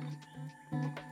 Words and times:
Welcome 0.00 1.07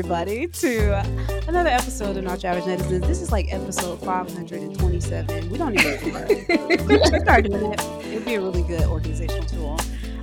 everybody 0.00 0.46
to 0.46 0.94
another 1.46 1.68
episode 1.68 2.16
of 2.16 2.24
Not 2.24 2.42
Your 2.42 2.52
Average 2.52 2.80
Netizens. 2.80 3.06
This 3.06 3.20
is 3.20 3.30
like 3.30 3.52
episode 3.52 4.00
527. 4.00 5.50
We 5.50 5.58
don't 5.58 5.78
even 5.78 5.98
start 7.20 7.44
doing 7.44 7.70
it. 7.70 7.80
It'd 8.06 8.24
be 8.24 8.36
a 8.36 8.40
really 8.40 8.62
good 8.62 8.84
organizational 8.84 9.44
tool. 9.46 9.78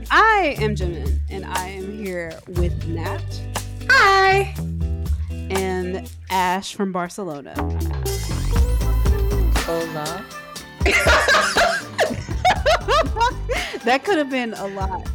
I 0.10 0.56
am 0.60 0.74
Jimin, 0.74 1.20
and 1.30 1.46
I 1.46 1.68
am 1.68 1.96
here 1.96 2.34
with 2.48 2.88
Nat. 2.88 3.22
Hi. 3.92 4.56
And 5.30 6.12
Ash 6.32 6.74
from 6.74 6.92
Barcelona. 6.92 7.54
Hola. 9.58 10.26
that 13.86 14.02
could 14.04 14.18
have 14.18 14.32
been 14.32 14.56
a 14.56 14.68
lot. 14.70 15.08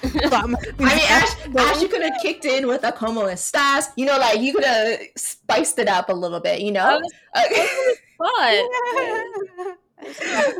I 0.82 0.94
mean, 0.94 1.04
Ash, 1.08 1.46
Ash, 1.56 1.82
you 1.82 1.88
could 1.88 2.02
have 2.02 2.14
kicked 2.22 2.44
in 2.44 2.66
with 2.66 2.84
a 2.84 2.92
como 2.92 3.22
estás. 3.26 3.88
You 3.96 4.06
know, 4.06 4.18
like 4.18 4.40
you 4.40 4.54
could 4.54 4.64
have 4.64 4.98
spiced 5.16 5.78
it 5.78 5.88
up 5.88 6.08
a 6.08 6.14
little 6.14 6.40
bit. 6.40 6.60
You 6.60 6.72
know, 6.72 7.00
uh, 7.34 7.42
fun. 8.18 8.64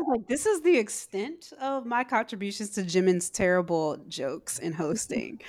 like 0.07 0.27
this 0.27 0.45
is 0.45 0.61
the 0.61 0.77
extent 0.77 1.51
of 1.59 1.85
my 1.85 2.03
contributions 2.03 2.69
to 2.71 2.83
Jimin's 2.83 3.29
terrible 3.29 3.97
jokes 4.07 4.59
and 4.59 4.75
hosting. 4.75 5.41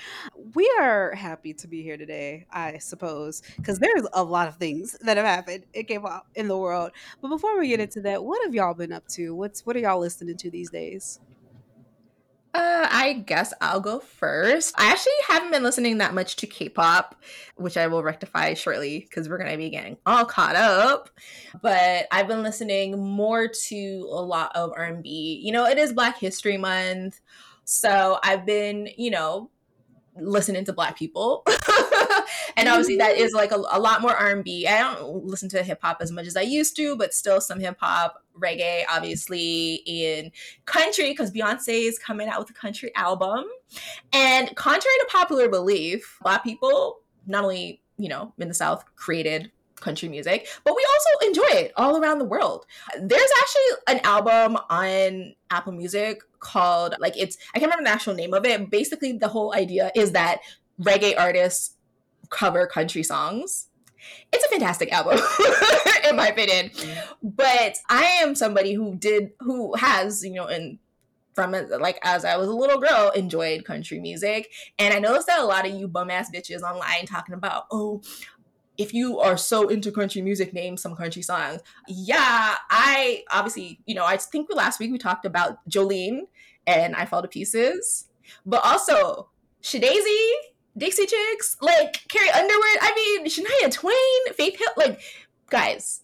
we 0.55 0.71
are 0.81 1.15
happy 1.15 1.53
to 1.55 1.69
be 1.69 1.83
here 1.83 1.97
today, 1.97 2.47
I 2.51 2.79
suppose, 2.79 3.43
because 3.57 3.79
there's 3.79 4.07
a 4.15 4.23
lot 4.23 4.49
of 4.49 4.57
things 4.57 4.97
that 5.03 5.19
have 5.19 5.27
happened 5.27 5.65
in 5.75 5.85
K-pop 5.85 6.27
in 6.35 6.49
the 6.49 6.57
world. 6.57 6.93
But 7.21 7.29
before 7.29 7.59
we 7.59 7.69
get 7.69 7.81
mm. 7.81 7.85
into 7.85 8.01
that, 8.03 8.25
what 8.25 8.43
have 8.45 8.55
y'all 8.55 8.75
been 8.75 8.93
up 8.93 9.07
to? 9.09 9.35
What's 9.35 9.67
what 9.67 9.77
are 9.77 9.81
y'all 9.81 10.01
listening 10.01 10.37
to 10.39 10.51
these 10.51 10.71
days? 10.71 11.21
Uh, 12.55 12.87
I 12.91 13.15
guess 13.27 13.55
I'll 13.63 13.81
go 13.81 13.99
first. 13.99 14.75
I 14.79 14.91
actually 14.91 15.13
haven't 15.27 15.53
been 15.53 15.63
listening 15.63 15.99
that 15.99 16.13
much 16.13 16.37
to 16.37 16.47
K-pop, 16.47 17.17
which 17.57 17.79
I 17.79 17.87
will 17.87 18.03
rectify 18.03 18.53
shortly 18.53 19.01
because 19.01 19.27
we're 19.29 19.39
gonna 19.39 19.57
be 19.57 19.71
getting 19.71 19.97
all 20.05 20.27
caught 20.27 20.55
up. 20.55 21.09
But 21.63 22.09
I've 22.13 22.29
been 22.29 22.43
listening 22.43 22.99
more 23.03 23.49
to 23.49 24.09
a 24.11 24.21
lot 24.21 24.55
of 24.55 24.73
R&B. 24.77 25.41
You 25.43 25.53
know, 25.53 25.65
it 25.65 25.79
is 25.79 25.95
Black 25.95 26.19
History 26.19 26.59
Month, 26.59 27.21
so 27.65 28.19
I've 28.23 28.45
been, 28.45 28.89
you 28.99 29.11
know, 29.11 29.51
listening 30.17 30.67
to 30.67 30.75
Black 30.75 30.99
people. 30.99 31.45
and 32.57 32.69
obviously 32.69 32.97
that 32.97 33.17
is 33.17 33.33
mm-hmm. 33.33 33.37
like 33.37 33.53
a, 33.53 33.57
a 33.77 33.81
lot 33.81 34.03
more 34.03 34.15
R&B. 34.15 34.67
I 34.67 34.79
don't 34.79 35.25
listen 35.25 35.49
to 35.51 35.63
hip 35.63 35.81
hop 35.83 35.99
as 36.01 36.11
much 36.11 36.27
as 36.27 36.37
I 36.37 36.43
used 36.43 36.77
to, 36.77 36.97
but 36.97 37.15
still 37.15 37.41
some 37.41 37.61
hip 37.61 37.77
hop, 37.81 38.23
reggae, 38.39 38.85
obviously 38.91 39.83
in 39.87 40.33
country 40.65 41.11
because 41.11 41.31
Beyonce 41.31 41.89
is 41.89 41.99
coming 41.99 42.29
out 42.29 42.41
with 42.41 42.51
a 42.51 42.55
country 42.55 42.93
album. 42.95 43.45
And 44.13 44.55
contrary 44.57 44.97
to 45.01 45.07
popular 45.11 45.49
belief, 45.49 46.19
black 46.23 46.45
people 46.45 47.01
not 47.27 47.45
only, 47.45 47.83
you 47.99 48.09
know, 48.09 48.33
in 48.39 48.49
the 48.49 48.55
South 48.55 48.85
created 48.97 49.51
country 49.77 50.09
music, 50.09 50.49
but 50.65 50.75
we 50.77 50.87
also 50.95 51.27
enjoy 51.27 51.59
it 51.61 51.73
all 51.77 52.01
around 52.01 52.19
the 52.19 52.25
world. 52.25 52.67
There's 52.99 53.31
actually 53.41 53.97
an 53.97 54.01
album 54.05 54.57
on 54.71 55.35
Apple 55.51 55.73
Music 55.73 56.23
called 56.39 56.95
like 56.99 57.17
it's 57.17 57.37
I 57.55 57.59
can't 57.59 57.71
remember 57.71 57.89
the 57.89 57.95
actual 57.95 58.15
name 58.15 58.33
of 58.33 58.47
it. 58.47 58.71
Basically, 58.71 59.13
the 59.13 59.29
whole 59.29 59.55
idea 59.55 59.91
is 59.95 60.13
that 60.13 60.41
reggae 60.81 61.19
artists 61.19 61.77
cover 62.33 62.67
country 62.67 63.03
songs. 63.03 63.69
It's 64.33 64.45
a 64.45 64.49
fantastic 64.49 64.93
album, 64.93 65.21
in 66.09 66.17
my 66.17 66.29
opinion. 66.29 66.73
But 67.23 67.77
I 67.89 68.05
am 68.23 68.35
somebody 68.35 68.73
who 68.73 68.97
did, 68.97 69.31
who 69.41 69.75
has, 69.77 70.25
you 70.25 70.33
know, 70.33 70.47
and 70.47 70.79
from 71.35 71.53
like 71.53 71.99
as 72.03 72.25
I 72.25 72.37
was 72.37 72.49
a 72.49 72.53
little 72.53 72.81
girl, 72.81 73.11
enjoyed 73.15 73.65
country 73.65 74.01
music. 74.01 74.51
And 74.79 74.93
I 74.93 74.99
noticed 74.99 75.29
that 75.29 75.41
a 75.41 75.45
lot 75.45 75.67
of 75.67 75.73
you 75.73 75.87
bum 75.87 76.11
ass 76.11 76.31
bitches 76.35 76.63
online 76.63 77.07
talking 77.07 77.35
about, 77.35 77.67
oh, 77.71 78.03
if 78.79 78.93
you 78.93 79.21
are 79.21 79.37
so 79.37 79.69
into 79.69 79.93
country 79.93 80.23
music, 80.23 80.53
name 80.53 80.77
some 80.77 80.97
country 80.97 81.23
songs. 81.23 81.61
Yeah, 81.87 82.57
I 82.71 83.23
obviously, 83.31 83.81
you 83.87 83.95
know, 83.95 84.05
I 84.05 84.17
think 84.17 84.49
last 84.53 84.81
week 84.81 84.91
we 84.91 84.99
talked 84.99 85.25
about 85.25 85.59
Jolene 85.69 86.23
and 86.67 86.95
I 86.97 87.05
Fall 87.05 87.23
to 87.23 87.29
Pieces, 87.29 88.09
but 88.45 88.65
also 88.65 89.29
Shadazy 89.63 90.33
Dixie 90.77 91.07
Chicks, 91.07 91.57
like 91.61 92.09
Carrie 92.09 92.31
Underwood. 92.31 92.79
I 92.81 92.93
mean, 92.95 93.27
Shania 93.27 93.73
Twain, 93.73 94.35
Faith 94.35 94.59
Hill. 94.59 94.69
Like, 94.77 95.01
guys, 95.51 96.01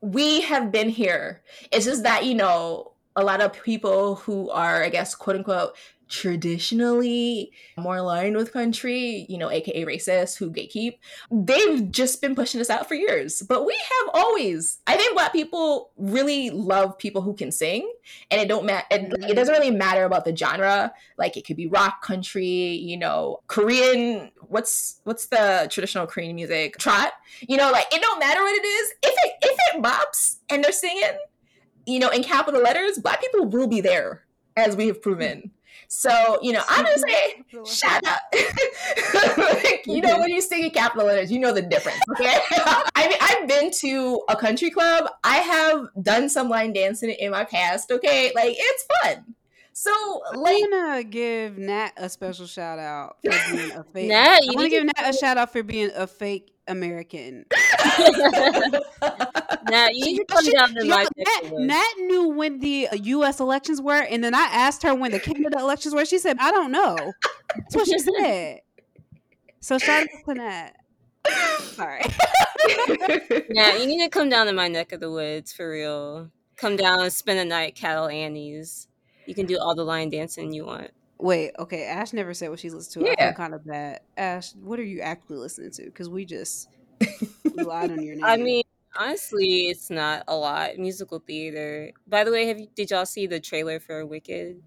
we 0.00 0.40
have 0.42 0.72
been 0.72 0.88
here. 0.88 1.42
It's 1.70 1.84
just 1.84 2.02
that, 2.02 2.24
you 2.24 2.34
know, 2.34 2.92
a 3.16 3.24
lot 3.24 3.40
of 3.40 3.52
people 3.52 4.16
who 4.16 4.50
are, 4.50 4.82
I 4.82 4.88
guess, 4.88 5.14
quote 5.14 5.36
unquote, 5.36 5.76
traditionally 6.10 7.52
more 7.78 7.96
aligned 7.96 8.36
with 8.36 8.52
country, 8.52 9.24
you 9.28 9.38
know, 9.38 9.50
aka 9.50 9.84
racist, 9.84 10.36
who 10.36 10.50
gatekeep, 10.50 10.98
they've 11.30 11.90
just 11.90 12.20
been 12.20 12.34
pushing 12.34 12.60
us 12.60 12.68
out 12.68 12.88
for 12.88 12.94
years. 12.94 13.42
But 13.42 13.64
we 13.64 13.74
have 13.74 14.10
always, 14.12 14.80
I 14.86 14.96
think 14.96 15.14
black 15.14 15.32
people 15.32 15.92
really 15.96 16.50
love 16.50 16.98
people 16.98 17.22
who 17.22 17.32
can 17.32 17.52
sing. 17.52 17.90
And 18.30 18.40
it 18.40 18.48
don't 18.48 18.66
matter 18.66 18.86
it, 18.90 19.02
it 19.02 19.34
doesn't 19.34 19.54
mm-hmm. 19.54 19.62
really 19.62 19.70
matter 19.76 20.04
about 20.04 20.24
the 20.24 20.36
genre. 20.36 20.92
Like 21.16 21.36
it 21.36 21.46
could 21.46 21.56
be 21.56 21.68
rock 21.68 22.02
country, 22.02 22.44
you 22.44 22.96
know, 22.96 23.40
Korean, 23.46 24.30
what's 24.48 25.00
what's 25.04 25.26
the 25.26 25.68
traditional 25.70 26.06
Korean 26.06 26.34
music? 26.34 26.76
Trot. 26.78 27.12
You 27.40 27.56
know, 27.56 27.70
like 27.70 27.86
it 27.92 28.02
don't 28.02 28.18
matter 28.18 28.40
what 28.40 28.52
it 28.52 28.66
is. 28.66 28.90
If 29.02 29.14
it 29.24 29.32
if 29.42 29.58
it 29.74 29.82
bops 29.82 30.38
and 30.50 30.64
they're 30.64 30.72
singing, 30.72 31.18
you 31.86 32.00
know, 32.00 32.08
in 32.08 32.24
capital 32.24 32.60
letters, 32.60 32.98
black 32.98 33.20
people 33.20 33.46
will 33.46 33.68
be 33.68 33.80
there, 33.80 34.24
as 34.56 34.76
we 34.76 34.88
have 34.88 35.00
proven. 35.00 35.52
So, 35.92 36.38
you 36.40 36.52
know, 36.52 36.62
I'm 36.68 36.84
gonna 36.84 36.98
say 36.98 37.42
shout 37.66 38.00
out. 38.06 38.20
like, 39.36 39.82
you 39.86 40.00
know, 40.00 40.20
when 40.20 40.30
you 40.30 40.40
sing 40.40 40.62
in 40.62 40.70
capital 40.70 41.08
letters, 41.08 41.32
you 41.32 41.40
know 41.40 41.52
the 41.52 41.62
difference. 41.62 41.98
Okay. 42.12 42.38
I 42.52 43.08
mean, 43.08 43.18
I've 43.20 43.48
been 43.48 43.72
to 43.80 44.22
a 44.28 44.36
country 44.36 44.70
club. 44.70 45.10
I 45.24 45.38
have 45.38 45.88
done 46.00 46.28
some 46.28 46.48
line 46.48 46.72
dancing 46.72 47.10
in 47.10 47.32
my 47.32 47.42
past. 47.42 47.90
Okay. 47.90 48.30
Like 48.36 48.54
it's 48.56 48.86
fun. 49.02 49.34
So, 49.72 50.22
like, 50.36 50.62
I'm 50.62 50.70
gonna 50.70 51.02
give 51.02 51.58
Nat 51.58 51.90
a 51.96 52.08
special 52.08 52.46
shout 52.46 52.78
out 52.78 53.16
for 53.24 53.56
being 53.56 53.72
a 53.72 53.82
fake. 53.92 54.08
Nat, 54.10 54.40
I 54.42 54.52
want 54.54 54.60
to 54.60 54.68
give 54.68 54.84
Nat 54.84 55.08
a 55.08 55.12
shout 55.12 55.38
out 55.38 55.50
for 55.52 55.64
being 55.64 55.90
a 55.96 56.06
fake 56.06 56.52
American. 56.68 57.46
Nat, 59.70 59.94
you 59.94 60.04
need 60.04 60.18
to 60.18 60.24
come 60.24 60.44
she, 60.44 60.52
down 60.52 60.74
to 60.74 60.84
my 60.84 61.06
Nat, 61.16 61.52
Nat 61.52 61.92
knew 61.98 62.28
when 62.28 62.60
the 62.60 62.88
uh, 62.88 62.94
U.S. 62.96 63.40
elections 63.40 63.80
were, 63.80 64.02
and 64.02 64.22
then 64.22 64.34
I 64.34 64.48
asked 64.52 64.82
her 64.82 64.94
when 64.94 65.12
the 65.12 65.20
Canada 65.20 65.58
elections 65.58 65.94
were. 65.94 66.04
She 66.04 66.18
said, 66.18 66.36
"I 66.40 66.50
don't 66.50 66.72
know." 66.72 66.96
That's 67.56 67.76
what 67.76 67.86
she 67.86 67.98
said. 67.98 68.60
So 69.60 69.78
shout 69.78 70.02
out 70.02 70.08
to 70.26 70.34
Nat. 70.34 70.72
Sorry. 71.60 72.02
yeah, 73.50 73.76
you 73.76 73.86
need 73.86 74.02
to 74.02 74.08
come 74.08 74.28
down 74.28 74.46
to 74.46 74.52
my 74.52 74.68
neck 74.68 74.92
of 74.92 75.00
the 75.00 75.10
woods 75.10 75.52
for 75.52 75.70
real. 75.70 76.30
Come 76.56 76.76
down 76.76 77.00
and 77.00 77.12
spend 77.12 77.38
a 77.38 77.44
night 77.44 77.74
Cattle 77.74 78.08
Annie's. 78.08 78.88
You 79.26 79.34
can 79.34 79.46
do 79.46 79.58
all 79.58 79.74
the 79.74 79.84
line 79.84 80.10
dancing 80.10 80.52
you 80.52 80.64
want. 80.64 80.90
Wait, 81.18 81.52
okay. 81.58 81.84
Ash 81.84 82.12
never 82.12 82.32
said 82.32 82.50
what 82.50 82.58
she 82.58 82.70
listened 82.70 83.04
to. 83.04 83.10
Yeah. 83.10 83.28
I'm 83.28 83.34
kind 83.34 83.54
of 83.54 83.64
bad. 83.64 84.00
Ash, 84.16 84.52
what 84.54 84.78
are 84.78 84.84
you 84.84 85.00
actually 85.00 85.36
listening 85.36 85.70
to? 85.72 85.84
Because 85.84 86.08
we 86.08 86.24
just 86.24 86.68
lied 87.56 87.90
on 87.90 88.02
your 88.02 88.16
name. 88.16 88.24
I 88.24 88.36
mean, 88.36 88.64
honestly, 88.96 89.68
it's 89.68 89.90
not 89.90 90.24
a 90.28 90.36
lot. 90.36 90.78
Musical 90.78 91.18
theater. 91.18 91.92
By 92.06 92.24
the 92.24 92.30
way, 92.30 92.46
have 92.46 92.58
you 92.58 92.68
did 92.74 92.90
y'all 92.90 93.06
see 93.06 93.26
the 93.26 93.40
trailer 93.40 93.80
for 93.80 94.04
Wicked? 94.06 94.62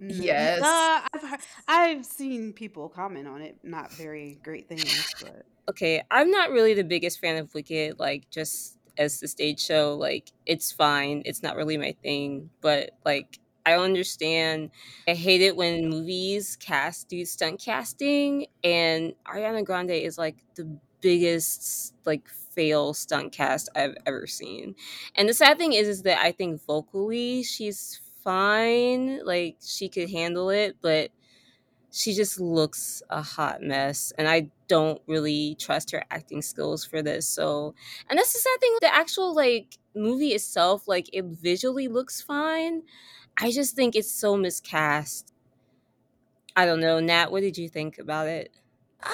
Yes. 0.00 0.62
Uh, 0.62 1.06
I've 1.14 1.30
heard, 1.30 1.40
I've 1.68 2.04
seen 2.04 2.52
people 2.52 2.88
comment 2.88 3.28
on 3.28 3.40
it. 3.40 3.58
Not 3.62 3.92
very 3.92 4.38
great 4.42 4.68
things, 4.68 5.14
but 5.20 5.44
okay. 5.68 6.02
I'm 6.10 6.30
not 6.30 6.50
really 6.50 6.74
the 6.74 6.84
biggest 6.84 7.20
fan 7.20 7.36
of 7.36 7.54
Wicked. 7.54 7.98
Like 7.98 8.28
just 8.30 8.78
as 8.98 9.20
the 9.20 9.28
stage 9.28 9.60
show, 9.60 9.94
like 9.94 10.32
it's 10.46 10.72
fine. 10.72 11.22
It's 11.24 11.42
not 11.42 11.56
really 11.56 11.76
my 11.76 11.94
thing, 12.02 12.50
but 12.60 12.90
like 13.04 13.38
I 13.64 13.74
understand. 13.74 14.70
I 15.06 15.14
hate 15.14 15.40
it 15.40 15.56
when 15.56 15.88
movies 15.88 16.56
cast 16.56 17.08
do 17.08 17.24
stunt 17.24 17.60
casting, 17.60 18.46
and 18.64 19.14
Ariana 19.26 19.64
Grande 19.64 19.90
is 19.90 20.18
like 20.18 20.36
the 20.56 20.78
biggest 21.02 21.94
like 22.06 22.26
fail 22.28 22.94
stunt 22.94 23.32
cast 23.32 23.68
I've 23.74 23.96
ever 24.06 24.26
seen. 24.26 24.74
And 25.16 25.28
the 25.28 25.34
sad 25.34 25.58
thing 25.58 25.74
is, 25.74 25.88
is 25.88 26.02
that 26.02 26.18
I 26.18 26.32
think 26.32 26.64
vocally 26.64 27.42
she's 27.42 28.00
fine, 28.24 29.24
like 29.24 29.56
she 29.64 29.88
could 29.88 30.10
handle 30.10 30.50
it, 30.50 30.76
but 30.80 31.10
she 31.90 32.14
just 32.14 32.40
looks 32.40 33.02
a 33.10 33.20
hot 33.20 33.60
mess 33.62 34.14
and 34.16 34.26
i 34.26 34.48
don't 34.66 35.02
really 35.06 35.54
trust 35.60 35.90
her 35.90 36.02
acting 36.10 36.40
skills 36.40 36.86
for 36.86 37.02
this 37.02 37.28
so 37.28 37.74
and 38.08 38.18
that's 38.18 38.32
the 38.32 38.38
sad 38.38 38.60
thing 38.60 38.74
the 38.80 38.94
actual 38.94 39.34
like 39.34 39.76
movie 39.94 40.28
itself 40.28 40.88
like 40.88 41.08
it 41.12 41.24
visually 41.24 41.88
looks 41.88 42.20
fine. 42.20 42.82
I 43.40 43.50
just 43.50 43.74
think 43.74 43.96
it's 43.96 44.10
so 44.10 44.36
miscast. 44.36 45.32
I 46.54 46.66
don't 46.66 46.80
know. 46.80 47.00
Nat 47.00 47.30
what 47.30 47.40
did 47.40 47.56
you 47.58 47.68
think 47.68 47.98
about 47.98 48.28
it? 48.28 48.50
Uh, 49.02 49.10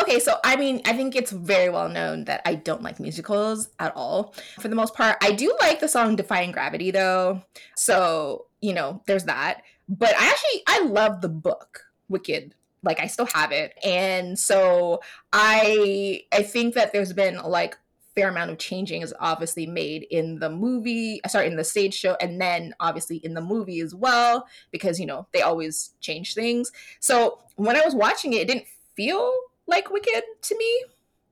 okay, 0.00 0.18
so 0.18 0.36
I 0.44 0.56
mean, 0.56 0.82
I 0.84 0.92
think 0.92 1.16
it's 1.16 1.30
very 1.30 1.68
well 1.68 1.88
known 1.88 2.24
that 2.24 2.42
I 2.44 2.54
don't 2.54 2.82
like 2.82 3.00
musicals 3.00 3.68
at 3.78 3.94
all. 3.96 4.34
For 4.60 4.68
the 4.68 4.76
most 4.76 4.94
part, 4.94 5.18
I 5.22 5.32
do 5.32 5.54
like 5.60 5.80
the 5.80 5.88
song 5.88 6.16
Defying 6.16 6.52
Gravity 6.52 6.90
though. 6.90 7.42
So, 7.76 8.46
you 8.60 8.74
know, 8.74 9.02
there's 9.06 9.24
that. 9.24 9.62
But 9.88 10.14
I 10.18 10.26
actually 10.28 10.62
I 10.66 10.86
love 10.86 11.20
the 11.20 11.28
book 11.28 11.84
Wicked. 12.08 12.54
Like 12.82 13.00
I 13.00 13.06
still 13.06 13.28
have 13.34 13.52
it. 13.52 13.74
And 13.84 14.38
so 14.38 15.00
I 15.32 16.22
I 16.32 16.42
think 16.42 16.74
that 16.74 16.92
there's 16.92 17.12
been 17.12 17.36
like 17.36 17.76
fair 18.16 18.30
amount 18.30 18.50
of 18.50 18.58
changing 18.58 19.02
is 19.02 19.14
obviously 19.20 19.66
made 19.66 20.06
in 20.10 20.38
the 20.38 20.48
movie 20.48 21.20
sorry 21.28 21.46
in 21.46 21.56
the 21.56 21.62
stage 21.62 21.92
show 21.92 22.16
and 22.18 22.40
then 22.40 22.74
obviously 22.80 23.18
in 23.18 23.34
the 23.34 23.42
movie 23.42 23.80
as 23.80 23.94
well 23.94 24.46
because 24.70 24.98
you 24.98 25.04
know 25.04 25.26
they 25.32 25.42
always 25.42 25.90
change 26.00 26.32
things 26.32 26.72
so 26.98 27.38
when 27.56 27.76
i 27.76 27.84
was 27.84 27.94
watching 27.94 28.32
it 28.32 28.40
it 28.40 28.48
didn't 28.48 28.64
feel 28.96 29.30
like 29.66 29.90
wicked 29.90 30.22
to 30.42 30.56
me 30.56 30.84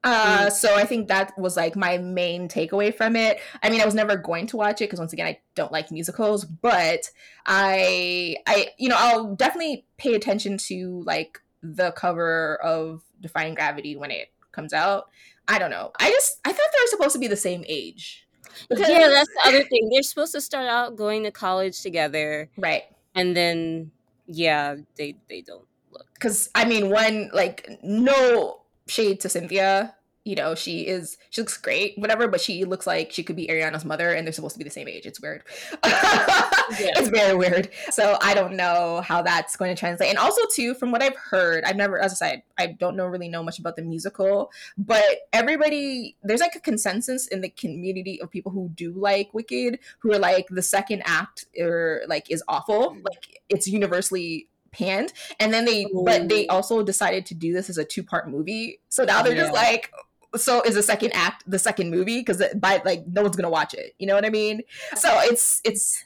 uh, 0.04 0.46
mm. 0.46 0.52
so 0.52 0.76
I 0.76 0.84
think 0.84 1.08
that 1.08 1.36
was 1.38 1.56
like 1.56 1.76
my 1.76 1.96
main 1.96 2.46
takeaway 2.46 2.94
from 2.94 3.16
it. 3.16 3.40
I 3.62 3.70
mean, 3.70 3.80
I 3.80 3.86
was 3.86 3.94
never 3.94 4.16
going 4.16 4.46
to 4.48 4.58
watch 4.58 4.82
it 4.82 4.84
because 4.84 4.98
once 4.98 5.14
again, 5.14 5.26
I 5.26 5.40
don't 5.54 5.72
like 5.72 5.90
musicals, 5.90 6.44
but 6.44 7.10
I, 7.46 8.36
I, 8.46 8.68
you 8.76 8.90
know, 8.90 8.96
I'll 8.98 9.34
definitely 9.34 9.86
pay 9.96 10.14
attention 10.14 10.58
to 10.58 11.02
like 11.06 11.40
the 11.62 11.92
cover 11.92 12.56
of 12.56 13.02
Defying 13.22 13.54
Gravity 13.54 13.96
when 13.96 14.10
it 14.10 14.30
comes 14.52 14.74
out. 14.74 15.08
I 15.48 15.58
don't 15.58 15.70
know. 15.70 15.90
I 15.98 16.10
just 16.10 16.38
I 16.44 16.52
thought 16.52 16.66
they 16.72 16.82
were 16.82 16.88
supposed 16.88 17.14
to 17.14 17.18
be 17.18 17.28
the 17.28 17.36
same 17.36 17.64
age. 17.66 18.26
Because, 18.68 18.88
yeah, 18.88 19.08
that's 19.08 19.28
the 19.28 19.48
other 19.48 19.64
thing. 19.64 19.88
They're 19.90 20.02
supposed 20.02 20.32
to 20.32 20.40
start 20.40 20.68
out 20.68 20.96
going 20.96 21.24
to 21.24 21.30
college 21.30 21.80
together, 21.82 22.50
right? 22.56 22.84
And 23.14 23.36
then, 23.36 23.90
yeah, 24.26 24.76
they 24.96 25.16
they 25.28 25.40
don't 25.40 25.60
look. 25.60 25.68
Because 26.14 26.50
I 26.54 26.64
mean, 26.64 26.90
one 26.90 27.30
like 27.32 27.78
no 27.82 28.60
shade 28.86 29.20
to 29.20 29.28
Cynthia. 29.28 29.94
You 30.24 30.36
know, 30.36 30.54
she 30.54 30.86
is 30.86 31.18
she 31.28 31.42
looks 31.42 31.58
great, 31.58 31.98
whatever, 31.98 32.28
but 32.28 32.40
she 32.40 32.64
looks 32.64 32.86
like 32.86 33.12
she 33.12 33.22
could 33.22 33.36
be 33.36 33.46
Ariana's 33.46 33.84
mother 33.84 34.10
and 34.14 34.26
they're 34.26 34.32
supposed 34.32 34.54
to 34.54 34.58
be 34.58 34.64
the 34.64 34.70
same 34.70 34.88
age. 34.88 35.04
It's 35.04 35.20
weird. 35.20 35.42
yeah. 35.84 36.50
It's 36.96 37.10
very 37.10 37.36
weird. 37.36 37.68
So 37.90 38.16
I 38.22 38.32
don't 38.32 38.56
know 38.56 39.02
how 39.02 39.20
that's 39.20 39.54
going 39.54 39.74
to 39.74 39.78
translate. 39.78 40.08
And 40.08 40.16
also 40.16 40.40
too, 40.54 40.72
from 40.72 40.92
what 40.92 41.02
I've 41.02 41.16
heard, 41.16 41.62
I've 41.64 41.76
never 41.76 41.98
as 41.98 42.12
I 42.12 42.28
said, 42.28 42.42
I 42.56 42.68
don't 42.68 42.96
know 42.96 43.04
really 43.04 43.28
know 43.28 43.42
much 43.42 43.58
about 43.58 43.76
the 43.76 43.82
musical, 43.82 44.50
but 44.78 45.04
everybody 45.34 46.16
there's 46.22 46.40
like 46.40 46.56
a 46.56 46.60
consensus 46.60 47.26
in 47.26 47.42
the 47.42 47.50
community 47.50 48.18
of 48.22 48.30
people 48.30 48.50
who 48.50 48.70
do 48.70 48.92
like 48.92 49.34
Wicked, 49.34 49.78
who 49.98 50.14
are 50.14 50.18
like 50.18 50.46
the 50.48 50.62
second 50.62 51.02
act 51.04 51.44
or 51.60 52.00
like 52.08 52.30
is 52.30 52.42
awful. 52.48 52.92
Mm-hmm. 52.92 53.02
Like 53.04 53.42
it's 53.50 53.68
universally 53.68 54.48
panned 54.74 55.12
and 55.40 55.54
then 55.54 55.64
they 55.64 55.84
Ooh. 55.84 56.02
but 56.04 56.28
they 56.28 56.46
also 56.48 56.82
decided 56.82 57.24
to 57.26 57.34
do 57.34 57.52
this 57.52 57.70
as 57.70 57.78
a 57.78 57.84
two 57.84 58.02
part 58.02 58.28
movie 58.28 58.80
so 58.88 59.04
now 59.04 59.22
they're 59.22 59.34
yeah. 59.34 59.42
just 59.42 59.54
like 59.54 59.92
so 60.36 60.60
is 60.62 60.74
the 60.74 60.82
second 60.82 61.12
act 61.14 61.44
the 61.46 61.58
second 61.58 61.90
movie 61.90 62.18
because 62.18 62.42
by 62.56 62.82
like 62.84 63.06
no 63.06 63.22
one's 63.22 63.36
gonna 63.36 63.48
watch 63.48 63.72
it 63.72 63.94
you 63.98 64.06
know 64.06 64.14
what 64.14 64.24
i 64.24 64.30
mean 64.30 64.62
so 64.96 65.08
it's 65.22 65.60
it's 65.64 66.02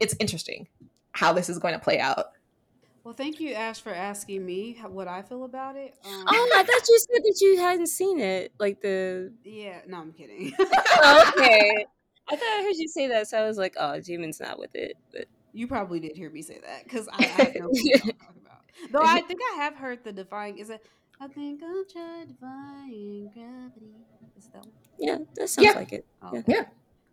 it's 0.00 0.16
interesting 0.18 0.66
how 1.12 1.32
this 1.32 1.48
is 1.48 1.58
going 1.58 1.74
to 1.74 1.80
play 1.80 2.00
out 2.00 2.26
well, 3.08 3.14
thank 3.14 3.40
you, 3.40 3.54
Ash, 3.54 3.80
for 3.80 3.94
asking 3.94 4.44
me 4.44 4.76
what 4.86 5.08
I 5.08 5.22
feel 5.22 5.44
about 5.44 5.76
it. 5.76 5.94
Um, 6.04 6.24
oh, 6.28 6.50
I 6.54 6.62
thought 6.62 6.88
you 6.88 6.98
said 6.98 7.22
that 7.22 7.38
you 7.40 7.58
hadn't 7.58 7.86
seen 7.86 8.20
it, 8.20 8.52
like 8.58 8.82
the. 8.82 9.32
Yeah, 9.44 9.80
no, 9.86 9.96
I'm 9.96 10.12
kidding. 10.12 10.52
oh, 10.60 11.32
okay, 11.34 11.86
I 12.28 12.36
thought 12.36 12.58
I 12.58 12.62
heard 12.64 12.76
you 12.76 12.86
say 12.86 13.08
that, 13.08 13.26
so 13.26 13.38
I 13.38 13.46
was 13.46 13.56
like, 13.56 13.76
"Oh, 13.78 13.98
Jimin's 13.98 14.40
not 14.40 14.58
with 14.58 14.74
it." 14.74 14.98
But 15.10 15.24
you 15.52 15.66
probably 15.66 16.00
did 16.00 16.16
hear 16.16 16.30
me 16.30 16.42
say 16.42 16.60
that 16.64 16.84
because 16.84 17.08
I, 17.08 17.16
I 17.18 17.24
have 17.24 17.54
no 17.54 17.68
clue 17.68 17.90
what 17.92 18.04
I'm 18.04 18.12
talking 18.18 18.42
about. 18.44 18.92
Though 18.92 19.02
I 19.02 19.20
think 19.22 19.40
I 19.54 19.56
have 19.56 19.74
heard 19.74 20.04
the 20.04 20.12
defying. 20.12 20.58
Is 20.58 20.70
it? 20.70 20.84
I 21.20 21.26
think 21.26 21.62
I'll 21.62 21.84
try 21.84 22.24
defying 22.26 23.30
gravity. 23.34 23.94
Is 24.36 24.46
that 24.48 24.64
one? 24.64 24.72
Yeah, 24.98 25.18
that 25.34 25.48
sounds 25.48 25.66
yeah. 25.66 25.72
like 25.72 25.92
it. 25.92 26.06
Oh, 26.22 26.30
yeah. 26.32 26.42
yeah. 26.46 26.64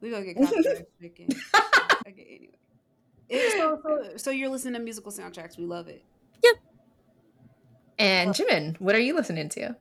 We 0.02 0.12
gonna 0.12 0.26
get 0.26 0.38
copyright 0.46 0.88
okay, 2.08 2.28
anyway. 2.30 2.58
It, 3.28 3.54
so, 3.54 3.80
so, 3.84 4.18
so 4.18 4.32
you're 4.32 4.50
listening 4.50 4.74
to 4.76 4.80
musical 4.80 5.12
soundtracks. 5.12 5.58
We 5.58 5.66
love 5.66 5.88
it. 5.88 6.04
Yep. 6.44 6.56
And 7.98 8.32
Jimin, 8.32 8.80
what 8.80 8.94
are 8.94 9.00
you 9.00 9.16
listening 9.16 9.50
to? 9.50 9.76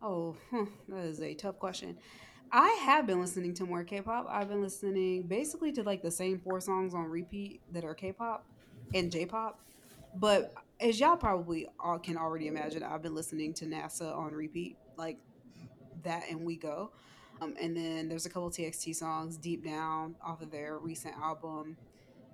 Oh, 0.00 0.36
huh, 0.50 0.66
that 0.88 1.04
is 1.06 1.20
a 1.20 1.34
tough 1.34 1.58
question. 1.58 1.98
I 2.56 2.68
have 2.84 3.04
been 3.04 3.20
listening 3.20 3.52
to 3.54 3.66
more 3.66 3.82
K-pop. 3.82 4.28
I've 4.30 4.48
been 4.48 4.62
listening 4.62 5.22
basically 5.22 5.72
to 5.72 5.82
like 5.82 6.02
the 6.02 6.10
same 6.10 6.38
four 6.38 6.60
songs 6.60 6.94
on 6.94 7.06
repeat 7.06 7.60
that 7.72 7.84
are 7.84 7.94
K-pop 7.94 8.46
and 8.94 9.10
J-pop. 9.10 9.58
But 10.14 10.54
as 10.78 11.00
y'all 11.00 11.16
probably 11.16 11.66
all 11.80 11.98
can 11.98 12.16
already 12.16 12.46
imagine, 12.46 12.84
I've 12.84 13.02
been 13.02 13.16
listening 13.16 13.54
to 13.54 13.64
NASA 13.64 14.16
on 14.16 14.32
repeat, 14.32 14.76
like 14.96 15.18
that, 16.04 16.30
and 16.30 16.42
we 16.42 16.54
go. 16.54 16.92
Um, 17.40 17.56
and 17.60 17.76
then 17.76 18.08
there's 18.08 18.24
a 18.24 18.30
couple 18.30 18.48
TXT 18.50 18.94
songs, 18.94 19.36
Deep 19.36 19.64
Down, 19.64 20.14
off 20.24 20.40
of 20.40 20.52
their 20.52 20.78
recent 20.78 21.16
album, 21.16 21.76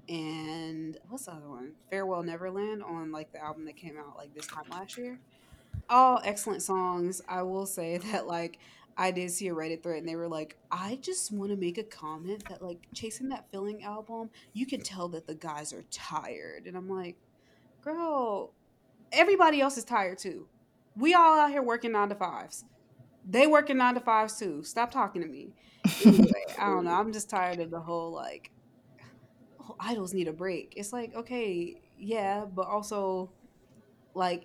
and 0.06 0.98
what's 1.08 1.24
the 1.24 1.32
other 1.32 1.48
one? 1.48 1.72
Farewell 1.88 2.22
Neverland 2.22 2.82
on 2.82 3.10
like 3.10 3.32
the 3.32 3.42
album 3.42 3.64
that 3.64 3.76
came 3.78 3.96
out 3.96 4.18
like 4.18 4.34
this 4.34 4.46
time 4.46 4.64
last 4.70 4.98
year. 4.98 5.18
All 5.88 6.20
excellent 6.22 6.60
songs. 6.60 7.22
I 7.26 7.40
will 7.40 7.64
say 7.64 7.96
that 8.12 8.26
like 8.26 8.58
I 9.00 9.12
did 9.12 9.30
see 9.30 9.48
a 9.48 9.54
Reddit 9.54 9.82
thread 9.82 10.00
and 10.00 10.06
they 10.06 10.14
were 10.14 10.28
like, 10.28 10.58
I 10.70 10.98
just 11.00 11.32
want 11.32 11.50
to 11.52 11.56
make 11.56 11.78
a 11.78 11.82
comment 11.82 12.46
that 12.50 12.60
like 12.60 12.86
Chasing 12.94 13.30
That 13.30 13.50
Feeling 13.50 13.82
album, 13.82 14.28
you 14.52 14.66
can 14.66 14.82
tell 14.82 15.08
that 15.08 15.26
the 15.26 15.34
guys 15.34 15.72
are 15.72 15.84
tired. 15.90 16.66
And 16.66 16.76
I'm 16.76 16.86
like, 16.86 17.16
girl, 17.80 18.52
everybody 19.10 19.62
else 19.62 19.78
is 19.78 19.84
tired 19.84 20.18
too. 20.18 20.46
We 20.96 21.14
all 21.14 21.38
out 21.38 21.50
here 21.50 21.62
working 21.62 21.92
nine 21.92 22.10
to 22.10 22.14
fives. 22.14 22.66
They 23.26 23.46
working 23.46 23.78
nine 23.78 23.94
to 23.94 24.00
fives 24.00 24.38
too. 24.38 24.62
Stop 24.64 24.90
talking 24.90 25.22
to 25.22 25.28
me. 25.28 25.54
Anyway, 26.04 26.44
I 26.58 26.66
don't 26.66 26.84
know. 26.84 26.92
I'm 27.00 27.10
just 27.10 27.30
tired 27.30 27.58
of 27.58 27.70
the 27.70 27.80
whole 27.80 28.12
like 28.12 28.50
oh, 29.62 29.76
idols 29.80 30.12
need 30.12 30.28
a 30.28 30.32
break. 30.32 30.74
It's 30.76 30.92
like, 30.92 31.14
okay, 31.14 31.80
yeah, 31.98 32.44
but 32.44 32.66
also 32.66 33.30
like 34.12 34.44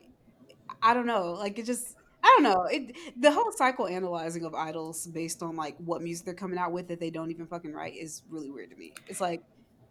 I 0.81 0.93
don't 0.93 1.07
know. 1.07 1.33
Like 1.33 1.59
it 1.59 1.65
just 1.65 1.94
I 2.25 2.39
don't 2.39 2.43
know. 2.43 2.63
It 2.63 2.95
the 3.15 3.31
whole 3.31 3.51
psychoanalyzing 3.51 4.45
of 4.45 4.55
idols 4.55 5.05
based 5.05 5.43
on 5.43 5.55
like 5.55 5.77
what 5.77 6.01
music 6.01 6.25
they're 6.25 6.33
coming 6.33 6.57
out 6.57 6.71
with 6.71 6.87
that 6.87 6.99
they 6.99 7.11
don't 7.11 7.29
even 7.29 7.45
fucking 7.45 7.71
write 7.71 7.95
is 7.95 8.23
really 8.29 8.49
weird 8.49 8.71
to 8.71 8.75
me. 8.75 8.93
It's 9.07 9.21
like 9.21 9.43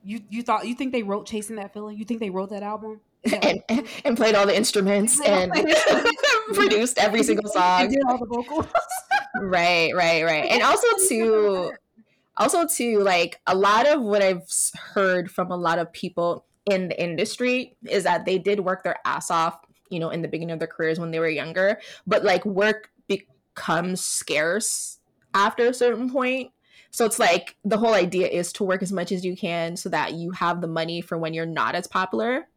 you 0.02 0.20
you 0.30 0.42
thought 0.42 0.66
you 0.66 0.74
think 0.74 0.92
they 0.92 1.04
wrote 1.04 1.26
Chasing 1.26 1.56
That 1.56 1.72
Feeling? 1.72 1.96
You 1.96 2.04
think 2.04 2.18
they 2.18 2.30
wrote 2.30 2.50
that 2.50 2.64
album? 2.64 3.00
and, 3.32 3.62
and 4.04 4.16
played 4.16 4.34
all 4.34 4.46
the 4.46 4.56
instruments 4.56 5.20
and 5.26 5.52
produced 6.54 6.98
every 6.98 7.22
single 7.22 7.48
song. 7.48 7.88
did 7.88 8.02
all 8.08 8.18
the 8.18 8.26
vocals. 8.26 8.66
right, 9.40 9.94
right, 9.94 10.24
right. 10.24 10.50
And 10.50 10.62
also 10.62 10.88
to 11.08 11.72
also 12.36 12.66
to 12.66 12.98
like 12.98 13.40
a 13.46 13.54
lot 13.54 13.86
of 13.86 14.02
what 14.02 14.22
I've 14.22 14.42
heard 14.92 15.30
from 15.30 15.52
a 15.52 15.56
lot 15.56 15.78
of 15.78 15.92
people 15.92 16.46
in 16.68 16.88
the 16.88 17.00
industry 17.00 17.76
is 17.88 18.02
that 18.02 18.24
they 18.24 18.38
did 18.38 18.58
work 18.58 18.82
their 18.82 18.96
ass 19.04 19.30
off 19.30 19.60
you 19.94 20.00
know 20.00 20.10
in 20.10 20.20
the 20.20 20.28
beginning 20.28 20.52
of 20.52 20.58
their 20.58 20.68
careers 20.68 20.98
when 20.98 21.10
they 21.10 21.20
were 21.20 21.28
younger 21.28 21.78
but 22.06 22.24
like 22.24 22.44
work 22.44 22.90
becomes 23.06 24.04
scarce 24.04 24.98
after 25.32 25.66
a 25.66 25.74
certain 25.74 26.10
point. 26.10 26.50
So 26.90 27.04
it's 27.04 27.18
like 27.18 27.56
the 27.64 27.76
whole 27.76 27.94
idea 27.94 28.28
is 28.28 28.52
to 28.54 28.64
work 28.64 28.82
as 28.82 28.92
much 28.92 29.10
as 29.10 29.24
you 29.24 29.36
can 29.36 29.76
so 29.76 29.88
that 29.88 30.14
you 30.14 30.30
have 30.30 30.60
the 30.60 30.68
money 30.68 31.00
for 31.00 31.18
when 31.18 31.34
you're 31.34 31.46
not 31.46 31.74
as 31.74 31.86
popular 31.88 32.48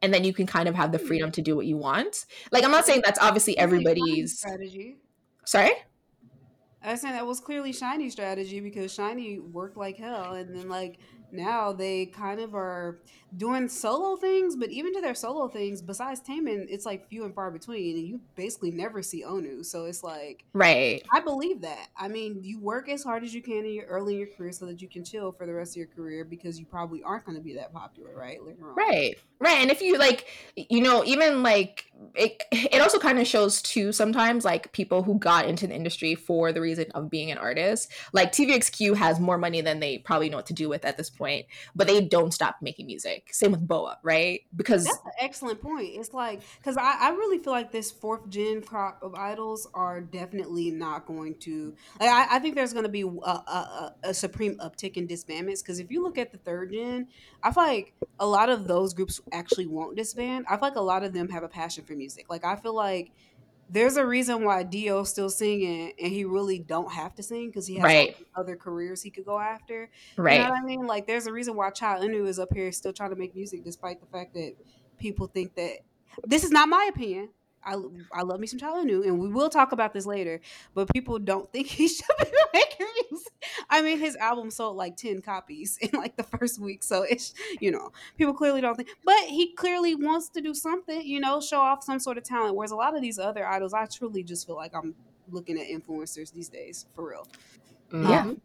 and 0.00 0.12
then 0.12 0.24
you 0.24 0.32
can 0.32 0.46
kind 0.46 0.68
of 0.68 0.74
have 0.74 0.90
the 0.90 0.98
freedom 0.98 1.30
to 1.32 1.42
do 1.42 1.54
what 1.54 1.66
you 1.66 1.76
want. 1.76 2.24
Like 2.50 2.64
i'm 2.64 2.70
not 2.70 2.86
saying 2.86 3.02
that's 3.04 3.20
obviously 3.20 3.56
everybody's 3.58 4.38
strategy? 4.38 4.96
Sorry? 5.44 5.72
I 6.82 6.92
was 6.92 7.00
saying 7.00 7.14
that 7.14 7.26
was 7.26 7.40
clearly 7.40 7.72
SHINee 7.72 8.10
strategy 8.10 8.58
because 8.58 8.96
SHINee 8.96 9.40
worked 9.52 9.76
like 9.76 9.96
hell, 9.96 10.34
and 10.34 10.56
then 10.56 10.68
like 10.68 10.98
now 11.32 11.72
they 11.72 12.06
kind 12.06 12.40
of 12.40 12.54
are 12.54 12.98
doing 13.36 13.68
solo 13.68 14.16
things, 14.16 14.56
but 14.56 14.70
even 14.70 14.92
to 14.94 15.00
their 15.00 15.14
solo 15.14 15.48
things, 15.48 15.80
besides 15.80 16.20
Taemin, 16.20 16.66
it's 16.68 16.84
like 16.84 17.08
few 17.08 17.24
and 17.24 17.34
far 17.34 17.50
between, 17.50 17.96
and 17.96 18.06
you 18.06 18.20
basically 18.36 18.70
never 18.70 19.02
see 19.02 19.24
Onew. 19.24 19.64
So 19.64 19.86
it's 19.86 20.02
like, 20.02 20.44
right? 20.52 21.02
I 21.12 21.20
believe 21.20 21.62
that. 21.62 21.88
I 21.96 22.08
mean, 22.08 22.40
you 22.42 22.60
work 22.60 22.88
as 22.88 23.02
hard 23.02 23.24
as 23.24 23.34
you 23.34 23.42
can 23.42 23.64
in 23.64 23.72
your 23.72 23.86
early 23.86 24.14
in 24.14 24.18
your 24.20 24.28
career 24.28 24.52
so 24.52 24.66
that 24.66 24.82
you 24.82 24.88
can 24.88 25.04
chill 25.04 25.32
for 25.32 25.46
the 25.46 25.54
rest 25.54 25.72
of 25.72 25.76
your 25.78 25.86
career 25.86 26.24
because 26.24 26.58
you 26.58 26.66
probably 26.66 27.02
aren't 27.02 27.24
going 27.24 27.36
to 27.36 27.42
be 27.42 27.54
that 27.54 27.72
popular, 27.72 28.14
right? 28.14 28.44
Later 28.44 28.68
on, 28.68 28.74
right? 28.74 29.16
Right. 29.42 29.58
And 29.58 29.72
if 29.72 29.82
you 29.82 29.98
like, 29.98 30.26
you 30.54 30.80
know, 30.80 31.02
even 31.04 31.42
like 31.42 31.92
it, 32.14 32.42
it 32.52 32.80
also 32.80 32.98
kind 32.98 33.18
of 33.18 33.26
shows 33.26 33.62
too 33.62 33.92
sometimes 33.92 34.44
like 34.44 34.72
people 34.72 35.02
who 35.02 35.18
got 35.18 35.46
into 35.46 35.66
the 35.66 35.74
industry 35.74 36.14
for 36.14 36.52
the 36.52 36.60
reason 36.60 36.86
of 36.94 37.10
being 37.10 37.30
an 37.30 37.38
artist. 37.38 37.90
Like 38.12 38.32
TVXQ 38.32 38.96
has 38.96 39.18
more 39.18 39.38
money 39.38 39.60
than 39.60 39.80
they 39.80 39.98
probably 39.98 40.28
know 40.28 40.36
what 40.36 40.46
to 40.46 40.52
do 40.52 40.68
with 40.68 40.84
at 40.84 40.96
this 40.96 41.10
point, 41.10 41.46
but 41.74 41.86
they 41.86 42.00
don't 42.00 42.32
stop 42.32 42.56
making 42.60 42.86
music. 42.86 43.30
Same 43.32 43.50
with 43.50 43.66
Boa, 43.66 43.98
right? 44.02 44.42
Because 44.54 44.84
that's 44.84 44.98
an 45.04 45.12
excellent 45.20 45.60
point. 45.60 45.90
It's 45.94 46.12
like 46.12 46.42
because 46.58 46.76
I, 46.76 46.96
I 47.00 47.10
really 47.10 47.38
feel 47.38 47.52
like 47.52 47.72
this 47.72 47.90
fourth 47.90 48.28
gen 48.28 48.62
crop 48.62 49.02
of 49.02 49.14
idols 49.14 49.66
are 49.74 50.00
definitely 50.00 50.70
not 50.70 51.06
going 51.06 51.34
to. 51.40 51.74
Like, 52.00 52.10
I, 52.10 52.36
I 52.36 52.38
think 52.38 52.54
there's 52.54 52.72
going 52.72 52.84
to 52.84 52.90
be 52.90 53.02
a, 53.02 53.06
a, 53.06 53.94
a, 54.04 54.14
supreme 54.14 54.56
uptick 54.58 54.96
in 54.96 55.08
disbandments 55.08 55.62
because 55.62 55.80
if 55.80 55.90
you 55.90 56.02
look 56.02 56.18
at 56.18 56.30
the 56.32 56.38
third 56.38 56.72
gen, 56.72 57.08
I 57.42 57.50
feel 57.52 57.64
like 57.64 57.94
a 58.20 58.26
lot 58.26 58.48
of 58.48 58.68
those 58.68 58.94
groups 58.94 59.20
actually 59.32 59.66
won't 59.66 59.96
disband. 59.96 60.46
I 60.48 60.56
feel 60.56 60.68
like 60.68 60.76
a 60.76 60.80
lot 60.80 61.02
of 61.02 61.12
them 61.12 61.28
have 61.30 61.42
a 61.42 61.48
passion 61.48 61.84
for 61.84 61.94
music. 61.94 62.26
Like 62.28 62.44
I 62.44 62.56
feel 62.56 62.74
like 62.74 63.12
there's 63.70 63.96
a 63.96 64.06
reason 64.06 64.44
why 64.44 64.62
D.O.'s 64.62 65.08
still 65.08 65.30
singing 65.30 65.92
and 66.00 66.12
he 66.12 66.24
really 66.24 66.58
don't 66.58 66.92
have 66.92 67.14
to 67.14 67.22
sing 67.22 67.48
because 67.48 67.66
he 67.66 67.76
has 67.76 67.84
right. 67.84 68.16
other 68.36 68.54
careers 68.54 69.02
he 69.02 69.10
could 69.10 69.24
go 69.24 69.38
after. 69.38 69.90
Right. 70.16 70.34
You 70.34 70.44
know 70.44 70.50
what 70.50 70.58
I 70.58 70.64
mean? 70.64 70.86
Like 70.86 71.06
there's 71.06 71.26
a 71.26 71.32
reason 71.32 71.56
why 71.56 71.70
Cha 71.70 71.96
Eun-woo 71.96 72.26
is 72.26 72.38
up 72.38 72.52
here 72.52 72.70
still 72.72 72.92
trying 72.92 73.10
to 73.10 73.16
make 73.16 73.34
music 73.34 73.64
despite 73.64 74.00
the 74.00 74.06
fact 74.06 74.34
that 74.34 74.54
people 74.98 75.26
think 75.26 75.54
that 75.54 75.78
this 76.24 76.44
is 76.44 76.50
not 76.50 76.68
my 76.68 76.90
opinion. 76.92 77.30
I, 77.64 77.76
I 78.12 78.22
love 78.22 78.40
me 78.40 78.46
some 78.46 78.58
Cha 78.58 78.74
Eun-woo, 78.74 79.02
and 79.02 79.18
we 79.18 79.28
will 79.28 79.48
talk 79.48 79.72
about 79.72 79.92
this 79.92 80.06
later. 80.06 80.40
But 80.74 80.92
people 80.92 81.18
don't 81.18 81.50
think 81.52 81.66
he 81.68 81.88
should 81.88 82.06
be 82.18 82.30
making 82.52 82.86
music. 83.10 83.32
I 83.70 83.82
mean, 83.82 83.98
his 83.98 84.16
album 84.16 84.50
sold 84.50 84.76
like 84.76 84.96
ten 84.96 85.22
copies 85.22 85.78
in 85.78 85.90
like 85.92 86.16
the 86.16 86.22
first 86.22 86.60
week, 86.60 86.82
so 86.82 87.02
it's 87.02 87.34
you 87.60 87.70
know 87.70 87.92
people 88.16 88.34
clearly 88.34 88.60
don't 88.60 88.74
think. 88.74 88.88
But 89.04 89.24
he 89.24 89.54
clearly 89.54 89.94
wants 89.94 90.28
to 90.30 90.40
do 90.40 90.54
something, 90.54 91.02
you 91.04 91.20
know, 91.20 91.40
show 91.40 91.60
off 91.60 91.84
some 91.84 91.98
sort 91.98 92.18
of 92.18 92.24
talent. 92.24 92.56
Whereas 92.56 92.70
a 92.70 92.76
lot 92.76 92.94
of 92.94 93.02
these 93.02 93.18
other 93.18 93.46
idols, 93.46 93.74
I 93.74 93.86
truly 93.86 94.22
just 94.22 94.46
feel 94.46 94.56
like 94.56 94.74
I'm 94.74 94.94
looking 95.30 95.58
at 95.58 95.68
influencers 95.68 96.32
these 96.32 96.48
days 96.48 96.86
for 96.94 97.08
real. 97.10 97.26
Yeah. 97.92 98.22
Um, 98.22 98.40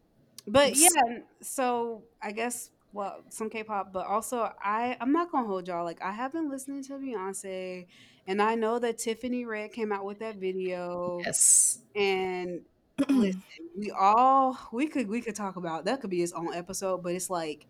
but 0.47 0.75
yeah, 0.77 1.19
so 1.41 2.03
I 2.21 2.31
guess 2.31 2.69
well, 2.93 3.23
some 3.29 3.49
K-pop, 3.49 3.93
but 3.93 4.07
also 4.07 4.51
I 4.63 4.97
I'm 4.99 5.11
not 5.11 5.31
gonna 5.31 5.47
hold 5.47 5.67
y'all. 5.67 5.83
Like 5.83 6.01
I 6.01 6.11
have 6.11 6.33
been 6.33 6.49
listening 6.49 6.83
to 6.85 6.93
Beyonce 6.93 7.85
and 8.27 8.41
I 8.41 8.55
know 8.55 8.79
that 8.79 8.97
Tiffany 8.97 9.45
Red 9.45 9.71
came 9.71 9.91
out 9.91 10.05
with 10.05 10.19
that 10.19 10.35
video. 10.35 11.19
Yes. 11.23 11.79
And 11.95 12.61
listen, 13.09 13.43
we 13.77 13.91
all 13.91 14.57
we 14.71 14.87
could 14.87 15.07
we 15.07 15.21
could 15.21 15.35
talk 15.35 15.55
about 15.55 15.85
that 15.85 16.01
could 16.01 16.09
be 16.09 16.21
its 16.21 16.33
own 16.33 16.53
episode, 16.53 17.03
but 17.03 17.13
it's 17.13 17.29
like 17.29 17.67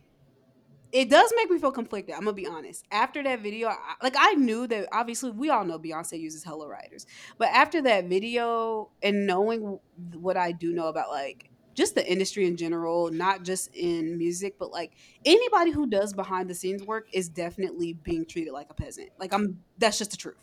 it 0.91 1.09
does 1.09 1.33
make 1.35 1.49
me 1.49 1.59
feel 1.59 1.71
conflicted. 1.71 2.15
I'm 2.15 2.21
gonna 2.21 2.33
be 2.33 2.47
honest. 2.47 2.85
After 2.91 3.21
that 3.23 3.41
video, 3.41 3.67
I, 3.67 3.75
like 4.01 4.15
I 4.17 4.33
knew 4.35 4.67
that 4.67 4.87
obviously 4.91 5.31
we 5.31 5.49
all 5.49 5.65
know 5.65 5.77
Beyonce 5.77 6.19
uses 6.19 6.43
hella 6.43 6.67
writers, 6.67 7.05
but 7.37 7.49
after 7.49 7.81
that 7.83 8.05
video 8.05 8.89
and 9.03 9.27
knowing 9.27 9.79
what 10.13 10.37
I 10.37 10.53
do 10.53 10.73
know 10.73 10.87
about 10.87 11.09
like 11.09 11.49
just 11.77 11.93
the 11.93 12.11
industry 12.11 12.47
in 12.47 12.57
general, 12.57 13.11
not 13.11 13.43
just 13.43 13.73
in 13.75 14.17
music, 14.17 14.57
but 14.57 14.71
like 14.71 14.93
anybody 15.23 15.69
who 15.69 15.85
does 15.87 16.11
behind 16.11 16.49
the 16.49 16.55
scenes 16.55 16.83
work 16.83 17.07
is 17.13 17.29
definitely 17.29 17.93
being 17.93 18.25
treated 18.25 18.51
like 18.51 18.67
a 18.71 18.73
peasant. 18.73 19.09
Like 19.19 19.31
I'm 19.31 19.59
that's 19.77 19.99
just 19.99 20.09
the 20.11 20.17
truth. 20.17 20.35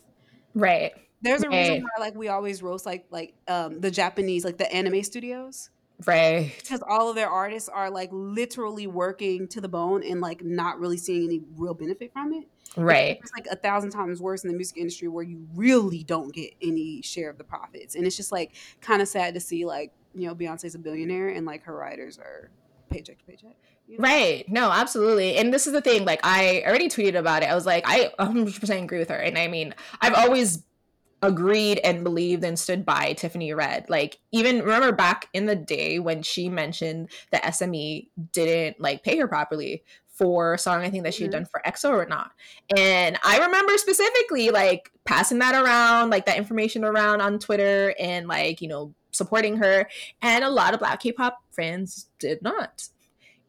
Right. 0.53 0.93
There's 1.21 1.43
a 1.43 1.49
right. 1.49 1.69
reason 1.69 1.83
why 1.83 1.89
like 1.99 2.15
we 2.15 2.29
always 2.29 2.63
roast 2.63 2.85
like 2.85 3.05
like 3.11 3.33
um 3.49 3.81
the 3.81 3.91
Japanese 3.91 4.45
like 4.45 4.57
the 4.57 4.73
anime 4.73 5.03
studios. 5.03 5.69
Right. 6.05 6.53
Because 6.57 6.81
all 6.87 7.09
of 7.09 7.15
their 7.15 7.29
artists 7.29 7.67
are 7.67 7.89
like 7.89 8.09
literally 8.13 8.87
working 8.87 9.47
to 9.49 9.59
the 9.59 9.69
bone 9.69 10.03
and 10.03 10.21
like 10.21 10.43
not 10.43 10.79
really 10.79 10.97
seeing 10.97 11.25
any 11.25 11.41
real 11.57 11.73
benefit 11.73 12.13
from 12.13 12.31
it. 12.33 12.47
Right. 12.77 13.19
It's 13.21 13.31
like 13.33 13.47
a 13.51 13.55
thousand 13.57 13.91
times 13.91 14.21
worse 14.21 14.43
in 14.45 14.49
the 14.49 14.55
music 14.55 14.77
industry 14.77 15.09
where 15.09 15.23
you 15.23 15.47
really 15.53 16.03
don't 16.03 16.33
get 16.33 16.53
any 16.61 17.01
share 17.01 17.29
of 17.29 17.37
the 17.37 17.43
profits. 17.43 17.95
And 17.95 18.05
it's 18.05 18.17
just 18.17 18.31
like 18.31 18.53
kind 18.81 19.01
of 19.01 19.07
sad 19.07 19.33
to 19.33 19.39
see 19.39 19.65
like, 19.65 19.93
you 20.15 20.27
know, 20.27 20.35
Beyonce's 20.35 20.75
a 20.75 20.79
billionaire 20.79 21.29
and 21.29 21.45
like 21.45 21.63
her 21.63 21.75
writers 21.75 22.17
are 22.17 22.49
paycheck 22.89 23.19
to 23.19 23.25
paycheck. 23.25 23.55
You 23.87 23.97
know? 23.97 24.03
Right. 24.03 24.45
No, 24.47 24.71
absolutely. 24.71 25.35
And 25.37 25.53
this 25.53 25.67
is 25.67 25.73
the 25.73 25.81
thing. 25.81 26.05
Like, 26.05 26.21
I 26.23 26.63
already 26.65 26.89
tweeted 26.89 27.17
about 27.17 27.43
it. 27.43 27.49
I 27.49 27.55
was 27.55 27.65
like, 27.65 27.83
I 27.85 28.11
100% 28.19 28.83
agree 28.83 28.99
with 28.99 29.09
her. 29.09 29.15
And 29.15 29.37
I 29.37 29.47
mean, 29.47 29.75
I've 30.01 30.13
always 30.13 30.63
agreed 31.21 31.79
and 31.83 32.03
believed 32.03 32.43
and 32.43 32.57
stood 32.57 32.85
by 32.85 33.13
Tiffany 33.13 33.53
Red. 33.53 33.89
Like, 33.89 34.19
even 34.31 34.59
remember 34.59 34.91
back 34.91 35.29
in 35.33 35.45
the 35.45 35.55
day 35.55 35.99
when 35.99 36.23
she 36.23 36.49
mentioned 36.49 37.09
that 37.31 37.43
SME 37.43 38.09
didn't 38.31 38.79
like 38.79 39.03
pay 39.03 39.17
her 39.17 39.27
properly 39.27 39.83
for 40.15 40.53
a 40.53 40.57
song 40.57 40.81
I 40.81 40.89
think 40.89 41.03
that 41.03 41.13
she 41.13 41.23
had 41.23 41.31
mm-hmm. 41.31 41.43
done 41.43 41.45
for 41.45 41.61
EXO 41.65 41.89
or 41.89 42.05
not. 42.05 42.31
And 42.75 43.19
I 43.21 43.39
remember 43.39 43.77
specifically 43.77 44.49
like 44.49 44.89
passing 45.03 45.39
that 45.39 45.55
around, 45.55 46.09
like 46.09 46.25
that 46.27 46.37
information 46.37 46.85
around 46.85 47.19
on 47.19 47.37
Twitter 47.37 47.93
and 47.99 48.25
like, 48.27 48.61
you 48.61 48.69
know, 48.69 48.93
supporting 49.15 49.57
her. 49.57 49.87
And 50.21 50.43
a 50.43 50.49
lot 50.49 50.73
of 50.73 50.79
black 50.79 51.01
K-pop 51.01 51.39
fans 51.51 52.09
did 52.19 52.41
not. 52.41 52.87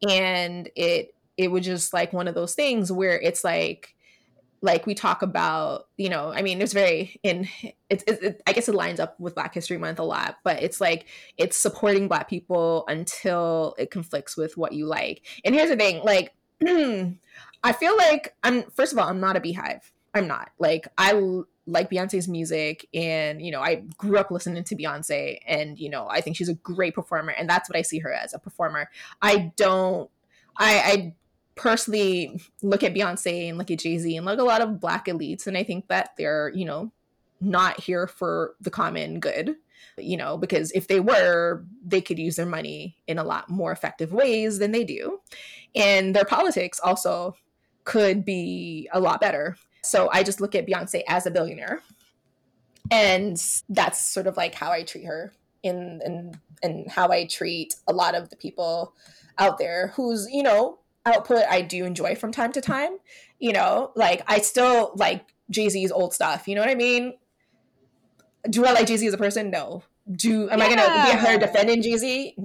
And 0.07 0.69
it 0.75 1.13
it 1.37 1.51
was 1.51 1.65
just 1.65 1.93
like 1.93 2.13
one 2.13 2.27
of 2.27 2.35
those 2.35 2.55
things 2.55 2.91
where 2.91 3.19
it's 3.19 3.43
like 3.43 3.95
like 4.61 4.87
we 4.87 4.95
talk 4.95 5.21
about 5.21 5.87
you 5.97 6.09
know 6.09 6.31
i 6.33 6.41
mean 6.41 6.61
it's 6.61 6.73
very 6.73 7.19
in 7.21 7.47
it's 7.89 8.03
it, 8.07 8.23
it, 8.23 8.41
i 8.47 8.53
guess 8.53 8.67
it 8.67 8.73
lines 8.73 8.99
up 8.99 9.19
with 9.19 9.35
black 9.35 9.53
history 9.53 9.77
month 9.77 9.99
a 9.99 10.03
lot 10.03 10.37
but 10.43 10.61
it's 10.63 10.81
like 10.81 11.05
it's 11.37 11.55
supporting 11.55 12.07
black 12.07 12.27
people 12.27 12.83
until 12.87 13.75
it 13.77 13.91
conflicts 13.91 14.35
with 14.35 14.57
what 14.57 14.73
you 14.73 14.85
like. 14.85 15.21
And 15.45 15.53
here's 15.53 15.69
the 15.69 15.75
thing 15.75 16.03
like 16.03 16.33
i 17.63 17.71
feel 17.73 17.95
like 17.97 18.35
i'm 18.43 18.63
first 18.71 18.93
of 18.93 18.99
all 18.99 19.07
i'm 19.07 19.19
not 19.19 19.37
a 19.37 19.39
Beyhive. 19.39 19.81
I'm 20.13 20.27
not. 20.27 20.49
Like 20.57 20.87
i 20.97 21.13
like 21.67 21.89
Beyonce's 21.89 22.27
music 22.27 22.87
and 22.93 23.41
you 23.41 23.51
know 23.51 23.61
I 23.61 23.83
grew 23.97 24.17
up 24.17 24.31
listening 24.31 24.63
to 24.63 24.75
Beyonce 24.75 25.39
and 25.45 25.77
you 25.77 25.89
know 25.89 26.07
I 26.09 26.21
think 26.21 26.37
she's 26.37 26.49
a 26.49 26.55
great 26.55 26.95
performer 26.95 27.31
and 27.31 27.49
that's 27.49 27.69
what 27.69 27.77
I 27.77 27.81
see 27.81 27.99
her 27.99 28.11
as 28.11 28.33
a 28.33 28.39
performer. 28.39 28.89
I 29.21 29.51
don't 29.57 30.09
I 30.57 30.79
I 30.79 31.13
personally 31.55 32.39
look 32.61 32.83
at 32.83 32.93
Beyonce 32.93 33.49
and 33.49 33.57
look 33.57 33.69
at 33.69 33.79
Jay-Z 33.79 34.15
and 34.15 34.25
look 34.25 34.39
a 34.39 34.43
lot 34.43 34.61
of 34.61 34.79
black 34.79 35.07
elites 35.07 35.47
and 35.47 35.57
I 35.57 35.63
think 35.63 35.87
that 35.89 36.11
they're, 36.17 36.51
you 36.55 36.65
know, 36.65 36.91
not 37.41 37.79
here 37.79 38.07
for 38.07 38.55
the 38.61 38.69
common 38.69 39.19
good, 39.19 39.55
you 39.97 40.17
know, 40.17 40.37
because 40.37 40.71
if 40.71 40.87
they 40.87 40.99
were, 40.99 41.65
they 41.85 42.01
could 42.01 42.19
use 42.19 42.35
their 42.35 42.45
money 42.45 42.95
in 43.07 43.17
a 43.17 43.23
lot 43.23 43.49
more 43.49 43.71
effective 43.71 44.13
ways 44.13 44.59
than 44.59 44.71
they 44.71 44.83
do. 44.83 45.19
And 45.75 46.15
their 46.15 46.25
politics 46.25 46.79
also 46.79 47.35
could 47.83 48.25
be 48.25 48.89
a 48.93 48.99
lot 48.99 49.21
better 49.21 49.57
so 49.87 50.09
I 50.11 50.23
just 50.23 50.41
look 50.41 50.55
at 50.55 50.67
Beyonce 50.67 51.03
as 51.07 51.25
a 51.25 51.31
billionaire. 51.31 51.81
And 52.89 53.41
that's 53.69 54.05
sort 54.05 54.27
of 54.27 54.37
like 54.37 54.55
how 54.55 54.71
I 54.71 54.83
treat 54.83 55.05
her 55.05 55.33
in 55.63 56.01
and 56.05 56.37
and 56.63 56.89
how 56.89 57.09
I 57.09 57.25
treat 57.25 57.75
a 57.87 57.93
lot 57.93 58.15
of 58.15 58.29
the 58.29 58.35
people 58.35 58.93
out 59.37 59.57
there 59.57 59.89
whose, 59.89 60.27
you 60.31 60.41
know, 60.41 60.79
output 61.05 61.43
I 61.49 61.61
do 61.61 61.85
enjoy 61.85 62.15
from 62.15 62.31
time 62.31 62.51
to 62.53 62.61
time. 62.61 62.97
You 63.39 63.53
know, 63.53 63.91
like 63.95 64.23
I 64.27 64.39
still 64.39 64.93
like 64.95 65.25
Jay-Z's 65.49 65.91
old 65.91 66.13
stuff. 66.13 66.47
You 66.47 66.55
know 66.55 66.61
what 66.61 66.69
I 66.69 66.75
mean? 66.75 67.13
Do 68.49 68.65
I 68.65 68.71
like 68.71 68.87
Jay-Z 68.87 69.05
as 69.05 69.13
a 69.13 69.17
person? 69.17 69.51
No. 69.51 69.83
Do 70.09 70.49
am 70.49 70.59
yeah. 70.59 70.65
I 70.65 70.75
gonna 70.75 71.11
be 71.11 71.25
her 71.27 71.37
defending 71.37 71.81
Jay-Z? 71.81 72.35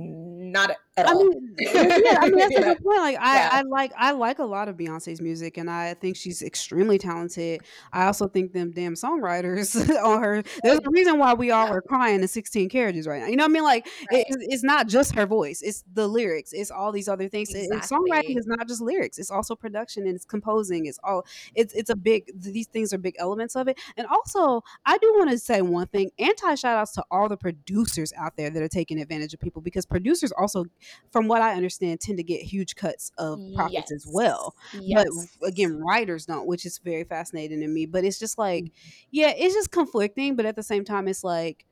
not 0.52 0.76
at 0.96 1.06
all. 1.06 1.22
I 1.22 1.24
mean, 1.24 1.54
yeah, 1.58 2.18
I 2.20 2.28
mean 2.28 2.38
that's 2.38 2.56
a 2.56 2.62
good 2.62 2.82
point. 2.82 2.98
Like 2.98 3.18
I, 3.18 3.36
yeah. 3.36 3.50
I 3.52 3.62
like 3.62 3.92
I 3.96 4.12
like 4.12 4.38
a 4.38 4.44
lot 4.44 4.68
of 4.68 4.76
Beyonce's 4.76 5.20
music, 5.20 5.56
and 5.56 5.70
I 5.70 5.94
think 5.94 6.16
she's 6.16 6.42
extremely 6.42 6.98
talented. 6.98 7.62
I 7.92 8.06
also 8.06 8.28
think 8.28 8.52
them 8.52 8.72
damn 8.72 8.94
songwriters 8.94 9.74
on 10.04 10.22
her. 10.22 10.42
There's 10.62 10.80
a 10.84 10.90
reason 10.90 11.18
why 11.18 11.34
we 11.34 11.50
all 11.50 11.66
yeah. 11.66 11.72
are 11.72 11.82
crying 11.82 12.20
in 12.20 12.28
16 12.28 12.68
carriages 12.68 13.06
right 13.06 13.22
now. 13.22 13.28
You 13.28 13.36
know 13.36 13.44
what 13.44 13.50
I 13.50 13.52
mean? 13.52 13.64
Like 13.64 13.88
right. 14.12 14.24
it, 14.28 14.36
it's 14.40 14.62
not 14.62 14.86
just 14.86 15.14
her 15.14 15.26
voice; 15.26 15.62
it's 15.62 15.82
the 15.92 16.06
lyrics, 16.06 16.52
it's 16.52 16.70
all 16.70 16.92
these 16.92 17.08
other 17.08 17.28
things. 17.28 17.54
Exactly. 17.54 17.96
songwriting 17.96 18.38
is 18.38 18.46
not 18.46 18.68
just 18.68 18.82
lyrics; 18.82 19.18
it's 19.18 19.30
also 19.30 19.54
production 19.54 20.06
and 20.06 20.14
it's 20.14 20.26
composing. 20.26 20.86
It's 20.86 20.98
all 21.02 21.24
it's 21.54 21.72
it's 21.74 21.90
a 21.90 21.96
big. 21.96 22.30
These 22.34 22.66
things 22.66 22.92
are 22.92 22.98
big 22.98 23.16
elements 23.18 23.56
of 23.56 23.68
it. 23.68 23.78
And 23.96 24.06
also, 24.06 24.62
I 24.84 24.98
do 24.98 25.14
want 25.16 25.30
to 25.30 25.38
say 25.38 25.62
one 25.62 25.86
thing: 25.86 26.10
anti 26.18 26.54
shout 26.54 26.76
outs 26.76 26.92
to 26.92 27.04
all 27.10 27.28
the 27.28 27.36
producers 27.36 28.12
out 28.16 28.36
there 28.36 28.50
that 28.50 28.62
are 28.62 28.68
taking 28.68 29.00
advantage 29.00 29.32
of 29.32 29.40
people 29.40 29.62
because 29.62 29.86
producers 29.86 30.32
also, 30.32 30.64
from 31.10 31.28
what 31.28 31.42
I 31.42 31.54
understand, 31.54 32.00
tend 32.00 32.18
to 32.18 32.24
get 32.24 32.42
huge 32.42 32.76
cuts 32.76 33.12
of 33.18 33.40
profits 33.54 33.90
yes. 33.90 33.92
as 33.92 34.06
well. 34.10 34.54
Yes. 34.80 35.06
But 35.40 35.48
again, 35.48 35.78
writers 35.78 36.26
don't, 36.26 36.46
which 36.46 36.66
is 36.66 36.78
very 36.78 37.04
fascinating 37.04 37.60
to 37.60 37.68
me. 37.68 37.86
But 37.86 38.04
it's 38.04 38.18
just 38.18 38.38
like, 38.38 38.64
mm-hmm. 38.64 39.08
yeah, 39.10 39.32
it's 39.36 39.54
just 39.54 39.70
conflicting. 39.70 40.36
But 40.36 40.46
at 40.46 40.56
the 40.56 40.62
same 40.62 40.84
time, 40.84 41.08
it's 41.08 41.24
like, 41.24 41.66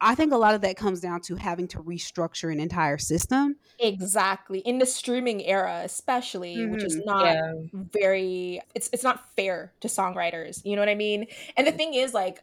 I 0.00 0.14
think 0.14 0.32
a 0.32 0.36
lot 0.36 0.54
of 0.54 0.60
that 0.62 0.76
comes 0.76 1.00
down 1.00 1.22
to 1.22 1.36
having 1.36 1.66
to 1.68 1.78
restructure 1.78 2.52
an 2.52 2.60
entire 2.60 2.98
system. 2.98 3.56
Exactly. 3.78 4.58
In 4.58 4.78
the 4.78 4.86
streaming 4.86 5.42
era, 5.42 5.80
especially, 5.82 6.56
mm-hmm. 6.56 6.72
which 6.72 6.84
is 6.84 6.96
mm-hmm. 6.96 7.08
not 7.08 7.24
yeah. 7.24 7.52
very 7.72 8.60
it's 8.74 8.90
it's 8.92 9.02
not 9.02 9.34
fair 9.34 9.72
to 9.80 9.88
songwriters. 9.88 10.60
You 10.64 10.76
know 10.76 10.82
what 10.82 10.90
I 10.90 10.94
mean? 10.94 11.26
And 11.56 11.66
the 11.66 11.72
thing 11.72 11.94
is 11.94 12.12
like 12.12 12.42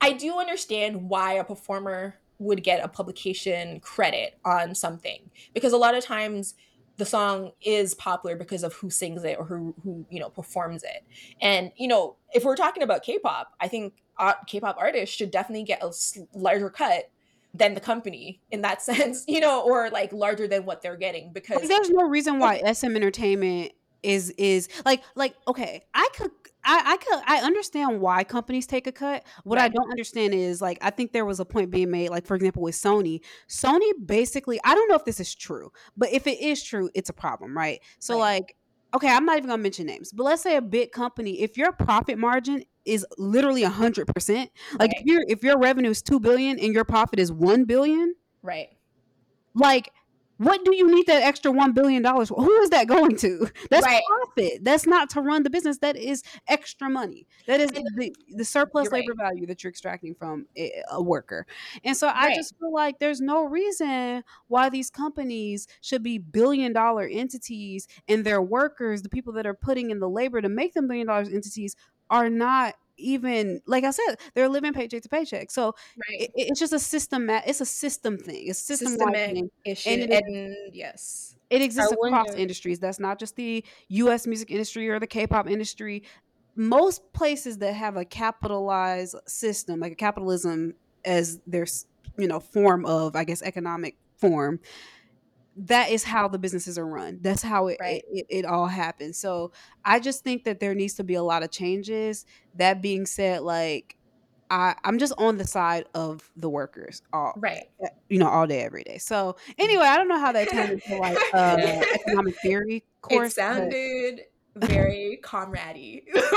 I 0.00 0.12
do 0.12 0.38
understand 0.38 1.08
why 1.08 1.34
a 1.34 1.44
performer 1.44 2.16
would 2.38 2.62
get 2.62 2.84
a 2.84 2.88
publication 2.88 3.80
credit 3.80 4.38
on 4.44 4.74
something 4.74 5.30
because 5.54 5.72
a 5.72 5.76
lot 5.76 5.94
of 5.94 6.04
times 6.04 6.54
the 6.96 7.06
song 7.06 7.52
is 7.62 7.94
popular 7.94 8.36
because 8.36 8.62
of 8.62 8.74
who 8.74 8.90
sings 8.90 9.24
it 9.24 9.36
or 9.38 9.44
who 9.44 9.74
who 9.82 10.06
you 10.10 10.20
know 10.20 10.28
performs 10.28 10.82
it. 10.82 11.04
And 11.40 11.72
you 11.76 11.88
know, 11.88 12.16
if 12.34 12.44
we're 12.44 12.56
talking 12.56 12.82
about 12.82 13.02
K-pop, 13.02 13.52
I 13.60 13.68
think 13.68 13.94
uh, 14.18 14.34
K-pop 14.46 14.76
artists 14.78 15.14
should 15.14 15.30
definitely 15.30 15.64
get 15.64 15.82
a 15.82 15.92
larger 16.34 16.70
cut 16.70 17.10
than 17.54 17.74
the 17.74 17.80
company 17.80 18.40
in 18.50 18.62
that 18.62 18.82
sense, 18.90 19.24
you 19.26 19.40
know, 19.40 19.62
or 19.62 19.90
like 19.90 20.12
larger 20.12 20.46
than 20.46 20.64
what 20.64 20.82
they're 20.82 20.96
getting 20.96 21.32
because 21.32 21.66
there's 21.68 21.90
no 21.90 22.08
reason 22.08 22.38
why 22.38 22.60
SM 22.72 22.94
Entertainment 22.96 23.72
is 24.02 24.30
is 24.30 24.68
like 24.84 25.02
like 25.14 25.34
okay, 25.48 25.84
I 25.94 26.08
could 26.16 26.30
I, 26.64 26.82
I 26.92 26.96
could 26.96 27.22
I 27.26 27.38
understand 27.44 28.00
why 28.00 28.24
companies 28.24 28.66
take 28.66 28.86
a 28.86 28.92
cut. 28.92 29.24
What 29.44 29.58
right. 29.58 29.64
I 29.64 29.68
don't 29.68 29.90
understand 29.90 30.34
is 30.34 30.62
like 30.62 30.78
I 30.80 30.90
think 30.90 31.12
there 31.12 31.24
was 31.24 31.40
a 31.40 31.44
point 31.44 31.70
being 31.70 31.90
made, 31.90 32.10
like 32.10 32.26
for 32.26 32.34
example 32.34 32.62
with 32.62 32.74
Sony. 32.74 33.20
Sony 33.48 33.90
basically, 34.04 34.60
I 34.64 34.74
don't 34.74 34.88
know 34.88 34.94
if 34.94 35.04
this 35.04 35.20
is 35.20 35.34
true, 35.34 35.72
but 35.96 36.12
if 36.12 36.26
it 36.26 36.40
is 36.40 36.62
true, 36.62 36.90
it's 36.94 37.10
a 37.10 37.12
problem, 37.12 37.56
right? 37.56 37.80
So 37.98 38.14
right. 38.14 38.36
like, 38.36 38.56
okay, 38.94 39.08
I'm 39.08 39.24
not 39.24 39.38
even 39.38 39.50
gonna 39.50 39.62
mention 39.62 39.86
names, 39.86 40.12
but 40.12 40.24
let's 40.24 40.42
say 40.42 40.56
a 40.56 40.62
big 40.62 40.92
company, 40.92 41.42
if 41.42 41.56
your 41.56 41.72
profit 41.72 42.18
margin 42.18 42.64
is 42.84 43.06
literally 43.18 43.64
a 43.64 43.70
hundred 43.70 44.06
percent, 44.06 44.50
like 44.78 44.92
right. 44.92 45.00
if 45.00 45.06
your 45.06 45.24
if 45.28 45.42
your 45.42 45.58
revenue 45.58 45.90
is 45.90 46.02
two 46.02 46.20
billion 46.20 46.58
and 46.58 46.72
your 46.74 46.84
profit 46.84 47.18
is 47.18 47.32
one 47.32 47.64
billion, 47.64 48.14
right? 48.42 48.68
Like 49.54 49.90
what 50.38 50.64
do 50.64 50.74
you 50.74 50.92
need 50.92 51.06
that 51.06 51.22
extra 51.22 51.52
one 51.52 51.72
billion 51.72 52.02
dollars? 52.02 52.28
Who 52.30 52.60
is 52.60 52.70
that 52.70 52.86
going 52.86 53.16
to? 53.16 53.48
That's 53.70 53.86
right. 53.86 54.02
profit. 54.06 54.64
That's 54.64 54.86
not 54.86 55.10
to 55.10 55.20
run 55.20 55.42
the 55.42 55.50
business. 55.50 55.78
That 55.78 55.96
is 55.96 56.22
extra 56.48 56.88
money. 56.88 57.26
That 57.46 57.60
is 57.60 57.70
the, 57.70 58.14
the 58.34 58.44
surplus 58.44 58.86
you're 58.86 58.92
labor 58.92 59.12
right. 59.12 59.28
value 59.30 59.46
that 59.46 59.62
you're 59.62 59.70
extracting 59.70 60.14
from 60.14 60.46
a, 60.56 60.82
a 60.90 61.02
worker. 61.02 61.46
And 61.84 61.96
so 61.96 62.10
I 62.12 62.34
just 62.34 62.58
feel 62.58 62.72
like 62.72 62.98
there's 62.98 63.20
no 63.20 63.44
reason 63.44 64.24
why 64.48 64.68
these 64.68 64.90
companies 64.90 65.68
should 65.80 66.02
be 66.02 66.18
billion 66.18 66.72
dollar 66.72 67.06
entities 67.06 67.86
and 68.08 68.24
their 68.24 68.42
workers, 68.42 69.02
the 69.02 69.08
people 69.08 69.32
that 69.34 69.46
are 69.46 69.54
putting 69.54 69.90
in 69.90 70.00
the 70.00 70.08
labor 70.08 70.40
to 70.40 70.48
make 70.48 70.74
them 70.74 70.88
billion 70.88 71.06
dollars 71.06 71.28
entities, 71.28 71.76
are 72.10 72.28
not 72.28 72.74
even 72.96 73.60
like 73.66 73.84
I 73.84 73.90
said, 73.90 74.16
they're 74.34 74.48
living 74.48 74.72
paycheck 74.72 75.02
to 75.02 75.08
paycheck. 75.08 75.50
So 75.50 75.66
right. 75.66 76.20
it, 76.20 76.30
it's 76.34 76.60
just 76.60 76.72
a 76.72 76.78
system. 76.78 77.28
It's 77.30 77.60
a 77.60 77.66
system 77.66 78.18
thing. 78.18 78.48
It's 78.48 78.58
system 78.58 78.96
thing. 78.96 79.50
issue. 79.64 79.90
And, 79.90 80.02
it, 80.02 80.24
and, 80.24 80.56
yes, 80.72 81.36
it 81.50 81.62
exists 81.62 81.92
across 81.92 82.34
industries. 82.34 82.78
That's 82.78 83.00
not 83.00 83.18
just 83.18 83.36
the 83.36 83.64
U.S. 83.88 84.26
music 84.26 84.50
industry 84.50 84.88
or 84.88 84.98
the 84.98 85.06
K-pop 85.06 85.48
industry. 85.48 86.02
Most 86.54 87.12
places 87.12 87.58
that 87.58 87.74
have 87.74 87.96
a 87.96 88.04
capitalized 88.04 89.16
system, 89.26 89.80
like 89.80 89.92
a 89.92 89.96
capitalism 89.96 90.74
as 91.04 91.40
their 91.46 91.66
you 92.18 92.28
know 92.28 92.40
form 92.40 92.84
of, 92.84 93.16
I 93.16 93.24
guess, 93.24 93.42
economic 93.42 93.96
form, 94.18 94.60
that 95.56 95.90
is 95.90 96.04
how 96.04 96.28
the 96.28 96.38
businesses 96.38 96.78
are 96.78 96.86
run. 96.86 97.18
That's 97.20 97.42
how 97.42 97.68
it, 97.68 97.78
right. 97.80 98.02
it, 98.10 98.26
it, 98.28 98.44
all 98.44 98.66
happens. 98.66 99.18
So 99.18 99.52
I 99.84 100.00
just 100.00 100.24
think 100.24 100.44
that 100.44 100.60
there 100.60 100.74
needs 100.74 100.94
to 100.94 101.04
be 101.04 101.14
a 101.14 101.22
lot 101.22 101.42
of 101.42 101.50
changes. 101.50 102.24
That 102.54 102.80
being 102.80 103.04
said, 103.06 103.42
like 103.42 103.96
I, 104.50 104.74
I'm 104.84 104.98
just 104.98 105.12
on 105.18 105.38
the 105.38 105.46
side 105.46 105.86
of 105.94 106.30
the 106.36 106.48
workers 106.48 107.02
all 107.12 107.32
right, 107.36 107.64
eh, 107.82 107.88
you 108.08 108.18
know, 108.18 108.28
all 108.28 108.46
day, 108.46 108.60
every 108.62 108.82
day. 108.82 108.98
So 108.98 109.36
anyway, 109.58 109.84
I 109.84 109.96
don't 109.96 110.08
know 110.08 110.18
how 110.18 110.32
that 110.32 110.50
turned 110.50 110.72
into 110.72 110.96
like 110.98 111.18
uh, 111.34 111.82
economic 111.94 112.36
theory 112.40 112.84
course. 113.00 113.32
It 113.32 113.34
sounded 113.36 114.20
very 114.56 115.18
comradey. 115.22 116.02
I, 116.14 116.32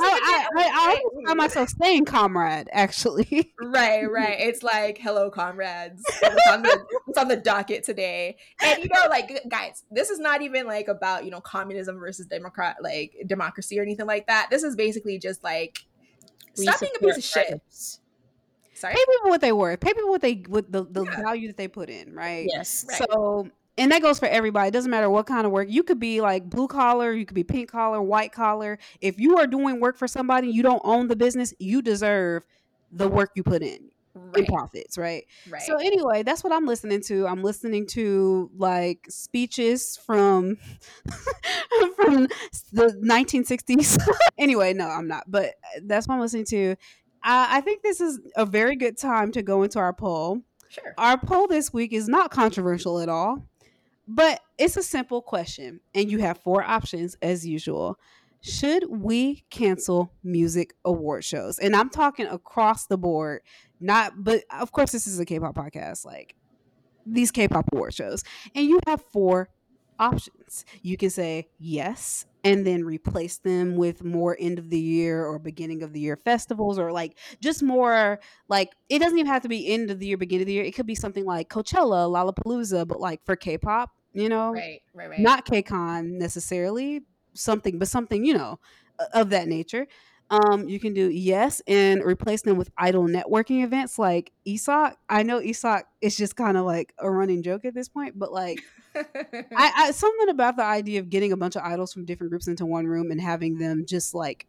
I, 0.00 0.48
I, 0.56 1.00
I, 1.28 1.34
myself 1.34 1.70
saying 1.80 2.04
comrade, 2.04 2.68
actually. 2.72 3.52
right, 3.60 4.04
right. 4.10 4.36
It's 4.38 4.62
like, 4.62 4.98
hello, 4.98 5.30
comrades. 5.30 6.02
What's 6.20 6.46
on, 6.50 6.62
the, 6.62 6.86
what's 7.04 7.18
on 7.18 7.28
the 7.28 7.36
docket 7.36 7.84
today? 7.84 8.36
And 8.62 8.82
you 8.82 8.90
know, 8.92 9.08
like, 9.08 9.42
guys, 9.48 9.84
this 9.90 10.10
is 10.10 10.18
not 10.18 10.42
even 10.42 10.66
like 10.66 10.88
about 10.88 11.24
you 11.24 11.30
know 11.30 11.40
communism 11.40 11.98
versus 11.98 12.26
democrat, 12.26 12.76
like 12.82 13.16
democracy 13.26 13.78
or 13.78 13.82
anything 13.82 14.06
like 14.06 14.26
that. 14.26 14.48
This 14.50 14.62
is 14.62 14.76
basically 14.76 15.18
just 15.18 15.42
like 15.42 15.84
stop 16.54 16.80
being 16.80 16.92
a 16.96 16.98
piece 16.98 17.16
of 17.16 17.24
shit. 17.24 17.62
Sorry? 18.74 18.94
Pay 18.94 19.04
people 19.12 19.30
what 19.30 19.40
they 19.40 19.50
worth. 19.50 19.80
Pay 19.80 19.92
people 19.92 20.10
what 20.10 20.20
they 20.20 20.44
with 20.48 20.70
the, 20.70 20.84
the 20.84 21.04
yeah. 21.04 21.22
value 21.22 21.48
that 21.48 21.56
they 21.56 21.66
put 21.66 21.90
in, 21.90 22.14
right? 22.14 22.46
Yes. 22.48 22.86
Right. 22.88 22.98
So 22.98 23.50
and 23.78 23.92
that 23.92 24.02
goes 24.02 24.18
for 24.18 24.26
everybody. 24.26 24.68
It 24.68 24.72
doesn't 24.72 24.90
matter 24.90 25.08
what 25.08 25.26
kind 25.26 25.46
of 25.46 25.52
work. 25.52 25.68
You 25.70 25.82
could 25.82 26.00
be 26.00 26.20
like 26.20 26.50
blue 26.50 26.68
collar, 26.68 27.12
you 27.12 27.24
could 27.24 27.34
be 27.34 27.44
pink 27.44 27.70
collar, 27.70 28.02
white 28.02 28.32
collar. 28.32 28.78
If 29.00 29.18
you 29.18 29.38
are 29.38 29.46
doing 29.46 29.80
work 29.80 29.96
for 29.96 30.08
somebody, 30.08 30.48
you 30.48 30.62
don't 30.62 30.82
own 30.84 31.08
the 31.08 31.16
business, 31.16 31.54
you 31.58 31.80
deserve 31.80 32.42
the 32.92 33.08
work 33.08 33.30
you 33.34 33.42
put 33.42 33.62
in. 33.62 33.90
Right. 34.14 34.38
In 34.38 34.46
profits, 34.46 34.98
right? 34.98 35.24
Right. 35.48 35.62
So 35.62 35.76
anyway, 35.76 36.24
that's 36.24 36.42
what 36.42 36.52
I'm 36.52 36.66
listening 36.66 37.02
to. 37.02 37.26
I'm 37.28 37.44
listening 37.44 37.86
to 37.88 38.50
like 38.56 39.06
speeches 39.08 39.96
from 40.04 40.56
from 41.94 42.26
the 42.72 42.98
1960s. 43.00 44.02
anyway, 44.38 44.72
no, 44.72 44.88
I'm 44.88 45.06
not. 45.06 45.30
But 45.30 45.54
that's 45.82 46.08
what 46.08 46.16
I'm 46.16 46.20
listening 46.20 46.46
to. 46.46 46.74
I, 47.22 47.58
I 47.58 47.60
think 47.60 47.82
this 47.82 48.00
is 48.00 48.18
a 48.34 48.44
very 48.44 48.74
good 48.74 48.98
time 48.98 49.30
to 49.32 49.42
go 49.42 49.62
into 49.62 49.78
our 49.78 49.92
poll. 49.92 50.40
Sure. 50.68 50.94
Our 50.98 51.16
poll 51.16 51.46
this 51.46 51.72
week 51.72 51.92
is 51.92 52.08
not 52.08 52.32
controversial 52.32 52.98
at 52.98 53.08
all. 53.08 53.46
But 54.10 54.40
it's 54.56 54.78
a 54.78 54.82
simple 54.82 55.20
question, 55.20 55.80
and 55.94 56.10
you 56.10 56.18
have 56.18 56.38
four 56.38 56.64
options 56.64 57.16
as 57.20 57.46
usual. 57.46 57.98
Should 58.40 58.86
we 58.88 59.44
cancel 59.50 60.12
music 60.24 60.72
award 60.82 61.24
shows? 61.24 61.58
And 61.58 61.76
I'm 61.76 61.90
talking 61.90 62.26
across 62.26 62.86
the 62.86 62.96
board, 62.96 63.42
not, 63.80 64.24
but 64.24 64.44
of 64.50 64.72
course, 64.72 64.92
this 64.92 65.06
is 65.06 65.20
a 65.20 65.26
K 65.26 65.38
pop 65.38 65.54
podcast, 65.54 66.06
like 66.06 66.34
these 67.04 67.30
K 67.30 67.48
pop 67.48 67.66
award 67.70 67.92
shows. 67.92 68.24
And 68.54 68.66
you 68.66 68.80
have 68.86 69.02
four 69.12 69.50
options. 69.98 70.64
You 70.82 70.96
can 70.96 71.10
say 71.10 71.48
yes 71.58 72.24
and 72.44 72.66
then 72.66 72.84
replace 72.84 73.38
them 73.38 73.76
with 73.76 74.04
more 74.04 74.36
end 74.38 74.58
of 74.58 74.70
the 74.70 74.78
year 74.78 75.26
or 75.26 75.38
beginning 75.38 75.82
of 75.82 75.92
the 75.92 76.00
year 76.00 76.16
festivals 76.16 76.78
or 76.78 76.92
like 76.92 77.18
just 77.40 77.62
more 77.62 78.20
like 78.48 78.72
it 78.88 79.00
doesn't 79.00 79.18
even 79.18 79.30
have 79.30 79.42
to 79.42 79.48
be 79.48 79.68
end 79.68 79.90
of 79.90 79.98
the 79.98 80.06
year, 80.06 80.16
beginning 80.16 80.42
of 80.42 80.46
the 80.46 80.52
year. 80.54 80.64
It 80.64 80.74
could 80.74 80.86
be 80.86 80.94
something 80.94 81.26
like 81.26 81.50
Coachella, 81.50 82.08
Lollapalooza, 82.08 82.86
but 82.86 83.00
like 83.00 83.24
for 83.26 83.36
K 83.36 83.58
pop 83.58 83.90
you 84.18 84.28
know, 84.28 84.52
right, 84.52 84.82
right, 84.94 85.10
right. 85.10 85.20
not 85.20 85.46
KCON 85.46 86.12
necessarily, 86.12 87.02
something, 87.34 87.78
but 87.78 87.88
something, 87.88 88.24
you 88.24 88.34
know, 88.34 88.58
of 89.12 89.30
that 89.30 89.48
nature. 89.48 89.86
Um, 90.30 90.68
you 90.68 90.78
can 90.78 90.92
do 90.92 91.08
yes 91.08 91.62
and 91.66 92.04
replace 92.04 92.42
them 92.42 92.58
with 92.58 92.70
idol 92.76 93.04
networking 93.04 93.64
events 93.64 93.98
like 93.98 94.32
ISAC. 94.46 94.94
I 95.08 95.22
know 95.22 95.40
ISAC 95.40 95.84
is 96.02 96.16
just 96.16 96.36
kind 96.36 96.58
of 96.58 96.66
like 96.66 96.92
a 96.98 97.10
running 97.10 97.42
joke 97.42 97.64
at 97.64 97.74
this 97.74 97.88
point, 97.88 98.18
but 98.18 98.30
like 98.30 98.60
I, 98.94 99.72
I 99.74 99.90
something 99.92 100.28
about 100.28 100.56
the 100.56 100.64
idea 100.64 101.00
of 101.00 101.08
getting 101.08 101.32
a 101.32 101.36
bunch 101.36 101.56
of 101.56 101.62
idols 101.62 101.94
from 101.94 102.04
different 102.04 102.30
groups 102.30 102.46
into 102.46 102.66
one 102.66 102.86
room 102.86 103.10
and 103.10 103.20
having 103.20 103.56
them 103.56 103.86
just 103.86 104.14
like 104.14 104.46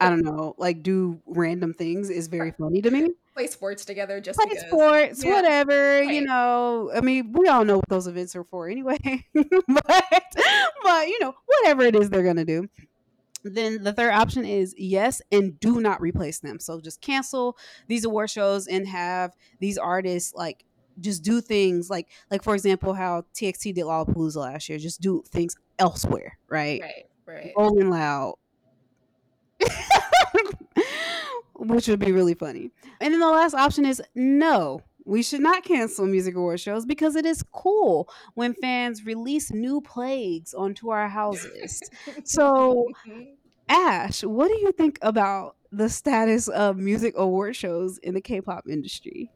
I 0.00 0.08
don't 0.08 0.22
know, 0.22 0.54
like 0.56 0.82
do 0.82 1.20
random 1.26 1.74
things 1.74 2.08
is 2.08 2.28
very 2.28 2.52
funny 2.52 2.80
to 2.80 2.90
me 2.90 3.10
play 3.38 3.46
sports 3.46 3.84
together 3.84 4.20
just 4.20 4.36
play 4.38 4.48
because. 4.48 4.66
sports, 4.66 5.24
yeah. 5.24 5.34
whatever. 5.34 6.00
Right. 6.00 6.12
You 6.12 6.22
know, 6.22 6.90
I 6.92 7.00
mean, 7.00 7.32
we 7.32 7.46
all 7.46 7.64
know 7.64 7.76
what 7.76 7.88
those 7.88 8.08
events 8.08 8.34
are 8.34 8.42
for 8.42 8.68
anyway. 8.68 8.98
but, 9.32 10.34
but 10.82 11.08
you 11.08 11.20
know, 11.20 11.34
whatever 11.46 11.82
it 11.82 11.94
is 11.94 12.10
they're 12.10 12.24
gonna 12.24 12.44
do. 12.44 12.68
Then 13.44 13.84
the 13.84 13.92
third 13.92 14.10
option 14.12 14.44
is 14.44 14.74
yes, 14.76 15.22
and 15.30 15.58
do 15.60 15.80
not 15.80 16.00
replace 16.00 16.40
them. 16.40 16.58
So 16.58 16.80
just 16.80 17.00
cancel 17.00 17.56
these 17.86 18.04
award 18.04 18.30
shows 18.30 18.66
and 18.66 18.88
have 18.88 19.36
these 19.60 19.78
artists 19.78 20.34
like 20.34 20.64
just 20.98 21.22
do 21.22 21.40
things 21.40 21.88
like 21.88 22.08
like 22.32 22.42
for 22.42 22.56
example 22.56 22.92
how 22.92 23.24
TXT 23.34 23.74
did 23.74 23.84
Lollapalooza 23.84 24.36
last 24.36 24.68
year. 24.68 24.78
Just 24.78 25.00
do 25.00 25.22
things 25.28 25.54
elsewhere, 25.78 26.36
right? 26.48 26.80
Right, 26.80 27.06
right. 27.26 27.52
Rolling 27.56 27.90
Loud. 27.90 28.34
which 31.58 31.88
would 31.88 31.98
be 31.98 32.12
really 32.12 32.34
funny. 32.34 32.70
And 33.00 33.12
then 33.12 33.20
the 33.20 33.26
last 33.28 33.54
option 33.54 33.84
is 33.84 34.02
no. 34.14 34.82
We 35.04 35.22
should 35.22 35.40
not 35.40 35.64
cancel 35.64 36.06
music 36.06 36.34
award 36.34 36.60
shows 36.60 36.84
because 36.84 37.16
it 37.16 37.24
is 37.24 37.42
cool 37.52 38.08
when 38.34 38.54
fans 38.54 39.06
release 39.06 39.50
new 39.50 39.80
plagues 39.80 40.52
onto 40.52 40.90
our 40.90 41.08
houses. 41.08 41.80
so, 42.24 42.86
Ash, 43.68 44.22
what 44.22 44.48
do 44.48 44.54
you 44.60 44.72
think 44.72 44.98
about 45.00 45.56
the 45.72 45.88
status 45.88 46.48
of 46.48 46.76
music 46.76 47.14
award 47.16 47.56
shows 47.56 47.98
in 47.98 48.14
the 48.14 48.20
K-pop 48.20 48.64
industry? 48.68 49.30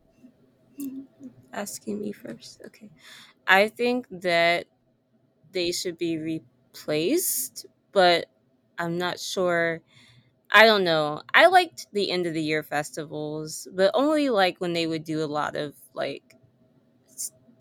Asking 1.53 2.01
me 2.01 2.13
first. 2.13 2.63
Okay. 2.67 2.91
I 3.47 3.69
think 3.69 4.07
that 4.11 4.67
they 5.53 5.73
should 5.73 5.99
be 5.99 6.19
replaced, 6.19 7.67
but 7.93 8.27
I'm 8.79 8.99
not 8.99 9.19
sure 9.19 9.81
I 10.53 10.65
don't 10.67 10.85
know. 10.85 11.23
I 11.35 11.47
liked 11.47 11.89
the 11.93 12.11
end 12.13 12.27
of 12.27 12.35
the 12.35 12.43
year 12.43 12.63
festivals, 12.63 13.67
but 13.75 13.91
only 13.95 14.29
like 14.31 14.59
when 14.61 14.75
they 14.75 14.87
would 14.87 15.05
do 15.05 15.25
a 15.25 15.27
lot 15.27 15.57
of 15.57 15.75
like 15.95 16.37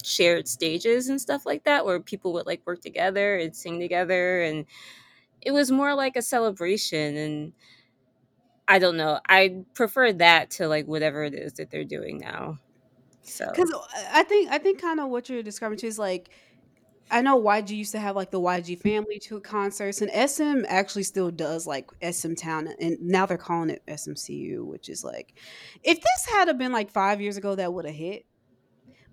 shared 0.04 0.47
stages 0.47 1.10
and 1.10 1.21
stuff 1.21 1.45
like 1.45 1.63
that 1.63 1.86
where 1.86 1.99
people 1.99 2.34
would 2.34 2.47
like 2.47 2.62
work 2.65 2.82
together 2.82 3.38
and 3.38 3.56
sing 3.56 3.80
together 3.80 4.41
and 4.41 4.65
it 5.41 5.51
was 5.51 5.71
more 5.71 5.95
like 5.95 6.15
a 6.15 6.21
celebration 6.21 7.17
and 7.17 7.54
I 8.67 8.80
don't 8.80 8.97
know. 8.97 9.19
I 9.27 9.63
prefer 9.73 10.13
that 10.13 10.51
to 10.51 10.67
like 10.67 10.86
whatever 10.88 11.23
it 11.23 11.34
is 11.34 11.54
that 11.54 11.71
they're 11.71 11.84
doing 11.84 12.19
now. 12.19 12.60
So 13.23 13.47
Because 13.54 13.71
I 14.12 14.23
think 14.23 14.49
I 14.51 14.58
think 14.58 14.80
kind 14.82 14.99
of 14.99 15.10
what 15.10 15.30
you're 15.30 15.43
describing 15.43 15.77
too 15.77 15.88
is 15.88 15.99
like 15.99 16.30
I 17.12 17.21
know 17.21 17.41
YG 17.41 17.71
used 17.71 17.91
to 17.91 18.00
have 18.00 18.15
like 18.15 18.32
the 18.32 18.39
YG 18.39 18.80
family 18.80 19.19
to 19.19 19.39
concerts, 19.41 20.02
and 20.02 20.10
SM 20.30 20.65
actually 20.67 21.04
still 21.04 21.30
does 21.30 21.67
like 21.67 21.89
SM 22.02 22.34
Town, 22.34 22.69
and 22.80 22.97
now 23.02 23.26
they're 23.26 23.38
calling 23.38 23.69
it 23.69 23.84
SMCU, 23.88 24.65
which 24.65 24.89
is 24.89 25.04
like, 25.04 25.34
if 25.84 25.97
this 26.00 26.26
had 26.34 26.47
have 26.47 26.58
been 26.58 26.71
like 26.71 26.89
five 26.89 27.21
years 27.21 27.38
ago, 27.38 27.56
that 27.56 27.74
would 27.74 27.86
have 27.86 27.95
hit. 27.95 28.26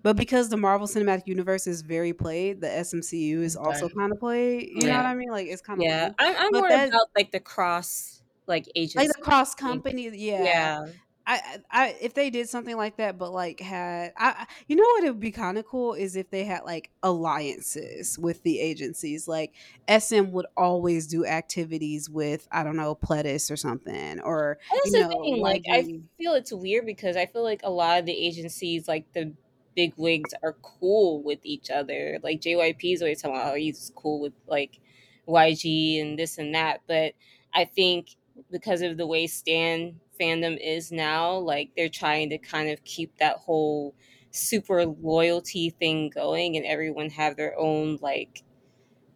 But 0.01 0.15
because 0.15 0.47
the 0.47 0.57
Marvel 0.57 0.87
Cinematic 0.87 1.27
Universe 1.27 1.67
is 1.67 1.81
very 1.81 2.13
played, 2.13 2.61
the 2.61 2.67
SMCU 2.67 3.41
is 3.41 3.57
also 3.57 3.87
Right. 3.87 3.95
kind 3.97 4.11
of 4.13 4.19
played. 4.19 4.69
You 4.73 4.87
know 4.87 4.95
what 4.95 5.05
I 5.05 5.13
mean? 5.13 5.29
Like 5.29 5.47
it's 5.47 5.61
kind 5.61 5.79
of 5.79 5.83
yeah, 5.83 6.03
lame. 6.03 6.15
I'm, 6.19 6.35
I'm 6.37 6.49
more 6.53 6.67
about 6.67 7.09
like 7.15 7.31
the 7.31 7.41
cross 7.41 8.23
like 8.47 8.69
agency. 8.75 8.97
like 8.99 9.09
the 9.15 9.21
cross 9.21 9.53
company. 9.55 10.09
Yeah, 10.09 10.43
yeah. 10.43 10.85
I, 11.31 11.59
I, 11.69 11.95
if 12.01 12.15
they 12.15 12.31
did 12.31 12.49
something 12.49 12.75
like 12.75 12.97
that, 12.97 13.19
but 13.19 13.31
like 13.31 13.59
had, 13.59 14.13
I, 14.17 14.47
you 14.67 14.75
know 14.75 14.83
what, 14.83 15.03
it 15.03 15.11
would 15.11 15.19
be 15.19 15.29
kind 15.29 15.59
of 15.59 15.67
cool 15.67 15.93
is 15.93 16.15
if 16.15 16.31
they 16.31 16.43
had 16.43 16.63
like 16.63 16.89
alliances 17.03 18.17
with 18.17 18.41
the 18.41 18.59
agencies. 18.59 19.27
Like 19.27 19.53
SM 19.87 20.31
would 20.31 20.47
always 20.57 21.05
do 21.05 21.27
activities 21.27 22.09
with, 22.09 22.47
I 22.51 22.63
don't 22.63 22.75
know, 22.75 22.95
Pledis 22.95 23.51
or 23.51 23.57
something, 23.57 24.19
or 24.21 24.57
That's 24.73 24.91
you 24.91 25.03
the 25.03 25.09
thing. 25.09 25.37
Like, 25.39 25.65
I 25.69 25.83
feel 26.17 26.33
it's 26.33 26.51
weird 26.51 26.87
because 26.87 27.15
I 27.15 27.27
feel 27.27 27.43
like 27.43 27.61
a 27.63 27.69
lot 27.69 27.99
of 27.99 28.07
the 28.07 28.13
agencies, 28.13 28.87
like 28.87 29.05
the 29.13 29.31
big 29.75 29.93
wigs, 29.97 30.33
are 30.41 30.53
cool 30.63 31.21
with 31.21 31.41
each 31.43 31.69
other. 31.69 32.17
Like 32.23 32.41
JYP 32.41 32.95
is 32.95 33.03
always 33.03 33.21
talking 33.21 33.35
about 33.35 33.45
oh, 33.45 33.49
how 33.51 33.55
he's 33.55 33.91
cool 33.95 34.19
with 34.19 34.33
like 34.47 34.79
YG 35.27 36.01
and 36.01 36.17
this 36.17 36.39
and 36.39 36.55
that. 36.55 36.81
But 36.87 37.13
I 37.53 37.65
think 37.65 38.15
because 38.51 38.81
of 38.81 38.97
the 38.97 39.07
way 39.07 39.27
Stan 39.27 39.99
fandom 40.19 40.57
is 40.61 40.91
now, 40.91 41.33
like 41.33 41.71
they're 41.75 41.89
trying 41.89 42.29
to 42.31 42.37
kind 42.37 42.69
of 42.69 42.83
keep 42.83 43.17
that 43.17 43.37
whole 43.37 43.95
super 44.31 44.85
loyalty 44.85 45.69
thing 45.71 46.09
going, 46.09 46.57
and 46.57 46.65
everyone 46.65 47.09
have 47.11 47.35
their 47.37 47.57
own 47.59 47.97
like 48.01 48.43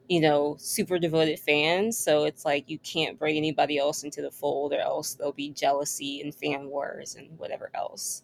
you 0.09 0.19
know, 0.21 0.55
super 0.59 0.99
devoted 0.99 1.39
fans. 1.39 1.97
So 1.97 2.25
it's 2.25 2.45
like 2.45 2.69
you 2.69 2.77
can't 2.79 3.17
bring 3.17 3.37
anybody 3.37 3.77
else 3.77 4.03
into 4.03 4.21
the 4.21 4.31
fold, 4.31 4.73
or 4.73 4.79
else 4.79 5.15
there'll 5.15 5.33
be 5.33 5.51
jealousy 5.51 6.21
and 6.21 6.35
fan 6.35 6.67
wars 6.67 7.15
and 7.15 7.37
whatever 7.39 7.71
else. 7.73 8.23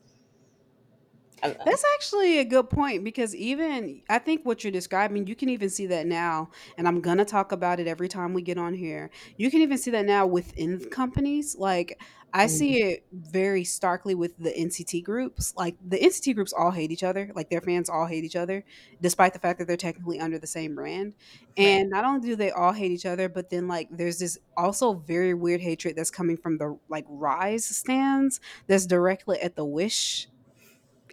I. 1.43 1.55
That's 1.65 1.83
actually 1.95 2.39
a 2.39 2.45
good 2.45 2.69
point 2.69 3.03
because 3.03 3.35
even 3.35 4.01
I 4.09 4.19
think 4.19 4.45
what 4.45 4.63
you're 4.63 4.71
describing, 4.71 5.27
you 5.27 5.35
can 5.35 5.49
even 5.49 5.69
see 5.69 5.87
that 5.87 6.07
now, 6.07 6.49
and 6.77 6.87
I'm 6.87 7.01
gonna 7.01 7.25
talk 7.25 7.51
about 7.51 7.79
it 7.79 7.87
every 7.87 8.07
time 8.07 8.33
we 8.33 8.41
get 8.41 8.57
on 8.57 8.73
here. 8.73 9.09
You 9.37 9.51
can 9.51 9.61
even 9.61 9.77
see 9.77 9.91
that 9.91 10.05
now 10.05 10.25
within 10.25 10.79
companies. 10.89 11.55
Like 11.57 11.99
I 12.33 12.47
see 12.47 12.81
mm-hmm. 12.81 12.89
it 12.89 13.05
very 13.11 13.63
starkly 13.63 14.15
with 14.15 14.37
the 14.37 14.51
NCT 14.51 15.03
groups. 15.03 15.53
Like 15.57 15.75
the 15.85 15.97
NCT 15.97 16.35
groups 16.35 16.53
all 16.53 16.71
hate 16.71 16.91
each 16.91 17.03
other. 17.03 17.31
Like 17.35 17.49
their 17.49 17.61
fans 17.61 17.89
all 17.89 18.05
hate 18.05 18.23
each 18.23 18.35
other, 18.35 18.63
despite 19.01 19.33
the 19.33 19.39
fact 19.39 19.59
that 19.59 19.67
they're 19.67 19.77
technically 19.77 20.19
under 20.19 20.37
the 20.37 20.47
same 20.47 20.75
brand. 20.75 21.15
And 21.57 21.89
not 21.89 22.05
only 22.05 22.27
do 22.27 22.35
they 22.35 22.51
all 22.51 22.73
hate 22.73 22.91
each 22.91 23.05
other, 23.05 23.29
but 23.29 23.49
then 23.49 23.67
like 23.67 23.87
there's 23.91 24.19
this 24.19 24.37
also 24.55 24.93
very 24.93 25.33
weird 25.33 25.61
hatred 25.61 25.95
that's 25.95 26.11
coming 26.11 26.37
from 26.37 26.57
the 26.57 26.77
like 26.87 27.05
RIIZE 27.09 27.61
stands 27.61 28.39
that's 28.67 28.85
directly 28.85 29.39
at 29.39 29.55
the 29.55 29.65
Wish 29.65 30.27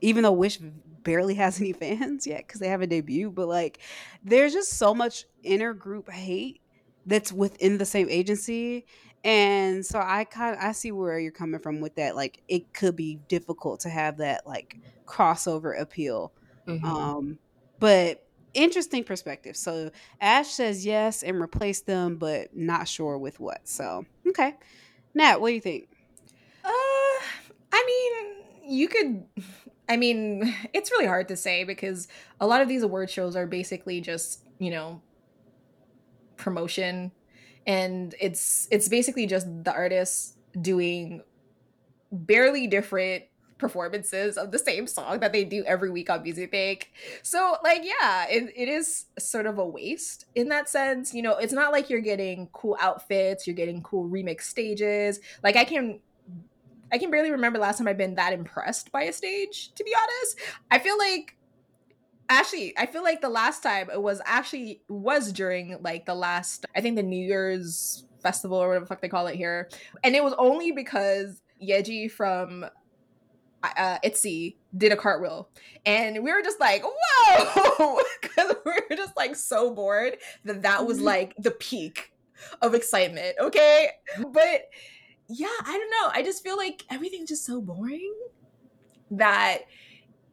even 0.02 0.22
though 0.22 0.32
Wish 0.32 0.58
barely 1.02 1.34
has 1.34 1.60
any 1.60 1.72
fans 1.72 2.26
yet 2.26 2.46
because 2.46 2.60
they 2.60 2.68
haven't 2.68 2.90
debuted, 2.90 3.34
but 3.34 3.48
like 3.48 3.78
there's 4.24 4.52
just 4.52 4.72
so 4.72 4.94
much 4.94 5.24
inner 5.42 5.72
group 5.72 6.10
hate 6.10 6.60
that's 7.06 7.32
within 7.32 7.78
the 7.78 7.86
same 7.86 8.08
agency. 8.10 8.86
And 9.24 9.84
so 9.84 10.00
I 10.00 10.24
kind 10.24 10.56
I 10.60 10.72
see 10.72 10.92
where 10.92 11.18
you're 11.18 11.32
coming 11.32 11.60
from 11.60 11.80
with 11.80 11.96
that. 11.96 12.14
Like 12.16 12.42
it 12.48 12.72
could 12.74 12.96
be 12.96 13.20
difficult 13.28 13.80
to 13.80 13.88
have 13.88 14.18
that 14.18 14.46
like 14.46 14.76
crossover 15.06 15.80
appeal. 15.80 16.32
Mhm. 16.66 16.84
Um, 16.84 17.38
but 17.78 18.24
interesting 18.54 19.04
perspective. 19.04 19.56
So 19.56 19.90
Ash 20.20 20.48
says 20.48 20.84
yes 20.84 21.22
and 21.22 21.40
replace 21.40 21.80
them, 21.80 22.16
but 22.16 22.56
not 22.56 22.88
sure 22.88 23.18
with 23.18 23.38
what. 23.40 23.60
So 23.68 24.04
okay, 24.28 24.54
Nat, 25.14 25.40
what 25.40 25.48
do 25.48 25.54
you 25.54 25.60
think? 25.60 25.88
Uh, 26.64 26.68
I 27.72 27.84
mean, 27.86 28.45
you 28.66 28.88
could. 28.88 29.24
I 29.88 29.96
mean, 29.96 30.54
it's 30.72 30.90
really 30.90 31.06
hard 31.06 31.28
to 31.28 31.36
say 31.36 31.64
because 31.64 32.08
a 32.40 32.46
lot 32.46 32.60
of 32.60 32.68
these 32.68 32.82
award 32.82 33.10
shows 33.10 33.36
are 33.36 33.46
basically 33.46 34.00
just 34.00 34.42
you 34.58 34.70
know 34.70 35.00
promotion, 36.36 37.12
and 37.66 38.14
it's 38.20 38.68
it's 38.70 38.88
basically 38.88 39.26
just 39.26 39.46
the 39.64 39.72
artists 39.72 40.34
doing 40.60 41.22
barely 42.12 42.66
different 42.66 43.24
performances 43.58 44.36
of 44.36 44.50
the 44.50 44.58
same 44.58 44.86
song 44.86 45.20
that 45.20 45.32
they 45.32 45.42
do 45.42 45.64
every 45.64 45.90
week 45.90 46.10
on 46.10 46.22
Music 46.22 46.50
Bank. 46.50 46.90
So 47.22 47.56
like 47.64 47.82
yeah, 47.84 48.26
it, 48.28 48.52
it 48.54 48.68
is 48.68 49.06
sort 49.18 49.46
of 49.46 49.58
a 49.58 49.66
waste 49.66 50.26
in 50.34 50.48
that 50.50 50.68
sense. 50.68 51.14
You 51.14 51.22
know, 51.22 51.36
it's 51.36 51.52
not 51.52 51.72
like 51.72 51.88
you're 51.88 52.00
getting 52.00 52.48
cool 52.52 52.76
outfits, 52.80 53.46
you're 53.46 53.56
getting 53.56 53.82
cool 53.82 54.08
remix 54.08 54.42
stages. 54.42 55.20
Like 55.42 55.56
I 55.56 55.64
can 55.64 56.00
I 56.92 56.98
can 56.98 57.10
barely 57.10 57.30
remember 57.30 57.58
last 57.58 57.78
time 57.78 57.88
I've 57.88 57.98
been 57.98 58.14
that 58.14 58.32
impressed 58.32 58.92
by 58.92 59.02
a 59.02 59.12
stage, 59.12 59.72
to 59.74 59.84
be 59.84 59.92
honest. 59.96 60.38
I 60.70 60.78
feel 60.78 60.96
like 60.98 61.36
actually, 62.28 62.76
I 62.78 62.86
feel 62.86 63.02
like 63.02 63.20
the 63.20 63.28
last 63.28 63.62
time 63.62 63.90
it 63.92 64.02
was 64.02 64.20
actually 64.24 64.82
was 64.88 65.32
during 65.32 65.78
like 65.80 66.06
the 66.06 66.14
last 66.14 66.66
I 66.74 66.80
think 66.80 66.96
the 66.96 67.02
New 67.02 67.24
Year's 67.24 68.04
festival 68.22 68.58
or 68.58 68.68
whatever 68.68 68.84
the 68.84 68.88
fuck 68.88 69.00
they 69.00 69.08
call 69.08 69.26
it 69.26 69.36
here. 69.36 69.68
And 70.02 70.14
it 70.14 70.22
was 70.22 70.34
only 70.38 70.72
because 70.72 71.42
Yeji 71.62 72.10
from 72.10 72.66
uh, 73.62 73.98
Itzy 74.02 74.58
did 74.76 74.92
a 74.92 74.96
cartwheel, 74.96 75.48
and 75.84 76.22
we 76.22 76.32
were 76.32 76.42
just 76.42 76.60
like, 76.60 76.82
"Whoa!" 76.84 78.00
because 78.22 78.54
we 78.64 78.72
were 78.72 78.96
just 78.96 79.16
like 79.16 79.34
so 79.34 79.74
bored 79.74 80.18
that 80.44 80.62
that 80.62 80.86
was 80.86 81.00
like 81.12 81.34
the 81.38 81.50
peak 81.50 82.12
of 82.62 82.74
excitement. 82.74 83.36
Okay, 83.40 83.90
but 84.32 84.62
yeah, 85.28 85.46
I 85.64 85.72
don't 85.72 85.90
know. 85.90 86.10
I 86.12 86.22
just 86.22 86.42
feel 86.42 86.56
like 86.56 86.84
everything's 86.90 87.28
just 87.28 87.44
so 87.44 87.60
boring 87.60 88.14
that 89.10 89.58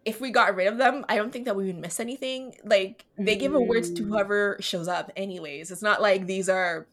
if 0.06 0.20
we 0.20 0.32
got 0.32 0.56
rid 0.56 0.68
of 0.68 0.78
them, 0.78 1.06
I 1.08 1.16
don't 1.16 1.32
think 1.32 1.46
that 1.46 1.56
we 1.56 1.66
would 1.68 1.78
miss 1.78 2.00
anything. 2.00 2.56
Like 2.64 3.06
they 3.18 3.36
give 3.36 3.54
awards 3.54 3.92
to 3.92 4.04
Mm. 4.04 4.08
whoever 4.08 4.58
shows 4.60 4.88
up, 4.88 5.12
anyways. 5.16 5.72
It's 5.72 5.82
not 5.82 6.02
like 6.02 6.26
these 6.26 6.50
are, 6.50 6.88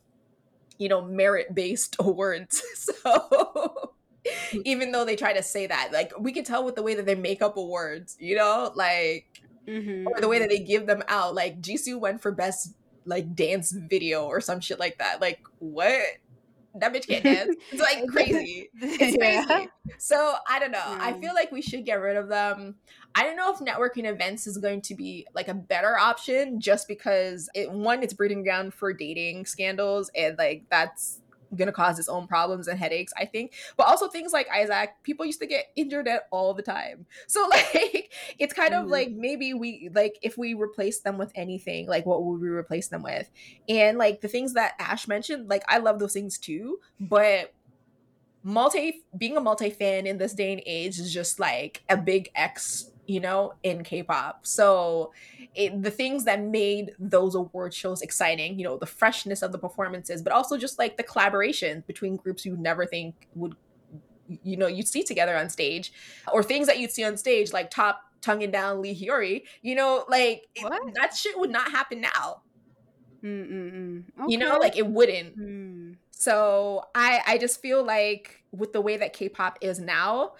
you 0.79 0.89
know, 0.89 1.03
merit 1.03 1.55
based 1.55 1.97
awards. 2.01 2.63
So 3.03 3.93
even 4.65 4.93
though 4.93 5.05
they 5.05 5.17
try 5.17 5.33
to 5.33 5.43
say 5.43 5.67
that, 5.67 5.91
like 5.93 6.13
we 6.19 6.33
can 6.33 6.45
tell 6.45 6.65
with 6.65 6.75
the 6.77 6.83
way 6.83 6.95
that 6.95 7.07
they 7.07 7.15
make 7.15 7.41
up 7.43 7.57
awards, 7.57 8.17
you 8.21 8.37
know, 8.37 8.71
like 8.75 9.27
Mm-hmm. 9.69 10.09
or 10.09 10.21
the 10.21 10.27
way 10.27 10.39
that 10.41 10.49
they 10.49 10.59
give 10.59 10.87
them 10.87 11.03
out. 11.07 11.35
Like 11.35 11.61
Jisoo 11.61 12.01
went 12.01 12.21
for 12.23 12.33
best 12.33 12.75
like 13.05 13.35
dance 13.37 13.71
video 13.73 14.25
or 14.27 14.41
some 14.41 14.59
shit 14.61 14.81
like 14.81 14.99
that. 14.99 15.21
Like 15.21 15.41
what? 15.59 16.03
That 16.75 16.93
bitch 16.95 17.09
can't 17.09 17.25
dance. 17.25 17.57
It's 17.73 17.81
like 17.81 18.07
crazy. 18.09 18.71
It's 18.81 19.17
Yeah. 19.17 19.45
crazy. 19.45 19.69
So 19.99 20.35
I 20.49 20.59
don't 20.59 20.71
know. 20.71 20.83
I 20.85 21.15
feel 21.15 21.35
like 21.35 21.51
we 21.53 21.61
should 21.63 21.85
get 21.85 21.95
rid 22.01 22.17
of 22.17 22.29
them. 22.29 22.77
I 23.15 23.25
don't 23.25 23.37
know 23.37 23.53
if 23.53 23.59
networking 23.59 24.05
events 24.09 24.47
is 24.47 24.57
going 24.57 24.83
to 24.83 24.95
be 24.95 25.27
like 25.35 25.49
a 25.49 25.55
better 25.55 25.99
option 25.99 26.61
just 26.61 26.87
because 26.89 27.51
it 27.55 27.71
one, 27.71 28.03
it's 28.03 28.15
breeding 28.15 28.43
ground 28.45 28.73
for 28.73 28.93
dating 28.93 29.47
scandals 29.47 30.11
and 30.15 30.39
like 30.39 30.65
that's 30.71 31.21
gonna 31.57 31.73
cause 31.73 31.99
its 31.99 32.09
own 32.09 32.27
problems 32.27 32.69
and 32.69 32.79
headaches, 32.79 33.13
I 33.17 33.25
think. 33.25 33.53
But 33.77 33.87
also 33.87 34.09
things 34.09 34.33
like 34.33 34.49
ISAC, 34.49 34.89
people 35.03 35.27
used 35.27 35.41
to 35.41 35.47
get 35.47 35.67
injured 35.77 36.09
at 36.09 36.23
all 36.31 36.55
the 36.55 36.63
time. 36.63 37.07
So 37.29 37.47
like 37.49 38.13
it's 38.39 38.53
kind 38.53 38.75
of 38.75 38.87
Mhm. 38.87 38.91
like 38.91 39.11
maybe 39.13 39.55
we 39.55 39.91
like 39.95 40.19
if 40.23 40.37
we 40.37 40.55
replace 40.55 41.01
them 41.01 41.17
with 41.19 41.33
anything, 41.35 41.87
like 41.87 42.07
what 42.07 42.25
would 42.25 42.41
we 42.41 42.49
replace 42.49 42.89
them 42.89 43.03
with? 43.03 43.31
And 43.69 43.99
like 43.99 44.21
the 44.21 44.29
things 44.29 44.55
that 44.55 44.75
Ash 44.79 45.07
mentioned, 45.07 45.49
like 45.49 45.63
I 45.69 45.79
love 45.79 45.99
those 45.99 46.13
things 46.13 46.39
too, 46.39 46.79
but 46.99 47.55
multi 48.43 49.03
being 49.17 49.37
a 49.37 49.41
multi 49.41 49.71
fan 49.71 50.07
in 50.07 50.19
this 50.19 50.33
day 50.35 50.53
and 50.53 50.63
age 50.67 50.99
is 50.99 51.13
just 51.13 51.39
like 51.39 51.83
a 51.89 51.97
big 51.97 52.31
X, 52.35 52.91
you 53.11 53.21
know, 53.21 53.55
in 53.63 53.83
K-pop. 53.83 54.47
So 54.47 55.13
it, 55.55 55.83
the 55.83 55.91
things 55.91 56.25
that 56.25 56.41
made 56.43 56.93
those 56.99 57.35
award 57.35 57.75
shows 57.75 58.03
exciting, 58.03 58.59
you 58.59 58.65
know, 58.65 58.77
the 58.77 58.87
freshness 58.87 59.43
of 59.43 59.51
the 59.53 59.59
performances, 59.59 60.23
but 60.23 60.33
also 60.33 60.57
just 60.57 60.79
like 60.79 60.97
the 60.97 61.03
collaboration 61.03 61.83
between 61.87 62.17
groups 62.17 62.45
you 62.45 62.57
never 62.57 62.87
think 62.87 63.27
would 63.35 63.57
you 64.45 64.57
know 64.57 64.69
you'd 64.69 64.87
see 64.87 65.03
together 65.03 65.37
on 65.37 65.49
stage 65.51 65.93
or 66.33 66.41
things 66.41 66.69
that 66.69 66.79
you'd 66.79 66.93
see 66.93 67.03
on 67.03 67.17
stage 67.17 67.53
like 67.53 67.69
T.O.P 67.69 67.99
tonguing 68.21 68.51
down 68.51 68.83
Lee 68.83 68.95
Hyori, 68.95 69.45
you 69.63 69.75
know, 69.75 70.05
like 70.09 70.47
it- 70.55 70.95
that 70.95 71.17
shit 71.17 71.39
would 71.39 71.51
not 71.51 71.71
happen 71.71 72.01
now. 72.01 72.43
Mm-mm-mm. 73.23 74.05
You 74.29 74.39
know, 74.39 74.57
like 74.59 74.77
it 74.79 74.87
wouldn't. 74.87 75.35
Hmm. 75.35 75.93
So 76.11 76.85
I 76.95 77.21
I 77.27 77.39
just 77.39 77.61
feel 77.61 77.85
like 77.85 78.45
with 78.53 78.73
the 78.73 78.81
way 78.81 78.97
that 78.97 79.13
K-pop 79.13 79.59
is 79.61 79.79
now, 79.79 80.33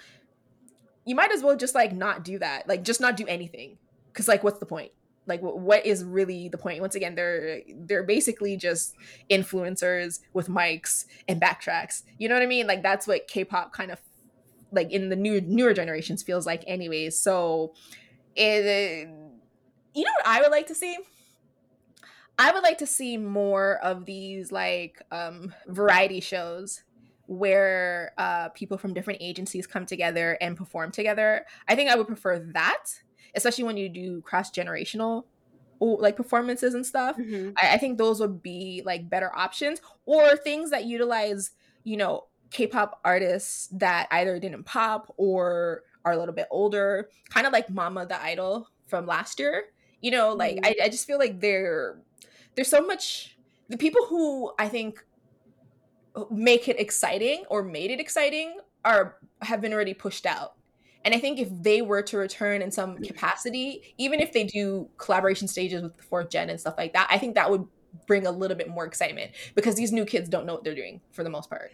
you 1.05 1.15
might 1.15 1.33
as 1.33 1.43
well 1.43 1.57
just 1.57 1.75
like 1.75 1.93
not 1.93 2.25
do 2.25 2.39
that. 2.39 2.69
Like 2.69 2.85
just 2.85 3.01
not 3.01 3.17
do 3.17 3.27
anything. 3.27 3.79
Cuz 4.13 4.29
like 4.29 4.45
what's 4.45 4.59
the 4.59 4.67
point? 4.67 4.93
Like 5.27 5.41
wh- 5.41 5.57
what 5.57 5.87
is 5.87 6.05
really 6.05 6.49
the 6.49 6.59
point? 6.59 6.81
Once 6.81 6.95
again, 6.95 7.15
they're 7.15 7.63
they're 7.75 8.03
basically 8.03 8.57
just 8.57 8.95
influencers 9.31 10.21
with 10.33 10.49
mics 10.49 11.07
and 11.29 11.41
backtracks. 11.41 12.03
You 12.19 12.29
know 12.29 12.35
what 12.35 12.43
I 12.43 12.47
mean? 12.47 12.67
Like 12.67 12.83
that's 12.83 13.07
what 13.07 13.29
K-pop 13.29 13.73
kind 13.73 13.91
of 13.91 14.01
like 14.73 14.91
in 14.91 15.09
the 15.09 15.17
new 15.17 15.41
newer 15.41 15.75
generations 15.75 16.23
feels 16.23 16.47
like 16.47 16.63
anyways 16.67 17.19
so 17.19 17.75
it 18.37 19.09
you 19.95 20.05
know 20.05 20.11
what 20.23 20.27
i 20.27 20.41
would 20.41 20.51
like 20.51 20.67
to 20.67 20.75
see 20.75 20.97
i 22.39 22.53
would 22.53 22.63
like 22.63 22.79
to 22.79 22.87
see 22.87 23.17
more 23.17 23.79
of 23.83 24.05
these 24.05 24.53
like 24.53 25.03
um 25.11 25.53
variety 25.67 26.21
shows 26.21 26.83
where 27.31 28.13
uh 28.19 28.49
people 28.51 28.77
from 28.77 28.93
different 28.93 29.21
agencies 29.23 29.67
come 29.67 29.87
together 29.87 30.37
and 30.41 30.57
perform 30.57 30.91
together 30.91 31.47
i 31.69 31.77
think 31.77 31.89
i 31.89 31.95
would 31.95 32.09
prefer 32.09 32.41
that 32.53 32.85
especially 33.37 33.63
when 33.63 33.77
you 33.77 33.89
do 33.89 34.21
cross 34.23 34.51
generational 34.51 35.25
like 35.81 36.17
performances 36.17 36.75
and 36.75 36.85
stuff 36.85 37.17
mm-hmm. 37.17 37.51
I, 37.57 37.75
I 37.75 37.79
think 37.79 37.99
those 37.99 38.21
would 38.21 38.43
be 38.43 38.83
like 38.85 39.09
better 39.09 39.31
options 39.35 39.81
or 40.07 40.37
things 40.37 40.71
that 40.71 40.85
utilize 40.85 41.53
you 41.85 41.97
know 41.97 42.25
K-pop 42.51 43.01
artists 43.05 43.69
that 43.73 44.09
either 44.11 44.39
didn't 44.39 44.65
pop 44.65 45.15
or 45.17 45.85
are 46.05 46.13
a 46.13 46.19
little 46.19 46.35
bit 46.35 46.49
older, 46.51 47.09
kind 47.29 47.47
of 47.47 47.53
like 47.53 47.71
Mama 47.71 48.07
the 48.07 48.21
Idol 48.21 48.69
from 48.87 49.07
last 49.07 49.39
year. 49.39 49.65
You 50.01 50.11
know, 50.11 50.33
like 50.33 50.57
mm. 50.57 50.67
I, 50.67 50.85
I 50.85 50.89
just 50.89 51.07
feel 51.07 51.19
like 51.19 51.41
there 51.41 51.99
there's 52.55 52.69
so 52.69 52.85
much 52.85 53.37
the 53.69 53.79
people 53.79 54.05
who 54.07 54.53
I 54.59 54.69
think 54.69 55.05
make 56.31 56.69
it 56.69 56.79
exciting 56.81 57.45
or 57.49 57.63
made 57.63 57.91
it 57.91 58.01
exciting 58.01 58.59
are 58.85 59.17
have 59.43 59.61
been 59.61 59.73
already 59.73 59.95
pushed 59.95 60.27
out. 60.27 60.55
And 61.05 61.15
I 61.15 61.19
think 61.19 61.39
if 61.39 61.49
they 61.51 61.81
were 61.83 62.03
to 62.03 62.19
return 62.19 62.61
in 62.61 62.71
some 62.71 62.99
capacity, 62.99 63.95
even 63.97 64.21
if 64.21 64.33
they 64.33 64.45
do 64.45 64.89
collaboration 64.99 65.49
stages 65.49 65.83
with 65.83 65.97
the 65.97 66.03
fourth 66.03 66.31
gen 66.31 66.51
and 66.51 66.61
stuff 66.61 66.75
like 66.77 66.93
that, 66.93 67.09
I 67.11 67.19
think 67.19 67.35
that 67.37 67.51
would 67.51 67.67
bring 68.07 68.27
a 68.27 68.31
little 68.31 68.57
bit 68.57 68.69
more 68.69 68.85
excitement 68.85 69.33
because 69.55 69.77
these 69.77 69.93
new 69.93 70.05
kids 70.05 70.29
don't 70.29 70.47
know 70.47 70.55
what 70.55 70.65
they're 70.65 70.75
doing 70.75 71.01
for 71.13 71.25
the 71.25 71.31
most 71.31 71.49
part. 71.49 71.73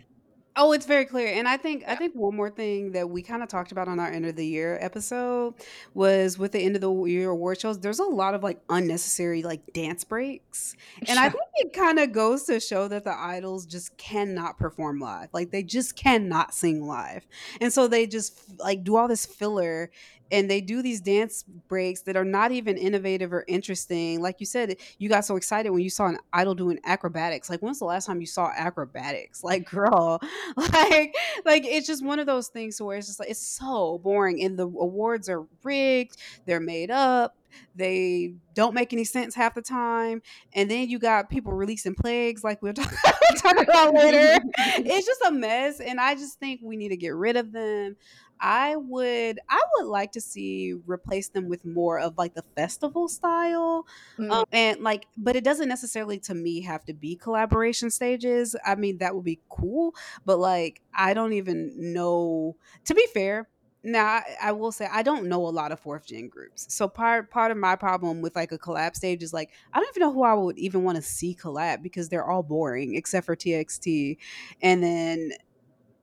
Oh, 0.58 0.72
it's 0.72 0.86
very 0.86 1.04
clear. 1.04 1.28
And 1.34 1.46
I 1.46 1.58
think 1.58 1.84
I 1.86 1.96
think 1.96 2.14
one 2.14 2.34
more 2.34 2.48
thing 2.48 2.92
that 2.92 3.10
we 3.10 3.20
kind 3.20 3.42
of 3.42 3.48
talked 3.48 3.72
about 3.72 3.88
on 3.88 4.00
our 4.00 4.10
end 4.10 4.24
of 4.24 4.36
the 4.36 4.46
year 4.46 4.78
episode 4.80 5.54
was 5.92 6.38
with 6.38 6.52
the 6.52 6.60
end 6.60 6.76
of 6.76 6.80
the 6.80 7.04
year 7.04 7.28
award 7.30 7.60
shows, 7.60 7.78
there's 7.78 7.98
a 7.98 8.04
lot 8.04 8.34
of 8.34 8.42
like 8.42 8.58
unnecessary 8.70 9.42
like 9.42 9.74
dance 9.74 10.02
breaks. 10.02 10.74
And 11.06 11.18
I 11.18 11.28
think 11.28 11.44
it 11.56 11.74
kind 11.74 11.98
of 11.98 12.12
goes 12.12 12.44
to 12.44 12.58
show 12.58 12.88
that 12.88 13.04
the 13.04 13.14
idols 13.14 13.66
just 13.66 13.98
cannot 13.98 14.56
perform 14.58 14.98
live. 14.98 15.28
Like 15.34 15.50
they 15.50 15.62
just 15.62 15.94
cannot 15.94 16.54
sing 16.54 16.86
live. 16.86 17.26
And 17.60 17.70
so 17.70 17.86
they 17.86 18.06
just 18.06 18.58
like 18.58 18.82
do 18.82 18.96
all 18.96 19.08
this 19.08 19.26
filler 19.26 19.90
and 20.30 20.50
they 20.50 20.60
do 20.60 20.82
these 20.82 21.00
dance 21.00 21.44
breaks 21.68 22.02
that 22.02 22.16
are 22.16 22.24
not 22.24 22.52
even 22.52 22.76
innovative 22.76 23.32
or 23.32 23.44
interesting. 23.46 24.20
Like 24.20 24.40
you 24.40 24.46
said, 24.46 24.76
you 24.98 25.08
got 25.08 25.24
so 25.24 25.36
excited 25.36 25.70
when 25.70 25.82
you 25.82 25.90
saw 25.90 26.06
an 26.06 26.18
idol 26.32 26.54
doing 26.54 26.78
acrobatics. 26.84 27.48
Like 27.50 27.60
when's 27.60 27.78
the 27.78 27.84
last 27.84 28.06
time 28.06 28.20
you 28.20 28.26
saw 28.26 28.50
acrobatics? 28.56 29.42
Like 29.46 29.70
girl, 29.70 30.20
like 30.56 31.14
like 31.44 31.64
it's 31.64 31.86
just 31.86 32.04
one 32.04 32.18
of 32.18 32.26
those 32.26 32.48
things 32.48 32.82
where 32.82 32.96
it's 32.96 33.06
just 33.06 33.20
like 33.20 33.30
it's 33.30 33.38
so 33.38 33.98
boring 33.98 34.42
and 34.42 34.58
the 34.58 34.64
awards 34.64 35.28
are 35.28 35.46
rigged, 35.62 36.16
they're 36.46 36.58
made 36.58 36.90
up. 36.90 37.36
They 37.74 38.34
don't 38.54 38.74
make 38.74 38.92
any 38.92 39.04
sense 39.04 39.34
half 39.34 39.54
the 39.54 39.62
time. 39.62 40.22
And 40.54 40.70
then 40.70 40.88
you 40.88 40.98
got 40.98 41.28
people 41.28 41.52
releasing 41.52 41.94
plagues 41.94 42.42
like 42.42 42.62
we'll 42.62 42.72
talk, 42.74 42.92
talk 43.36 43.60
about 43.60 43.94
later. 43.94 44.38
It's 44.58 45.06
just 45.06 45.20
a 45.26 45.32
mess. 45.32 45.80
And 45.80 46.00
I 46.00 46.14
just 46.14 46.38
think 46.38 46.60
we 46.62 46.76
need 46.76 46.88
to 46.88 46.96
get 46.96 47.14
rid 47.14 47.36
of 47.36 47.52
them. 47.52 47.96
I 48.40 48.76
would 48.76 49.40
I 49.48 49.62
would 49.74 49.86
like 49.86 50.12
to 50.12 50.20
see 50.20 50.74
replace 50.86 51.28
them 51.28 51.48
with 51.48 51.64
more 51.64 51.98
of 51.98 52.18
like 52.18 52.34
the 52.34 52.44
festival 52.54 53.08
style, 53.08 53.86
mm-hmm. 54.18 54.30
um, 54.30 54.44
and 54.52 54.82
like, 54.82 55.06
but 55.16 55.36
it 55.36 55.44
doesn't 55.44 55.68
necessarily 55.68 56.18
to 56.20 56.34
me 56.34 56.60
have 56.62 56.84
to 56.86 56.94
be 56.94 57.16
collaboration 57.16 57.90
stages. 57.90 58.54
I 58.64 58.74
mean, 58.74 58.98
that 58.98 59.14
would 59.14 59.24
be 59.24 59.40
cool, 59.48 59.94
but 60.24 60.38
like, 60.38 60.82
I 60.94 61.14
don't 61.14 61.32
even 61.32 61.92
know. 61.92 62.56
To 62.84 62.94
be 62.94 63.06
fair, 63.12 63.48
now 63.86 64.04
I, 64.04 64.22
I, 64.42 64.52
will 64.52 64.72
say 64.72 64.88
I 64.90 65.02
don't 65.02 65.28
know 65.28 65.46
a 65.46 65.48
lot 65.48 65.72
of 65.72 65.80
fourth 65.80 66.06
gen 66.06 66.28
groups. 66.28 66.66
So 66.74 66.88
part 66.88 67.30
part 67.30 67.50
of 67.50 67.56
my 67.56 67.76
problem 67.76 68.20
with 68.20 68.34
like 68.34 68.52
a 68.52 68.58
collab 68.58 68.96
stage 68.96 69.22
is 69.22 69.32
like 69.32 69.52
I 69.72 69.78
don't 69.78 69.88
even 69.90 70.00
know 70.00 70.12
who 70.12 70.24
I 70.24 70.34
would 70.34 70.58
even 70.58 70.82
want 70.82 70.96
to 70.96 71.02
see 71.02 71.36
collab 71.40 71.82
because 71.82 72.08
they're 72.08 72.28
all 72.28 72.42
boring 72.42 72.96
except 72.96 73.24
for 73.24 73.36
TXT, 73.36 74.18
and 74.60 74.82
then 74.82 75.32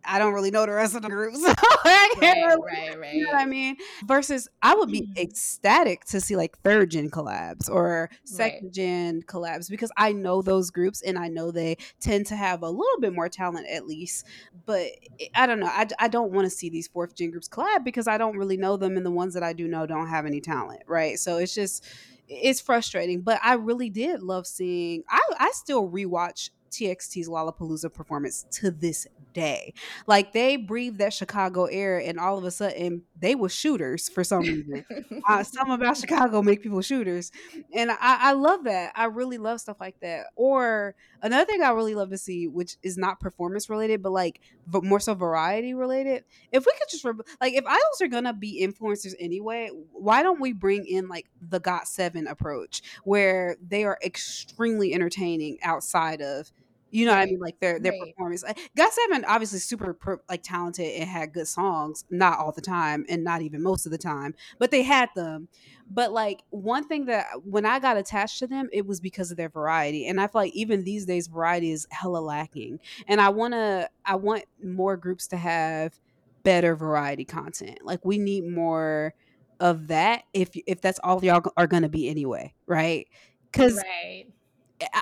I 0.06 0.20
don't 0.20 0.34
really 0.34 0.52
know 0.52 0.66
the 0.66 0.74
rest 0.74 0.96
of 0.96 1.02
the 1.02 1.10
group. 1.10 1.34
So 1.44 1.54
right, 1.86 2.10
really, 2.22 2.62
right, 2.62 3.00
right. 3.00 3.14
You 3.14 3.26
know 3.26 3.32
what 3.32 3.42
I 3.42 3.46
mean? 3.46 3.76
Versus 4.06 4.48
I 4.62 4.76
would 4.76 4.90
be 4.90 5.02
mm-hmm. 5.02 5.18
ecstatic 5.18 6.06
to 6.06 6.22
see 6.22 6.36
like 6.36 6.58
third 6.60 6.92
gen 6.92 7.10
collabs 7.10 7.70
or 7.70 8.10
second 8.24 8.66
right. 8.66 8.74
gen 8.74 9.22
collabs 9.24 9.70
because 9.70 9.92
I 9.98 10.14
know 10.14 10.42
those 10.42 10.70
groups 10.70 11.02
and 11.02 11.18
I 11.18 11.28
know 11.28 11.52
they 11.52 11.78
tend 12.00 12.28
to 12.28 12.36
have 12.36 12.62
a 12.62 12.70
little 12.70 13.00
bit 13.00 13.14
more 13.14 13.28
talent 13.28 13.68
at 13.68 13.86
least. 13.86 14.26
But 14.66 14.88
I 15.36 15.46
don't 15.46 15.60
know. 15.60 15.68
I, 15.68 15.88
I 16.00 16.08
don't 16.08 16.32
want 16.32 16.46
to 16.46 16.50
see 16.50 16.70
these 16.70 16.88
fourth 16.88 17.16
gen 17.16 17.32
groups 17.32 17.50
collab 17.50 17.84
because 17.84 18.08
I 18.08 18.18
don't 18.18 18.38
really 18.38 18.58
know 18.58 18.78
them 18.78 18.96
and 18.96 19.06
the 19.06 19.12
ones 19.12 19.34
that 19.34 19.44
I 19.44 19.54
do 19.54 19.68
know 19.68 19.86
don't 19.86 20.08
have 20.08 20.26
any 20.26 20.40
talent. 20.40 20.84
Right. 20.88 21.20
So 21.20 21.38
it's 21.38 21.54
just 21.54 21.86
it's 22.28 22.62
frustrating. 22.62 23.22
But 23.22 23.40
I 23.44 23.56
really 23.56 23.90
did 23.90 24.22
love 24.22 24.48
seeing 24.48 25.04
I, 25.10 25.22
I 25.40 25.52
still 25.52 25.90
rewatch 25.90 26.52
TXT's 26.72 27.30
Lollapalooza 27.30 27.94
performance 27.94 28.46
to 28.52 28.72
this 28.72 29.08
day. 29.34 29.74
Like 30.08 30.34
they 30.34 30.56
breathed 30.56 31.00
that 31.00 31.14
Chicago 31.14 31.66
air, 31.66 32.00
and 32.00 32.20
all 32.20 32.38
of 32.38 32.44
a 32.44 32.52
sudden 32.52 33.04
they 33.20 33.36
were 33.36 33.50
shooters 33.50 34.10
for 34.10 34.24
some 34.24 34.42
reason. 34.42 34.86
uh, 35.28 35.44
something 35.44 35.74
about 35.74 35.98
Chicago 35.98 36.42
make 36.42 36.62
people 36.62 36.82
shooters, 36.82 37.32
and 37.74 37.92
I, 37.92 37.98
I 38.02 38.32
love 38.34 38.64
that. 38.66 38.94
I 38.96 39.06
really 39.06 39.38
love 39.38 39.60
stuff 39.60 39.78
like 39.80 40.00
that. 40.02 40.28
Or 40.36 40.96
another 41.22 41.46
thing 41.46 41.62
I 41.62 41.72
really 41.72 41.96
love 41.96 42.10
to 42.12 42.18
see, 42.18 42.48
which 42.48 42.78
is 42.84 42.98
not 42.98 43.20
performance 43.20 43.70
related, 43.70 44.02
but 44.02 44.12
like 44.12 44.40
but 44.68 44.84
more 44.84 45.00
so 45.00 45.14
variety 45.14 45.74
related. 45.74 46.24
If 46.52 46.66
we 46.66 46.74
could 46.74 46.90
just 46.90 47.06
like 47.42 47.54
if 47.54 47.66
idols 47.66 48.02
are 48.02 48.08
gonna 48.08 48.34
be 48.34 48.66
influencers 48.66 49.14
anyway, 49.20 49.70
why 49.92 50.24
don't 50.24 50.40
we 50.40 50.54
bring 50.54 50.86
in 50.86 51.08
like 51.08 51.28
the 51.42 51.60
GOT7 51.60 52.30
approach, 52.30 52.82
where 53.04 53.58
they 53.66 53.84
are 53.84 53.98
extremely 54.04 54.94
entertaining 54.94 55.58
outside 55.64 56.22
of 56.22 56.52
you 56.94 57.08
know 57.08 57.12
right. 57.12 57.22
what 57.22 57.24
I 57.24 57.32
mean? 57.32 57.40
Like 57.40 57.60
their 57.60 57.80
their 57.80 57.94
right. 57.94 58.02
performance. 58.02 58.44
GOT7 58.78 59.24
obviously 59.28 59.58
super 59.58 59.96
per, 59.96 60.22
like 60.30 60.44
talented 60.44 60.94
and 60.94 61.10
had 61.10 61.34
good 61.34 61.48
songs, 61.48 62.06
not 62.12 62.38
all 62.38 62.52
the 62.52 62.62
time 62.62 63.04
and 63.10 63.24
not 63.24 63.42
even 63.42 63.64
most 63.64 63.88
of 63.88 63.92
the 63.92 63.98
time, 63.98 64.36
but 64.60 64.70
they 64.70 64.84
had 64.84 65.10
them. 65.16 65.48
But 65.90 66.12
like 66.12 66.44
one 66.52 66.88
thing 66.88 67.06
that 67.06 67.26
when 67.44 67.66
I 67.66 67.80
got 67.80 67.98
attached 67.98 68.38
to 68.40 68.48
them, 68.48 68.70
it 68.72 68.86
was 68.86 69.00
because 69.00 69.32
of 69.32 69.38
their 69.38 69.50
variety, 69.50 70.06
and 70.06 70.22
I 70.22 70.28
feel 70.28 70.42
like 70.42 70.54
even 70.54 70.84
these 70.84 71.06
days 71.06 71.26
variety 71.28 71.72
is 71.72 71.88
hella 71.90 72.20
lacking. 72.20 72.80
And 73.08 73.20
I 73.20 73.30
wanna 73.30 73.90
I 74.06 74.16
want 74.16 74.46
more 74.64 74.96
groups 74.96 75.28
to 75.30 75.38
have 75.38 76.00
better 76.44 76.76
variety 76.76 77.26
content. 77.26 77.80
Like 77.84 78.06
we 78.06 78.20
need 78.20 78.48
more 78.48 79.16
of 79.60 79.88
that 79.88 80.26
if 80.34 80.52
if 80.68 80.80
that's 80.80 81.00
all 81.04 81.26
y'all 81.26 81.42
are 81.58 81.68
gonna 81.68 81.90
be 81.90 82.08
anyway, 82.08 82.54
right? 82.68 83.08
Because 83.52 83.78
right 83.78 84.28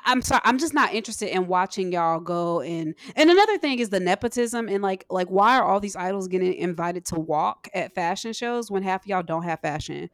I'm 0.06 0.22
sorry, 0.22 0.41
I'm 0.44 0.58
just 0.58 0.74
not 0.74 0.94
interested 0.94 1.34
in 1.34 1.48
watching 1.48 1.91
y'all 1.91 2.20
go 2.20 2.62
and 2.62 2.96
and 3.15 3.30
another 3.30 3.58
thing 3.58 3.80
is 3.80 3.89
the 3.89 4.00
nepotism 4.00 4.67
and 4.67 4.82
like 4.82 5.06
like 5.10 5.28
why 5.28 5.58
are 5.58 5.63
all 5.63 5.80
these 5.80 5.96
idols 5.96 6.28
getting 6.28 6.54
invited 6.54 7.06
to 7.06 7.20
walk 7.20 7.67
at 7.74 7.94
fashion 7.96 8.34
shows 8.34 8.70
when 8.70 8.84
half 8.84 9.08
y'all 9.08 9.24
don't 9.24 9.44
have 9.44 9.60
fashion? 9.60 10.10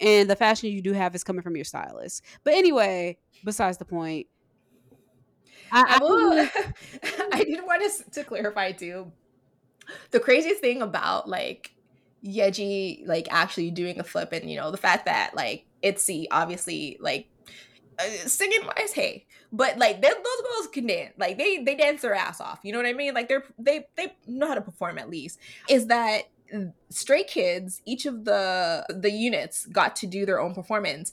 And 0.00 0.28
the 0.28 0.36
fashion 0.36 0.70
you 0.70 0.82
do 0.82 0.92
have 0.92 1.14
is 1.14 1.22
coming 1.22 1.42
from 1.42 1.54
your 1.54 1.64
stylist. 1.64 2.24
But 2.44 2.54
anyway, 2.54 3.18
besides 3.44 3.78
the 3.78 3.84
point. 3.84 4.26
I, 5.70 5.80
I, 5.80 5.98
oh, 6.02 6.30
will, 6.30 6.48
I 7.32 7.44
did 7.44 7.64
want 7.64 7.82
to, 7.82 8.10
to 8.10 8.24
clarify 8.24 8.72
too. 8.72 9.10
The 10.10 10.20
craziest 10.20 10.60
thing 10.60 10.82
about 10.82 11.28
like 11.28 11.72
Yeji 12.24 13.06
like 13.06 13.26
actually 13.30 13.70
doing 13.70 13.98
a 13.98 14.04
flip 14.04 14.32
and 14.32 14.48
you 14.48 14.56
know 14.56 14.70
the 14.70 14.76
fact 14.76 15.06
that 15.06 15.34
like 15.34 15.66
ITZY 15.82 16.26
obviously 16.30 16.96
like 17.00 17.26
singing 18.26 18.66
wise, 18.66 18.92
hey, 18.92 19.26
but 19.52 19.78
like 19.78 20.00
those 20.00 20.12
girls 20.12 20.68
can 20.72 20.86
dance. 20.86 21.14
Like 21.18 21.38
they 21.38 21.58
they 21.58 21.74
dance 21.74 22.02
their 22.02 22.14
ass 22.14 22.40
off. 22.40 22.60
You 22.62 22.72
know 22.72 22.78
what 22.78 22.86
I 22.86 22.92
mean? 22.92 23.14
Like 23.14 23.28
they're 23.28 23.44
they 23.58 23.86
they 23.96 24.14
know 24.26 24.46
how 24.48 24.54
to 24.54 24.60
perform 24.60 24.98
at 24.98 25.10
least. 25.10 25.38
Is 25.68 25.86
that 25.88 26.22
Stray 26.90 27.24
Kids? 27.24 27.80
Each 27.84 28.06
of 28.06 28.24
the 28.24 28.86
the 28.88 29.10
units 29.10 29.66
got 29.66 29.96
to 29.96 30.06
do 30.06 30.26
their 30.26 30.40
own 30.40 30.54
performance. 30.54 31.12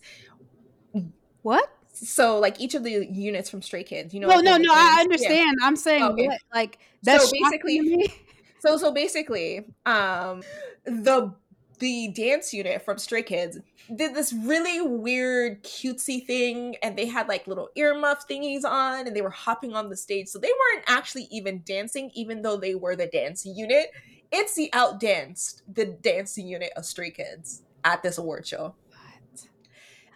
What? 1.42 1.70
So 1.94 2.40
like 2.40 2.60
each 2.60 2.76
of 2.76 2.84
the 2.84 3.08
units 3.12 3.50
from 3.50 3.62
Stray 3.62 3.84
Kids, 3.84 4.14
you 4.14 4.20
know? 4.20 4.28
No, 4.28 4.36
like, 4.36 4.46
no, 4.46 4.58
no. 4.58 4.74
I 4.74 5.02
understand. 5.02 5.58
Yeah. 5.60 5.68
I'm 5.68 5.76
saying 5.76 6.04
okay. 6.04 6.28
what? 6.28 6.40
Like 6.54 6.80
that's 7.04 7.26
so 7.26 7.32
basically. 7.32 8.14
So 8.62 8.76
so 8.76 8.92
basically, 8.92 9.60
um, 9.86 10.44
the 10.84 11.34
the 11.80 12.10
dance 12.10 12.54
unit 12.54 12.84
from 12.84 12.98
Stray 12.98 13.24
Kids 13.24 13.58
did 13.96 14.14
this 14.14 14.32
really 14.34 14.82
weird 14.82 15.64
cutesy 15.64 16.26
thing 16.26 16.76
and 16.84 16.98
they 16.98 17.08
had 17.08 17.28
like 17.28 17.48
little 17.48 17.70
earmuff 17.78 18.20
thingies 18.30 18.64
on 18.64 19.08
and 19.08 19.16
they 19.16 19.22
were 19.22 19.30
hopping 19.30 19.74
on 19.74 19.90
the 19.90 19.98
stage 19.98 20.28
so 20.28 20.38
they 20.38 20.48
weren't 20.48 20.86
actually 20.88 21.28
even 21.32 21.62
dancing 21.66 22.12
even 22.14 22.42
though 22.42 22.58
they 22.58 22.76
were 22.76 22.96
the 22.96 23.08
dance 23.08 23.46
unit 23.46 23.92
ITZY 24.32 24.70
outdanced 24.74 25.64
the 25.74 25.86
dancing 25.86 26.48
unit 26.48 26.72
of 26.76 26.86
Stray 26.86 27.12
Kids 27.12 27.64
at 27.84 28.04
this 28.04 28.18
award 28.18 28.46
show. 28.46 28.76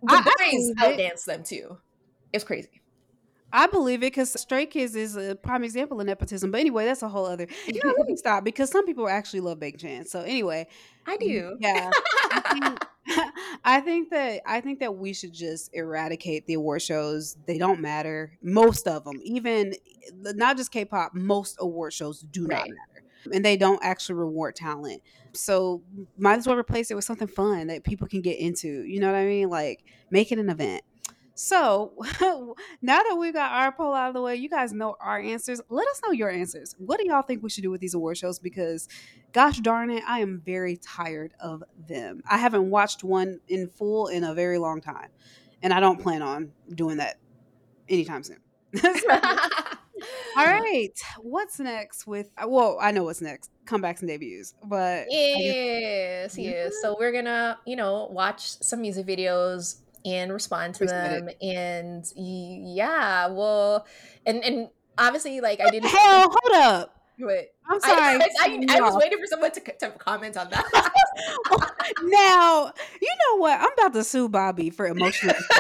What? 0.02 0.24
The 0.26 0.32
I, 0.40 0.52
boys 0.52 0.74
outdanced 0.80 1.26
them 1.26 1.44
too. 1.44 1.78
It's 2.32 2.44
crazy. 2.44 2.83
I 3.56 3.68
believe 3.68 4.00
it 4.00 4.08
because 4.08 4.32
Stray 4.32 4.66
Kids 4.66 4.96
is 4.96 5.16
a 5.16 5.36
prime 5.36 5.64
example 5.64 6.02
of 6.02 6.08
nepotism. 6.08 6.50
But 6.50 6.60
anyway, 6.60 6.86
that's 6.86 7.04
a 7.04 7.08
whole 7.08 7.28
other. 7.28 7.48
You 7.68 7.80
know, 7.84 7.94
let 7.98 8.08
me 8.08 8.16
stop 8.16 8.44
because 8.44 8.70
some 8.70 8.86
people 8.86 9.08
actually 9.08 9.40
love 9.42 9.60
Big 9.60 9.80
Chance. 9.80 10.12
So 10.12 10.22
anyway, 10.22 10.68
I 11.06 11.18
mm, 11.18 11.20
do. 11.20 11.58
Yeah, 11.60 11.92
I 12.32 12.42
think, 12.52 12.86
I 13.64 13.80
think 13.80 14.10
that 14.10 14.42
I 14.46 14.60
think 14.62 14.80
that 14.80 14.96
we 14.96 15.14
should 15.14 15.34
just 15.34 15.70
eradicate 15.74 16.48
the 16.48 16.56
award 16.56 16.82
shows. 16.82 17.38
They 17.46 17.58
don't 17.58 17.80
matter. 17.80 18.38
Most 18.42 18.88
of 18.88 19.06
them, 19.06 19.20
even 19.24 19.76
not 20.14 20.58
just 20.58 20.72
K-pop, 20.72 21.14
most 21.14 21.58
award 21.60 21.94
shows 21.94 22.22
do 22.22 22.42
not 22.42 22.68
matter, 22.68 23.04
and 23.34 23.46
they 23.46 23.56
don't 23.56 23.84
actually 23.84 24.16
reward 24.16 24.56
talent. 24.56 25.02
So 25.34 25.84
might 26.18 26.38
as 26.38 26.48
well 26.48 26.58
replace 26.58 26.92
it 26.92 26.96
with 26.96 27.06
something 27.06 27.28
fun 27.28 27.68
that 27.68 27.84
people 27.84 28.08
can 28.08 28.22
get 28.22 28.40
into. 28.40 28.84
You 28.84 29.00
know 29.00 29.12
what 29.12 29.18
I 29.18 29.26
mean? 29.26 29.50
Like 29.50 29.84
make 30.10 30.32
it 30.32 30.40
an 30.40 30.50
event. 30.50 30.84
So 31.36 31.94
now 32.82 33.02
that 33.02 33.16
we've 33.18 33.34
got 33.34 33.52
our 33.52 33.72
poll 33.72 33.94
out 33.94 34.10
of 34.10 34.14
the 34.14 34.22
way, 34.22 34.36
you 34.36 34.50
guys 34.50 34.72
know 34.72 34.96
our 35.00 35.20
answers. 35.20 35.62
Let 35.70 35.88
us 35.88 36.02
know 36.06 36.12
your 36.12 36.30
answers. 36.30 36.76
What 36.78 37.00
do 37.00 37.08
y'all 37.08 37.24
think 37.24 37.42
we 37.42 37.50
should 37.50 37.64
do 37.64 37.72
with 37.72 37.82
these 37.82 37.94
award 37.94 38.18
shows? 38.18 38.40
Because 38.40 38.88
gosh 39.32 39.58
darn 39.60 39.90
it, 39.90 40.04
I 40.08 40.20
am 40.20 40.42
very 40.46 40.78
tired 40.78 41.34
of 41.40 41.64
them. 41.88 42.22
I 42.30 42.38
haven't 42.38 42.70
watched 42.70 43.04
one 43.04 43.40
in 43.48 43.68
full 43.68 44.08
in 44.08 44.24
a 44.24 44.34
very 44.34 44.58
long 44.60 44.82
time. 44.82 45.10
And 45.62 45.74
I 45.74 45.80
don't 45.80 46.00
plan 46.00 46.22
on 46.22 46.52
doing 46.76 46.98
that 46.98 47.18
anytime 47.90 48.24
soon. 48.24 48.40
All 48.84 48.92
right. 50.46 50.92
What's 51.20 51.60
next 51.60 52.06
with 52.06 52.30
well, 52.46 52.78
I 52.82 52.92
know 52.92 53.04
what's 53.04 53.22
next. 53.22 53.50
Comebacks 53.66 54.02
and 54.02 54.10
debuts. 54.10 54.54
But 54.64 55.06
Yes, 55.10 56.38
yes. 56.38 56.74
So 56.82 56.96
we're 57.00 57.12
gonna, 57.12 57.60
you 57.66 57.76
know, 57.76 58.08
watch 58.12 58.42
some 58.62 58.82
music 58.82 59.08
videos 59.08 59.78
and 60.06 60.32
respond 60.32 60.76
to 60.76 60.86
them, 60.86 61.30
and 61.42 62.06
yeah, 62.16 63.28
well, 63.28 63.86
and 64.26 64.44
and 64.44 64.70
obviously, 64.98 65.42
like 65.42 65.62
I 65.62 65.70
didn't. 65.70 65.90
Hell, 65.90 66.30
hold 66.30 66.64
up. 66.64 67.04
Wait, 67.20 67.50
I'm 67.70 67.80
sorry. 67.82 68.20
I, 68.20 68.28
I, 68.42 68.78
I 68.78 68.82
was 68.82 68.96
waiting 68.96 69.20
for 69.20 69.26
someone 69.28 69.52
to, 69.52 69.60
to 69.62 69.92
comment 69.92 70.38
on 70.38 70.50
that. 70.50 70.66
now, 72.04 72.72
you 73.02 73.10
know 73.10 73.38
what? 73.38 73.60
I'm 73.60 73.72
about 73.78 73.94
to 73.94 74.04
sue 74.04 74.30
Bobby 74.30 74.70
for 74.70 74.88
emotional. 74.88 75.36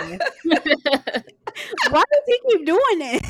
Why 1.89 2.03
does 2.12 2.23
he 2.25 2.39
keep 2.49 2.65
doing 2.65 2.99
this? 2.99 3.21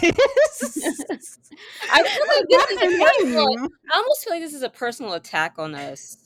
I 1.91 2.04
feel 2.04 2.26
like 2.28 2.45
this 2.49 2.71
is 2.71 2.82
a 2.82 2.88
personal. 3.04 3.69
I 3.91 3.97
almost 3.97 4.23
feel 4.23 4.34
like 4.34 4.41
this 4.41 4.54
is 4.54 4.63
a 4.63 4.69
personal 4.69 5.13
attack 5.13 5.56
on 5.58 5.76
us. 5.76 6.17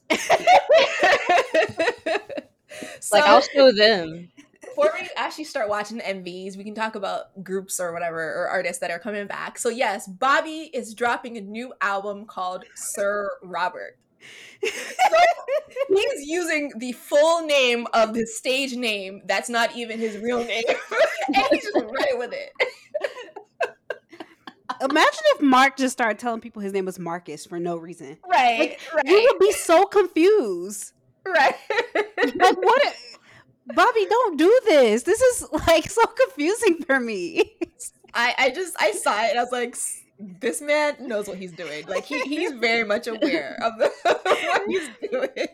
so, 3.00 3.18
Like 3.18 3.24
I'll 3.26 3.42
show 3.42 3.72
them. 3.72 4.30
Before 4.78 4.94
we 5.00 5.10
actually 5.16 5.44
start 5.44 5.70
watching 5.70 5.98
the 5.98 6.04
MVs, 6.04 6.56
we 6.56 6.64
can 6.64 6.76
talk 6.76 6.96
about 6.96 7.44
groups 7.44 7.80
or 7.80 7.94
whatever 7.94 8.20
or 8.20 8.48
artists 8.48 8.80
that 8.80 8.92
are 8.92 9.00
coming 9.00 9.26
back. 9.28 9.58
So 9.58 9.70
yes, 9.70 10.08
Bobby 10.08 10.70
is 10.74 10.94
dropping 10.94 11.38
a 11.38 11.42
new 11.42 11.74
album 11.82 12.26
called 12.26 12.64
Sir 12.76 13.30
Robert. 13.42 13.98
So 14.64 14.70
he's 15.90 16.28
using 16.28 16.72
the 16.78 16.92
full 16.94 17.46
name 17.46 17.88
of 17.94 18.14
the 18.14 18.26
stage 18.26 18.76
name 18.76 19.22
that's 19.26 19.50
not 19.50 19.76
even 19.76 20.00
his 20.00 20.18
real 20.18 20.44
name, 20.44 20.64
and 21.28 21.46
he's 21.52 21.64
just 21.64 21.76
running 21.76 22.18
with 22.18 22.34
it. 22.34 22.52
Imagine 24.82 25.22
if 25.36 25.42
Mark 25.42 25.78
just 25.78 25.94
started 25.94 26.20
telling 26.20 26.40
people 26.40 26.62
his 26.62 26.74
name 26.74 26.86
was 26.86 27.00
Marcus 27.00 27.46
for 27.46 27.60
no 27.60 27.78
reason. 27.78 28.18
Right, 28.30 28.78
We 29.06 29.16
right, 29.16 29.28
would 29.32 29.40
be 29.40 29.52
so 29.54 29.86
confused. 29.86 30.94
right. 31.26 31.56
Like, 31.96 32.58
what? 32.58 32.96
Bobby, 33.76 34.06
don't 34.10 34.38
do 34.38 34.60
this. 34.66 35.04
This 35.04 35.22
is 35.22 35.46
like 35.68 35.90
so 35.90 36.04
confusing 36.06 36.84
for 36.86 37.00
me. 37.00 37.58
I, 38.14 38.34
I 38.38 38.50
just 38.52 38.76
I 38.80 38.92
saw 38.92 39.24
it 39.24 39.32
and 39.32 39.40
I 39.40 39.44
was 39.44 39.52
like, 39.52 39.76
this 40.20 40.62
man 40.62 40.96
knows 41.08 41.28
what 41.28 41.38
he's 41.38 41.52
doing. 41.52 41.86
Like 41.88 42.06
he, 42.06 42.22
he's 42.24 42.52
very 42.54 42.84
much 42.84 43.08
aware 43.08 43.60
of 43.62 43.74
the, 43.78 43.92
what 44.04 44.64
he's 44.68 44.90
doing. 45.12 45.48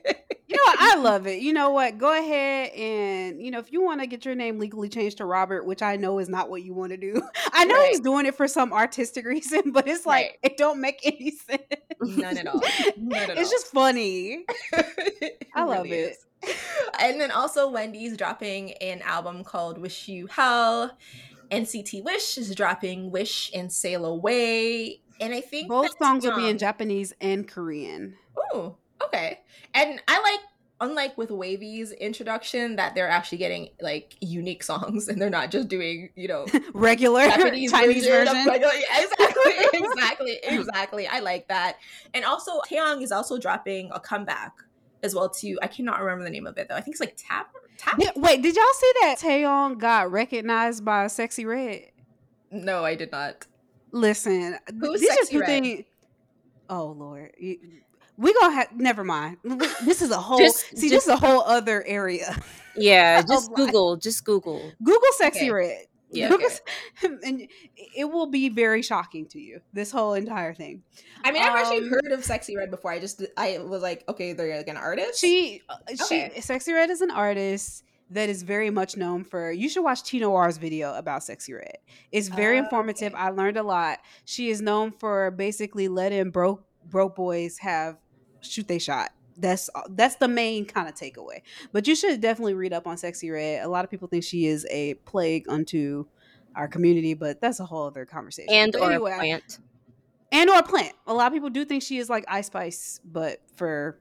You 0.48 0.58
know 0.58 0.64
what? 0.66 0.78
I 0.80 0.96
love 0.98 1.26
it. 1.28 1.42
You 1.42 1.52
know 1.52 1.72
what? 1.72 1.98
Go 1.98 2.14
ahead 2.18 2.72
and 2.74 3.42
you 3.42 3.50
know 3.52 3.60
if 3.60 3.72
you 3.72 3.82
want 3.84 4.02
to 4.02 4.08
get 4.08 4.24
your 4.24 4.36
name 4.36 4.60
legally 4.60 4.88
changed 4.88 5.18
to 5.18 5.26
Robert, 5.26 5.66
which 5.66 5.82
I 5.82 5.96
know 5.96 6.20
is 6.20 6.30
not 6.30 6.50
what 6.50 6.62
you 6.64 6.74
want 6.74 6.92
to 6.92 6.98
do. 6.98 7.22
I 7.54 7.66
know 7.66 7.76
Right. 7.76 7.90
he's 7.90 8.00
doing 8.00 8.26
it 8.28 8.36
for 8.36 8.48
some 8.48 8.72
artistic 8.72 9.26
reason, 9.36 9.72
but 9.72 9.88
it's 9.88 10.06
like 10.06 10.38
Right. 10.44 10.52
it 10.52 10.58
don't 10.58 10.80
make 10.80 11.00
any 11.04 11.32
sense. 11.32 11.64
None 12.02 12.38
at 12.38 12.48
all. 12.48 12.62
None 12.98 13.32
at 13.32 13.38
it's 13.38 13.50
all. 13.50 13.52
just 13.52 13.68
funny. 13.68 14.46
It 14.74 15.48
I 15.56 15.64
love 15.64 15.84
really 15.86 15.92
it. 15.98 16.12
is. 16.12 16.18
And 17.00 17.20
then 17.20 17.32
also 17.32 17.70
Wendy's 17.70 18.16
dropping 18.18 18.74
an 18.74 19.02
album 19.02 19.44
called 19.44 19.78
Wish 19.78 20.08
You 20.08 20.28
Hell. 20.28 20.98
NCT 21.52 22.04
Wish 22.04 22.38
is 22.38 22.56
dropping 22.56 23.12
Wish 23.12 23.52
and 23.54 23.72
Sail 23.72 24.06
Away. 24.06 25.02
And 25.20 25.34
I 25.34 25.42
think 25.42 25.70
Both 25.70 25.98
songs 25.98 26.26
will 26.26 26.36
be 26.36 26.50
in 26.50 26.58
Japanese 26.58 27.14
and 27.22 27.48
Korean. 27.48 28.16
Ooh, 28.56 28.76
okay. 29.04 29.40
And 29.74 30.02
I 30.08 30.22
like, 30.22 30.40
unlike 30.82 31.18
with 31.18 31.30
WayV's 31.30 31.92
introduction, 31.92 32.76
that 32.78 32.96
they're 32.96 33.10
actually 33.10 33.38
getting 33.38 33.70
like 33.82 34.16
unique 34.22 34.64
songs 34.64 35.08
and 35.08 35.22
they're 35.22 35.30
not 35.30 35.52
just 35.52 35.68
doing, 35.68 36.10
you 36.16 36.28
know, 36.28 36.46
Regular 36.74 37.26
Japanese 37.28 37.72
Chinese 37.72 38.06
version. 38.08 38.34
version. 38.46 38.62
yeah, 38.62 39.04
exactly, 39.04 39.54
exactly, 39.74 40.40
exactly. 40.44 41.08
I 41.08 41.20
like 41.20 41.48
that. 41.50 41.78
And 42.14 42.26
also, 42.26 42.60
Taeyong 42.70 43.02
is 43.02 43.12
also 43.12 43.38
dropping 43.38 43.90
a 43.94 44.00
comeback 44.00 44.54
as 45.04 45.14
well 45.14 45.30
too. 45.30 45.60
I 45.62 45.68
cannot 45.68 46.00
remember 46.02 46.24
the 46.24 46.30
name 46.32 46.48
of 46.48 46.58
it 46.58 46.68
though. 46.70 46.76
I 46.76 46.82
think 46.82 46.96
it's 46.96 47.02
like 47.02 47.16
Tap 47.18 47.54
Tap. 47.78 47.96
Yeah, 48.00 48.12
wait, 48.16 48.42
did 48.42 48.56
y'all 48.56 48.66
see 48.74 48.92
that 49.02 49.18
Taeyong 49.20 49.78
got 49.78 50.12
recognized 50.12 50.84
by 50.86 51.06
Sexyy 51.06 51.46
Red? 51.46 51.92
No, 52.52 52.84
I 52.86 52.96
did 52.96 53.12
not. 53.12 53.46
Listen, 53.92 54.58
Who's 54.80 55.02
Sexyy 55.02 55.40
Red? 55.42 55.46
things. 55.48 55.86
Oh 56.70 56.96
Lord, 56.98 57.32
You- 57.38 57.60
we 58.18 58.32
gonna 58.34 58.54
have. 58.54 58.76
Never 58.76 59.04
mind. 59.04 59.38
This 59.86 60.02
is 60.02 60.12
a 60.12 60.18
whole. 60.20 60.38
Just- 60.40 60.78
see, 60.78 60.90
this 60.90 61.04
is 61.04 61.10
a 61.10 61.18
whole 61.18 61.42
other 61.42 61.84
area. 61.86 62.36
Yeah, 62.76 63.22
just 63.28 63.54
Google. 63.54 63.98
Just 63.98 64.24
Google. 64.24 64.72
Google 64.82 65.10
Sexy 65.18 65.42
Okay. 65.42 65.52
Red. 65.52 65.86
Yeah. 66.14 66.30
Google, 66.30 66.50
and 67.24 67.48
it 67.76 68.06
will 68.06 68.28
be 68.28 68.50
very 68.50 68.82
shocking 68.82 69.26
to 69.28 69.40
you. 69.40 69.62
This 69.74 69.92
whole 69.92 70.14
entire 70.14 70.54
thing. 70.54 70.84
I 71.24 71.32
mean, 71.32 71.42
I've 71.42 71.56
actually 71.56 71.80
Um, 71.86 71.90
heard 71.90 72.12
of 72.12 72.22
Sexyy 72.22 72.56
Red 72.56 72.72
before. 72.72 72.92
I 72.92 73.00
just 73.00 73.22
I 73.38 73.58
was 73.60 73.82
like, 73.82 74.04
okay, 74.08 74.34
they're 74.34 74.58
like 74.58 74.68
an 74.68 74.78
artist. 74.78 75.20
She, 75.20 75.62
uh, 75.70 75.76
Okay. 75.90 76.32
she, 76.36 76.42
Sexyy 76.42 76.74
Red 76.74 76.90
is 76.90 77.02
an 77.02 77.12
artist 77.12 77.84
that 78.12 78.30
is 78.30 78.44
very 78.44 78.70
much 78.70 78.96
known 78.96 79.24
for. 79.24 79.52
You 79.52 79.68
should 79.70 79.84
watch 79.84 80.04
Tee 80.04 80.20
Noir's 80.20 80.58
video 80.58 80.94
about 80.96 81.22
Sexyy 81.22 81.56
Red. 81.56 81.78
It's 82.12 82.28
very 82.28 82.58
Oh, 82.58 82.64
informative. 82.64 83.14
okay. 83.14 83.22
I 83.24 83.30
learned 83.32 83.58
a 83.58 83.64
lot. 83.64 84.00
She 84.26 84.50
is 84.50 84.62
known 84.62 84.92
for 84.92 85.32
basically 85.32 85.88
letting 85.88 86.30
broke 86.30 86.64
broke 86.86 87.16
boys 87.16 87.58
have 87.60 87.98
shoot 88.42 88.68
they 88.68 88.78
shot. 88.78 89.12
That's 89.38 89.70
that's 89.90 90.16
the 90.16 90.28
main 90.28 90.66
kind 90.66 90.88
of 90.88 90.96
takeaway. 90.96 91.42
But 91.72 91.88
you 91.88 91.96
should 91.96 92.22
definitely 92.22 92.54
read 92.54 92.74
up 92.74 92.88
on 92.88 92.96
Sexyy 92.98 93.32
Red. 93.32 93.66
A 93.66 93.70
lot 93.70 93.84
of 93.84 93.92
people 93.92 94.08
think 94.08 94.24
she 94.24 94.46
is 94.46 94.66
a 94.70 94.94
plague 95.06 95.46
unto 95.50 96.06
our 96.56 96.68
community, 96.68 97.14
but 97.14 97.42
that's 97.42 97.60
a 97.60 97.66
whole 97.66 97.88
other 97.88 98.06
conversation. 98.06 98.54
And 98.54 98.72
But 98.72 98.82
or 98.82 98.92
anyway, 98.92 99.12
a 99.14 99.16
plant. 99.18 99.60
and 100.32 100.50
or 100.50 100.60
a 100.60 100.64
plant. 100.64 100.94
A 101.08 101.14
lot 101.14 101.28
of 101.28 101.34
people 101.34 101.50
do 101.50 101.66
think 101.66 101.84
she 101.84 101.98
is 101.98 102.10
like 102.10 102.26
Ice 102.28 102.48
Spice, 102.48 103.00
but 103.04 103.40
for 103.56 104.00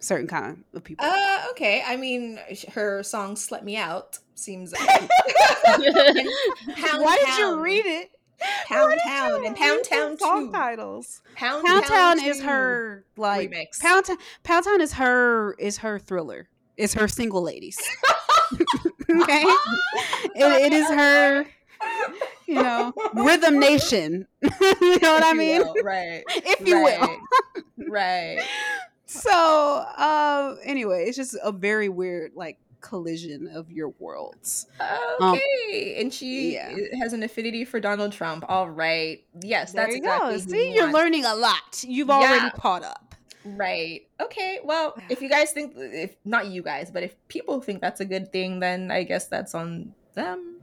certain 0.00 0.26
kind 0.26 0.64
of 0.74 0.84
people. 0.84 1.06
Uh, 1.08 1.44
okay. 1.50 1.82
I 1.86 1.96
mean, 1.96 2.38
her 2.72 3.02
song 3.02 3.36
"Slut 3.36 3.62
Me 3.62 3.76
Out" 3.76 4.18
seems. 4.34 4.72
Pound 4.76 5.08
Why 7.02 7.22
did 7.24 7.38
you 7.38 7.60
read 7.60 7.86
it? 7.86 8.10
Pound 8.66 8.98
Town 9.06 9.46
and 9.46 9.56
Pound 9.56 9.84
Town 9.84 10.18
song 10.18 10.52
titles. 10.52 11.22
Pound, 11.34 11.64
Pound 11.64 11.84
Town 11.84 12.24
is 12.24 12.42
her 12.42 13.04
like 13.16 13.50
remix. 13.50 13.80
Pound 13.80 14.04
Town. 14.06 14.16
Pound 14.42 14.64
Town 14.64 14.80
is 14.80 14.92
her 14.94 15.54
is 15.58 15.78
her 15.78 15.98
thriller. 15.98 16.48
Is 16.76 16.94
her 16.94 17.06
single 17.08 17.42
ladies. 17.42 17.78
okay, 19.10 19.42
it, 20.34 20.62
it 20.62 20.72
is 20.72 20.88
her. 20.88 21.46
You 22.46 22.54
know, 22.62 22.92
Rhythm 23.14 23.58
Nation. 23.58 24.26
you 24.42 24.50
know 24.50 25.14
what 25.14 25.22
If 25.22 25.24
I 25.24 25.32
mean? 25.32 25.60
will, 25.62 25.74
Right. 25.82 26.22
If 26.28 26.66
you 26.66 26.82
will. 26.82 27.16
right. 27.88 28.36
right. 28.38 28.42
So, 29.06 29.84
um, 29.96 30.58
anyway, 30.64 31.04
it's 31.06 31.16
just 31.16 31.36
a 31.42 31.52
very 31.52 31.88
weird 31.88 32.32
like 32.34 32.58
collision 32.82 33.48
of 33.48 33.70
your 33.70 33.88
worlds. 33.98 34.66
Um, 34.80 35.34
Okay. 35.34 35.96
and 36.00 36.12
she 36.12 36.54
yeah. 36.54 36.76
has 37.00 37.14
an 37.14 37.22
affinity 37.22 37.64
for 37.64 37.80
Donald 37.80 38.12
Trump. 38.12 38.44
All 38.48 38.68
right. 38.68 39.24
Yes, 39.40 39.72
There 39.72 39.86
that's 39.86 39.96
exactly. 39.96 40.38
See, 40.40 40.74
you're 40.74 40.84
want. 40.84 40.94
learning 40.94 41.24
a 41.24 41.34
lot. 41.34 41.82
You've 41.86 42.10
already 42.10 42.50
caught 42.50 42.84
up. 42.84 43.14
Right. 43.44 44.06
Okay. 44.20 44.60
Well, 44.62 44.94
if 45.08 45.22
you 45.22 45.28
guys 45.30 45.52
think, 45.52 45.72
if 45.76 46.16
not 46.24 46.46
you 46.46 46.62
guys, 46.62 46.90
but 46.90 47.02
if 47.02 47.14
people 47.28 47.60
think 47.60 47.80
that's 47.80 48.00
a 48.00 48.04
good 48.04 48.30
thing, 48.32 48.60
then 48.60 48.90
I 48.90 49.04
guess 49.04 49.26
that's 49.26 49.54
on 49.54 49.94
them. 50.14 50.60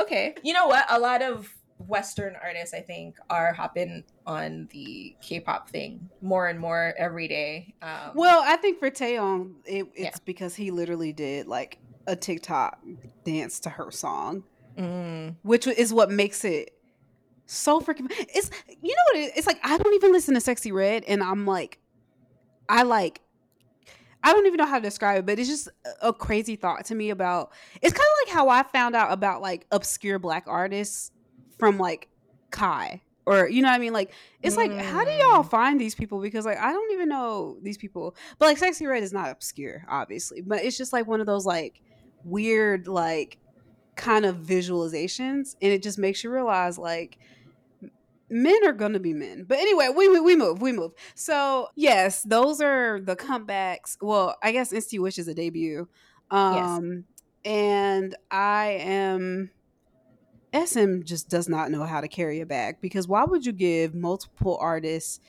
Okay. 0.00 0.34
You 0.42 0.52
know 0.52 0.66
what? 0.66 0.84
A 0.88 0.98
lot 0.98 1.22
of 1.22 1.52
Western 1.86 2.36
artists, 2.42 2.74
I 2.74 2.80
think, 2.80 3.16
are 3.30 3.52
hopping 3.52 4.04
on 4.26 4.68
the 4.72 5.14
K-pop 5.20 5.68
thing 5.70 6.08
more 6.22 6.48
and 6.48 6.58
more 6.58 6.94
every 6.98 7.28
day. 7.28 7.74
Um, 7.82 8.12
Well, 8.14 8.42
I 8.44 8.56
think 8.56 8.78
for 8.78 8.90
Taeyong, 8.90 9.54
it, 9.64 9.86
it's 9.94 10.00
Yeah. 10.00 10.10
because 10.24 10.54
he 10.54 10.70
literally 10.70 11.12
did 11.12 11.46
like 11.46 11.78
a 12.06 12.16
TikTok 12.16 12.78
dance 13.24 13.60
to 13.60 13.70
her 13.70 13.90
song. 13.90 14.44
Mm. 14.76 15.36
which 15.42 15.68
is 15.68 15.92
what 15.94 16.10
makes 16.10 16.44
it 16.44 16.72
so 17.46 17.80
freaking. 17.80 18.10
It's 18.34 18.50
you 18.68 18.88
know 18.96 19.02
what 19.12 19.16
it, 19.28 19.32
it's 19.36 19.46
like. 19.46 19.60
I 19.62 19.78
don't 19.78 19.94
even 19.94 20.10
listen 20.10 20.34
to 20.34 20.40
Sexyy 20.40 20.72
Red, 20.72 21.04
and 21.06 21.22
I'm 21.22 21.46
like, 21.46 21.78
I 22.68 22.82
like. 22.82 23.20
I 24.24 24.32
don't 24.32 24.46
even 24.46 24.56
know 24.56 24.66
how 24.66 24.78
to 24.78 24.82
describe 24.82 25.18
it, 25.20 25.26
but 25.26 25.38
it's 25.38 25.48
just 25.48 25.68
a 26.02 26.12
crazy 26.12 26.56
thought 26.56 26.86
to 26.86 26.94
me 26.96 27.10
about. 27.10 27.52
It's 27.82 27.92
kind 27.92 28.04
of 28.04 28.26
like 28.28 28.34
how 28.34 28.48
I 28.48 28.62
found 28.64 28.96
out 28.96 29.12
about 29.12 29.40
like 29.42 29.66
obscure 29.70 30.18
black 30.18 30.44
artists 30.48 31.12
from 31.64 31.78
like 31.78 32.08
Kai 32.50 33.02
or 33.26 33.48
you 33.48 33.62
know 33.62 33.68
what 33.68 33.74
I 33.76 33.78
mean? 33.78 33.92
Like 33.92 34.12
it's 34.42 34.56
like 34.56 34.72
how 34.72 35.04
do 35.04 35.10
y'all 35.10 35.42
Mm. 35.44 35.50
find 35.50 35.80
these 35.80 35.94
people? 35.94 36.20
Because 36.20 36.44
like 36.44 36.58
I 36.58 36.72
don't 36.72 36.92
even 36.92 37.08
know 37.08 37.56
these 37.62 37.78
people. 37.78 38.14
But 38.38 38.46
like 38.46 38.58
Sexyy 38.58 38.88
Red 38.88 39.02
is 39.02 39.12
not 39.12 39.30
obscure, 39.30 39.84
obviously, 39.88 40.40
but 40.42 40.62
it's 40.64 40.76
just 40.76 40.92
like 40.92 41.06
one 41.06 41.20
of 41.20 41.26
those 41.26 41.46
like 41.46 41.80
weird 42.24 42.86
like 42.86 43.38
kind 43.96 44.24
of 44.26 44.36
visualizations, 44.36 45.56
and 45.62 45.72
it 45.72 45.82
just 45.82 45.98
makes 45.98 46.22
you 46.24 46.30
realize 46.30 46.78
like 46.78 47.18
men 48.30 48.66
are 48.66 48.72
gonna 48.72 48.98
be 49.00 49.12
men. 49.12 49.44
But 49.48 49.58
anyway, 49.58 49.88
we 49.94 50.08
mo- 50.08 50.22
we 50.22 50.36
move, 50.36 50.60
we 50.62 50.72
move. 50.72 50.92
So 51.14 51.68
yes, 51.76 52.22
those 52.22 52.60
are 52.60 53.00
the 53.00 53.16
comebacks. 53.16 53.96
Well, 54.00 54.36
I 54.42 54.52
guess 54.52 54.72
NCT 54.72 54.98
Wish 55.00 55.18
is 55.18 55.28
a 55.28 55.34
debut. 55.34 55.88
Um 56.30 57.04
and 57.44 58.16
I 58.30 58.78
am 58.80 59.50
SM 60.54 61.02
just 61.02 61.28
does 61.28 61.48
not 61.48 61.70
know 61.70 61.84
how 61.84 62.00
to 62.00 62.08
carry 62.08 62.40
a 62.40 62.46
bag 62.46 62.76
because 62.80 63.08
why 63.08 63.24
would 63.24 63.44
you 63.44 63.52
give 63.52 63.94
multiple 63.94 64.56
artists 64.60 65.20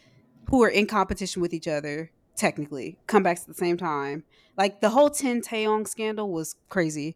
who 0.49 0.63
are 0.63 0.69
in 0.69 0.85
competition 0.85 1.41
with 1.41 1.53
each 1.53 1.67
other 1.67 2.11
technically 2.35 2.97
comebacks 3.07 3.41
at 3.41 3.47
the 3.47 3.53
same 3.55 3.77
time? 3.77 4.23
Like 4.57 4.81
the 4.81 4.89
whole 4.89 5.09
Ten 5.09 5.41
Taeyong 5.41 5.87
scandal 5.87 6.31
was 6.31 6.55
crazy. 6.69 7.15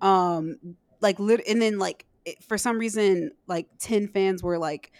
Um 0.00 0.76
like 1.00 1.18
lit- 1.18 1.46
and 1.46 1.60
then 1.60 1.78
like 1.78 2.06
it, 2.24 2.42
for 2.42 2.56
some 2.58 2.78
reason 2.78 3.32
like 3.46 3.66
10 3.78 4.08
fans 4.08 4.42
were 4.42 4.58
like 4.58 4.92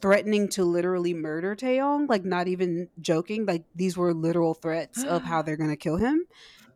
threatening 0.00 0.48
to 0.48 0.64
literally 0.64 1.14
murder 1.14 1.54
Taeyong, 1.54 2.08
like 2.08 2.24
not 2.24 2.48
even 2.48 2.88
joking. 3.00 3.46
Like 3.46 3.64
these 3.74 3.96
were 3.96 4.12
literal 4.12 4.54
threats 4.54 5.04
of 5.04 5.22
how 5.24 5.42
they're 5.42 5.56
gonna 5.56 5.76
kill 5.76 5.96
him. 5.96 6.24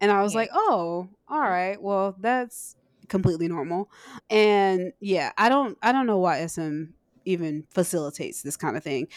And 0.00 0.10
I 0.10 0.22
was 0.22 0.32
Yeah. 0.34 0.40
like, 0.40 0.50
oh, 0.52 1.08
all 1.28 1.40
right, 1.40 1.80
well, 1.80 2.16
that's 2.18 2.76
completely 3.08 3.48
normal. 3.48 3.90
And 4.30 4.92
yeah, 5.00 5.32
I 5.38 5.48
don't 5.48 5.78
I 5.82 5.92
don't 5.92 6.06
know 6.06 6.18
why 6.18 6.46
SM 6.46 6.84
even 7.24 7.64
facilitates 7.70 8.42
this 8.42 8.56
kind 8.56 8.76
of 8.76 8.82
thing. 8.82 9.08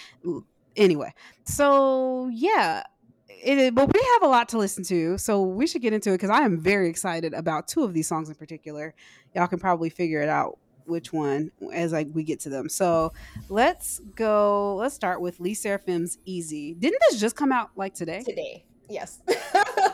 Anyway, 0.75 1.13
so 1.45 2.29
yeah. 2.31 2.83
It, 3.27 3.75
but 3.75 3.93
we 3.93 3.99
have 4.13 4.23
a 4.23 4.27
lot 4.27 4.49
to 4.49 4.57
listen 4.57 4.83
to, 4.85 5.17
so 5.17 5.43
we 5.43 5.67
should 5.67 5.81
get 5.81 5.93
into 5.93 6.11
it 6.11 6.13
because 6.13 6.29
I 6.29 6.39
am 6.39 6.59
very 6.59 6.89
excited 6.89 7.33
about 7.33 7.67
two 7.67 7.83
of 7.83 7.93
these 7.93 8.07
songs 8.07 8.29
in 8.29 8.35
particular. 8.35 8.93
Y'all 9.35 9.47
can 9.47 9.59
probably 9.59 9.89
figure 9.89 10.21
it 10.21 10.29
out 10.29 10.57
which 10.85 11.11
one 11.11 11.51
as 11.73 11.91
like 11.91 12.07
we 12.13 12.23
get 12.23 12.39
to 12.41 12.49
them. 12.49 12.69
So 12.69 13.13
let's 13.49 13.99
go. 14.15 14.75
Let's 14.75 14.95
start 14.95 15.21
with 15.21 15.39
Le 15.39 15.49
Sserafim's 15.49 16.17
"Easy." 16.25 16.73
Didn't 16.73 17.01
this 17.09 17.19
just 17.19 17.35
come 17.35 17.51
out 17.51 17.71
like 17.75 17.93
today? 17.93 18.23
Today, 18.23 18.65
yes. 18.89 19.19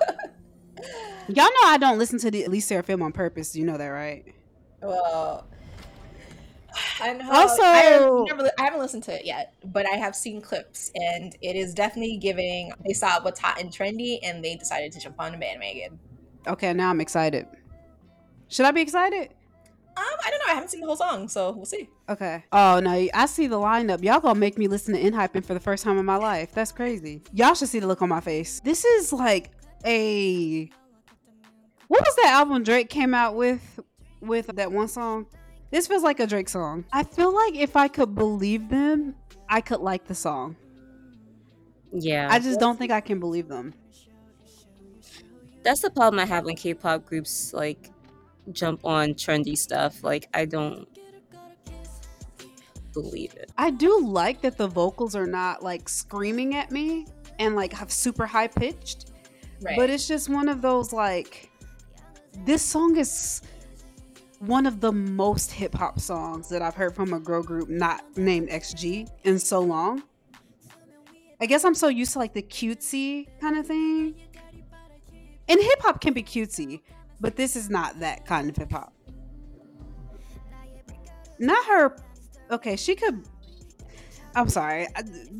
Y'all 1.27 1.45
know 1.45 1.65
I 1.65 1.77
don't 1.79 1.97
listen 1.97 2.19
to 2.19 2.31
the 2.31 2.47
Le 2.47 2.57
Sserafim 2.57 3.01
on 3.01 3.11
purpose. 3.11 3.55
You 3.55 3.65
know 3.65 3.77
that, 3.77 3.87
right? 3.87 4.25
well, 4.81 5.47
I 6.99 7.13
know. 7.13 7.31
Also- 7.31 7.61
I, 7.61 7.75
have 7.75 8.11
never, 8.25 8.51
I 8.59 8.63
haven't 8.63 8.79
listened 8.79 9.03
to 9.03 9.19
it 9.19 9.25
yet, 9.25 9.53
but 9.65 9.85
I 9.85 9.95
have 9.95 10.15
seen 10.15 10.41
clips, 10.41 10.91
and 10.95 11.35
it 11.41 11.55
is 11.55 11.73
definitely 11.73 12.17
giving. 12.17 12.71
They 12.85 12.93
saw 12.93 13.21
what's 13.21 13.39
hot 13.39 13.59
and 13.59 13.71
trendy, 13.71 14.19
and 14.23 14.43
they 14.43 14.55
decided 14.55 14.91
to 14.93 14.99
jump 14.99 15.15
on 15.19 15.33
the 15.33 15.37
bandwagon. 15.37 15.99
Okay, 16.47 16.73
now 16.73 16.89
I'm 16.89 17.01
excited. 17.01 17.47
Should 18.47 18.65
I 18.65 18.71
be 18.71 18.81
excited? 18.81 19.29
Um, 19.97 20.05
I 20.25 20.29
don't 20.29 20.39
know. 20.39 20.51
I 20.51 20.53
haven't 20.55 20.69
seen 20.69 20.81
the 20.81 20.87
whole 20.87 20.95
song, 20.95 21.27
so 21.27 21.51
we'll 21.51 21.65
see. 21.65 21.89
Okay. 22.09 22.43
Oh 22.51 22.79
no, 22.79 23.07
I 23.13 23.25
see 23.25 23.47
the 23.47 23.57
lineup. 23.57 24.01
Y'all 24.01 24.21
gonna 24.21 24.39
make 24.39 24.57
me 24.57 24.67
listen 24.67 24.93
to 24.95 25.01
Enhypen 25.01 25.45
for 25.45 25.53
the 25.53 25.59
first 25.59 25.83
time 25.83 25.97
in 25.97 26.05
my 26.05 26.15
life. 26.15 26.53
That's 26.53 26.71
crazy. 26.71 27.21
Y'all 27.33 27.53
should 27.53 27.67
see 27.67 27.79
the 27.79 27.87
look 27.87 28.01
on 28.01 28.09
my 28.09 28.21
face. 28.21 28.61
This 28.61 28.85
is 28.85 29.11
like 29.11 29.51
a 29.85 30.69
what 31.87 32.01
was 32.01 32.15
that 32.17 32.27
album 32.27 32.63
Drake 32.63 32.89
came 32.89 33.13
out 33.13 33.35
with 33.35 33.79
with 34.21 34.47
that 34.47 34.71
one 34.71 34.87
song? 34.87 35.25
This 35.71 35.87
feels 35.87 36.03
like 36.03 36.19
a 36.19 36.27
Drake 36.27 36.49
song. 36.49 36.85
I 36.91 37.03
feel 37.03 37.33
like 37.33 37.55
if 37.55 37.75
I 37.75 37.87
could 37.87 38.15
believe 38.15 38.69
them, 38.69 39.15
I 39.49 39.61
could 39.61 39.79
like 39.79 40.05
the 40.05 40.15
song. 40.15 40.55
Yeah, 41.93 42.27
I 42.31 42.39
just 42.39 42.59
don't 42.59 42.77
think 42.77 42.91
I 42.91 43.01
can 43.01 43.19
believe 43.19 43.47
them. 43.47 43.73
that's 45.63 45.81
the 45.81 45.89
problem 45.89 46.19
I 46.19 46.25
have 46.25 46.45
when 46.45 46.55
K-pop 46.55 47.05
groups 47.05 47.53
like 47.53 47.91
jump 48.51 48.85
on 48.85 49.09
trendy 49.13 49.57
stuff. 49.57 50.03
Like 50.03 50.27
I 50.33 50.45
don't 50.45 50.87
believe 52.93 53.33
it. 53.35 53.51
I 53.57 53.71
do 53.71 54.01
like 54.01 54.41
that 54.41 54.57
the 54.57 54.67
vocals 54.67 55.15
are 55.15 55.27
not 55.27 55.63
like 55.63 55.87
screaming 55.87 56.55
at 56.55 56.71
me 56.71 57.07
and 57.39 57.55
like 57.55 57.73
have 57.73 57.91
super 57.91 58.25
high 58.25 58.47
pitched. 58.47 59.10
Right. 59.61 59.77
But 59.77 59.89
it's 59.89 60.07
just 60.07 60.29
one 60.29 60.49
of 60.49 60.61
those 60.61 60.91
like 60.91 61.49
this 62.45 62.61
song 62.61 62.97
is 62.97 63.41
one 64.39 64.65
of 64.65 64.81
the 64.81 64.91
most 64.91 65.51
hip 65.51 65.75
hop 65.75 65.99
songs 65.99 66.49
that 66.49 66.61
I've 66.61 66.73
heard 66.73 66.95
from 66.95 67.13
a 67.13 67.19
girl 67.19 67.43
group 67.43 67.69
not 67.69 68.17
named 68.17 68.49
XG 68.49 69.07
in 69.23 69.37
so 69.37 69.59
long. 69.59 70.01
I 71.39 71.45
guess 71.45 71.63
I'm 71.63 71.75
so 71.75 71.87
used 71.87 72.13
to 72.13 72.19
like 72.19 72.33
the 72.33 72.41
cutesy 72.41 73.27
kind 73.39 73.57
of 73.57 73.67
thing. 73.67 74.15
And 75.47 75.59
hip 75.59 75.81
hop 75.81 76.01
can 76.01 76.13
be 76.13 76.23
cutesy, 76.23 76.81
but 77.19 77.35
this 77.35 77.55
is 77.55 77.69
not 77.69 77.99
that 77.99 78.25
kind 78.25 78.49
of 78.49 78.55
hip 78.55 78.71
hop. 78.71 78.93
Not 81.37 81.65
her. 81.65 81.97
Okay, 82.51 82.75
she 82.75 82.95
could. 82.95 83.23
I'm 84.35 84.49
sorry. 84.49 84.87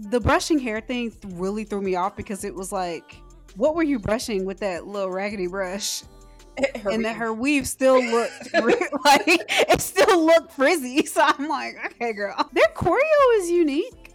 The 0.09 0.19
brushing 0.19 0.59
hair 0.59 0.81
thing 0.81 1.13
really 1.25 1.63
threw 1.63 1.81
me 1.81 1.95
off 1.95 2.15
because 2.15 2.43
it 2.43 2.53
was 2.53 2.71
like, 2.71 3.15
what 3.55 3.75
were 3.75 3.83
you 3.83 3.99
brushing 3.99 4.45
with 4.45 4.59
that 4.59 4.87
little 4.87 5.09
raggedy 5.11 5.47
brush? 5.47 6.03
and 6.91 7.03
that 7.05 7.15
her 7.15 7.33
weave 7.33 7.65
still 7.67 8.03
looked 8.03 8.53
like 9.05 9.23
it 9.25 9.81
still 9.81 10.25
looked 10.25 10.51
frizzy. 10.53 11.03
So 11.05 11.23
I'm 11.25 11.47
like, 11.47 11.75
okay, 11.93 12.13
girl. 12.13 12.35
Their 12.53 12.67
choreo 12.75 13.37
is 13.37 13.49
unique. 13.49 14.13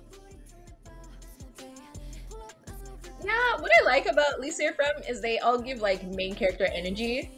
Yeah, 3.25 3.57
what 3.59 3.71
I 3.81 3.85
like 3.85 4.07
about 4.07 4.39
Le 4.41 4.47
Sserafim 4.49 5.09
is 5.09 5.21
they 5.21 5.39
all 5.39 5.59
give 5.59 5.81
like 5.81 6.05
main 6.13 6.35
character 6.35 6.69
energy. 6.73 7.31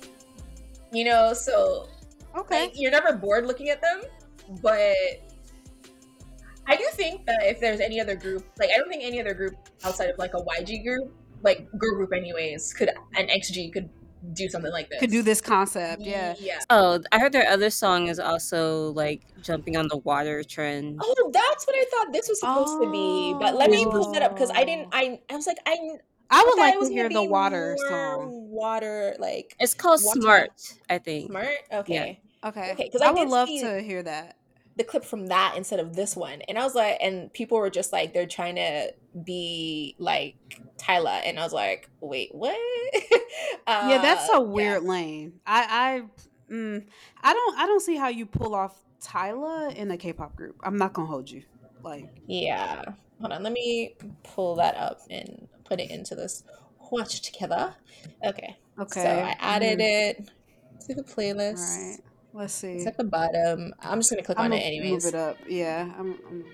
You 0.93 1.05
know, 1.05 1.33
so 1.33 1.89
Okay. 2.37 2.63
like 2.63 2.73
you're 2.75 2.91
never 2.91 3.15
bored 3.15 3.47
looking 3.47 3.69
at 3.71 3.81
them, 3.81 4.03
but 4.63 4.95
I 6.67 6.77
do 6.77 6.85
think 6.93 7.25
that 7.27 7.43
if 7.45 7.61
there's 7.61 7.81
any 7.81 8.01
other 8.01 8.15
group, 8.17 8.45
like 8.59 8.71
I 8.75 8.77
don't 8.77 8.89
think 8.89 9.03
any 9.03 9.21
other 9.21 9.35
group 9.35 9.55
outside 9.85 10.11
of 10.11 10.19
like 10.19 10.35
a 10.35 10.43
YG 10.43 10.85
group, 10.85 11.15
like 11.43 11.69
girl 11.79 11.95
group 11.97 12.13
anyways, 12.13 12.73
could 12.75 12.91
an 13.17 13.27
XG 13.29 13.73
could 13.73 13.89
do 14.33 14.49
something 14.49 14.73
like 14.73 14.91
this. 14.91 14.99
Could 15.01 15.11
do 15.13 15.23
this 15.23 15.41
concept, 15.41 16.03
yeah. 16.03 16.35
Yeah. 16.41 16.59
Oh, 16.71 17.01
I 17.13 17.19
heard 17.21 17.33
their 17.33 17.49
other 17.49 17.71
song 17.71 18.09
is 18.09 18.19
also 18.19 18.91
like 18.93 19.23
jumping 19.43 19.77
on 19.77 19.87
the 19.89 19.97
water 19.99 20.43
trend. 20.43 20.99
Oh, 21.03 21.31
that's 21.33 21.67
what 21.67 21.77
I 21.77 21.85
thought 21.91 22.13
this 22.13 22.29
was 22.29 22.41
supposed 22.41 22.83
to 22.83 22.91
be. 22.91 23.35
But 23.39 23.55
let 23.55 23.71
me 23.71 23.85
pull 23.87 24.13
that 24.13 24.23
up 24.23 24.35
because 24.35 24.51
I 24.51 24.65
didn't. 24.65 24.89
I 24.93 25.21
I 25.31 25.37
was 25.37 25.47
like 25.47 25.59
I. 25.67 25.79
I 26.31 26.43
would 26.43 26.51
thought 26.57 26.59
like 26.59 26.75
it 26.75 26.79
was 26.81 26.89
to 26.91 26.95
gonna 26.95 27.09
hear 27.09 27.23
the 27.23 27.23
water 27.25 27.75
more 27.79 27.89
song. 27.89 28.29
Water 28.51 29.17
like 29.19 29.55
It's 29.61 29.73
called 29.73 30.01
Water. 30.05 30.21
Smart, 30.21 30.51
I 30.91 30.99
think. 30.99 31.31
smart. 31.31 31.49
Okay. 31.73 32.21
Okay. 32.45 32.71
Okay, 32.73 32.89
'cause 32.91 33.01
I, 33.01 33.09
I 33.09 33.11
would 33.13 33.29
love 33.29 33.49
see- 33.49 33.61
to 33.63 33.81
hear 33.81 34.03
that. 34.03 34.37
The 34.79 34.85
clip 34.85 35.05
from 35.05 35.27
that 35.27 35.55
instead 35.57 35.81
of 35.81 35.95
this 35.95 36.17
one. 36.17 36.41
And 36.43 36.57
I 36.57 36.63
was 36.63 36.75
like, 36.75 36.99
and 37.03 37.31
people 37.33 37.59
were 37.59 37.69
just 37.69 37.93
like, 37.93 38.15
they're 38.15 38.27
trying 38.27 38.55
to 38.55 38.95
be 39.25 39.97
like 39.99 40.37
Tyla. 40.79 41.17
And 41.17 41.39
I 41.39 41.43
was 41.43 41.53
like, 41.53 41.91
wait, 42.01 42.33
what? 42.33 42.57
uh, 43.67 43.89
yeah, 43.91 43.99
that's 44.01 44.29
a 44.31 44.35
yeah. 44.35 44.39
weird 44.39 44.85
lane. 44.85 45.41
I 45.45 45.67
I 46.49 46.53
mm, 46.53 46.85
I 47.23 47.35
don't 47.35 47.59
I 47.59 47.67
don't 47.67 47.83
see 47.83 47.97
how 47.97 48.09
you 48.09 48.25
pull 48.25 48.55
off 48.55 48.81
Tyla 49.03 49.71
in 49.71 49.91
a 49.91 49.97
K-pop 49.97 50.37
group. 50.37 50.57
I'm 50.63 50.79
not 50.79 50.93
gonna 50.93 51.09
hold 51.09 51.29
you. 51.29 51.43
Like 51.83 52.09
Yeah. 52.27 52.85
Hold 53.21 53.33
on. 53.33 53.43
Let 53.43 53.53
me 53.53 53.97
pull 54.23 54.55
that 54.57 54.77
up 54.77 55.01
and 55.11 55.49
put 55.65 55.81
it 55.81 55.91
into 55.91 56.15
this 56.15 56.45
watch 56.93 57.21
together. 57.21 57.75
Okay. 58.25 58.57
okay. 58.79 59.03
So 59.03 59.09
I 59.09 59.35
added 59.41 59.81
mhm. 59.81 60.11
it 60.11 60.31
to 60.87 60.95
the 60.95 61.03
playlist. 61.03 62.01
Let's 62.33 62.53
see. 62.55 62.75
It's 62.75 62.87
at 62.87 62.97
the 62.97 63.05
bottom. 63.05 63.75
I'm 63.81 64.01
just 64.01 64.11
going 64.11 64.21
to 64.21 64.27
click 64.27 64.39
I'm 64.39 64.47
on 64.47 64.51
gonna 64.51 64.63
it 64.63 64.67
anyways. 64.67 65.05
Move 65.05 65.15
it 65.15 65.19
up. 65.19 65.39
Yeah. 65.49 65.91
I'm, 65.99 66.19
I'm... 66.29 66.45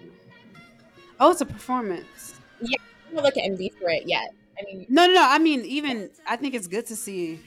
Oh, 1.20 1.30
it's 1.30 1.40
a 1.40 1.46
performance. 1.46 2.34
I 2.62 2.66
don't 2.66 3.14
have 3.16 3.24
like 3.24 3.36
an 3.36 3.56
MV 3.56 3.74
for 3.74 3.88
it 3.90 4.04
yet. 4.06 4.34
I 4.58 4.64
mean, 4.64 4.86
No, 4.88 5.06
no, 5.06 5.14
no. 5.14 5.22
I 5.28 5.38
mean, 5.38 5.62
even 5.62 6.10
I 6.26 6.36
think 6.36 6.54
it's 6.54 6.66
good 6.68 6.86
to 6.86 6.96
see. 6.96 7.40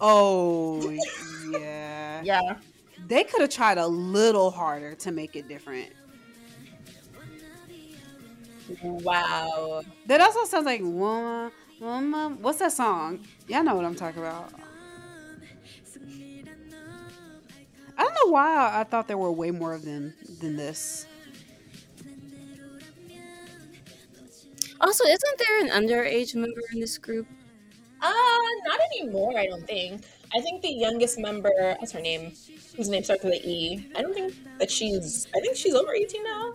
Oh, 0.00 0.90
yeah. 1.50 2.20
yeah. 2.24 2.56
They 3.06 3.24
could 3.24 3.40
have 3.40 3.50
tried 3.50 3.78
a 3.78 3.86
little 3.86 4.50
harder 4.50 4.94
to 4.96 5.10
make 5.10 5.34
it 5.36 5.48
different. 5.48 5.92
Wow. 8.82 9.82
That 10.06 10.20
also 10.20 10.44
sounds 10.44 10.66
like 10.66 10.80
woman, 10.82 11.50
woman. 11.80 12.42
What's 12.42 12.58
that 12.58 12.72
song? 12.72 13.20
Y'all 13.46 13.62
know 13.64 13.74
what 13.74 13.84
I'm 13.84 13.94
talking 13.94 14.20
about. 14.20 14.52
I 17.98 18.04
don't 18.04 18.14
know 18.14 18.30
why 18.32 18.70
I 18.72 18.84
thought 18.84 19.08
there 19.08 19.18
were 19.18 19.32
way 19.32 19.50
more 19.50 19.74
of 19.74 19.84
them 19.84 20.14
than 20.40 20.56
this. 20.56 21.06
Also, 24.80 25.04
isn't 25.04 25.38
there 25.38 25.60
an 25.60 25.70
underage 25.70 26.36
member 26.36 26.60
in 26.72 26.78
this 26.78 26.96
group? 26.98 27.26
Uh, 28.00 28.12
not 28.64 28.78
anymore. 28.94 29.36
I 29.36 29.46
don't 29.46 29.66
think. 29.66 30.04
I 30.32 30.40
think 30.40 30.62
the 30.62 30.68
youngest 30.68 31.18
member, 31.18 31.50
what's 31.80 31.90
her 31.90 32.00
name? 32.00 32.32
Whose 32.76 32.88
name 32.88 33.02
starts 33.02 33.24
with 33.24 33.32
an 33.34 33.40
E. 33.42 33.90
I 33.96 34.02
don't 34.02 34.14
think 34.14 34.34
that 34.60 34.70
she's. 34.70 35.26
I 35.34 35.40
think 35.40 35.56
she's 35.56 35.74
over 35.74 35.92
eighteen 35.92 36.22
now. 36.22 36.52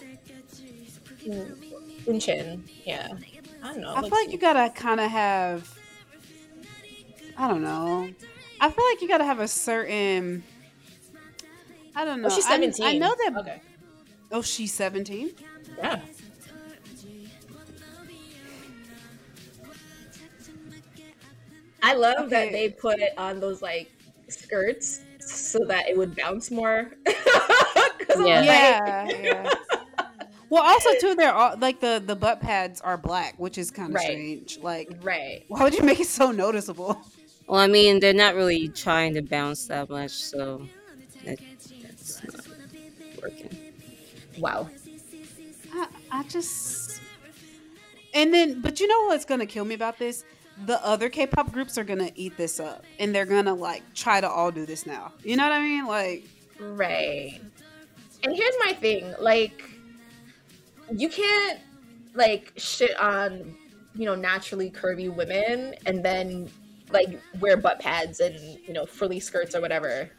Eunchae, 2.06 2.62
yeah. 2.86 3.10
I 3.62 3.74
don't 3.74 3.82
know. 3.82 3.94
I 3.94 4.02
feel 4.02 4.12
like 4.12 4.32
you 4.32 4.38
gotta 4.38 4.72
kind 4.74 5.02
of 5.02 5.12
have. 5.12 5.78
I 7.38 7.50
don't 7.50 7.62
know. 7.62 8.10
I 8.62 8.72
feel 8.72 8.86
like 8.92 9.02
you 9.02 9.10
gotta 9.10 9.26
have 9.26 9.42
a 9.42 9.48
certain. 9.50 10.44
I 11.96 12.06
don't 12.06 12.20
oh, 12.20 12.22
know. 12.24 12.28
Oh, 12.28 12.36
she's 12.36 12.46
I- 12.46 12.50
seventeen. 12.52 12.86
I, 12.86 12.98
know 12.98 13.16
that. 13.26 13.38
Okay. 13.38 13.62
Oh, 14.32 14.42
she's 14.42 14.74
seventeen. 14.74 15.32
Yeah. 15.78 16.02
I 21.82 21.96
love 21.96 22.30
that 22.30 22.52
they 22.52 22.70
put 22.70 23.00
it 23.00 23.14
on 23.18 23.40
those 23.40 23.62
like 23.62 23.92
skirts 24.30 25.02
so 25.20 25.60
that 25.68 25.88
it 25.90 25.98
would 25.98 26.16
bounce 26.16 26.52
more. 26.52 26.92
Yeah. 28.16 28.20
like, 28.20 28.46
Yeah, 28.46 29.08
yeah. 29.24 29.50
Well, 30.50 30.62
also 30.62 30.90
too, 31.00 31.16
they're 31.16 31.34
all 31.34 31.58
like 31.58 31.80
the 31.80 32.04
the 32.06 32.16
butt 32.16 32.42
pads 32.42 32.80
are 32.80 32.96
black, 32.96 33.34
which 33.40 33.58
is 33.58 33.72
kind 33.72 33.90
of 33.90 33.96
Right. 33.96 34.04
strange. 34.04 34.60
Like, 34.60 34.92
Right. 35.02 35.46
why 35.48 35.64
would 35.64 35.74
you 35.74 35.82
make 35.82 36.00
it 36.00 36.06
so 36.08 36.32
noticeable? 36.32 37.02
Well, 37.48 37.60
I 37.60 37.66
mean, 37.68 38.00
they're 38.00 38.14
not 38.14 38.36
really 38.36 38.68
trying 38.70 39.16
to 39.16 39.22
bounce 39.24 39.66
that 39.68 39.90
much, 39.90 40.12
so 40.12 40.58
that, 40.58 40.68
that's 40.68 40.68
not 40.68 40.83
working. 43.24 43.58
Wow. 44.38 44.70
I, 45.74 45.88
I 46.12 46.24
just. 46.24 47.02
And 48.14 48.34
then, 48.34 48.62
but 48.62 48.80
you 48.80 48.88
know 48.88 49.08
what's 49.08 49.26
gonna 49.26 49.46
kill 49.46 49.66
me 49.66 49.76
about 49.76 49.98
this? 49.98 50.24
The 50.66 50.84
other 50.86 51.10
K-pop 51.10 51.52
groups 51.52 51.78
are 51.80 51.84
gonna 51.84 52.12
eat 52.16 52.38
this 52.38 52.60
up, 52.60 52.84
and 53.00 53.14
they're 53.14 53.26
gonna 53.26 53.56
like 53.56 53.82
try 53.96 54.22
to 54.22 54.30
all 54.30 54.52
do 54.52 54.66
this 54.66 54.86
now. 54.86 55.12
You 55.24 55.36
know 55.36 55.44
what 55.44 55.54
I 55.54 55.62
mean? 55.62 55.88
Like, 55.88 56.26
Right. 56.60 57.42
And 58.24 58.36
here's 58.36 58.56
my 58.66 58.74
thing, 58.74 59.14
like 59.20 59.64
you 60.92 61.10
can't 61.10 61.60
like 62.14 62.54
shit 62.58 62.98
on, 63.00 63.56
you 63.96 64.06
know, 64.06 64.16
naturally 64.16 64.70
curvy 64.70 65.14
women 65.14 65.76
and 65.86 66.04
then 66.04 66.50
like 66.92 67.20
wear 67.40 67.58
butt 67.58 67.80
pads 67.80 68.20
and, 68.20 68.38
you 68.66 68.74
know, 68.74 68.86
frilly 68.86 69.20
skirts 69.20 69.56
or 69.56 69.62
whatever. 69.62 70.10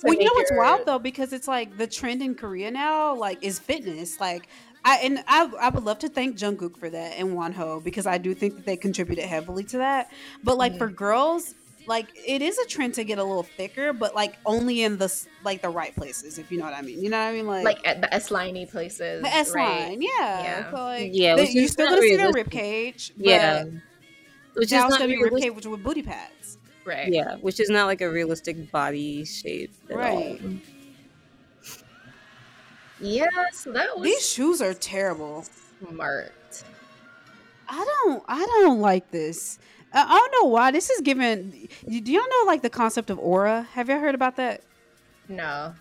To 0.00 0.06
well, 0.06 0.14
you 0.14 0.20
know 0.20 0.24
make 0.34 0.34
what's 0.34 0.52
wild 0.54 0.86
though, 0.86 0.98
because 0.98 1.32
it's 1.32 1.48
like 1.48 1.76
the 1.76 1.86
trend 1.86 2.22
in 2.22 2.34
Korea 2.34 2.70
now, 2.70 3.14
like, 3.14 3.42
is 3.42 3.58
fitness. 3.58 4.20
Like, 4.20 4.48
I 4.84 4.98
and 4.98 5.22
I, 5.26 5.50
I 5.60 5.68
would 5.70 5.84
love 5.84 5.98
to 6.00 6.08
thank 6.08 6.36
Jungkook 6.38 6.76
for 6.78 6.88
that 6.88 7.14
and 7.18 7.36
Wonho 7.36 7.82
because 7.82 8.06
I 8.06 8.18
do 8.18 8.32
think 8.34 8.54
that 8.56 8.64
they 8.66 8.76
contributed 8.76 9.24
heavily 9.24 9.64
to 9.64 9.78
that. 9.78 10.10
But 10.44 10.56
like 10.56 10.72
Mm-hmm. 10.72 10.78
for 10.78 10.88
girls, 10.88 11.54
like 11.88 12.06
it 12.26 12.42
is 12.42 12.58
a 12.58 12.66
trend 12.66 12.94
to 12.94 13.04
get 13.04 13.18
a 13.18 13.24
little 13.24 13.42
thicker, 13.42 13.92
but 13.92 14.14
like 14.14 14.36
only 14.46 14.82
in 14.82 14.96
the 14.98 15.12
like 15.42 15.62
the 15.62 15.68
right 15.68 15.94
places, 15.96 16.38
if 16.38 16.52
you 16.52 16.58
know 16.58 16.64
what 16.64 16.74
I 16.74 16.82
mean. 16.82 17.02
You 17.02 17.10
know 17.10 17.18
what 17.18 17.30
I 17.30 17.32
mean? 17.32 17.46
Like, 17.46 17.64
like 17.64 17.86
at 17.88 18.00
the 18.00 18.12
S 18.14 18.28
liney 18.28 18.70
places. 18.70 19.22
the 19.22 19.28
S 19.34 19.52
right? 19.52 19.88
line, 19.88 20.02
yeah. 20.02 20.08
Yeah. 20.20 20.70
So, 20.70 20.76
like, 20.76 21.10
Yeah, 21.12 21.34
they- 21.36 21.48
you 21.50 21.62
is 21.62 21.72
still 21.72 21.88
gonna 21.88 22.00
see 22.02 22.16
their 22.16 22.32
rib 22.32 22.50
cage. 22.50 23.12
Yeah, 23.16 23.64
but 23.64 23.72
which 24.60 24.70
now 24.70 24.78
is 24.78 24.84
it's 24.84 24.90
not 24.90 25.00
gonna 25.00 25.08
be 25.12 25.22
rib 25.22 25.36
cage 25.40 25.66
with 25.66 25.82
booty 25.82 26.02
pads. 26.02 26.30
Right. 26.88 27.12
Yeah, 27.12 27.36
which 27.36 27.60
is 27.60 27.68
not 27.68 27.86
like 27.86 28.00
a 28.00 28.10
realistic 28.10 28.70
body 28.72 29.24
shape 29.24 29.70
at 29.90 29.96
Right. 29.96 30.40
all. 30.40 30.50
Yeah, 33.00 33.26
so 33.52 33.72
that 33.72 33.96
was 33.98 34.04
These 34.08 34.28
shoes 34.28 34.60
are 34.62 34.74
terrible. 34.74 35.44
smart. 35.88 36.32
I 37.68 37.84
don't 38.04 38.24
I 38.26 38.38
don't 38.64 38.80
like 38.80 39.10
this. 39.10 39.58
I 39.92 40.02
I 40.02 40.08
don't 40.18 40.32
know 40.42 40.48
why. 40.48 40.70
This 40.70 40.90
is 40.90 41.00
given 41.02 41.68
do 41.88 42.12
y'all 42.12 42.22
know 42.22 42.44
like 42.46 42.62
the 42.62 42.70
concept 42.70 43.10
of 43.10 43.18
aura? 43.18 43.68
Have 43.74 43.88
y'all 43.88 44.00
heard 44.00 44.14
about 44.14 44.36
that? 44.36 44.62
No. 45.28 45.74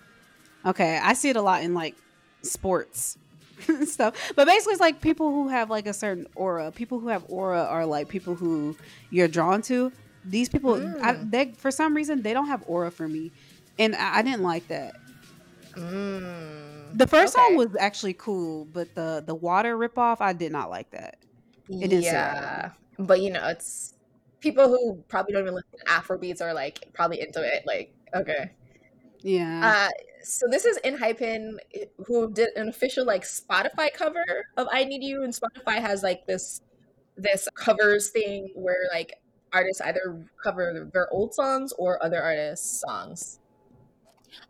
Okay, 0.65 0.99
I 1.01 1.13
see 1.13 1.29
it 1.29 1.37
a 1.37 1.41
lot 1.41 1.63
in 1.63 1.73
like 1.73 1.95
sports 2.41 3.17
stuff. 3.85 4.33
But 4.35 4.45
basically 4.45 4.73
it's 4.73 4.81
like 4.81 5.01
people 5.01 5.31
who 5.31 5.47
have 5.47 5.69
like 5.69 5.87
a 5.87 5.93
certain 5.93 6.27
aura. 6.35 6.71
People 6.71 6.99
who 6.99 7.07
have 7.07 7.23
aura 7.29 7.63
are 7.63 7.85
like 7.85 8.09
people 8.09 8.35
who 8.35 8.75
you're 9.09 9.29
drawn 9.29 9.61
to. 9.63 9.91
These 10.29 10.49
people 10.49 10.81
I, 11.01 11.13
Mm. 11.13 11.31
they 11.31 11.53
for 11.53 11.71
some 11.71 11.95
reason 11.95 12.21
they 12.23 12.33
don't 12.33 12.47
have 12.47 12.63
aura 12.67 12.91
for 12.91 13.07
me. 13.07 13.33
And 13.79 13.95
I, 13.95 14.19
I 14.19 14.21
didn't 14.23 14.43
like 14.43 14.67
that. 14.67 14.95
Mm. 15.75 16.97
The 16.97 17.07
first 17.07 17.33
Okay. 17.33 17.33
song 17.33 17.55
was 17.55 17.75
actually 17.75 18.13
cool, 18.13 18.65
but 18.65 18.95
the 18.95 19.23
the 19.25 19.35
water 19.35 19.77
ripoff 19.77 20.21
I 20.21 20.33
did 20.33 20.51
not 20.51 20.69
like 20.69 20.91
that. 20.91 21.17
It 21.81 21.89
didn't 21.89 22.05
sit 22.05 22.19
right 22.21 22.39
with 22.39 22.51
yeah, 22.51 22.71
but 22.99 23.21
you 23.21 23.31
know, 23.31 23.47
it's 23.47 23.93
people 24.41 24.67
who 24.67 25.03
probably 25.07 25.33
don't 25.33 25.43
even 25.43 25.55
listen 25.55 25.79
to 25.79 25.85
Afrobeats 25.91 26.41
are 26.41 26.53
like 26.53 26.89
probably 26.93 27.21
into 27.21 27.41
it. 27.43 27.63
Like, 27.65 27.93
okay. 28.15 28.51
Yeah. 29.23 29.75
Uh, 29.75 29.89
so 30.23 30.45
this 30.49 30.65
is 30.65 30.79
Enhypen, 30.83 31.57
who 32.05 32.31
did 32.31 32.49
an 32.55 32.67
official 32.69 33.05
like 33.05 33.23
Spotify 33.23 33.91
cover 33.93 34.23
of 34.57 34.67
"I 34.71 34.83
Need 34.83 35.03
You," 35.03 35.23
and 35.23 35.33
Spotify 35.33 35.79
has 35.79 36.03
like 36.03 36.25
this 36.27 36.61
this 37.17 37.47
covers 37.55 38.09
thing 38.11 38.49
where 38.55 38.87
like 38.93 39.13
artists 39.53 39.81
either 39.81 40.25
cover 40.43 40.89
their 40.93 41.11
old 41.11 41.33
songs 41.33 41.73
or 41.77 42.03
other 42.03 42.21
artists' 42.21 42.83
songs. 42.87 43.39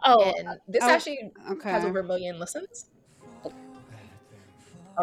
Oh, 0.04 0.34
and 0.38 0.60
this 0.68 0.84
oh, 0.84 0.90
actually 0.90 1.32
okay. 1.52 1.72
has 1.72 1.86
over 1.86 2.00
a 2.00 2.04
million 2.04 2.40
listens. 2.40 2.90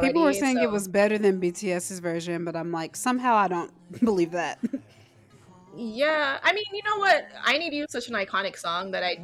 People 0.00 0.22
were 0.22 0.26
already, 0.26 0.40
saying 0.40 0.58
it 0.58 0.70
was 0.70 0.88
better 0.88 1.18
than 1.18 1.40
BTS's 1.40 2.00
version, 2.00 2.44
but 2.44 2.56
I'm 2.56 2.72
like, 2.72 2.96
somehow 2.96 3.36
I 3.36 3.46
don't 3.46 3.72
believe 4.04 4.32
that. 4.32 4.58
Yeah, 5.76 6.38
I 6.42 6.52
mean, 6.52 6.64
you 6.72 6.82
know 6.84 6.98
what? 6.98 7.28
I 7.44 7.58
Need 7.58 7.72
You 7.72 7.84
is 7.84 7.92
such 7.92 8.08
an 8.08 8.14
iconic 8.14 8.56
song 8.56 8.90
that 8.90 9.04
I 9.04 9.18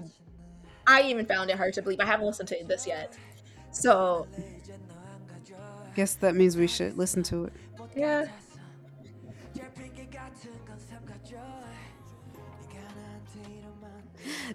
I 0.86 1.02
even 1.02 1.26
found 1.26 1.50
it 1.50 1.56
hard 1.56 1.74
to 1.74 1.82
believe. 1.82 2.00
I 2.00 2.06
haven't 2.06 2.26
listened 2.26 2.48
to 2.48 2.64
this 2.66 2.86
yet. 2.86 3.16
So, 3.72 4.26
Guess 5.94 6.14
that 6.14 6.34
means 6.34 6.56
we 6.56 6.66
should 6.66 6.96
listen 6.96 7.22
to 7.24 7.44
it. 7.44 7.52
yeah. 7.96 8.26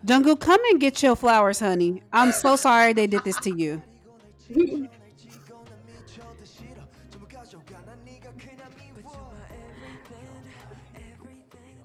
Jungkook, 0.06 0.40
come 0.40 0.62
and 0.72 0.80
get 0.80 1.02
your 1.04 1.16
flowers, 1.16 1.60
honey. 1.60 2.02
I'm 2.12 2.32
so 2.32 2.56
sorry 2.56 2.94
they 2.94 3.08
did 3.08 3.24
this 3.24 3.38
to 3.42 3.56
you. 3.56 3.82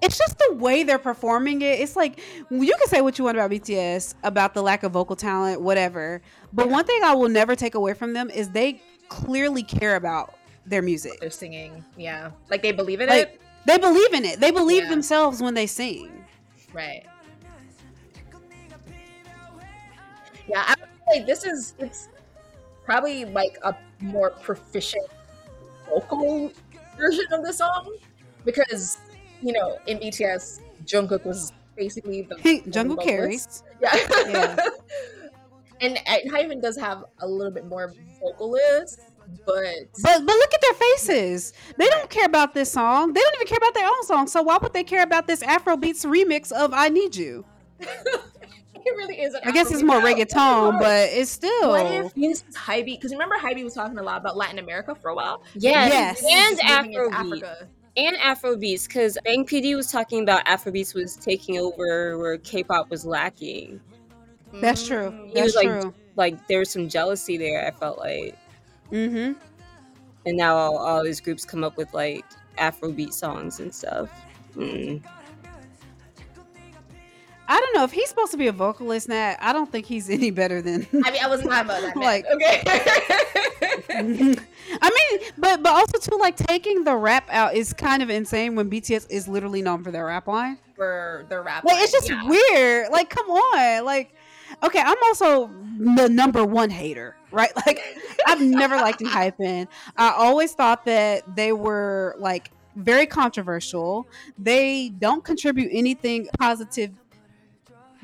It's 0.01 0.17
just 0.17 0.37
the 0.39 0.55
way 0.55 0.81
they're 0.83 0.97
performing 0.97 1.61
it. 1.61 1.79
It's 1.79 1.95
like 1.95 2.19
you 2.49 2.73
can 2.75 2.87
say 2.87 3.01
what 3.01 3.19
you 3.19 3.25
want 3.25 3.37
about 3.37 3.51
BTS, 3.51 4.15
about 4.23 4.55
the 4.55 4.63
lack 4.63 4.81
of 4.81 4.93
vocal 4.93 5.15
talent, 5.15 5.61
whatever. 5.61 6.21
But 6.51 6.69
one 6.69 6.85
thing 6.85 7.03
I 7.03 7.13
will 7.13 7.29
never 7.29 7.55
take 7.55 7.75
away 7.75 7.93
from 7.93 8.13
them 8.13 8.29
is 8.31 8.49
they 8.49 8.81
clearly 9.09 9.61
care 9.61 9.95
about 9.95 10.33
their 10.65 10.81
music. 10.81 11.19
They're 11.19 11.29
singing. 11.29 11.85
Yeah. 11.97 12.31
Like 12.49 12.63
they 12.63 12.71
believe 12.71 12.99
in 12.99 13.09
Like 13.09 13.27
it. 13.27 13.41
they 13.67 13.77
believe 13.77 14.13
in 14.13 14.25
it. 14.25 14.39
They 14.39 14.49
believe 14.49 14.83
Yeah. 14.85 14.89
themselves 14.89 15.39
when 15.39 15.53
they 15.53 15.67
sing. 15.67 16.25
Right. 16.73 17.05
Yeah, 20.51 20.65
I 20.67 20.75
would 20.79 20.89
say 21.13 21.23
this 21.23 21.45
is 21.45 21.73
it's 21.79 22.09
probably 22.83 23.23
like 23.25 23.57
a 23.63 23.73
more 24.01 24.31
proficient 24.31 25.07
vocal 25.89 26.51
version 26.97 27.25
of 27.31 27.43
the 27.45 27.53
song 27.53 27.95
because 28.43 28.97
you 29.41 29.53
know 29.53 29.77
in 29.87 29.97
BTS 29.97 30.59
Jungkook 30.85 31.25
was 31.25 31.53
basically 31.77 32.23
the 32.23 32.37
Hey, 32.37 32.59
Jungkook 32.61 32.97
vocalist. 32.97 33.07
carries. 33.07 33.63
Yeah. 33.81 33.95
Yeah. 34.27 34.65
and 35.81 35.97
Hyven 36.29 36.61
does 36.61 36.77
have 36.77 37.05
a 37.19 37.27
little 37.27 37.53
bit 37.53 37.65
more 37.65 37.93
vocalists, 38.19 38.99
but 39.45 39.63
But 40.03 40.25
but 40.25 40.35
look 40.35 40.53
at 40.53 40.61
their 40.61 40.73
faces. 40.73 41.53
They 41.77 41.87
don't 41.87 42.09
care 42.09 42.25
about 42.25 42.53
this 42.53 42.71
song. 42.73 43.13
They 43.13 43.21
don't 43.21 43.35
even 43.35 43.47
care 43.47 43.57
about 43.57 43.73
their 43.73 43.87
own 43.87 44.03
song. 44.03 44.27
So 44.27 44.41
why 44.41 44.57
would 44.61 44.73
they 44.73 44.83
care 44.83 45.03
about 45.03 45.27
this 45.27 45.41
Afrobeats 45.43 46.05
remix 46.05 46.51
of 46.51 46.73
"I 46.73 46.89
Need 46.89 47.15
You"? 47.15 47.45
it 48.85 48.95
really 48.97 49.21
is. 49.21 49.33
An 49.33 49.41
I 49.45 49.51
guess 49.51 49.71
it's 49.71 49.83
more 49.83 49.99
now. 50.01 50.05
reggaeton, 50.07 50.79
but 50.79 51.09
it's 51.11 51.31
still. 51.31 51.69
What 51.69 51.85
if 51.85 52.13
this 52.15 52.43
is 52.47 52.55
Hybe? 52.55 52.85
Because 52.85 53.11
remember 53.11 53.35
Hybe 53.37 53.63
was 53.63 53.73
talking 53.73 53.97
a 53.97 54.03
lot 54.03 54.17
about 54.19 54.37
Latin 54.37 54.59
America 54.59 54.95
for 54.95 55.09
a 55.09 55.15
while. 55.15 55.43
yes, 55.55 56.21
Yes. 56.21 56.23
and 56.23 56.57
Just 56.57 56.85
moving 56.85 56.93
into 56.93 57.15
Afrobeat. 57.45 57.67
And 57.97 58.15
Afrobeats 58.17 58.87
because 58.87 59.17
Bang 59.25 59.45
PD 59.45 59.75
was 59.75 59.91
talking 59.91 60.23
about 60.23 60.45
Afrobeats 60.45 60.93
was 60.95 61.15
taking 61.17 61.57
over 61.57 62.17
where 62.17 62.37
K-pop 62.37 62.89
was 62.89 63.05
lacking. 63.05 63.81
That's 64.53 64.87
true. 64.87 65.11
Mm, 65.11 65.35
He 65.35 65.41
was 65.41 65.55
like- 65.55 65.67
true. 65.67 65.93
Like 66.15 66.47
there 66.47 66.59
was 66.59 66.69
some 66.69 66.87
jealousy 66.89 67.37
there. 67.37 67.65
I 67.67 67.71
felt 67.71 67.97
like, 67.97 68.37
Mm-hmm. 68.91 69.33
and 70.25 70.37
now 70.37 70.55
all, 70.55 70.77
all 70.77 71.03
these 71.03 71.19
groups 71.21 71.45
come 71.45 71.63
up 71.63 71.77
with 71.77 71.93
like 71.93 72.25
Afrobeat 72.57 73.13
songs 73.13 73.59
and 73.59 73.73
stuff. 73.73 74.09
Mm. 74.55 75.01
I 77.47 77.59
don't 77.59 77.75
know 77.75 77.83
if 77.83 77.91
he's 77.91 78.07
supposed 78.09 78.31
to 78.31 78.37
be 78.37 78.47
a 78.47 78.51
vocalist. 78.51 79.09
Now 79.09 79.35
I 79.39 79.53
don't 79.53 79.71
think 79.71 79.85
he's 79.85 80.09
any 80.17 80.31
better 80.31 80.61
than. 80.61 80.87
I 81.03 81.11
mean, 81.11 81.23
I 81.23 81.27
wasn't 81.27 81.49
talking 81.49 81.69
about 81.69 81.81
that. 81.81 81.95
Like- 82.01 82.25
okay. 82.33 82.61
I 84.81 84.89
mean, 84.89 85.31
but 85.37 85.61
but 85.61 85.73
also 85.73 85.97
too 85.99 86.17
like 86.17 86.35
taking 86.35 86.83
the 86.83 86.95
rap 86.95 87.27
out 87.29 87.55
is 87.55 87.73
kind 87.73 88.01
of 88.01 88.09
insane 88.09 88.55
when 88.55 88.69
BTS 88.69 89.07
is 89.09 89.27
literally 89.27 89.61
known 89.61 89.83
for 89.83 89.91
their 89.91 90.05
rap 90.05 90.27
line. 90.27 90.57
for 90.75 91.25
their 91.29 91.41
rap. 91.41 91.63
Like 91.63 91.75
line, 91.75 91.83
it's 91.83 91.91
just 91.91 92.09
yeah. 92.09 92.25
weird. 92.25 92.91
Like 92.91 93.09
come 93.09 93.29
on. 93.29 93.85
Like 93.85 94.13
okay, 94.63 94.79
I'm 94.79 94.97
also 95.03 95.47
the 95.95 96.07
number 96.09 96.43
one 96.45 96.69
hater, 96.69 97.15
right? 97.31 97.51
Like 97.65 97.81
I've 98.27 98.41
never 98.41 98.77
liked 98.77 99.01
Hypen. 99.01 99.67
I 99.97 100.11
always 100.11 100.53
thought 100.53 100.85
that 100.85 101.35
they 101.35 101.51
were 101.51 102.15
like 102.17 102.51
very 102.75 103.05
controversial. 103.05 104.07
They 104.37 104.89
don't 104.89 105.23
contribute 105.23 105.69
anything 105.71 106.27
positive 106.39 106.91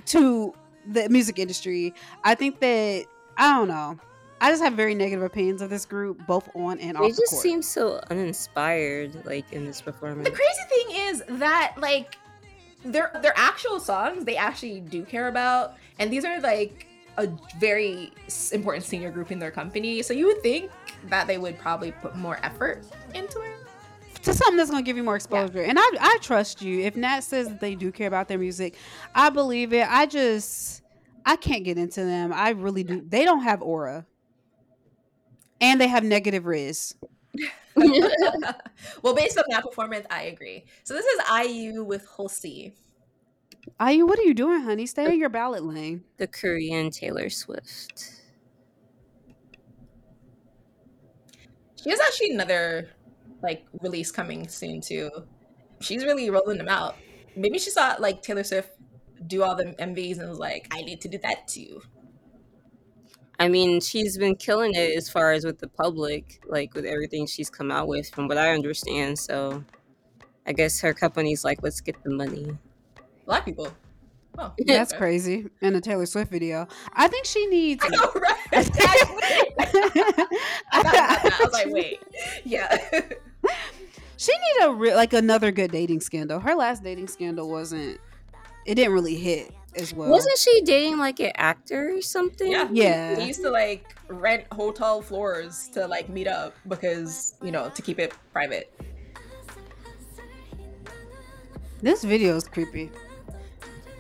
to 0.08 0.54
the 0.86 1.10
music 1.10 1.40
industry. 1.40 1.94
I 2.24 2.36
think 2.36 2.60
that 2.60 3.06
I 3.38 3.58
don't 3.58 3.68
know. 3.68 4.00
I 4.40 4.52
just 4.52 4.62
have 4.62 4.74
very 4.74 4.94
negative 4.94 5.24
opinions 5.24 5.62
of 5.62 5.70
this 5.70 5.86
group, 5.86 6.26
both 6.28 6.48
on 6.56 6.80
and 6.80 6.96
They 6.96 7.00
off 7.00 7.12
the 7.16 7.22
just 7.22 7.32
court. 7.32 7.42
seem 7.44 7.62
so 7.62 8.00
uninspired, 8.12 9.26
like 9.26 9.52
in 9.52 9.66
this 9.66 9.82
performance. 9.82 10.30
The 10.30 10.36
crazy 10.36 10.62
thing 10.70 10.96
is 11.08 11.24
that 11.40 11.74
like 11.78 12.18
their 12.86 13.12
their 13.22 13.34
actual 13.36 13.80
songs 13.80 14.26
they 14.26 14.38
actually 14.38 14.80
do 14.82 15.04
care 15.04 15.28
about, 15.28 15.76
and 16.00 16.12
these 16.12 16.24
are 16.24 16.40
like 16.40 16.86
a 17.18 17.28
very 17.60 18.12
important 18.52 18.86
senior 18.86 19.10
group 19.10 19.32
in 19.32 19.40
their 19.40 19.50
company. 19.50 20.04
So 20.04 20.14
you 20.14 20.28
would 20.28 20.44
think 20.44 20.70
that 21.10 21.26
they 21.26 21.40
would 21.40 21.58
probably 21.58 21.92
put 21.92 22.16
more 22.16 22.40
effort 22.44 22.86
into 23.16 23.42
it. 23.42 23.57
To 24.28 24.34
something 24.34 24.58
that's 24.58 24.70
going 24.70 24.84
to 24.84 24.86
give 24.86 24.98
you 24.98 25.06
more 25.06 25.16
exposure. 25.16 25.62
And 25.62 25.80
I, 25.80 25.90
I 26.02 26.18
trust 26.22 26.62
you. 26.62 26.82
If 26.82 26.98
Nat 26.98 27.22
says 27.22 27.48
that 27.48 27.62
they 27.62 27.76
do 27.76 27.94
care 27.94 28.10
about 28.10 28.28
their 28.28 28.38
music, 28.38 28.76
I 29.16 29.30
believe 29.30 29.72
it. 29.72 29.88
I 29.90 30.06
just, 30.06 30.82
I 31.26 31.38
can't 31.38 31.64
get 31.64 31.78
into 31.78 32.04
them. 32.04 32.34
I 32.34 32.50
really 32.50 32.84
do. 32.84 33.02
They 33.08 33.24
don't 33.24 33.44
have 33.44 33.62
aura, 33.62 34.06
and 35.62 35.80
they 35.80 35.88
have 35.88 36.04
negative 36.04 36.46
riz. 36.46 36.94
well, 37.78 39.16
based 39.16 39.38
on 39.38 39.46
that 39.48 39.64
performance, 39.64 40.06
I 40.10 40.24
agree. 40.24 40.66
So 40.84 40.94
this 40.94 41.06
is 41.06 41.22
IU 41.46 41.86
with 41.86 42.06
Holssi. 42.06 42.74
IU, 43.80 44.06
what 44.06 44.20
are 44.20 44.24
you 44.24 44.34
doing, 44.34 44.60
honey? 44.60 44.88
Stay 44.88 45.06
in 45.06 45.20
your 45.22 45.30
ballot 45.30 45.64
lane. 45.64 46.04
the 46.18 46.28
Korean 46.28 46.92
Taylor 46.92 47.30
Swift. 47.30 48.12
She 51.82 51.92
has 51.92 52.02
actually 52.02 52.32
another 52.32 52.90
like 53.42 53.66
release 53.82 54.12
coming 54.12 54.48
soon 54.48 54.82
too. 54.82 55.10
She's 55.80 56.04
really 56.04 56.30
rolling 56.30 56.58
them 56.58 56.70
out. 56.70 56.96
Maybe 57.36 57.60
she 57.60 57.70
saw 57.70 57.96
like 58.00 58.22
Taylor 58.22 58.44
Swift 58.44 58.72
do 59.26 59.44
all 59.44 59.56
the 59.56 59.66
MVs 59.66 60.20
and 60.20 60.30
was 60.30 60.40
like, 60.40 60.68
I 60.72 60.82
need 60.82 61.02
to 61.02 61.08
do 61.08 61.18
that 61.20 61.48
too. 61.48 61.82
I 63.40 63.50
mean, 63.50 63.82
she's 63.82 64.18
been 64.18 64.36
killing 64.36 64.74
it 64.74 64.98
as 64.98 65.10
far 65.10 65.32
as 65.32 65.46
with 65.46 65.60
the 65.60 65.68
public, 65.68 66.42
like 66.48 66.74
with 66.74 66.86
everything 66.86 67.28
she's 67.28 67.50
come 67.52 67.72
out 67.72 67.88
with, 67.88 68.10
from 68.10 68.28
what 68.28 68.38
I 68.38 68.54
understand. 68.54 69.20
So, 69.20 69.64
I 70.48 70.54
guess 70.54 70.82
her 70.82 70.94
company's 70.94 71.44
like, 71.44 71.62
let's 71.62 71.80
get 71.80 72.02
the 72.04 72.10
money. 72.10 72.58
Black 73.26 73.46
people. 73.46 73.72
Oh, 74.40 74.54
That's 74.66 74.92
okay. 74.92 75.00
crazy. 75.00 75.48
In 75.62 75.76
a 75.76 75.82
Taylor 75.82 76.06
Swift 76.06 76.32
video, 76.32 76.68
I 76.94 77.08
think 77.08 77.26
she 77.26 77.46
needs. 77.48 77.84
I 77.84 77.90
know, 77.90 78.12
right? 78.16 78.36
I, 78.54 78.64
thought 78.64 80.30
about. 80.82 81.34
I 81.34 81.40
was 81.44 81.54
like, 81.54 81.68
wait, 81.68 82.00
yeah. 82.44 83.02
She 84.18 84.32
need 84.32 84.66
a 84.66 84.72
re- 84.72 84.96
like 84.96 85.14
another 85.14 85.52
good 85.52 85.72
dating 85.72 86.02
scandal. 86.02 86.40
Her 86.40 86.56
last 86.56 86.84
dating 86.84 87.08
scandal 87.08 87.50
wasn't. 87.50 88.00
It 88.66 88.76
didn't 88.76 88.94
really 88.94 89.16
hit 89.16 89.54
as 89.76 89.94
well. 89.94 90.10
Wasn't 90.10 90.38
she 90.38 90.62
dating 90.62 90.98
like 90.98 91.20
an 91.20 91.32
actor 91.36 91.96
or 91.96 92.02
something? 92.02 92.52
Yeah. 92.52 92.68
Yeah. 92.72 93.16
They 93.16 93.28
used 93.28 93.42
to 93.44 93.50
like 93.50 93.96
rent 94.08 94.46
hotel 94.52 95.02
floors 95.02 95.70
to 95.74 95.88
like 95.88 96.10
meet 96.10 96.28
up 96.28 96.54
because, 96.68 97.36
you 97.42 97.52
know, 97.52 97.70
to 97.70 97.82
keep 97.82 98.00
it 98.00 98.14
private. 98.34 98.74
This 101.82 102.04
video 102.04 102.36
is 102.36 102.48
creepy. 102.48 102.90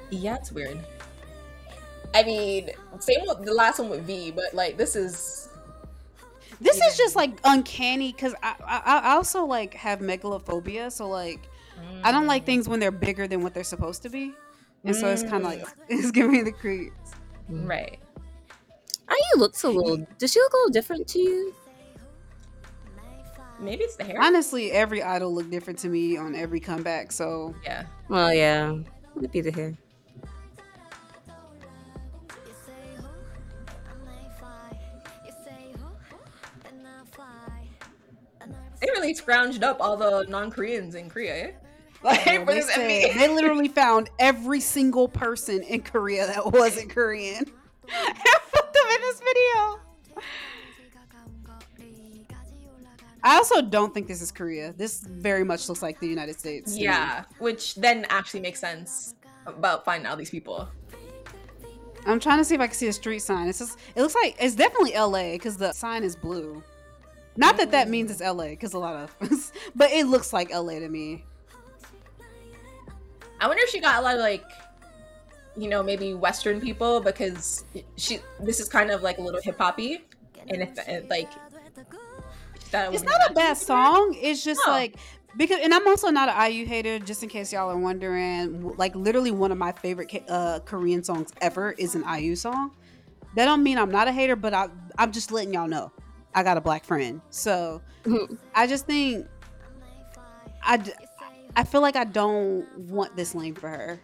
Yeah, 0.09 0.35
it's 0.35 0.51
weird. 0.51 0.79
I 2.15 2.23
mean, 2.23 2.71
same 2.99 3.19
with 3.27 3.45
the 3.45 3.53
last 3.53 3.79
one 3.79 3.89
with 3.89 4.01
V, 4.01 4.31
but 4.31 4.53
like 4.53 4.77
this 4.77 4.95
is 4.95 5.46
This 6.59 6.77
Yeah. 6.77 6.87
is 6.87 6.97
just 6.97 7.15
like 7.15 7.39
uncanny 7.43 8.11
because 8.11 8.33
I, 8.41 8.55
I 8.65 8.99
I 9.03 9.15
also 9.15 9.45
like 9.45 9.73
have 9.75 9.99
megalophobia, 9.99 10.91
so 10.91 11.07
like 11.07 11.47
I 12.03 12.11
don't 12.11 12.27
like 12.27 12.43
mm. 12.43 12.47
things 12.47 12.67
when 12.67 12.79
they're 12.79 12.91
bigger 12.91 13.27
than 13.27 13.41
what 13.41 13.53
they're 13.53 13.63
supposed 13.63 14.01
to 14.03 14.09
be, 14.09 14.33
and 14.83 14.95
so 14.95 15.07
it's 15.07 15.23
kind 15.23 15.35
of 15.35 15.43
like 15.43 15.61
mm. 15.61 15.73
it's 15.89 16.11
giving 16.11 16.31
me 16.31 16.41
the 16.41 16.51
creeps. 16.51 17.11
Mm. 17.51 17.67
right. 17.67 17.99
IU 19.09 19.39
looks 19.39 19.63
a 19.63 19.69
little. 19.69 20.05
Does 20.17 20.33
she 20.33 20.39
look 20.39 20.53
a 20.53 20.57
little 20.57 20.71
different 20.71 21.07
to 21.09 21.19
you? 21.19 21.55
Maybe 23.59 23.83
it's 23.83 23.95
the 23.95 24.03
hair. 24.03 24.21
Honestly, 24.21 24.71
every 24.71 25.01
idol 25.01 25.33
looked 25.33 25.49
different 25.49 25.79
to 25.79 25.89
me 25.89 26.17
on 26.17 26.35
every 26.35 26.59
comeback, 26.59 27.11
so 27.11 27.55
yeah. 27.63 27.85
Well, 28.09 28.33
yeah, 28.33 28.77
it'd 29.15 29.31
be 29.31 29.41
the 29.41 29.51
hair. 29.51 29.75
They 38.79 38.87
really 38.91 39.13
scrounged 39.15 39.63
up 39.63 39.77
all 39.79 39.97
the 39.97 40.25
non-Koreans 40.29 40.95
in 40.95 41.09
Korea. 41.09 41.33
Eh? 41.47 41.51
Like 42.03 42.25
Yeah, 42.25 42.39
for 42.45 42.45
they, 42.45 42.59
this 42.59 42.73
said- 42.73 43.11
MV. 43.11 43.17
they 43.17 43.27
literally 43.33 43.67
found 43.67 44.09
every 44.19 44.59
single 44.59 45.07
person 45.07 45.61
in 45.63 45.81
Korea 45.81 46.27
that 46.27 46.51
wasn't 46.51 46.89
Korean 46.89 47.37
and 47.43 48.15
put 48.51 48.73
them 48.73 48.83
in 48.95 49.01
this 49.01 49.19
video. 49.19 49.79
I 53.23 53.35
also 53.35 53.61
don't 53.61 53.93
think 53.93 54.07
this 54.07 54.21
is 54.21 54.31
Korea. 54.31 54.73
This 54.77 55.01
very 55.01 55.43
much 55.43 55.67
looks 55.67 55.81
like 55.81 55.99
the 55.99 56.07
United 56.07 56.39
States. 56.39 56.77
Yeah, 56.77 57.25
which 57.39 57.75
then 57.75 58.05
actually 58.09 58.39
makes 58.41 58.59
sense 58.59 59.15
about 59.45 59.83
finding 59.83 60.07
all 60.09 60.15
these 60.15 60.29
people. 60.29 60.69
I'm 62.05 62.19
trying 62.21 62.37
to 62.37 62.45
see 62.45 62.55
if 62.55 62.61
I 62.61 62.67
can 62.67 62.75
see 62.75 62.87
a 62.87 62.93
street 62.93 63.19
sign. 63.19 63.49
It's 63.49 63.59
just, 63.59 63.79
it 63.95 64.01
looks 64.01 64.15
like 64.15 64.37
it's 64.39 64.55
definitely 64.55 64.93
LA 64.95 65.31
because 65.33 65.57
the 65.57 65.73
sign 65.73 66.03
is 66.03 66.15
blue. 66.15 66.63
Not 67.37 67.57
that 67.57 67.71
that 67.71 67.87
means 67.87 68.09
it's 68.09 68.19
LA 68.19 68.47
because 68.47 68.73
a 68.73 68.79
lot 68.79 68.95
of, 68.95 69.51
but 69.75 69.91
it 69.91 70.07
looks 70.07 70.33
like 70.33 70.51
LA 70.51 70.79
to 70.79 70.89
me. 70.89 71.23
I 73.39 73.47
wonder 73.47 73.61
if 73.63 73.69
she 73.69 73.79
got 73.79 73.99
a 73.99 74.01
lot 74.01 74.15
of 74.15 74.21
like, 74.21 74.43
you 75.55 75.69
know, 75.69 75.83
maybe 75.83 76.15
Western 76.15 76.59
people 76.59 76.99
because 76.99 77.63
she. 77.95 78.19
This 78.39 78.59
is 78.59 78.67
kind 78.67 78.89
of 78.89 79.03
like 79.03 79.19
a 79.19 79.21
little 79.21 79.39
hip 79.41 79.59
hoppy, 79.59 80.03
and 80.49 80.63
if 80.63 80.77
it, 80.87 81.07
like, 81.09 81.29
it 81.77 82.93
It's 82.93 83.03
not 83.03 83.29
a 83.29 83.33
bad 83.33 83.55
song. 83.57 84.15
It's 84.19 84.43
just 84.43 84.61
No. 84.65 84.73
like 84.73 84.95
because, 85.37 85.59
and 85.61 85.71
I'm 85.71 85.87
also 85.87 86.09
not 86.09 86.29
an 86.29 86.51
IU 86.51 86.65
hater. 86.65 86.97
Just 86.97 87.21
in 87.21 87.29
case 87.29 87.53
y'all 87.53 87.69
are 87.69 87.77
wondering, 87.77 88.75
like 88.77 88.95
literally 88.95 89.29
one 89.29 89.51
of 89.51 89.59
my 89.59 89.71
favorite 89.71 90.23
uh, 90.27 90.59
Korean 90.65 91.03
songs 91.03 91.31
ever 91.39 91.73
is 91.73 91.93
an 91.93 92.03
IU 92.03 92.35
song. 92.35 92.71
That 93.35 93.45
don't 93.45 93.61
mean 93.61 93.77
I'm 93.77 93.91
not 93.91 94.07
a 94.07 94.11
hater, 94.11 94.35
but 94.35 94.55
I, 94.55 94.69
I'm 94.97 95.11
just 95.11 95.31
letting 95.31 95.53
y'all 95.53 95.67
know 95.67 95.91
I 96.37 96.43
got 96.43 96.55
a 96.55 96.61
black 96.61 96.83
friend. 96.85 97.19
So 97.31 97.81
I 98.53 98.67
just 98.67 98.85
think 98.85 99.25
I, 100.61 100.79
I 101.55 101.63
feel 101.63 101.81
like 101.81 101.95
I 101.95 102.03
don't 102.03 102.63
want 102.77 103.15
this 103.15 103.33
lane 103.33 103.55
for 103.55 103.67
her. 103.67 103.99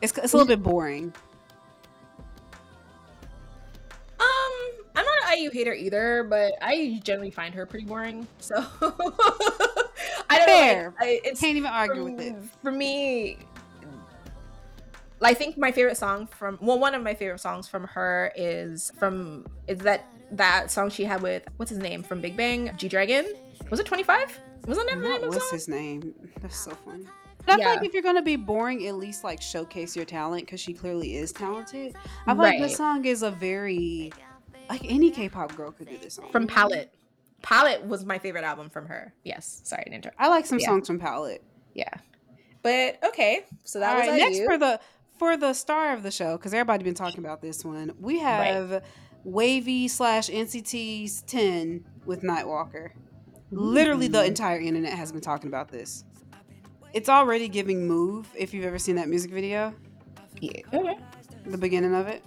It's, 0.00 0.16
it's 0.16 0.34
a 0.34 0.36
little 0.36 0.46
bit 0.46 0.62
boring. 0.70 1.12
Um, 4.20 4.52
I'm 4.94 5.04
not 5.04 5.32
an 5.32 5.38
IU 5.38 5.50
hater 5.50 5.74
either, 5.74 6.28
but 6.30 6.52
I 6.62 7.00
generally 7.02 7.32
find 7.32 7.52
her 7.52 7.66
pretty 7.66 7.84
boring. 7.86 8.28
So 8.38 8.54
I 10.30 10.38
don't 10.38 10.46
Fair. 10.46 10.90
know. 10.90 10.96
Like, 11.00 11.22
I, 11.26 11.30
Can't 11.30 11.56
even 11.56 11.66
argue 11.66 12.04
for, 12.04 12.12
with 12.12 12.20
it. 12.20 12.36
For 12.62 12.70
me, 12.70 13.38
I 15.24 15.34
think 15.34 15.56
my 15.56 15.70
favorite 15.72 15.96
song 15.96 16.26
from 16.26 16.58
well, 16.60 16.78
one 16.78 16.94
of 16.94 17.02
my 17.02 17.14
favorite 17.14 17.40
songs 17.40 17.68
from 17.68 17.84
her 17.84 18.32
is 18.36 18.90
from 18.98 19.46
is 19.68 19.78
that 19.80 20.06
that 20.32 20.70
song 20.70 20.90
she 20.90 21.04
had 21.04 21.22
with 21.22 21.44
what's 21.56 21.70
his 21.70 21.78
name 21.78 22.02
from 22.02 22.20
Big 22.20 22.36
Bang, 22.36 22.70
G 22.76 22.88
Dragon. 22.88 23.26
Was 23.70 23.80
it 23.80 23.86
25? 23.86 24.40
Wasn't 24.66 24.88
that 24.88 24.96
the 24.96 25.02
name 25.02 25.10
What 25.10 25.16
of 25.16 25.22
the 25.22 25.28
was 25.28 25.42
song? 25.48 25.58
his 25.58 25.68
name? 25.68 26.14
That's 26.40 26.56
so 26.56 26.70
funny. 26.84 27.04
But 27.44 27.54
I 27.54 27.56
feel 27.56 27.74
like 27.74 27.84
if 27.84 27.92
you're 27.92 28.02
gonna 28.02 28.22
be 28.22 28.36
boring, 28.36 28.86
at 28.86 28.94
least 28.96 29.24
like 29.24 29.42
showcase 29.42 29.96
your 29.96 30.04
talent 30.04 30.46
because 30.46 30.60
she 30.60 30.72
clearly 30.72 31.16
is 31.16 31.32
talented. 31.32 31.94
I 32.26 32.34
feel 32.34 32.42
like 32.42 32.58
this 32.58 32.76
song 32.76 33.04
is 33.04 33.22
a 33.22 33.30
very 33.30 34.12
like 34.70 34.84
any 34.84 35.10
K-pop 35.10 35.54
girl 35.56 35.72
could 35.72 35.88
do 35.88 35.98
this 35.98 36.14
song. 36.14 36.30
From 36.30 36.46
Palette. 36.46 36.92
Palette 37.42 37.84
was 37.84 38.04
my 38.04 38.18
favorite 38.18 38.44
album 38.44 38.70
from 38.70 38.86
her. 38.86 39.12
Yes, 39.24 39.60
sorry 39.64 39.84
to 39.86 39.90
interrupt. 39.92 40.16
I 40.20 40.28
like 40.28 40.46
some 40.46 40.60
Yeah. 40.60 40.66
songs 40.66 40.86
from 40.86 41.00
Palette. 41.00 41.42
Yeah, 41.74 41.92
but 42.62 42.98
okay. 43.04 43.44
So 43.64 43.80
that 43.80 43.90
All 43.90 43.98
was 43.98 44.08
right, 44.08 44.18
next 44.18 44.38
IU. 44.38 44.44
for 44.44 44.56
the 44.58 44.80
for 45.22 45.36
the 45.36 45.54
star 45.54 45.92
of 45.92 46.02
the 46.02 46.10
show 46.10 46.36
because 46.36 46.52
everybody's 46.52 46.82
been 46.82 46.94
talking 46.96 47.20
about 47.20 47.40
this 47.40 47.64
one. 47.64 47.92
We 48.00 48.18
have 48.18 48.82
WayV 49.24 49.88
slash 49.88 50.28
NCT's 50.28 51.22
Ten 51.22 51.84
with 52.04 52.22
Nightwalker. 52.22 52.90
Literally, 53.52 54.08
the 54.08 54.24
entire 54.24 54.58
internet 54.58 54.94
has 54.94 55.12
been 55.12 55.20
talking 55.20 55.46
about 55.46 55.68
this. 55.68 56.02
it's 56.92 57.08
already 57.08 57.46
giving 57.46 57.86
move 57.86 58.28
if 58.36 58.52
you've 58.52 58.64
ever 58.64 58.80
seen 58.80 58.96
that 58.96 59.08
music 59.08 59.30
video. 59.30 59.72
Yeah. 60.40 60.60
Okay. 60.74 60.98
The 61.46 61.56
beginning 61.56 61.94
of 61.94 62.08
it. 62.08 62.24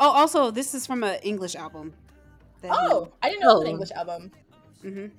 Oh, 0.00 0.10
also, 0.10 0.50
this 0.50 0.74
is 0.74 0.88
from 0.88 1.04
an 1.04 1.20
English 1.22 1.54
album. 1.54 1.92
Oh, 2.68 3.12
I 3.22 3.28
didn't 3.30 3.42
know 3.42 3.50
it 3.50 3.54
was 3.54 3.60
an 3.62 3.66
Oh. 3.66 3.70
English 3.70 3.90
album. 3.92 4.32
Mhm. 4.82 5.10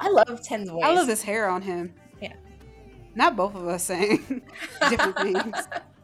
I 0.00 0.10
love 0.10 0.42
Ten's 0.42 0.70
voice. 0.70 0.84
I 0.84 0.94
love 0.94 1.08
his 1.08 1.22
hair 1.22 1.48
on 1.48 1.62
him. 1.62 1.94
Yeah. 2.20 2.34
Not 3.14 3.36
both 3.36 3.54
of 3.54 3.66
us 3.66 3.84
saying 3.84 4.42
different 4.88 5.18
things. 5.18 5.56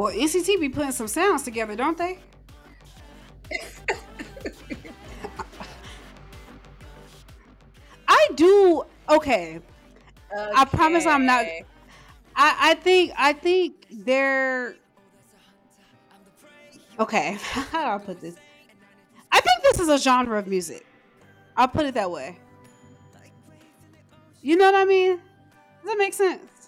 Well, 0.00 0.14
NCT 0.14 0.58
be 0.58 0.70
putting 0.70 0.92
some 0.92 1.08
sounds 1.08 1.42
together, 1.42 1.76
don't 1.76 1.98
they? 1.98 2.20
I 8.08 8.28
do. 8.34 8.84
Okay, 9.10 9.60
I 10.34 10.64
promise 10.64 11.04
I'm 11.04 11.26
not- 11.26 11.44
I, 12.34 12.56
I 12.70 12.74
think 12.76 13.12
I 13.18 13.34
think 13.34 13.86
they're 13.90 14.76
okay. 16.98 17.32
How 17.42 17.84
do 17.98 18.02
I 18.02 18.06
put 18.06 18.22
this? 18.22 18.36
I 19.30 19.40
think 19.40 19.62
this 19.64 19.80
is 19.80 19.88
a 19.90 19.98
genre 19.98 20.38
of 20.38 20.46
music. 20.46 20.86
I'll 21.58 21.68
put 21.68 21.84
it 21.84 21.92
that 21.92 22.10
way. 22.10 22.38
You 24.40 24.56
know 24.56 24.64
what 24.64 24.76
I 24.76 24.86
mean? 24.86 25.16
Does 25.16 25.84
that 25.84 25.98
make 25.98 26.14
sense? 26.14 26.59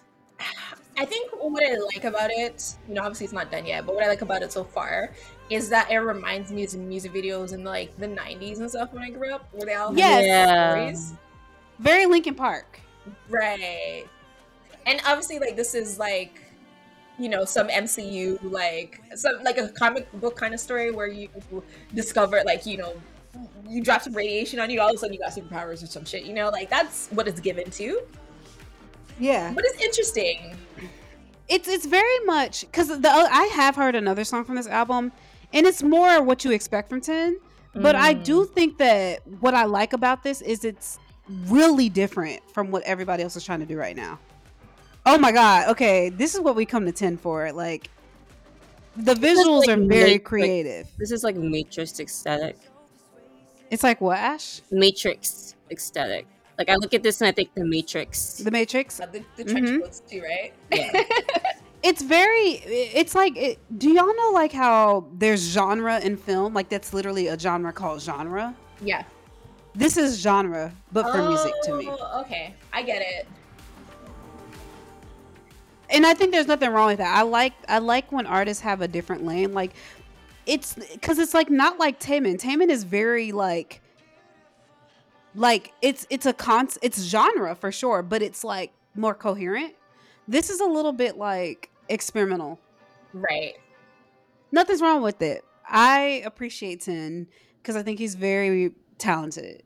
I 0.97 1.05
think 1.05 1.31
what 1.31 1.63
I 1.63 1.75
like 1.95 2.03
about 2.03 2.29
it, 2.31 2.75
you 2.87 2.93
know, 2.93 3.01
obviously 3.01 3.25
it's 3.25 3.33
not 3.33 3.51
done 3.51 3.65
yet, 3.65 3.85
but 3.85 3.95
what 3.95 4.03
I 4.03 4.07
like 4.07 4.21
about 4.21 4.43
it 4.43 4.51
so 4.51 4.63
far 4.63 5.11
is 5.49 5.69
that 5.69 5.89
it 5.91 5.97
reminds 5.97 6.51
me 6.51 6.63
of 6.65 6.69
some 6.69 6.87
music 6.87 7.13
videos 7.13 7.53
in 7.53 7.63
like 7.63 7.97
the 7.97 8.07
'90s 8.07 8.59
and 8.59 8.69
stuff 8.69 8.93
when 8.93 9.01
I 9.03 9.09
grew 9.09 9.33
up, 9.33 9.47
where 9.53 9.65
they 9.65 9.73
all 9.73 9.95
Yes. 9.95 10.23
had 10.23 10.25
Yeah. 10.25 10.69
stories. 10.69 11.13
Very 11.79 12.05
Linkin 12.05 12.35
Park. 12.35 12.79
Right. 13.29 14.05
And 14.85 15.01
obviously, 15.05 15.39
like 15.39 15.55
this 15.55 15.73
is 15.73 15.97
like, 15.97 16.39
you 17.17 17.27
know, 17.29 17.43
some 17.43 17.69
MCU 17.69 18.39
like 18.43 19.01
some 19.15 19.41
like 19.43 19.57
a 19.57 19.69
comic 19.69 20.11
book 20.19 20.35
kind 20.35 20.53
of 20.53 20.59
story 20.59 20.91
where 20.91 21.07
you 21.07 21.27
discover 21.93 22.41
like 22.45 22.65
you 22.65 22.77
know 22.77 22.93
you 23.67 23.81
drop 23.81 24.03
some 24.03 24.13
radiation 24.13 24.59
on 24.59 24.69
you, 24.69 24.79
all 24.79 24.89
of 24.89 24.95
a 24.95 24.97
sudden 24.99 25.13
you 25.13 25.19
got 25.19 25.31
superpowers 25.31 25.81
or 25.83 25.87
some 25.87 26.05
shit. 26.05 26.23
You 26.23 26.33
know, 26.33 26.49
like 26.49 26.69
that's 26.69 27.07
what 27.09 27.27
it's 27.27 27.39
given 27.39 27.71
to. 27.71 28.01
Yeah. 29.19 29.51
But 29.53 29.65
it's 29.65 29.81
interesting. 29.81 30.57
it's 31.49 31.67
it's 31.67 31.85
very 31.85 32.19
much 32.25 32.61
because 32.61 32.87
the 32.87 33.09
I 33.09 33.43
have 33.53 33.75
heard 33.75 33.95
another 33.95 34.23
song 34.23 34.43
from 34.45 34.55
this 34.55 34.67
album, 34.67 35.11
and 35.53 35.65
it's 35.65 35.83
more 35.83 36.21
what 36.23 36.43
you 36.45 36.51
expect 36.51 36.89
from 36.89 37.01
Ten. 37.01 37.37
But 37.75 37.95
I 37.95 38.13
Mm. 38.13 38.23
do 38.23 38.45
think 38.45 38.77
that 38.77 39.21
what 39.39 39.55
I 39.55 39.65
like 39.65 39.93
about 39.93 40.23
this 40.23 40.41
is 40.41 40.63
it's 40.63 40.99
really 41.47 41.89
different 41.89 42.41
from 42.53 42.69
what 42.69 42.83
everybody 42.83 43.23
else 43.23 43.35
is 43.35 43.43
trying 43.43 43.61
to 43.61 43.65
do 43.65 43.77
right 43.77 43.95
now. 43.95 44.19
Oh 45.05 45.17
my 45.17 45.31
god! 45.31 45.69
Okay, 45.69 46.09
this 46.09 46.33
is 46.35 46.39
what 46.41 46.55
we 46.55 46.65
come 46.65 46.85
to 46.85 46.91
Ten 46.91 47.17
for. 47.17 47.51
Like 47.51 47.89
the 48.95 49.15
visuals 49.15 49.65
like 49.67 49.77
are 49.77 49.81
very 49.85 50.19
creative. 50.19 50.87
This 50.99 51.11
is 51.11 51.23
like 51.23 51.35
Matrix 51.35 51.99
aesthetic. 51.99 52.57
It's 53.71 53.81
like 53.83 53.99
what 54.01 54.17
Ash, 54.19 54.61
Matrix 54.71 55.55
aesthetic. 55.71 56.27
Like 56.57 56.69
I 56.69 56.75
look 56.75 56.93
at 56.93 57.01
this 57.03 57.19
and 57.21 57.27
I 57.27 57.31
think 57.31 57.53
the 57.55 57.65
Matrix. 57.65 58.37
the 58.37 58.51
Matrix. 58.51 58.99
Uh, 58.99 59.07
The, 59.07 59.23
the 59.37 59.43
trench 59.43 59.69
Mhm. 59.69 59.81
coats 59.81 60.01
too, 60.09 60.21
right? 60.21 60.53
Yeah. 60.71 61.03
it's 61.83 62.01
very. 62.03 62.61
It's 62.65 63.15
like. 63.15 63.35
It, 63.37 63.59
do 63.79 63.89
y'all 63.89 64.15
know 64.15 64.31
like 64.33 64.51
how 64.51 65.07
there's 65.17 65.41
genre 65.41 65.99
in 65.99 66.15
film? 66.17 66.53
Like 66.53 66.69
that's 66.69 66.93
literally 66.93 67.27
a 67.27 67.37
genre 67.39 67.73
called 67.73 68.01
genre. 68.01 68.55
yeah. 68.81 69.03
This 69.75 69.97
is 69.97 70.19
genre, 70.21 70.71
but 70.91 71.11
for 71.11 71.27
music 71.27 71.51
to 71.63 71.73
me. 71.75 71.87
Oh, 71.89 72.21
Okay, 72.21 72.53
I 72.71 72.83
get 72.83 73.01
it. 73.01 73.27
And 75.89 76.05
I 76.05 76.13
think 76.13 76.31
there's 76.31 76.47
nothing 76.47 76.69
wrong 76.71 76.87
with 76.87 76.97
that. 76.99 77.15
I 77.17 77.21
like 77.23 77.53
I 77.67 77.79
like 77.79 78.11
when 78.11 78.25
artists 78.25 78.61
have 78.61 78.81
a 78.81 78.87
different 78.87 79.25
lane. 79.25 79.53
Like 79.53 79.73
it's 80.45 80.73
because 80.75 81.19
it's 81.19 81.33
like 81.33 81.49
not 81.49 81.79
like 81.79 81.99
Taemin. 81.99 82.39
Taemin 82.39 82.69
is 82.69 82.83
very 82.83 83.31
like 83.31 83.81
like 85.35 85.73
it's 85.81 86.05
it's 86.09 86.25
a 86.25 86.33
con 86.33 86.69
it's 86.81 87.01
genre 87.03 87.55
for 87.55 87.71
sure, 87.71 88.01
but 88.03 88.21
it's 88.21 88.43
like 88.43 88.73
more 88.95 89.13
coherent. 89.13 89.73
This 90.27 90.49
is 90.49 90.59
a 90.59 90.65
little 90.65 90.93
bit 90.93 91.17
like 91.17 91.69
experimental. 91.89 92.59
Right. 93.13 93.53
Nothing's 94.51 94.81
wrong 94.81 95.01
with 95.01 95.21
it. 95.21 95.43
I 95.67 96.21
appreciate 96.25 96.81
Ten 96.81 97.27
because 97.61 97.75
I 97.75 97.83
think 97.83 97.99
he's 97.99 98.15
very 98.15 98.71
talented. 98.97 99.63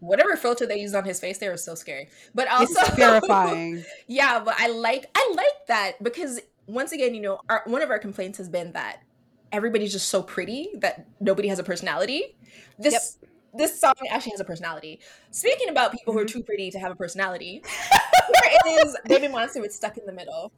Whatever 0.00 0.36
filter 0.36 0.64
they 0.64 0.78
used 0.78 0.94
on 0.94 1.04
his 1.04 1.18
face, 1.18 1.38
they 1.38 1.48
were 1.48 1.56
so 1.56 1.74
scary. 1.74 2.08
But 2.34 2.48
also 2.48 2.80
It's 2.80 2.90
terrifying. 2.96 3.84
yeah, 4.06 4.40
but 4.44 4.54
I 4.58 4.68
like 4.68 5.10
I 5.14 5.32
like 5.36 5.66
that 5.66 6.02
because 6.02 6.40
once 6.66 6.92
again, 6.92 7.14
you 7.14 7.20
know, 7.20 7.40
our, 7.48 7.62
one 7.66 7.82
of 7.82 7.90
our 7.90 7.98
complaints 7.98 8.38
has 8.38 8.48
been 8.48 8.72
that 8.72 9.02
everybody's 9.50 9.92
just 9.92 10.08
so 10.08 10.22
pretty 10.22 10.68
that 10.76 11.06
nobody 11.20 11.48
has 11.48 11.58
a 11.58 11.64
personality. 11.64 12.36
This 12.78 13.18
this 13.54 13.80
song 13.80 13.94
actually 14.10 14.32
has 14.32 14.40
a 14.40 14.44
personality. 14.44 15.00
Speaking 15.30 15.68
about 15.68 15.92
people 15.92 16.12
who 16.12 16.18
are 16.18 16.24
mm-hmm. 16.24 16.38
too 16.38 16.44
pretty 16.44 16.70
to 16.70 16.78
have 16.78 16.92
a 16.92 16.96
personality, 16.96 17.62
here 18.64 18.78
is 18.80 18.96
Babymonster 19.06 19.60
with 19.60 19.72
Stuck 19.72 19.96
in 19.96 20.06
the 20.06 20.12
Middle. 20.12 20.52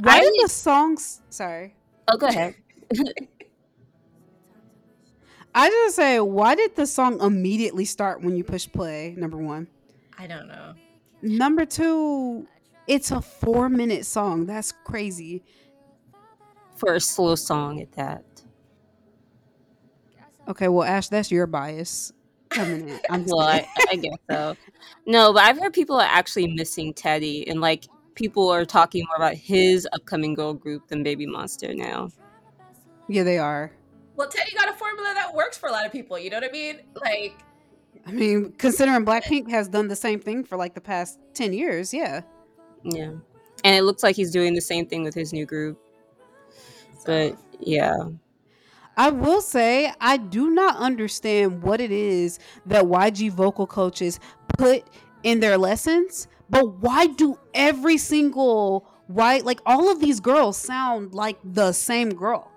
Why 0.00 0.18
I- 0.18 0.20
did 0.20 0.34
the 0.42 0.48
songs? 0.48 1.22
Sorry, 1.30 1.74
Oh, 2.08 2.16
go 2.16 2.26
ahead. 2.26 2.54
I 5.54 5.68
just 5.70 5.96
say, 5.96 6.20
why 6.20 6.54
did 6.54 6.76
the 6.76 6.86
song 6.86 7.20
immediately 7.20 7.84
start 7.84 8.22
when 8.22 8.36
you 8.36 8.44
push 8.44 8.68
play? 8.70 9.14
Number 9.16 9.36
one. 9.36 9.66
I 10.18 10.26
don't 10.26 10.48
know. 10.48 10.74
Number 11.20 11.66
two, 11.66 12.46
it's 12.86 13.10
a 13.10 13.20
four 13.20 13.68
minute 13.68 14.06
song. 14.06 14.46
That's 14.46 14.72
crazy. 14.72 15.42
For 16.76 16.94
a 16.94 17.00
slow 17.00 17.34
song 17.34 17.80
at 17.80 17.92
that. 17.92 18.24
Okay, 20.48 20.68
well, 20.68 20.84
Ash, 20.84 21.08
that's 21.08 21.30
your 21.30 21.46
bias 21.46 22.12
coming 22.48 22.88
in. 22.88 23.00
I'm 23.10 23.22
just 23.22 23.34
Well. 23.34 23.46
I, 23.46 23.68
I 23.90 23.96
guess 23.96 24.16
so. 24.30 24.56
No, 25.06 25.32
but 25.32 25.42
I've 25.44 25.58
heard 25.58 25.72
people 25.72 25.96
are 25.96 26.08
actually 26.08 26.46
missing 26.48 26.94
Teddy, 26.94 27.46
and 27.48 27.60
like 27.60 27.86
people 28.14 28.48
are 28.48 28.64
talking 28.64 29.04
more 29.06 29.16
about 29.16 29.34
his 29.34 29.86
upcoming 29.92 30.34
girl 30.34 30.54
group 30.54 30.88
than 30.88 31.04
Babymonster 31.04 31.76
now. 31.76 32.08
yeah, 33.08 33.22
they 33.22 33.38
are. 33.38 33.72
Well, 34.16 34.28
Teddy 34.28 34.52
got 34.56 34.68
a 34.68 34.72
formula 34.72 35.12
that 35.14 35.32
works 35.32 35.56
for 35.56 35.68
a 35.68 35.72
lot 35.72 35.86
of 35.86 35.92
people. 35.92 36.18
You 36.18 36.30
know 36.30 36.38
what 36.38 36.48
I 36.48 36.50
mean? 36.50 36.80
Like, 36.94 37.38
I 38.06 38.10
mean, 38.10 38.52
considering 38.58 39.04
Blackpink 39.04 39.48
has 39.50 39.68
done 39.68 39.86
the 39.88 39.96
same 39.96 40.18
thing 40.18 40.42
for 40.44 40.56
like 40.56 40.74
the 40.74 40.80
past 40.80 41.20
10 41.34 41.52
years, 41.52 41.92
yeah. 41.94 42.22
Yeah, 42.82 43.12
and 43.64 43.76
it 43.76 43.82
looks 43.82 44.02
like 44.02 44.16
he's 44.16 44.30
doing 44.30 44.54
the 44.54 44.60
same 44.60 44.86
thing 44.86 45.04
with 45.04 45.14
his 45.14 45.32
new 45.32 45.44
group. 45.46 45.78
But 47.04 47.36
yeah, 47.60 47.96
I 48.98 49.10
will 49.10 49.40
say, 49.40 49.92
I 50.00 50.16
do 50.16 50.50
not 50.50 50.76
understand 50.76 51.62
what 51.62 51.80
it 51.80 51.92
is 51.92 52.40
that 52.66 52.84
YG 52.84 53.30
vocal 53.30 53.64
coaches 53.64 54.18
put 54.58 54.84
in 55.22 55.38
their 55.38 55.56
lessons, 55.56 56.26
but 56.50 56.78
why 56.82 57.06
do 57.06 57.38
every 57.54 57.96
single 57.96 58.90
why 59.06 59.38
like 59.38 59.60
all 59.64 59.90
of 59.90 60.00
these 60.00 60.18
girls 60.18 60.56
sound 60.56 61.14
like 61.14 61.38
the 61.44 61.72
same 61.72 62.10
girl? 62.10 62.50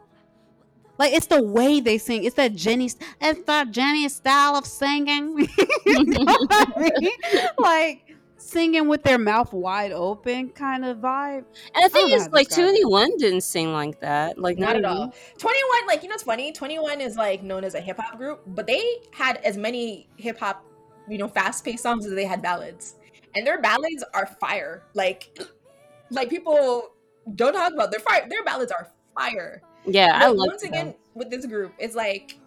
Like 0.98 1.14
it's 1.14 1.28
the 1.28 1.44
way 1.44 1.80
they 1.80 2.00
sing. 2.00 2.24
It's 2.24 2.36
that 2.36 2.56
Jennie. 2.56 2.90
It's 3.22 3.44
that 3.46 3.70
Jennie 3.72 4.10
style 4.10 4.56
of 4.56 4.66
singing. 4.66 5.38
you 5.86 6.04
know 6.06 6.26
I 6.50 6.92
mean? 7.00 7.12
Like 7.60 8.11
singing 8.52 8.88
with 8.88 9.04
their 9.04 9.18
mouth 9.18 9.54
wide 9.54 9.92
open 9.92 10.50
kind 10.50 10.86
of 10.86 10.98
vibe. 10.98 11.46
and 11.74 11.86
the 11.86 11.90
thing 11.90 12.10
know 12.10 12.16
is, 12.16 12.30
like. 12.30 12.50
2NE1 12.50 13.18
didn't 13.18 13.42
sing 13.42 13.72
like 13.74 14.00
that. 14.02 14.38
Like 14.38 14.58
not 14.60 14.76
at 14.76 14.86
all. 14.86 15.08
Mm-hmm. 15.08 15.48
2NE1, 15.48 15.88
like, 15.88 16.04
you 16.04 16.10
know 16.10 16.14
what's 16.14 16.24
funny? 16.24 16.52
2NE1 16.52 17.00
is 17.00 17.16
like 17.16 17.44
known 17.44 17.64
as 17.64 17.76
a 17.76 17.80
hip 17.82 17.98
hop 17.98 18.18
group, 18.18 18.42
but 18.48 18.68
they 18.68 18.84
had 19.12 19.38
as 19.38 19.58
many 19.58 20.08
hip 20.18 20.40
hop, 20.40 20.64
you 21.08 21.18
know, 21.18 21.28
fast 21.28 21.64
paced 21.66 21.84
songs 21.84 22.06
as 22.06 22.14
they 22.14 22.26
had 22.26 22.42
ballads. 22.42 22.96
and 23.36 23.48
their 23.48 23.62
ballads 23.62 24.04
are 24.14 24.26
fire. 24.26 24.84
Like, 24.94 25.40
like 26.12 26.30
people 26.30 26.92
don't 27.36 27.54
talk 27.54 27.74
about 27.74 27.92
their 27.92 28.00
fire. 28.02 28.28
Their 28.30 28.44
ballads 28.44 28.72
are 28.72 28.88
fire. 29.18 29.62
Yeah, 29.86 30.12
But 30.20 30.24
I 30.24 30.28
love 30.28 30.48
once 30.48 30.64
again 30.64 30.94
with 31.16 31.30
this 31.30 31.46
group, 31.46 31.74
it's 31.80 31.96
like 31.96 32.38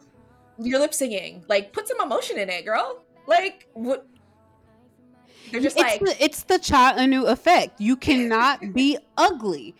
you're 0.59 0.79
lip 0.79 0.95
singing. 0.95 1.45
Like, 1.49 1.73
put 1.73 1.89
some 1.89 2.01
emotion 2.01 2.39
in 2.39 2.49
it, 2.51 2.65
girl. 2.65 3.03
Like, 3.27 3.69
what? 3.73 4.07
They're 5.55 5.63
just 5.63 5.79
it's 5.79 5.83
like, 5.85 6.01
the, 6.01 6.25
it's 6.25 6.43
the 6.43 6.59
Cha 6.59 6.95
Eun-woo 6.99 7.27
effect. 7.27 7.81
You 7.81 7.97
cannot 7.97 8.75
be 8.75 8.99
ugly. 9.17 9.77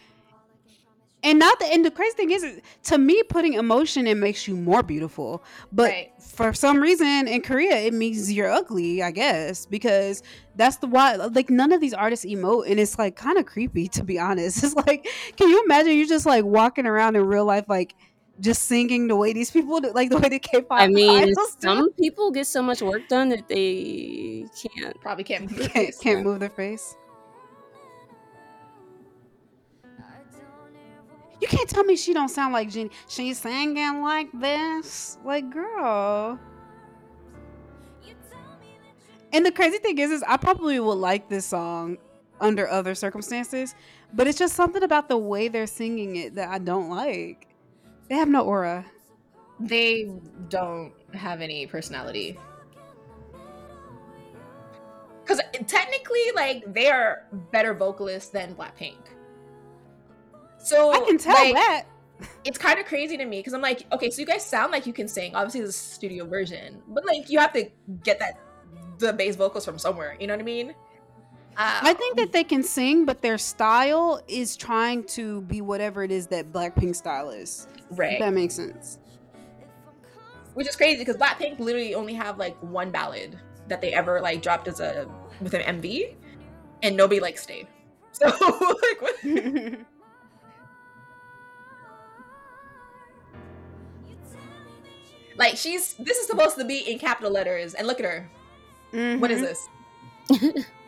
And 1.25 1.39
not 1.39 1.59
the 1.59 1.65
and 1.67 1.85
the 1.85 1.91
crazy 1.91 2.15
thing 2.17 2.31
is 2.31 2.61
to 2.85 2.99
me 2.99 3.23
putting 3.25 3.55
emotion 3.55 4.07
in 4.07 4.21
makes 4.21 4.47
you 4.47 4.55
more 4.55 4.83
beautiful. 4.85 5.43
But 5.73 5.91
Right. 5.91 6.13
for 6.21 6.53
some 6.53 6.81
reason 6.81 7.27
in 7.27 7.41
Korea 7.41 7.77
it 7.77 7.95
means 7.95 8.31
you're 8.31 8.51
ugly, 8.53 9.03
I 9.03 9.11
guess, 9.11 9.65
because 9.67 10.23
that's 10.55 10.77
the 10.77 10.87
why 10.87 11.17
like 11.17 11.49
none 11.51 11.73
of 11.73 11.81
these 11.81 11.95
artists 11.95 12.27
emote 12.27 12.71
and 12.71 12.79
it's 12.79 12.99
like 12.99 13.17
kind 13.17 13.39
of 13.39 13.47
creepy 13.47 13.89
to 13.89 14.05
be 14.05 14.19
honest. 14.19 14.63
It's 14.65 14.75
like 14.77 15.09
can 15.37 15.49
you 15.49 15.65
imagine 15.65 15.95
you 15.95 16.07
just 16.07 16.27
like 16.27 16.45
walking 16.45 16.87
around 16.87 17.17
in 17.17 17.25
real 17.25 17.47
life 17.47 17.65
like 17.69 17.95
just 18.41 18.65
singing 18.65 19.07
the 19.09 19.17
way 19.17 19.33
these 19.33 19.51
people 19.51 19.81
do, 19.81 19.93
like 19.93 20.11
the 20.11 20.19
way 20.19 20.29
the 20.29 20.39
K-pop 20.39 20.81
I 20.81 20.89
mean, 20.89 21.29
idols 21.29 21.57
do? 21.61 21.69
some 21.69 21.93
people 21.93 22.31
get 22.31 22.47
so 22.47 22.63
much 22.63 22.83
work 22.83 23.09
done 23.09 23.29
that 23.29 23.49
they 23.49 24.47
can't. 24.61 25.01
probably 25.01 25.25
can't. 25.25 25.51
move 25.51 25.59
their 25.59 25.69
can't, 25.69 25.87
face. 25.87 25.99
can't 25.99 26.25
move 26.25 26.41
their 26.41 26.51
face. 26.51 26.97
You 31.41 31.49
can't 31.49 31.69
tell 31.69 31.85
me 31.85 31.97
she 31.97 32.15
don't 32.15 32.31
sound 32.31 32.53
like 32.55 32.71
Jennie. 32.71 32.91
She's 33.09 33.39
singing 33.39 34.01
like 34.03 34.29
this, 34.33 35.19
like 35.25 35.51
girl. 35.51 36.39
And 39.33 39.45
the 39.45 39.51
crazy 39.53 39.79
thing 39.79 39.99
is, 39.99 40.11
is 40.11 40.23
I 40.27 40.37
probably 40.37 40.79
would 40.79 40.95
like 40.95 41.29
this 41.29 41.45
song 41.45 41.99
under 42.41 42.69
other 42.69 42.95
circumstances, 42.95 43.75
but 44.13 44.27
it's 44.27 44.39
just 44.39 44.55
something 44.55 44.83
about 44.83 45.09
the 45.09 45.19
way 45.19 45.49
they're 45.49 45.67
singing 45.67 46.17
it 46.17 46.37
that 46.37 46.49
I 46.49 46.59
don't 46.59 46.89
like. 46.89 47.49
They 48.09 48.17
have 48.17 48.29
no 48.29 48.45
aura. 48.45 48.85
They 49.61 50.11
don't 50.49 50.93
have 51.15 51.41
any 51.41 51.67
personality. 51.67 52.39
Because 55.23 55.41
technically, 55.67 56.33
like, 56.35 56.73
they 56.73 56.91
are 56.91 57.25
better 57.51 57.73
vocalists 57.73 58.31
than 58.31 58.55
Blackpink. 58.55 58.97
So 60.59 60.93
I 60.93 61.01
can 61.01 61.19
tell 61.19 61.35
like, 61.35 61.55
that. 61.55 61.85
it's 62.45 62.59
kind 62.59 62.79
of 62.79 62.87
crazy 62.87 63.17
to 63.17 63.25
me 63.25 63.39
because 63.39 63.55
I'm 63.55 63.63
like, 63.63 63.87
okay, 63.93 64.11
so 64.11 64.21
you 64.21 64.27
guys 64.27 64.45
sound 64.45 64.73
like 64.73 64.87
you 64.87 64.93
can 64.93 65.09
sing. 65.09 65.35
Obviously, 65.35 65.61
this 65.61 65.71
is 65.71 65.77
studio 65.77 66.27
version, 66.27 66.83
but 66.89 67.07
like, 67.07 67.31
you 67.31 67.39
have 67.39 67.53
to 67.53 67.69
get 68.03 68.19
that 68.19 68.39
the 68.99 69.13
bass 69.13 69.37
vocals 69.37 69.65
from 69.65 69.79
somewhere. 69.79 70.17
You 70.21 70.27
know 70.27 70.35
what 70.35 70.41
I 70.41 70.45
mean? 70.45 70.75
Uh, 71.57 71.81
I 71.83 71.95
think 71.95 72.17
that 72.17 72.33
they 72.33 72.43
can 72.45 72.63
sing, 72.65 73.05
but 73.05 73.23
their 73.23 73.39
style 73.39 74.21
is 74.27 74.57
trying 74.57 75.05
to 75.05 75.43
be 75.43 75.61
whatever 75.61 76.03
it 76.03 76.11
is 76.11 76.27
that 76.29 76.53
Blackpink 76.53 76.97
style 76.97 77.31
is. 77.31 77.69
Right, 77.91 78.19
that 78.19 78.33
makes 78.33 78.55
sense. 78.55 78.99
which 80.55 80.69
is 80.69 80.75
crazy 80.77 80.99
because 80.99 81.17
Blackpink 81.17 81.59
literally 81.61 81.95
only 81.95 82.15
have 82.15 82.39
like 82.39 82.57
one 82.63 82.91
ballad 82.91 83.39
that 83.69 83.81
they 83.81 83.93
ever 83.93 84.21
like 84.21 84.43
dropped 84.43 84.67
as 84.69 84.81
a 84.81 85.09
with 85.41 85.55
an 85.55 85.81
MV, 85.81 86.15
and 86.83 86.97
nobody 86.97 87.21
like 87.21 87.39
stayed. 87.39 87.69
So 88.15 88.27
like, 88.27 89.03
what? 89.03 89.17
like 95.37 95.57
she's 95.57 95.95
this 95.95 96.19
is 96.19 96.27
supposed 96.27 96.57
to 96.59 96.65
be 96.65 96.79
in 96.91 96.99
capital 96.99 97.31
letters, 97.33 97.75
and 97.75 97.87
look 97.87 98.01
at 98.01 98.07
her. 98.07 98.31
What 99.19 99.31
is 99.31 99.41
Mhm. 99.41 99.43
this? 100.31 100.65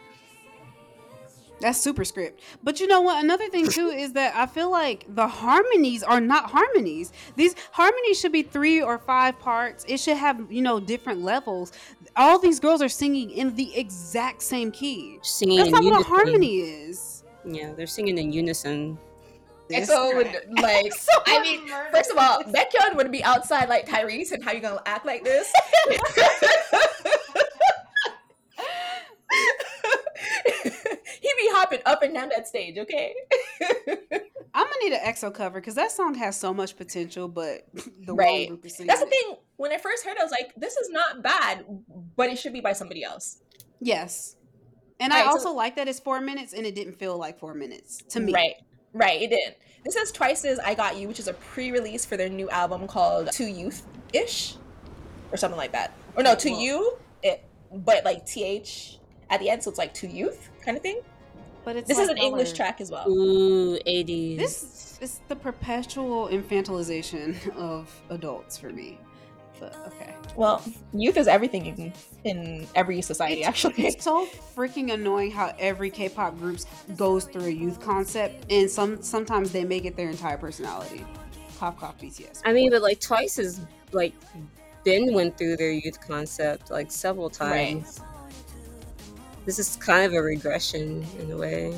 That's 1.60 1.80
super 1.80 2.04
script. 2.04 2.42
But 2.62 2.80
you 2.80 2.86
know 2.86 3.00
what? 3.00 3.24
Another 3.24 3.48
thing 3.48 3.68
too 3.68 3.88
is 3.88 4.12
that 4.12 4.34
I 4.34 4.46
feel 4.46 4.70
like 4.70 5.06
the 5.08 5.26
harmonies 5.26 6.02
are 6.02 6.20
not 6.20 6.50
harmonies. 6.50 7.12
These 7.36 7.54
harmonies 7.72 8.20
should 8.20 8.32
be 8.32 8.42
three 8.42 8.82
or 8.82 8.98
five 8.98 9.38
parts. 9.38 9.84
It 9.88 9.98
should 9.98 10.18
have, 10.18 10.50
you 10.50 10.62
know, 10.62 10.80
different 10.80 11.22
levels. 11.22 11.72
All 12.14 12.38
these 12.38 12.60
girls 12.60 12.82
are 12.82 12.88
singing 12.88 13.30
in 13.30 13.54
the 13.54 13.74
exact 13.76 14.42
same 14.42 14.70
key. 14.70 15.18
Singing 15.22 15.58
That's 15.58 15.68
in 15.68 15.74
not 15.74 15.84
what 15.84 16.00
a 16.00 16.04
harmony 16.04 16.58
is. 16.58 17.24
Yeah, 17.44 17.72
they're 17.72 17.86
singing 17.86 18.18
in 18.18 18.32
unison. 18.32 18.98
And 19.72 19.86
so 19.86 20.14
would 20.14 20.26
like 20.60 20.92
I 21.26 21.40
mean, 21.40 21.68
first 21.90 22.10
of 22.10 22.18
all, 22.18 22.42
Baekhyun 22.44 22.94
would 22.96 23.10
be 23.10 23.24
outside 23.24 23.68
like 23.68 23.86
Tyrese, 23.86 24.32
and 24.32 24.44
how 24.44 24.52
you 24.52 24.60
gonna 24.60 24.80
act 24.86 25.04
like 25.04 25.24
this? 25.24 25.52
he 31.20 31.32
be 31.36 31.45
hopping 31.56 31.80
up 31.86 32.02
and 32.02 32.12
down 32.14 32.28
that 32.30 32.46
stage, 32.46 32.78
okay? 32.78 33.14
I'm 34.54 34.64
gonna 34.64 34.74
need 34.82 34.92
an 34.94 35.00
EXO 35.04 35.34
cover 35.34 35.60
because 35.60 35.74
that 35.74 35.90
song 35.92 36.14
has 36.14 36.38
so 36.38 36.54
much 36.54 36.76
potential, 36.76 37.28
but 37.28 37.66
the 37.74 38.14
wrong 38.14 38.16
Right. 38.16 38.48
group 38.48 38.64
is 38.64 38.76
singing. 38.76 38.88
That's 38.88 39.00
the 39.00 39.06
thing. 39.06 39.36
When 39.56 39.72
I 39.72 39.78
first 39.78 40.04
heard, 40.04 40.12
it, 40.16 40.20
I 40.20 40.22
was 40.22 40.32
like, 40.32 40.54
"This 40.56 40.76
is 40.76 40.88
not 40.90 41.22
bad, 41.22 41.64
but 42.16 42.30
it 42.30 42.38
should 42.38 42.52
be 42.52 42.60
by 42.60 42.72
somebody 42.72 43.04
else." 43.04 43.42
Yes. 43.80 44.36
And 44.98 45.12
I 45.12 45.16
Right, 45.20 45.24
so- 45.26 45.30
also 45.32 45.52
like 45.52 45.76
that 45.76 45.88
it's 45.88 46.00
four 46.00 46.20
minutes 46.22 46.54
and 46.54 46.64
it 46.66 46.74
didn't 46.74 46.94
feel 46.98 47.18
like 47.18 47.38
four 47.38 47.52
minutes 47.54 47.98
to 48.10 48.20
me. 48.20 48.32
Right, 48.32 48.54
right. 48.94 49.20
It 49.20 49.28
didn't. 49.30 49.56
This 49.84 49.94
is 49.96 50.10
Twice's 50.10 50.58
"I 50.58 50.74
Got 50.74 50.96
You," 50.96 51.06
which 51.08 51.18
is 51.20 51.28
a 51.28 51.34
pre-release 51.34 52.06
for 52.06 52.16
their 52.16 52.30
new 52.30 52.48
album 52.50 52.86
called 52.86 53.30
"To 53.32 53.44
Youth 53.44 53.82
Ish" 54.14 54.54
or 55.32 55.36
something 55.36 55.58
like 55.58 55.72
that. 55.72 55.92
Or 56.16 56.22
no, 56.22 56.34
"To 56.34 56.50
Well- 56.50 56.60
You," 56.60 56.98
it, 57.22 57.44
but 57.70 58.04
like 58.06 58.24
th 58.24 58.98
at 59.28 59.40
the 59.40 59.50
end, 59.50 59.62
so 59.62 59.68
it's 59.70 59.78
like 59.78 59.92
"To 59.94 60.06
Youth" 60.06 60.48
kind 60.64 60.76
of 60.78 60.82
thing. 60.82 61.02
But 61.66 61.74
it's 61.74 61.88
This 61.88 61.98
like 61.98 62.04
is 62.04 62.10
an 62.10 62.18
English 62.18 62.52
track 62.52 62.80
as 62.80 62.92
well. 62.92 63.10
Ooh, 63.10 63.76
80s. 63.80 64.36
This 64.36 64.98
is 65.00 65.20
the 65.26 65.34
perpetual 65.34 66.28
infantilization 66.28 67.34
of 67.56 67.90
adults 68.08 68.56
for 68.56 68.70
me. 68.70 69.00
But 69.58 69.74
okay. 69.88 70.14
Well, 70.36 70.62
youth 70.92 71.16
is 71.16 71.26
everything 71.26 71.66
in, 71.66 71.92
in 72.22 72.68
every 72.76 73.02
society, 73.02 73.42
actually. 73.42 73.84
It's 73.84 74.04
so 74.04 74.26
freaking 74.54 74.92
annoying 74.92 75.32
how 75.32 75.56
every 75.58 75.90
K-pop 75.90 76.38
group 76.38 76.60
goes 76.96 77.24
through 77.24 77.46
a 77.46 77.50
youth 77.50 77.80
concept, 77.80 78.46
and 78.48 78.70
some 78.70 79.02
sometimes 79.02 79.50
they 79.50 79.64
make 79.64 79.86
it 79.86 79.96
their 79.96 80.08
entire 80.08 80.38
personality. 80.38 81.04
Cough, 81.58 81.80
cough, 81.80 81.98
BTS. 81.98 82.42
I 82.44 82.52
mean, 82.52 82.70
but 82.70 82.80
like 82.80 83.00
Twice 83.00 83.38
has 83.38 83.60
like 83.90 84.14
been 84.84 85.12
went 85.14 85.36
through 85.36 85.56
their 85.56 85.72
youth 85.72 86.00
concept 86.00 86.70
like 86.70 86.92
several 86.92 87.28
Right. 87.40 87.84
Times. 89.46 89.56
This 89.56 89.58
is 89.58 89.76
kind 89.76 90.06
of 90.06 90.12
a 90.12 90.22
regression 90.22 91.04
in 91.18 91.30
a 91.30 91.36
way. 91.36 91.74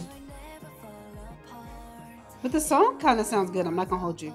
But 2.43 2.53
the 2.53 2.61
song 2.61 2.99
kind 2.99 3.21
of 3.21 3.27
sounds 3.27 3.51
good. 3.51 3.67
I'm 3.67 3.77
not 3.77 3.89
gonna 3.89 4.01
hold 4.01 4.23
you. 4.23 4.33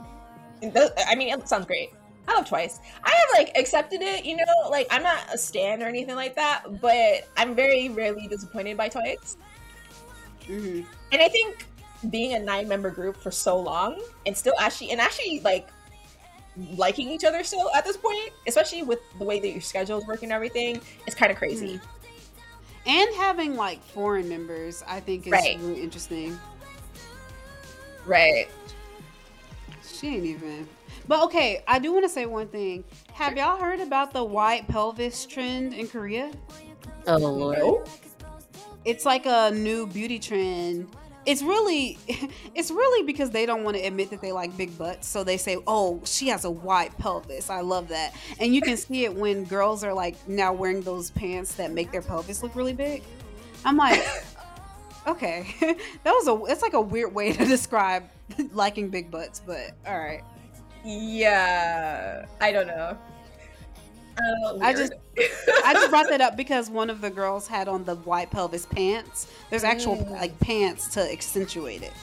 I 0.61 1.15
mean, 1.15 1.33
it 1.33 1.47
sounds 1.47 1.65
great. 1.65 1.91
I 2.27 2.35
love 2.35 2.47
Twice. 2.47 2.79
I 3.03 3.09
have 3.09 3.27
like 3.45 3.51
accepted 3.57 4.01
it, 4.01 4.25
you 4.25 4.37
know, 4.37 4.69
like 4.69 4.87
I'm 4.89 5.03
not 5.03 5.33
a 5.33 5.37
stan 5.37 5.83
or 5.83 5.87
anything 5.87 6.15
like 6.15 6.35
that, 6.35 6.81
but 6.81 7.29
I'm 7.35 7.53
very 7.55 7.89
rarely 7.89 8.27
disappointed 8.27 8.77
by 8.77 8.89
Twice. 8.89 9.37
hmm 10.47 10.81
And 11.11 11.21
I 11.21 11.27
think 11.29 11.65
being 12.09 12.33
a 12.33 12.39
nine 12.39 12.67
member 12.67 12.89
group 12.89 13.17
for 13.17 13.31
so 13.31 13.57
long 13.57 14.01
and 14.25 14.35
still 14.37 14.53
actually 14.59 14.91
and 14.91 15.01
actually 15.01 15.41
like 15.41 15.69
liking 16.77 17.09
each 17.09 17.23
other 17.25 17.43
still 17.43 17.69
at 17.75 17.83
this 17.83 17.97
point, 17.97 18.31
especially 18.47 18.83
with 18.83 18.99
the 19.17 19.25
way 19.25 19.39
that 19.39 19.49
your 19.49 19.61
schedules 19.61 20.05
work 20.07 20.23
and 20.23 20.31
everything, 20.31 20.81
it's 21.07 21.15
kind 21.15 21.31
of 21.31 21.37
crazy. 21.37 21.79
And 22.85 23.15
having 23.15 23.55
like 23.55 23.81
foreign 23.83 24.27
members, 24.27 24.83
I 24.87 24.99
think 24.99 25.25
is 25.27 25.31
Right. 25.31 25.57
really 25.59 25.81
interesting. 25.81 26.37
Right. 28.05 28.47
She 29.85 30.15
ain't 30.15 30.25
even. 30.25 30.67
But 31.07 31.23
okay, 31.25 31.63
I 31.67 31.79
do 31.79 31.93
want 31.93 32.03
to 32.05 32.09
say 32.09 32.25
one 32.25 32.47
thing. 32.47 32.83
Have 33.13 33.37
y'all 33.37 33.57
heard 33.57 33.79
about 33.79 34.13
the 34.13 34.23
white 34.23 34.67
pelvis 34.67 35.25
trend 35.25 35.73
in 35.73 35.87
Korea? 35.87 36.31
Oh 37.07 37.17
lord. 37.17 37.87
It's 38.85 39.05
like 39.05 39.25
a 39.25 39.51
new 39.51 39.87
beauty 39.87 40.19
trend. 40.19 40.89
It's 41.25 41.41
really, 41.41 41.97
it's 42.55 42.71
really 42.71 43.05
because 43.05 43.31
they 43.31 43.45
don't 43.45 43.63
want 43.63 43.77
to 43.77 43.83
admit 43.83 44.09
that 44.11 44.21
they 44.21 44.31
like 44.31 44.55
big 44.57 44.77
butts. 44.77 45.07
So 45.07 45.23
they 45.23 45.37
say, 45.37 45.57
"Oh, 45.67 46.01
she 46.05 46.27
has 46.27 46.45
a 46.45 46.51
wide 46.51 46.97
pelvis." 46.97 47.49
I 47.49 47.61
love 47.61 47.87
that, 47.89 48.13
and 48.39 48.53
you 48.53 48.61
can 48.61 48.77
see 48.77 49.05
it 49.05 49.13
when 49.13 49.45
girls 49.45 49.83
are 49.83 49.93
like 49.93 50.15
now 50.27 50.53
wearing 50.53 50.81
those 50.81 51.11
pants 51.11 51.55
that 51.55 51.71
make 51.71 51.91
their 51.91 52.01
pelvis 52.01 52.43
look 52.43 52.55
really 52.55 52.73
big. 52.73 53.03
I'm 53.65 53.77
like, 53.77 54.03
okay, 55.07 55.47
that 56.03 56.11
was 56.11 56.27
a. 56.27 56.51
It's 56.51 56.61
like 56.61 56.73
a 56.73 56.81
weird 56.81 57.13
way 57.13 57.33
to 57.33 57.45
describe 57.45 58.03
liking 58.51 58.89
big 58.89 59.09
butts, 59.09 59.41
but 59.45 59.71
all 59.87 59.97
right. 59.97 60.23
Yeah. 60.83 62.25
I 62.41 62.51
don't 62.51 62.67
know. 62.67 62.97
Uh, 64.17 64.57
I 64.61 64.73
just- 64.73 64.93
I 65.65 65.73
just 65.73 65.89
brought 65.89 66.09
that 66.09 66.21
up 66.27 66.35
because 66.37 66.69
one 66.69 66.89
of 66.89 67.01
the 67.01 67.09
girls 67.09 67.47
had 67.47 67.67
on 67.67 67.83
the 67.83 67.95
white 67.95 68.31
pelvis 68.31 68.65
pants. 68.65 69.27
There's 69.49 69.63
actual 69.63 69.97
Mm. 69.97 70.11
like 70.11 70.39
pants 70.39 70.87
to 70.95 71.11
accentuate 71.11 71.81
it. 71.81 71.93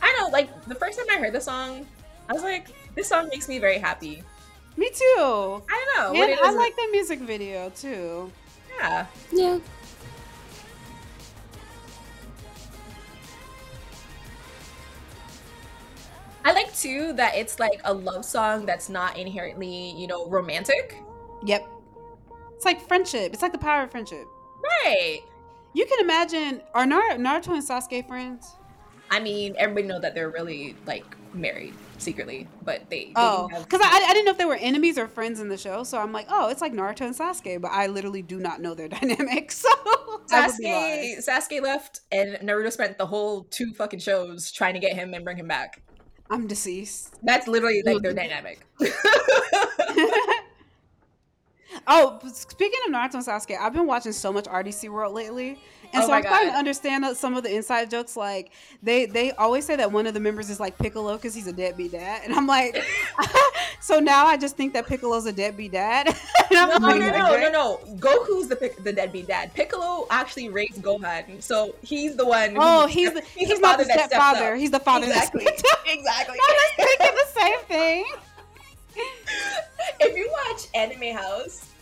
I 0.00 0.16
know, 0.18 0.28
like 0.28 0.48
the 0.66 0.74
first 0.74 0.98
time 0.98 1.06
I 1.10 1.18
heard 1.20 1.32
the 1.32 1.40
song, 1.40 1.86
I 2.28 2.32
was 2.32 2.42
like, 2.42 2.68
this 2.94 3.08
song 3.08 3.28
makes 3.28 3.48
me 3.48 3.58
very 3.58 3.78
happy. 3.78 4.22
Me 4.76 4.88
too. 4.90 5.62
I 5.70 5.84
don't 5.96 6.14
know. 6.14 6.22
And 6.22 6.38
I 6.42 6.50
like 6.52 6.74
the 6.76 6.88
music 6.92 7.20
video 7.20 7.70
too. 7.70 8.30
Yeah. 8.78 9.06
Yeah. 9.30 9.58
I 16.44 16.52
like 16.52 16.74
too 16.76 17.12
that 17.14 17.36
it's 17.36 17.58
like 17.58 17.80
a 17.84 17.92
love 17.94 18.24
song 18.24 18.66
that's 18.66 18.88
not 18.88 19.16
inherently, 19.16 19.92
you 19.96 20.06
know, 20.06 20.26
romantic. 20.28 20.96
Yep. 21.44 21.66
It's 22.56 22.64
like 22.64 22.86
friendship. 22.86 23.32
It's 23.32 23.42
like 23.42 23.52
the 23.52 23.58
power 23.58 23.82
of 23.84 23.90
friendship. 23.90 24.24
Right. 24.84 25.20
You 25.74 25.86
can 25.86 26.00
imagine 26.00 26.62
are 26.74 26.86
Nar- 26.86 27.16
Naruto 27.16 27.48
and 27.54 27.62
Sasuke 27.62 28.06
friends? 28.06 28.52
I 29.10 29.20
mean, 29.20 29.54
everybody 29.58 29.86
know 29.86 30.00
that 30.00 30.14
they're 30.14 30.30
really 30.30 30.74
like 30.86 31.04
married 31.34 31.74
secretly, 31.98 32.48
but 32.62 32.88
they, 32.90 33.06
they 33.06 33.12
Oh, 33.16 33.48
have- 33.52 33.64
because 33.64 33.80
I, 33.82 34.04
I 34.08 34.12
didn't 34.12 34.24
know 34.24 34.32
if 34.32 34.38
they 34.38 34.44
were 34.44 34.54
enemies 34.56 34.98
or 34.98 35.06
friends 35.06 35.38
in 35.40 35.48
the 35.48 35.56
show. 35.58 35.84
So 35.84 35.98
I'm 35.98 36.12
like, 36.12 36.26
oh, 36.30 36.48
it's 36.48 36.60
like 36.60 36.72
Naruto 36.72 37.02
and 37.02 37.14
Sasuke, 37.14 37.60
but 37.60 37.70
I 37.70 37.86
literally 37.88 38.22
do 38.22 38.38
not 38.38 38.60
know 38.60 38.74
their 38.74 38.88
dynamic. 39.00 39.52
So 39.52 39.68
Sasuke. 40.30 41.18
Sasuke 41.26 41.60
left 41.62 42.00
and 42.10 42.36
Naruto 42.48 42.72
spent 42.72 42.98
the 42.98 43.06
whole 43.06 43.44
two 43.44 43.72
fucking 43.74 44.00
shows 44.00 44.50
trying 44.50 44.74
to 44.74 44.80
get 44.80 44.94
him 44.94 45.14
and 45.14 45.24
bring 45.24 45.36
him 45.36 45.48
back. 45.48 45.82
I'm 46.30 46.46
deceased. 46.46 47.14
That's 47.22 47.46
literally 47.46 47.82
like 47.84 48.02
their 48.02 48.14
dynamic. 48.14 48.66
oh, 51.86 52.20
speaking 52.32 52.78
of 52.86 52.92
Naruto 52.92 53.14
and 53.14 53.24
Sasuke, 53.24 53.58
I've 53.58 53.72
been 53.72 53.86
watching 53.86 54.12
so 54.12 54.32
much 54.32 54.44
RDC 54.44 54.88
World 54.88 55.14
lately, 55.14 55.58
and 55.92 56.02
Oh 56.02 56.06
so 56.06 56.12
I'm 56.12 56.22
starting 56.22 56.50
to 56.50 56.56
understand 56.56 57.04
some 57.16 57.36
of 57.36 57.42
the 57.42 57.54
inside 57.54 57.90
jokes. 57.90 58.16
Like 58.16 58.52
they 58.82 59.06
they 59.06 59.32
always 59.32 59.66
say 59.66 59.76
that 59.76 59.90
one 59.92 60.06
of 60.06 60.14
the 60.14 60.20
members 60.20 60.50
is 60.50 60.58
like 60.60 60.78
Piccolo 60.78 61.16
because 61.16 61.34
he's 61.34 61.46
a 61.46 61.52
deadbeat 61.52 61.92
dad, 61.92 62.22
and 62.24 62.34
I'm 62.34 62.46
like, 62.46 62.82
so 63.80 63.98
now 64.00 64.26
I 64.26 64.36
just 64.36 64.56
think 64.56 64.72
that 64.74 64.86
Piccolo's 64.86 65.26
a 65.26 65.32
deadbeat 65.32 65.72
dad. 65.72 66.16
No, 66.52 66.66
no, 66.66 66.78
no, 66.78 66.98
no, 66.98 67.36
no, 67.38 67.50
no. 67.50 67.80
Goku's 67.96 68.46
the 68.46 68.74
the 68.82 68.92
deadbeat 68.92 69.26
dad. 69.26 69.54
Piccolo 69.54 70.06
actually 70.10 70.50
raised 70.50 70.82
Gohan, 70.82 71.42
so 71.42 71.74
he's 71.80 72.14
the 72.14 72.26
one. 72.26 72.56
Oh, 72.58 72.86
he's 72.86 73.14
the, 73.14 73.22
he's, 73.22 73.58
not 73.58 73.78
the 73.78 73.84
stepfather. 73.84 74.54
He's 74.54 74.70
the 74.70 74.78
father. 74.78 75.06
Exactly. 75.06 75.46
Exactly. 75.86 76.38
I 76.38 76.72
was 76.78 76.86
thinking 76.86 77.16
the 77.16 77.40
same 77.40 77.58
thing. 77.60 78.04
if 80.00 80.16
you 80.16 80.30
watch 80.30 80.66
Anime 80.74 81.16
House, 81.16 81.72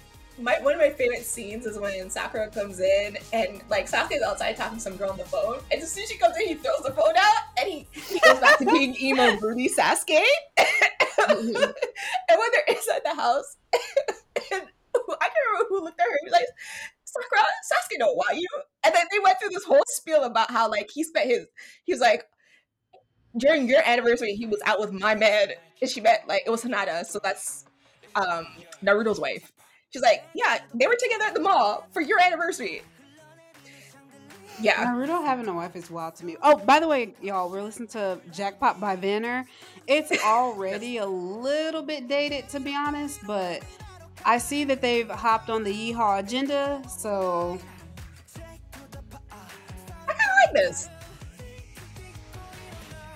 my 0.40 0.58
one 0.61 0.74
of 0.74 0.80
my 0.80 0.90
favorite 0.90 1.24
scenes 1.24 1.66
is 1.66 1.78
when 1.78 2.08
Sakura 2.11 2.48
comes 2.48 2.80
in 2.80 3.18
and 3.32 3.61
like 3.68 3.90
Sasuke's 3.90 4.22
outside 4.22 4.56
talking 4.56 4.78
to 4.78 4.82
some 4.82 4.96
girl 4.96 5.11
on 5.11 5.18
the 5.18 5.24
phone, 5.24 5.58
and 5.70 5.82
as 5.82 5.92
soon 5.92 6.04
as 6.04 6.11
she 6.11 6.18
comes 6.18 6.36
in, 6.36 6.48
he 6.48 6.54
throws 6.54 6.82
the 6.84 6.92
phone 6.92 7.14
out 7.16 7.42
and 7.58 7.68
he, 7.68 7.86
he 7.92 8.18
goes 8.20 8.40
back 8.40 8.58
to 8.58 8.64
being 8.64 8.96
emo 9.00 9.36
broody 9.40 9.68
Sasuke. 9.68 10.22
and 10.58 11.54
when 11.54 12.48
they're 12.52 12.74
inside 12.76 13.00
the 13.04 13.14
house, 13.14 13.56
and 13.74 14.62
I 14.94 15.28
can't 15.28 15.34
remember 15.52 15.68
who 15.68 15.84
looked 15.84 16.00
at 16.00 16.06
her 16.06 16.18
and 16.20 16.24
was 16.24 16.32
like, 16.32 16.46
Sakura, 17.04 17.42
Sasuke 17.42 17.98
don't 17.98 18.16
want 18.16 18.38
you. 18.38 18.48
And 18.84 18.94
then 18.94 19.04
they 19.11 19.18
went 19.18 19.38
through 19.40 19.50
this 19.50 19.64
whole 19.64 19.82
spiel 19.88 20.24
about 20.24 20.50
how 20.50 20.70
like 20.70 20.90
he 20.92 21.04
spent 21.04 21.28
his 21.28 21.46
he 21.84 21.92
was 21.92 22.00
like 22.00 22.24
during 23.36 23.68
your 23.68 23.82
anniversary 23.84 24.34
he 24.34 24.46
was 24.46 24.61
out 24.66 24.80
with 24.80 24.92
my 24.92 25.14
man 25.14 25.50
and 25.81 25.91
she 25.91 26.01
met 26.01 26.24
like 26.28 26.43
it 26.47 26.51
was 26.51 26.62
Hinata, 26.62 27.05
so 27.07 27.20
that's 27.22 27.64
um 28.14 28.47
Naruto's 28.85 29.20
wife. 29.20 29.53
She's 29.93 30.03
like, 30.03 30.24
Yeah, 30.35 30.59
they 30.74 30.87
were 30.87 30.97
together 30.97 31.24
at 31.24 31.35
the 31.35 31.41
mall 31.41 31.87
for 31.93 32.01
your 32.01 32.20
anniversary. 32.20 32.83
Yeah. 34.61 34.85
Naruto 34.93 35.24
having 35.24 35.49
a 35.49 35.55
wife 35.55 35.74
is 35.74 35.91
wild 35.91 36.16
to 36.16 36.26
me. 36.26 36.37
Oh, 36.43 36.57
by 36.59 36.81
the 36.81 36.89
way, 36.89 37.14
y'all, 37.22 37.51
we're 37.51 37.62
listening 37.62 37.89
to 37.89 38.20
Jackpot 38.31 38.78
by 38.78 38.95
Vanner. 38.95 39.47
It's 39.87 40.12
already 40.24 40.99
a 40.99 41.07
little 41.07 41.83
bit 41.83 42.09
dated, 42.09 42.49
to 42.51 42.61
be 42.61 42.74
honest, 42.76 43.20
but 43.26 43.62
I 44.24 44.37
see 44.37 44.64
that 44.64 44.83
they've 44.83 45.09
hopped 45.09 45.49
on 45.49 45.64
the 45.64 45.72
Yeehaw 45.72 46.18
agenda, 46.20 46.83
so 46.89 47.59
I 48.37 50.12
kinda 50.12 50.22
like 50.47 50.55
this. 50.55 50.89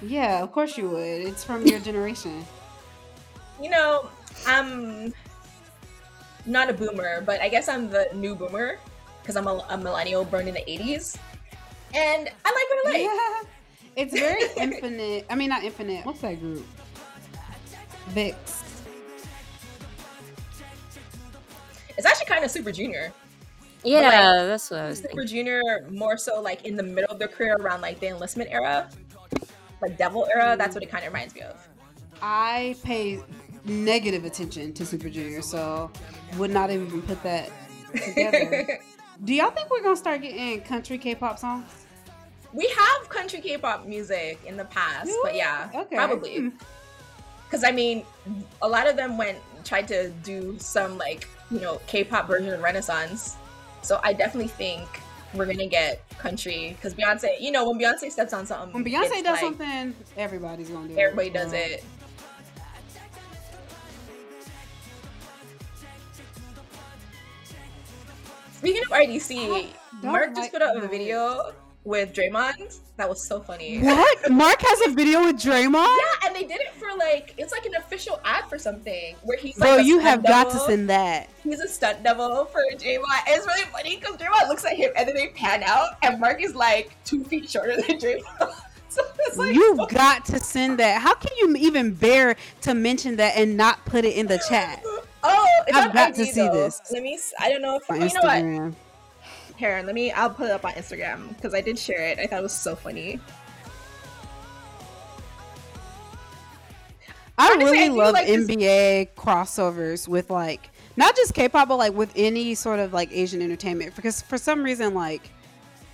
yeah, 0.00 0.42
of 0.42 0.50
course 0.50 0.78
you 0.78 0.88
would. 0.88 1.02
It's 1.22 1.44
from 1.44 1.66
your 1.66 1.80
generation. 1.80 2.44
You 3.62 3.70
know, 3.70 4.08
I'm 4.46 5.12
not 6.46 6.68
a 6.70 6.72
boomer, 6.72 7.22
but 7.22 7.40
I 7.40 7.48
guess 7.48 7.68
I'm 7.68 7.88
the 7.90 8.08
new 8.14 8.34
boomer 8.34 8.78
because 9.22 9.36
I'm 9.36 9.46
a, 9.46 9.64
a 9.70 9.78
millennial 9.78 10.24
born 10.24 10.48
in 10.48 10.54
the 10.54 10.60
80s. 10.60 11.16
And 11.94 12.28
I 12.44 12.48
like 12.50 12.68
what 12.70 12.86
I 12.86 12.90
like. 12.90 13.02
Yeah. 13.02 13.50
It's 13.96 14.12
very 14.12 14.42
infinite. 14.56 15.24
I 15.30 15.36
mean, 15.36 15.48
not 15.50 15.62
infinite. 15.62 16.04
What's 16.04 16.20
that 16.22 16.40
group? 16.40 16.66
VIXX. 18.10 18.64
It's 21.96 22.04
actually 22.04 22.26
kind 22.26 22.44
of 22.44 22.50
Super 22.50 22.72
Junior. 22.72 23.12
Yeah, 23.84 24.46
that's 24.46 24.70
what 24.70 24.80
I 24.80 24.88
was 24.88 24.98
Super 24.98 25.08
thinking. 25.10 25.26
Junior 25.28 25.62
more 25.90 26.16
so 26.16 26.40
like 26.40 26.64
in 26.64 26.74
the 26.76 26.82
middle 26.82 27.10
of 27.10 27.20
their 27.20 27.28
career 27.28 27.56
around 27.60 27.82
like 27.82 28.00
the 28.00 28.08
enlistment 28.08 28.50
era, 28.50 28.90
like 29.80 29.96
Devil 29.96 30.26
era. 30.34 30.56
That's 30.58 30.74
what 30.74 30.82
it 30.82 30.90
kind 30.90 31.04
of 31.04 31.12
reminds 31.12 31.34
me 31.34 31.42
of. 31.42 31.68
I 32.20 32.74
pay 32.82 33.22
negative 33.64 34.24
attention 34.24 34.72
to 34.74 34.84
Super 34.86 35.08
Junior, 35.08 35.42
so 35.42 35.90
would 36.36 36.50
not 36.50 36.70
even 36.70 37.02
put 37.02 37.22
that 37.22 37.50
together. 38.04 38.78
Do 39.24 39.32
y'all 39.34 39.50
think 39.52 39.70
we're 39.70 39.82
gonna 39.82 39.96
start 39.96 40.22
getting 40.22 40.60
country 40.62 40.98
K-pop 40.98 41.38
songs? 41.38 41.64
we 42.52 42.68
have 42.68 43.08
country 43.08 43.40
K-pop 43.40 43.84
music 43.84 44.38
in 44.46 44.56
the 44.56 44.64
past, 44.66 45.10
but 45.24 45.34
yeah, 45.34 45.68
Okay. 45.74 45.96
probably. 45.96 46.36
Hmm. 46.38 46.48
Because 47.44 47.64
I 47.64 47.70
mean, 47.72 48.04
a 48.62 48.68
lot 48.68 48.86
of 48.86 48.96
them 48.96 49.16
went 49.18 49.38
tried 49.64 49.88
to 49.88 50.10
do 50.22 50.56
some 50.58 50.98
like 50.98 51.28
you 51.50 51.60
know 51.60 51.80
K-pop 51.86 52.26
version 52.28 52.52
of 52.52 52.60
Renaissance. 52.62 53.36
So 53.82 54.00
I 54.02 54.12
definitely 54.12 54.48
think 54.48 54.88
we're 55.34 55.46
gonna 55.46 55.66
get 55.66 56.08
country 56.18 56.74
because 56.76 56.94
Beyonce. 56.94 57.40
You 57.40 57.50
know, 57.52 57.68
when 57.68 57.78
Beyonce 57.78 58.10
steps 58.10 58.32
on 58.32 58.46
something, 58.46 58.72
When 58.72 58.84
Beyonce 58.84 59.22
does 59.22 59.24
like, 59.24 59.40
something, 59.40 59.94
everybody's 60.16 60.70
gonna 60.70 60.88
do 60.88 60.94
it. 60.94 60.98
everybody 60.98 61.30
does 61.30 61.52
it. 61.52 61.84
Speaking 68.64 68.82
of 68.84 68.90
RDC, 68.92 69.36
I 69.36 69.66
don't 70.00 70.12
Mark 70.12 70.34
just 70.34 70.50
put 70.50 70.62
up 70.62 70.74
a 70.74 70.88
video 70.88 71.52
with 71.84 72.14
Draymond. 72.14 72.78
That 72.96 73.06
was 73.06 73.28
so 73.28 73.40
funny. 73.40 73.78
What? 73.80 74.30
Mark 74.30 74.58
has 74.58 74.90
a 74.90 74.94
video 74.94 75.26
with 75.26 75.36
Draymond? 75.36 75.74
Yeah, 75.98 76.26
and 76.26 76.34
they 76.34 76.44
did 76.44 76.62
it 76.62 76.72
for 76.72 76.88
like 76.96 77.34
it's 77.36 77.52
like 77.52 77.66
an 77.66 77.74
official 77.74 78.18
ad 78.24 78.48
for 78.48 78.58
something 78.58 79.16
where 79.22 79.36
he's 79.36 79.58
like 79.58 79.68
Bro, 79.68 79.76
you 79.84 80.00
stunt 80.00 80.08
have 80.08 80.24
got 80.24 80.50
to 80.52 80.58
send 80.60 80.88
that. 80.88 81.28
He's 81.42 81.60
a 81.60 81.68
stunt 81.68 82.02
double 82.04 82.46
for 82.46 82.62
Draymond. 82.72 83.04
And 83.28 83.36
it's 83.36 83.46
really 83.46 83.64
funny 83.64 83.96
because 83.96 84.16
Draymond 84.16 84.48
looks 84.48 84.64
at 84.64 84.78
him 84.78 84.92
and 84.96 85.06
then 85.06 85.14
they 85.14 85.28
pan 85.28 85.62
out, 85.62 85.98
and 86.02 86.18
Mark 86.18 86.42
is 86.42 86.54
like 86.54 86.96
two 87.04 87.22
feet 87.22 87.50
shorter 87.50 87.76
than 87.76 87.98
Draymond. 87.98 88.54
so 88.88 89.02
like 89.36 89.54
you 89.54 89.76
so- 89.76 89.86
got 89.88 90.24
to 90.24 90.38
send 90.38 90.78
that. 90.78 91.02
How 91.02 91.12
can 91.12 91.36
you 91.36 91.54
even 91.56 91.92
bear 91.92 92.34
to 92.62 92.72
mention 92.72 93.16
that 93.16 93.36
and 93.36 93.58
not 93.58 93.84
put 93.84 94.06
it 94.06 94.16
in 94.16 94.26
the 94.26 94.42
chat 94.48 94.82
Oh, 95.24 95.62
it's 95.66 95.76
I've 95.76 95.92
got 95.92 96.14
to 96.14 96.26
see 96.26 96.46
though. 96.46 96.52
this. 96.52 96.80
Let 96.92 97.02
me. 97.02 97.18
I 97.40 97.48
don't 97.50 97.62
know 97.62 97.76
if 97.76 97.88
you 97.88 98.20
know 98.20 98.62
what. 98.62 98.74
Here, 99.56 99.82
let 99.84 99.94
me. 99.94 100.12
I'll 100.12 100.30
put 100.30 100.46
it 100.46 100.52
up 100.52 100.64
on 100.64 100.72
Instagram 100.72 101.34
because 101.36 101.54
I 101.54 101.60
did 101.60 101.78
share 101.78 102.06
it. 102.08 102.18
I 102.18 102.26
thought 102.26 102.40
it 102.40 102.42
was 102.42 102.52
so 102.52 102.76
funny. 102.76 103.18
I 107.36 107.50
Honestly, 107.52 107.64
really 107.64 107.84
I 107.84 107.88
love 107.88 108.14
like 108.14 108.26
this- 108.26 108.46
NBA 108.46 109.14
crossovers 109.14 110.06
with 110.06 110.30
like 110.30 110.70
not 110.96 111.16
just 111.16 111.34
K-pop, 111.34 111.68
but 111.68 111.76
like 111.76 111.94
with 111.94 112.12
any 112.14 112.54
sort 112.54 112.78
of 112.78 112.92
like 112.92 113.10
Asian 113.10 113.42
entertainment. 113.42 113.96
Because 113.96 114.22
for 114.22 114.38
some 114.38 114.62
reason, 114.62 114.94
like 114.94 115.30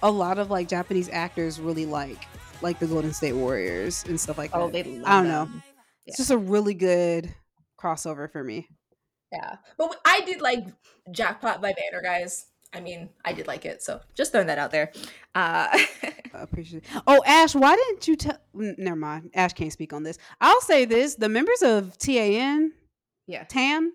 a 0.03 0.11
lot 0.11 0.39
of 0.39 0.51
like 0.51 0.68
Japanese 0.68 1.09
actors 1.11 1.61
really 1.61 1.87
like 1.87 2.26
like 2.62 2.78
the 2.78 2.87
Golden 2.87 3.12
State 3.12 3.35
Warriors 3.35 4.05
and 4.09 4.20
stuff 4.20 4.37
like 4.37 4.51
oh, 4.53 4.68
that. 4.70 4.87
Oh, 4.87 4.91
they. 4.91 4.99
Love 4.99 5.03
I 5.07 5.11
don't 5.20 5.28
know. 5.28 5.45
them. 5.45 5.62
It's 6.07 6.16
just 6.16 6.31
a 6.31 6.39
really 6.39 6.74
good 6.74 7.33
crossover 7.81 8.31
for 8.31 8.43
me. 8.43 8.66
Yeah, 9.33 9.57
but 9.78 9.97
I 10.05 10.20
did 10.22 10.41
like 10.41 10.66
Jackpot 11.11 11.62
by 11.62 11.72
Vanner, 11.72 12.03
guys. 12.03 12.47
I 12.72 12.81
mean, 12.81 13.09
I 13.24 13.33
did 13.33 13.47
like 13.47 13.64
it, 13.64 13.83
so 13.83 14.01
just 14.14 14.33
throwing 14.33 14.47
that 14.47 14.59
out 14.59 14.70
there. 14.70 14.93
Uh, 15.35 15.66
appreciate 16.35 16.85
it. 16.85 17.03
Oh, 17.07 17.20
Ash, 17.26 17.55
why 17.55 17.74
didn't 17.74 18.07
you 18.07 18.16
tell? 18.16 18.39
Never 18.55 18.97
mind. 18.97 19.31
Ash 19.35 19.53
can't 19.53 19.72
speak 19.72 19.93
on 19.93 20.03
this. 20.03 20.18
I'll 20.41 20.61
say 20.61 20.85
this: 20.85 21.16
the 21.16 21.28
members 21.28 21.62
of 21.62 21.99
TAN, 21.99 22.72
yeah, 23.26 23.45
TAM, 23.45 23.93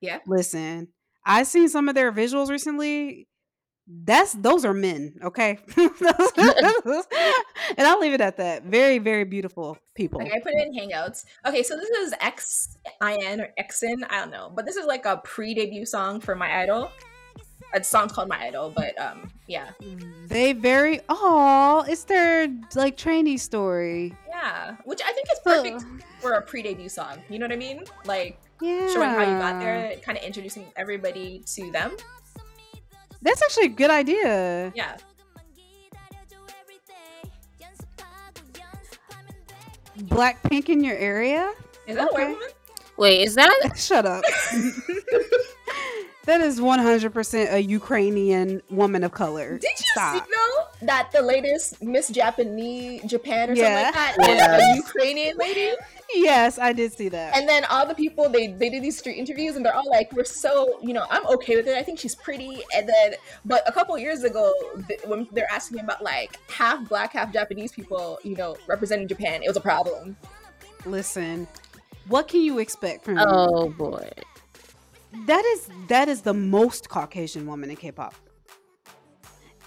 yeah. 0.00 0.18
listen, 0.26 0.88
I've 1.24 1.46
seen 1.46 1.68
some 1.68 1.88
of 1.88 1.94
their 1.94 2.12
visuals 2.12 2.48
recently. 2.48 3.28
That's 3.86 4.32
those 4.34 4.64
are 4.64 4.72
men, 4.74 5.14
okay? 5.24 5.58
and 5.76 5.86
I'll 7.78 7.98
leave 8.00 8.12
it 8.14 8.20
at 8.20 8.36
that. 8.36 8.62
Very, 8.64 8.98
very 8.98 9.24
beautiful 9.24 9.76
people. 9.94 10.20
Like 10.20 10.32
I 10.32 10.40
put 10.40 10.52
it 10.54 10.66
in 10.66 10.72
Hangouts. 10.72 11.24
Okay, 11.46 11.62
so 11.62 11.76
this 11.76 11.90
is 11.90 12.14
X 12.20 12.76
I 13.00 13.14
N 13.16 13.40
or 13.40 13.48
Xin, 13.58 14.04
I 14.08 14.20
don't 14.20 14.30
know, 14.30 14.52
but 14.54 14.66
this 14.66 14.76
is 14.76 14.86
like 14.86 15.04
a 15.04 15.16
pre-debut 15.18 15.84
song 15.84 16.20
for 16.20 16.34
my 16.34 16.62
idol. 16.62 16.90
a 17.74 17.82
song 17.82 18.08
called 18.08 18.28
My 18.28 18.38
Idol, 18.46 18.70
but 18.74 18.98
um, 19.00 19.30
yeah, 19.48 19.70
They 20.28 20.52
very 20.52 21.00
oh, 21.08 21.84
it's 21.88 22.04
their 22.04 22.48
like 22.74 22.96
trainee 22.96 23.36
story. 23.38 24.14
yeah, 24.28 24.76
which 24.84 25.00
I 25.04 25.12
think 25.12 25.26
is 25.32 25.40
perfect 25.42 25.84
for 26.20 26.32
a 26.34 26.42
pre-debut 26.42 26.88
song. 26.88 27.22
You 27.28 27.38
know 27.38 27.46
what 27.46 27.52
I 27.52 27.56
mean? 27.56 27.84
Like 28.04 28.38
Yeah, 28.60 28.86
showing 28.92 29.08
how 29.10 29.22
you 29.22 29.38
got 29.38 29.58
there, 29.58 29.96
kind 30.02 30.16
of 30.18 30.22
introducing 30.24 30.66
everybody 30.76 31.42
to 31.54 31.70
them. 31.72 31.96
That's 33.22 33.42
actually 33.42 33.66
a 33.66 33.70
good 33.70 33.90
idea. 33.90 34.72
Yeah, 34.74 34.96
Blackpink 39.98 40.68
in 40.68 40.82
your 40.84 40.96
area? 40.96 41.52
is 41.86 41.96
that 41.96 42.08
Okay. 42.08 42.22
a 42.22 42.26
white 42.26 42.34
woman? 42.34 42.48
Wait, 42.96 43.20
is 43.22 43.34
that 43.34 43.50
Shut 43.76 44.06
up. 44.06 44.22
that 46.26 46.40
is 46.40 46.60
100% 46.60 47.52
a 47.52 47.62
Ukrainian 47.62 48.62
woman 48.70 49.02
of 49.04 49.12
color. 49.12 49.58
Did 49.58 49.70
you 49.78 49.86
Stop. 49.92 50.14
see 50.14 50.20
though 50.34 50.86
that 50.86 51.10
the 51.12 51.22
latest 51.22 51.82
Miss 51.82 52.08
Japanese 52.08 53.02
Japan 53.04 53.50
or 53.50 53.54
Yeah. 53.54 53.64
something 53.64 53.84
like 53.84 53.94
that 53.94 54.16
is 54.20 54.28
Yeah. 54.28 54.72
a 54.72 54.76
Ukrainian 54.76 55.36
lady? 55.36 55.72
Yes, 56.14 56.58
I 56.58 56.72
did 56.72 56.92
see 56.92 57.08
that. 57.08 57.36
And 57.36 57.48
then 57.48 57.64
all 57.66 57.86
the 57.86 57.94
people 57.94 58.28
they 58.28 58.48
they 58.48 58.68
did 58.68 58.82
these 58.82 58.98
street 58.98 59.18
interviews 59.18 59.56
and 59.56 59.64
they're 59.64 59.74
all 59.74 59.88
like, 59.88 60.12
"We're 60.12 60.24
so 60.24 60.78
you 60.82 60.92
know 60.92 61.06
I'm 61.10 61.26
okay 61.28 61.56
with 61.56 61.66
it. 61.66 61.76
I 61.76 61.82
think 61.82 61.98
she's 61.98 62.14
pretty." 62.14 62.62
And 62.74 62.88
then, 62.88 63.14
but 63.44 63.66
a 63.68 63.72
couple 63.72 63.96
years 63.98 64.22
ago, 64.24 64.52
th- 64.88 65.00
when 65.04 65.26
they're 65.32 65.50
asking 65.50 65.80
about 65.80 66.02
like 66.02 66.38
half 66.50 66.88
black, 66.88 67.12
half 67.12 67.32
Japanese 67.32 67.72
people, 67.72 68.18
you 68.22 68.36
know, 68.36 68.56
representing 68.66 69.08
Japan, 69.08 69.42
it 69.42 69.48
was 69.48 69.56
a 69.56 69.60
problem. 69.60 70.16
Listen, 70.84 71.46
what 72.08 72.28
can 72.28 72.40
you 72.42 72.58
expect 72.58 73.04
from 73.04 73.14
me? 73.14 73.22
Oh 73.26 73.70
boy. 73.70 74.10
That 75.26 75.44
is 75.44 75.68
that 75.88 76.08
is 76.08 76.22
the 76.22 76.34
most 76.34 76.88
Caucasian 76.88 77.46
woman 77.46 77.70
in 77.70 77.76
K-pop. 77.76 78.14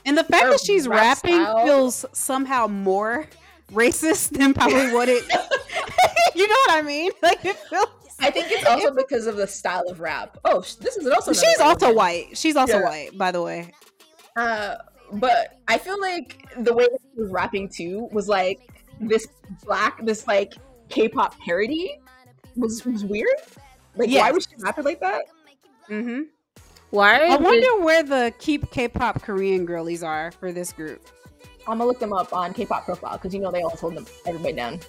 And 0.06 0.18
the 0.18 0.24
fact 0.24 0.46
Her 0.46 0.52
that 0.52 0.62
she's 0.62 0.88
rap 0.88 1.24
rapping 1.24 1.44
style. 1.44 1.66
feels 1.66 2.06
somehow 2.14 2.68
more 2.68 3.28
racist 3.72 4.30
than 4.38 4.54
probably 4.54 4.92
what 4.94 5.10
it 5.10 5.24
You 6.36 6.48
know 6.48 6.56
what 6.68 6.72
I 6.72 6.82
mean? 6.82 7.12
Like 7.22 7.44
it 7.46 7.56
feels 7.58 7.88
I 8.20 8.32
think 8.32 8.48
it's 8.50 8.66
also 8.66 8.94
because 8.94 9.28
of 9.28 9.36
the 9.36 9.46
style 9.48 9.84
of 9.90 10.00
rap. 10.00 10.38
Oh, 10.46 10.62
this 10.80 10.96
is 10.98 11.08
also 11.08 11.34
She's 11.34 11.60
also 11.60 11.88
woman. 11.88 11.98
white. 11.98 12.38
She's 12.38 12.56
also 12.56 12.80
Yeah. 12.80 12.84
white, 12.86 13.18
by 13.18 13.32
the 13.32 13.42
way. 13.42 13.74
Uh, 14.38 14.76
but 15.14 15.58
I 15.68 15.78
feel 15.78 16.00
like 16.00 16.46
the 16.60 16.74
way 16.74 16.86
that 16.86 17.00
she 17.02 17.22
was 17.22 17.30
rapping 17.32 17.68
too 17.70 18.08
was 18.12 18.28
like 18.30 18.60
this 19.02 19.28
black, 19.66 20.06
this 20.06 20.28
like 20.28 20.54
K-pop 20.90 21.38
parody 21.40 22.00
was 22.56 22.86
was 22.86 23.04
weird. 23.04 23.28
Like, 23.96 24.10
why 24.12 24.32
was 24.32 24.48
she 24.50 24.56
rapping 24.64 24.86
like 24.86 25.00
that? 25.02 25.26
Mm-hmm. 25.90 26.22
Why? 26.92 27.16
I 27.28 27.30
did- 27.38 27.42
wonder 27.44 27.84
where 27.84 28.04
the 28.04 28.34
keep 28.40 28.70
K-pop 28.72 29.22
Korean 29.24 29.66
girlies 29.66 30.04
are 30.04 30.32
for 30.32 30.52
this 30.54 30.72
group. 30.72 31.06
I'm 31.68 31.78
gonna 31.80 31.86
look 31.86 32.00
them 32.00 32.14
up 32.14 32.32
on 32.34 32.54
K-pop 32.54 32.86
profile 32.86 33.14
because 33.18 33.34
you 33.34 33.40
know 33.40 33.52
they 33.52 33.62
always 33.64 33.80
hold 33.80 33.96
them 33.96 34.06
everybody 34.26 34.54
down. 34.54 34.80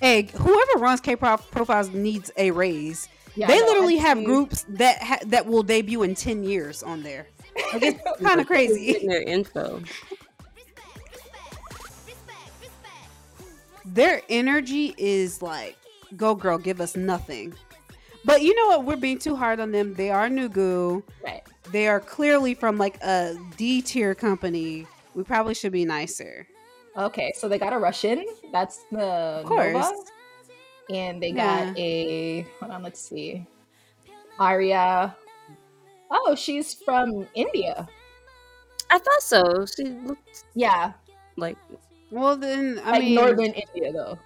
Hey, 0.00 0.22
whoever 0.34 0.78
runs 0.78 1.00
K-pop 1.00 1.50
profiles 1.50 1.90
needs 1.90 2.30
a 2.36 2.50
raise. 2.52 3.08
Yeah, 3.34 3.46
they 3.48 3.58
I 3.58 3.66
literally 3.66 3.96
have 3.98 4.18
see- 4.18 4.24
groups 4.24 4.64
that 4.70 5.02
ha- 5.02 5.18
that 5.26 5.46
will 5.46 5.62
debut 5.62 6.02
in 6.02 6.14
ten 6.14 6.42
years 6.44 6.82
on 6.82 7.02
there. 7.02 7.26
Like, 7.72 7.82
it's 7.82 8.20
kind 8.22 8.40
of 8.40 8.46
crazy. 8.46 9.06
their 9.06 9.22
info. 9.22 9.82
Their 13.84 14.22
energy 14.28 14.94
is 14.98 15.40
like, 15.42 15.76
"Go 16.16 16.34
girl, 16.34 16.58
give 16.58 16.80
us 16.80 16.96
nothing." 16.96 17.54
But 18.24 18.42
you 18.42 18.54
know 18.54 18.66
what? 18.68 18.84
We're 18.84 18.96
being 18.96 19.18
too 19.18 19.36
hard 19.36 19.60
on 19.60 19.72
them. 19.72 19.94
They 19.94 20.10
are 20.10 20.28
Nugu. 20.28 21.02
Right. 21.24 21.42
They 21.72 21.88
are 21.88 22.00
clearly 22.00 22.54
from 22.54 22.78
like 22.78 22.96
a 23.02 23.36
D 23.56 23.82
tier 23.82 24.14
company. 24.14 24.86
We 25.14 25.22
probably 25.24 25.54
should 25.54 25.72
be 25.72 25.84
nicer. 25.84 26.46
Okay, 26.96 27.32
so 27.36 27.48
they 27.48 27.58
got 27.58 27.72
a 27.72 27.78
Russian. 27.78 28.24
That's 28.52 28.84
the 28.90 29.42
Of 29.42 29.46
course. 29.46 29.72
Nova. 29.74 29.92
And 30.90 31.22
they 31.22 31.32
got 31.32 31.76
Yeah. 31.76 31.84
a 31.84 32.40
hold 32.60 32.72
on, 32.72 32.82
let's 32.82 33.00
see. 33.00 33.46
Aria. 34.38 35.14
Oh, 36.10 36.34
she's 36.34 36.74
from 36.74 37.28
India. 37.34 37.88
I 38.90 38.98
thought 38.98 39.22
so. 39.22 39.66
She 39.66 39.84
looked 39.84 40.44
Yeah. 40.54 40.92
like 41.36 41.58
Well, 42.10 42.36
then 42.36 42.80
I 42.84 42.92
like 42.92 43.00
mean, 43.02 43.14
northern 43.14 43.52
India 43.52 43.92
though. 43.92 44.18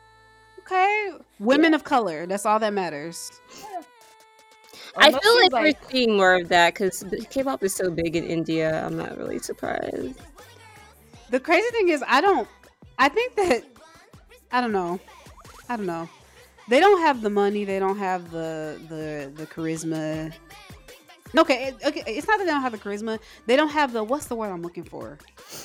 okay, 0.60 1.12
women 1.40 1.74
of 1.74 1.82
color. 1.82 2.26
That's 2.26 2.46
all 2.46 2.60
that 2.60 2.72
matters. 2.72 3.32
I 3.50 3.82
Unless 4.96 5.22
feel 5.22 5.40
she's, 5.40 5.52
like, 5.52 5.62
we're 5.82 5.90
seeing 5.90 6.16
more 6.16 6.34
of 6.34 6.48
that 6.48 6.74
because 6.74 7.04
K-pop 7.30 7.62
is 7.62 7.74
so 7.74 7.90
big 7.90 8.14
in 8.16 8.24
India. 8.24 8.84
I'm 8.84 8.96
not 8.96 9.16
really 9.16 9.38
surprised. 9.38 10.18
The 11.30 11.40
crazy 11.40 11.70
thing 11.70 11.88
is, 11.88 12.04
I 12.06 12.20
don't. 12.20 12.46
I 12.98 13.08
think 13.08 13.34
that 13.36 13.64
I 14.50 14.60
don't 14.60 14.72
know. 14.72 15.00
I 15.68 15.76
don't 15.76 15.86
know. 15.86 16.08
They 16.68 16.78
don't 16.78 17.00
have 17.00 17.22
the 17.22 17.30
money. 17.30 17.64
They 17.64 17.78
don't 17.78 17.98
have 17.98 18.30
the 18.30 18.78
the 18.88 19.32
the 19.34 19.46
charisma. 19.46 20.32
Okay, 21.36 21.68
it- 21.68 21.76
okay. 21.86 22.02
It's 22.06 22.28
not 22.28 22.38
that 22.38 22.44
they 22.44 22.50
don't 22.50 22.60
have 22.60 22.72
the 22.72 22.78
charisma. 22.78 23.18
They 23.46 23.56
don't 23.56 23.70
have 23.70 23.92
the 23.94 24.04
what's 24.04 24.26
the 24.26 24.34
word 24.36 24.50
I'm 24.52 24.62
looking 24.62 24.84
for? 24.84 25.18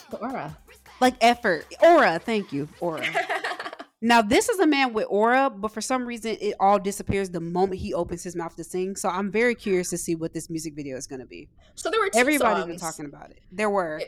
the 0.09 0.17
aura. 0.17 0.57
Like 1.01 1.15
effort, 1.21 1.65
aura. 1.83 2.17
Thank 2.19 2.53
you, 2.53 2.69
aura. 2.79 3.05
now 4.01 4.21
this 4.21 4.47
is 4.49 4.59
a 4.59 4.67
man 4.67 4.93
with 4.93 5.07
aura, 5.09 5.49
but 5.49 5.71
for 5.71 5.81
some 5.81 6.05
reason 6.05 6.37
it 6.39 6.53
all 6.59 6.77
disappears 6.79 7.29
the 7.31 7.39
moment 7.39 7.79
he 7.81 7.93
opens 7.93 8.23
his 8.23 8.35
mouth 8.35 8.55
to 8.55 8.63
sing. 8.63 8.95
So 8.95 9.09
I'm 9.09 9.31
very 9.31 9.55
curious 9.55 9.89
to 9.89 9.97
see 9.97 10.15
what 10.15 10.33
this 10.33 10.49
music 10.49 10.75
video 10.75 10.97
is 10.97 11.07
going 11.07 11.19
to 11.21 11.25
be. 11.25 11.49
So 11.75 11.89
there 11.89 11.99
were 11.99 12.09
two 12.09 12.19
Everybody's 12.19 12.57
songs. 12.63 12.67
been 12.67 12.79
talking 12.79 13.05
about 13.05 13.31
it. 13.31 13.39
There 13.51 13.69
were. 13.69 14.01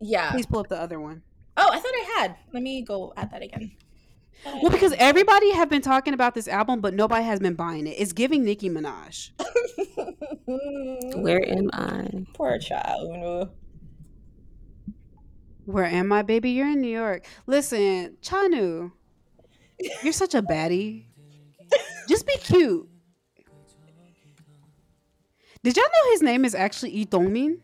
Yeah. 0.00 0.30
Please 0.32 0.46
pull 0.46 0.60
up 0.60 0.68
the 0.68 0.80
other 0.80 0.98
one. 0.98 1.22
Oh, 1.56 1.68
I 1.70 1.78
thought 1.78 1.92
I 1.94 2.14
had. 2.20 2.36
Let 2.52 2.62
me 2.62 2.82
go 2.82 3.12
add 3.16 3.30
that 3.32 3.42
again. 3.42 3.72
Well, 4.46 4.70
because 4.70 4.92
everybody 4.98 5.52
have 5.52 5.70
been 5.70 5.80
talking 5.82 6.12
about 6.12 6.34
this 6.34 6.48
album, 6.48 6.80
but 6.80 6.92
nobody 6.92 7.24
has 7.24 7.38
been 7.38 7.54
buying 7.54 7.86
it. 7.86 7.90
It's 7.98 8.12
giving 8.12 8.44
Nicki 8.44 8.68
Minaj. 8.68 9.30
Where 11.16 11.48
am 11.48 11.70
I? 11.72 12.08
Poor 12.34 12.58
child. 12.58 13.50
Where 15.66 15.84
am 15.84 16.12
I, 16.12 16.22
baby? 16.22 16.50
You're 16.50 16.66
in 16.68 16.80
New 16.80 16.90
York. 16.90 17.24
Listen, 17.46 18.16
Cha 18.20 18.36
Eun-woo, 18.48 18.92
you're 20.02 20.12
such 20.12 20.34
a 20.34 20.42
baddie. 20.42 21.06
Just 22.08 22.26
be 22.26 22.36
cute. 22.38 22.88
Did 25.62 25.76
y'all 25.76 25.84
know 25.84 26.10
his 26.12 26.22
name 26.22 26.44
is 26.44 26.54
actually 26.54 26.92
Lee 26.92 27.04
Dong-min? 27.06 27.62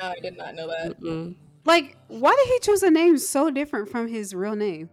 No, 0.00 0.08
I 0.08 0.20
did 0.20 0.36
not 0.36 0.54
know 0.54 0.68
that. 0.68 1.00
Mm-mm. 1.00 1.34
Like, 1.64 1.96
why 2.08 2.36
did 2.36 2.52
he 2.52 2.58
choose 2.60 2.82
a 2.82 2.90
name 2.90 3.18
so 3.18 3.50
different 3.50 3.88
from 3.88 4.06
his 4.06 4.34
real 4.34 4.54
name? 4.54 4.90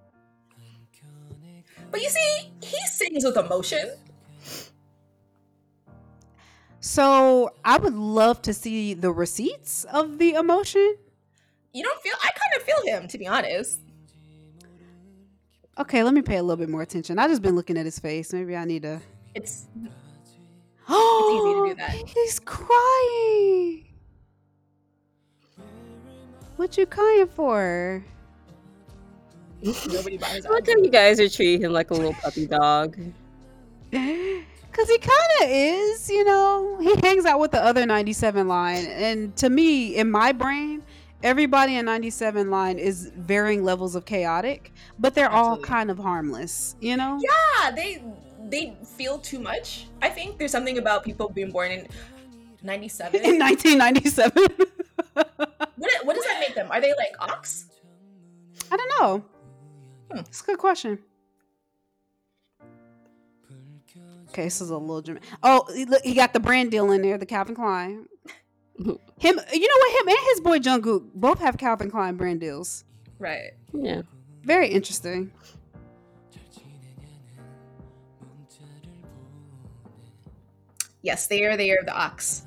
But 1.92 2.02
you 2.02 2.10
see, 2.10 2.52
he 2.64 2.78
sings 2.88 3.26
with 3.26 3.38
emotion. 3.38 3.92
So 6.80 7.52
I 7.64 7.78
would 7.78 7.94
love 7.94 8.42
to 8.44 8.54
see 8.54 8.96
the 8.96 9.12
receipts 9.12 9.84
of 9.84 10.18
the 10.18 10.34
emotion. 10.34 10.96
You 11.74 11.84
don't 11.84 12.02
feel. 12.02 12.16
I 12.24 12.30
kind 12.30 12.56
of 12.58 12.64
feel 12.64 12.82
him, 12.86 13.08
to 13.10 13.18
be 13.18 13.28
honest. 13.28 13.81
Okay, 15.80 16.04
let 16.04 16.14
me 16.14 16.22
pay 16.22 16.38
a 16.38 16.44
little 16.44 16.58
bit 16.58 16.70
more 16.70 16.82
attention. 16.82 17.18
I 17.18 17.28
just 17.28 17.42
been 17.42 17.56
looking 17.56 17.78
at 17.78 17.86
his 17.86 17.98
face. 17.98 18.34
Maybe 18.34 18.56
I 18.56 18.66
need 18.66 18.84
to. 18.84 19.02
It's 19.34 19.68
Oh, 20.90 21.70
easy 21.70 21.76
to 21.76 21.76
do 21.76 21.82
that. 21.82 22.10
He's 22.10 22.40
crying. 22.40 23.86
What 26.58 26.78
you 26.78 26.86
crying 26.86 27.28
for? 27.28 28.04
nobody 29.64 30.18
buys 30.18 30.46
I 30.46 30.50
like 30.50 30.68
you 30.68 30.90
guys 30.90 31.20
are 31.20 31.30
treating 31.30 31.62
him 31.62 31.72
like 31.72 31.92
a 31.92 31.94
little 31.94 32.14
puppy 32.14 32.48
dog. 32.48 32.98
Cause 33.92 34.88
he 34.88 34.98
kind 34.98 35.42
of 35.42 35.50
is, 35.50 36.10
you 36.10 36.24
know. 36.24 36.78
He 36.80 36.96
hangs 37.04 37.26
out 37.26 37.40
with 37.40 37.52
the 37.52 37.62
other 37.62 37.86
97 37.86 38.48
line, 38.48 38.86
and 38.86 39.36
to 39.36 39.50
me, 39.50 39.96
in 39.96 40.10
my 40.10 40.32
brain, 40.32 40.82
everybody 41.24 41.78
in 41.78 41.86
97 41.86 42.50
line 42.50 42.80
is 42.80 43.12
varying 43.16 43.64
levels 43.64 43.96
of 43.96 44.06
chaotic, 44.06 44.74
but 45.00 45.16
they're 45.16 45.32
all 45.32 45.58
kind 45.58 45.90
of 45.92 45.98
harmless, 45.98 46.76
you 46.80 46.98
know. 46.98 47.20
Yeah, 47.22 47.72
they 47.72 48.04
they 48.50 48.78
feel 48.98 49.20
too 49.20 49.40
much. 49.40 49.88
I 50.02 50.10
think 50.10 50.38
there's 50.38 50.52
something 50.52 50.78
about 50.78 51.04
people 51.04 51.30
being 51.30 51.52
born 51.52 51.72
in 51.72 51.88
'97. 52.64 53.22
In 53.24 53.40
1997, 53.40 54.32
what 55.14 55.30
what 56.04 56.16
does 56.16 56.26
that 56.26 56.40
make 56.40 56.56
them? 56.56 56.72
Are 56.72 56.82
they 56.82 56.94
like 56.96 57.16
ox? 57.20 57.66
I 58.72 58.78
don't 58.78 58.92
know. 59.00 59.26
Hmm. 60.12 60.20
It's 60.20 60.42
a 60.42 60.46
good 60.46 60.58
question. 60.58 61.00
Okay, 64.30 64.46
this 64.46 64.62
is 64.62 64.70
a 64.70 64.78
little 64.78 65.02
German. 65.02 65.24
Oh, 65.44 65.66
look, 65.90 66.02
he 66.04 66.14
got 66.14 66.32
the 66.32 66.40
brand 66.40 66.72
deal 66.72 66.90
in 66.92 67.02
there, 67.02 67.18
the 67.18 67.26
Calvin 67.26 67.54
Klein. 67.54 68.08
Him, 68.86 69.40
you 69.54 69.68
know 69.68 69.78
what? 69.78 70.02
Him 70.02 70.08
and 70.08 70.18
his 70.30 70.42
boy 70.42 70.60
Jungkook 70.60 71.04
both 71.14 71.40
have 71.40 71.58
Calvin 71.58 71.92
Klein 71.92 72.16
brand 72.16 72.40
deals. 72.40 72.84
Right. 73.20 73.52
Yeah. 73.74 74.02
Very 74.44 74.70
interesting. 74.70 75.32
Yes, 81.04 81.28
they 81.28 81.44
are. 81.46 81.58
They 81.58 81.72
are 81.72 81.84
the 81.84 81.94
ox. 81.94 82.44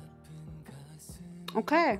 Okay. 1.55 1.99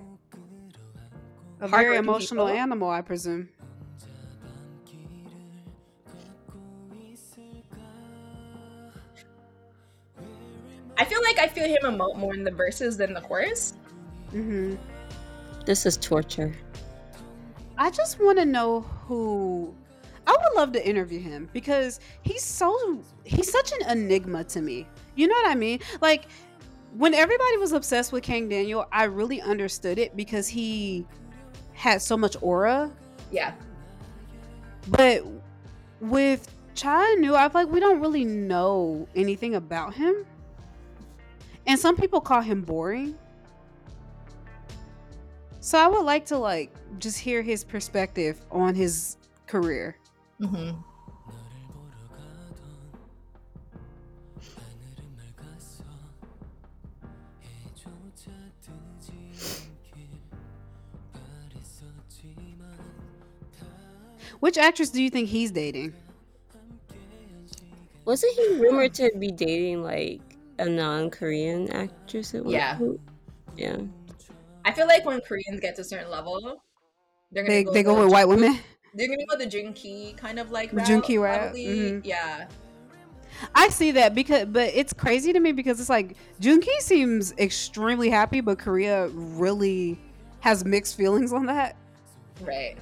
A 1.61 1.67
very 1.67 1.97
emotional 1.97 2.47
people. 2.47 2.59
animal, 2.59 2.89
I 2.89 3.01
presume. 3.01 3.49
I 10.97 11.03
feel 11.03 11.21
like 11.23 11.39
I 11.39 11.47
feel 11.47 11.65
him 11.65 11.81
emote 11.83 12.17
more 12.17 12.33
in 12.33 12.43
the 12.43 12.51
verses 12.51 12.95
than 12.97 13.13
the 13.13 13.21
chorus. 13.21 13.73
Hmm 14.35 14.75
This 15.65 15.85
is 15.85 15.95
torture. 15.95 16.53
I 17.77 17.89
just 17.89 18.19
want 18.19 18.37
to 18.37 18.45
know 18.45 18.81
who. 18.81 19.73
I 20.27 20.31
would 20.31 20.59
love 20.59 20.73
to 20.73 20.85
interview 20.85 21.21
him 21.21 21.49
because 21.53 22.01
he's 22.21 22.43
so 22.43 22.99
he's 23.23 23.49
such 23.49 23.71
an 23.71 23.89
enigma 23.89 24.43
to 24.45 24.61
me. 24.61 24.87
You 25.15 25.27
know 25.27 25.35
what 25.35 25.51
I 25.51 25.55
mean? 25.55 25.79
Like 26.01 26.25
when 26.97 27.13
everybody 27.13 27.57
was 27.57 27.71
obsessed 27.71 28.11
with 28.11 28.23
Kang 28.23 28.49
Daniel, 28.49 28.87
I 28.91 29.05
really 29.05 29.41
understood 29.41 29.99
it 29.99 30.17
because 30.17 30.49
he 30.49 31.05
had 31.73 32.01
so 32.01 32.17
much 32.17 32.35
aura. 32.41 32.91
Yeah. 33.31 33.53
But 34.89 35.23
with 36.01 36.53
Cha 36.73 37.05
Eun-woo, 37.05 37.35
I 37.35 37.47
feel 37.47 37.61
like 37.61 37.71
we 37.71 37.79
don't 37.79 38.01
really 38.01 38.25
know 38.25 39.07
anything 39.15 39.55
about 39.55 39.93
him. 39.93 40.25
And 41.67 41.79
some 41.79 41.95
people 41.95 42.19
call 42.19 42.41
him 42.41 42.61
boring. 42.61 43.17
So 45.65 45.79
I 45.79 45.87
would 45.87 46.03
like 46.03 46.27
to 46.27 46.37
like 46.37 46.71
just 46.99 47.17
hear 47.17 47.41
his 47.41 47.63
perspective 47.63 48.39
on 48.51 48.75
his 48.75 49.17
career. 49.47 49.97
Mm-hmm. 50.39 50.77
Which 64.39 64.59
actress 64.59 64.91
do 64.91 65.01
you 65.01 65.09
think 65.09 65.29
he's 65.29 65.49
dating? 65.49 65.95
Wasn't 68.05 68.35
he 68.35 68.59
rumored 68.59 68.93
to 68.93 69.09
be 69.17 69.31
dating 69.31 69.81
like 69.81 70.21
a 70.59 70.69
non-Korean 70.69 71.71
actress? 71.71 72.35
At 72.35 72.45
one 72.45 72.53
Yeah. 72.53 72.75
point? 72.75 73.01
Yeah. 73.57 73.77
I 74.65 74.71
feel 74.73 74.87
like 74.87 75.05
when 75.05 75.21
Koreans 75.21 75.59
get 75.61 75.75
to 75.75 75.81
a 75.81 75.85
certain 75.85 76.09
level, 76.09 76.61
they're 77.31 77.43
gonna 77.43 77.53
They 77.55 77.63
go 77.63 77.71
they 77.71 77.83
go 77.83 78.03
with 78.03 78.11
white 78.11 78.27
women. 78.27 78.59
They're 78.97 79.07
gonna 79.09 79.25
go 79.25 79.35
with 79.37 79.51
the 79.51 79.57
Junki 79.57 80.15
kind 80.15 80.39
of 80.39 80.51
like 80.51 80.71
route, 80.71 80.87
Junki 80.87 81.19
route, 81.21 81.53
mhm. 81.53 82.01
Yeah. 82.05 82.47
I 83.53 83.67
see 83.67 83.91
that 83.91 84.15
because 84.15 84.45
but 84.45 84.71
it's 84.73 84.93
crazy 84.93 85.33
to 85.33 85.39
me 85.41 85.51
because 85.51 85.81
it's 85.81 85.89
like 85.89 86.15
Junki 86.41 86.79
seems 86.79 87.33
extremely 87.33 88.09
happy, 88.09 88.39
but 88.39 88.57
Korea 88.57 89.09
really 89.09 89.99
has 90.39 90.63
mixed 90.63 90.95
feelings 90.95 91.33
on 91.33 91.45
that. 91.47 91.75
Right. 92.41 92.77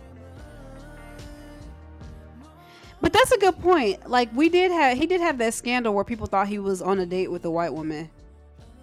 But 3.02 3.12
that's 3.12 3.32
a 3.32 3.38
good 3.40 3.60
point. 3.60 4.08
Like 4.08 4.30
we 4.36 4.50
did 4.50 4.72
have 4.72 4.98
he 4.98 5.08
did 5.08 5.20
have 5.20 5.40
that 5.40 5.56
scandal 5.56 5.94
where 5.96 6.04
people 6.04 6.28
thought 6.28 6.48
he 6.48 6.60
was 6.60 6.82
on 6.82 7.00
a 7.00 7.06
date 7.08 7.32
with 7.32 7.44
a 7.46 7.52
white 7.52 7.74
woman 7.74 8.10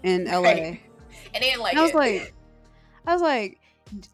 in 0.03 0.25
LA. 0.25 0.41
Right. 0.41 0.81
And 1.33 1.45
they 1.45 1.51
didn't 1.51 1.61
like 1.63 1.75
And 1.75 1.79
I 1.81 1.83
was 1.83 1.93
it. 1.93 1.97
like 1.97 2.35
I 3.07 3.13
was 3.13 3.23
like 3.23 3.59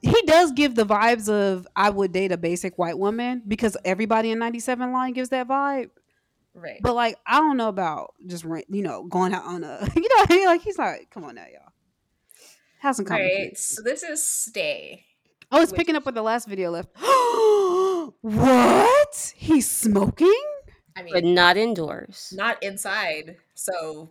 he 0.00 0.22
does 0.26 0.52
give 0.52 0.74
the 0.74 0.86
vibes 0.86 1.28
of 1.28 1.66
I 1.76 1.90
would 1.90 2.12
date 2.12 2.32
a 2.32 2.38
basic 2.38 2.78
white 2.78 2.98
woman 2.98 3.42
because 3.46 3.76
everybody 3.84 4.30
in 4.30 4.38
97 4.38 4.90
line 4.92 5.12
gives 5.12 5.28
that 5.30 5.48
vibe. 5.48 5.90
right. 6.54 6.80
But 6.82 6.94
like 6.94 7.18
I 7.26 7.40
don't 7.40 7.56
know 7.58 7.68
about 7.68 8.14
just 8.26 8.44
ran- 8.44 8.62
you 8.68 8.82
know 8.82 9.04
going 9.04 9.34
out 9.34 9.44
on 9.44 9.64
a 9.64 9.86
you 9.96 10.02
know 10.02 10.16
what 10.16 10.30
I 10.32 10.34
mean? 10.34 10.46
like 10.46 10.62
he's 10.62 10.78
like 10.78 11.10
come 11.10 11.24
on 11.24 11.34
now 11.34 11.44
y'all. 11.52 11.72
Have 12.80 12.96
some 12.96 13.04
common 13.04 13.22
Right. 13.24 13.58
So 13.58 13.82
this 13.82 14.02
is 14.02 14.22
Stay. 14.26 15.04
Oh, 15.52 15.60
it's 15.60 15.72
Which- 15.72 15.78
picking 15.78 15.96
up 15.96 16.06
with 16.06 16.14
the 16.14 16.22
last 16.22 16.48
video 16.48 16.70
left. 16.70 16.88
what? 18.20 19.32
He's 19.36 19.70
smoking? 19.70 20.32
I 20.96 21.02
mean, 21.02 21.12
But 21.12 21.24
not 21.24 21.56
indoors. 21.58 22.32
not 22.34 22.62
inside. 22.62 23.36
So 23.54 24.10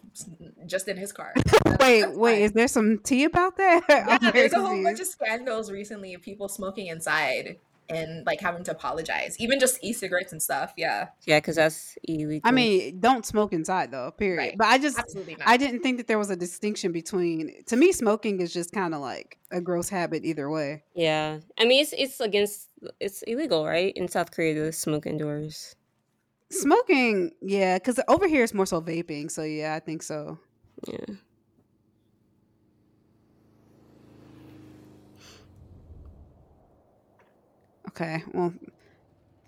just 0.68 0.88
in 0.88 0.98
his 0.98 1.12
car. 1.12 1.34
Wait, 1.86 2.18
wait, 2.18 2.42
is 2.44 2.52
there 2.54 2.68
some 2.68 3.00
tea 3.00 3.24
about 3.24 3.58
that? 3.58 3.84
yeah, 3.90 4.32
there's 4.32 4.54
a 4.54 4.62
whole 4.62 4.82
bunch 4.84 5.00
of 5.00 5.08
scandals 5.08 5.72
recently 5.72 6.14
of 6.14 6.22
people 6.22 6.48
smoking 6.48 6.88
inside 6.88 7.58
and 7.90 8.26
like 8.26 8.42
having 8.42 8.64
to 8.64 8.72
apologize, 8.72 9.36
even 9.40 9.60
just 9.60 9.78
e-cigarettes 9.84 10.32
and 10.32 10.42
stuff. 10.42 10.74
Yeah, 10.78 11.10
Yeah, 11.26 11.40
because 11.40 11.56
that's 11.56 11.98
illegal. 12.04 12.42
I 12.44 12.52
mean, 12.52 13.00
don't 13.00 13.26
smoke 13.26 13.54
inside 13.54 13.92
though, 13.92 14.12
period. 14.12 14.38
Right. 14.38 14.58
But 14.58 14.68
I 14.68 14.78
just. 14.78 15.00
I 15.46 15.58
didn't 15.58 15.82
think 15.82 15.98
that 15.98 16.08
there 16.08 16.18
was 16.18 16.30
a 16.30 16.36
distinction 16.36 16.92
between 16.92 17.64
to 17.68 17.76
me 17.76 17.92
smoking 17.92 18.42
is 18.42 18.54
just 18.54 18.72
kind 18.72 18.94
of 18.94 19.02
like 19.02 19.38
a 19.52 19.62
gross 19.62 19.90
habit 19.90 20.26
either 20.26 20.50
way. 20.50 20.84
yeah. 20.96 21.40
I 21.58 21.66
mean, 21.66 21.82
it's 21.82 21.94
it's 21.94 22.20
against 22.20 22.70
it's 23.00 23.22
illegal, 23.24 23.66
right, 23.66 23.94
in 23.96 24.08
South 24.08 24.32
Korea 24.32 24.54
to 24.56 24.72
smoke 24.72 25.06
indoors. 25.06 25.76
Smoking, 26.52 27.32
yeah, 27.42 27.78
cuz 27.80 28.00
over 28.08 28.28
here 28.28 28.44
it's 28.44 28.54
more 28.54 28.66
so 28.66 28.82
vaping, 28.82 29.30
so 29.30 29.44
yeah, 29.44 29.76
I 29.76 29.80
think 29.80 30.04
so. 30.04 30.40
Yeah. 30.88 31.16
Okay. 37.96 38.24
Well, 38.34 38.54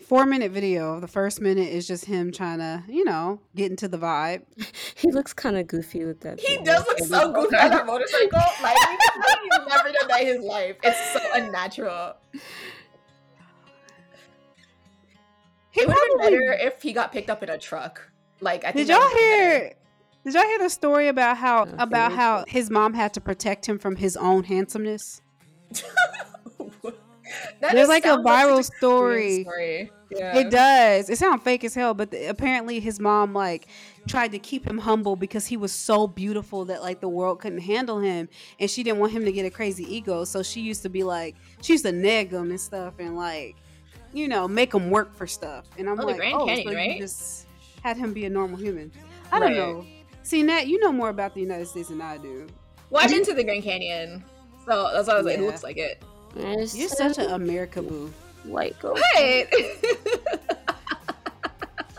4 0.07 0.25
minute 0.25 0.51
video. 0.51 0.99
The 1.01 1.07
first 1.07 1.41
minute 1.41 1.67
is 1.67 1.85
just 1.85 2.05
him 2.05 2.31
trying 2.31 2.59
to, 2.59 2.83
you 2.87 3.03
know, 3.03 3.41
get 3.55 3.69
into 3.71 3.87
the 3.89 3.97
vibe. 3.97 4.43
He 4.95 5.11
looks 5.11 5.31
kind 5.33 5.57
of 5.57 5.67
goofy 5.67 6.05
with 6.05 6.21
that. 6.21 6.39
he 6.39 6.57
does 6.63 6.83
look 6.87 6.97
so 6.99 7.31
goofy 7.31 7.55
on 7.55 7.69
that 7.69 7.85
motorcycle. 7.85 8.39
Like 8.63 8.75
he's 8.77 9.67
never 9.67 9.91
done 9.91 10.07
that 10.07 10.21
in 10.21 10.27
his 10.27 10.39
life. 10.39 10.75
It's 10.81 11.13
so 11.13 11.19
unnatural. 11.35 12.13
He 15.71 15.81
It 15.81 15.87
would 15.87 15.95
have 15.95 16.07
been 16.07 16.17
better 16.39 16.53
if 16.53 16.81
he 16.81 16.93
got 16.93 17.11
picked 17.11 17.29
up 17.29 17.43
in 17.43 17.49
a 17.49 17.57
truck. 17.59 18.09
Like 18.41 18.63
I 18.63 18.71
think 18.71 18.87
Did 18.87 18.89
y'all 18.89 18.99
would've 19.03 19.13
been 19.13 19.39
better. 19.39 19.59
hear? 19.59 19.73
Did 20.23 20.33
y'all 20.33 20.43
hear 20.43 20.59
the 20.59 20.69
story 20.69 21.07
about 21.09 21.37
how 21.37 21.65
No, 21.65 21.73
about 21.77 22.11
how 22.13 22.43
his 22.47 22.69
mom 22.71 22.93
had 22.95 23.13
to 23.15 23.21
protect 23.21 23.67
him 23.67 23.77
from 23.77 23.97
his 23.97 24.17
own 24.17 24.45
handsomeness? 24.45 25.21
That 27.61 27.73
There's 27.73 27.87
like 27.87 28.05
a 28.05 28.17
viral 28.17 28.47
Korean 28.49 28.63
story. 28.63 29.43
story. 29.43 29.91
Yeah. 30.09 30.37
It 30.37 30.49
does. 30.49 31.09
It 31.09 31.17
sounds 31.17 31.43
fake 31.43 31.63
as 31.65 31.73
hell, 31.75 31.93
but 31.93 32.11
the, 32.11 32.27
apparently 32.27 32.79
his 32.79 32.99
mom 32.99 33.33
like 33.33 33.67
tried 34.07 34.31
to 34.31 34.39
keep 34.39 34.65
him 34.65 34.77
humble 34.77 35.17
because 35.17 35.45
he 35.45 35.57
was 35.57 35.73
so 35.73 36.07
beautiful 36.07 36.63
that 36.65 36.81
like 36.81 37.01
the 37.01 37.09
world 37.09 37.39
couldn't 37.41 37.59
handle 37.59 37.99
him, 37.99 38.29
and 38.59 38.69
she 38.71 38.83
didn't 38.83 38.99
want 38.99 39.11
him 39.11 39.25
to 39.25 39.31
get 39.33 39.45
a 39.45 39.49
crazy 39.49 39.83
ego. 39.93 40.23
So 40.23 40.43
she 40.43 40.61
used 40.61 40.81
to 40.83 40.89
be 40.89 41.03
like, 41.03 41.35
she 41.61 41.73
used 41.73 41.83
to 41.85 41.91
nag 41.91 42.31
him 42.31 42.51
and 42.51 42.59
stuff, 42.59 42.93
and 42.99 43.17
like, 43.17 43.57
you 44.13 44.29
know, 44.29 44.47
make 44.47 44.73
him 44.73 44.89
work 44.89 45.13
for 45.13 45.27
stuff. 45.27 45.65
And 45.77 45.89
I'm 45.89 45.95
Oh, 45.99 46.03
the 46.03 46.07
like, 46.07 46.17
Grand 46.17 46.35
oh, 46.35 46.45
Canyon, 46.45 46.67
so 46.69 46.73
right? 46.73 46.91
you 46.93 46.99
just 46.99 47.47
had 47.83 47.97
him 47.97 48.13
be 48.13 48.23
a 48.25 48.29
normal 48.29 48.57
human. 48.57 48.91
I 49.31 49.39
don't 49.39 49.55
know. 49.55 49.85
See, 50.23 50.41
Nat, 50.41 50.67
you 50.67 50.79
know 50.79 50.91
more 50.93 51.09
about 51.09 51.33
the 51.33 51.41
United 51.41 51.67
States 51.67 51.89
than 51.89 52.01
I 52.01 52.17
do. 52.17 52.47
Well, 52.89 53.03
I've 53.03 53.09
been 53.11 53.23
to 53.25 53.33
the 53.33 53.43
Grand 53.43 53.63
Canyon, 53.63 54.23
so 54.65 54.89
that's 54.93 55.09
why 55.09 55.15
I 55.15 55.17
was 55.17 55.25
like, 55.25 55.37
it 55.37 55.41
looks 55.41 55.63
like 55.63 55.77
it. 55.77 56.01
There's 56.35 56.77
You're 56.77 56.89
such 56.89 57.17
an 57.17 57.31
America 57.31 57.81
boo. 57.81 58.13
white 58.43 58.77
girl. 58.79 58.93
What? 58.93 59.17
He 59.17 59.45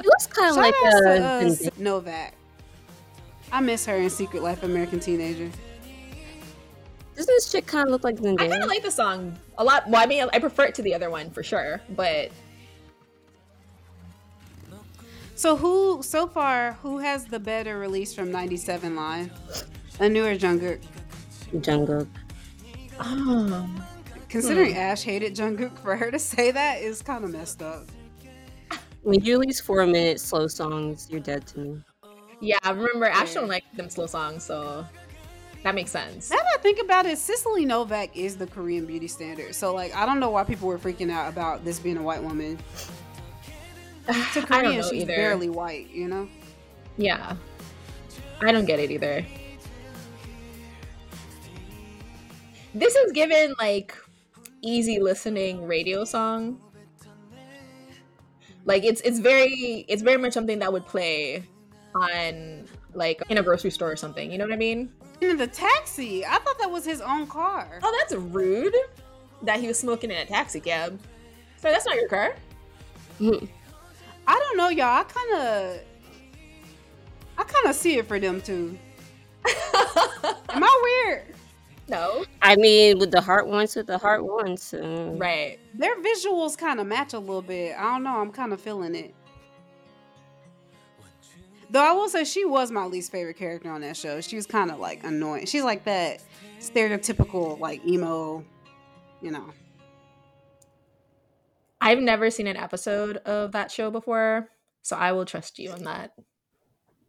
looks 0.05 0.27
kind 0.29 0.51
of 0.51 0.57
like 0.57 0.75
a 0.85 0.91
to 0.91 1.67
uh, 1.67 1.71
Novak. 1.79 2.35
I 3.51 3.61
miss 3.61 3.85
her 3.87 3.97
in 3.97 4.11
Secret 4.11 4.43
Life 4.43 4.63
American 4.63 5.01
Teenager. 5.01 5.51
Doesn't 7.17 7.35
this 7.35 7.51
chick 7.51 7.67
kind 7.67 7.87
of 7.87 7.91
look 7.91 8.05
like 8.05 8.17
I 8.21 8.37
kind 8.49 8.63
of 8.63 8.69
like 8.69 8.83
the 8.83 8.91
song 8.93 9.37
a 9.59 9.65
lot. 9.65 9.89
Well, 9.89 10.01
I 10.01 10.07
mean, 10.07 10.29
I 10.33 10.39
prefer 10.39 10.67
it 10.67 10.75
to 10.77 10.83
the 10.83 10.95
other 10.95 11.11
one 11.11 11.31
for 11.31 11.43
sure, 11.43 11.81
but 11.91 12.31
So 15.35 15.57
who 15.57 16.03
so 16.03 16.27
far 16.27 16.73
who 16.83 16.99
has 16.99 17.25
the 17.25 17.39
better 17.39 17.79
release 17.79 18.13
from 18.15 18.31
97 18.33 18.97
live, 18.97 19.31
A 20.01 20.09
newer 20.09 20.35
Jungkook. 20.37 20.81
Jungkook. 21.55 22.09
Considering 24.29 24.73
Hmm. 24.75 24.79
Ash 24.79 25.03
hated 25.03 25.35
Jungkook, 25.35 25.79
for 25.79 25.97
her 25.97 26.11
to 26.11 26.19
say 26.19 26.51
that 26.51 26.81
is 26.83 27.01
kind 27.03 27.25
of 27.25 27.31
messed 27.31 27.63
up. 27.63 27.85
When 29.03 29.25
you 29.25 29.39
release 29.39 29.61
four 29.61 29.87
minute 29.87 30.21
slow 30.21 30.47
songs, 30.49 31.09
you're 31.11 31.21
dead 31.21 31.47
to 31.49 31.61
me. 31.61 31.81
yeah, 32.41 32.59
I 32.63 32.71
remember 32.71 33.07
Ash 33.07 33.29
Yeah. 33.35 33.41
don't 33.41 33.49
like 33.49 33.65
them 33.75 33.89
slow 33.89 34.07
songs, 34.07 34.45
so 34.45 34.85
that 35.65 35.75
makes 35.75 35.91
sense. 35.91 36.31
Now 36.31 36.37
that 36.37 36.47
I 36.59 36.63
think 36.63 36.79
about 36.81 37.07
it, 37.07 37.17
Cicely 37.19 37.65
Novak 37.65 38.15
is 38.17 38.37
the 38.37 38.47
Korean 38.47 38.85
beauty 38.87 39.09
standard. 39.09 39.55
So 39.55 39.75
like 39.75 39.95
I 39.97 40.05
don't 40.05 40.21
know 40.21 40.31
why 40.31 40.45
people 40.45 40.69
were 40.69 40.79
freaking 40.79 41.11
out 41.11 41.33
about 41.33 41.65
this 41.65 41.79
being 41.79 41.97
a 41.97 42.03
white 42.03 42.23
woman. 42.23 42.59
To 44.09 44.13
I 44.15 44.23
don't 44.23 44.47
Korean, 44.47 44.77
know 44.77 44.83
she's 44.83 45.03
either. 45.03 45.17
barely 45.17 45.49
white, 45.51 45.91
you 45.91 46.09
know? 46.09 46.29
Yeah, 46.97 47.37
I 48.41 48.53
don't 48.53 48.65
get 48.65 48.79
it 48.79 48.91
either. 48.91 49.25
This 52.75 52.95
is 52.95 53.13
given 53.13 53.55
like 53.59 53.95
easy 54.63 55.01
listening 55.01 55.67
radio 55.67 56.05
song. 56.05 56.61
Like 58.65 58.85
it's 58.85 59.01
it's 59.01 59.19
very 59.19 59.85
it's 59.89 60.03
very 60.03 60.19
much 60.19 60.33
something 60.33 60.59
that 60.59 60.73
would 60.73 60.85
play 60.85 61.43
on 61.95 62.67
like 62.95 63.23
in 63.29 63.39
a 63.39 63.43
grocery 63.43 63.71
store 63.71 63.93
or 63.93 63.97
something. 63.97 64.31
You 64.31 64.39
know 64.39 64.45
what 64.45 64.53
I 64.53 64.59
mean? 64.59 64.93
In 65.21 65.37
the 65.37 65.47
taxi. 65.47 66.25
I 66.25 66.39
thought 66.39 66.59
that 66.59 66.71
was 66.71 66.85
his 66.85 67.01
own 67.01 67.27
car. 67.27 67.81
Oh, 67.83 67.97
that's 67.99 68.15
rude. 68.15 68.75
That 69.43 69.61
he 69.61 69.69
was 69.69 69.79
smoking 69.79 70.11
in 70.11 70.17
a 70.17 70.27
taxi 70.27 70.61
cab. 70.61 71.01
So 71.57 71.71
that's 71.71 71.87
not 71.87 71.97
your 71.97 72.09
car. 72.09 72.37
Mm-hmm. 73.21 73.47
I 74.27 74.39
don't 74.39 74.57
know, 74.57 74.69
y'all. 74.69 74.87
I 74.87 75.05
kind 75.05 75.35
of, 75.35 75.81
I 77.39 77.45
kind 77.45 77.67
of 77.67 77.75
see 77.75 77.97
it 77.97 78.07
for 78.07 78.21
them 78.21 78.41
too. 78.41 78.79
Am 80.51 80.63
I 80.63 81.03
weird? 81.07 81.35
No. 81.89 82.25
I 82.43 82.57
mean, 82.57 82.99
with 82.99 83.11
the 83.11 83.21
heart 83.21 83.47
ones, 83.47 83.75
with 83.75 83.87
the 83.87 83.99
heart 83.99 84.25
ones. 84.25 84.75
Uh, 84.75 85.15
Right. 85.17 85.59
Their 85.75 85.97
visuals 86.03 86.57
kind 86.57 86.81
of 86.81 86.87
match 86.87 87.15
a 87.15 87.19
little 87.19 87.43
bit. 87.43 87.75
I 87.79 87.83
don't 87.85 88.03
know. 88.03 88.21
I'm 88.21 88.31
kind 88.31 88.53
of 88.53 88.61
feeling 88.61 88.95
it. 88.95 89.15
Though 91.71 91.85
I 91.85 91.93
will 91.93 92.09
say 92.09 92.25
she 92.25 92.45
was 92.45 92.71
my 92.71 92.85
least 92.87 93.13
favorite 93.13 93.37
character 93.37 93.71
on 93.71 93.83
that 93.83 93.97
show. 93.97 94.21
She 94.21 94.37
was 94.37 94.47
kind 94.47 94.71
of 94.71 94.79
like 94.79 95.05
annoying. 95.05 95.47
She's 95.47 95.65
like 95.65 95.85
that 95.85 96.23
stereotypical 96.61 97.59
like 97.59 97.85
emo, 97.87 98.45
you 99.21 99.31
know. 99.31 99.53
I've 101.81 102.01
never 102.01 102.31
seen 102.31 102.47
an 102.47 102.57
episode 102.57 103.19
of 103.19 103.53
that 103.53 103.71
show 103.71 103.91
before, 103.91 104.49
so 104.83 104.97
I 104.97 105.13
will 105.13 105.25
trust 105.27 105.59
you 105.59 105.71
on 105.71 105.85
that. 105.85 106.13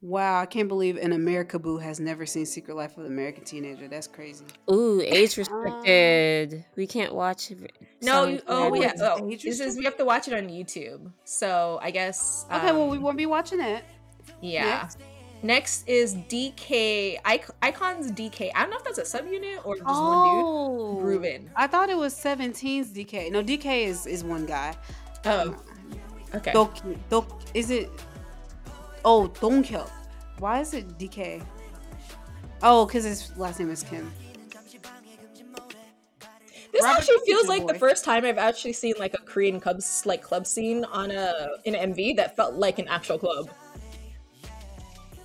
Wow, 0.02 0.40
I 0.40 0.46
can't 0.46 0.70
believe 0.70 0.96
an 0.96 1.12
America 1.12 1.60
Boo 1.60 1.78
has 1.78 2.00
never 2.00 2.26
seen 2.26 2.46
Secret 2.46 2.78
Life 2.78 2.96
of 2.98 3.04
the 3.04 3.10
American 3.10 3.44
Teenager. 3.44 3.90
That's 3.90 4.08
crazy. 4.08 4.46
Ooh, 4.72 5.02
age 5.02 5.36
restricted. 5.84 6.64
we 6.78 6.88
can't 6.88 7.14
watch. 7.14 7.52
it- 7.52 7.72
No, 8.02 8.24
some 8.24 8.32
you, 8.36 8.42
oh 8.48 8.72
things. 8.72 8.86
yeah. 8.98 9.16
Oh, 9.20 9.30
this 9.30 9.60
is 9.60 9.78
we 9.78 9.84
have 9.84 9.98
to 9.98 10.06
watch 10.06 10.28
it 10.30 10.34
on 10.34 10.48
YouTube. 10.48 11.12
So 11.26 11.80
I 11.82 11.92
guess. 11.92 12.46
Okay, 12.52 12.72
well 12.72 12.88
we 12.88 12.96
um, 12.98 13.04
won't 13.04 13.18
be 13.18 13.26
watching 13.26 13.60
it. 13.60 13.84
Yeah. 14.42 14.88
Next 15.44 15.88
is 15.88 16.16
DK 16.16 17.18
Ic- 17.26 17.50
iKON's 17.62 18.12
DK. 18.12 18.52
I 18.56 18.62
don't 18.62 18.72
know 18.72 18.78
if 18.78 18.84
that's 18.84 18.98
a 19.00 19.04
subunit 19.22 19.66
or 19.66 19.76
just 19.76 19.86
one 19.86 19.96
Oh, 19.98 20.96
dude. 20.96 21.04
Ruben. 21.06 21.50
I 21.56 21.68
thought 21.68 21.90
it 21.90 21.98
was 21.98 22.14
17's 22.14 22.90
DK. 22.90 23.32
No, 23.32 23.42
DK 23.44 23.86
is 23.86 24.06
is 24.06 24.24
one 24.24 24.46
guy. 24.46 24.76
Oh, 25.26 25.56
okay. 26.36 26.52
Dok, 26.54 26.78
Dok, 27.10 27.42
is 27.54 27.70
it? 27.72 27.90
Oh, 29.06 29.32
Donghyuk. 29.36 29.90
Why 30.40 30.60
is 30.60 30.74
it 30.74 30.98
DK? 30.98 31.44
Oh, 32.62 32.86
because 32.86 33.04
his 33.04 33.36
last 33.38 33.60
name 33.60 33.70
is 33.70 33.84
Kim. 33.84 34.12
This 36.72 36.84
Robert 36.84 37.00
actually 37.00 37.18
feels 37.26 37.44
Jr. 37.44 37.50
like 37.50 37.68
the 37.68 37.80
first 37.80 38.06
time 38.06 38.26
I've 38.26 38.38
actually 38.38 38.74
seen 38.74 38.94
like 39.00 39.14
a 39.14 39.18
Korean 39.18 39.60
clubs 39.60 40.04
like 40.06 40.22
club 40.22 40.46
scene 40.46 40.86
on 40.86 41.10
a 41.12 41.50
in 41.66 41.74
an 41.76 41.94
MV 41.94 42.16
that 42.18 42.36
felt 42.36 42.56
like 42.56 42.80
an 42.80 42.88
actual 42.88 43.18
club. 43.18 43.50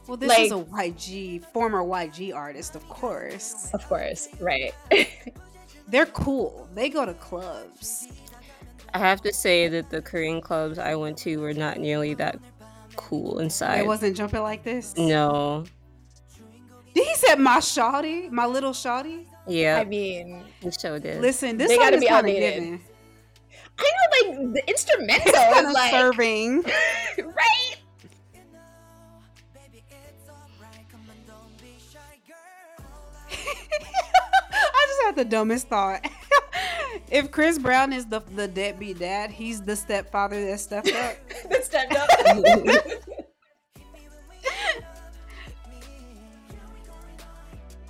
Well, 0.07 0.17
this 0.17 0.39
is 0.39 0.53
a 0.53 0.57
YG, 0.57 1.45
former 1.53 1.83
YG 1.83 2.35
artist, 2.35 2.77
of 2.77 2.87
course. 2.89 3.71
Of 3.73 3.87
course, 3.89 4.29
right. 4.41 4.75
They're 5.89 6.07
cool. 6.07 6.69
They 6.75 6.89
go 6.91 7.07
to 7.07 7.15
clubs. 7.15 8.09
I 8.93 8.99
have 8.99 9.21
to 9.23 9.33
say 9.33 9.69
that 9.69 9.91
the 9.91 10.01
Korean 10.01 10.41
clubs 10.41 10.79
I 10.79 10.95
went 10.95 11.19
to 11.19 11.37
were 11.39 11.55
not 11.55 11.79
nearly 11.79 12.15
that 12.15 12.39
cool 12.97 13.39
inside. 13.41 13.81
They 13.81 13.87
wasn't 13.87 14.17
jumping 14.17 14.43
like 14.43 14.63
this. 14.65 14.97
no. 14.97 15.65
Did 16.95 17.07
he 17.09 17.15
said 17.17 17.41
my 17.41 17.57
shawty, 17.59 18.31
my 18.31 18.47
little 18.47 18.71
shawty? 18.71 19.27
Yeah, 19.49 19.79
I 19.81 19.85
mean, 19.85 20.45
the 20.63 20.71
show 20.71 20.99
did. 21.01 21.21
Listen, 21.21 21.57
this 21.59 21.69
They 21.69 21.75
song 21.75 21.85
gotta 21.85 21.97
is 21.97 22.01
be 22.03 22.07
kind 22.07 22.27
of 22.27 22.31
outdated. 22.35 22.55
giving. 22.63 22.81
I 23.77 23.91
know 24.31 24.31
like 24.45 24.55
the 24.55 24.69
instrumental 24.69 25.33
Kind 25.33 25.57
is 25.59 25.67
of 25.67 25.73
like 25.73 25.91
serving. 25.91 26.63
right. 27.19 27.77
I 33.31 34.87
just 34.89 35.03
had 35.05 35.17
the 35.17 35.25
dumbest 35.25 35.69
thought. 35.69 36.07
if 37.11 37.31
Chris 37.31 37.59
Brown 37.59 37.93
is 37.93 38.07
the 38.07 38.21
the 38.35 38.49
deadbeat 38.49 38.99
dad, 38.99 39.31
he's 39.31 39.63
the 39.63 39.77
stepfather 39.77 40.45
that 40.47 40.61
stepped 40.61 40.93
up. 40.93 41.17
that 41.51 41.65
stepped 41.65 41.95
up. 41.95 42.09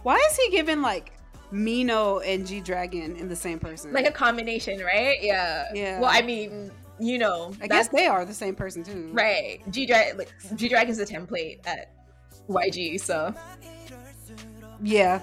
Why 0.03 0.17
is 0.31 0.37
he 0.37 0.51
giving 0.51 0.83
like 0.83 1.13
Mino 1.51 2.19
and 2.21 2.47
G 2.47 2.61
Dragon 2.61 3.17
in 3.17 3.29
the 3.29 3.37
same 3.37 3.59
person? 3.59 3.93
like 3.93 4.07
a 4.07 4.13
combination, 4.13 4.81
right? 4.81 5.17
Yeah. 5.23 5.67
Yeah. 5.73 6.01
Well, 6.01 6.11
I 6.13 6.21
mean, 6.23 6.71
you 6.99 7.19
know, 7.19 7.53
I 7.61 7.67
guess 7.67 7.89
they 7.89 8.07
are 8.07 8.25
the 8.25 8.35
same 8.35 8.55
person 8.55 8.85
too. 8.85 9.11
right. 9.13 9.61
G 9.71 9.87
Drag 9.87 10.19
like 10.19 10.33
G 10.55 10.69
Dragon's 10.69 10.99
a 10.99 11.07
template 11.07 11.67
at 11.67 11.93
YG, 12.49 13.01
so 13.01 13.35
Yeah. 14.83 15.23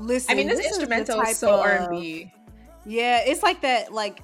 Listen, 0.00 0.32
I 0.32 0.34
mean, 0.34 0.48
this, 0.48 0.58
is 0.58 0.64
the 0.64 0.68
instrumental 0.68 1.18
type 1.18 1.28
is 1.28 1.38
so 1.38 1.60
R 1.60 1.72
and 1.72 1.90
B. 1.90 2.32
Yeah, 2.86 3.20
it's 3.24 3.42
like 3.42 3.60
that 3.60 3.92
like 3.92 4.22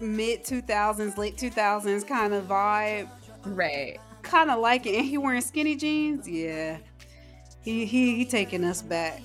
mid 0.00 0.44
two 0.44 0.62
thousands, 0.62 1.18
late 1.18 1.36
two 1.36 1.50
thousands 1.50 2.04
kind 2.04 2.32
of 2.32 2.44
vibe. 2.44 3.08
Right. 3.44 3.98
Kind 4.22 4.50
of 4.50 4.60
like 4.60 4.86
it. 4.86 4.94
And 4.94 5.04
he 5.04 5.18
wearing 5.18 5.40
skinny 5.40 5.76
jeans. 5.76 6.28
Yeah, 6.28 6.78
he 7.60 7.84
he 7.84 8.16
he 8.16 8.24
taking 8.24 8.64
us 8.64 8.82
back. 8.82 9.20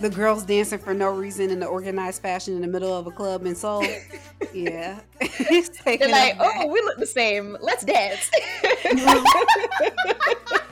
The 0.00 0.08
girls 0.08 0.44
dancing 0.44 0.78
for 0.78 0.94
no 0.94 1.10
reason 1.10 1.50
in 1.50 1.60
the 1.60 1.66
organized 1.66 2.22
fashion 2.22 2.54
in 2.54 2.62
the 2.62 2.66
middle 2.66 2.96
of 2.96 3.06
a 3.06 3.10
club 3.10 3.44
in 3.44 3.54
Seoul. 3.54 3.84
yeah, 4.54 4.98
he's 5.20 5.68
taking 5.68 6.08
They're 6.08 6.16
like, 6.16 6.38
back. 6.38 6.52
oh, 6.56 6.68
we 6.68 6.80
look 6.80 6.96
the 6.96 7.06
same. 7.06 7.54
Let's 7.60 7.84
dance. 7.84 8.30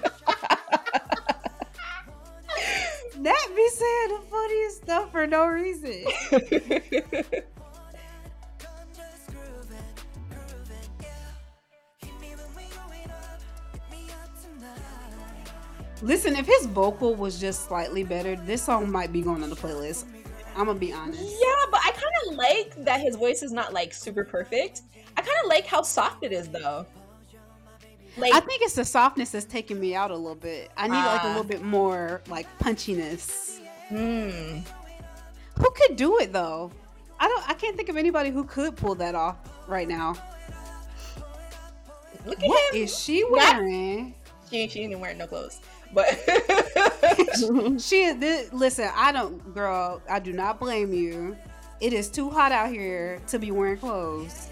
That 3.29 3.49
be 3.55 3.69
saying 3.69 4.09
the 4.09 4.21
funniest 4.31 4.77
stuff 4.85 5.13
for 5.13 5.27
no 5.27 5.47
reason. 5.49 6.03
Listen, 16.01 16.37
if 16.37 16.47
his 16.47 16.65
vocal 16.65 17.15
was 17.15 17.39
just 17.39 17.67
slightly 17.67 18.03
better, 18.03 18.35
this 18.35 18.63
song 18.63 18.91
might 18.91 19.13
be 19.13 19.21
going 19.21 19.43
on 19.43 19.51
the 19.51 19.57
playlist. 19.57 20.07
I'm 20.57 20.65
gonna 20.65 20.79
be 20.79 20.95
honest. 20.95 21.21
yeah, 21.21 21.67
but 21.71 21.81
I 21.85 21.91
kind 21.91 22.31
of 22.31 22.37
like 22.37 22.83
that 22.87 23.03
his 23.03 23.17
voice 23.17 23.43
is 23.43 23.53
not 23.53 23.75
like 23.75 23.93
super 23.93 24.25
perfect. 24.25 24.81
I 25.19 25.21
kind 25.21 25.37
of 25.45 25.51
like 25.51 25.67
how 25.67 25.83
soft 25.83 26.25
it 26.25 26.33
is 26.33 26.49
though. 26.49 26.87
Like, 28.19 28.35
I 28.35 28.40
think 28.40 28.62
it's 28.62 28.74
the 28.74 28.85
softness 28.85 29.31
that's 29.31 29.45
taking 29.45 29.78
me 29.78 29.95
out 29.95 30.11
a 30.11 30.16
little 30.16 30.35
bit. 30.35 30.70
I 30.77 30.89
need 30.89 30.95
like 30.95 31.23
a 31.23 31.27
Ah. 31.27 31.28
little 31.28 31.45
bit 31.45 31.62
more 31.62 32.20
like 32.28 32.47
punchiness. 32.59 33.59
hmm. 33.89 34.59
Who 35.59 35.70
could 35.70 35.97
do 35.97 36.19
it 36.19 36.32
though? 36.32 36.70
I 37.20 37.28
don't. 37.28 37.49
I 37.49 37.55
can't 37.55 37.77
think 37.77 37.89
of 37.89 37.97
anybody 37.97 38.31
who 38.31 38.45
could 38.45 38.77
pull 38.77 38.95
that 38.97 39.15
off 39.15 39.36
right 39.69 39.89
now. 39.89 40.15
look 42.27 42.40
at 42.43 42.49
What 42.49 42.74
him. 42.74 42.82
is 42.82 42.97
she 42.99 43.24
wearing? 43.24 44.15
She 44.51 44.69
she 44.69 44.81
didn't 44.86 45.01
wear 45.01 45.15
no 45.15 45.27
clothes, 45.27 45.61
but 45.93 46.07
She 47.81 48.05
is. 48.05 48.19
This, 48.19 48.53
listen, 48.53 48.89
I 48.95 49.12
don't, 49.12 49.53
girl. 49.55 50.01
I 50.09 50.19
do 50.20 50.32
not 50.32 50.59
blame 50.61 50.93
you. 50.93 51.36
It 51.81 51.93
is 51.93 52.09
too 52.09 52.31
hot 52.31 52.51
out 52.53 52.70
here 52.70 53.20
to 53.28 53.39
be 53.39 53.51
wearing 53.51 53.78
clothes. 53.78 54.49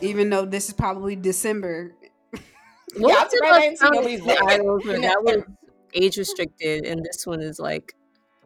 Even 0.00 0.28
though 0.30 0.44
this 0.44 0.68
is 0.68 0.74
probably 0.74 1.16
December. 1.16 1.92
What 2.94 3.10
Yeah, 3.10 3.16
I'm 3.18 3.24
was 3.24 3.32
it 3.32 3.36
surprised 3.36 3.44
I 3.44 3.48
about 3.48 3.60
didn't 3.60 3.78
see 3.78 3.80
Sound 3.84 3.94
nobody's 3.94 4.20
of 4.20 4.26
the. 4.26 4.46
Idols 4.46 4.84
where 4.86 5.00
that 5.00 5.22
was 5.22 5.42
age 5.94 6.16
restricted, 6.16 6.84
and 6.86 7.04
this 7.04 7.26
one 7.26 7.40
is 7.42 7.58
like 7.58 7.94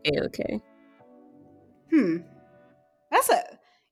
a 0.06 0.20
okay. 0.24 0.60
Hmm. 1.90 2.16
That's 3.10 3.28
a 3.28 3.42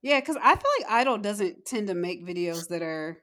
yeah. 0.02 0.20
Because 0.20 0.36
I 0.36 0.54
feel 0.54 0.70
like 0.80 0.90
Idol 0.90 1.18
doesn't 1.18 1.64
tend 1.66 1.88
to 1.88 1.94
make 1.94 2.26
videos 2.26 2.68
that 2.68 2.82
are. 2.82 3.18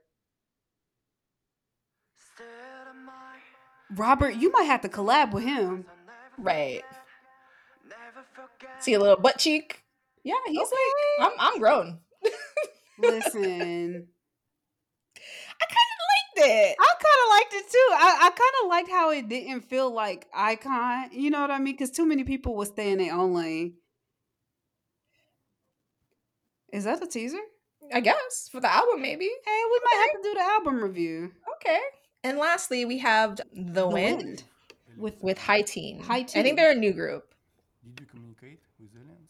Robert, 3.96 4.36
you 4.36 4.52
might 4.52 4.64
have 4.64 4.82
to 4.82 4.90
collab 4.90 5.32
with 5.32 5.44
him. 5.44 5.86
right. 6.38 6.82
See 8.80 8.94
a 8.94 9.00
little 9.00 9.16
butt 9.18 9.38
cheek. 9.38 9.84
Yeah, 10.24 10.34
he's 10.48 10.58
Okay. 10.60 10.70
like, 11.20 11.32
I'm 11.32 11.54
I'm 11.54 11.60
grown. 11.60 12.00
Listen, 13.00 14.08
I 15.62 15.66
kind 15.66 15.92
of 15.92 15.95
liked 16.36 16.50
it. 16.50 16.76
I 16.80 16.94
kind 17.00 17.20
of 17.24 17.30
liked 17.30 17.54
it 17.54 17.72
too. 17.72 17.90
I, 17.92 18.18
I 18.22 18.30
kind 18.30 18.64
of 18.64 18.70
liked 18.70 18.90
how 18.90 19.12
it 19.12 19.30
didn't 19.30 19.62
feel 19.62 19.92
like 19.92 20.32
iKON. 20.32 21.12
You 21.12 21.30
know 21.30 21.42
what 21.42 21.52
I 21.52 21.60
mean? 21.60 21.74
Because 21.74 21.92
too 21.92 22.06
many 22.06 22.24
people 22.24 22.56
would 22.56 22.68
stay 22.68 22.92
in 22.92 23.00
their 23.00 23.14
own 23.14 23.34
lane. 23.34 23.76
Is 26.72 26.84
that 26.84 27.02
a 27.02 27.08
teaser? 27.08 27.40
I 27.94 28.02
guess 28.02 28.50
for 28.52 28.60
the 28.60 28.72
album, 28.72 29.02
maybe. 29.02 29.26
Hey, 29.26 29.62
we 29.72 29.80
might 29.84 30.08
have 30.12 30.22
to 30.22 30.30
do 30.30 30.34
the 30.34 30.42
album 30.42 30.84
review. 30.84 31.32
Okay. 31.58 31.80
And 32.24 32.38
lastly, 32.38 32.84
we 32.86 32.98
have 33.00 33.40
The, 33.54 33.88
Wind, 33.88 34.44
with 34.98 35.22
with 35.22 35.38
High 35.38 35.62
Teen. 35.62 36.02
High 36.02 36.24
Teen. 36.24 36.40
I 36.40 36.44
think 36.44 36.58
they're 36.58 36.72
a 36.72 36.76
new 36.76 36.92
group. 36.92 37.34
Did 37.84 38.00
you 38.00 38.06
communicate 38.08 38.60
with 38.80 38.90
aliens? 38.96 39.30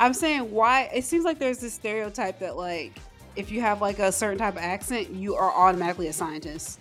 I'm 0.00 0.14
saying 0.14 0.50
why 0.50 0.90
it 0.94 1.04
seems 1.04 1.24
like 1.24 1.38
there's 1.38 1.58
this 1.58 1.74
stereotype 1.74 2.38
that 2.38 2.56
like 2.56 2.98
if 3.36 3.52
you 3.52 3.60
have 3.60 3.82
like 3.82 3.98
a 3.98 4.10
certain 4.10 4.38
type 4.38 4.54
of 4.54 4.62
accent, 4.62 5.10
you 5.10 5.36
are 5.36 5.52
automatically 5.52 6.08
a 6.08 6.12
scientist. 6.12 6.80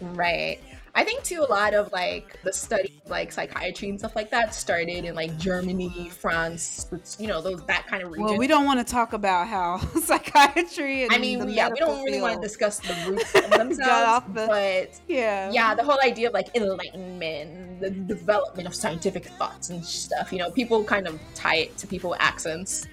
Right. 0.00 0.60
I 0.98 1.04
think 1.04 1.22
too 1.22 1.46
a 1.48 1.48
lot 1.48 1.74
of 1.74 1.92
like 1.92 2.42
the 2.42 2.52
study 2.52 3.00
like 3.06 3.30
psychiatry 3.30 3.88
and 3.88 4.00
stuff 4.00 4.16
like 4.16 4.32
that 4.32 4.52
started 4.52 5.04
in 5.04 5.14
like 5.14 5.38
Germany, 5.38 6.10
France, 6.10 6.88
you 7.20 7.28
know, 7.28 7.40
those 7.40 7.64
that 7.66 7.86
kind 7.86 8.02
of 8.02 8.10
region. 8.10 8.24
Well, 8.24 8.36
we 8.36 8.48
don't 8.48 8.64
want 8.64 8.84
to 8.84 8.92
talk 8.92 9.12
about 9.12 9.46
how 9.46 9.78
psychiatry 10.02 11.04
and 11.04 11.12
I 11.12 11.18
mean, 11.18 11.50
yeah, 11.50 11.68
we 11.68 11.78
don't 11.78 12.02
really 12.04 12.20
want 12.20 12.34
to 12.34 12.40
discuss 12.40 12.80
the 12.80 12.96
roots 13.08 13.32
of 13.32 13.48
themselves, 13.48 14.26
the, 14.34 14.46
but 14.48 15.00
yeah, 15.06 15.52
yeah, 15.52 15.72
the 15.72 15.84
whole 15.84 16.00
idea 16.02 16.26
of 16.26 16.34
like 16.34 16.48
enlightenment, 16.56 17.78
the 17.78 17.90
development 17.90 18.66
of 18.66 18.74
scientific 18.74 19.24
thoughts 19.24 19.70
and 19.70 19.84
stuff. 19.84 20.32
You 20.32 20.38
know, 20.38 20.50
people 20.50 20.82
kind 20.82 21.06
of 21.06 21.20
tie 21.32 21.58
it 21.58 21.78
to 21.78 21.86
people 21.86 22.10
with 22.10 22.20
accents. 22.20 22.88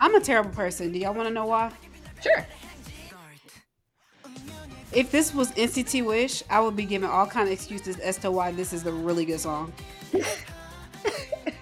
I'm 0.00 0.16
a 0.16 0.20
terrible 0.20 0.50
person. 0.50 0.90
Do 0.90 0.98
y'all 0.98 1.14
want 1.14 1.28
to 1.28 1.32
know 1.32 1.46
why? 1.46 1.70
Sure 2.20 2.44
if 4.92 5.10
this 5.10 5.34
was 5.34 5.52
NCT 5.52 6.04
Wish, 6.04 6.42
I 6.48 6.60
would 6.60 6.76
be 6.76 6.84
giving 6.84 7.08
all 7.08 7.26
kind 7.26 7.46
of 7.46 7.52
excuses 7.52 7.98
as 7.98 8.16
to 8.18 8.30
why 8.30 8.52
this 8.52 8.72
is 8.72 8.86
a 8.86 8.92
really 8.92 9.24
good 9.24 9.40
song. 9.40 9.72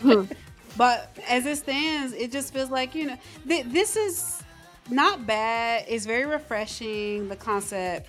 Hmm. 0.00 0.24
but 0.76 1.16
as 1.28 1.46
it 1.46 1.58
stands, 1.58 2.12
it 2.12 2.30
just 2.30 2.52
feels 2.52 2.70
like 2.70 2.94
you 2.94 3.08
know 3.08 3.16
th- 3.48 3.66
this 3.66 3.96
is 3.96 4.42
not 4.90 5.26
bad. 5.26 5.84
It's 5.88 6.06
very 6.06 6.26
refreshing. 6.26 7.28
The 7.28 7.36
concept. 7.36 8.08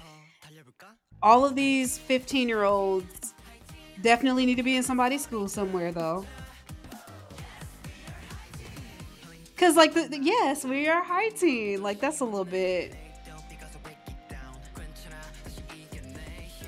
All 1.24 1.44
of 1.44 1.56
these 1.56 1.98
15 1.98 2.48
year 2.48 2.64
olds 2.64 3.34
definitely 4.04 4.46
need 4.46 4.56
to 4.56 4.64
be 4.64 4.76
in 4.76 4.84
somebody's 4.84 5.24
school 5.24 5.48
somewhere 5.48 5.92
though. 5.92 6.26
Cause 9.58 9.76
like 9.76 9.96
the, 9.96 10.08
the 10.08 10.20
yes, 10.20 10.64
we 10.64 10.88
are 10.88 11.02
high 11.02 11.30
teen. 11.30 11.82
Like 11.82 12.00
that's 12.00 12.20
a 12.20 12.26
little 12.26 12.46
bit 12.46 12.96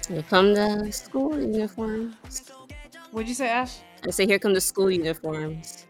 Here 0.09 0.23
come 0.23 0.55
the 0.55 0.91
school 0.91 1.39
uniforms. 1.39 2.51
What'd 3.11 3.29
you 3.29 3.35
say, 3.35 3.47
Ash? 3.47 3.77
I 4.07 4.09
say, 4.09 4.25
here 4.25 4.39
come 4.39 4.55
the 4.55 4.61
school 4.61 4.89
uniforms. 4.89 5.85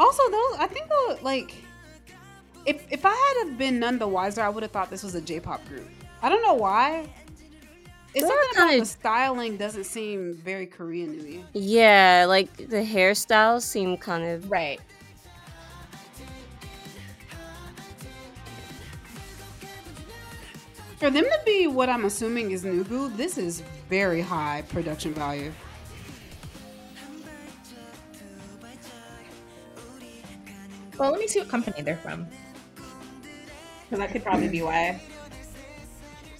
Also, 0.00 0.22
those 0.30 0.56
I 0.58 0.66
think 0.66 0.88
the 0.88 1.18
like, 1.22 1.54
if 2.66 2.86
if 2.90 3.06
I 3.06 3.10
had 3.10 3.48
have 3.48 3.58
been 3.58 3.78
none 3.78 3.98
the 3.98 4.08
wiser, 4.08 4.42
I 4.42 4.48
would 4.48 4.64
have 4.64 4.72
thought 4.72 4.90
this 4.90 5.04
was 5.04 5.14
a 5.14 5.20
J-pop 5.20 5.66
group. 5.68 5.88
I 6.22 6.28
don't 6.28 6.42
know 6.42 6.54
why. 6.54 7.08
It's 8.14 8.26
They're 8.26 8.28
something 8.28 8.56
about 8.56 8.74
of, 8.74 8.80
the 8.80 8.86
styling 8.86 9.56
doesn't 9.56 9.84
seem 9.84 10.34
very 10.44 10.66
Korean 10.66 11.16
to 11.16 11.22
me. 11.22 11.44
Yeah, 11.52 12.24
like 12.26 12.56
the 12.56 12.84
hairstyles 12.84 13.62
seem 13.62 13.96
kind 13.96 14.24
of 14.24 14.50
right. 14.50 14.80
For 20.98 21.10
them 21.10 21.24
to 21.24 21.40
be 21.46 21.68
what 21.68 21.88
I'm 21.88 22.06
assuming 22.06 22.50
is 22.50 22.64
Nugu, 22.64 23.16
this 23.16 23.38
is 23.38 23.62
very 23.88 24.20
high 24.20 24.64
production 24.68 25.14
value. 25.14 25.52
Well, 30.98 31.12
let 31.12 31.20
me 31.20 31.28
see 31.28 31.38
what 31.38 31.48
company 31.48 31.82
they're 31.82 31.96
from. 31.96 32.26
Because 33.84 34.00
that 34.00 34.10
could 34.10 34.24
probably 34.24 34.48
be 34.48 34.62
why. 34.62 35.00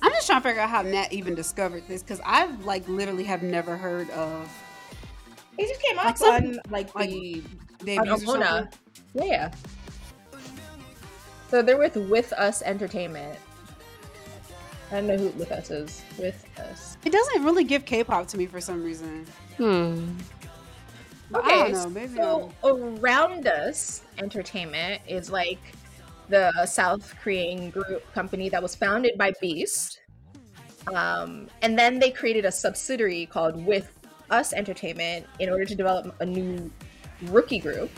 I'm 0.03 0.13
just 0.13 0.27
trying 0.27 0.43
to 0.43 0.49
figure 0.49 0.61
out 0.61 0.71
how 0.71 0.83
Nat 0.83 1.13
even 1.13 1.37
discovered 1.37 1.87
this 1.87 2.03
because 2.03 2.21
I've 2.27 2.65
like 2.65 2.87
literally 2.89 3.25
have 3.25 3.45
never 3.45 3.77
heard 3.77 4.11
of. 4.11 4.51
It 5.57 5.69
just 5.69 5.81
came 5.81 5.99
up 5.99 6.21
on 6.21 6.61
like 6.71 6.93
the 6.95 7.45
debuts 7.85 8.29
on 8.29 8.69
Yeah. 9.15 9.53
So 11.49 11.63
they're 11.63 11.79
with 11.79 11.97
With 11.97 12.33
Us 12.33 12.63
Entertainment. 12.63 13.39
I 14.91 14.97
don't 14.97 15.07
know 15.07 15.17
who 15.19 15.29
with 15.39 15.53
us 15.53 15.71
is. 15.71 16.03
With 16.19 16.47
us. 16.59 16.97
It 17.05 17.13
doesn't 17.13 17.45
really 17.45 17.65
give 17.65 17.85
K-pop 17.85 18.27
to 18.29 18.39
me 18.39 18.47
for 18.47 18.61
some 18.61 18.83
reason. 18.83 19.27
Hmm. 19.57 20.17
Okay, 21.35 21.73
know, 21.73 21.93
so 22.17 22.53
I'm... 22.65 22.99
around 22.99 23.47
us 23.47 24.03
entertainment 24.17 25.03
is 25.07 25.31
like 25.31 25.59
the 26.29 26.65
South 26.65 27.15
Korean 27.23 27.71
group 27.71 28.11
company 28.15 28.49
that 28.49 28.63
was 28.63 28.75
founded 28.75 29.13
by 29.19 29.33
Beast. 29.41 30.01
Um, 30.95 31.49
and 31.61 31.79
then 31.79 31.99
they 31.99 32.11
created 32.11 32.47
a 32.47 32.53
subsidiary 32.53 33.27
called 33.27 33.63
With 33.67 33.99
Us 34.31 34.55
Entertainment 34.55 35.27
in 35.39 35.51
order 35.51 35.67
to 35.67 35.75
develop 35.75 36.15
a 36.21 36.25
new 36.25 36.71
rookie 37.25 37.59
group. 37.59 37.91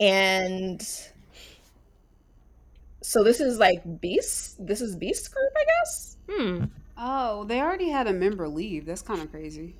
And 0.00 0.86
so 3.04 3.22
this 3.22 3.40
is 3.40 3.58
like 3.58 4.00
Beast. 4.00 4.56
This 4.64 4.80
is 4.80 4.96
Beast 4.96 5.32
Group, 5.32 5.52
I 5.56 5.64
guess. 5.64 6.16
Hmm. 6.28 6.64
Oh, 6.96 7.44
they 7.44 7.60
already 7.60 7.90
had 7.90 8.06
a 8.06 8.12
member 8.12 8.48
leave. 8.48 8.86
That's 8.86 9.02
kind 9.02 9.20
of 9.20 9.30
crazy. 9.30 9.76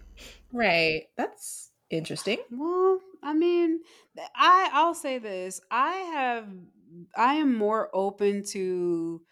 Right. 0.52 1.05
That's 1.16 1.72
interesting. 1.90 2.38
Well, 2.51 3.01
I 3.22 3.32
mean, 3.32 3.80
I 4.36 4.70
I'll 4.72 4.94
say 4.94 5.18
this. 5.18 5.60
I 5.70 5.92
have 5.92 6.48
I 7.16 7.34
am 7.34 7.55
more 7.56 7.90
open 7.94 8.44
to 8.51 9.22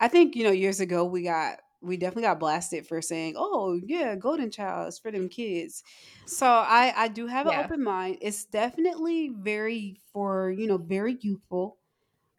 I 0.00 0.08
think, 0.08 0.36
you 0.36 0.44
know, 0.44 0.52
years 0.52 0.80
ago 0.80 1.04
we 1.04 1.24
got 1.24 1.60
we 1.82 1.96
definitely 1.98 2.22
got 2.24 2.40
blasted 2.40 2.86
for 2.86 3.02
saying, 3.02 3.34
"Oh, 3.36 3.80
yeah, 3.86 4.16
Golden 4.16 4.50
Child 4.50 4.88
is 4.88 4.98
for 4.98 5.10
them 5.12 5.28
kids." 5.28 5.84
So 6.26 6.46
I 6.46 6.92
I 6.96 7.08
do 7.08 7.26
have 7.26 7.46
an 7.46 7.54
yeah. 7.54 7.60
open 7.60 7.82
mind. 7.82 8.18
It's 8.22 8.44
definitely 8.46 9.30
very 9.30 10.00
for, 10.12 10.50
you 10.50 10.66
know, 10.66 10.78
very 10.78 11.18
youthful 11.20 11.78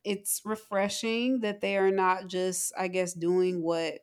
it's 0.06 0.42
refreshing 0.46 1.42
that 1.42 1.62
they 1.62 1.78
are 1.78 1.92
not 1.92 2.28
just, 2.28 2.72
I 2.78 2.88
guess, 2.88 3.14
doing 3.14 3.62
what 3.62 4.00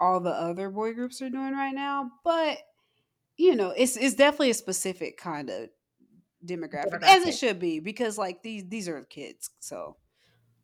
all 0.00 0.20
the 0.20 0.30
other 0.30 0.70
boy 0.70 0.92
groups 0.92 1.22
are 1.22 1.30
doing 1.30 1.52
right 1.52 1.74
now. 1.74 2.10
But 2.24 2.58
you 3.36 3.56
know, 3.56 3.72
it's 3.76 3.96
it's 3.96 4.14
definitely 4.14 4.50
a 4.50 4.54
specific 4.54 5.16
kind 5.16 5.50
of 5.50 5.68
demographic, 6.44 7.00
demographic. 7.00 7.04
as 7.04 7.26
it 7.26 7.32
should 7.32 7.58
be, 7.58 7.80
because 7.80 8.18
like 8.18 8.42
these 8.42 8.64
these 8.68 8.88
are 8.88 9.02
kids. 9.04 9.50
So 9.60 9.96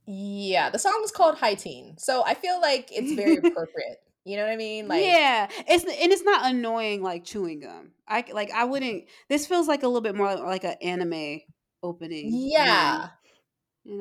yeah, 0.06 0.70
the 0.70 0.78
song 0.78 1.00
is 1.04 1.10
called 1.10 1.36
High 1.36 1.54
Teen, 1.54 1.96
so 1.98 2.24
I 2.24 2.34
feel 2.34 2.60
like 2.60 2.90
it's 2.92 3.12
very 3.12 3.36
appropriate. 3.44 3.98
You 4.24 4.36
know 4.36 4.44
what 4.44 4.52
I 4.52 4.56
mean? 4.56 4.86
Like 4.88 5.04
yeah, 5.04 5.48
it's 5.68 5.84
and 5.84 6.12
it's 6.12 6.22
not 6.22 6.50
annoying 6.50 7.02
like 7.02 7.24
chewing 7.24 7.60
gum. 7.60 7.92
I 8.06 8.24
like 8.32 8.50
I 8.52 8.64
wouldn't. 8.64 9.04
This 9.28 9.46
feels 9.46 9.66
like 9.66 9.82
a 9.82 9.86
little 9.86 10.02
bit 10.02 10.14
more 10.14 10.34
like 10.36 10.64
an 10.64 10.76
anime 10.82 11.40
opening. 11.82 12.30
Yeah, 12.32 12.94
you 12.94 12.98
know? 12.98 13.08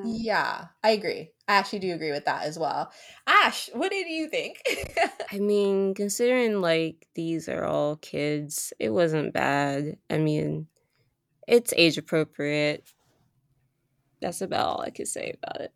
Yeah, 0.05 0.67
I 0.83 0.91
agree. 0.91 1.31
I 1.47 1.53
actually 1.53 1.79
do 1.79 1.93
agree 1.93 2.11
with 2.11 2.25
that 2.25 2.43
as 2.43 2.59
well. 2.59 2.91
Ash, 3.25 3.69
what 3.73 3.91
did 3.91 4.07
you 4.07 4.29
think? 4.29 4.61
I 5.31 5.39
mean, 5.39 5.95
considering 5.95 6.61
like 6.61 7.07
these 7.15 7.49
are 7.49 7.65
all 7.65 7.95
kids, 7.95 8.71
it 8.79 8.89
wasn't 8.89 9.33
bad. 9.33 9.97
I 10.09 10.19
mean, 10.19 10.67
it's 11.47 11.73
age 11.75 11.97
appropriate. 11.97 12.83
That's 14.21 14.41
about 14.41 14.67
all 14.67 14.81
I 14.81 14.91
could 14.91 15.07
say 15.07 15.35
about 15.41 15.61
it. 15.61 15.73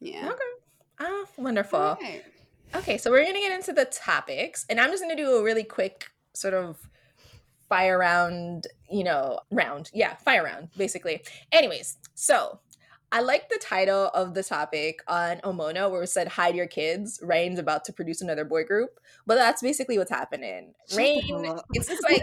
Yeah. 0.00 0.28
Okay. 0.28 0.42
Oh, 1.00 1.26
wonderful. 1.36 1.98
Right. 2.00 2.22
Okay, 2.74 2.98
so 2.98 3.10
we're 3.10 3.22
going 3.22 3.34
to 3.34 3.40
get 3.40 3.52
into 3.52 3.72
the 3.72 3.84
topics, 3.84 4.66
and 4.68 4.80
I'm 4.80 4.90
just 4.90 5.02
going 5.02 5.16
to 5.16 5.22
do 5.22 5.36
a 5.36 5.42
really 5.42 5.64
quick 5.64 6.10
sort 6.34 6.54
of 6.54 6.78
fire 7.68 7.98
round, 7.98 8.66
you 8.90 9.04
know, 9.04 9.40
round. 9.50 9.90
Yeah, 9.94 10.16
fire 10.16 10.44
round, 10.44 10.68
basically. 10.76 11.22
Anyways, 11.52 11.96
so 12.14 12.60
I 13.14 13.20
like 13.20 13.48
the 13.48 13.60
title 13.60 14.10
of 14.12 14.34
the 14.34 14.42
topic 14.42 14.98
on 15.06 15.36
Omona 15.44 15.88
where 15.88 16.02
it 16.02 16.08
said 16.08 16.26
hide 16.26 16.56
your 16.56 16.66
kids. 16.66 17.20
Rain's 17.22 17.60
about 17.60 17.84
to 17.84 17.92
produce 17.92 18.20
another 18.20 18.44
boy 18.44 18.64
group. 18.64 18.98
But 19.24 19.36
that's 19.36 19.62
basically 19.62 19.98
what's 19.98 20.10
happening. 20.10 20.74
Rain 20.96 21.22
it's 21.74 21.86
just 21.86 22.02
like 22.02 22.22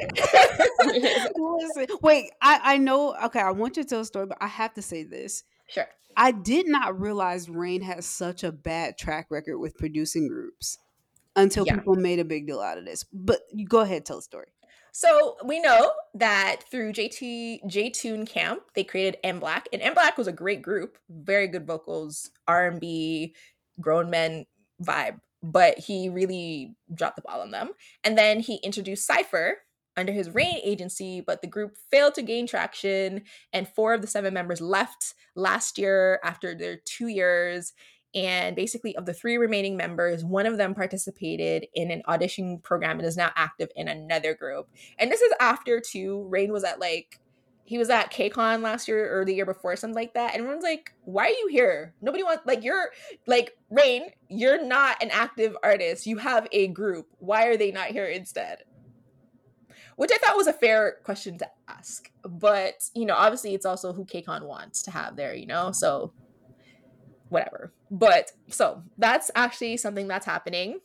Listen, 1.38 1.97
wait, 2.01 2.31
I, 2.41 2.59
I 2.61 2.77
know 2.77 3.15
okay, 3.23 3.39
I 3.39 3.51
want 3.51 3.77
you 3.77 3.84
to 3.84 3.89
tell 3.89 4.01
a 4.01 4.05
story, 4.05 4.26
but 4.26 4.38
I 4.41 4.47
have 4.47 4.73
to 4.73 4.81
say 4.81 5.03
this. 5.03 5.45
Sure. 5.68 5.88
I 6.18 6.31
did 6.34 6.68
not 6.68 6.99
realize 6.99 7.49
Rain 7.49 7.81
has 7.84 8.05
such 8.05 8.43
a 8.43 8.51
bad 8.51 8.97
track 8.97 9.27
record 9.30 9.59
with 9.59 9.77
producing 9.77 10.27
groups 10.27 10.77
until 11.38 11.65
yeah. 11.65 11.76
people 11.76 11.95
made 11.95 12.19
a 12.19 12.26
big 12.26 12.47
deal 12.47 12.59
out 12.59 12.77
of 12.77 12.84
this. 12.84 13.05
But 13.13 13.39
you 13.53 13.65
go 13.65 13.80
ahead, 13.80 14.05
tell 14.05 14.18
the 14.18 14.23
story. 14.23 14.47
So 14.91 15.38
we 15.45 15.61
know 15.61 15.91
that 16.15 16.63
through 16.69 16.93
JT 16.93 17.65
J-Tune 17.65 18.26
Camp, 18.26 18.63
they 18.76 18.84
created 18.84 19.22
MBLAQ, 19.23 19.63
and 19.72 19.81
MBLAQ 19.81 20.18
was 20.18 20.27
a 20.27 20.34
great 20.34 20.61
group, 20.61 20.97
very 21.09 21.47
good 21.47 21.65
vocals, 21.65 22.30
R 22.47 22.68
and 22.68 22.80
B, 22.80 23.34
grown 23.80 24.09
men 24.09 24.45
vibe. 24.84 25.19
But 25.41 25.80
he 25.80 26.09
really 26.09 26.76
dropped 26.93 27.15
the 27.15 27.23
ball 27.23 27.41
on 27.41 27.51
them. 27.51 27.72
And 28.03 28.18
then 28.18 28.41
he 28.41 28.57
introduced 28.57 29.07
CIIPHER 29.07 29.53
under 29.97 30.11
his 30.11 30.30
Rain 30.30 30.59
agency, 30.63 31.22
but 31.22 31.41
the 31.41 31.47
group 31.47 31.77
failed 31.89 32.15
to 32.15 32.22
gain 32.22 32.45
traction, 32.45 33.23
and 33.51 33.68
four 33.68 33.93
of 33.93 34.01
the 34.01 34.07
seven 34.07 34.34
members 34.34 34.61
left 34.61 35.15
last 35.35 35.77
year 35.77 36.19
after 36.23 36.53
their 36.53 36.77
two 36.77 37.07
years. 37.07 37.73
And 38.14 38.56
basically 38.56 38.96
of 38.96 39.06
the 39.06 39.14
three 39.14 39.38
remaining 39.38 39.78
members 39.78 40.24
one 40.24 40.46
of 40.46 40.58
them 40.58 40.76
participated 40.76 41.66
in 41.74 41.92
an 41.92 42.02
audition 42.08 42.60
program 42.60 43.00
and 43.00 43.08
is 43.08 43.18
now 43.18 43.32
active 43.36 43.70
in 43.76 43.88
another 43.88 44.34
group 44.34 44.68
and 45.00 45.12
this 45.12 45.22
is 45.22 45.34
after 45.40 45.80
too 45.80 46.26
rain 46.30 46.52
was 46.52 46.64
at 46.64 46.80
like 46.80 47.22
he 47.72 47.78
was 47.78 47.90
at 47.90 48.12
KCON 48.12 48.62
last 48.62 48.90
year 48.90 49.18
or 49.18 49.24
the 49.24 49.34
year 49.34 49.46
before, 49.46 49.78
something 49.78 49.96
like 49.96 50.14
that. 50.16 50.34
And 50.34 50.42
everyone's 50.42 50.62
like, 50.62 50.94
why 51.06 51.28
are 51.28 51.30
you 51.30 51.48
here? 51.50 51.94
Nobody 52.02 52.22
wants, 52.22 52.46
like, 52.46 52.66
you're, 52.66 52.90
like, 53.28 53.58
Rain, 53.70 54.10
you're 54.28 54.62
not 54.62 55.02
an 55.02 55.10
active 55.10 55.56
artist. 55.64 56.06
You 56.06 56.18
have 56.18 56.50
a 56.52 56.68
group. 56.68 57.08
Why 57.20 57.46
are 57.46 57.56
they 57.56 57.72
not 57.72 57.88
here 57.88 58.08
instead? 58.08 58.66
Which 59.96 60.12
I 60.14 60.18
thought 60.18 60.36
was 60.36 60.48
a 60.48 60.54
fair 60.54 60.98
question 61.06 61.38
to 61.38 61.48
ask. 61.70 62.12
But, 62.28 62.90
you 62.94 63.06
know, 63.06 63.16
obviously 63.16 63.54
it's 63.54 63.66
also 63.66 63.94
who 63.94 64.04
KCON 64.04 64.44
wants 64.48 64.84
to 64.84 64.92
have 64.92 65.16
there, 65.16 65.34
you 65.34 65.46
know? 65.46 65.72
So, 65.72 66.12
whatever. 67.32 67.74
But, 67.90 68.32
so 68.49 68.84
that's 68.98 69.32
actually 69.36 69.78
something 69.78 70.08
that's 70.08 70.26
happening. 70.26 70.80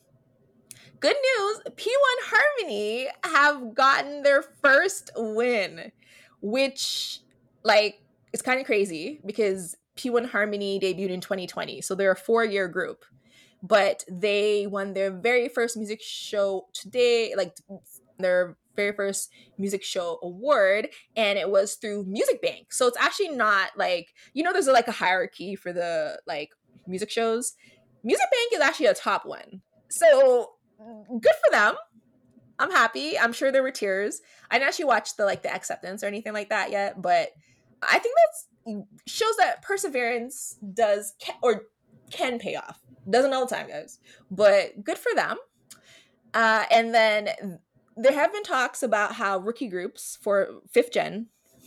Good 0.99 1.17
news 1.17 1.61
P1 1.77 1.91
Harmony 2.25 3.09
have 3.25 3.75
gotten 3.75 4.23
their 4.23 4.43
first 4.43 5.11
win 5.15 5.93
which 6.41 7.21
like 7.65 8.01
is 8.33 8.43
kind 8.43 8.61
of 8.61 8.67
crazy 8.67 9.21
because 9.25 9.77
P1Harmony 9.97 10.81
debuted 10.81 11.11
in 11.11 11.21
2020. 11.21 11.81
So 11.81 11.95
they're 11.95 12.13
a 12.13 12.17
four 12.17 12.45
year 12.45 12.69
group, 12.69 13.05
but 13.63 14.05
they 14.11 14.67
won 14.67 14.93
their 14.93 15.11
very 15.11 15.49
first 15.49 15.77
music 15.77 16.01
show 16.03 16.67
today, 16.73 17.35
like 17.37 17.57
their 18.19 18.57
very 18.77 18.93
first 18.93 19.31
music 19.59 19.83
show 19.83 20.19
award, 20.23 20.89
and 21.17 21.39
it 21.39 21.51
was 21.51 21.75
through 21.75 22.05
Music 22.05 22.41
Bank. 22.43 22.73
So 22.73 22.87
it's 22.87 22.99
actually 22.99 23.31
not 23.31 23.71
like, 23.77 24.09
you 24.35 24.43
know, 24.43 24.53
there's 24.53 24.69
a, 24.69 24.73
like 24.73 24.89
a 24.89 24.93
hierarchy 24.93 25.57
for 25.57 25.73
the 25.73 26.21
like 26.27 26.51
music 26.87 27.11
shows. 27.11 27.55
Music 28.05 28.27
Bank 28.31 28.53
is 28.53 28.61
actually 28.61 28.87
a 28.87 28.95
top 28.95 29.27
one. 29.27 29.63
So 29.89 30.51
good 30.79 31.35
for 31.45 31.51
them. 31.51 31.75
I'm 32.59 32.71
happy. 32.71 33.19
I'm 33.19 33.33
sure 33.33 33.53
there 33.53 33.63
were 33.63 33.71
tears. 33.71 34.21
I 34.51 34.57
didn't 34.59 34.69
actually 34.69 34.87
watch 34.87 35.17
the 35.17 35.25
like 35.25 35.43
the 35.43 35.53
acceptance 35.53 36.03
or 36.03 36.07
anything 36.07 36.33
like 36.33 36.51
that 36.51 36.71
yet, 36.71 37.01
but 37.03 37.31
I 37.83 37.99
think 37.99 38.15
that's 38.17 38.85
shows 39.07 39.37
that 39.39 39.63
perseverance 39.63 40.59
does 40.75 41.15
or 41.43 41.63
can 42.11 42.39
pay 42.39 42.57
off. 42.57 42.81
Doesn't 43.09 43.33
all 43.33 43.47
the 43.47 43.55
time, 43.55 43.69
guys, 43.69 43.99
but 44.31 44.83
good 44.83 44.99
for 44.99 45.15
them. 45.15 45.37
Uh, 46.35 46.65
and 46.71 46.95
then 46.95 47.59
there 47.97 48.13
have 48.13 48.33
been 48.33 48.43
talks 48.43 48.83
about 48.83 49.15
how 49.15 49.39
rookie 49.39 49.69
groups 49.69 50.19
for 50.21 50.49
fifth 50.71 50.93
gen 50.93 51.27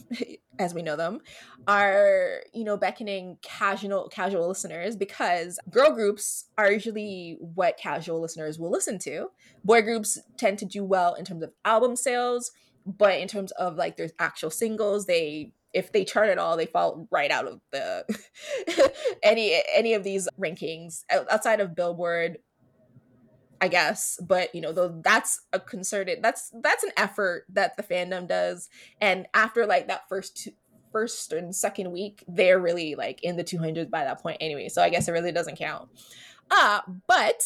as 0.60 0.74
we 0.74 0.82
know 0.82 0.96
them 0.96 1.20
are 1.68 2.42
you 2.54 2.64
know 2.64 2.78
beckoning 2.78 3.38
casual 3.42 4.10
casual 4.10 4.48
listeners 4.48 4.96
because 4.96 5.60
girl 5.70 5.92
groups 5.92 6.46
are 6.58 6.72
usually 6.72 7.38
what 7.40 7.78
casual 7.78 8.22
listeners 8.22 8.60
will 8.60 8.72
listen 8.72 9.00
to. 9.00 9.28
Boy 9.64 9.82
groups 9.82 10.18
tend 10.38 10.60
to 10.60 10.66
do 10.66 10.84
well 10.84 11.14
in 11.16 11.26
terms 11.26 11.44
of 11.44 11.52
album 11.66 11.96
sales 11.96 12.52
but 12.86 13.20
in 13.20 13.28
terms 13.28 13.52
of 13.52 13.76
like 13.76 13.98
there's 13.98 14.14
actual 14.20 14.50
singles 14.50 15.06
they 15.06 15.52
if 15.74 15.92
they 15.92 16.04
chart 16.04 16.30
at 16.30 16.40
all 16.40 16.58
they 16.58 16.66
fall 16.66 17.08
right 17.12 17.30
out 17.30 17.48
of 17.48 17.62
the 17.72 18.04
any 19.24 19.62
any 19.74 19.94
of 19.94 20.04
these 20.04 20.28
rankings. 20.40 21.04
Outside 21.12 21.60
of 21.60 21.76
billboard 21.76 22.40
I 23.62 23.68
guess, 23.68 24.20
but 24.26 24.54
you 24.56 24.62
know, 24.62 24.72
though 24.72 25.02
that's 25.04 25.42
a 25.52 25.60
concerted 25.60 26.20
that's 26.22 26.52
that's 26.62 26.84
an 26.84 26.92
effort 26.96 27.46
that 27.50 27.76
the 27.76 27.84
fandom 27.84 28.28
does. 28.28 28.70
And 29.02 29.28
after 29.34 29.66
like 29.66 29.88
that 29.88 30.08
first 30.08 30.38
two, 30.38 30.52
first 30.92 31.34
and 31.34 31.56
second 31.56 31.92
week, 31.92 32.24
they're 32.28 32.60
really 32.60 32.96
like 32.96 33.24
in 33.24 33.36
the 33.36 33.44
200s 33.44 33.90
by 33.90 34.04
that 34.04 34.22
point 34.22 34.38
anyway. 34.40 34.70
So 34.70 34.82
I 34.82 34.90
guess 34.90 35.08
it 35.08 35.12
really 35.12 35.32
doesn't 35.32 35.58
count. 35.58 35.90
Uh, 36.50 36.82
but 37.08 37.44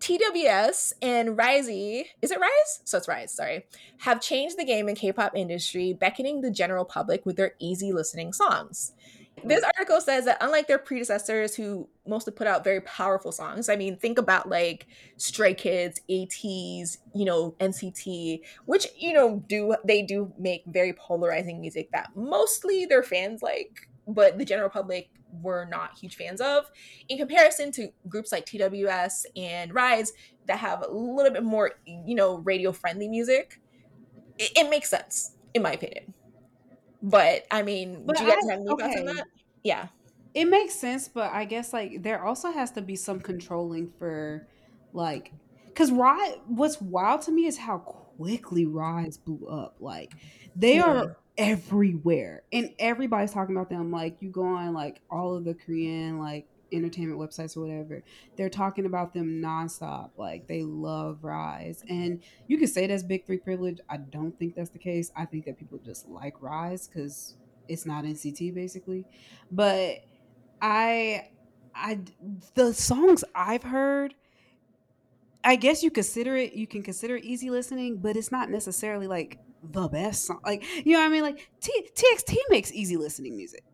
TWS 0.00 0.94
and 1.00 1.38
Risey, 1.38 2.06
is 2.20 2.32
it 2.32 2.40
RIIZE? 2.40 2.80
So 2.84 2.98
it's 2.98 3.06
RIIZE, 3.06 3.30
sorry, 3.30 3.66
have 3.98 4.20
changed 4.20 4.58
the 4.58 4.64
game 4.64 4.88
in 4.88 4.96
K-pop 4.96 5.36
industry, 5.36 5.92
beckoning 5.92 6.40
the 6.40 6.50
general 6.50 6.84
public 6.84 7.24
with 7.24 7.36
their 7.36 7.52
easy 7.60 7.92
listening 7.92 8.32
songs. 8.32 8.94
This 9.44 9.64
article 9.64 10.00
says 10.00 10.24
that 10.26 10.38
unlike 10.40 10.68
their 10.68 10.78
predecessors 10.78 11.54
who 11.54 11.88
mostly 12.06 12.32
put 12.32 12.46
out 12.46 12.64
very 12.64 12.80
powerful 12.82 13.32
songs, 13.32 13.68
I 13.68 13.76
mean, 13.76 13.96
think 13.96 14.18
about 14.18 14.48
like 14.48 14.86
Stray 15.16 15.54
Kids, 15.54 16.00
ats 16.08 16.44
you 16.44 17.24
know, 17.24 17.54
NCT, 17.60 18.40
which, 18.66 18.86
you 18.96 19.12
know, 19.12 19.42
do 19.48 19.74
they 19.84 20.02
do 20.02 20.32
make 20.38 20.62
very 20.66 20.92
polarizing 20.92 21.60
music 21.60 21.90
that 21.92 22.10
mostly 22.14 22.86
their 22.86 23.02
fans 23.02 23.42
like, 23.42 23.88
but 24.06 24.38
the 24.38 24.44
general 24.44 24.70
public 24.70 25.10
were 25.40 25.66
not 25.70 25.96
huge 25.98 26.16
fans 26.16 26.40
of. 26.40 26.70
In 27.08 27.18
comparison 27.18 27.72
to 27.72 27.88
groups 28.08 28.32
like 28.32 28.46
TWS 28.46 29.24
and 29.36 29.72
RIIZE 29.72 30.10
that 30.46 30.58
have 30.58 30.82
a 30.82 30.90
little 30.92 31.32
bit 31.32 31.42
more, 31.42 31.72
you 31.86 32.14
know, 32.14 32.38
radio 32.38 32.72
friendly 32.72 33.08
music, 33.08 33.60
it, 34.38 34.52
it 34.56 34.70
makes 34.70 34.90
sense, 34.90 35.36
in 35.54 35.62
my 35.62 35.72
opinion. 35.72 36.12
But 37.02 37.46
I 37.50 37.62
mean, 37.62 38.04
but 38.06 38.16
do 38.16 38.24
you 38.24 38.30
guys 38.30 38.38
I, 38.48 38.52
have 38.52 38.60
any 38.60 38.68
okay. 38.70 38.84
thoughts 38.84 39.00
on 39.00 39.16
that? 39.16 39.26
Yeah. 39.62 39.88
It 40.34 40.46
makes 40.46 40.74
sense, 40.74 41.08
but 41.08 41.32
I 41.32 41.44
guess 41.44 41.72
like 41.72 42.02
there 42.02 42.24
also 42.24 42.52
has 42.52 42.70
to 42.72 42.82
be 42.82 42.96
some 42.96 43.20
controlling 43.20 43.92
for 43.98 44.46
like 44.92 45.32
because 45.66 45.90
RIIZE 45.90 46.38
what's 46.46 46.80
wild 46.80 47.22
to 47.22 47.32
me 47.32 47.46
is 47.46 47.58
how 47.58 47.78
quickly 47.78 48.64
RIIZE 48.66 49.18
blew 49.24 49.46
up. 49.46 49.76
Like 49.80 50.12
they 50.56 50.76
yeah. 50.76 50.86
are 50.86 51.16
everywhere. 51.36 52.42
And 52.52 52.70
everybody's 52.78 53.32
talking 53.32 53.56
about 53.56 53.68
them. 53.68 53.90
Like 53.90 54.16
you 54.20 54.30
go 54.30 54.44
on 54.44 54.72
like 54.72 55.00
all 55.10 55.36
of 55.36 55.44
the 55.44 55.54
Korean 55.54 56.18
like 56.18 56.46
entertainment 56.72 57.20
websites 57.20 57.56
or 57.56 57.60
whatever, 57.60 58.02
they're 58.36 58.50
talking 58.50 58.86
about 58.86 59.12
them 59.12 59.40
nonstop. 59.42 60.10
Like 60.16 60.46
they 60.46 60.62
love 60.62 61.18
RIIZE. 61.22 61.84
And 61.88 62.22
you 62.46 62.58
can 62.58 62.68
say 62.68 62.86
that's 62.86 63.02
big 63.02 63.26
three 63.26 63.38
privilege. 63.38 63.78
I 63.88 63.98
don't 63.98 64.38
think 64.38 64.54
that's 64.54 64.70
the 64.70 64.78
case. 64.78 65.12
I 65.16 65.24
think 65.24 65.44
that 65.46 65.58
people 65.58 65.78
just 65.78 66.08
like 66.08 66.38
RIIZE 66.40 66.88
because 66.88 67.36
it's 67.68 67.86
not 67.86 68.04
NCT 68.04 68.54
basically. 68.54 69.04
But 69.50 70.04
I 70.60 71.28
I 71.74 72.00
the 72.54 72.72
songs 72.72 73.24
I've 73.34 73.62
heard 73.64 74.14
I 75.44 75.56
guess 75.56 75.82
you 75.82 75.90
consider 75.90 76.36
it 76.36 76.52
you 76.52 76.66
can 76.66 76.82
consider 76.82 77.16
easy 77.16 77.50
listening, 77.50 77.98
but 77.98 78.16
it's 78.16 78.30
not 78.30 78.50
necessarily 78.50 79.06
like 79.06 79.38
the 79.62 79.88
best 79.88 80.24
song. 80.26 80.40
Like, 80.44 80.64
you 80.84 80.92
know 80.92 81.00
what 81.00 81.06
I 81.06 81.08
mean? 81.08 81.22
Like 81.22 81.50
T- 81.60 81.88
TXT 81.94 82.36
makes 82.50 82.72
easy 82.72 82.96
listening 82.96 83.36
music. 83.36 83.64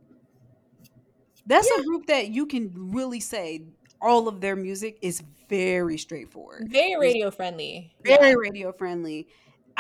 That's 1.49 1.69
yeah. 1.75 1.83
a 1.83 1.85
group 1.85 2.07
that 2.07 2.29
you 2.29 2.47
can 2.47 2.70
really 2.75 3.20
say 3.20 3.62
all 4.01 4.29
of 4.29 4.41
their 4.41 4.55
music 4.55 4.99
is 5.03 5.23
very 5.49 5.99
straightforward. 5.99 6.69
Very 6.70 6.97
radio 6.97 7.31
friendly. 7.31 7.95
Very 8.05 8.29
yeah. 8.29 8.35
radio 8.35 8.73
friendly. 8.73 9.29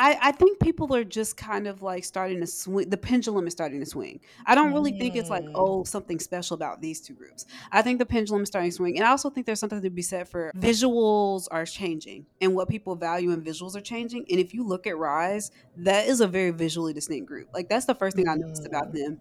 I, 0.00 0.16
I 0.22 0.32
think 0.32 0.60
people 0.60 0.94
are 0.94 1.02
just 1.02 1.36
kind 1.36 1.66
of 1.66 1.82
like 1.82 2.04
starting 2.04 2.38
to 2.40 2.46
swing. 2.46 2.88
The 2.88 2.96
pendulum 2.96 3.48
is 3.48 3.52
starting 3.52 3.80
to 3.80 3.86
swing. 3.86 4.20
I 4.46 4.54
don't 4.54 4.72
really 4.72 4.92
mm. 4.92 4.98
think 5.00 5.16
it's 5.16 5.28
like, 5.28 5.42
mm. 5.42 5.52
oh, 5.56 5.82
something 5.82 6.20
special 6.20 6.54
about 6.54 6.80
these 6.80 7.00
two 7.00 7.14
groups. 7.14 7.46
I 7.72 7.82
think 7.82 7.98
the 7.98 8.06
pendulum 8.06 8.42
is 8.42 8.48
starting 8.48 8.70
to 8.70 8.76
swing. 8.76 8.96
And 8.96 9.04
I 9.04 9.10
also 9.10 9.28
think 9.28 9.44
there's 9.44 9.58
something 9.58 9.82
to 9.82 9.90
be 9.90 10.02
said 10.02 10.28
for 10.28 10.52
visuals 10.56 11.48
are 11.50 11.66
changing 11.66 12.26
and 12.40 12.54
what 12.54 12.68
people 12.68 12.94
value 12.94 13.32
in 13.32 13.42
visuals 13.42 13.74
are 13.74 13.80
changing. 13.80 14.24
And 14.30 14.38
if 14.38 14.54
you 14.54 14.62
look 14.62 14.86
at 14.86 14.94
RIIZE, 14.94 15.50
that 15.78 16.06
is 16.06 16.20
a 16.20 16.28
very 16.28 16.52
visually 16.52 16.92
distinct 16.92 17.26
group. 17.26 17.48
Like, 17.52 17.68
that's 17.68 17.86
the 17.86 17.94
first 17.96 18.14
thing 18.14 18.28
I 18.28 18.36
noticed 18.36 18.66
about 18.66 18.92
mm. 18.92 19.02
them 19.02 19.20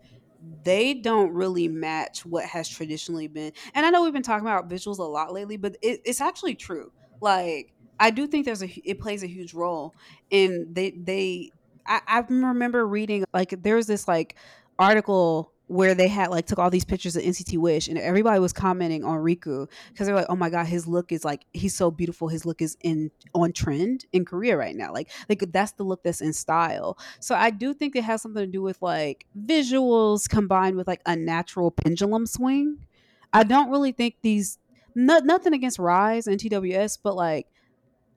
they 0.63 0.93
don't 0.93 1.31
really 1.33 1.67
match 1.67 2.25
what 2.25 2.45
has 2.45 2.67
traditionally 2.69 3.27
been. 3.27 3.51
And 3.73 3.85
I 3.85 3.89
know 3.89 4.03
we've 4.03 4.13
been 4.13 4.23
talking 4.23 4.45
about 4.47 4.69
visuals 4.69 4.99
a 4.99 5.03
lot 5.03 5.33
lately, 5.33 5.57
but 5.57 5.77
it, 5.81 6.01
it's 6.05 6.21
actually 6.21 6.55
true. 6.55 6.91
Like 7.21 7.73
I 7.99 8.11
do 8.11 8.27
think 8.27 8.45
there's 8.45 8.63
a 8.63 8.69
it 8.83 8.99
plays 8.99 9.23
a 9.23 9.27
huge 9.27 9.53
role, 9.53 9.95
and 10.31 10.73
they 10.75 10.91
they 10.91 11.51
I, 11.85 12.01
I 12.07 12.19
remember 12.27 12.85
reading 12.87 13.25
like 13.33 13.53
there's 13.63 13.87
this 13.87 14.07
like 14.07 14.35
article 14.79 15.53
where 15.67 15.93
they 15.93 16.07
had 16.07 16.29
like 16.29 16.45
took 16.45 16.59
all 16.59 16.69
these 16.69 16.85
pictures 16.85 17.15
of 17.15 17.23
NCT 17.23 17.57
Wish 17.57 17.89
and 17.89 17.97
everybody 17.97 18.39
was 18.39 18.53
commenting 18.53 19.03
on 19.03 19.19
Riku 19.19 19.69
because 19.89 20.07
they're 20.07 20.15
like, 20.15 20.27
oh 20.29 20.35
my 20.35 20.49
god, 20.49 20.65
his 20.65 20.87
look 20.87 21.11
is 21.11 21.25
like 21.25 21.45
he's 21.53 21.75
so 21.75 21.91
beautiful. 21.91 22.29
His 22.29 22.45
look 22.45 22.61
is 22.61 22.77
in 22.81 23.11
on 23.33 23.51
trend 23.51 24.05
in 24.13 24.23
Korea 24.23 24.57
right 24.57 24.75
now. 24.75 24.93
Like 24.93 25.09
like 25.27 25.43
that's 25.51 25.73
the 25.73 25.83
look 25.83 26.03
that's 26.03 26.21
in 26.21 26.31
style. 26.31 26.97
So 27.19 27.35
I 27.35 27.49
do 27.49 27.73
think 27.73 27.95
it 27.95 28.05
has 28.05 28.21
something 28.21 28.43
to 28.43 28.51
do 28.51 28.61
with 28.61 28.81
like 28.81 29.25
visuals 29.37 30.29
combined 30.29 30.77
with 30.77 30.87
like 30.87 31.01
a 31.05 31.15
natural 31.15 31.71
pendulum 31.71 32.25
swing. 32.25 32.85
I 33.33 33.43
don't 33.43 33.69
really 33.69 33.91
think 33.91 34.15
these 34.21 34.57
not, 34.95 35.25
nothing 35.25 35.53
against 35.53 35.77
RIIZE 35.77 36.27
and 36.27 36.39
TWS, 36.39 36.97
but 37.03 37.15
like 37.15 37.47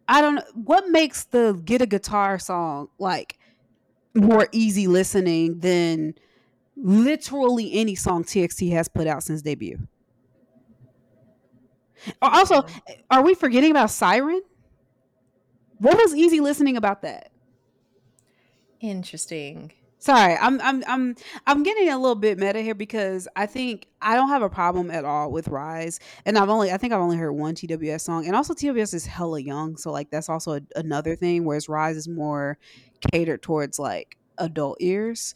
I 0.08 0.20
don't 0.20 0.36
know 0.36 0.44
what 0.54 0.88
makes 0.88 1.24
the 1.24 1.60
get 1.64 1.82
a 1.82 1.86
guitar 1.86 2.38
song 2.38 2.88
like 2.98 3.38
more 4.14 4.48
easy 4.52 4.86
listening 4.86 5.58
than 5.60 6.14
literally 6.82 7.72
any 7.74 7.94
song 7.94 8.24
TXT 8.24 8.72
has 8.72 8.88
put 8.88 9.06
out 9.06 9.22
since 9.22 9.42
debut. 9.42 9.78
Uh, 12.22 12.30
also, 12.32 12.64
are 13.10 13.22
we 13.22 13.34
forgetting 13.34 13.70
about 13.70 13.90
Siren? 13.90 14.42
What 15.78 15.96
was 15.96 16.14
easy 16.14 16.40
listening 16.40 16.76
about 16.76 17.02
that? 17.02 17.30
Interesting. 18.80 19.72
Sorry, 19.98 20.34
I'm 20.34 20.58
I'm 20.62 20.82
I'm 20.86 21.14
I'm 21.46 21.62
getting 21.62 21.90
a 21.90 21.98
little 21.98 22.14
bit 22.14 22.38
meta 22.38 22.62
here 22.62 22.74
because 22.74 23.28
I 23.36 23.44
think 23.44 23.86
I 24.00 24.16
don't 24.16 24.30
have 24.30 24.40
a 24.40 24.48
problem 24.48 24.90
at 24.90 25.04
all 25.04 25.30
with 25.30 25.48
RIIZE, 25.48 26.00
and 26.24 26.38
I've 26.38 26.48
only 26.48 26.72
I 26.72 26.78
think 26.78 26.94
I've 26.94 27.02
only 27.02 27.18
heard 27.18 27.32
one 27.32 27.54
TWS 27.54 28.00
song, 28.00 28.26
and 28.26 28.34
also 28.34 28.54
TWS 28.54 28.94
is 28.94 29.04
hella 29.04 29.40
young, 29.40 29.76
so 29.76 29.92
like 29.92 30.10
that's 30.10 30.30
also 30.30 30.54
a, 30.54 30.60
another 30.74 31.16
thing. 31.16 31.44
Whereas 31.44 31.66
RIIZE 31.66 31.96
is 31.96 32.08
more 32.08 32.56
catered 33.12 33.42
towards 33.42 33.78
like 33.78 34.16
adult 34.38 34.78
ears, 34.80 35.34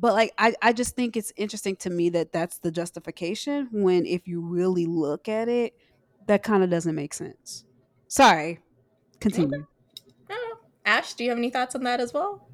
but 0.00 0.12
like 0.14 0.32
I 0.38 0.54
I 0.62 0.72
just 0.72 0.96
think 0.96 1.16
it's 1.16 1.32
interesting 1.36 1.76
to 1.76 1.90
me 1.90 2.08
that 2.10 2.32
that's 2.32 2.58
the 2.58 2.70
justification 2.70 3.68
when 3.72 4.06
if 4.06 4.26
you 4.26 4.40
really 4.40 4.86
look 4.86 5.28
at 5.28 5.48
it, 5.48 5.74
that 6.26 6.42
kind 6.42 6.62
of 6.62 6.70
doesn't 6.70 6.94
make 6.94 7.14
sense. 7.14 7.64
Sorry, 8.08 8.60
continue. 9.20 9.66
Okay. 10.28 10.34
Ash, 10.86 11.14
do 11.14 11.24
you 11.24 11.30
have 11.30 11.38
any 11.38 11.50
thoughts 11.50 11.74
on 11.74 11.82
that 11.84 12.00
as 12.00 12.12
well? 12.12 12.46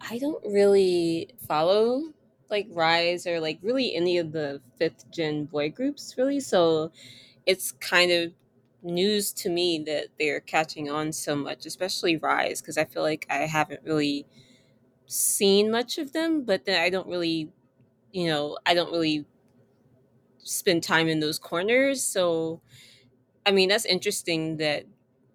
I 0.00 0.18
don't 0.18 0.44
really 0.44 1.30
follow 1.46 2.12
like 2.50 2.68
RIIZE 2.70 3.26
or 3.26 3.40
like 3.40 3.58
really 3.62 3.94
any 3.94 4.18
of 4.18 4.32
the 4.32 4.60
fifth 4.78 5.10
gen 5.10 5.44
boy 5.44 5.70
groups 5.70 6.14
really. 6.16 6.40
So 6.40 6.92
it's 7.46 7.72
kind 7.72 8.10
of 8.10 8.32
news 8.82 9.32
to 9.32 9.50
me 9.50 9.82
that 9.86 10.08
they're 10.18 10.40
catching 10.40 10.90
on 10.90 11.12
so 11.12 11.34
much, 11.34 11.66
especially 11.66 12.18
RIIZE, 12.18 12.60
because 12.60 12.78
I 12.78 12.84
feel 12.84 13.02
like 13.02 13.26
I 13.28 13.38
haven't 13.38 13.80
really 13.84 14.26
seen 15.08 15.70
much 15.70 15.98
of 15.98 16.12
them, 16.12 16.44
but 16.44 16.64
then 16.64 16.80
I 16.80 16.90
don't 16.90 17.08
really, 17.08 17.50
you 18.12 18.28
know, 18.28 18.58
I 18.64 18.74
don't 18.74 18.92
really 18.92 19.24
spend 20.38 20.82
time 20.82 21.08
in 21.08 21.18
those 21.18 21.38
corners. 21.38 22.06
So, 22.06 22.60
I 23.44 23.50
mean, 23.50 23.68
that's 23.68 23.86
interesting 23.86 24.58
that 24.58 24.84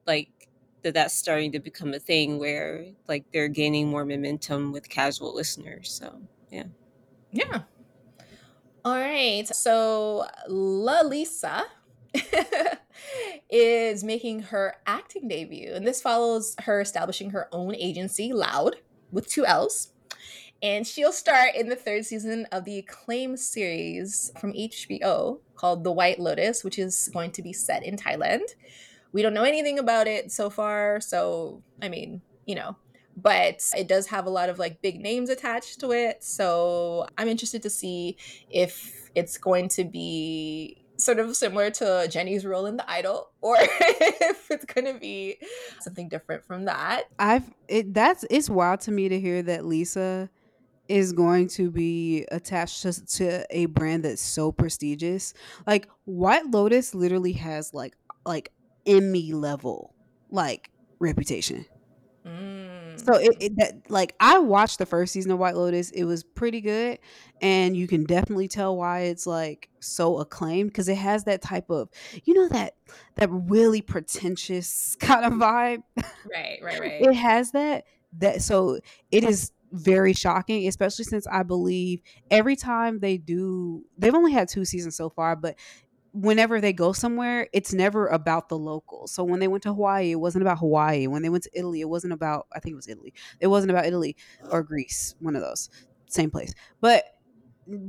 like 0.07 0.29
that 0.83 0.93
that's 0.93 1.13
starting 1.13 1.51
to 1.53 1.59
become 1.59 1.93
a 1.93 1.99
thing 1.99 2.39
where 2.39 2.85
like 3.07 3.25
they're 3.33 3.47
gaining 3.47 3.89
more 3.89 4.05
momentum 4.05 4.71
with 4.71 4.87
casual 4.87 5.35
listeners. 5.35 5.91
So 5.91 6.21
yeah. 6.51 6.65
Yeah. 7.31 7.61
All 8.85 8.97
right. 8.97 9.47
So 9.47 10.27
Lalisa 10.49 11.63
is 13.49 14.03
making 14.03 14.41
her 14.43 14.75
acting 14.85 15.27
debut, 15.27 15.71
and 15.73 15.87
this 15.87 16.01
follows 16.01 16.55
her 16.59 16.81
establishing 16.81 17.31
her 17.31 17.47
own 17.51 17.73
agency, 17.73 18.31
LLOUD, 18.31 18.75
with 19.13 19.29
two 19.29 19.45
L's. 19.45 19.93
And 20.61 20.87
she'll 20.87 21.11
star 21.11 21.47
in 21.47 21.69
the 21.69 21.75
third 21.75 22.05
season 22.05 22.47
of 22.51 22.65
the 22.65 22.79
acclaimed 22.79 23.39
series 23.39 24.31
from 24.39 24.53
HBO 24.53 25.39
called 25.55 25.83
The 25.83 25.91
White 25.91 26.19
Lotus, 26.19 26.63
which 26.63 26.79
is 26.79 27.09
going 27.13 27.31
to 27.31 27.41
be 27.41 27.53
set 27.53 27.83
in 27.83 27.97
Thailand 27.97 28.47
we 29.13 29.21
don't 29.21 29.33
know 29.33 29.43
anything 29.43 29.79
about 29.79 30.07
it 30.07 30.31
so 30.31 30.49
far. 30.49 30.99
So, 30.99 31.61
I 31.81 31.87
mean, 31.87 32.21
you 32.45 32.55
know, 32.55 32.75
but 33.15 33.63
it 33.77 33.87
does 33.87 34.07
have 34.07 34.25
a 34.25 34.31
lot 34.31 34.49
of 34.49 34.59
like 34.59 34.81
big 34.81 34.99
names 34.99 35.29
attached 35.29 35.79
to 35.79 35.91
it. 35.91 36.23
So, 36.23 37.07
I'm 37.17 37.29
interested 37.29 37.61
to 37.61 37.69
see 37.69 38.17
if 38.49 39.09
it's 39.15 39.37
going 39.37 39.69
to 39.69 39.85
be 39.85 40.82
sort 40.97 41.19
of 41.19 41.35
similar 41.35 41.69
to 41.71 42.07
Jennie's 42.09 42.45
role 42.45 42.65
in 42.65 42.77
The 42.77 42.89
Idol 42.89 43.29
or 43.41 43.57
if 43.59 44.49
it's 44.51 44.65
going 44.65 44.91
to 44.93 44.99
be 44.99 45.37
something 45.81 46.09
different 46.09 46.45
from 46.45 46.65
that. 46.65 47.03
I've 47.19 47.49
it 47.67 47.93
that's 47.93 48.25
it's 48.29 48.49
wild 48.49 48.81
to 48.81 48.91
me 48.91 49.09
to 49.09 49.19
hear 49.19 49.41
that 49.43 49.65
Lisa 49.65 50.29
is 50.87 51.13
going 51.13 51.47
to 51.47 51.71
be 51.71 52.25
attached 52.31 52.81
to, 52.81 53.05
to 53.05 53.45
a 53.49 53.65
brand 53.67 54.03
that's 54.03 54.21
so 54.21 54.51
prestigious. 54.51 55.33
Like 55.65 55.89
White 56.05 56.47
Lotus 56.47 56.93
literally 56.93 57.33
has 57.33 57.73
like 57.73 57.95
like 58.25 58.51
Emmy 58.85 59.33
level 59.33 59.93
like 60.29 60.69
reputation. 60.99 61.65
Mm. 62.25 62.72
So 62.97 63.13
mm. 63.13 63.25
it, 63.25 63.37
it, 63.39 63.55
that 63.57 63.89
like 63.89 64.15
I 64.19 64.39
watched 64.39 64.79
the 64.79 64.85
first 64.85 65.13
season 65.13 65.31
of 65.31 65.39
White 65.39 65.55
Lotus. 65.55 65.91
It 65.91 66.03
was 66.03 66.23
pretty 66.23 66.61
good, 66.61 66.99
and 67.41 67.75
you 67.75 67.87
can 67.87 68.03
definitely 68.05 68.47
tell 68.47 68.75
why 68.75 69.01
it's 69.01 69.27
like 69.27 69.69
so 69.79 70.19
acclaimed 70.19 70.69
because 70.69 70.87
it 70.87 70.97
has 70.97 71.25
that 71.25 71.41
type 71.41 71.69
of 71.69 71.89
you 72.23 72.33
know 72.33 72.47
that 72.49 72.75
that 73.15 73.29
really 73.31 73.81
pretentious 73.81 74.95
kind 74.99 75.25
of 75.25 75.33
vibe. 75.33 75.83
Right, 76.31 76.59
right, 76.61 76.79
right. 76.79 77.01
it 77.01 77.13
has 77.13 77.51
that 77.51 77.85
that 78.19 78.41
so 78.41 78.79
it 79.11 79.23
is 79.23 79.51
very 79.73 80.13
shocking, 80.13 80.67
especially 80.67 81.03
since 81.03 81.25
I 81.25 81.41
believe 81.43 82.01
every 82.29 82.55
time 82.55 82.99
they 82.99 83.17
do, 83.17 83.83
they've 83.97 84.13
only 84.13 84.31
had 84.31 84.47
two 84.47 84.65
seasons 84.65 84.95
so 84.95 85.09
far, 85.09 85.35
but 85.35 85.55
whenever 86.13 86.61
they 86.61 86.73
go 86.73 86.93
somewhere, 86.93 87.47
it's 87.53 87.73
never 87.73 88.07
about 88.07 88.47
the 88.47 88.57
locals. 88.57 89.11
So 89.11 89.23
when 89.23 89.39
they 89.39 89.47
went 89.47 89.63
to 89.63 89.73
Hawaii, 89.73 90.11
it 90.11 90.19
wasn't 90.19 90.43
about 90.43 90.59
Hawaii. 90.59 91.07
When 91.07 91.21
they 91.21 91.29
went 91.29 91.43
to 91.43 91.49
Italy, 91.53 91.81
it 91.81 91.89
wasn't 91.89 92.13
about 92.13 92.47
I 92.53 92.59
think 92.59 92.73
it 92.73 92.77
was 92.77 92.87
Italy. 92.87 93.13
It 93.39 93.47
wasn't 93.47 93.71
about 93.71 93.85
Italy 93.85 94.15
or 94.49 94.63
Greece, 94.63 95.15
one 95.19 95.35
of 95.35 95.41
those. 95.41 95.69
Same 96.07 96.29
place. 96.29 96.53
But 96.79 97.03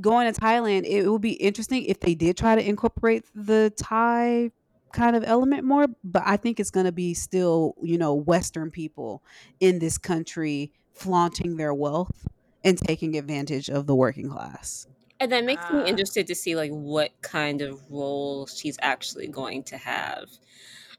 going 0.01 0.31
to 0.31 0.39
Thailand, 0.39 0.85
it 0.85 1.07
would 1.07 1.21
be 1.21 1.33
interesting 1.33 1.85
if 1.85 1.99
they 1.99 2.15
did 2.15 2.37
try 2.37 2.55
to 2.55 2.67
incorporate 2.67 3.25
the 3.35 3.71
Thai 3.77 4.51
kind 4.93 5.15
of 5.15 5.23
element 5.25 5.65
more, 5.65 5.87
but 6.03 6.23
I 6.25 6.37
think 6.37 6.59
it's 6.59 6.71
going 6.71 6.85
to 6.85 6.91
be 6.91 7.13
still, 7.13 7.75
you 7.83 7.97
know, 7.97 8.13
western 8.13 8.71
people 8.71 9.21
in 9.59 9.79
this 9.79 9.97
country 9.97 10.71
flaunting 10.93 11.57
their 11.57 11.73
wealth 11.73 12.25
and 12.63 12.77
taking 12.77 13.17
advantage 13.17 13.69
of 13.69 13.85
the 13.85 13.95
working 13.95 14.29
class. 14.29 14.87
And 15.19 15.31
that 15.31 15.45
makes 15.45 15.61
me 15.71 15.79
ah. 15.81 15.85
interested 15.85 16.27
to 16.27 16.35
see 16.35 16.55
like 16.55 16.71
what 16.71 17.11
kind 17.21 17.61
of 17.61 17.81
role 17.89 18.47
she's 18.47 18.77
actually 18.81 19.27
going 19.27 19.63
to 19.63 19.77
have. 19.77 20.29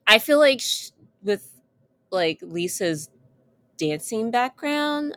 I 0.06 0.18
feel 0.18 0.38
like 0.38 0.60
sh- 0.60 0.90
with 1.22 1.50
like 2.10 2.38
Lisa's 2.40 3.10
dancing 3.76 4.30
background, 4.30 5.16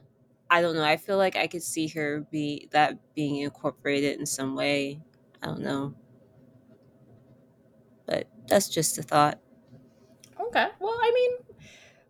I 0.49 0.61
don't 0.61 0.76
know. 0.76 0.84
I 0.84 0.97
feel 0.97 1.17
like 1.17 1.35
I 1.35 1.47
could 1.47 1.63
see 1.63 1.88
her 1.89 2.26
be 2.31 2.67
that 2.71 2.97
being 3.15 3.38
incorporated 3.38 4.19
in 4.19 4.26
some 4.26 4.55
way. 4.55 5.01
I 5.41 5.47
don't 5.47 5.61
know. 5.61 5.93
But 8.05 8.27
that's 8.47 8.67
just 8.67 8.97
a 8.97 9.03
thought. 9.03 9.39
Okay. 10.39 10.67
Well, 10.80 10.97
I 10.99 11.11
mean, 11.13 11.55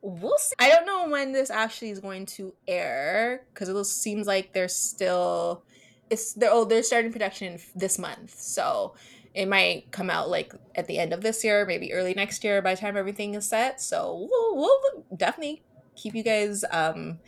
we'll 0.01 0.37
see. 0.37 0.55
I 0.57 0.69
don't 0.69 0.85
know 0.85 1.09
when 1.09 1.33
this 1.33 1.49
actually 1.49 1.89
is 1.89 1.99
going 1.99 2.25
to 2.27 2.53
air 2.67 3.45
because 3.53 3.67
it 3.67 3.83
seems 3.85 4.25
like 4.25 4.53
there's 4.53 4.75
still 4.75 5.63
it's 6.09 6.33
they're 6.33 6.51
oh 6.51 6.65
they're 6.65 6.83
starting 6.83 7.11
production 7.11 7.59
this 7.75 7.99
month, 7.99 8.39
so 8.39 8.95
it 9.33 9.47
might 9.47 9.91
come 9.91 10.09
out 10.09 10.29
like 10.29 10.53
at 10.75 10.87
the 10.87 10.97
end 10.97 11.13
of 11.13 11.21
this 11.21 11.43
year, 11.43 11.65
maybe 11.65 11.93
early 11.93 12.13
next 12.13 12.43
year 12.43 12.61
by 12.61 12.75
the 12.75 12.81
time 12.81 12.97
everything 12.97 13.35
is 13.35 13.47
set. 13.47 13.79
So 13.79 14.27
we'll, 14.29 14.57
we'll 14.57 15.05
definitely 15.15 15.61
keep 15.95 16.15
you 16.15 16.23
guys, 16.23 16.63
um, 16.71 17.19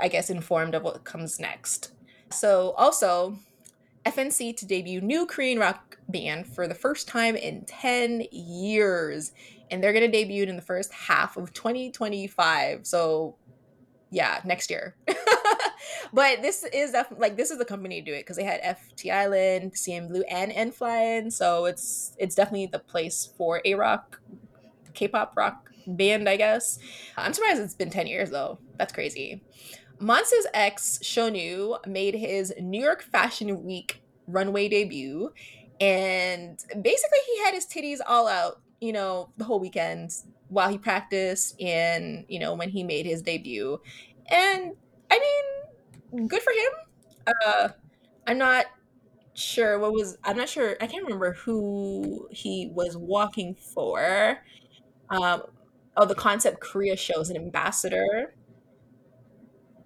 I 0.00 0.08
guess, 0.08 0.28
informed 0.28 0.74
of 0.74 0.82
what 0.82 1.04
comes 1.04 1.38
next. 1.38 1.92
So 2.30 2.72
also, 2.76 3.38
FNC 4.04 4.56
to 4.56 4.66
debut 4.66 5.00
new 5.00 5.26
Korean 5.26 5.58
rock 5.58 5.98
band 6.08 6.46
for 6.46 6.66
the 6.66 6.74
first 6.74 7.08
time 7.08 7.36
in 7.36 7.64
10 7.64 8.24
years. 8.32 9.32
And 9.70 9.82
they're 9.82 9.92
going 9.92 10.04
to 10.04 10.10
debut 10.10 10.44
in 10.44 10.56
the 10.56 10.62
first 10.62 10.92
half 10.92 11.36
of 11.36 11.52
2025. 11.52 12.86
So, 12.86 13.36
yeah, 14.10 14.40
next 14.44 14.70
year. 14.70 14.94
but 16.12 16.42
this 16.42 16.64
is 16.72 16.94
like 17.18 17.36
this 17.36 17.50
is 17.50 17.58
the 17.58 17.64
company 17.64 18.00
to 18.00 18.04
do 18.04 18.14
it 18.14 18.20
because 18.20 18.36
they 18.36 18.44
had 18.44 18.62
FT 18.62 19.12
Island, 19.12 19.72
CNBLUE, 19.72 20.22
and 20.30 20.52
N.Flying. 20.52 21.30
So 21.30 21.66
it's 21.66 22.14
it's 22.18 22.34
definitely 22.34 22.66
the 22.66 22.78
place 22.78 23.32
for 23.36 23.60
a 23.64 23.74
rock, 23.74 24.20
K-pop 24.94 25.36
rock 25.36 25.70
band, 25.86 26.28
I 26.28 26.36
guess. 26.36 26.78
I'm 27.16 27.32
surprised 27.32 27.60
it's 27.60 27.74
been 27.74 27.90
10 27.90 28.06
years 28.06 28.30
though. 28.30 28.58
That's 28.78 28.92
crazy. 28.92 29.42
Monsta 29.98 30.32
X's 30.52 30.98
Shownu 31.02 31.86
made 31.86 32.14
his 32.14 32.52
New 32.60 32.82
York 32.82 33.02
Fashion 33.02 33.64
Week 33.64 34.02
runway 34.26 34.68
debut, 34.68 35.32
and 35.80 36.58
basically 36.82 37.18
he 37.26 37.44
had 37.44 37.54
his 37.54 37.66
titties 37.66 38.00
all 38.06 38.28
out, 38.28 38.60
you 38.80 38.92
know, 38.92 39.30
the 39.38 39.44
whole 39.44 39.58
weekend 39.58 40.10
while 40.48 40.68
he 40.68 40.78
practiced 40.78 41.60
and 41.60 42.24
you 42.28 42.38
know 42.38 42.54
when 42.54 42.68
he 42.68 42.84
made 42.84 43.04
his 43.04 43.22
debut 43.22 43.80
and 44.30 44.72
i 45.10 45.18
mean 45.18 46.28
good 46.28 46.42
for 46.42 46.52
him. 46.52 46.72
Uh, 47.46 47.68
I'm 48.26 48.38
not 48.38 48.66
sure 49.34 49.78
what 49.78 49.92
was. 49.92 50.18
I'm 50.24 50.36
not 50.36 50.48
sure. 50.48 50.76
I 50.80 50.86
can't 50.86 51.04
remember 51.04 51.34
who 51.34 52.28
he 52.32 52.70
was 52.74 52.96
walking 52.96 53.54
for. 53.54 54.38
Um, 55.10 55.42
oh, 55.96 56.06
the 56.06 56.14
Concept 56.14 56.60
Korea 56.60 56.96
shows 56.96 57.30
an 57.30 57.36
ambassador. 57.36 58.34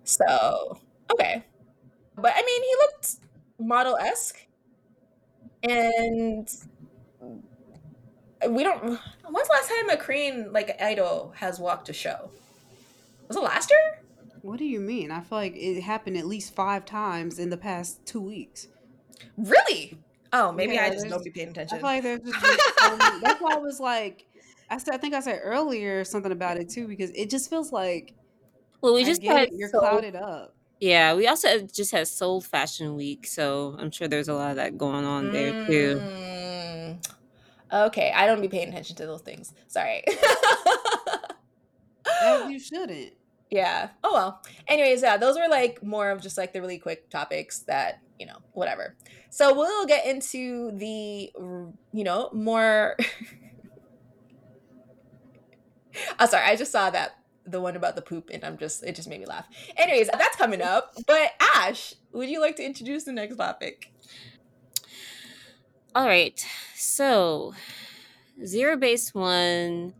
So 0.04 0.78
okay, 1.12 1.44
but 2.16 2.32
I 2.36 2.42
mean, 2.42 2.62
he 2.62 2.76
looked 2.82 3.16
model 3.58 3.96
esque, 3.96 4.46
and 5.62 6.48
we 8.48 8.62
don't. 8.64 8.82
When's 8.82 9.48
the 9.48 9.52
last 9.54 9.68
time 9.68 9.90
a 9.90 9.96
Korean 9.96 10.52
like 10.52 10.80
idol 10.80 11.32
has 11.36 11.58
walked 11.58 11.88
a 11.88 11.92
show? 11.92 12.30
Was 13.28 13.36
it 13.36 13.42
last 13.42 13.70
year? 13.70 13.99
What 14.42 14.58
do 14.58 14.64
you 14.64 14.80
mean? 14.80 15.10
I 15.10 15.20
feel 15.20 15.38
like 15.38 15.54
it 15.56 15.80
happened 15.80 16.16
at 16.16 16.26
least 16.26 16.54
five 16.54 16.84
times 16.84 17.38
in 17.38 17.50
the 17.50 17.56
past 17.56 18.04
two 18.06 18.20
weeks. 18.20 18.68
Really? 19.36 19.98
Oh, 20.32 20.52
maybe 20.52 20.74
yeah, 20.74 20.84
I 20.84 20.90
just 20.90 21.08
don't 21.08 21.24
be 21.24 21.30
paying 21.30 21.48
attention. 21.48 21.78
I 21.78 21.80
feel 21.80 21.88
like 21.88 22.02
there's 22.02 22.20
just 22.42 23.20
that's 23.20 23.40
why 23.40 23.54
I 23.54 23.58
was 23.58 23.80
like, 23.80 24.26
I 24.70 24.78
said 24.78 24.94
I 24.94 24.98
think 24.98 25.14
I 25.14 25.20
said 25.20 25.40
earlier 25.42 26.04
something 26.04 26.32
about 26.32 26.56
it 26.56 26.68
too 26.68 26.86
because 26.86 27.10
it 27.10 27.28
just 27.28 27.50
feels 27.50 27.72
like 27.72 28.14
well 28.80 28.94
we 28.94 29.04
just 29.04 29.22
had 29.22 29.48
it, 29.48 29.54
you're 29.54 29.68
so, 29.68 29.80
clouded 29.80 30.16
up. 30.16 30.54
Yeah, 30.80 31.14
we 31.14 31.26
also 31.26 31.66
just 31.66 31.92
had 31.92 32.08
Seoul 32.08 32.40
Fashion 32.40 32.94
Week, 32.94 33.26
so 33.26 33.76
I'm 33.78 33.90
sure 33.90 34.08
there's 34.08 34.28
a 34.28 34.34
lot 34.34 34.50
of 34.50 34.56
that 34.56 34.78
going 34.78 35.04
on 35.04 35.32
there 35.32 35.66
too. 35.66 36.00
Mm. 36.02 37.06
Okay, 37.72 38.12
I 38.14 38.26
don't 38.26 38.40
be 38.40 38.48
paying 38.48 38.68
attention 38.68 38.96
to 38.96 39.06
those 39.06 39.20
things. 39.20 39.52
Sorry. 39.68 40.02
As 42.22 42.50
you 42.50 42.58
shouldn't. 42.58 43.12
Yeah. 43.50 43.88
Oh 44.04 44.12
well. 44.12 44.42
Anyways, 44.68 45.02
yeah, 45.02 45.16
those 45.16 45.36
were 45.36 45.48
like 45.48 45.82
more 45.82 46.10
of 46.10 46.22
just 46.22 46.38
like 46.38 46.52
the 46.52 46.60
really 46.60 46.78
quick 46.78 47.10
topics 47.10 47.60
that, 47.60 48.00
you 48.18 48.26
know, 48.26 48.38
whatever. 48.52 48.96
So 49.30 49.54
we'll 49.54 49.86
get 49.86 50.06
into 50.06 50.70
the, 50.72 51.30
you 51.92 52.04
know, 52.04 52.30
more. 52.32 52.96
oh, 56.20 56.26
sorry. 56.26 56.46
I 56.46 56.56
just 56.56 56.70
saw 56.70 56.90
that 56.90 57.16
the 57.44 57.60
one 57.60 57.76
about 57.76 57.96
the 57.96 58.02
poop, 58.02 58.30
and 58.32 58.44
I'm 58.44 58.56
just 58.56 58.84
it 58.84 58.94
just 58.94 59.08
made 59.08 59.20
me 59.20 59.26
laugh. 59.26 59.46
Anyways, 59.76 60.08
that's 60.08 60.36
coming 60.36 60.62
up. 60.62 60.92
But 61.06 61.32
Ash, 61.40 61.94
would 62.12 62.28
you 62.28 62.40
like 62.40 62.56
to 62.56 62.64
introduce 62.64 63.04
the 63.04 63.12
next 63.12 63.36
topic? 63.36 63.92
All 65.94 66.06
right. 66.06 66.44
So, 66.76 67.54
ZEROBASEONE 68.40 69.94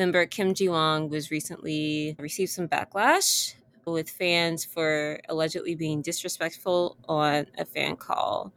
member 0.00 0.24
Kim 0.24 0.54
Ji-woong 0.54 1.10
was 1.10 1.30
recently 1.30 2.16
received 2.18 2.50
some 2.52 2.66
backlash 2.66 3.52
with 3.84 4.08
fans 4.08 4.64
for 4.64 5.20
allegedly 5.28 5.74
being 5.74 6.00
disrespectful 6.00 6.96
on 7.06 7.46
a 7.58 7.66
fan 7.66 7.96
call. 7.96 8.50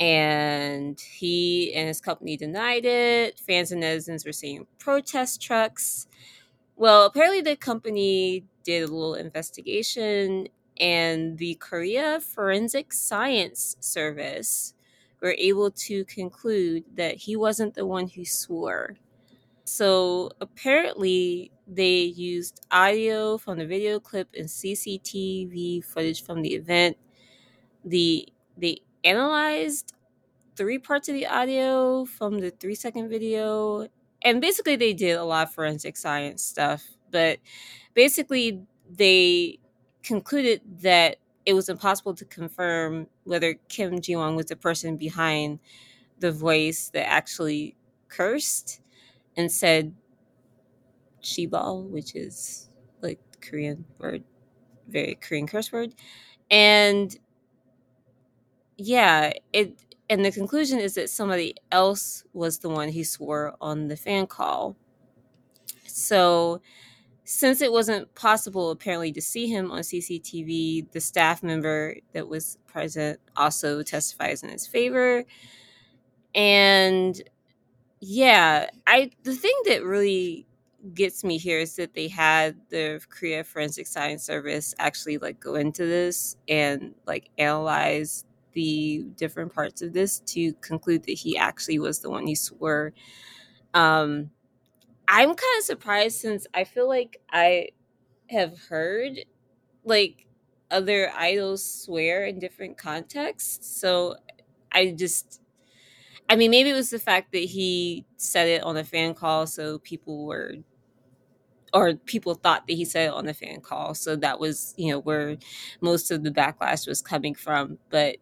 And 0.00 0.98
he 0.98 1.74
and 1.74 1.86
his 1.86 2.00
company 2.00 2.38
denied 2.38 2.86
it. 2.86 3.38
Fans 3.38 3.72
and 3.72 3.82
netizens 3.82 4.24
were 4.24 4.32
seeing 4.32 4.66
protest 4.78 5.42
trucks. 5.42 6.08
Well, 6.76 7.04
apparently 7.04 7.42
the 7.42 7.56
company 7.56 8.46
did 8.64 8.84
a 8.84 8.86
little 8.86 9.16
investigation, 9.16 10.48
and 10.80 11.36
the 11.36 11.56
Korea 11.56 12.20
Forensic 12.20 12.94
Science 12.94 13.76
Service 13.80 14.72
were 15.20 15.36
able 15.36 15.70
to 15.72 16.06
conclude 16.06 16.84
that 16.96 17.16
he 17.16 17.36
wasn't 17.36 17.74
the 17.74 17.84
one 17.84 18.08
who 18.08 18.24
swore. 18.24 18.96
So 19.64 20.30
apparently, 20.40 21.50
they 21.66 22.02
used 22.02 22.60
audio 22.70 23.38
from 23.38 23.58
the 23.58 23.66
video 23.66 23.98
clip 23.98 24.28
and 24.36 24.46
CCTV 24.46 25.82
footage 25.84 26.22
from 26.22 26.42
the 26.42 26.54
event. 26.54 26.98
The 27.84 28.28
they 28.58 28.80
analyzed 29.02 29.94
three 30.54 30.78
parts 30.78 31.08
of 31.08 31.14
the 31.14 31.26
audio 31.26 32.04
from 32.04 32.38
the 32.38 32.50
three 32.50 32.74
second 32.74 33.08
video, 33.08 33.88
and 34.22 34.40
basically 34.40 34.76
they 34.76 34.92
did 34.92 35.16
a 35.16 35.24
lot 35.24 35.48
of 35.48 35.54
forensic 35.54 35.96
science 35.96 36.44
stuff. 36.44 36.84
But 37.10 37.38
basically, 37.94 38.60
they 38.90 39.58
concluded 40.02 40.60
that 40.82 41.16
it 41.46 41.54
was 41.54 41.68
impossible 41.70 42.14
to 42.14 42.24
confirm 42.26 43.06
whether 43.24 43.54
Kim 43.68 44.00
Ji-woong 44.00 44.36
was 44.36 44.46
the 44.46 44.56
person 44.56 44.96
behind 44.96 45.58
the 46.18 46.32
voice 46.32 46.90
that 46.92 47.08
actually 47.08 47.76
cursed 48.08 48.80
and 49.36 49.50
said 49.50 49.94
shibal, 51.22 51.88
which 51.88 52.14
is 52.14 52.68
like 53.00 53.20
Korean 53.40 53.84
word, 53.98 54.24
very 54.88 55.16
Korean 55.20 55.46
curse 55.46 55.72
word. 55.72 55.94
And 56.50 57.16
yeah, 58.76 59.32
it 59.52 59.78
and 60.10 60.24
the 60.24 60.32
conclusion 60.32 60.78
is 60.78 60.94
that 60.94 61.08
somebody 61.08 61.54
else 61.72 62.24
was 62.32 62.58
the 62.58 62.68
one 62.68 62.90
who 62.90 63.04
swore 63.04 63.54
on 63.60 63.88
the 63.88 63.96
fan 63.96 64.26
call. 64.26 64.76
So 65.86 66.60
since 67.24 67.62
it 67.62 67.72
wasn't 67.72 68.14
possible 68.14 68.70
apparently 68.70 69.10
to 69.12 69.22
see 69.22 69.48
him 69.48 69.70
on 69.70 69.80
CCTV, 69.80 70.92
the 70.92 71.00
staff 71.00 71.42
member 71.42 71.96
that 72.12 72.28
was 72.28 72.58
present 72.66 73.18
also 73.34 73.82
testifies 73.82 74.42
in 74.42 74.50
his 74.50 74.66
favor. 74.66 75.24
And 76.34 77.22
yeah, 78.06 78.68
I 78.86 79.10
the 79.22 79.34
thing 79.34 79.54
that 79.66 79.84
really 79.84 80.46
gets 80.92 81.24
me 81.24 81.38
here 81.38 81.58
is 81.58 81.76
that 81.76 81.94
they 81.94 82.08
had 82.08 82.56
the 82.68 83.00
Korea 83.08 83.42
Forensic 83.44 83.86
Science 83.86 84.22
Service 84.24 84.74
actually 84.78 85.18
like 85.18 85.40
go 85.40 85.54
into 85.54 85.86
this 85.86 86.36
and 86.48 86.94
like 87.06 87.30
analyze 87.38 88.24
the 88.52 89.04
different 89.16 89.54
parts 89.54 89.80
of 89.82 89.92
this 89.94 90.20
to 90.20 90.52
conclude 90.54 91.04
that 91.04 91.12
he 91.12 91.36
actually 91.38 91.78
was 91.78 92.00
the 92.00 92.10
one 92.10 92.26
who 92.26 92.34
swore. 92.36 92.92
Um, 93.74 94.30
I'm 95.08 95.28
kind 95.28 95.58
of 95.58 95.64
surprised 95.64 96.20
since 96.20 96.46
I 96.54 96.64
feel 96.64 96.88
like 96.88 97.20
I 97.32 97.68
have 98.30 98.58
heard 98.68 99.18
like 99.84 100.26
other 100.70 101.10
idols 101.16 101.64
swear 101.64 102.26
in 102.26 102.38
different 102.40 102.78
contexts. 102.78 103.80
So 103.80 104.16
I 104.72 104.92
just 104.98 105.40
I 106.28 106.36
mean, 106.36 106.50
maybe 106.50 106.70
it 106.70 106.74
was 106.74 106.90
the 106.90 106.98
fact 106.98 107.32
that 107.32 107.44
he 107.44 108.06
said 108.16 108.48
it 108.48 108.62
on 108.62 108.76
a 108.76 108.84
fan 108.84 109.14
call, 109.14 109.46
so 109.46 109.78
people 109.78 110.26
were, 110.26 110.54
or 111.72 111.94
people 111.94 112.34
thought 112.34 112.66
that 112.66 112.74
he 112.74 112.84
said 112.84 113.08
it 113.08 113.12
on 113.12 113.26
the 113.26 113.34
fan 113.34 113.60
call, 113.60 113.94
so 113.94 114.16
that 114.16 114.38
was, 114.38 114.74
you 114.76 114.90
know, 114.92 115.00
where 115.00 115.36
most 115.80 116.10
of 116.10 116.22
the 116.22 116.30
backlash 116.30 116.86
was 116.86 117.02
coming 117.02 117.34
from. 117.34 117.78
But 117.90 118.16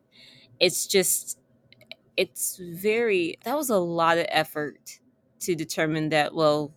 it's 0.59 0.87
just, 0.87 1.39
it's 2.17 2.59
very, 2.61 3.39
that 3.45 3.57
was 3.57 3.71
a 3.71 3.79
lot 3.79 4.19
of 4.19 4.27
effort 4.31 5.01
to 5.41 5.55
determine 5.55 6.09
that, 6.11 6.35
well, 6.35 6.73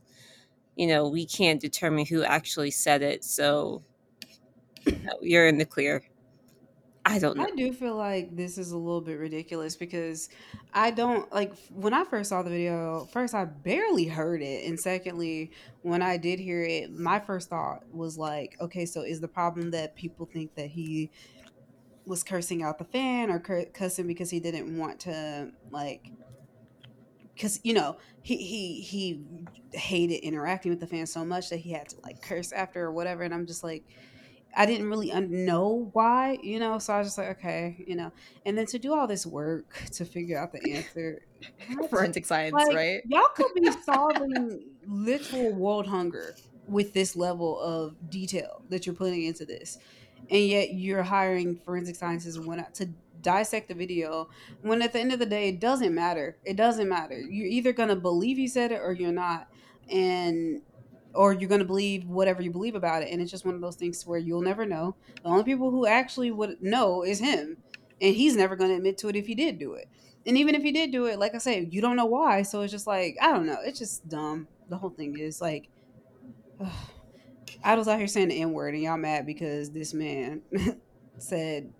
you 0.75 0.87
know, 0.87 1.07
we 1.07 1.25
can't 1.25 1.61
determine 1.61 2.05
who 2.05 2.23
actually 2.23 2.71
said 2.71 3.01
it, 3.01 3.23
so 3.23 3.83
you're 5.21 5.47
in 5.47 5.57
the 5.57 5.65
clear. 5.65 6.03
I 7.07 7.19
don't 7.19 7.37
know. 7.37 7.43
I 7.43 7.51
do 7.51 7.71
feel 7.71 7.95
like 7.95 8.35
this 8.35 8.57
is 8.57 8.71
a 8.71 8.77
little 8.77 8.99
bit 9.01 9.19
ridiculous 9.19 9.75
because 9.75 10.27
I 10.73 10.89
don't 10.89 11.31
like 11.31 11.53
when 11.69 11.93
I 11.93 12.03
first 12.03 12.29
saw 12.29 12.41
the 12.41 12.49
video, 12.49 13.05
first 13.11 13.35
I 13.35 13.45
barely 13.45 14.05
heard 14.05 14.41
it. 14.41 14.67
And 14.67 14.79
secondly, 14.79 15.51
when 15.83 16.01
I 16.01 16.17
did 16.17 16.39
hear 16.39 16.63
it, 16.63 16.91
my 16.91 17.19
first 17.19 17.49
thought 17.49 17.83
was 17.93 18.17
like, 18.17 18.57
okay, 18.59 18.87
so 18.87 19.01
is 19.01 19.21
the 19.21 19.27
problem 19.27 19.69
that 19.71 19.95
people 19.95 20.25
think 20.25 20.55
that 20.55 20.67
he 20.67 21.11
was 22.05 22.23
cursing 22.23 22.63
out 22.63 22.79
the 22.79 22.85
fan 22.85 23.31
or 23.31 23.39
cur- 23.39 23.65
cussing 23.73 24.07
because 24.07 24.29
he 24.29 24.39
didn't 24.39 24.77
want 24.77 24.99
to 25.01 25.51
like 25.71 26.11
because 27.33 27.59
you 27.63 27.73
know 27.73 27.97
he 28.21 28.37
he 28.37 28.81
he 28.81 29.23
hated 29.73 30.19
interacting 30.25 30.71
with 30.71 30.79
the 30.79 30.87
fans 30.87 31.11
so 31.11 31.25
much 31.25 31.49
that 31.49 31.57
he 31.57 31.71
had 31.71 31.89
to 31.89 31.95
like 32.03 32.21
curse 32.21 32.51
after 32.51 32.83
or 32.83 32.91
whatever 32.91 33.23
and 33.23 33.33
i'm 33.33 33.45
just 33.45 33.63
like 33.63 33.83
I 34.55 34.65
didn't 34.65 34.89
really 34.89 35.11
know 35.11 35.89
why, 35.93 36.37
you 36.41 36.59
know, 36.59 36.79
so 36.79 36.93
I 36.93 36.99
was 36.99 37.07
just 37.07 37.17
like, 37.17 37.29
okay, 37.37 37.83
you 37.85 37.95
know, 37.95 38.11
and 38.45 38.57
then 38.57 38.65
to 38.67 38.79
do 38.79 38.93
all 38.93 39.07
this 39.07 39.25
work 39.25 39.65
to 39.93 40.05
figure 40.05 40.37
out 40.37 40.53
the 40.53 40.71
answer, 40.71 41.21
forensic 41.89 42.25
science, 42.25 42.53
like, 42.53 42.75
right? 42.75 43.01
Y'all 43.05 43.27
could 43.35 43.53
be 43.53 43.69
solving 43.83 44.63
literal 44.87 45.53
world 45.53 45.87
hunger 45.87 46.35
with 46.67 46.93
this 46.93 47.15
level 47.15 47.59
of 47.59 47.95
detail 48.09 48.61
that 48.69 48.85
you're 48.85 48.95
putting 48.95 49.23
into 49.23 49.45
this, 49.45 49.77
and 50.29 50.43
yet 50.45 50.73
you're 50.73 51.03
hiring 51.03 51.57
forensic 51.57 51.95
scientists 51.95 52.37
uh, 52.37 52.63
to 52.73 52.89
dissect 53.21 53.67
the 53.67 53.73
video 53.73 54.29
when 54.61 54.83
at 54.83 54.93
the 54.93 54.99
end 54.99 55.11
of 55.11 55.17
the 55.17 55.25
day 55.25 55.49
it 55.49 55.59
doesn't 55.59 55.95
matter 55.95 56.37
it 56.45 56.55
doesn't 56.55 56.87
matter 56.87 57.19
you're 57.19 57.47
either 57.47 57.73
going 57.73 57.89
to 57.89 57.95
believe 57.95 58.37
you 58.37 58.47
said 58.47 58.71
it 58.71 58.79
or 58.79 58.93
you're 58.93 59.11
not 59.11 59.47
and 59.89 60.61
or 61.15 61.33
you're 61.33 61.49
going 61.49 61.59
to 61.59 61.65
believe 61.65 62.05
whatever 62.07 62.41
you 62.41 62.51
believe 62.51 62.75
about 62.75 63.01
it 63.01 63.11
and 63.11 63.21
it's 63.21 63.31
just 63.31 63.45
one 63.45 63.55
of 63.55 63.61
those 63.61 63.75
things 63.75 64.05
where 64.05 64.19
you'll 64.19 64.41
never 64.41 64.65
know 64.65 64.95
the 65.23 65.29
only 65.29 65.43
people 65.43 65.71
who 65.71 65.85
actually 65.85 66.31
would 66.31 66.61
know 66.61 67.03
is 67.03 67.19
him 67.19 67.57
and 68.01 68.15
he's 68.15 68.35
never 68.35 68.55
going 68.55 68.69
to 68.69 68.77
admit 68.77 68.97
to 68.97 69.07
it 69.07 69.15
if 69.15 69.27
he 69.27 69.35
did 69.35 69.57
do 69.57 69.73
it 69.73 69.87
and 70.25 70.37
even 70.37 70.55
if 70.55 70.63
he 70.63 70.71
did 70.71 70.91
do 70.91 71.05
it 71.05 71.19
like 71.19 71.33
i 71.35 71.37
say 71.37 71.67
you 71.71 71.81
don't 71.81 71.95
know 71.95 72.05
why 72.05 72.41
so 72.41 72.61
it's 72.61 72.71
just 72.71 72.87
like 72.87 73.15
i 73.21 73.31
don't 73.31 73.45
know 73.45 73.57
it's 73.63 73.79
just 73.79 74.07
dumb 74.07 74.47
the 74.69 74.77
whole 74.77 74.89
thing 74.89 75.17
is 75.17 75.41
like 75.41 75.69
I 77.63 77.73
was 77.73 77.87
out 77.87 77.97
here 77.97 78.07
saying 78.07 78.27
the 78.29 78.39
N 78.39 78.53
word 78.53 78.75
and 78.75 78.83
y'all 78.83 78.97
mad 78.97 79.25
because 79.25 79.71
this 79.71 79.93
man 79.93 80.41
said 81.17 81.73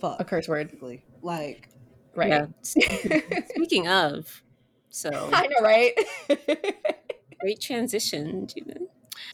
fuck. 0.00 0.20
A 0.20 0.24
curse 0.24 0.48
word. 0.48 0.76
Like 1.22 1.68
right. 2.14 2.28
Yeah. 2.28 2.46
Speaking 2.62 3.88
of, 3.88 4.42
so 4.90 5.10
I 5.32 5.46
know, 5.46 5.60
right? 5.60 5.92
Great 7.42 7.60
transition, 7.60 8.46
Judith. 8.46 8.84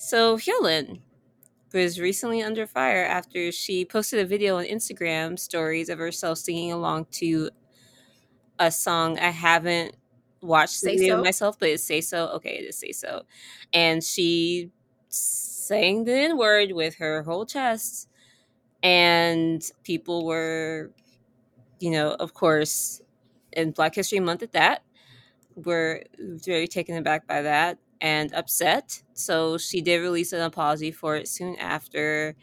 So 0.00 0.38
Hyolyn 0.38 1.00
was 1.74 2.00
recently 2.00 2.42
under 2.42 2.66
fire 2.66 3.04
after 3.04 3.52
she 3.52 3.84
posted 3.84 4.18
a 4.20 4.24
video 4.24 4.56
on 4.56 4.64
Instagram 4.64 5.38
stories 5.38 5.90
of 5.90 5.98
herself 5.98 6.38
singing 6.38 6.72
along 6.72 7.08
to 7.10 7.50
a 8.58 8.70
song 8.70 9.18
I 9.18 9.28
haven't 9.28 9.94
watched 10.40 10.72
say 10.72 10.92
the 10.92 10.96
video 11.00 11.16
so? 11.18 11.22
myself, 11.22 11.58
but 11.58 11.68
it's 11.68 11.84
Say 11.84 12.00
So. 12.00 12.28
Okay, 12.28 12.56
it 12.56 12.64
is 12.70 12.78
Say 12.78 12.92
So. 12.92 13.24
And 13.74 14.02
she 14.02 14.70
sang 15.10 16.04
the 16.04 16.14
N 16.14 16.38
word 16.38 16.72
with 16.72 16.94
her 16.96 17.22
whole 17.22 17.44
chest. 17.44 18.08
And 18.82 19.62
people 19.84 20.24
were, 20.24 20.92
you 21.78 21.90
know, 21.90 22.12
of 22.12 22.32
course, 22.32 23.02
in 23.52 23.72
Black 23.72 23.94
History 23.94 24.20
Month 24.20 24.42
at 24.42 24.52
that, 24.52 24.82
were 25.56 26.04
very 26.18 26.68
taken 26.68 26.96
aback 26.96 27.26
by 27.26 27.42
that 27.42 27.78
and 28.00 28.32
upset. 28.34 29.02
So 29.14 29.58
she 29.58 29.80
did 29.80 29.98
release 30.00 30.32
an 30.32 30.42
apology 30.42 30.90
for 30.92 31.16
it 31.16 31.28
soon 31.28 31.56
after. 31.56 32.36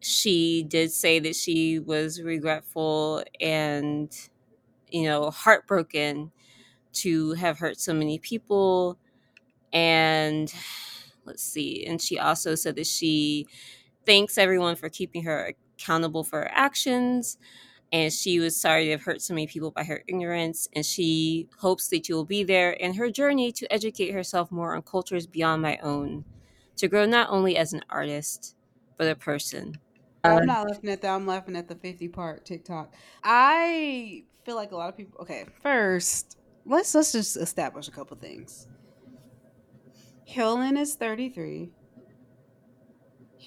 she 0.00 0.64
did 0.64 0.92
say 0.92 1.18
that 1.20 1.36
she 1.36 1.78
was 1.78 2.22
regretful 2.22 3.24
and, 3.40 4.14
you 4.90 5.04
know, 5.04 5.30
heartbroken 5.30 6.32
to 6.92 7.32
have 7.34 7.58
hurt 7.58 7.80
so 7.80 7.94
many 7.94 8.18
people. 8.18 8.98
And 9.72 10.52
let's 11.24 11.42
see. 11.42 11.86
And 11.86 12.00
she 12.00 12.18
also 12.18 12.54
said 12.54 12.76
that 12.76 12.86
she 12.86 13.46
thanks 14.06 14.38
everyone 14.38 14.76
for 14.76 14.88
keeping 14.88 15.24
her 15.24 15.54
accountable 15.78 16.24
for 16.24 16.40
her 16.40 16.50
actions. 16.52 17.38
And 17.92 18.12
she 18.12 18.38
was 18.38 18.56
sorry 18.56 18.84
to 18.84 18.90
have 18.92 19.02
hurt 19.02 19.20
so 19.20 19.34
many 19.34 19.46
people 19.46 19.72
by 19.72 19.82
her 19.84 20.02
ignorance. 20.06 20.68
And 20.74 20.86
she 20.86 21.48
hopes 21.58 21.88
that 21.88 22.08
you 22.08 22.14
will 22.14 22.24
be 22.24 22.44
there 22.44 22.70
in 22.70 22.94
her 22.94 23.10
journey 23.10 23.50
to 23.52 23.72
educate 23.72 24.12
herself 24.12 24.52
more 24.52 24.76
on 24.76 24.82
cultures 24.82 25.26
beyond 25.26 25.62
my 25.62 25.76
own, 25.78 26.24
to 26.76 26.88
grow 26.88 27.04
not 27.04 27.30
only 27.30 27.56
as 27.56 27.72
an 27.72 27.82
artist, 27.90 28.54
but 28.96 29.08
a 29.08 29.16
person. 29.16 29.76
Oh, 30.22 30.30
I'm 30.30 30.38
um, 30.40 30.46
not 30.46 30.68
laughing 30.68 30.90
at 30.90 31.02
that. 31.02 31.14
I'm 31.14 31.26
laughing 31.26 31.56
at 31.56 31.68
the 31.68 31.74
50 31.74 32.08
part 32.08 32.44
TikTok. 32.44 32.94
I 33.24 34.24
feel 34.44 34.56
like 34.56 34.72
a 34.72 34.76
lot 34.76 34.90
of 34.90 34.96
people. 34.96 35.20
Okay, 35.22 35.46
first, 35.62 36.36
let's 36.66 36.94
let's 36.94 37.12
just 37.12 37.36
establish 37.36 37.88
a 37.88 37.90
couple 37.90 38.16
things. 38.16 38.68
Hyorin 40.28 40.78
is 40.78 40.94
33. 40.94 41.70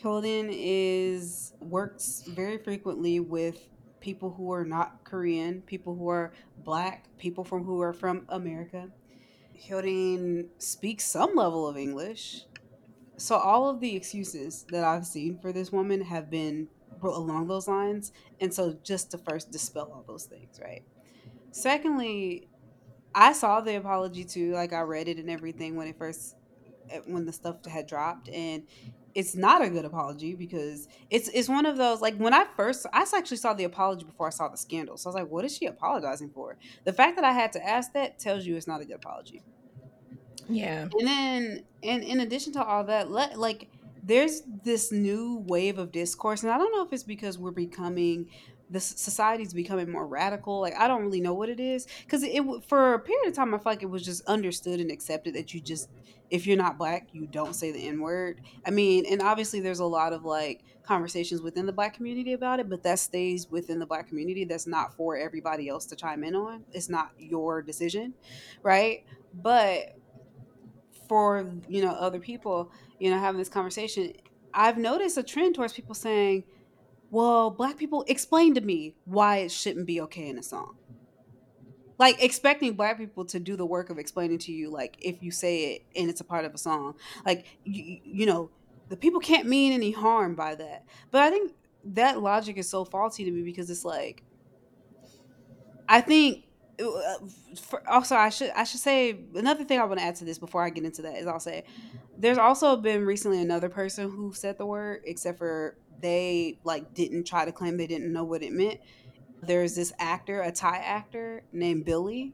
Hyorin 0.02 0.50
is 0.52 1.54
works 1.60 2.24
very 2.28 2.58
frequently 2.58 3.20
with 3.20 3.70
people 4.04 4.32
who 4.32 4.52
are 4.52 4.66
not 4.66 5.06
Korean, 5.06 5.62
people 5.62 5.96
who 5.96 6.10
are 6.10 6.34
black, 6.64 7.06
people 7.18 7.46
from 7.46 7.64
who 7.64 7.82
are 7.82 7.94
from 7.94 8.26
America. 8.28 8.90
Hyorin 9.58 10.48
speaks 10.58 11.06
some 11.06 11.36
level 11.36 11.66
of 11.66 11.78
English. 11.78 12.44
So 13.16 13.38
all 13.38 13.70
of 13.70 13.80
the 13.80 13.96
excuses 13.96 14.66
that 14.72 14.84
I've 14.84 15.06
seen 15.06 15.40
for 15.40 15.54
this 15.54 15.72
woman 15.72 16.02
have 16.02 16.30
been 16.30 16.68
along 17.02 17.48
those 17.48 17.70
lines. 17.70 18.12
And 18.42 18.54
so 18.54 18.78
just 18.84 19.12
to 19.12 19.18
first 19.18 19.52
dispel 19.52 19.90
all 19.94 20.04
those 20.06 20.26
things, 20.26 20.60
right? 20.62 20.84
Secondly, 21.52 22.50
I 23.16 23.32
saw 23.32 23.62
the 23.62 23.78
apology 23.78 24.26
too. 24.26 24.52
Like 24.52 24.74
I 24.74 24.82
read 24.82 25.08
it 25.08 25.18
and 25.18 25.30
everything 25.30 25.78
when 25.78 25.88
it 25.88 25.98
first 25.98 26.36
eh, 26.90 27.00
when 27.06 27.26
the 27.26 27.32
stuff 27.32 27.66
had 27.66 27.88
dropped 27.88 28.28
and 28.28 28.64
it's 29.16 29.36
not 29.36 29.62
a 29.62 29.70
good 29.70 29.86
apology 29.86 30.36
because 30.36 30.88
it's 31.10 31.30
it's 31.30 31.48
one 31.48 31.66
of 31.66 31.78
those 31.78 32.02
like 32.02 32.16
when 32.18 32.34
I 32.34 32.46
first 32.56 32.86
I 32.92 33.06
actually 33.16 33.38
saw 33.38 33.54
the 33.54 33.64
apology 33.64 34.06
before 34.06 34.28
I 34.28 34.32
saw 34.32 34.48
the 34.48 34.58
scandal. 34.58 34.98
So 34.98 35.10
I 35.10 35.14
was 35.14 35.22
like, 35.22 35.32
what 35.32 35.46
is 35.46 35.56
she 35.56 35.66
apologizing 35.66 36.30
for? 36.30 36.58
The 36.84 36.94
fact 36.94 37.16
that 37.18 37.26
I 37.26 37.32
had 37.32 37.52
to 37.54 37.66
ask 37.66 37.94
that 37.94 38.20
tells 38.20 38.46
you 38.46 38.56
it's 38.56 38.68
not 38.68 38.82
a 38.82 38.86
good 38.86 38.96
apology. 38.96 39.42
Yeah. 40.50 40.88
And 40.98 41.08
then 41.08 41.64
and 41.84 42.04
in 42.04 42.22
addition 42.22 42.54
to 42.54 42.64
all 42.64 42.84
that, 42.86 43.12
let 43.12 43.40
like 43.40 43.70
there's 44.02 44.42
this 44.64 44.92
new 44.92 45.44
wave 45.48 45.78
of 45.78 45.92
discourse 45.92 46.44
and 46.44 46.52
I 46.52 46.58
don't 46.58 46.72
know 46.76 46.84
if 46.84 46.92
it's 46.92 47.04
because 47.04 47.38
we're 47.38 47.52
becoming 47.52 48.28
the 48.74 48.80
society's 48.80 49.54
becoming 49.54 49.90
more 49.90 50.08
radical. 50.08 50.60
Like 50.60 50.76
I 50.76 50.88
don't 50.88 51.04
really 51.04 51.22
know 51.22 51.36
what 51.36 51.48
it 51.48 51.60
is 51.60 51.88
because 52.06 52.24
it 52.24 52.42
for 52.68 52.96
a 52.96 53.00
period 53.00 53.28
of 53.28 53.36
time 53.36 53.54
I 53.54 53.58
feel 53.58 53.72
like 53.72 53.84
it 53.84 53.90
was 53.90 54.04
just 54.04 54.26
understood 54.26 54.80
and 54.80 54.92
accepted 54.92 55.36
that 55.36 55.54
you 55.54 55.62
just 55.62 55.90
if 56.32 56.48
you're 56.48 56.58
not 56.58 56.80
black 56.80 57.08
you 57.14 57.28
don't 57.28 57.54
say 57.56 57.72
the 57.72 57.88
n 57.88 58.02
word. 58.02 58.42
I 58.66 58.72
mean, 58.72 59.06
and 59.06 59.22
obviously 59.22 59.60
there's 59.60 59.80
a 59.80 59.86
lot 59.86 60.12
of 60.12 60.26
like 60.26 60.64
conversations 60.82 61.42
within 61.42 61.68
the 61.68 61.72
black 61.72 61.94
community 61.94 62.34
about 62.34 62.60
it, 62.60 62.68
but 62.68 62.82
that 62.82 62.98
stays 62.98 63.50
within 63.50 63.78
the 63.78 63.86
black 63.86 64.08
community. 64.08 64.44
That's 64.44 64.66
not 64.66 64.98
for 64.98 65.16
everybody 65.16 65.70
else 65.70 65.86
to 65.86 65.96
chime 65.96 66.24
in 66.24 66.36
on. 66.36 66.64
It's 66.72 66.90
not 66.90 67.12
your 67.20 67.62
decision, 67.62 68.16
right? 68.64 69.06
But 69.36 69.96
for 71.08 71.48
you 71.70 71.84
know 71.84 71.92
other 71.92 72.20
people, 72.20 72.72
you 72.98 73.12
know 73.12 73.20
having 73.20 73.38
this 73.38 73.50
conversation, 73.50 74.14
I've 74.52 74.80
noticed 74.80 75.16
a 75.20 75.24
trend 75.24 75.54
towards 75.54 75.74
people 75.74 75.94
saying 75.94 76.44
well, 77.14 77.52
black 77.52 77.78
people 77.78 78.04
explain 78.08 78.56
to 78.56 78.62
me 78.62 78.96
why 79.06 79.38
it 79.38 79.52
shouldn't 79.52 79.86
be 79.86 80.02
okay 80.02 80.30
in 80.30 80.40
a 80.40 80.42
song. 80.42 80.76
Like 82.00 82.24
expecting 82.24 82.74
black 82.74 82.98
people 82.98 83.24
to 83.26 83.40
do 83.40 83.56
the 83.56 83.68
work 83.68 83.92
of 83.92 84.00
explaining 84.00 84.40
to 84.40 84.52
you, 84.52 84.72
like 84.72 84.98
if 85.00 85.22
you 85.22 85.30
say 85.30 85.76
it 85.76 85.86
and 85.96 86.10
it's 86.10 86.22
a 86.22 86.24
part 86.24 86.44
of 86.44 86.56
a 86.56 86.58
song, 86.58 86.96
like 87.24 87.46
you, 87.66 88.00
you 88.04 88.26
know, 88.26 88.50
the 88.90 88.98
people 88.98 89.20
can't 89.20 89.48
mean 89.48 89.74
any 89.74 89.92
harm 89.92 90.34
by 90.34 90.56
that. 90.56 90.86
But 91.12 91.22
I 91.22 91.30
think 91.30 91.52
that 91.86 92.20
logic 92.20 92.58
is 92.58 92.68
so 92.68 92.84
faulty 92.84 93.26
to 93.26 93.32
me 93.32 93.44
because 93.44 93.70
it's 93.70 93.86
like, 93.86 94.24
I 95.88 96.02
think. 96.02 96.46
Uh, 96.82 97.28
for, 97.62 97.88
also, 97.88 98.16
I 98.16 98.30
should 98.30 98.50
I 98.56 98.64
should 98.64 98.80
say 98.80 99.20
another 99.36 99.64
thing 99.64 99.80
I 99.80 99.86
want 99.86 100.00
to 100.00 100.06
add 100.06 100.16
to 100.16 100.26
this 100.26 100.40
before 100.40 100.64
I 100.64 100.72
get 100.72 100.84
into 100.84 101.04
that 101.04 101.18
is 101.18 101.28
I'll 101.28 101.40
say 101.40 101.66
there's 102.18 102.40
also 102.40 102.76
been 102.76 103.06
recently 103.06 103.40
another 103.40 103.70
person 103.70 104.10
who 104.10 104.34
said 104.34 104.58
the 104.58 104.66
word, 104.66 105.04
except 105.06 105.38
for 105.38 105.78
they 106.04 106.60
like 106.64 106.94
didn't 106.94 107.24
try 107.24 107.46
to 107.46 107.52
claim 107.52 107.78
they 107.78 107.88
didn't 107.88 108.12
know 108.12 108.26
what 108.26 108.44
it 108.44 108.52
meant. 108.52 108.80
There's 109.42 109.76
this 109.76 109.94
actor, 109.98 110.42
a 110.42 110.52
Thai 110.52 110.78
actor 110.78 111.44
named 111.52 111.86
Billy. 111.86 112.34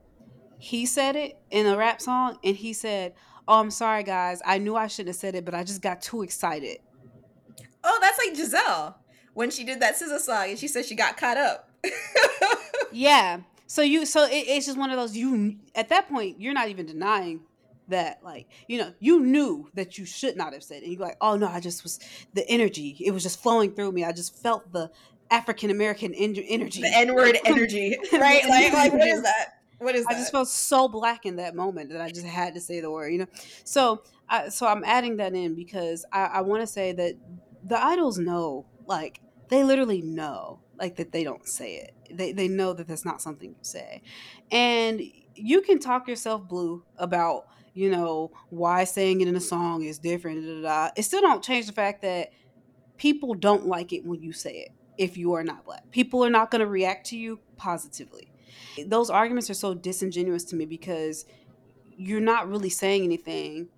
He 0.57 0.85
said 0.85 1.15
it 1.15 1.37
in 1.51 1.67
a 1.67 1.77
rap 1.77 2.01
song 2.01 2.37
and 2.43 2.55
he 2.55 2.73
said, 2.73 3.13
Oh, 3.47 3.59
I'm 3.59 3.71
sorry 3.71 4.03
guys. 4.03 4.41
I 4.45 4.57
knew 4.57 4.75
I 4.75 4.87
shouldn't 4.87 5.09
have 5.09 5.15
said 5.15 5.35
it, 5.35 5.45
but 5.45 5.53
I 5.53 5.63
just 5.63 5.81
got 5.81 6.01
too 6.01 6.23
excited. 6.23 6.79
Oh, 7.83 7.99
that's 8.01 8.17
like 8.17 8.35
Giselle 8.35 8.97
when 9.33 9.51
she 9.51 9.63
did 9.63 9.79
that 9.79 9.95
SZA 9.95 10.19
song 10.19 10.49
and 10.49 10.59
she 10.59 10.67
said 10.67 10.85
she 10.85 10.95
got 10.95 11.15
caught 11.15 11.37
up. 11.37 11.69
yeah. 12.91 13.41
So 13.67 13.83
you 13.83 14.07
so 14.07 14.25
it, 14.25 14.45
it's 14.47 14.65
just 14.65 14.79
one 14.79 14.89
of 14.89 14.97
those 14.97 15.15
you 15.15 15.57
at 15.75 15.89
that 15.89 16.09
point 16.09 16.41
you're 16.41 16.53
not 16.53 16.69
even 16.69 16.87
denying 16.87 17.41
that 17.89 18.23
like 18.23 18.47
you 18.67 18.77
know 18.77 18.93
you 18.99 19.19
knew 19.19 19.69
that 19.73 19.97
you 19.97 20.05
should 20.05 20.35
not 20.35 20.53
have 20.53 20.63
said 20.63 20.77
it. 20.77 20.85
and 20.85 20.93
you're 20.93 21.01
like 21.01 21.17
oh 21.21 21.35
no 21.35 21.47
i 21.47 21.59
just 21.59 21.83
was 21.83 21.99
the 22.33 22.47
energy 22.49 22.97
it 22.99 23.11
was 23.11 23.23
just 23.23 23.41
flowing 23.41 23.71
through 23.71 23.91
me 23.91 24.03
i 24.03 24.11
just 24.11 24.41
felt 24.41 24.71
the 24.71 24.89
african 25.31 25.69
american 25.69 26.13
en- 26.13 26.35
energy 26.35 26.81
the 26.81 26.91
n-word 26.95 27.37
energy 27.45 27.97
right 28.13 28.47
like, 28.47 28.73
like 28.73 28.93
what 28.93 29.07
is 29.07 29.21
that 29.23 29.59
what 29.79 29.95
is 29.95 30.05
I 30.07 30.13
just 30.13 30.31
felt 30.31 30.47
so 30.47 30.87
black 30.87 31.25
in 31.25 31.37
that 31.37 31.55
moment 31.55 31.91
that 31.91 32.01
I 32.01 32.09
just 32.09 32.25
had 32.25 32.53
to 32.55 32.59
say 32.59 32.81
the 32.81 32.91
word, 32.91 33.13
you 33.13 33.19
know. 33.19 33.27
So, 33.63 34.03
I, 34.27 34.49
so 34.49 34.67
I'm 34.67 34.83
adding 34.83 35.17
that 35.17 35.33
in 35.33 35.55
because 35.55 36.05
I, 36.11 36.25
I 36.25 36.41
want 36.41 36.61
to 36.61 36.67
say 36.67 36.91
that 36.91 37.15
the 37.63 37.81
idols 37.81 38.19
know, 38.19 38.65
like 38.85 39.21
they 39.47 39.63
literally 39.63 40.01
know, 40.01 40.59
like 40.77 40.97
that 40.97 41.11
they 41.11 41.23
don't 41.23 41.47
say 41.47 41.75
it. 41.75 41.93
They 42.11 42.31
they 42.31 42.47
know 42.47 42.73
that 42.73 42.87
that's 42.87 43.05
not 43.05 43.21
something 43.21 43.49
you 43.49 43.55
say, 43.61 44.01
and 44.51 45.01
you 45.35 45.61
can 45.61 45.79
talk 45.79 46.07
yourself 46.07 46.47
blue 46.47 46.83
about 46.97 47.47
you 47.73 47.89
know, 47.89 48.31
why 48.49 48.83
saying 48.83 49.21
it 49.21 49.27
in 49.27 49.35
a 49.35 49.41
song 49.41 49.83
is 49.83 49.99
different. 49.99 50.45
Da, 50.45 50.53
da, 50.53 50.61
da. 50.61 50.91
It 50.95 51.03
still 51.03 51.21
don't 51.21 51.43
change 51.43 51.67
the 51.67 51.73
fact 51.73 52.01
that 52.01 52.31
people 52.97 53.33
don't 53.33 53.67
like 53.67 53.93
it 53.93 54.05
when 54.05 54.21
you 54.21 54.31
say 54.31 54.57
it 54.57 54.71
if 54.97 55.17
you 55.17 55.33
are 55.33 55.43
not 55.43 55.65
black. 55.65 55.89
People 55.91 56.25
are 56.25 56.29
not 56.29 56.51
going 56.51 56.59
to 56.59 56.67
react 56.67 57.07
to 57.07 57.17
you 57.17 57.39
positively. 57.55 58.31
Those 58.85 59.09
arguments 59.09 59.49
are 59.49 59.55
so 59.55 59.73
disingenuous 59.73 60.43
to 60.45 60.55
me 60.55 60.65
because 60.65 61.25
you're 61.97 62.19
not 62.19 62.49
really 62.49 62.69
saying 62.69 63.03
anything. 63.03 63.69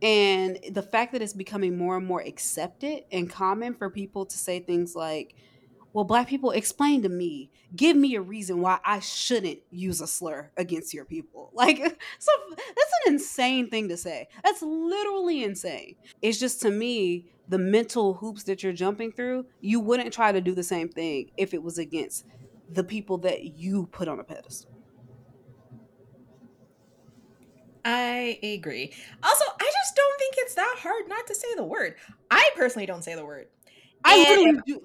And 0.00 0.58
the 0.70 0.82
fact 0.82 1.12
that 1.12 1.22
it's 1.22 1.32
becoming 1.32 1.76
more 1.76 1.96
and 1.96 2.06
more 2.06 2.20
accepted 2.20 3.04
and 3.10 3.28
common 3.28 3.74
for 3.74 3.90
people 3.90 4.26
to 4.26 4.38
say 4.38 4.60
things 4.60 4.94
like, 4.94 5.34
well, 5.92 6.04
black 6.04 6.28
people, 6.28 6.50
explain 6.50 7.02
to 7.02 7.08
me, 7.08 7.50
give 7.74 7.96
me 7.96 8.14
a 8.14 8.20
reason 8.20 8.60
why 8.60 8.78
I 8.84 9.00
shouldn't 9.00 9.60
use 9.70 10.00
a 10.00 10.06
slur 10.06 10.50
against 10.56 10.94
your 10.94 11.04
people. 11.04 11.46
Like, 11.58 11.78
so 12.20 12.32
that's 12.56 12.92
an 13.04 13.14
insane 13.14 13.68
thing 13.68 13.88
to 13.88 13.96
say. 13.96 14.28
That's 14.44 14.62
literally 14.62 15.42
insane. 15.42 15.96
It's 16.22 16.38
just 16.38 16.60
to 16.62 16.70
me, 16.70 17.32
the 17.48 17.58
mental 17.58 18.14
hoops 18.14 18.44
that 18.44 18.62
you're 18.62 18.72
jumping 18.72 19.10
through, 19.10 19.46
you 19.60 19.80
wouldn't 19.80 20.12
try 20.12 20.30
to 20.30 20.40
do 20.40 20.54
the 20.54 20.62
same 20.62 20.88
thing 20.88 21.32
if 21.36 21.52
it 21.52 21.60
was 21.60 21.78
against 21.78 22.26
the 22.70 22.84
people 22.84 23.18
that 23.18 23.56
you 23.56 23.86
put 23.86 24.06
on 24.06 24.20
a 24.20 24.24
pedestal. 24.24 24.70
I 27.84 28.38
agree. 28.42 28.92
Also, 29.22 29.44
I 29.60 29.70
just 29.72 29.96
don't 29.96 30.18
think 30.18 30.34
it's 30.38 30.54
that 30.54 30.76
hard 30.78 31.08
not 31.08 31.26
to 31.26 31.34
say 31.34 31.48
the 31.56 31.64
word. 31.64 31.96
I 32.30 32.50
personally 32.54 32.86
don't 32.86 33.02
say 33.02 33.14
the 33.16 33.24
word. 33.24 33.48
I 34.04 34.18
literally 34.18 34.60
do 34.66 34.80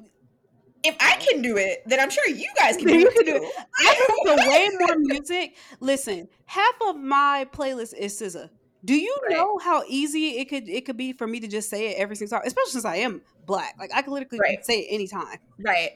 if 0.84 0.96
I 1.00 1.16
can 1.16 1.42
do 1.42 1.58
it, 1.58 1.84
then 1.86 2.00
I'm 2.00 2.10
sure 2.10 2.28
you 2.28 2.50
guys 2.58 2.76
can 2.78 2.88
do 2.88 3.00
you 3.00 3.08
it. 3.08 3.14
Can 3.14 3.26
do 3.26 3.36
it. 3.44 3.52
I 3.78 4.06
listen 4.26 4.38
to 4.38 4.50
way 4.50 4.70
more 4.80 4.98
music. 4.98 5.56
Listen, 5.80 6.28
half 6.46 6.76
of 6.88 6.98
my 6.98 7.48
playlist 7.54 7.94
is 7.96 8.20
SZA. 8.20 8.50
Do 8.86 8.96
you 8.96 9.16
right. 9.24 9.38
know 9.38 9.58
how 9.60 9.84
easy 9.88 10.40
it 10.40 10.50
could 10.50 10.68
it 10.68 10.86
could 10.86 10.98
be 10.98 11.14
for 11.14 11.26
me 11.26 11.40
to 11.40 11.48
just 11.48 11.70
say 11.70 11.92
it 11.92 11.98
every 11.98 12.18
single 12.18 12.38
time, 12.38 12.46
especially 12.46 12.72
since 12.72 12.86
I 12.86 12.98
am 12.98 13.22
black? 13.46 13.76
Like 13.80 13.92
I 13.94 14.02
could 14.02 14.12
literally 14.12 14.40
right. 14.40 14.66
say 14.66 14.80
it 14.80 14.88
anytime. 14.94 15.38
Right. 15.58 15.92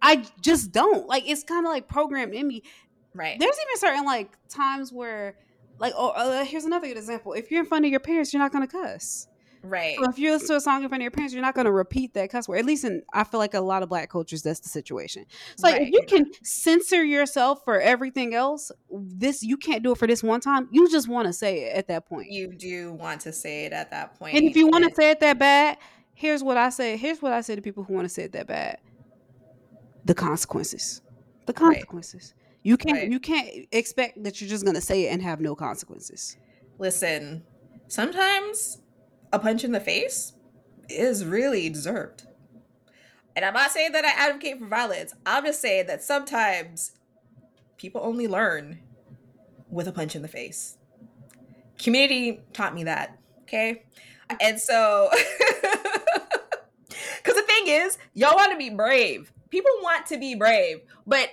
I 0.00 0.24
just 0.40 0.70
don't. 0.70 1.08
Like 1.08 1.28
it's 1.28 1.42
kind 1.42 1.66
of 1.66 1.72
like 1.72 1.88
programmed 1.88 2.34
in 2.34 2.46
me. 2.46 2.62
Right. 3.14 3.36
There's 3.38 3.56
even 3.56 3.78
certain 3.78 4.04
like 4.04 4.30
times 4.48 4.92
where 4.92 5.34
like 5.80 5.92
oh 5.96 6.10
uh, 6.10 6.44
here's 6.44 6.64
another 6.64 6.86
good 6.86 6.96
example. 6.98 7.32
If 7.32 7.50
you're 7.50 7.60
in 7.60 7.66
front 7.66 7.84
of 7.84 7.90
your 7.90 8.00
parents, 8.00 8.32
you're 8.32 8.42
not 8.42 8.52
gonna 8.52 8.68
cuss. 8.68 9.26
Right. 9.64 9.96
So 9.98 10.10
if 10.10 10.18
you 10.18 10.30
listen 10.30 10.48
to 10.48 10.56
a 10.56 10.60
song 10.60 10.82
in 10.82 10.88
front 10.88 11.00
of 11.00 11.04
your 11.04 11.10
parents, 11.10 11.32
you're 11.32 11.42
not 11.42 11.54
going 11.54 11.64
to 11.64 11.72
repeat 11.72 12.12
that 12.14 12.30
cuss 12.30 12.46
word. 12.46 12.58
At 12.58 12.66
least 12.66 12.84
in, 12.84 13.02
I 13.12 13.24
feel 13.24 13.40
like 13.40 13.54
a 13.54 13.60
lot 13.60 13.82
of 13.82 13.88
black 13.88 14.10
cultures, 14.10 14.42
that's 14.42 14.60
the 14.60 14.68
situation. 14.68 15.24
So 15.56 15.66
like, 15.66 15.78
right. 15.78 15.82
if 15.82 15.92
you 15.92 16.02
can 16.06 16.30
censor 16.42 17.02
yourself 17.02 17.64
for 17.64 17.80
everything 17.80 18.34
else, 18.34 18.70
this 18.90 19.42
you 19.42 19.56
can't 19.56 19.82
do 19.82 19.92
it 19.92 19.98
for 19.98 20.06
this 20.06 20.22
one 20.22 20.40
time. 20.40 20.68
You 20.70 20.90
just 20.90 21.08
want 21.08 21.26
to 21.28 21.32
say 21.32 21.64
it 21.64 21.76
at 21.76 21.88
that 21.88 22.06
point. 22.06 22.30
You 22.30 22.52
do 22.52 22.92
want 22.92 23.22
to 23.22 23.32
say 23.32 23.64
it 23.64 23.72
at 23.72 23.90
that 23.90 24.18
point. 24.18 24.36
And 24.36 24.44
if 24.44 24.54
you 24.54 24.66
want 24.66 24.84
to 24.88 24.94
say 24.94 25.10
it 25.10 25.20
that 25.20 25.38
bad, 25.38 25.78
here's 26.12 26.44
what 26.44 26.58
I 26.58 26.68
say. 26.68 26.96
Here's 26.98 27.22
what 27.22 27.32
I 27.32 27.40
say 27.40 27.56
to 27.56 27.62
people 27.62 27.84
who 27.84 27.94
want 27.94 28.04
to 28.04 28.12
say 28.12 28.24
it 28.24 28.32
that 28.32 28.46
bad. 28.46 28.78
The 30.04 30.14
consequences. 30.14 31.00
The 31.46 31.54
consequences. 31.54 32.34
Right. 32.36 32.40
You 32.64 32.76
can't 32.78 32.98
right. 32.98 33.10
you 33.10 33.20
can't 33.20 33.66
expect 33.72 34.22
that 34.24 34.40
you're 34.40 34.48
just 34.48 34.64
gonna 34.64 34.80
say 34.80 35.06
it 35.06 35.08
and 35.08 35.22
have 35.22 35.40
no 35.40 35.54
consequences. 35.54 36.38
Listen, 36.78 37.44
sometimes 37.88 38.78
a 39.34 39.38
punch 39.38 39.64
in 39.64 39.72
the 39.72 39.80
face 39.80 40.32
is 40.88 41.24
really 41.24 41.68
deserved. 41.68 42.26
And 43.34 43.44
I'm 43.44 43.54
not 43.54 43.72
saying 43.72 43.92
that 43.92 44.04
I 44.04 44.10
advocate 44.10 44.60
for 44.60 44.66
violence. 44.66 45.12
I'm 45.26 45.44
just 45.44 45.60
saying 45.60 45.88
that 45.88 46.04
sometimes 46.04 46.92
people 47.76 48.00
only 48.04 48.28
learn 48.28 48.78
with 49.68 49.88
a 49.88 49.92
punch 49.92 50.14
in 50.14 50.22
the 50.22 50.28
face. 50.28 50.78
Community 51.78 52.40
taught 52.52 52.74
me 52.74 52.84
that. 52.84 53.18
Okay. 53.42 53.82
And 54.40 54.60
so, 54.60 55.10
because 56.88 57.34
the 57.34 57.42
thing 57.42 57.66
is, 57.66 57.98
y'all 58.14 58.36
want 58.36 58.52
to 58.52 58.58
be 58.58 58.70
brave. 58.70 59.32
People 59.50 59.72
want 59.82 60.06
to 60.06 60.16
be 60.16 60.36
brave, 60.36 60.82
but 61.06 61.30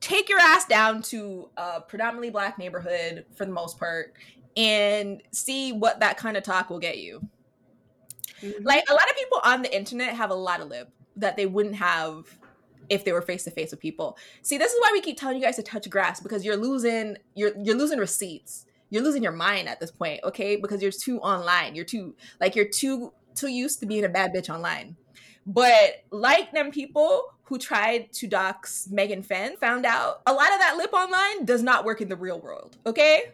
take 0.00 0.28
your 0.28 0.38
ass 0.38 0.64
down 0.66 1.02
to 1.02 1.48
a 1.56 1.80
predominantly 1.80 2.30
black 2.30 2.58
neighborhood 2.58 3.26
for 3.34 3.44
the 3.44 3.52
most 3.52 3.78
part 3.78 4.14
and 4.56 5.22
see 5.32 5.72
what 5.72 6.00
that 6.00 6.16
kind 6.16 6.36
of 6.36 6.42
talk 6.42 6.70
will 6.70 6.78
get 6.78 6.98
you. 6.98 7.20
Mm-hmm. 8.42 8.64
Like 8.64 8.84
a 8.88 8.92
lot 8.92 9.08
of 9.08 9.16
people 9.16 9.40
on 9.44 9.62
the 9.62 9.74
internet 9.74 10.14
have 10.14 10.30
a 10.30 10.34
lot 10.34 10.60
of 10.60 10.68
lip 10.68 10.90
that 11.16 11.36
they 11.36 11.46
wouldn't 11.46 11.76
have 11.76 12.26
if 12.88 13.04
they 13.04 13.12
were 13.12 13.22
face 13.22 13.44
to 13.44 13.50
face 13.50 13.70
with 13.70 13.80
people. 13.80 14.16
See, 14.42 14.58
this 14.58 14.72
is 14.72 14.80
why 14.80 14.90
we 14.92 15.00
keep 15.00 15.18
telling 15.18 15.36
you 15.36 15.42
guys 15.42 15.56
to 15.56 15.62
touch 15.62 15.88
grass 15.90 16.20
because 16.20 16.44
you're 16.44 16.56
losing 16.56 17.16
you're 17.34 17.52
you're 17.62 17.76
losing 17.76 17.98
receipts. 17.98 18.66
You're 18.88 19.02
losing 19.02 19.22
your 19.22 19.32
mind 19.32 19.68
at 19.68 19.80
this 19.80 19.90
point, 19.90 20.20
okay? 20.22 20.54
Because 20.56 20.80
you're 20.80 20.92
too 20.92 21.18
online. 21.18 21.74
You're 21.74 21.84
too 21.84 22.14
like 22.40 22.54
you're 22.54 22.68
too 22.68 23.12
too 23.34 23.48
used 23.48 23.80
to 23.80 23.86
being 23.86 24.04
a 24.04 24.08
bad 24.08 24.32
bitch 24.32 24.52
online. 24.52 24.96
But 25.46 26.04
like 26.10 26.52
them 26.52 26.70
people 26.70 27.22
who 27.44 27.58
tried 27.58 28.12
to 28.12 28.26
dox 28.26 28.88
Megan 28.90 29.22
Fenn 29.22 29.56
found 29.56 29.86
out 29.86 30.20
a 30.26 30.32
lot 30.32 30.52
of 30.52 30.58
that 30.58 30.76
lip 30.76 30.92
online 30.92 31.44
does 31.44 31.62
not 31.62 31.84
work 31.84 32.00
in 32.00 32.08
the 32.08 32.16
real 32.16 32.40
world, 32.40 32.76
okay? 32.84 33.30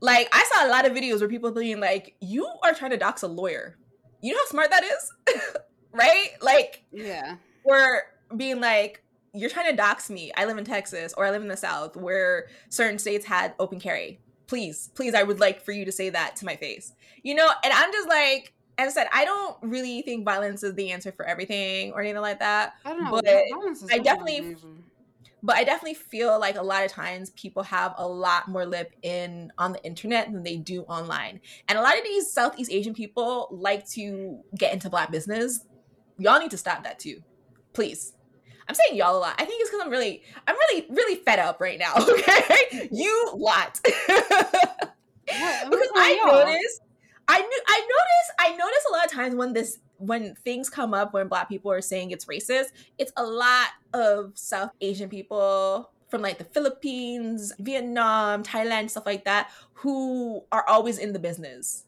Like 0.00 0.28
I 0.32 0.44
saw 0.52 0.66
a 0.66 0.70
lot 0.70 0.86
of 0.86 0.92
videos 0.92 1.20
where 1.20 1.28
people 1.28 1.50
being 1.50 1.80
like, 1.80 2.16
"You 2.20 2.46
are 2.62 2.74
trying 2.74 2.92
to 2.92 2.96
dox 2.96 3.22
a 3.22 3.28
lawyer." 3.28 3.76
You 4.20 4.32
know 4.32 4.38
how 4.38 4.46
smart 4.46 4.70
that 4.70 4.84
is, 4.84 5.34
right? 5.92 6.30
Like, 6.40 6.84
yeah, 6.92 7.36
we're 7.64 8.02
being 8.36 8.60
like, 8.60 9.02
"You're 9.32 9.50
trying 9.50 9.70
to 9.70 9.76
dox 9.76 10.10
me. 10.10 10.32
I 10.36 10.44
live 10.44 10.58
in 10.58 10.64
Texas 10.64 11.14
or 11.16 11.24
I 11.24 11.30
live 11.30 11.42
in 11.42 11.48
the 11.48 11.56
South, 11.56 11.96
where 11.96 12.48
certain 12.68 12.98
states 12.98 13.26
had 13.26 13.54
open 13.58 13.80
carry. 13.80 14.20
Please, 14.46 14.90
please, 14.94 15.14
I 15.14 15.22
would 15.22 15.40
like 15.40 15.60
for 15.62 15.72
you 15.72 15.84
to 15.84 15.92
say 15.92 16.10
that 16.10 16.36
to 16.36 16.44
my 16.44 16.56
face." 16.56 16.92
You 17.22 17.34
know, 17.34 17.50
and 17.64 17.72
I'm 17.72 17.92
just 17.92 18.08
like, 18.08 18.52
as 18.78 18.88
I 18.88 19.02
said, 19.02 19.08
I 19.12 19.24
don't 19.24 19.56
really 19.62 20.02
think 20.02 20.24
violence 20.24 20.62
is 20.62 20.74
the 20.74 20.92
answer 20.92 21.10
for 21.10 21.24
everything 21.24 21.92
or 21.92 22.00
anything 22.00 22.22
like 22.22 22.38
that. 22.38 22.74
I 22.84 22.90
don't 22.90 23.04
know. 23.04 23.10
But 23.10 23.26
I 23.92 23.98
definitely, 23.98 24.38
amazing 24.38 24.84
but 25.42 25.56
I 25.56 25.64
definitely 25.64 25.94
feel 25.94 26.38
like 26.38 26.56
a 26.56 26.62
lot 26.62 26.84
of 26.84 26.90
times 26.90 27.30
people 27.30 27.62
have 27.62 27.94
a 27.96 28.06
lot 28.06 28.48
more 28.48 28.66
lip 28.66 28.92
in 29.02 29.52
on 29.58 29.72
the 29.72 29.82
internet 29.84 30.32
than 30.32 30.42
they 30.42 30.56
do 30.56 30.82
online. 30.82 31.40
And 31.68 31.78
a 31.78 31.82
lot 31.82 31.96
of 31.96 32.04
these 32.04 32.32
Southeast 32.32 32.72
Asian 32.72 32.94
people 32.94 33.48
like 33.50 33.88
to 33.90 34.40
get 34.56 34.72
into 34.72 34.90
black 34.90 35.10
business. 35.10 35.60
Y'all 36.18 36.40
need 36.40 36.50
to 36.50 36.58
stop 36.58 36.82
that 36.84 36.98
too. 36.98 37.20
Please. 37.72 38.14
I'm 38.68 38.74
saying 38.74 38.96
y'all 38.98 39.16
a 39.16 39.20
lot. 39.20 39.34
I 39.38 39.44
think 39.44 39.62
it's 39.62 39.70
because 39.70 39.84
I'm 39.84 39.90
really, 39.90 40.22
I'm 40.46 40.56
really, 40.56 40.86
really 40.90 41.16
fed 41.16 41.38
up 41.38 41.60
right 41.60 41.78
now. 41.78 41.94
Okay, 41.98 42.88
you 42.92 43.30
lot. 43.34 43.80
because 43.82 44.08
I 45.28 46.20
notice, 46.26 46.80
I 47.28 47.40
knew, 47.40 47.60
I 47.66 47.80
notice, 47.80 48.30
I 48.38 48.50
notice 48.56 48.84
a 48.88 48.92
lot 48.92 49.06
of 49.06 49.12
times 49.12 49.34
when 49.36 49.52
this 49.52 49.78
when 49.98 50.34
things 50.36 50.70
come 50.70 50.94
up 50.94 51.12
when 51.12 51.28
black 51.28 51.48
people 51.48 51.70
are 51.70 51.80
saying 51.80 52.10
it's 52.10 52.24
racist, 52.24 52.68
it's 52.98 53.12
a 53.16 53.24
lot 53.24 53.68
of 53.92 54.32
South 54.34 54.70
Asian 54.80 55.08
people 55.08 55.90
from 56.08 56.22
like 56.22 56.38
the 56.38 56.44
Philippines, 56.44 57.52
Vietnam, 57.58 58.42
Thailand, 58.42 58.90
stuff 58.90 59.06
like 59.06 59.24
that, 59.24 59.50
who 59.74 60.42
are 60.50 60.64
always 60.66 60.98
in 60.98 61.12
the 61.12 61.18
business. 61.18 61.84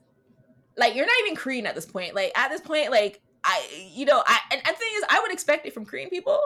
Like 0.77 0.95
you're 0.95 1.07
not 1.07 1.16
even 1.24 1.37
Korean 1.37 1.66
at 1.66 1.74
this 1.74 1.87
point. 1.87 2.15
Like 2.15 2.32
at 2.37 2.51
this 2.51 2.61
point, 2.61 2.91
like 2.91 3.20
I, 3.45 3.66
you 3.93 4.05
know, 4.05 4.23
I 4.27 4.39
and, 4.53 4.61
and 4.65 4.74
the 4.74 4.78
thing 4.78 4.89
is, 4.97 5.05
I 5.09 5.20
would 5.20 5.32
expect 5.32 5.66
it 5.66 5.73
from 5.73 5.85
Korean 5.85 6.11
people 6.11 6.41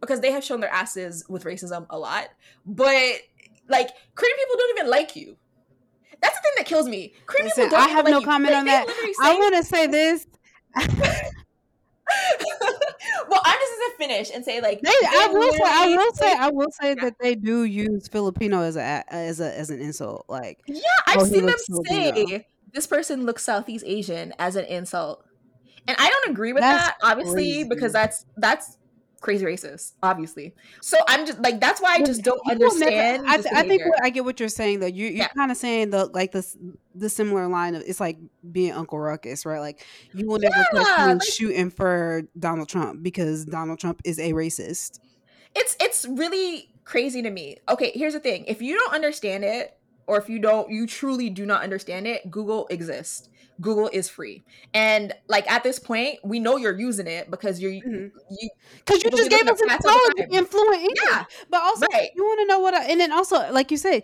because 0.00 0.20
they 0.20 0.32
have 0.32 0.44
shown 0.44 0.60
their 0.60 0.70
asses 0.70 1.24
with 1.28 1.44
racism 1.44 1.86
a 1.90 1.98
lot. 1.98 2.28
But 2.66 3.20
like 3.68 3.90
Korean 4.14 4.36
people 4.36 4.56
don't 4.56 4.78
even 4.78 4.90
like 4.90 5.16
you. 5.16 5.36
That's 6.20 6.36
the 6.36 6.42
thing 6.42 6.52
that 6.58 6.66
kills 6.66 6.86
me. 6.86 7.14
Korean 7.26 7.46
Listen, 7.46 7.64
people 7.64 7.78
don't 7.78 7.88
I 7.88 7.92
have 7.92 8.06
no 8.06 8.20
comment 8.20 8.54
on 8.54 8.66
that. 8.66 8.86
I 9.22 9.38
want 9.38 9.54
to 9.56 9.62
say 9.64 9.86
this. 9.86 10.26
Well, 10.76 10.86
I'm 13.44 13.58
just 13.58 13.80
gonna 13.80 13.94
finish 13.98 14.30
and 14.34 14.44
say 14.44 14.60
like 14.60 14.80
they, 14.80 14.90
I 14.90 15.28
will 15.32 15.52
say 15.52 15.64
I 15.64 15.96
will 15.96 16.12
say 16.12 16.32
I 16.32 16.50
will 16.50 16.70
say 16.80 16.94
that 16.94 17.16
they 17.20 17.34
do 17.34 17.64
use 17.64 18.08
Filipino 18.08 18.62
as 18.62 18.76
a 18.76 19.04
as 19.08 19.40
a 19.40 19.58
as 19.58 19.70
an 19.70 19.80
insult. 19.80 20.26
Like 20.28 20.60
yeah, 20.66 20.80
I've 21.06 21.18
oh, 21.18 21.24
seen 21.24 21.46
them 21.46 21.56
Filipino. 21.66 22.14
say 22.14 22.46
this 22.72 22.86
person 22.86 23.26
looks 23.26 23.44
Southeast 23.44 23.84
Asian 23.86 24.32
as 24.38 24.56
an 24.56 24.64
insult, 24.66 25.24
and 25.86 25.96
I 25.98 26.08
don't 26.08 26.32
agree 26.32 26.52
with 26.52 26.62
that's 26.62 26.88
that 26.88 26.96
obviously 27.02 27.44
crazy. 27.44 27.64
because 27.64 27.92
that's 27.92 28.26
that's 28.36 28.78
crazy 29.20 29.44
racist, 29.44 29.92
obviously. 30.02 30.54
So 30.80 30.96
I'm 31.06 31.26
just 31.26 31.38
like 31.40 31.60
that's 31.60 31.80
why 31.80 31.94
I 31.94 32.02
just 32.02 32.22
don't 32.22 32.40
understand. 32.50 33.24
I, 33.26 33.34
I, 33.34 33.62
think 33.62 33.84
what, 33.84 34.02
I 34.02 34.10
get 34.10 34.24
what 34.24 34.40
you're 34.40 34.48
saying 34.48 34.80
though. 34.80 34.86
You 34.86 35.06
you're 35.06 35.16
yeah. 35.16 35.28
kind 35.28 35.50
of 35.50 35.56
saying 35.56 35.90
the 35.90 36.06
like 36.06 36.32
the 36.32 36.46
the 36.94 37.08
similar 37.08 37.46
line 37.46 37.74
of 37.74 37.82
it's 37.86 38.00
like 38.00 38.18
being 38.50 38.72
Uncle 38.72 38.98
Ruckus, 38.98 39.46
right? 39.46 39.60
Like 39.60 39.84
you 40.12 40.26
will 40.26 40.38
never 40.38 40.56
yeah, 40.56 40.64
catch 40.84 41.06
me 41.06 41.12
like, 41.14 41.22
shooting 41.22 41.70
for 41.70 42.22
Donald 42.38 42.68
Trump 42.68 43.02
because 43.02 43.44
Donald 43.44 43.78
Trump 43.78 44.00
is 44.04 44.18
a 44.18 44.32
racist. 44.32 44.98
It's 45.54 45.76
it's 45.80 46.06
really 46.06 46.70
crazy 46.84 47.22
to 47.22 47.30
me. 47.30 47.58
Okay, 47.68 47.92
here's 47.94 48.14
the 48.14 48.20
thing: 48.20 48.44
if 48.46 48.62
you 48.62 48.78
don't 48.78 48.94
understand 48.94 49.44
it, 49.44 49.76
or 50.10 50.18
if 50.18 50.28
you 50.28 50.40
don't, 50.40 50.68
you 50.68 50.88
truly 50.88 51.30
do 51.30 51.46
not 51.46 51.62
understand 51.62 52.04
it, 52.04 52.28
Google 52.32 52.66
exists. 52.66 53.28
Google 53.60 53.88
is 53.92 54.08
free. 54.08 54.42
And 54.74 55.14
like 55.28 55.48
at 55.48 55.62
this 55.62 55.78
point, 55.78 56.18
we 56.24 56.40
know 56.40 56.56
you're 56.56 56.76
using 56.76 57.06
it 57.06 57.30
because 57.30 57.60
you're 57.60 57.70
mm-hmm. 57.70 58.08
you 58.28 58.50
because 58.84 59.04
you 59.04 59.10
just 59.12 59.30
gave 59.30 59.46
us 59.46 59.60
an 59.60 60.32
influent 60.32 60.98
Yeah. 61.06 61.24
But 61.48 61.62
also 61.62 61.86
right. 61.92 62.10
you 62.16 62.24
want 62.24 62.40
to 62.40 62.46
know 62.46 62.58
what 62.58 62.74
I, 62.74 62.86
and 62.86 62.98
then 63.00 63.12
also 63.12 63.52
like 63.52 63.70
you 63.70 63.76
say, 63.76 64.02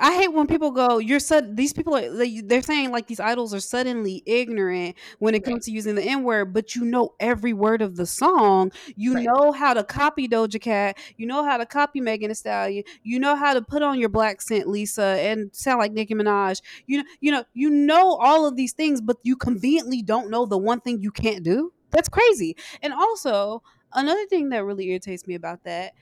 I 0.00 0.14
hate 0.14 0.32
when 0.32 0.46
people 0.46 0.70
go, 0.70 0.98
"You're 0.98 1.18
sud." 1.18 1.56
These 1.56 1.72
people 1.72 1.96
are 1.96 2.42
they're 2.42 2.62
saying 2.62 2.92
like 2.92 3.08
these 3.08 3.18
idols 3.18 3.52
are 3.52 3.60
suddenly 3.60 4.22
ignorant 4.26 4.94
when 5.18 5.34
it 5.34 5.42
comes 5.42 5.64
to 5.64 5.72
using 5.72 5.96
the 5.96 6.02
N 6.02 6.22
word, 6.22 6.52
but 6.52 6.76
you 6.76 6.84
know 6.84 7.14
every 7.18 7.52
word 7.52 7.82
of 7.82 7.96
the 7.96 8.06
song. 8.06 8.70
You 8.94 9.14
right. 9.14 9.24
know 9.24 9.50
how 9.50 9.74
to 9.74 9.82
copy 9.82 10.28
Doja 10.28 10.60
Cat. 10.60 10.98
You 11.16 11.26
know 11.26 11.44
how 11.44 11.56
to 11.56 11.66
copy 11.66 12.00
Megan 12.00 12.28
Thee 12.28 12.34
Stallion. 12.34 12.84
You 13.02 13.18
know 13.18 13.34
how 13.34 13.54
to 13.54 13.62
put 13.62 13.82
on 13.82 13.98
your 13.98 14.08
black 14.08 14.40
scent, 14.40 14.68
Lisa, 14.68 15.02
and 15.02 15.50
sound 15.52 15.80
like 15.80 15.92
Nicki 15.92 16.14
Minaj. 16.14 16.62
You 16.86 16.98
know, 16.98 17.04
you 17.20 17.32
know, 17.32 17.44
you 17.52 17.68
know 17.68 18.14
all 18.14 18.46
of 18.46 18.54
these 18.54 18.72
things, 18.72 19.00
but 19.00 19.16
you 19.24 19.34
conveniently 19.34 20.00
don't 20.00 20.30
know 20.30 20.46
the 20.46 20.58
one 20.58 20.80
thing 20.80 21.02
you 21.02 21.10
can't 21.10 21.42
do. 21.42 21.72
That's 21.90 22.08
crazy. 22.08 22.56
And 22.82 22.92
also 22.92 23.64
another 23.92 24.26
thing 24.26 24.50
that 24.50 24.64
really 24.64 24.90
irritates 24.90 25.26
me 25.26 25.34
about 25.34 25.64
that 25.64 25.92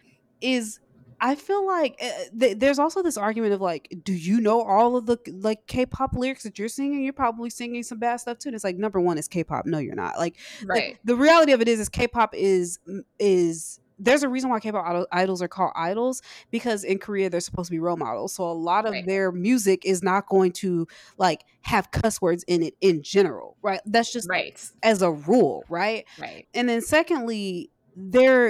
is 0.42 0.80
I 1.20 1.34
feel 1.34 1.66
like 1.66 1.98
uh, 2.02 2.08
th- 2.38 2.58
there's 2.58 2.78
also 2.78 3.02
this 3.02 3.16
argument 3.16 3.52
of 3.52 3.60
like, 3.60 3.94
do 4.04 4.12
you 4.12 4.40
know 4.40 4.62
all 4.62 4.96
of 4.96 5.06
the 5.06 5.18
like 5.32 5.66
K-pop 5.66 6.14
lyrics 6.14 6.44
that 6.44 6.58
you're 6.58 6.68
singing? 6.68 7.02
You're 7.02 7.12
probably 7.12 7.50
singing 7.50 7.82
some 7.82 7.98
bad 7.98 8.16
stuff 8.16 8.38
too. 8.38 8.48
And 8.48 8.54
it's 8.54 8.64
like 8.64 8.76
number 8.76 9.00
one 9.00 9.18
is 9.18 9.28
K-pop. 9.28 9.66
No, 9.66 9.78
you're 9.78 9.94
not. 9.94 10.18
Like, 10.18 10.36
right. 10.64 10.98
the 11.04 11.16
reality 11.16 11.52
of 11.52 11.60
it 11.60 11.68
is, 11.68 11.80
is 11.80 11.88
K-pop 11.88 12.34
is 12.34 12.78
is 13.18 13.80
there's 13.98 14.22
a 14.22 14.28
reason 14.28 14.48
why 14.48 14.60
K-pop 14.60 15.06
idols 15.12 15.42
are 15.42 15.48
called 15.48 15.72
idols 15.76 16.22
because 16.50 16.84
in 16.84 16.98
Korea 16.98 17.28
they're 17.28 17.40
supposed 17.40 17.68
to 17.68 17.72
be 17.72 17.78
role 17.78 17.98
models. 17.98 18.32
So 18.32 18.44
a 18.44 18.52
lot 18.52 18.86
of 18.86 18.92
right. 18.92 19.06
their 19.06 19.30
music 19.30 19.84
is 19.84 20.02
not 20.02 20.26
going 20.26 20.52
to 20.52 20.88
like 21.18 21.44
have 21.62 21.90
cuss 21.90 22.20
words 22.20 22.42
in 22.48 22.62
it 22.62 22.74
in 22.80 23.02
general, 23.02 23.56
right? 23.62 23.80
That's 23.84 24.12
just 24.12 24.28
right 24.28 24.58
as 24.82 25.02
a 25.02 25.10
rule, 25.10 25.64
right? 25.68 26.06
Right. 26.18 26.48
And 26.54 26.68
then 26.68 26.80
secondly, 26.80 27.70
there 27.94 28.48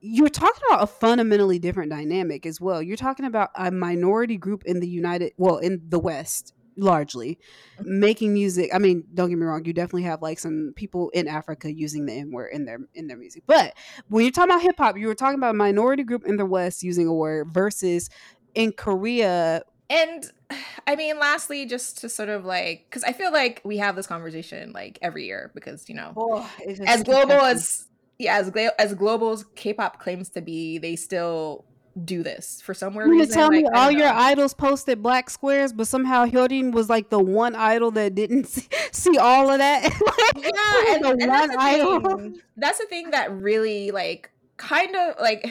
you're 0.00 0.28
talking 0.28 0.62
about 0.68 0.82
a 0.82 0.86
fundamentally 0.86 1.58
different 1.58 1.90
dynamic 1.90 2.46
as 2.46 2.60
well. 2.60 2.82
You're 2.82 2.96
talking 2.96 3.26
about 3.26 3.50
a 3.56 3.70
minority 3.70 4.36
group 4.36 4.64
in 4.64 4.80
the 4.80 4.88
United, 4.88 5.32
well, 5.36 5.58
in 5.58 5.82
the 5.88 5.98
West 5.98 6.54
largely 6.78 7.38
mm-hmm. 7.78 8.00
making 8.00 8.32
music. 8.32 8.70
I 8.72 8.78
mean, 8.78 9.04
don't 9.12 9.28
get 9.28 9.38
me 9.38 9.44
wrong, 9.44 9.64
you 9.64 9.72
definitely 9.72 10.04
have 10.04 10.22
like 10.22 10.38
some 10.38 10.72
people 10.76 11.10
in 11.10 11.28
Africa 11.28 11.72
using 11.72 12.06
the 12.06 12.12
N 12.14 12.30
word 12.30 12.50
in 12.52 12.64
their 12.64 12.78
in 12.94 13.08
their 13.08 13.16
music. 13.16 13.42
But 13.46 13.74
when 14.08 14.24
you're 14.24 14.32
talking 14.32 14.50
about 14.50 14.62
hip 14.62 14.76
hop, 14.78 14.96
you 14.96 15.08
were 15.08 15.14
talking 15.14 15.38
about 15.38 15.50
a 15.50 15.58
minority 15.58 16.04
group 16.04 16.24
in 16.26 16.36
the 16.36 16.46
West 16.46 16.82
using 16.82 17.06
a 17.06 17.12
word 17.12 17.48
versus 17.52 18.08
in 18.54 18.72
Korea. 18.72 19.62
And 19.90 20.24
I 20.86 20.96
mean, 20.96 21.18
lastly, 21.18 21.66
just 21.66 21.98
to 21.98 22.08
sort 22.08 22.28
of 22.28 22.44
like, 22.44 22.86
because 22.88 23.04
I 23.04 23.12
feel 23.12 23.32
like 23.32 23.60
we 23.64 23.78
have 23.78 23.96
this 23.96 24.06
conversation 24.06 24.72
like 24.72 24.98
every 25.02 25.26
year 25.26 25.50
because 25.54 25.88
you 25.88 25.94
know, 25.94 26.12
oh, 26.16 26.50
as 26.86 27.02
global 27.02 27.32
as 27.32 27.88
yeah, 28.18 28.36
as 28.38 28.50
as 28.78 28.94
global 28.94 29.30
as 29.32 29.44
K-pop 29.54 30.00
claims 30.00 30.28
to 30.30 30.40
be, 30.40 30.78
they 30.78 30.96
still 30.96 31.64
do 32.04 32.22
this 32.22 32.60
for 32.62 32.74
some 32.74 32.92
You 32.94 32.98
weird 32.98 33.08
mean 33.10 33.18
to 33.20 33.24
reason. 33.24 33.34
tell 33.36 33.50
me 33.50 33.64
like, 33.64 33.74
I 33.74 33.84
all 33.84 33.90
your 33.90 34.08
idols 34.08 34.54
posted 34.54 35.02
black 35.02 35.28
squares, 35.30 35.72
but 35.72 35.88
somehow 35.88 36.26
Hyolyn 36.26 36.72
was 36.72 36.88
like 36.88 37.10
the 37.10 37.18
one 37.18 37.56
idol 37.56 37.90
that 37.92 38.14
didn't 38.14 38.44
see, 38.46 38.68
see 38.92 39.18
all 39.18 39.50
of 39.50 39.58
that? 39.58 39.82
yeah, 40.36 40.94
and, 40.94 41.04
the 41.04 41.08
and 41.10 41.18
one 41.20 41.28
that's 41.28 41.52
the 41.52 41.60
idol. 41.60 42.00
thing. 42.18 42.40
That's 42.56 42.78
the 42.78 42.86
thing 42.86 43.10
that 43.10 43.32
really 43.32 43.90
like 43.90 44.30
kind 44.56 44.94
of 44.94 45.14
like 45.20 45.48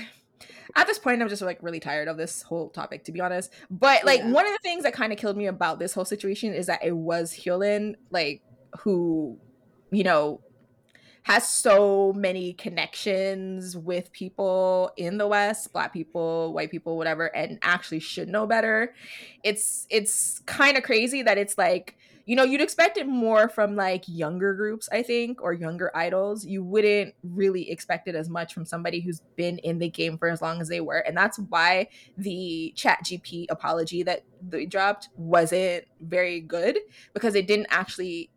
at 0.75 0.87
this 0.87 0.99
point 0.99 1.21
I'm 1.21 1.27
just 1.29 1.41
like 1.41 1.61
really 1.61 1.79
tired 1.79 2.07
of 2.07 2.15
this 2.17 2.43
whole 2.43 2.69
topic 2.69 3.03
to 3.05 3.11
be 3.11 3.19
honest. 3.19 3.51
But 3.69 4.05
like 4.05 4.19
Yeah. 4.19 4.31
one 4.31 4.45
of 4.45 4.51
the 4.53 4.59
things 4.63 4.83
that 4.83 4.93
kind 4.93 5.11
of 5.11 5.19
killed 5.19 5.35
me 5.37 5.47
about 5.47 5.79
this 5.79 5.93
whole 5.93 6.05
situation 6.05 6.53
is 6.53 6.67
that 6.67 6.83
it 6.83 6.95
was 6.95 7.33
Hyolyn 7.33 7.95
like 8.09 8.41
who 8.79 9.37
you 9.91 10.03
know 10.03 10.39
has 11.27 11.45
so 11.45 12.13
many 12.13 12.53
connections 12.53 13.75
with 13.75 14.09
people 14.13 14.89
in 14.95 15.17
the 15.17 15.27
west 15.27 15.73
black 15.73 15.91
people 15.91 16.53
white 16.53 16.71
people 16.71 16.95
whatever 16.95 17.25
and 17.35 17.59
actually 17.63 17.99
should 17.99 18.29
know 18.29 18.47
better. 18.47 18.95
It's 19.43 19.85
it's 19.89 20.39
kind 20.45 20.77
of 20.77 20.83
crazy 20.83 21.21
that 21.23 21.37
it's 21.37 21.57
like 21.57 21.97
you 22.25 22.33
know 22.37 22.45
you'd 22.45 22.61
expect 22.61 22.95
it 22.95 23.09
more 23.09 23.49
from 23.49 23.75
like 23.75 24.05
younger 24.07 24.53
groups 24.53 24.87
i 24.93 25.03
think 25.03 25.41
or 25.41 25.51
younger 25.51 25.91
idols. 25.93 26.45
You 26.45 26.63
wouldn't 26.63 27.13
really 27.23 27.69
expect 27.69 28.07
it 28.07 28.15
as 28.15 28.29
much 28.29 28.53
from 28.53 28.63
somebody 28.63 29.01
who's 29.01 29.19
been 29.35 29.57
in 29.57 29.79
the 29.79 29.89
game 29.89 30.17
for 30.17 30.29
as 30.29 30.41
long 30.41 30.61
as 30.61 30.69
they 30.69 30.79
were 30.79 30.99
and 30.99 31.17
that's 31.17 31.39
why 31.39 31.89
the 32.17 32.71
chat 32.77 32.99
gp 33.03 33.47
apology 33.49 34.01
that 34.01 34.23
they 34.47 34.65
dropped 34.65 35.09
wasn't 35.17 35.83
very 35.99 36.39
good 36.39 36.79
because 37.13 37.35
it 37.35 37.47
didn't 37.47 37.67
actually 37.69 38.29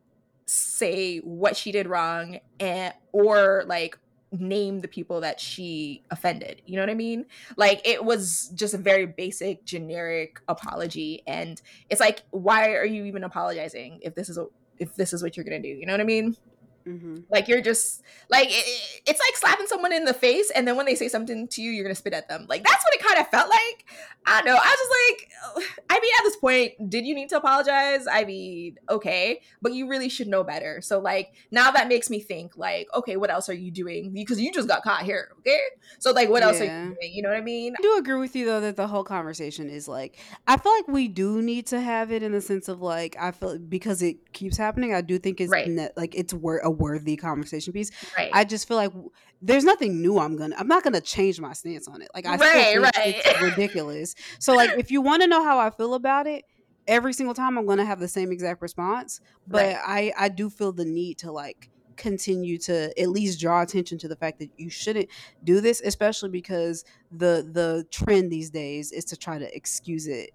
say 0.50 1.18
what 1.18 1.56
she 1.56 1.70
did 1.70 1.86
wrong 1.86 2.40
and 2.58 2.92
or 3.12 3.64
like 3.66 3.96
name 4.32 4.80
the 4.80 4.88
people 4.88 5.20
that 5.20 5.40
she 5.40 6.02
offended 6.10 6.62
you 6.66 6.76
know 6.76 6.82
what 6.82 6.90
i 6.90 6.94
mean? 6.94 7.26
Like 7.56 7.80
it 7.84 8.04
was 8.04 8.50
just 8.54 8.74
a 8.74 8.78
very 8.78 9.06
basic 9.06 9.64
generic 9.64 10.40
apology 10.48 11.22
and 11.26 11.60
it's 11.88 12.00
like 12.00 12.22
why 12.30 12.74
are 12.74 12.84
you 12.84 13.04
even 13.04 13.24
apologizing 13.24 14.00
if 14.02 14.14
this 14.14 14.28
is 14.28 14.38
a 14.38 14.46
if 14.78 14.94
this 14.96 15.12
is 15.12 15.22
what 15.22 15.36
you're 15.36 15.44
gonna 15.44 15.60
do 15.60 15.68
you 15.68 15.86
know 15.86 15.92
what 15.92 16.00
i 16.00 16.04
mean 16.04 16.36
hmm 16.84 17.16
like 17.30 17.46
you're 17.48 17.60
just 17.62 18.02
like 18.28 18.48
it, 18.50 19.00
it's 19.06 19.20
like 19.20 19.36
slapping 19.36 19.66
someone 19.66 19.92
in 19.92 20.04
the 20.04 20.14
face 20.14 20.50
and 20.50 20.66
then 20.66 20.76
when 20.76 20.86
they 20.86 20.94
say 20.94 21.08
something 21.08 21.46
to 21.48 21.62
you 21.62 21.70
you're 21.70 21.84
gonna 21.84 21.94
spit 21.94 22.12
at 22.12 22.28
them. 22.28 22.46
Like 22.48 22.64
that's 22.64 22.82
what 22.84 22.94
it 22.94 23.02
kind 23.06 23.20
of 23.20 23.28
felt 23.28 23.48
like. 23.50 23.84
I 24.26 24.38
don't 24.42 24.46
know. 24.46 24.52
I 24.52 24.56
was 24.56 24.78
just 24.78 24.90
like 25.00 25.76
i 25.90 25.94
mean 26.00 26.10
at 26.18 26.24
this 26.24 26.36
point 26.36 26.72
did 26.90 27.06
you 27.06 27.14
need 27.14 27.28
to 27.30 27.36
apologize? 27.36 28.06
I 28.10 28.24
mean 28.24 28.76
okay 28.88 29.40
but 29.62 29.72
you 29.74 29.88
really 29.88 30.08
should 30.08 30.28
know 30.28 30.42
better. 30.44 30.80
So 30.80 30.98
like 31.00 31.34
now 31.50 31.70
that 31.70 31.88
makes 31.88 32.10
me 32.10 32.20
think 32.20 32.56
like 32.56 32.88
okay 32.94 33.16
what 33.16 33.30
else 33.30 33.48
are 33.48 33.54
you 33.54 33.70
doing? 33.70 34.12
Because 34.12 34.40
you 34.40 34.52
just 34.52 34.68
got 34.68 34.82
caught 34.82 35.02
here 35.02 35.28
okay? 35.40 35.60
So 35.98 36.12
like 36.12 36.28
what 36.28 36.42
else 36.42 36.60
are 36.60 36.64
Yeah. 36.64 36.84
you 36.88 36.94
doing? 37.00 37.12
You 37.14 37.22
know 37.22 37.28
what 37.30 37.38
i 37.38 37.42
mean? 37.42 37.74
I 37.78 37.82
do 37.82 37.96
agree 37.98 38.18
with 38.18 38.34
you 38.34 38.46
though 38.46 38.60
that 38.60 38.76
the 38.76 38.86
whole 38.86 39.04
conversation 39.04 39.68
is 39.70 39.86
like 39.88 40.18
I 40.46 40.56
feel 40.56 40.72
like 40.72 40.88
we 40.88 41.08
do 41.08 41.40
need 41.42 41.66
to 41.68 41.80
have 41.80 42.10
it 42.12 42.22
in 42.22 42.32
the 42.32 42.40
sense 42.40 42.68
of 42.68 42.80
like 42.80 43.16
I 43.18 43.30
feel 43.32 43.58
because 43.58 44.02
it 44.02 44.32
keeps 44.32 44.56
happening. 44.56 44.94
I 44.94 45.00
do 45.00 45.18
think 45.18 45.40
it's 45.40 45.50
Right. 45.50 45.68
ne- 45.68 45.90
like 45.96 46.14
it's 46.14 46.32
wor- 46.34 46.62
a 46.70 46.74
worthy 46.74 47.16
conversation 47.16 47.72
piece. 47.72 47.90
right 48.16 48.30
I 48.32 48.44
just 48.44 48.66
feel 48.68 48.76
like 48.76 48.92
there's 49.40 49.64
nothing 49.64 50.00
new. 50.02 50.18
I'm 50.18 50.36
gonna 50.36 50.56
I'm 50.58 50.68
not 50.68 50.82
gonna 50.84 51.00
change 51.00 51.40
my 51.40 51.52
stance 51.52 51.88
on 51.88 52.02
it. 52.02 52.08
Like 52.14 52.26
I 52.26 52.36
Right, 52.36 52.76
still 52.76 52.84
think 52.84 52.94
right. 52.96 53.22
it's 53.26 53.40
ridiculous. 53.40 54.14
So 54.38 54.54
like 54.54 54.70
if 54.76 54.90
you 54.90 55.00
want 55.00 55.22
to 55.22 55.28
know 55.28 55.42
how 55.44 55.58
I 55.58 55.70
feel 55.70 55.94
about 55.94 56.26
it, 56.26 56.44
every 56.86 57.12
single 57.12 57.34
time 57.34 57.58
I'm 57.58 57.66
gonna 57.66 57.84
have 57.84 58.00
the 58.00 58.08
same 58.08 58.32
exact 58.32 58.62
response. 58.62 59.20
But 59.46 59.76
Right. 59.76 59.76
I 59.84 60.12
I 60.18 60.28
do 60.28 60.50
feel 60.50 60.72
the 60.72 60.84
need 60.84 61.18
to 61.18 61.32
like 61.32 61.70
continue 61.96 62.56
to 62.56 62.98
at 62.98 63.10
least 63.10 63.40
draw 63.40 63.60
attention 63.62 63.98
to 63.98 64.08
the 64.08 64.16
fact 64.16 64.38
that 64.38 64.48
you 64.56 64.70
shouldn't 64.70 65.06
do 65.44 65.60
this 65.60 65.82
especially 65.82 66.30
because 66.30 66.82
the 67.10 67.46
the 67.52 67.84
trend 67.92 68.32
these 68.32 68.48
days 68.48 68.90
is 68.90 69.04
to 69.04 69.16
try 69.18 69.38
to 69.38 69.54
excuse 69.54 70.06
it 70.06 70.30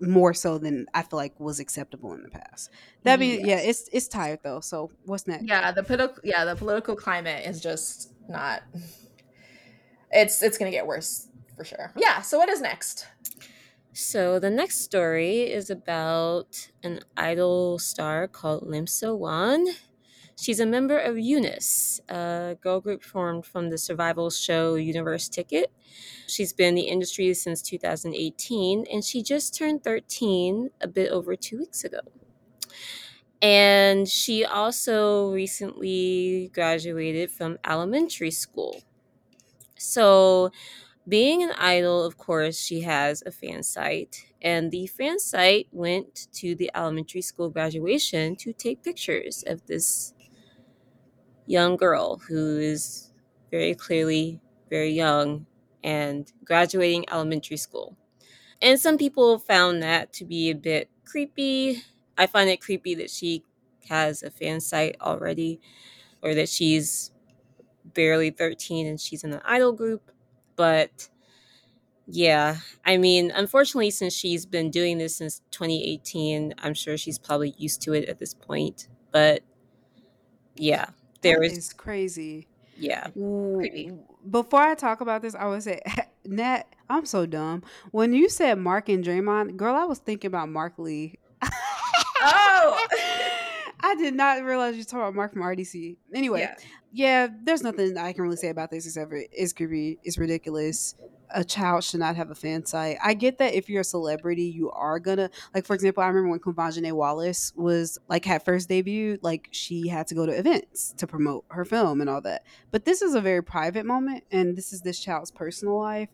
more 0.00 0.32
so 0.34 0.58
than 0.58 0.86
I 0.94 1.02
feel 1.02 1.18
like 1.18 1.38
was 1.38 1.60
acceptable 1.60 2.12
in 2.14 2.22
the 2.22 2.30
past. 2.30 2.70
That 3.04 3.18
being 3.18 3.46
yeah, 3.46 3.58
it's 3.58 3.88
it's 3.92 4.08
tired 4.08 4.40
though. 4.42 4.60
So 4.60 4.90
what's 5.04 5.26
next? 5.26 5.44
yeah 5.44 5.72
the 5.72 5.82
political 5.82 6.20
yeah 6.24 6.44
the 6.44 6.56
political 6.56 6.96
climate 6.96 7.46
is 7.46 7.60
just 7.60 8.12
not 8.28 8.62
it's 10.10 10.42
it's 10.42 10.58
gonna 10.58 10.70
get 10.70 10.86
worse 10.86 11.28
for 11.56 11.64
sure 11.64 11.92
yeah 11.96 12.20
so 12.22 12.38
what 12.38 12.48
is 12.48 12.60
next 12.60 13.06
So 13.92 14.38
the 14.38 14.50
next 14.50 14.80
story 14.82 15.50
is 15.50 15.68
about 15.68 16.68
an 16.82 17.00
idol 17.16 17.78
star 17.78 18.28
called 18.28 18.66
Lim 18.66 18.86
Seo-won. 18.86 19.66
She's 20.40 20.58
a 20.58 20.64
member 20.64 20.98
of 20.98 21.18
UNIS, 21.18 22.00
a 22.08 22.56
girl 22.62 22.80
group 22.80 23.02
formed 23.02 23.44
from 23.44 23.68
the 23.68 23.76
survival 23.76 24.30
show 24.30 24.74
Universe 24.74 25.28
Ticket. 25.28 25.70
She's 26.26 26.54
been 26.54 26.68
in 26.68 26.74
the 26.76 26.88
industry 26.88 27.34
since 27.34 27.60
2018, 27.60 28.86
and 28.90 29.04
she 29.04 29.22
just 29.22 29.54
turned 29.54 29.84
13 29.84 30.70
a 30.80 30.88
bit 30.88 31.10
over 31.10 31.36
two 31.36 31.58
weeks 31.58 31.84
ago. 31.84 32.00
And 33.42 34.08
she 34.08 34.42
also 34.42 35.30
recently 35.30 36.50
graduated 36.54 37.30
from 37.30 37.58
elementary 37.68 38.30
school. 38.30 38.80
So, 39.76 40.52
being 41.08 41.42
an 41.42 41.52
idol, 41.58 42.04
of 42.04 42.18
course, 42.18 42.58
she 42.58 42.82
has 42.82 43.22
a 43.26 43.30
fan 43.30 43.62
site, 43.62 44.26
and 44.40 44.70
the 44.70 44.86
fan 44.86 45.18
site 45.18 45.68
went 45.72 46.28
to 46.34 46.54
the 46.54 46.70
elementary 46.74 47.22
school 47.22 47.50
graduation 47.50 48.36
to 48.36 48.54
take 48.54 48.82
pictures 48.82 49.44
of 49.46 49.66
this 49.66 50.14
young 51.50 51.76
girl 51.76 52.18
who 52.28 52.58
is 52.58 53.10
very 53.50 53.74
clearly 53.74 54.40
very 54.70 54.92
young 54.92 55.46
and 55.82 56.32
graduating 56.44 57.04
elementary 57.10 57.56
school. 57.56 57.96
And 58.62 58.80
some 58.80 58.98
people 58.98 59.38
found 59.38 59.82
that 59.82 60.12
to 60.14 60.24
be 60.24 60.50
a 60.50 60.54
bit 60.54 60.90
creepy. 61.04 61.82
I 62.18 62.26
find 62.26 62.50
it 62.50 62.60
creepy 62.60 62.94
that 62.96 63.10
she 63.10 63.44
has 63.88 64.22
a 64.22 64.30
fan 64.30 64.60
site 64.60 64.96
already, 65.00 65.60
or 66.22 66.34
that 66.34 66.48
she's 66.48 67.12
barely 67.94 68.30
13 68.30 68.86
and 68.86 69.00
she's 69.00 69.24
in 69.24 69.32
an 69.32 69.42
idol 69.44 69.72
group. 69.72 70.10
But 70.56 71.08
yeah, 72.06 72.56
I 72.84 72.96
mean, 72.96 73.30
unfortunately, 73.34 73.90
since 73.90 74.14
she's 74.14 74.46
been 74.46 74.70
doing 74.70 74.98
this 74.98 75.16
since 75.16 75.42
2018, 75.50 76.54
I'm 76.58 76.74
sure 76.74 76.96
she's 76.96 77.18
probably 77.18 77.54
used 77.56 77.82
to 77.82 77.92
it 77.94 78.08
at 78.08 78.18
this 78.18 78.34
point. 78.34 78.88
But 79.12 79.42
yeah, 80.56 80.90
there 81.22 81.42
is, 81.42 81.56
is 81.56 81.72
crazy. 81.72 82.48
yeah. 82.76 83.08
Before 84.28 84.60
I 84.60 84.74
talk 84.74 85.00
about 85.00 85.22
this, 85.22 85.34
I 85.34 85.46
would 85.46 85.62
say, 85.62 85.80
Nat, 86.24 86.64
I'm 86.88 87.06
so 87.06 87.26
dumb. 87.26 87.62
When 87.90 88.12
you 88.12 88.28
said 88.28 88.58
Mark 88.58 88.88
and 88.88 89.04
Draymond, 89.04 89.56
girl, 89.56 89.74
I 89.74 89.84
was 89.84 89.98
thinking 89.98 90.28
about 90.28 90.48
Mark 90.48 90.78
Lee. 90.78 91.18
Oh! 92.22 92.86
I 93.82 93.94
did 93.94 94.14
not 94.14 94.42
realize 94.42 94.76
you 94.76 94.84
talking 94.84 95.00
about 95.00 95.14
Mark 95.14 95.32
from 95.32 95.40
RDC. 95.40 95.96
Anyway, 96.14 96.40
yeah 96.40 96.54
yeah, 96.92 97.28
there's 97.44 97.62
nothing 97.62 97.96
I 97.96 98.12
can 98.12 98.22
really 98.22 98.36
say 98.36 98.48
about 98.48 98.70
this 98.70 98.86
except 98.86 99.10
for 99.10 99.22
it's 99.30 99.52
creepy. 99.52 99.98
It's 100.02 100.18
ridiculous. 100.18 100.94
A 101.32 101.44
child 101.44 101.84
should 101.84 102.00
not 102.00 102.16
have 102.16 102.30
a 102.30 102.34
fan 102.34 102.64
site. 102.66 102.98
I 103.02 103.14
get 103.14 103.38
that 103.38 103.54
if 103.54 103.68
you're 103.68 103.82
a 103.82 103.84
celebrity, 103.84 104.44
you 104.44 104.70
are 104.70 104.98
gonna 104.98 105.30
like. 105.54 105.64
For 105.64 105.74
example, 105.74 106.02
I 106.02 106.08
remember 106.08 106.30
when 106.30 106.40
Quvenzhané 106.40 106.92
Wallis 106.92 107.52
was 107.56 107.98
like 108.08 108.24
had 108.24 108.42
first 108.44 108.68
debuted, 108.68 109.18
like 109.22 109.48
she 109.52 109.88
had 109.88 110.06
to 110.08 110.14
go 110.14 110.26
to 110.26 110.32
events 110.32 110.92
to 110.98 111.06
promote 111.06 111.44
her 111.48 111.64
film 111.64 112.00
and 112.00 112.10
all 112.10 112.20
that. 112.22 112.44
But 112.70 112.84
this 112.84 113.02
is 113.02 113.14
a 113.14 113.20
very 113.20 113.42
private 113.42 113.86
moment, 113.86 114.24
and 114.32 114.56
this 114.56 114.72
is 114.72 114.80
this 114.80 114.98
child's 114.98 115.30
personal 115.30 115.78
life. 115.78 116.08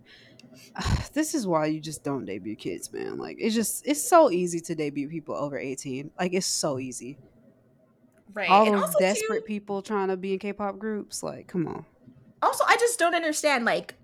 This 1.12 1.34
is 1.34 1.46
why 1.46 1.66
you 1.66 1.80
just 1.80 2.04
don't 2.04 2.26
debut 2.26 2.56
kids, 2.56 2.92
man. 2.92 3.16
Like 3.16 3.36
it's 3.40 3.54
just 3.54 3.86
it's 3.86 4.06
so 4.06 4.30
easy 4.30 4.60
to 4.60 4.74
debut 4.74 5.08
people 5.08 5.34
over 5.34 5.58
18. 5.58 6.10
Like 6.18 6.34
it's 6.34 6.46
so 6.46 6.78
easy. 6.78 7.18
right 8.34 8.50
All 8.50 8.66
and 8.66 8.82
those 8.82 8.94
desperate 8.98 9.40
too, 9.40 9.46
people 9.46 9.80
trying 9.80 10.08
to 10.08 10.16
be 10.16 10.34
in 10.34 10.38
K-pop 10.38 10.78
groups, 10.78 11.22
like 11.22 11.46
come 11.46 11.66
on. 11.66 11.86
also 12.42 12.64
i 12.68 12.76
just 12.76 12.98
don't 12.98 13.14
understand 13.14 13.64
like 13.64 13.94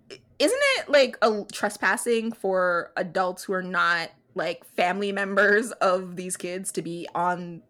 isn't 0.42 0.60
it 0.78 0.88
like 0.88 1.16
a 1.22 1.44
trespassing 1.52 2.32
for 2.32 2.90
adults 2.96 3.44
who 3.44 3.52
are 3.52 3.62
not 3.62 4.10
like 4.34 4.64
family 4.64 5.12
members 5.12 5.70
of 5.72 6.16
these 6.16 6.36
kids 6.36 6.72
to 6.72 6.82
be 6.82 7.06
on 7.14 7.62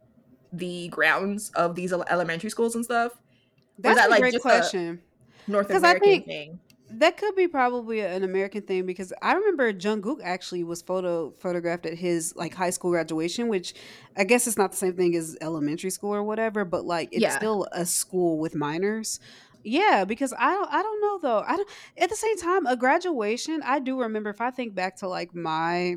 the 0.52 0.88
grounds 0.88 1.50
of 1.50 1.74
these 1.74 1.92
elementary 1.92 2.50
schools 2.50 2.74
and 2.74 2.84
stuff 2.84 3.12
That's 3.78 3.98
that, 3.98 4.08
a 4.08 4.10
like, 4.10 4.20
great 4.20 4.32
just 4.34 4.44
a- 4.44 4.48
question. 4.48 5.00
north 5.46 5.70
american 5.70 6.08
think- 6.08 6.26
thing 6.26 6.60
That 6.90 7.16
could 7.16 7.34
be 7.34 7.48
probably 7.48 8.00
an 8.00 8.22
American 8.22 8.62
thing 8.62 8.84
because 8.84 9.14
I 9.22 9.32
remember 9.32 9.72
Jungkook 9.72 10.20
actually 10.22 10.62
was 10.62 10.82
photo 10.82 11.30
photographed 11.38 11.86
at 11.86 11.94
his 11.94 12.36
like 12.36 12.52
high 12.52 12.68
school 12.68 12.90
graduation, 12.90 13.48
which 13.48 13.72
I 14.14 14.24
guess 14.24 14.46
it's 14.46 14.58
not 14.58 14.72
the 14.72 14.76
same 14.76 14.94
thing 14.94 15.16
as 15.16 15.34
elementary 15.40 15.88
school 15.88 16.14
or 16.14 16.22
whatever, 16.22 16.66
but 16.66 16.84
like 16.84 17.08
it's 17.12 17.22
Yeah. 17.22 17.34
still 17.38 17.66
a 17.72 17.86
school 17.86 18.38
with 18.38 18.54
minors. 18.54 19.20
Yeah, 19.64 20.04
because 20.04 20.32
I 20.38 20.52
don't 20.52 20.68
I 20.72 20.82
don't 20.82 21.00
know 21.00 21.18
though. 21.22 21.44
I 21.46 21.56
don't 21.56 21.68
at 21.98 22.10
the 22.10 22.16
same 22.16 22.36
time 22.36 22.66
a 22.66 22.76
graduation, 22.76 23.62
I 23.64 23.78
do 23.78 24.00
remember 24.00 24.30
if 24.30 24.40
I 24.40 24.50
think 24.50 24.74
back 24.74 24.96
to 24.98 25.08
like 25.08 25.34
my 25.34 25.96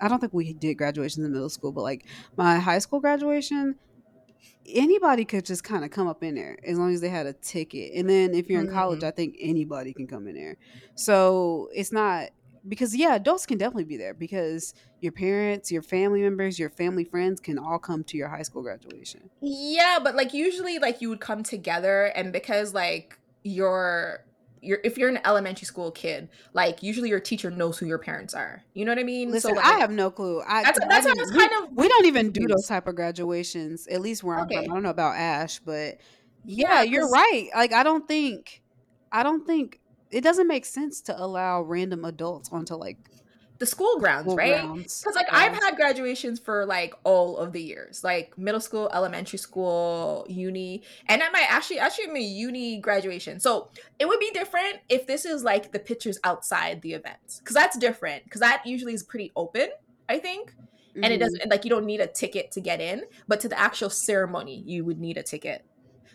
I 0.00 0.08
don't 0.08 0.20
think 0.20 0.34
we 0.34 0.54
did 0.54 0.76
graduations 0.76 1.24
in 1.24 1.32
middle 1.32 1.50
school, 1.50 1.72
but 1.72 1.82
like 1.82 2.06
my 2.36 2.58
high 2.58 2.78
school 2.80 3.00
graduation, 3.00 3.76
anybody 4.66 5.24
could 5.24 5.44
just 5.44 5.64
kind 5.64 5.84
of 5.84 5.90
come 5.90 6.08
up 6.08 6.22
in 6.22 6.34
there 6.34 6.58
as 6.64 6.78
long 6.78 6.92
as 6.94 7.00
they 7.00 7.08
had 7.10 7.26
a 7.26 7.34
ticket. 7.34 7.92
And 7.94 8.08
then 8.08 8.34
if 8.34 8.48
you're 8.48 8.60
in 8.60 8.68
college, 8.68 9.00
Mhm. 9.00 9.08
I 9.08 9.10
think 9.12 9.36
anybody 9.40 9.94
can 9.94 10.06
come 10.06 10.26
in 10.28 10.34
there. 10.34 10.56
So 10.94 11.68
it's 11.74 11.92
not 11.92 12.30
because 12.66 12.96
yeah, 12.96 13.14
adults 13.14 13.46
can 13.46 13.58
definitely 13.58 13.84
be 13.84 13.96
there 13.96 14.14
because 14.14 14.74
your 15.00 15.12
parents, 15.12 15.70
your 15.70 15.82
family 15.82 16.22
members, 16.22 16.58
your 16.58 16.70
family 16.70 17.04
friends 17.04 17.40
can 17.40 17.58
all 17.58 17.78
come 17.78 18.04
to 18.04 18.16
your 18.16 18.28
high 18.28 18.42
school 18.42 18.62
graduation. 18.62 19.30
Yeah, 19.40 19.98
but 20.02 20.14
like 20.14 20.32
usually 20.32 20.78
like 20.78 21.00
you 21.00 21.08
would 21.10 21.20
come 21.20 21.42
together 21.42 22.06
and 22.06 22.32
because 22.32 22.72
like 22.74 23.18
your 23.42 24.24
you're 24.62 24.80
if 24.82 24.96
you're 24.96 25.10
an 25.10 25.20
elementary 25.24 25.66
school 25.66 25.90
kid, 25.90 26.28
like 26.54 26.82
usually 26.82 27.10
your 27.10 27.20
teacher 27.20 27.50
knows 27.50 27.78
who 27.78 27.86
your 27.86 27.98
parents 27.98 28.34
are. 28.34 28.62
You 28.72 28.84
know 28.84 28.92
what 28.92 28.98
I 28.98 29.04
mean? 29.04 29.30
Listen, 29.30 29.50
so 29.50 29.56
like, 29.56 29.66
I 29.66 29.78
have 29.78 29.90
no 29.90 30.10
clue. 30.10 30.40
I, 30.46 30.62
That's- 30.62 30.78
I 30.82 30.88
that's 30.88 31.06
I 31.06 31.12
was 31.12 31.30
kind 31.30 31.50
we, 31.50 31.66
of 31.66 31.72
we 31.76 31.88
don't 31.88 32.06
even 32.06 32.30
do 32.30 32.46
those 32.46 32.66
type 32.66 32.86
of 32.86 32.94
graduations. 32.94 33.86
At 33.86 34.00
least 34.00 34.24
where 34.24 34.38
I'm 34.38 34.48
from. 34.48 34.58
I 34.58 34.66
don't 34.66 34.82
know 34.82 34.90
about 34.90 35.16
Ash, 35.16 35.58
but 35.58 35.98
Yeah, 36.44 36.76
yeah, 36.76 36.82
you're 36.82 37.10
right. 37.10 37.50
Like 37.54 37.72
I 37.74 37.82
don't 37.82 38.08
think, 38.08 38.62
I 39.12 39.22
don't 39.22 39.46
think 39.46 39.80
it 40.14 40.22
doesn't 40.22 40.48
make 40.48 40.64
sense 40.64 41.00
to 41.02 41.18
allow 41.22 41.62
random 41.62 42.04
adults 42.04 42.48
onto 42.52 42.74
like 42.74 42.98
the 43.58 43.66
school 43.66 43.98
grounds, 43.98 44.34
school 44.34 44.36
right? 44.36 44.70
Because 45.02 45.16
like 45.16 45.26
Yeah. 45.30 45.34
I've 45.34 45.62
had 45.62 45.76
graduations 45.76 46.40
for 46.40 46.66
like 46.66 46.94
all 47.04 47.36
of 47.38 47.52
the 47.52 47.62
years, 47.62 48.02
like 48.02 48.36
middle 48.38 48.60
school, 48.60 48.90
elementary 48.92 49.38
school, 49.38 50.26
uni, 50.28 50.84
and 51.08 51.22
at 51.22 51.32
my 51.32 51.46
actually 51.48 51.78
actually 51.78 52.08
my 52.08 52.18
uni 52.18 52.80
graduation. 52.80 53.38
So 53.40 53.70
it 53.98 54.06
would 54.08 54.20
be 54.20 54.30
different 54.32 54.78
if 54.88 55.06
this 55.06 55.24
is 55.24 55.44
like 55.44 55.72
the 55.72 55.78
pictures 55.80 56.18
outside 56.24 56.82
the 56.82 56.94
events, 56.94 57.40
because 57.44 57.54
that's 57.54 57.78
different. 57.78 58.24
Because 58.24 58.40
that 58.40 58.62
usually 58.66 58.94
is 58.94 59.02
pretty 59.04 59.30
open, 59.36 59.68
I 60.08 60.18
think, 60.18 60.52
and 61.02 61.12
it 61.12 61.18
Mhm. 61.18 61.20
doesn't 61.20 61.50
like 61.50 61.64
you 61.64 61.70
don't 61.70 61.86
need 61.86 62.00
a 62.00 62.06
ticket 62.08 62.50
to 62.52 62.60
get 62.60 62.80
in, 62.80 63.04
but 63.28 63.40
to 63.40 63.48
the 63.48 63.58
actual 63.58 63.90
ceremony 63.90 64.62
you 64.66 64.84
would 64.84 64.98
need 64.98 65.18
a 65.18 65.22
ticket. 65.22 65.62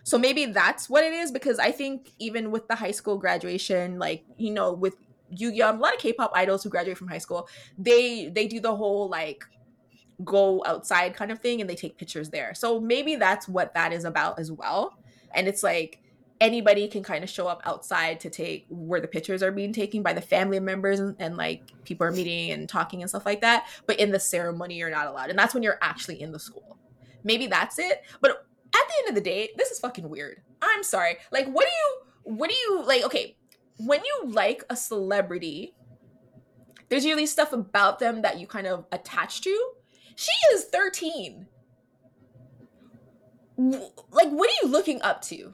So 0.04 0.18
maybe 0.18 0.46
that's 0.46 0.90
what 0.90 1.04
it 1.04 1.14
is 1.14 1.32
because 1.32 1.60
I 1.60 1.72
think 1.72 2.12
even 2.20 2.52
with 2.52 2.68
the 2.68 2.76
high 2.76 2.92
school 2.92 3.18
graduation, 3.18 4.00
like 4.00 4.24
you 4.38 4.52
know, 4.52 4.74
with 4.74 4.96
Yu-Gi-Oh, 5.32 5.72
a 5.72 5.78
lot 5.78 5.94
of 5.94 6.00
K-pop 6.00 6.32
idols 6.34 6.64
who 6.64 6.70
graduate 6.70 6.98
from 6.98 7.08
high 7.08 7.20
school, 7.20 7.48
they 7.78 8.30
they 8.30 8.48
do 8.48 8.60
the 8.60 8.76
whole 8.76 9.10
like 9.10 9.46
go 10.24 10.64
outside 10.66 11.16
kind 11.16 11.32
of 11.32 11.40
thing 11.40 11.62
and 11.62 11.70
they 11.70 11.76
take 11.76 11.98
pictures 11.98 12.30
there. 12.30 12.54
So 12.54 12.80
maybe 12.80 13.16
that's 13.16 13.48
what 13.48 13.74
that 13.74 13.94
is 13.94 14.04
about 14.04 14.40
as 14.40 14.52
well. 14.52 14.98
And 15.34 15.48
it's 15.48 15.64
like 15.64 16.02
anybody 16.42 16.88
can 16.88 17.04
kind 17.04 17.24
of 17.24 17.30
show 17.30 17.48
up 17.48 17.62
outside 17.66 18.20
to 18.22 18.30
take 18.30 18.66
where 18.70 19.02
the 19.02 19.08
pictures 19.08 19.44
are 19.44 19.52
being 19.52 19.74
taken 19.74 20.02
by 20.02 20.14
the 20.14 20.22
family 20.22 20.60
members 20.60 21.00
and, 21.00 21.16
and 21.20 21.38
like 21.38 21.64
people 21.84 22.08
are 22.08 22.12
meeting 22.12 22.52
and 22.52 22.68
talking 22.68 23.02
and 23.02 23.10
stuff 23.10 23.26
like 23.26 23.42
that. 23.42 23.68
But 23.86 24.00
in 24.00 24.12
the 24.12 24.20
ceremony, 24.20 24.76
you're 24.76 24.90
not 24.90 25.08
allowed. 25.08 25.30
And 25.30 25.38
that's 25.38 25.54
when 25.54 25.64
you're 25.64 25.80
actually 25.82 26.22
in 26.22 26.32
the 26.32 26.40
school. 26.40 26.78
Maybe 27.24 27.48
that's 27.48 27.80
it. 27.80 28.04
But 28.22 28.46
at 28.74 28.88
the 28.88 28.94
end 29.00 29.10
of 29.10 29.16
the 29.16 29.22
day, 29.22 29.50
this 29.58 29.72
is 29.72 29.80
fucking 29.80 30.10
weird. 30.10 30.42
I'm 30.62 30.84
sorry. 30.84 31.18
Like, 31.32 31.48
what 31.48 31.66
do 31.66 31.72
you, 31.72 32.36
what 32.36 32.50
do 32.50 32.56
you, 32.56 32.84
like, 32.86 33.04
okay, 33.06 33.36
when 33.78 34.02
you 34.04 34.32
like 34.32 34.64
a 34.70 34.76
celebrity, 34.76 35.74
there's 36.90 37.06
usually 37.06 37.26
stuff 37.26 37.54
about 37.54 38.00
them 38.00 38.22
that 38.24 38.40
you 38.40 38.48
kind 38.48 38.68
of 38.68 38.86
attach 38.92 39.42
to. 39.42 39.72
She 40.16 40.32
is 40.54 40.66
13. 40.66 41.48
Like, 43.58 44.30
what 44.30 44.50
are 44.50 44.54
you 44.64 44.70
looking 44.70 45.02
up 45.02 45.22
to 45.24 45.54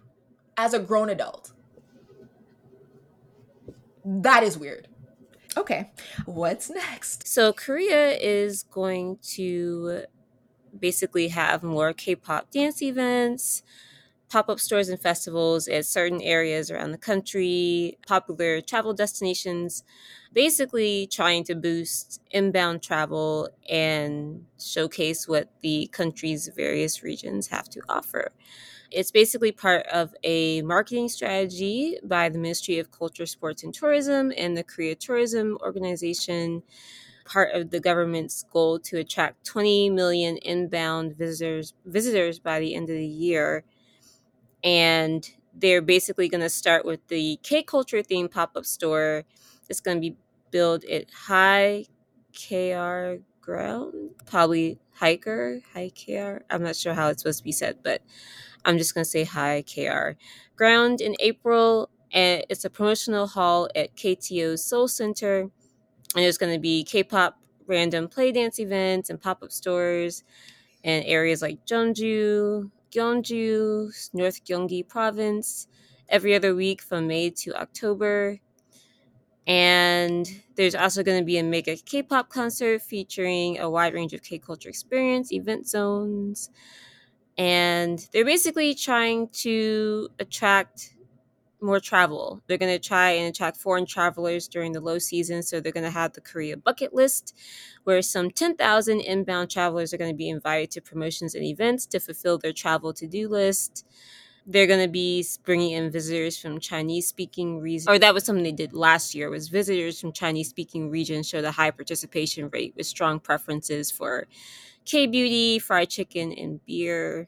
as 0.57 0.73
a 0.73 0.79
grown 0.79 1.09
adult? 1.09 1.51
That 4.03 4.43
is 4.43 4.57
weird. 4.57 4.87
Okay, 5.57 5.91
what's 6.25 6.69
next? 6.69 7.27
So 7.27 7.53
Korea 7.53 8.11
is 8.11 8.63
going 8.63 9.19
to 9.33 10.03
basically 10.79 11.29
have 11.29 11.63
more 11.63 11.93
K-pop 11.93 12.51
dance 12.51 12.81
events, 12.81 13.63
pop-up 14.29 14.59
stores 14.59 14.89
and 14.89 14.99
festivals 14.99 15.67
at 15.67 15.85
certain 15.85 16.21
areas 16.21 16.71
around 16.71 16.91
the 16.91 16.97
country, 16.97 17.97
popular 18.07 18.59
travel 18.61 18.93
destinations, 18.93 19.83
basically 20.33 21.07
trying 21.07 21.43
to 21.43 21.55
boost 21.55 22.21
inbound 22.31 22.81
travel 22.81 23.49
and 23.69 24.45
showcase 24.59 25.27
what 25.27 25.49
the 25.61 25.87
country's 25.93 26.49
various 26.55 27.03
regions 27.03 27.47
have 27.47 27.69
to 27.69 27.81
offer. 27.87 28.31
It's 28.91 29.11
basically 29.11 29.51
part 29.51 29.85
of 29.87 30.13
a 30.23 30.61
marketing 30.61 31.09
strategy 31.09 31.97
by 32.03 32.29
the 32.29 32.37
Ministry 32.39 32.79
of 32.79 32.91
Culture, 32.91 33.25
Sports, 33.25 33.63
and 33.63 33.73
Tourism 33.73 34.31
and 34.37 34.55
the 34.55 34.63
Korea 34.63 34.95
Tourism 34.95 35.57
Organization, 35.61 36.63
part 37.25 37.53
of 37.53 37.71
the 37.71 37.79
government's 37.79 38.43
goal 38.51 38.79
to 38.79 38.97
attract 38.97 39.45
20 39.45 39.89
million 39.89 40.37
inbound 40.37 41.17
visitors 41.17 41.73
visitors 41.85 42.39
by 42.39 42.59
the 42.59 42.75
end 42.75 42.89
of 42.89 42.95
the 42.95 43.05
year. 43.05 43.63
And 44.63 45.27
they're 45.53 45.81
basically 45.81 46.29
going 46.29 46.41
to 46.41 46.49
start 46.49 46.85
with 46.85 47.05
the 47.07 47.39
K 47.43 47.63
culture 47.63 48.01
themed 48.01 48.31
pop-up 48.31 48.65
store. 48.65 49.23
It's 49.69 49.79
going 49.81 49.97
to 49.97 50.01
be 50.01 50.17
built 50.51 50.85
at 50.85 51.11
High 51.11 51.85
KR 52.33 53.15
Ground, 53.41 54.11
probably 54.25 54.79
Hiker, 54.93 55.61
High 55.73 55.91
KR. 55.91 56.43
I'm 56.49 56.63
not 56.63 56.75
sure 56.75 56.93
how 56.93 57.09
it's 57.09 57.21
supposed 57.21 57.39
to 57.39 57.43
be 57.43 57.51
said, 57.51 57.79
but 57.83 58.01
I'm 58.65 58.77
just 58.77 58.93
going 58.93 59.03
to 59.03 59.09
say 59.09 59.23
High 59.23 59.63
KR 59.63 60.17
Ground 60.55 61.01
in 61.01 61.15
April. 61.19 61.89
And 62.11 62.45
it's 62.49 62.65
a 62.65 62.69
promotional 62.69 63.27
hall 63.27 63.69
at 63.75 63.95
KTO 63.95 64.57
Seoul 64.57 64.87
Center. 64.87 65.49
And 66.15 66.23
there's 66.23 66.37
going 66.37 66.53
to 66.53 66.59
be 66.59 66.83
K-pop 66.83 67.37
random 67.67 68.07
play 68.07 68.31
dance 68.31 68.59
events 68.59 69.09
and 69.09 69.21
pop-up 69.21 69.51
stores 69.51 70.23
in 70.83 71.03
areas 71.03 71.41
like 71.41 71.65
Jeonju, 71.65 72.71
Gyeongju, 72.91 74.09
North 74.13 74.45
Gyeonggi 74.45 74.87
Province 74.87 75.67
every 76.07 76.33
other 76.35 76.55
week 76.55 76.81
from 76.81 77.07
May 77.07 77.31
to 77.31 77.53
October. 77.59 78.39
And 79.47 80.27
there's 80.55 80.73
also 80.73 81.03
going 81.03 81.19
to 81.19 81.25
be 81.25 81.37
a 81.37 81.43
mega 81.43 81.75
K-pop 81.75 82.29
concert 82.29 82.81
featuring 82.81 83.59
a 83.59 83.69
wide 83.69 83.93
range 83.93 84.13
of 84.13 84.23
K-culture 84.23 84.69
experience 84.69 85.31
event 85.33 85.67
zones. 85.67 86.49
And 87.37 88.07
they're 88.13 88.25
basically 88.25 88.73
trying 88.73 89.27
to 89.29 90.09
attract 90.19 90.94
more 91.65 91.79
travel. 91.79 92.41
They're 92.47 92.57
going 92.57 92.73
to 92.73 92.87
try 92.87 93.11
and 93.11 93.29
attract 93.29 93.57
foreign 93.57 93.85
travelers 93.85 94.47
during 94.47 94.71
the 94.71 94.81
low 94.81 94.99
season. 94.99 95.43
So 95.43 95.59
they're 95.59 95.71
going 95.71 95.83
to 95.83 95.89
have 95.89 96.13
the 96.13 96.21
Korea 96.21 96.57
bucket 96.57 96.93
list, 96.93 97.35
where 97.83 98.01
some 98.01 98.31
10,000 98.31 99.01
inbound 99.01 99.51
travelers 99.51 99.93
are 99.93 99.97
going 99.97 100.11
to 100.11 100.17
be 100.17 100.29
invited 100.29 100.71
to 100.71 100.81
promotions 100.81 101.35
and 101.35 101.43
events 101.43 101.85
to 101.87 101.99
fulfill 101.99 102.37
their 102.37 102.53
travel 102.53 102.93
to 102.93 103.07
do 103.07 103.27
list. 103.27 103.85
They're 104.47 104.67
going 104.67 104.85
to 104.85 104.91
be 104.91 105.25
bringing 105.43 105.71
in 105.71 105.89
visitors 105.91 106.37
from 106.37 106.59
Chinese 106.59 107.07
speaking 107.07 107.59
regions, 107.59 107.87
or 107.87 107.97
that 107.97 108.13
was 108.13 108.23
something 108.23 108.43
they 108.43 108.51
did 108.51 108.73
last 108.73 109.15
year. 109.15 109.29
Was 109.29 109.49
visitors 109.49 109.99
from 109.99 110.11
Chinese 110.11 110.49
speaking 110.49 110.91
regions 110.91 111.27
showed 111.27 111.45
a 111.45 111.51
high 111.51 111.71
participation 111.71 112.49
rate 112.49 112.75
with 112.77 112.85
strong 112.85 113.19
preferences 113.19 113.89
for 113.89 114.27
K 114.85 115.07
beauty, 115.07 115.57
fried 115.57 115.89
chicken, 115.89 116.31
and 116.31 116.63
beer. 116.63 117.27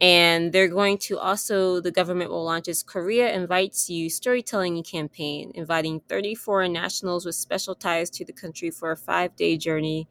And 0.00 0.52
they're 0.52 0.68
going 0.68 0.98
to 0.98 1.18
also, 1.18 1.80
the 1.80 1.90
government 1.90 2.30
will 2.30 2.44
launch 2.44 2.68
its 2.68 2.84
Korea 2.84 3.32
Invites 3.32 3.90
You 3.90 4.08
storytelling 4.08 4.80
campaign, 4.84 5.50
inviting 5.54 6.00
30 6.08 6.36
foreign 6.36 6.72
nationals 6.72 7.26
with 7.26 7.34
special 7.34 7.74
ties 7.74 8.08
to 8.10 8.24
the 8.24 8.32
country 8.32 8.70
for 8.70 8.92
a 8.92 8.96
five 8.96 9.34
day 9.34 9.56
journey 9.56 10.08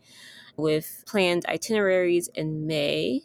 with 0.57 1.03
planned 1.07 1.45
itineraries 1.47 2.27
in 2.29 2.67
May. 2.67 3.21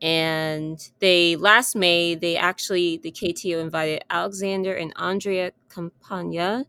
And 0.00 0.78
they, 1.00 1.36
last 1.36 1.74
May, 1.74 2.14
they 2.14 2.36
actually, 2.36 2.98
the 2.98 3.10
KTO 3.10 3.60
invited 3.60 4.04
Alexander 4.10 4.74
and 4.74 4.92
Andrea 4.96 5.52
Campagna, 5.74 6.66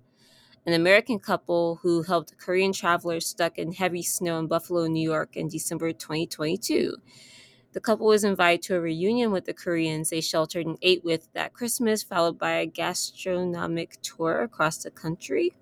an 0.65 0.73
American 0.73 1.19
couple 1.19 1.79
who 1.83 2.03
helped 2.03 2.37
Korean 2.37 2.73
travelers 2.73 3.27
stuck 3.27 3.57
in 3.59 3.73
heavy 3.73 4.01
snow 4.01 4.39
in 4.39 4.47
Buffalo, 4.47 4.87
New 4.87 5.07
York 5.07 5.35
in 5.35 5.49
December 5.49 5.91
2022. 5.91 6.95
The 7.73 7.81
couple 7.81 8.07
was 8.07 8.23
invited 8.23 8.64
to 8.64 8.76
a 8.76 8.81
reunion 8.81 9.31
with 9.31 9.45
the 9.45 9.53
Koreans 9.53 10.10
they 10.10 10.22
sheltered 10.22 10.65
and 10.65 10.77
ate 10.81 11.03
with 11.03 11.31
that 11.34 11.53
Christmas, 11.53 12.03
followed 12.03 12.39
by 12.39 12.52
a 12.53 12.65
gastronomic 12.65 13.98
tour 14.02 14.41
across 14.41 14.77
the 14.84 14.91
country. 14.91 15.53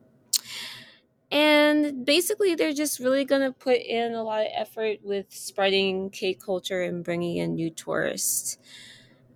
And 1.31 2.05
basically, 2.05 2.55
they're 2.55 2.73
just 2.73 2.99
really 2.99 3.25
going 3.25 3.41
to 3.41 3.51
put 3.51 3.81
in 3.81 4.13
a 4.13 4.23
lot 4.23 4.41
of 4.41 4.47
effort 4.53 4.99
with 5.03 5.33
spreading 5.33 6.09
K 6.09 6.33
culture 6.35 6.83
and 6.83 7.03
bringing 7.03 7.37
in 7.37 7.55
new 7.55 7.69
tourists. 7.69 8.57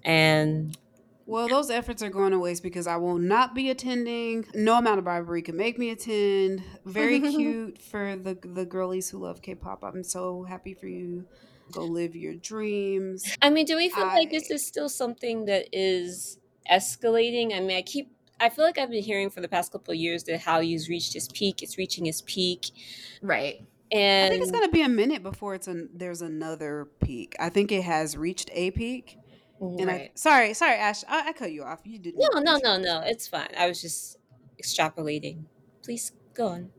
And 0.04 0.78
Well, 1.26 1.48
those 1.48 1.70
efforts 1.70 2.02
are 2.02 2.10
going 2.10 2.32
to 2.32 2.40
waste 2.40 2.64
because 2.64 2.88
I 2.88 2.98
will 2.98 3.20
not 3.20 3.54
be 3.54 3.70
attending. 3.70 4.48
No 4.56 4.78
amount 4.78 4.98
of 4.98 5.04
bribery 5.04 5.41
can 5.44 5.56
make 5.58 5.78
me 5.78 5.91
attend. 5.91 6.64
Very 6.86 7.22
cute 7.22 7.82
for 7.82 8.16
the 8.16 8.34
the 8.36 8.66
girlies 8.66 9.10
who 9.10 9.20
love 9.20 9.41
K-pop. 9.41 9.84
I'm 9.84 10.04
so 10.04 10.44
happy 10.44 10.74
for 10.74 10.88
you. 10.88 11.28
Go 11.72 11.84
live 11.86 12.16
your 12.16 12.36
dreams. 12.36 13.24
I 13.41 13.50
mean, 13.50 13.66
do 13.66 13.76
we 13.76 13.90
feel 13.90 14.06
like 14.08 14.32
this 14.32 14.50
is 14.50 14.66
still 14.66 14.90
something 14.90 15.46
that 15.46 15.68
is 15.72 16.38
escalating? 16.70 17.56
I 17.56 17.60
mean, 17.60 17.78
I 17.78 17.82
keep, 17.82 18.12
I 18.40 18.50
feel 18.50 18.66
like 18.66 18.78
I've 18.78 18.90
been 18.90 19.04
hearing 19.04 19.30
for 19.30 19.41
the 19.41 19.48
past 19.48 19.72
couple 19.72 19.91
of 19.91 19.98
years 20.00 20.24
that 20.26 20.40
Hallyu's 20.41 20.90
reached 20.90 21.16
its 21.16 21.28
peak. 21.34 21.62
It's 21.62 21.78
reaching 21.78 22.06
its 22.06 22.22
peak, 22.26 22.72
Right. 23.22 23.66
and 23.91 24.26
I 24.26 24.30
think 24.30 24.44
it's 24.44 24.52
gonna 24.52 24.70
be 24.70 24.82
a 24.82 24.90
minute 24.90 25.24
before 25.24 25.56
it's 25.56 25.68
an 25.68 25.90
there's 25.94 26.22
another 26.22 26.88
peak. 27.04 27.36
I 27.40 27.50
think 27.50 27.72
it 27.72 27.84
has 27.84 28.16
reached 28.18 28.50
a 28.54 28.72
peak. 28.72 29.18
And 29.62 29.90
I 29.91 29.94
Right. 29.94 30.18
sorry, 30.18 30.54
sorry, 30.54 30.76
Ash, 30.76 31.04
I, 31.08 31.30
I 31.30 31.34
cut 31.34 31.52
you 31.52 31.64
off. 31.64 31.82
You 31.84 32.00
didn't. 32.00 32.20
no, 32.34 32.40
no, 32.40 32.58
no, 32.64 32.78
no. 32.78 33.02
It's 33.06 33.28
fine. 33.28 33.50
I 33.58 33.68
was 33.68 33.82
just 33.82 34.18
extrapolating. 34.62 35.44
Please 35.84 36.12
Go 36.34 36.48
on. 36.48 36.72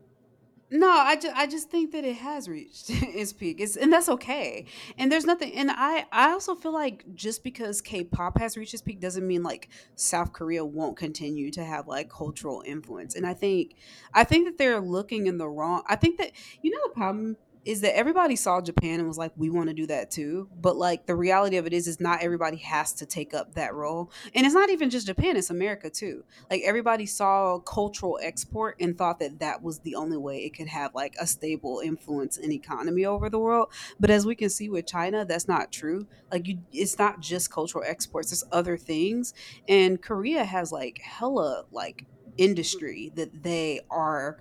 No, 0.73 0.89
I 0.89 1.17
just 1.17 1.35
I 1.35 1.47
just 1.47 1.69
think 1.69 1.91
that 1.91 2.05
it 2.05 2.15
has 2.15 2.47
reached 2.47 2.89
its 2.89 3.33
peak. 3.33 3.59
It's, 3.59 3.75
and 3.75 3.91
that's 3.91 4.07
okay. 4.07 4.65
And 4.97 5.11
there's 5.11 5.25
nothing 5.25 5.53
and 5.53 5.69
I 5.69 6.05
I 6.13 6.31
also 6.31 6.55
feel 6.55 6.71
like 6.71 7.03
just 7.13 7.43
because 7.43 7.81
K-pop 7.81 8.39
has 8.39 8.55
reached 8.55 8.73
its 8.73 8.81
peak 8.81 9.01
doesn't 9.01 9.27
mean 9.27 9.43
like 9.43 9.67
South 9.95 10.31
Korea 10.31 10.63
won't 10.63 10.95
continue 10.95 11.51
to 11.51 11.65
have 11.65 11.87
like 11.89 12.09
cultural 12.09 12.63
influence. 12.65 13.15
And 13.15 13.25
I 13.27 13.33
think 13.33 13.75
I 14.13 14.23
think 14.23 14.45
that 14.45 14.57
they're 14.57 14.79
looking 14.79 15.27
in 15.27 15.37
the 15.37 15.49
wrong 15.49 15.83
I 15.87 15.97
think 15.97 16.17
that 16.19 16.31
you 16.61 16.71
know 16.71 16.79
the 16.87 16.93
problem 16.93 17.35
is 17.63 17.81
that 17.81 17.95
everybody 17.95 18.35
saw 18.35 18.59
Japan 18.59 18.99
and 18.99 19.07
was 19.07 19.17
like, 19.17 19.31
we 19.35 19.49
want 19.49 19.69
to 19.69 19.73
do 19.75 19.85
that 19.87 20.09
too. 20.09 20.49
But 20.59 20.77
like 20.77 21.05
the 21.05 21.15
reality 21.15 21.57
of 21.57 21.67
it 21.67 21.73
is, 21.73 21.87
is 21.87 21.99
not 21.99 22.21
everybody 22.23 22.57
has 22.57 22.93
to 22.93 23.05
take 23.05 23.33
up 23.33 23.53
that 23.53 23.73
role. 23.75 24.11
And 24.33 24.45
it's 24.45 24.55
not 24.55 24.69
even 24.69 24.89
just 24.89 25.05
Japan, 25.05 25.37
it's 25.37 25.51
America 25.51 25.89
too. 25.89 26.23
Like 26.49 26.61
everybody 26.65 27.05
saw 27.05 27.59
cultural 27.59 28.19
export 28.21 28.77
and 28.79 28.97
thought 28.97 29.19
that 29.19 29.39
that 29.39 29.61
was 29.61 29.79
the 29.79 29.95
only 29.95 30.17
way 30.17 30.39
it 30.39 30.55
could 30.55 30.67
have 30.69 30.95
like 30.95 31.15
a 31.19 31.27
stable 31.27 31.81
influence 31.83 32.37
in 32.37 32.51
economy 32.51 33.05
over 33.05 33.29
the 33.29 33.39
world. 33.39 33.71
But 33.99 34.09
as 34.09 34.25
we 34.25 34.35
can 34.35 34.49
see 34.49 34.69
with 34.69 34.87
China, 34.87 35.23
that's 35.23 35.47
not 35.47 35.71
true. 35.71 36.07
Like 36.31 36.47
you, 36.47 36.59
it's 36.71 36.97
not 36.97 37.19
just 37.19 37.51
cultural 37.51 37.83
exports, 37.87 38.31
it's 38.31 38.43
other 38.51 38.75
things. 38.75 39.35
And 39.67 40.01
Korea 40.01 40.43
has 40.45 40.71
like 40.71 40.99
hella 40.99 41.65
like 41.71 42.05
industry 42.37 43.11
that 43.15 43.43
they 43.43 43.81
are, 43.91 44.39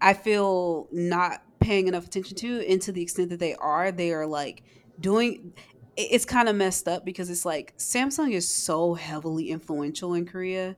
I 0.00 0.14
feel 0.14 0.86
not 0.92 1.42
paying 1.60 1.88
enough 1.88 2.06
attention 2.06 2.36
to 2.36 2.66
and 2.66 2.82
to 2.82 2.92
the 2.92 3.02
extent 3.02 3.30
that 3.30 3.38
they 3.38 3.54
are 3.54 3.92
they 3.92 4.12
are 4.12 4.26
like 4.26 4.62
doing 4.98 5.52
it's 5.96 6.24
kind 6.24 6.48
of 6.48 6.56
messed 6.56 6.88
up 6.88 7.04
because 7.04 7.28
it's 7.28 7.44
like 7.44 7.76
Samsung 7.76 8.32
is 8.32 8.48
so 8.48 8.94
heavily 8.94 9.50
influential 9.50 10.14
in 10.14 10.24
Korea 10.24 10.76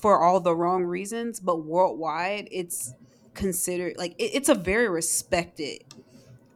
for 0.00 0.20
all 0.20 0.40
the 0.40 0.54
wrong 0.54 0.84
reasons 0.84 1.38
but 1.40 1.64
worldwide 1.64 2.48
it's 2.50 2.92
considered 3.34 3.96
like 3.96 4.14
it, 4.18 4.30
it's 4.34 4.48
a 4.48 4.54
very 4.54 4.88
respected 4.88 5.84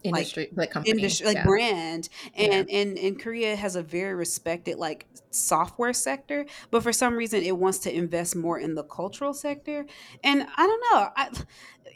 industry 0.03 0.47
like, 0.51 0.57
like 0.57 0.71
company 0.71 0.91
industry 0.91 1.25
like 1.27 1.35
yeah. 1.35 1.45
brand 1.45 2.09
and 2.35 2.69
yeah. 2.69 2.77
and 2.79 2.97
and 2.97 3.19
Korea 3.19 3.55
has 3.55 3.75
a 3.75 3.83
very 3.83 4.15
respected 4.15 4.77
like 4.77 5.05
software 5.29 5.93
sector 5.93 6.45
but 6.71 6.83
for 6.83 6.91
some 6.91 7.15
reason 7.15 7.41
it 7.43 7.57
wants 7.57 7.79
to 7.79 7.95
invest 7.95 8.35
more 8.35 8.59
in 8.59 8.75
the 8.75 8.83
cultural 8.83 9.33
sector 9.33 9.85
and 10.23 10.45
I 10.57 10.67
don't 10.67 10.83
know 10.91 11.09
I 11.15 11.29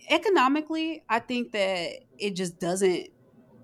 economically, 0.10 1.04
I 1.10 1.20
think 1.20 1.52
that 1.52 1.92
it 2.18 2.36
just 2.36 2.60
doesn't 2.60 3.10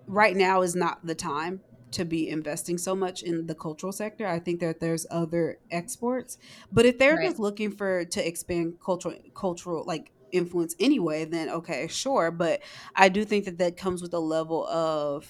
right 0.08 0.36
now 0.36 0.62
is 0.62 0.76
not 0.76 1.06
the 1.06 1.16
time 1.16 1.62
to 1.92 2.06
be 2.06 2.30
investing 2.30 2.78
so 2.78 2.96
much 2.96 3.22
in 3.22 3.48
the 3.48 3.56
cultural 3.56 3.92
sector. 3.92 4.26
I 4.26 4.40
think 4.40 4.62
that 4.62 4.80
there's 4.80 5.06
other 5.12 5.60
exports, 5.70 6.38
but 6.72 6.86
if 6.86 6.98
they're 6.98 7.18
right. 7.18 7.28
just 7.28 7.40
looking 7.40 7.72
for 7.72 8.06
to 8.06 8.28
expand 8.28 8.76
cultural 8.84 9.18
cultural 9.36 9.84
like 9.86 10.12
influence 10.32 10.76
anyway, 10.80 11.26
then 11.26 11.50
okay, 11.50 11.88
sure. 11.88 12.32
But 12.32 12.62
I 12.96 13.10
do 13.10 13.24
think 13.26 13.46
that 13.46 13.58
that 13.60 13.78
comes 13.78 14.02
with 14.02 14.14
a 14.14 14.20
level 14.20 14.66
of 14.68 15.28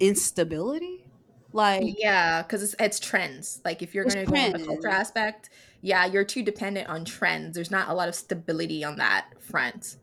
instability. 0.00 1.04
Like 1.52 1.82
yeah, 1.98 2.42
because 2.42 2.62
it's, 2.62 2.74
it's 2.78 3.00
trends. 3.00 3.60
Like 3.64 3.82
if 3.82 3.94
you're 3.94 4.04
going 4.04 4.26
to 4.26 4.30
go 4.30 4.36
on 4.36 4.52
the 4.52 4.64
culture 4.64 4.88
aspect, 4.88 5.50
yeah, 5.80 6.06
you're 6.06 6.24
too 6.24 6.42
dependent 6.42 6.88
on 6.88 7.04
trends. 7.04 7.54
There's 7.54 7.70
not 7.70 7.88
a 7.88 7.94
lot 7.94 8.08
of 8.08 8.14
stability 8.14 8.84
on 8.84 8.96
that 8.96 9.28
front. 9.40 9.96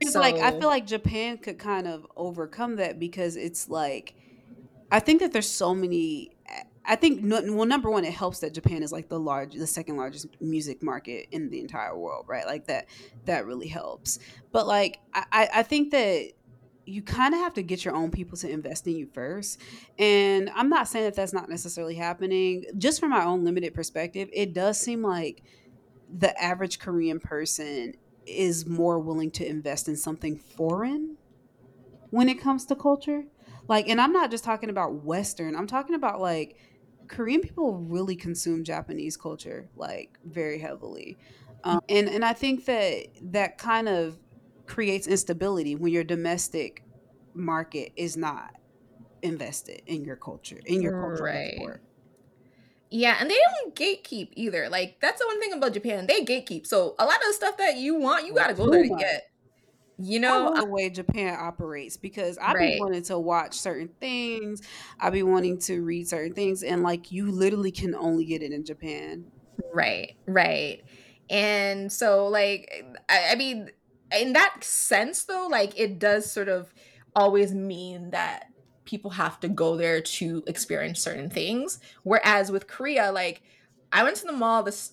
It's 0.00 0.12
so, 0.12 0.20
like 0.20 0.36
I 0.36 0.50
feel 0.52 0.68
like 0.68 0.86
Japan 0.86 1.38
could 1.38 1.58
kind 1.58 1.86
of 1.86 2.06
overcome 2.16 2.76
that 2.76 2.98
because 2.98 3.36
it's 3.36 3.68
like 3.68 4.14
I 4.90 5.00
think 5.00 5.20
that 5.20 5.32
there's 5.32 5.48
so 5.48 5.74
many 5.74 6.35
I 6.86 6.96
think 6.96 7.20
well 7.24 7.66
number 7.66 7.90
one 7.90 8.04
it 8.04 8.12
helps 8.12 8.40
that 8.40 8.54
Japan 8.54 8.82
is 8.82 8.92
like 8.92 9.08
the 9.08 9.18
large 9.18 9.54
the 9.54 9.66
second 9.66 9.96
largest 9.96 10.28
music 10.40 10.82
market 10.82 11.28
in 11.32 11.50
the 11.50 11.60
entire 11.60 11.96
world, 11.96 12.26
right? 12.28 12.46
Like 12.46 12.66
that 12.66 12.86
that 13.24 13.46
really 13.46 13.68
helps. 13.68 14.18
But 14.52 14.66
like 14.66 14.98
I 15.14 15.48
I 15.54 15.62
think 15.62 15.90
that 15.90 16.32
you 16.86 17.02
kind 17.02 17.34
of 17.34 17.40
have 17.40 17.52
to 17.54 17.62
get 17.62 17.84
your 17.84 17.94
own 17.94 18.10
people 18.10 18.38
to 18.38 18.48
invest 18.48 18.86
in 18.86 18.96
you 18.96 19.06
first. 19.06 19.60
And 19.98 20.48
I'm 20.54 20.68
not 20.68 20.86
saying 20.86 21.04
that 21.04 21.14
that's 21.14 21.32
not 21.32 21.48
necessarily 21.48 21.96
happening. 21.96 22.64
Just 22.78 23.00
from 23.00 23.10
my 23.10 23.24
own 23.24 23.44
limited 23.44 23.74
perspective, 23.74 24.28
it 24.32 24.54
does 24.54 24.80
seem 24.80 25.02
like 25.02 25.42
the 26.16 26.40
average 26.40 26.78
Korean 26.78 27.18
person 27.18 27.94
is 28.24 28.66
more 28.66 28.98
willing 29.00 29.30
to 29.32 29.46
invest 29.46 29.88
in 29.88 29.96
something 29.96 30.36
foreign 30.38 31.16
when 32.10 32.28
it 32.28 32.40
comes 32.40 32.64
to 32.66 32.76
culture. 32.76 33.24
Like, 33.68 33.88
and 33.88 34.00
I'm 34.00 34.12
not 34.12 34.30
just 34.30 34.44
talking 34.44 34.70
about 34.70 35.04
Western, 35.04 35.56
I'm 35.56 35.66
talking 35.66 35.96
about 35.96 36.20
like 36.20 36.56
Korean 37.08 37.40
people 37.40 37.78
really 37.78 38.16
consume 38.16 38.64
Japanese 38.64 39.16
culture 39.16 39.68
like 39.76 40.18
very 40.24 40.58
heavily. 40.58 41.16
Um, 41.64 41.80
and, 41.88 42.08
and 42.08 42.24
I 42.24 42.32
think 42.32 42.64
that 42.66 43.06
that 43.32 43.58
kind 43.58 43.88
of 43.88 44.18
creates 44.66 45.06
instability 45.06 45.74
when 45.74 45.92
your 45.92 46.04
domestic 46.04 46.84
market 47.34 47.92
is 47.96 48.16
not 48.16 48.54
invested 49.22 49.82
in 49.86 50.04
your 50.04 50.16
culture, 50.16 50.60
in 50.64 50.82
your 50.82 50.92
culture. 50.92 51.24
Right. 51.24 51.80
Yeah, 52.88 53.16
and 53.20 53.28
they 53.28 53.36
don't 53.36 53.74
gatekeep 53.74 54.30
either. 54.34 54.68
Like 54.68 55.00
that's 55.00 55.20
the 55.20 55.26
one 55.26 55.40
thing 55.40 55.52
about 55.52 55.72
Japan. 55.72 56.06
They 56.06 56.24
gatekeep. 56.24 56.66
So 56.66 56.94
a 56.98 57.04
lot 57.04 57.16
of 57.16 57.26
the 57.26 57.32
stuff 57.32 57.56
that 57.58 57.76
you 57.76 57.96
want, 57.96 58.26
you 58.26 58.34
gotta 58.34 58.54
go 58.54 58.70
there 58.70 58.82
to 58.82 58.88
get. 58.88 59.30
You 59.98 60.20
know 60.20 60.54
the 60.54 60.64
way 60.66 60.90
Japan 60.90 61.38
operates 61.40 61.96
because 61.96 62.36
I've 62.38 62.54
right. 62.54 62.72
been 62.72 62.80
wanting 62.80 63.02
to 63.04 63.18
watch 63.18 63.54
certain 63.54 63.88
things. 64.00 64.60
I've 65.00 65.14
been 65.14 65.30
wanting 65.30 65.58
to 65.60 65.82
read 65.82 66.06
certain 66.06 66.34
things, 66.34 66.62
and 66.62 66.82
like 66.82 67.10
you 67.10 67.30
literally 67.30 67.70
can 67.70 67.94
only 67.94 68.26
get 68.26 68.42
it 68.42 68.52
in 68.52 68.64
Japan. 68.64 69.24
Right, 69.72 70.14
right. 70.26 70.82
And 71.30 71.90
so 71.90 72.28
like 72.28 72.84
I, 73.08 73.32
I 73.32 73.34
mean 73.36 73.70
in 74.16 74.32
that 74.34 74.62
sense 74.62 75.24
though 75.24 75.48
like 75.50 75.78
it 75.78 75.98
does 75.98 76.30
sort 76.30 76.48
of 76.48 76.72
always 77.14 77.52
mean 77.52 78.10
that 78.10 78.46
people 78.84 79.10
have 79.10 79.40
to 79.40 79.48
go 79.48 79.76
there 79.76 80.00
to 80.00 80.44
experience 80.46 81.00
certain 81.00 81.28
things 81.28 81.80
whereas 82.04 82.52
with 82.52 82.68
korea 82.68 83.10
like 83.10 83.42
i 83.92 84.02
went 84.02 84.16
to 84.16 84.24
the 84.24 84.32
mall 84.32 84.62
this 84.62 84.92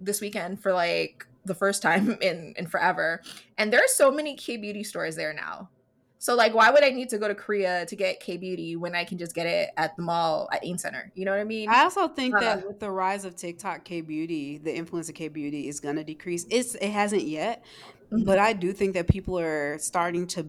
this 0.00 0.20
weekend 0.20 0.60
for 0.60 0.72
like 0.72 1.26
the 1.44 1.54
first 1.54 1.82
time 1.82 2.18
in 2.22 2.54
in 2.56 2.66
forever. 2.66 3.22
And 3.58 3.72
there 3.72 3.80
are 3.80 3.88
so 3.88 4.10
many 4.10 4.36
k-beauty 4.36 4.84
stores 4.84 5.16
there 5.16 5.32
now. 5.32 5.70
So 6.18 6.36
like 6.36 6.54
why 6.54 6.70
would 6.70 6.84
i 6.84 6.90
need 6.90 7.08
to 7.08 7.18
go 7.18 7.26
to 7.26 7.34
korea 7.34 7.84
to 7.84 7.96
get 7.96 8.20
k-beauty 8.20 8.76
when 8.76 8.94
i 8.94 9.04
can 9.04 9.18
just 9.18 9.34
get 9.34 9.48
it 9.48 9.70
at 9.76 9.96
the 9.96 10.02
mall 10.02 10.48
at 10.52 10.64
ain 10.64 10.78
center? 10.78 11.10
You 11.16 11.24
know 11.24 11.32
what 11.32 11.40
i 11.40 11.44
mean? 11.44 11.68
I 11.68 11.82
also 11.82 12.06
think 12.06 12.36
uh, 12.36 12.40
that 12.40 12.66
with 12.66 12.78
the 12.78 12.92
rise 12.92 13.24
of 13.24 13.34
tiktok 13.34 13.82
k-beauty 13.82 14.58
the 14.58 14.72
influence 14.72 15.08
of 15.08 15.16
k-beauty 15.16 15.66
is 15.66 15.80
going 15.80 15.96
to 15.96 16.04
decrease. 16.04 16.46
It's 16.48 16.76
it 16.76 16.90
hasn't 16.90 17.24
yet 17.24 17.64
Mm-hmm. 18.12 18.24
But 18.24 18.38
I 18.38 18.52
do 18.52 18.72
think 18.72 18.94
that 18.94 19.08
people 19.08 19.38
are 19.38 19.78
starting 19.78 20.26
to 20.28 20.46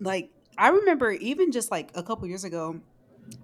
like 0.00 0.30
I 0.58 0.68
remember 0.68 1.12
even 1.12 1.52
just 1.52 1.70
like 1.70 1.90
a 1.94 2.02
couple 2.02 2.26
years 2.26 2.44
ago, 2.44 2.80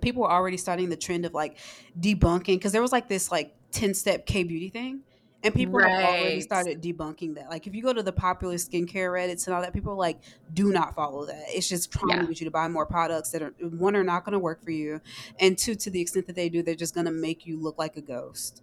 people 0.00 0.22
were 0.22 0.30
already 0.30 0.56
starting 0.56 0.88
the 0.88 0.96
trend 0.96 1.24
of 1.24 1.34
like 1.34 1.58
debunking 1.98 2.56
because 2.56 2.72
there 2.72 2.82
was 2.82 2.92
like 2.92 3.08
this 3.08 3.30
like 3.30 3.54
10 3.70 3.94
step 3.94 4.26
K 4.26 4.42
beauty 4.42 4.68
thing. 4.68 5.02
And 5.44 5.54
people 5.54 5.74
right. 5.74 5.90
have 5.90 6.20
already 6.20 6.40
started 6.40 6.80
debunking 6.80 7.34
that. 7.34 7.50
Like 7.50 7.66
if 7.66 7.74
you 7.74 7.82
go 7.82 7.92
to 7.92 8.02
the 8.02 8.12
popular 8.12 8.54
skincare 8.54 9.10
Reddits 9.10 9.46
and 9.46 9.54
all 9.54 9.62
that, 9.62 9.72
people 9.72 9.92
are 9.92 9.96
like, 9.96 10.20
do 10.52 10.72
not 10.72 10.94
follow 10.94 11.26
that. 11.26 11.44
It's 11.48 11.68
just 11.68 11.90
trying 11.90 12.10
yeah. 12.10 12.22
to 12.22 12.26
get 12.28 12.40
you 12.40 12.44
to 12.44 12.50
buy 12.50 12.68
more 12.68 12.86
products 12.86 13.30
that 13.30 13.42
are 13.42 13.54
one 13.60 13.96
are 13.96 14.04
not 14.04 14.24
gonna 14.24 14.38
work 14.38 14.62
for 14.64 14.70
you. 14.70 15.00
And 15.40 15.58
two, 15.58 15.74
to 15.74 15.90
the 15.90 16.00
extent 16.00 16.26
that 16.28 16.36
they 16.36 16.48
do, 16.48 16.62
they're 16.62 16.74
just 16.74 16.94
gonna 16.94 17.10
make 17.10 17.46
you 17.46 17.60
look 17.60 17.78
like 17.78 17.96
a 17.96 18.02
ghost 18.02 18.62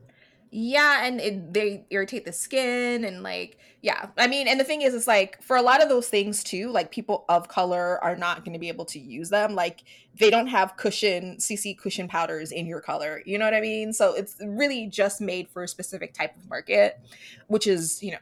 yeah 0.51 1.05
and 1.05 1.21
it, 1.21 1.53
they 1.53 1.85
irritate 1.89 2.25
the 2.25 2.33
skin 2.33 3.03
and 3.03 3.21
like 3.21 3.57
yeah. 3.81 4.07
I 4.17 4.27
mean 4.27 4.47
and 4.47 4.59
the 4.59 4.63
thing 4.63 4.81
is 4.81 4.93
it's 4.93 5.07
like 5.07 5.41
for 5.41 5.55
a 5.55 5.61
lot 5.61 5.81
of 5.81 5.89
those 5.89 6.07
things 6.07 6.43
too 6.43 6.69
like 6.71 6.91
people 6.91 7.23
of 7.29 7.47
color 7.47 8.03
are 8.03 8.15
not 8.15 8.43
going 8.43 8.53
to 8.53 8.59
be 8.59 8.67
able 8.67 8.85
to 8.85 8.99
use 8.99 9.29
them. 9.29 9.55
Like 9.55 9.83
they 10.19 10.29
don't 10.29 10.47
have 10.47 10.75
cushion 10.75 11.37
cc 11.37 11.77
cushion 11.77 12.07
powders 12.07 12.51
in 12.51 12.65
your 12.65 12.81
color. 12.81 13.21
You 13.25 13.37
know 13.37 13.45
what 13.45 13.53
i 13.53 13.61
mean? 13.61 13.93
So 13.93 14.13
it's 14.15 14.35
really 14.43 14.87
just 14.87 15.21
made 15.21 15.49
for 15.49 15.63
a 15.63 15.67
specific 15.67 16.13
type 16.13 16.35
of 16.35 16.49
market 16.49 16.99
which 17.47 17.67
is 17.67 18.01
you 18.03 18.11
know 18.11 18.17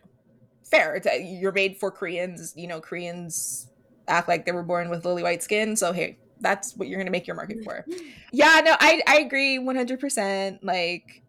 fair. 0.63 0.95
It's, 0.95 1.07
uh, 1.07 1.13
you're 1.13 1.53
made 1.53 1.77
for 1.77 1.91
koreans 1.91 2.53
you 2.55 2.67
know 2.67 2.81
koreans 2.81 3.69
act 4.07 4.27
like 4.27 4.45
they 4.45 4.51
were 4.51 4.63
born 4.63 4.89
with 4.89 5.05
lily 5.05 5.23
white 5.23 5.41
skin. 5.41 5.75
So 5.75 5.93
hey 5.93 6.17
that's 6.39 6.75
what 6.75 6.87
you're 6.87 6.97
going 6.97 7.07
to 7.07 7.11
make 7.11 7.25
your 7.25 7.35
market 7.35 7.63
for. 7.63 7.85
Yeah 8.33 8.61
no 8.63 8.75
i 8.79 9.01
i 9.07 9.19
agree 9.19 9.57
100% 9.57 10.59
like 10.61 11.23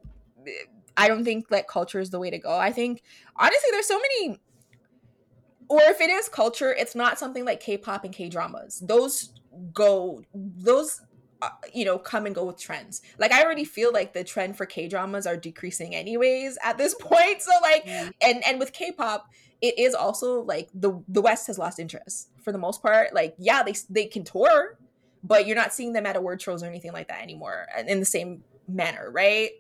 I 0.99 1.07
don't 1.07 1.25
think 1.25 1.49
that 1.49 1.69
culture 1.69 2.01
is 2.01 2.11
the 2.11 2.19
way 2.19 2.29
to 2.29 2.39
go. 2.39 2.59
I 2.59 2.73
think 2.73 3.03
honestly, 3.37 3.69
there's 3.71 3.87
so 3.87 3.99
many. 3.99 4.41
Or 5.69 5.81
if 5.83 6.01
it 6.01 6.11
is 6.11 6.29
culture, 6.29 6.75
it's 6.77 6.95
not 6.95 7.19
something 7.19 7.45
like 7.45 7.61
K-pop 7.61 8.05
and 8.05 8.13
K-dramas. 8.13 8.81
Those 8.81 9.33
go, 9.73 10.23
those 10.35 11.01
uh, 11.41 11.51
you 11.73 11.85
know 11.85 11.99
come 11.99 12.27
and 12.27 12.35
go 12.35 12.45
with 12.45 12.59
trends 12.59 13.01
like 13.17 13.31
i 13.31 13.45
already 13.45 13.65
feel 13.65 13.93
like 13.93 14.13
the 14.13 14.25
trend 14.25 14.57
for 14.57 14.67
k 14.67 14.89
dramas 14.89 15.25
are 15.25 15.37
decreasing 15.37 15.95
anyways 15.95 16.59
at 16.65 16.77
this 16.77 16.95
point 17.01 17.41
so 17.41 17.53
like 17.63 17.87
and 17.87 18.45
and 18.45 18.59
with 18.59 18.73
k-pop 18.73 19.29
it 19.63 19.79
is 19.79 19.95
also 19.95 20.41
like 20.41 20.69
the 20.75 21.01
the 21.07 21.23
west 21.23 21.47
has 21.47 21.57
lost 21.57 21.79
interest 21.79 22.31
for 22.43 22.51
the 22.51 22.59
most 22.59 22.83
part 22.83 23.15
like 23.15 23.37
yeah 23.39 23.63
they 23.63 23.73
they 23.89 24.05
can 24.05 24.25
tour 24.25 24.77
but 25.23 25.47
you're 25.47 25.55
not 25.55 25.73
seeing 25.73 25.93
them 25.93 26.07
at 26.07 26.17
award 26.17 26.43
shows 26.43 26.61
or 26.61 26.67
anything 26.67 26.93
like 26.93 27.07
that 27.07 27.23
anymore 27.23 27.69
in 27.87 28.01
the 28.01 28.07
same 28.07 28.43
manner 28.67 29.09
right 29.13 29.51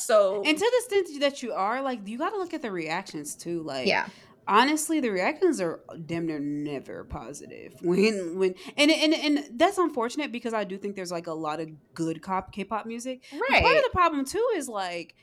so 0.00 0.42
and 0.44 0.56
to 0.56 0.64
the 0.88 0.96
extent 0.96 1.20
that 1.20 1.42
you 1.42 1.52
are 1.52 1.82
like 1.82 2.06
you 2.06 2.18
got 2.18 2.30
to 2.30 2.38
look 2.38 2.54
at 2.54 2.62
the 2.62 2.70
reactions 2.70 3.34
too 3.34 3.62
like 3.62 3.86
yeah. 3.86 4.06
honestly 4.48 5.00
the 5.00 5.10
reactions 5.10 5.60
are 5.60 5.80
damn 6.06 6.26
near 6.26 6.38
never 6.38 7.04
positive 7.04 7.74
when 7.82 8.38
when 8.38 8.54
and 8.76 8.90
and 8.90 9.14
and 9.14 9.58
that's 9.58 9.78
unfortunate 9.78 10.32
because 10.32 10.54
i 10.54 10.64
do 10.64 10.78
think 10.78 10.96
there's 10.96 11.12
like 11.12 11.26
a 11.26 11.32
lot 11.32 11.60
of 11.60 11.68
good 11.94 12.22
cop 12.22 12.52
k-pop 12.52 12.86
music. 12.86 13.22
Right 13.32 13.62
part 13.62 13.76
of 13.76 13.82
the 13.82 13.90
problem 13.92 14.24
too 14.24 14.46
is 14.56 14.68
like 14.68 15.14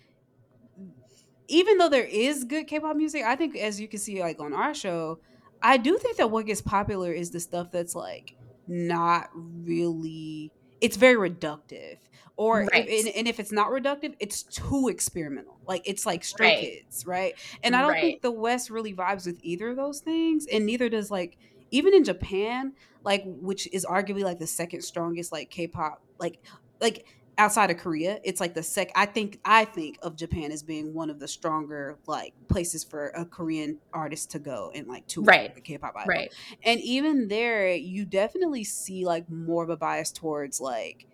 even 1.48 1.78
though 1.78 1.90
there 1.90 2.06
is 2.06 2.44
good 2.44 2.68
k-pop 2.68 2.96
music 2.96 3.24
i 3.24 3.36
think 3.36 3.56
as 3.56 3.80
you 3.80 3.88
can 3.88 4.00
see 4.00 4.22
like 4.22 4.40
on 4.40 4.54
our 4.54 4.74
show 4.74 5.20
i 5.62 5.78
do 5.78 5.98
think 5.98 6.18
that 6.18 6.30
what 6.30 6.46
gets 6.46 6.62
popular 6.62 7.12
is 7.12 7.32
the 7.32 7.40
stuff 7.40 7.72
that's 7.72 7.96
like 7.96 8.36
not 8.68 9.30
really 9.34 10.52
it's 10.82 10.98
very 10.98 11.30
reductive 11.30 11.98
or 12.38 12.68
right. 12.72 12.88
if, 12.88 13.06
and, 13.06 13.16
and, 13.16 13.28
if 13.28 13.40
it's 13.40 13.52
not 13.52 13.70
reductive 13.70 14.16
it's 14.20 14.44
too 14.44 14.88
experimental 14.88 15.58
like 15.68 15.82
it's 15.86 16.06
like 16.06 16.24
Stray 16.24 16.62
Kids 16.62 17.06
right 17.06 17.34
and 17.64 17.76
i 17.76 17.82
don't 17.82 17.92
right. 17.92 18.02
think 18.02 18.22
the 18.22 18.32
west 18.32 18.70
really 18.70 18.94
vibes 18.94 19.26
with 19.26 19.40
either 19.42 19.70
of 19.70 19.76
those 19.76 20.00
things 20.00 20.46
and 20.52 20.66
neither 20.66 20.88
does 20.90 21.12
like 21.12 21.38
even 21.72 21.94
in 21.94 22.04
japan 22.04 22.74
like 23.04 23.24
which 23.26 23.68
is 23.74 23.86
arguably 23.86 24.24
like 24.24 24.40
the 24.40 24.48
second 24.48 24.82
strongest 24.82 25.32
like 25.32 25.50
k-pop 25.50 26.02
like 26.20 26.40
like 26.80 27.06
outside 27.38 27.70
of 27.70 27.78
Korea, 27.78 28.20
it's 28.24 28.40
like 28.42 28.54
the 28.54 28.64
sec. 28.64 28.92
I 28.96 29.06
think 29.06 29.40
I 29.46 29.66
think 29.66 30.00
of 30.02 30.16
Japan 30.16 30.52
as 30.52 30.64
being 30.64 30.94
one 30.94 31.10
of 31.10 31.20
the 31.20 31.28
stronger 31.28 31.98
like 32.08 32.34
places 32.48 32.84
for 32.84 33.08
a 33.10 33.26
Korean 33.26 33.78
artist 33.94 34.32
to 34.32 34.40
go 34.40 34.72
and 34.74 34.88
like 34.88 35.06
to 35.08 35.24
right 35.24 35.54
the 35.54 35.62
K-pop 35.62 35.94
idol. 35.96 36.08
Right. 36.08 36.34
And 36.64 36.80
even 36.82 37.28
there, 37.28 37.74
you 37.74 38.06
definitely 38.06 38.64
see 38.64 39.06
like 39.06 39.30
more 39.30 39.64
of 39.64 39.70
a 39.70 39.78
bias 39.78 40.12
towards 40.12 40.60
like 40.60 41.08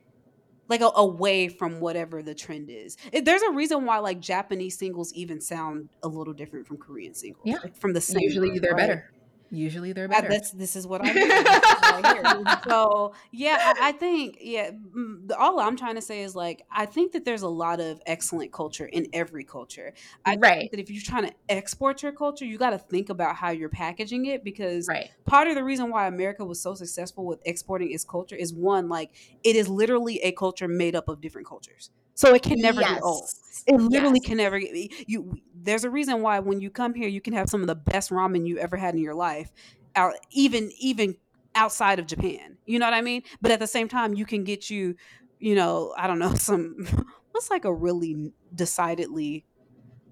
like 0.70 0.82
a, 0.82 0.90
away 0.96 1.50
from 1.50 1.80
whatever 1.80 2.24
the 2.24 2.34
trend 2.34 2.70
is. 2.70 2.98
It, 3.12 3.26
there's 3.26 3.42
a 3.42 3.52
reason 3.52 3.86
why 3.86 4.00
like 4.00 4.20
Japanese 4.20 4.78
singles 4.78 5.14
even 5.14 5.42
sound 5.42 5.90
a 6.02 6.08
little 6.08 6.34
different 6.34 6.68
from 6.68 6.78
Korean 6.78 7.14
singles. 7.14 7.44
Yeah, 7.46 7.58
like, 7.64 7.76
from 7.78 7.94
the 7.94 8.02
same. 8.02 8.22
Usually 8.22 8.60
they're 8.60 8.72
right? 8.72 8.78
better. 8.78 9.12
Usually 9.54 9.94
they're 9.94 10.08
better. 10.08 10.30
That's 10.30 10.50
this 10.50 10.76
is 10.76 10.88
what 10.88 11.02
I 11.04 11.14
so 12.68 13.14
yeah, 13.32 13.58
I, 13.60 13.90
I, 13.90 13.92
think 13.92 14.40
yeah. 14.42 14.72
Mm, 14.72 15.30
all 15.38 15.60
I'm 15.60 15.78
trying 15.78 15.94
to 15.94 16.02
say 16.02 16.24
is 16.24 16.36
like 16.36 16.66
I 16.72 16.88
think 16.88 17.12
that 17.12 17.24
there's 17.24 17.44
a 17.44 17.48
lot 17.48 17.80
of 17.80 18.02
excellent 18.08 18.52
culture 18.52 18.88
in 18.88 19.08
every 19.14 19.44
culture. 19.44 19.94
I 20.26 20.38
right. 20.38 20.72
that 20.72 20.80
if 20.80 20.90
you're 20.90 21.04
trying 21.04 21.28
to 21.28 21.34
export 21.50 22.02
your 22.02 22.14
culture, 22.14 22.46
you 22.46 22.58
got 22.58 22.72
to 22.72 22.80
think 22.80 23.10
about 23.10 23.36
how 23.36 23.52
you're 23.52 23.70
packaging 23.70 24.26
it 24.26 24.44
because 24.44 24.88
right. 24.88 25.12
part 25.26 25.48
of 25.48 25.54
the 25.54 25.64
reason 25.64 25.92
why 25.92 26.08
America 26.08 26.44
was 26.44 26.60
so 26.60 26.74
successful 26.74 27.24
with 27.24 27.40
exporting 27.46 27.92
its 27.92 28.04
culture 28.04 28.36
is 28.36 28.56
one 28.56 28.90
like 28.90 29.12
it 29.44 29.56
is 29.56 29.70
literally 29.70 30.20
a 30.22 30.32
culture 30.32 30.68
made 30.68 30.96
up 30.96 31.08
of 31.10 31.22
different 31.22 31.48
cultures. 31.48 31.92
So 32.16 32.34
it 32.34 32.44
can 32.44 32.60
never 32.60 32.82
yes. 32.82 32.94
get 32.94 33.04
old. 33.04 33.30
It 33.66 33.76
literally 33.76 34.20
yes. 34.22 34.28
can 34.28 34.38
never 34.38 34.60
get 34.60 35.10
you. 35.10 35.36
There's 35.56 35.84
a 35.84 35.90
reason 35.90 36.22
why 36.22 36.40
when 36.40 36.60
you 36.60 36.70
come 36.70 36.94
here, 36.94 37.08
you 37.08 37.22
can 37.22 37.34
have 37.34 37.50
some 37.50 37.62
of 37.62 37.68
the 37.68 37.76
best 37.76 38.12
ramen 38.12 38.46
you 38.46 38.58
ever 38.58 38.78
had 38.78 38.94
in 38.94 39.02
your 39.02 39.16
life, 39.16 39.52
out 39.96 40.14
even 40.32 40.72
even 40.80 41.16
outside 41.56 42.00
of 42.00 42.08
Japan. 42.08 42.58
You 42.66 42.80
know 42.80 42.86
what 42.86 42.94
I 42.94 43.02
mean? 43.02 43.24
But 43.42 43.52
at 43.52 43.60
the 43.60 43.68
same 43.68 43.88
time, 43.88 44.14
you 44.14 44.26
can 44.26 44.44
get 44.44 44.70
you, 44.70 44.96
you 45.40 45.56
know, 45.56 45.94
I 45.98 46.08
don't 46.08 46.20
know, 46.20 46.34
some 46.36 46.86
what's 47.32 47.50
like 47.50 47.66
a 47.66 47.74
really 47.74 48.32
decidedly 48.54 49.46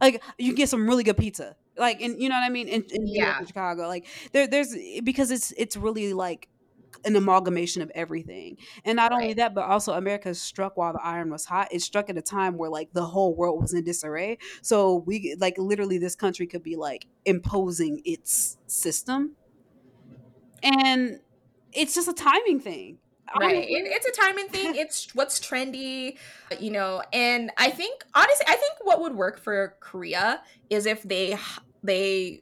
like 0.01 0.21
you 0.37 0.53
get 0.53 0.67
some 0.67 0.87
really 0.87 1.03
good 1.03 1.15
pizza 1.15 1.55
like 1.77 2.01
and 2.01 2.21
you 2.21 2.27
know 2.27 2.35
what 2.35 2.43
i 2.43 2.49
mean 2.49 2.67
in, 2.67 2.83
in 2.91 3.07
yeah. 3.07 3.43
chicago 3.45 3.87
like 3.87 4.05
there 4.33 4.47
there's 4.47 4.75
because 5.03 5.31
it's 5.31 5.53
it's 5.55 5.77
really 5.77 6.13
like 6.13 6.49
an 7.05 7.15
amalgamation 7.15 7.81
of 7.81 7.91
everything. 7.95 8.57
And 8.85 8.95
not 8.95 9.11
only 9.11 9.33
that, 9.33 9.53
but 9.53 9.65
also 9.65 9.93
America 9.93 10.33
struck 10.33 10.77
while 10.77 10.93
the 10.93 11.01
iron 11.03 11.29
was 11.29 11.45
hot. 11.45 11.69
It 11.71 11.81
struck 11.81 12.09
at 12.09 12.17
a 12.17 12.21
time 12.21 12.57
where 12.57 12.69
like 12.69 12.93
the 12.93 13.05
whole 13.05 13.35
world 13.35 13.61
was 13.61 13.73
in 13.73 13.83
disarray. 13.83 14.37
So 14.61 15.03
we 15.05 15.35
like 15.39 15.57
literally 15.57 15.97
this 15.97 16.15
country 16.15 16.47
could 16.47 16.63
be 16.63 16.75
like 16.75 17.07
imposing 17.25 18.01
its 18.05 18.57
system. 18.67 19.35
And 20.63 21.19
it's 21.73 21.95
just 21.95 22.07
a 22.07 22.13
timing 22.13 22.59
thing. 22.59 22.97
Right. 23.39 23.63
It, 23.63 23.83
it's 23.85 24.05
a 24.05 24.21
timing 24.21 24.49
thing. 24.49 24.75
It's 24.81 25.13
what's 25.15 25.39
trendy, 25.39 26.17
you 26.59 26.71
know. 26.71 27.01
And 27.13 27.51
I 27.57 27.69
think 27.69 28.03
honestly, 28.13 28.45
I 28.47 28.55
think 28.55 28.73
what 28.81 29.01
would 29.01 29.15
work 29.15 29.39
for 29.39 29.75
Korea 29.79 30.41
is 30.69 30.85
if 30.85 31.03
they 31.03 31.37
they 31.83 32.41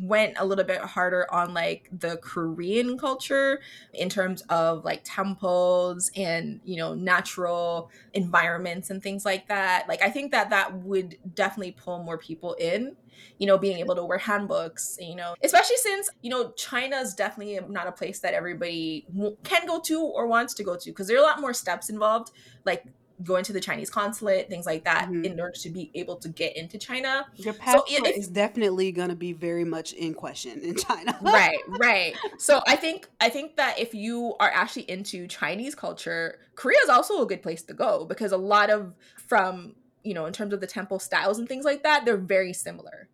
went 0.00 0.34
a 0.38 0.44
little 0.44 0.64
bit 0.64 0.80
harder 0.80 1.26
on 1.32 1.54
like 1.54 1.88
the 1.92 2.16
Korean 2.16 2.98
culture 2.98 3.60
in 3.92 4.08
terms 4.08 4.42
of 4.48 4.84
like 4.84 5.02
temples 5.04 6.10
and 6.16 6.60
you 6.64 6.76
know 6.76 6.94
natural 6.94 7.90
environments 8.12 8.90
and 8.90 9.02
things 9.02 9.24
like 9.24 9.48
that. 9.48 9.86
Like 9.88 10.02
I 10.02 10.10
think 10.10 10.32
that 10.32 10.50
that 10.50 10.74
would 10.78 11.16
definitely 11.34 11.72
pull 11.72 12.02
more 12.02 12.18
people 12.18 12.54
in. 12.54 12.96
You 13.38 13.46
know, 13.46 13.58
being 13.58 13.78
able 13.78 13.94
to 13.94 14.04
wear 14.04 14.18
hanboks, 14.18 14.96
you 15.00 15.14
know, 15.14 15.36
especially 15.42 15.76
since, 15.76 16.10
you 16.22 16.30
know, 16.30 16.50
China 16.52 16.96
is 16.96 17.14
definitely 17.14 17.60
not 17.68 17.86
a 17.86 17.92
place 17.92 18.18
that 18.20 18.34
everybody 18.34 19.06
can 19.44 19.66
go 19.66 19.80
to 19.80 20.00
or 20.00 20.26
wants 20.26 20.52
to 20.54 20.64
go 20.64 20.76
to 20.76 20.90
because 20.90 21.06
there 21.06 21.16
are 21.16 21.20
a 21.20 21.22
lot 21.22 21.40
more 21.40 21.54
steps 21.54 21.88
involved. 21.88 22.32
Like 22.64 22.84
going 23.22 23.44
to 23.44 23.52
the 23.52 23.60
Chinese 23.60 23.90
consulate, 23.90 24.48
things 24.48 24.66
like 24.66 24.84
that, 24.84 25.04
mm-hmm. 25.04 25.24
in 25.24 25.40
order 25.40 25.52
to 25.52 25.70
be 25.70 25.90
able 25.94 26.16
to 26.16 26.28
get 26.28 26.56
into 26.56 26.78
China. 26.78 27.26
Your 27.36 27.54
passport 27.54 27.88
so 27.88 28.06
it, 28.06 28.16
is 28.16 28.28
definitely 28.28 28.92
going 28.92 29.10
to 29.10 29.14
be 29.14 29.32
very 29.32 29.64
much 29.64 29.92
in 29.92 30.14
question 30.14 30.60
in 30.60 30.76
China. 30.76 31.16
right, 31.22 31.58
right. 31.68 32.16
So 32.38 32.60
I 32.66 32.76
think 32.76 33.08
I 33.20 33.28
think 33.28 33.56
that 33.56 33.78
if 33.78 33.94
you 33.94 34.34
are 34.40 34.50
actually 34.52 34.90
into 34.90 35.26
Chinese 35.26 35.74
culture, 35.74 36.38
Korea 36.54 36.78
is 36.82 36.88
also 36.88 37.22
a 37.22 37.26
good 37.26 37.42
place 37.42 37.62
to 37.62 37.74
go 37.74 38.04
because 38.04 38.32
a 38.32 38.36
lot 38.36 38.70
of 38.70 38.94
from 39.16 39.74
you 40.02 40.14
know 40.14 40.26
in 40.26 40.32
terms 40.32 40.52
of 40.52 40.60
the 40.60 40.66
temple 40.66 40.98
styles 40.98 41.38
and 41.38 41.48
things 41.48 41.64
like 41.64 41.82
that, 41.84 42.04
they're 42.04 42.16
very 42.16 42.52
similar. 42.52 43.08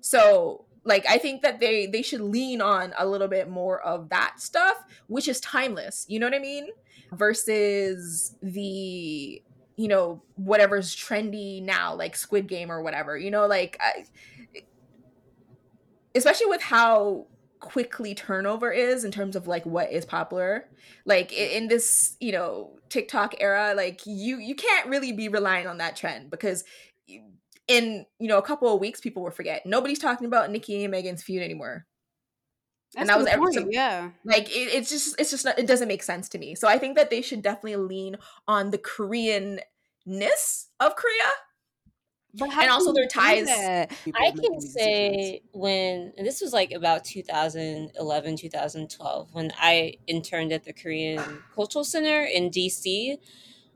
So 0.00 0.66
like 0.86 1.04
i 1.08 1.18
think 1.18 1.42
that 1.42 1.60
they 1.60 1.86
they 1.86 2.00
should 2.00 2.20
lean 2.20 2.62
on 2.62 2.94
a 2.96 3.06
little 3.06 3.28
bit 3.28 3.50
more 3.50 3.80
of 3.82 4.08
that 4.08 4.40
stuff 4.40 4.76
which 5.08 5.28
is 5.28 5.40
timeless 5.40 6.06
you 6.08 6.18
know 6.18 6.26
what 6.26 6.34
i 6.34 6.38
mean 6.38 6.68
versus 7.12 8.36
the 8.42 9.42
you 9.76 9.88
know 9.88 10.22
whatever's 10.36 10.96
trendy 10.96 11.62
now 11.62 11.94
like 11.94 12.16
squid 12.16 12.46
game 12.46 12.70
or 12.70 12.82
whatever 12.82 13.16
you 13.16 13.30
know 13.30 13.46
like 13.46 13.76
I, 13.80 14.04
especially 16.14 16.46
with 16.46 16.62
how 16.62 17.26
quickly 17.60 18.14
turnover 18.14 18.70
is 18.70 19.04
in 19.04 19.10
terms 19.10 19.34
of 19.34 19.46
like 19.46 19.64
what 19.66 19.90
is 19.92 20.04
popular. 20.04 20.68
Like 21.04 21.32
in 21.32 21.68
this 21.68 22.16
you 22.20 22.32
know 22.32 22.70
tiktok 22.88 23.34
era 23.40 23.74
like 23.76 24.00
you 24.06 24.38
you 24.38 24.54
can't 24.54 24.88
really 24.88 25.12
be 25.12 25.28
relying 25.28 25.66
on 25.66 25.78
that 25.78 25.96
trend 25.96 26.30
because 26.30 26.62
in 27.66 28.06
you 28.18 28.28
know 28.28 28.38
a 28.38 28.42
couple 28.42 28.72
of 28.72 28.80
weeks 28.80 29.00
people 29.00 29.22
will 29.22 29.30
forget. 29.30 29.66
Nobody's 29.66 29.98
talking 29.98 30.26
about 30.26 30.50
nikki 30.50 30.84
and 30.84 30.90
megan's 30.90 31.22
feud 31.22 31.42
anymore 31.42 31.86
that's 32.96 33.10
and 33.10 33.10
that 33.10 33.18
was 33.18 33.26
every 33.26 33.52
so, 33.52 33.68
yeah. 33.70 34.10
Like 34.24 34.48
it, 34.48 34.74
it's 34.74 34.88
just 34.88 35.20
it's 35.20 35.30
just 35.30 35.44
not, 35.44 35.58
it 35.58 35.66
doesn't 35.66 35.88
make 35.88 36.02
sense 36.02 36.30
to 36.30 36.38
me. 36.38 36.54
So 36.54 36.66
I 36.66 36.78
think 36.78 36.96
that 36.96 37.10
they 37.10 37.20
should 37.20 37.42
definitely 37.42 37.76
lean 37.76 38.16
on 38.48 38.70
the 38.70 38.78
Korean 38.78 39.60
ness 40.06 40.68
of 40.80 40.96
Korea. 40.96 41.30
But 42.38 42.52
and 42.56 42.70
also 42.70 42.92
their 42.92 43.06
ties. 43.06 43.48
I 43.48 43.86
can 44.30 44.60
say 44.60 45.42
when 45.52 46.12
and 46.16 46.26
this 46.26 46.40
was 46.40 46.52
like 46.52 46.72
about 46.72 47.04
2011, 47.04 48.36
2012 48.36 49.28
when 49.32 49.52
I 49.58 49.94
interned 50.06 50.52
at 50.52 50.64
the 50.64 50.72
Korean 50.72 51.42
Cultural 51.54 51.84
Center 51.84 52.22
in 52.22 52.50
DC. 52.50 53.18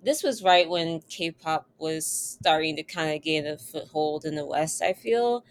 This 0.03 0.23
was 0.23 0.43
right 0.43 0.67
when 0.67 1.01
K-pop 1.11 1.69
was 1.79 2.07
starting 2.07 2.77
to 2.77 2.83
kind 2.83 3.15
of 3.15 3.23
gain 3.23 3.47
a 3.47 3.59
foothold 3.59 4.25
in 4.25 4.35
the 4.35 4.47
West. 4.47 4.81
I 4.83 4.95
feel, 4.95 5.45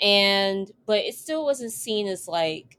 and 0.00 0.70
but 0.86 0.98
it 0.98 1.16
still 1.16 1.44
wasn't 1.44 1.72
seen 1.72 2.06
as 2.06 2.28
like 2.28 2.78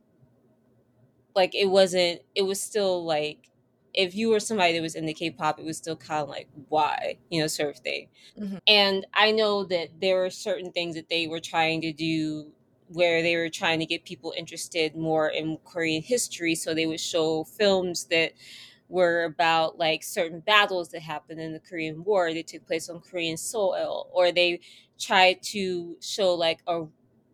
like 1.35 1.55
it 1.55 1.69
wasn't 1.69 2.21
it 2.35 2.43
was 2.43 2.61
still 2.61 3.05
like 3.05 3.49
if 3.93 4.15
you 4.15 4.29
were 4.29 4.39
somebody 4.39 4.73
that 4.73 4.81
was 4.81 4.95
into 4.95 5.13
K-pop, 5.13 5.59
it 5.59 5.65
was 5.65 5.77
still 5.77 5.95
kind 5.95 6.21
of 6.21 6.29
like 6.29 6.47
why, 6.69 7.17
you 7.29 7.41
know, 7.41 7.47
sort 7.47 7.75
of 7.75 7.81
thing. 7.81 8.07
Mm-hmm. 8.39 8.57
And 8.67 9.05
I 9.13 9.31
know 9.31 9.65
that 9.65 9.89
there 9.99 10.17
were 10.17 10.29
certain 10.29 10.71
things 10.71 10.95
that 10.95 11.09
they 11.09 11.27
were 11.27 11.41
trying 11.41 11.81
to 11.81 11.91
do 11.91 12.51
where 12.87 13.21
they 13.21 13.35
were 13.35 13.49
trying 13.49 13.79
to 13.79 13.85
get 13.85 14.05
people 14.05 14.33
interested 14.37 14.95
more 14.95 15.29
in 15.29 15.57
Korean 15.65 16.01
history. 16.01 16.55
So 16.55 16.73
they 16.73 16.85
would 16.85 16.99
show 16.99 17.43
films 17.43 18.05
that 18.05 18.33
were 18.89 19.23
about 19.23 19.77
like 19.77 20.03
certain 20.03 20.41
battles 20.41 20.89
that 20.89 21.01
happened 21.01 21.39
in 21.39 21.53
the 21.53 21.59
Korean 21.59 22.03
War 22.03 22.33
that 22.33 22.47
took 22.47 22.67
place 22.67 22.89
on 22.89 22.99
Korean 22.99 23.37
soil, 23.37 24.09
or 24.11 24.31
they 24.31 24.59
tried 24.99 25.41
to 25.43 25.97
show 26.01 26.33
like 26.33 26.59
a 26.67 26.83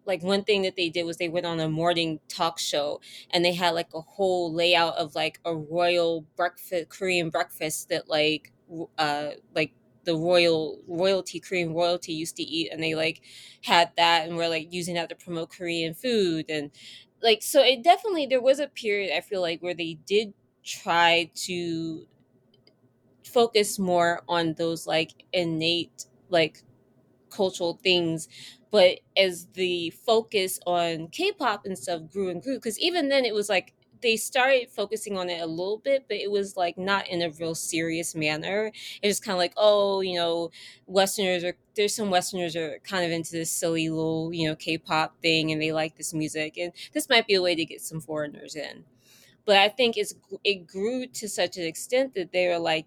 like 0.08 0.24
one 0.24 0.44
thing 0.44 0.64
that 0.64 0.76
they 0.76 0.90
did 0.90 1.04
was 1.04 1.18
they 1.18 1.30
went 1.30 1.46
on 1.46 1.60
a 1.60 1.70
morning 1.70 2.20
talk 2.30 2.60
show 2.60 3.02
and 3.32 3.46
they 3.46 3.54
had 3.54 3.72
like 3.72 3.94
a 3.94 4.02
whole 4.02 4.54
layout 4.54 4.96
of 4.96 5.16
like 5.16 5.40
a 5.46 5.56
royal 5.56 6.22
breakfast 6.36 6.90
korean 6.90 7.30
breakfast 7.30 7.90
that 7.90 8.10
like 8.10 8.52
uh 8.98 9.32
like 9.56 9.74
the 10.06 10.16
royal 10.16 10.80
royalty 10.88 11.40
korean 11.40 11.74
royalty 11.74 12.14
used 12.14 12.38
to 12.38 12.44
eat 12.44 12.70
and 12.72 12.82
they 12.82 12.96
like 12.96 13.22
had 13.64 13.92
that 13.98 14.28
and 14.28 14.38
were 14.38 14.48
like 14.48 14.72
using 14.74 14.96
that 14.96 15.10
to 15.10 15.16
promote 15.16 15.50
korean 15.52 15.94
food 15.94 16.46
and 16.50 16.72
like 17.22 17.42
so 17.44 17.62
it 17.64 17.84
definitely 17.84 18.26
there 18.26 18.42
was 18.42 18.60
a 18.60 18.68
period 18.68 19.16
i 19.16 19.22
feel 19.22 19.42
like 19.42 19.62
where 19.62 19.74
they 19.74 19.96
did 20.06 20.34
try 20.64 21.30
to 21.36 22.06
focus 23.24 23.78
more 23.78 24.22
on 24.28 24.54
those 24.54 24.88
like 24.88 25.26
innate 25.34 26.06
like 26.30 26.62
cultural 27.30 27.80
things 27.84 28.28
but 28.72 29.00
as 29.16 29.48
the 29.54 29.92
focus 29.92 30.60
on 30.66 31.08
K-pop 31.10 31.66
and 31.66 31.78
stuff 31.78 32.02
grew 32.12 32.30
and 32.30 32.42
grew, 32.42 32.56
because 32.56 32.80
even 32.80 33.10
then 33.10 33.26
it 33.26 33.34
was 33.34 33.50
like 33.50 33.74
they 34.02 34.16
started 34.16 34.70
focusing 34.70 35.18
on 35.18 35.30
it 35.30 35.42
a 35.42 35.46
little 35.46 35.78
bit, 35.78 36.06
but 36.08 36.18
it 36.18 36.30
was 36.30 36.56
like 36.56 36.78
not 36.78 37.08
in 37.08 37.22
a 37.22 37.32
real 37.32 37.56
serious 37.56 38.14
manner. 38.16 38.72
It 39.02 39.08
was 39.08 39.20
kind 39.20 39.34
of 39.34 39.40
like, 39.40 39.54
oh, 39.58 40.02
you 40.02 40.16
know, 40.16 40.52
Westerners 40.86 41.44
are 41.44 41.56
there's 41.76 41.96
some 41.96 42.10
Westerners 42.10 42.56
are 42.56 42.80
kind 42.84 43.06
of 43.06 43.12
into 43.12 43.32
this 43.32 43.52
silly 43.52 43.90
little, 43.90 44.32
you 44.34 44.48
know, 44.48 44.56
K-pop 44.56 45.20
thing, 45.22 45.52
and 45.52 45.62
they 45.62 45.72
like 45.72 45.98
this 45.98 46.14
music, 46.14 46.58
and 46.58 46.74
this 46.94 47.10
might 47.10 47.28
be 47.28 47.36
a 47.36 47.42
way 47.42 47.56
to 47.56 47.66
get 47.66 47.82
some 47.82 48.02
foreigners 48.02 48.56
in. 48.56 48.84
But 49.46 49.58
I 49.58 49.70
think 49.70 49.98
it's 49.98 50.14
it 50.44 50.68
grew 50.68 51.08
to 51.08 51.30
such 51.30 51.58
an 51.58 51.64
extent 51.64 52.14
that 52.16 52.32
they 52.32 52.48
were 52.48 52.60
like, 52.60 52.86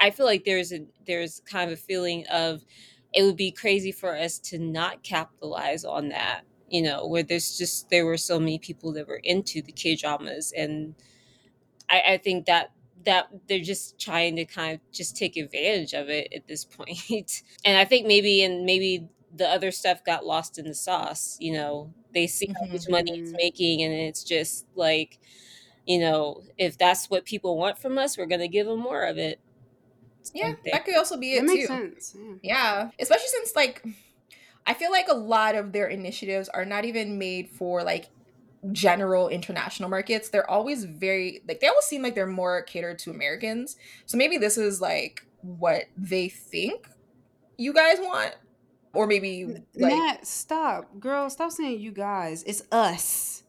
I 0.00 0.10
feel 0.10 0.26
like 0.26 0.44
there's 0.44 0.72
a 0.72 0.86
there's 1.06 1.40
kind 1.44 1.70
of 1.70 1.78
a 1.78 1.80
feeling 1.80 2.26
of 2.28 2.64
it 3.12 3.22
would 3.22 3.36
be 3.36 3.50
crazy 3.50 3.92
for 3.92 4.16
us 4.16 4.38
to 4.38 4.58
not 4.58 5.02
capitalize 5.02 5.84
on 5.84 6.08
that 6.08 6.42
you 6.70 6.82
know, 6.82 7.06
where 7.06 7.24
there's 7.24 7.58
just 7.58 7.90
there 7.90 8.06
were 8.06 8.16
so 8.16 8.38
many 8.38 8.58
people 8.58 8.92
that 8.92 9.08
were 9.08 9.20
into 9.24 9.60
the 9.60 9.72
K 9.72 9.96
dramas, 9.96 10.52
and 10.56 10.94
I, 11.88 12.02
I 12.10 12.16
think 12.18 12.46
that 12.46 12.70
that 13.04 13.28
they're 13.48 13.60
just 13.60 13.98
trying 13.98 14.36
to 14.36 14.44
kind 14.44 14.74
of 14.74 14.92
just 14.92 15.16
take 15.16 15.36
advantage 15.36 15.94
of 15.94 16.08
it 16.08 16.32
at 16.34 16.46
this 16.46 16.64
point. 16.76 17.42
and 17.64 17.76
I 17.76 17.84
think 17.84 18.06
maybe 18.06 18.44
and 18.44 18.64
maybe 18.64 19.08
the 19.34 19.48
other 19.48 19.70
stuff 19.72 20.04
got 20.04 20.24
lost 20.24 20.58
in 20.58 20.66
the 20.66 20.74
sauce. 20.74 21.36
You 21.40 21.54
know, 21.54 21.92
they 22.14 22.28
see 22.28 22.46
how 22.60 22.66
much 22.66 22.88
money 22.88 23.18
it's 23.18 23.30
mm-hmm. 23.30 23.36
making, 23.36 23.82
and 23.82 23.92
it's 23.92 24.22
just 24.22 24.66
like, 24.76 25.18
you 25.86 25.98
know, 25.98 26.42
if 26.56 26.78
that's 26.78 27.10
what 27.10 27.24
people 27.24 27.58
want 27.58 27.78
from 27.78 27.98
us, 27.98 28.16
we're 28.16 28.26
gonna 28.26 28.48
give 28.48 28.68
them 28.68 28.78
more 28.78 29.02
of 29.02 29.18
it. 29.18 29.40
Yeah, 30.32 30.54
that 30.72 30.84
could 30.84 30.96
also 30.96 31.16
be 31.16 31.34
it 31.34 31.40
that 31.40 31.52
too. 31.52 31.54
Makes 31.54 31.68
sense. 31.68 32.16
Yeah. 32.16 32.34
yeah, 32.42 32.90
especially 32.98 33.28
since 33.28 33.56
like 33.56 33.84
I 34.66 34.74
feel 34.74 34.90
like 34.90 35.08
a 35.08 35.14
lot 35.14 35.54
of 35.54 35.72
their 35.72 35.88
initiatives 35.88 36.48
are 36.48 36.64
not 36.64 36.84
even 36.84 37.18
made 37.18 37.48
for 37.48 37.82
like 37.82 38.08
general 38.72 39.28
international 39.28 39.88
markets. 39.88 40.28
They're 40.28 40.48
always 40.48 40.84
very 40.84 41.42
like 41.48 41.60
they 41.60 41.68
always 41.68 41.84
seem 41.84 42.02
like 42.02 42.14
they're 42.14 42.26
more 42.26 42.62
catered 42.62 42.98
to 43.00 43.10
Americans. 43.10 43.76
So 44.06 44.16
maybe 44.18 44.38
this 44.38 44.58
is 44.58 44.80
like 44.80 45.26
what 45.42 45.84
they 45.96 46.28
think 46.28 46.88
you 47.56 47.72
guys 47.72 47.98
want. 48.00 48.34
Or 48.92 49.06
maybe 49.06 49.44
like 49.46 49.64
Matt, 49.92 50.26
stop. 50.26 50.98
Girl, 50.98 51.30
stop 51.30 51.52
saying 51.52 51.80
you 51.80 51.92
guys. 51.92 52.42
It's 52.42 52.62
us. 52.72 53.44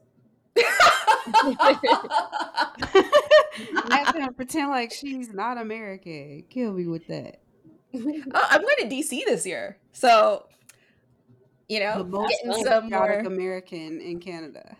Matt's 3.89 4.11
gonna 4.11 4.31
pretend 4.31 4.69
like 4.69 4.91
she's 4.91 5.33
not 5.33 5.57
American. 5.57 6.43
Kill 6.49 6.73
me 6.73 6.87
with 6.87 7.07
that. 7.07 7.39
Oh, 7.93 8.47
I'm 8.49 8.61
going 8.61 8.89
to 8.89 8.95
DC 8.95 9.25
this 9.25 9.45
year. 9.45 9.77
So 9.91 10.45
you 11.67 11.79
know, 11.79 11.99
the 11.99 12.03
most 12.05 12.35
getting 12.43 12.65
some 12.65 12.89
more 12.89 13.19
American 13.19 14.01
in 14.01 14.19
Canada. 14.19 14.75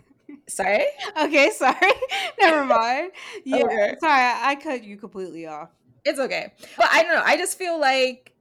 Sorry. 0.47 0.85
okay, 1.21 1.51
sorry. 1.51 1.91
Never 2.39 2.65
mind. 2.65 3.11
Yeah, 3.45 3.63
okay. 3.63 3.95
sorry, 3.99 4.21
I, 4.21 4.51
I 4.51 4.55
cut 4.55 4.83
you 4.83 4.97
completely 4.97 5.47
off. 5.47 5.69
It's 6.03 6.19
okay, 6.19 6.53
but 6.77 6.87
I 6.91 7.03
don't 7.03 7.13
know. 7.13 7.23
I 7.23 7.37
just 7.37 7.57
feel 7.57 7.79
like 7.79 8.33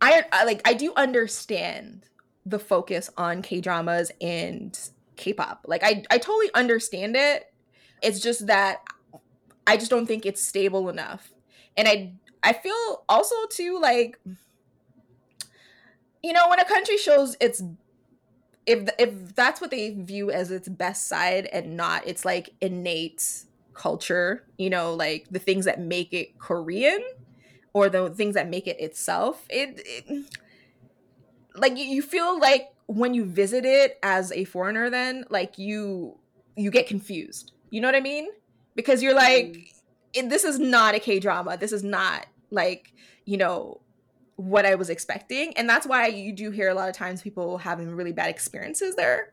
I, 0.00 0.24
I 0.32 0.44
like 0.44 0.60
I 0.66 0.74
do 0.74 0.92
understand 0.96 2.06
the 2.44 2.58
focus 2.58 3.10
on 3.16 3.42
K 3.42 3.60
dramas 3.60 4.10
and 4.20 4.78
K-pop. 5.16 5.64
Like 5.66 5.82
I 5.84 6.04
I 6.10 6.18
totally 6.18 6.50
understand 6.54 7.16
it. 7.16 7.44
It's 8.02 8.20
just 8.20 8.46
that 8.46 8.78
I 9.66 9.76
just 9.76 9.90
don't 9.90 10.06
think 10.06 10.26
it's 10.26 10.42
stable 10.42 10.88
enough. 10.88 11.32
And 11.76 11.88
I 11.88 12.14
I 12.42 12.52
feel 12.52 13.04
also 13.08 13.34
too 13.50 13.78
like 13.80 14.18
you 16.22 16.32
know 16.32 16.48
when 16.48 16.60
a 16.60 16.64
country 16.64 16.96
shows 16.96 17.36
its 17.40 17.62
if 18.66 18.88
if 18.98 19.34
that's 19.34 19.60
what 19.60 19.70
they 19.70 19.90
view 19.90 20.30
as 20.30 20.50
its 20.50 20.68
best 20.68 21.06
side 21.08 21.46
and 21.52 21.76
not 21.76 22.06
its 22.06 22.24
like 22.24 22.50
innate 22.60 23.44
culture 23.74 24.46
you 24.56 24.70
know 24.70 24.94
like 24.94 25.26
the 25.30 25.38
things 25.38 25.64
that 25.64 25.80
make 25.80 26.12
it 26.12 26.38
korean 26.38 27.02
or 27.74 27.88
the 27.88 28.10
things 28.10 28.34
that 28.34 28.48
make 28.48 28.66
it 28.66 28.80
itself 28.80 29.46
it, 29.50 29.80
it 29.84 30.26
like 31.56 31.76
you 31.76 32.02
feel 32.02 32.38
like 32.40 32.73
when 32.86 33.14
you 33.14 33.24
visit 33.24 33.64
it 33.64 33.98
as 34.02 34.30
a 34.32 34.44
foreigner 34.44 34.90
then 34.90 35.24
like 35.30 35.58
you 35.58 36.18
you 36.56 36.70
get 36.70 36.86
confused 36.86 37.52
you 37.70 37.80
know 37.80 37.88
what 37.88 37.94
i 37.94 38.00
mean 38.00 38.28
because 38.74 39.02
you're 39.02 39.14
like 39.14 39.46
mm. 39.46 39.72
it, 40.12 40.28
this 40.28 40.44
is 40.44 40.58
not 40.58 40.94
a 40.94 40.98
k 40.98 41.18
drama 41.18 41.56
this 41.56 41.72
is 41.72 41.82
not 41.82 42.26
like 42.50 42.92
you 43.24 43.36
know 43.36 43.80
what 44.36 44.66
I 44.66 44.74
was 44.74 44.90
expecting. 44.90 45.56
And 45.56 45.68
that's 45.68 45.86
why 45.86 46.06
you 46.08 46.32
do 46.32 46.50
hear 46.50 46.68
a 46.68 46.74
lot 46.74 46.88
of 46.88 46.96
times 46.96 47.22
people 47.22 47.58
having 47.58 47.90
really 47.94 48.12
bad 48.12 48.30
experiences 48.30 48.96
there 48.96 49.32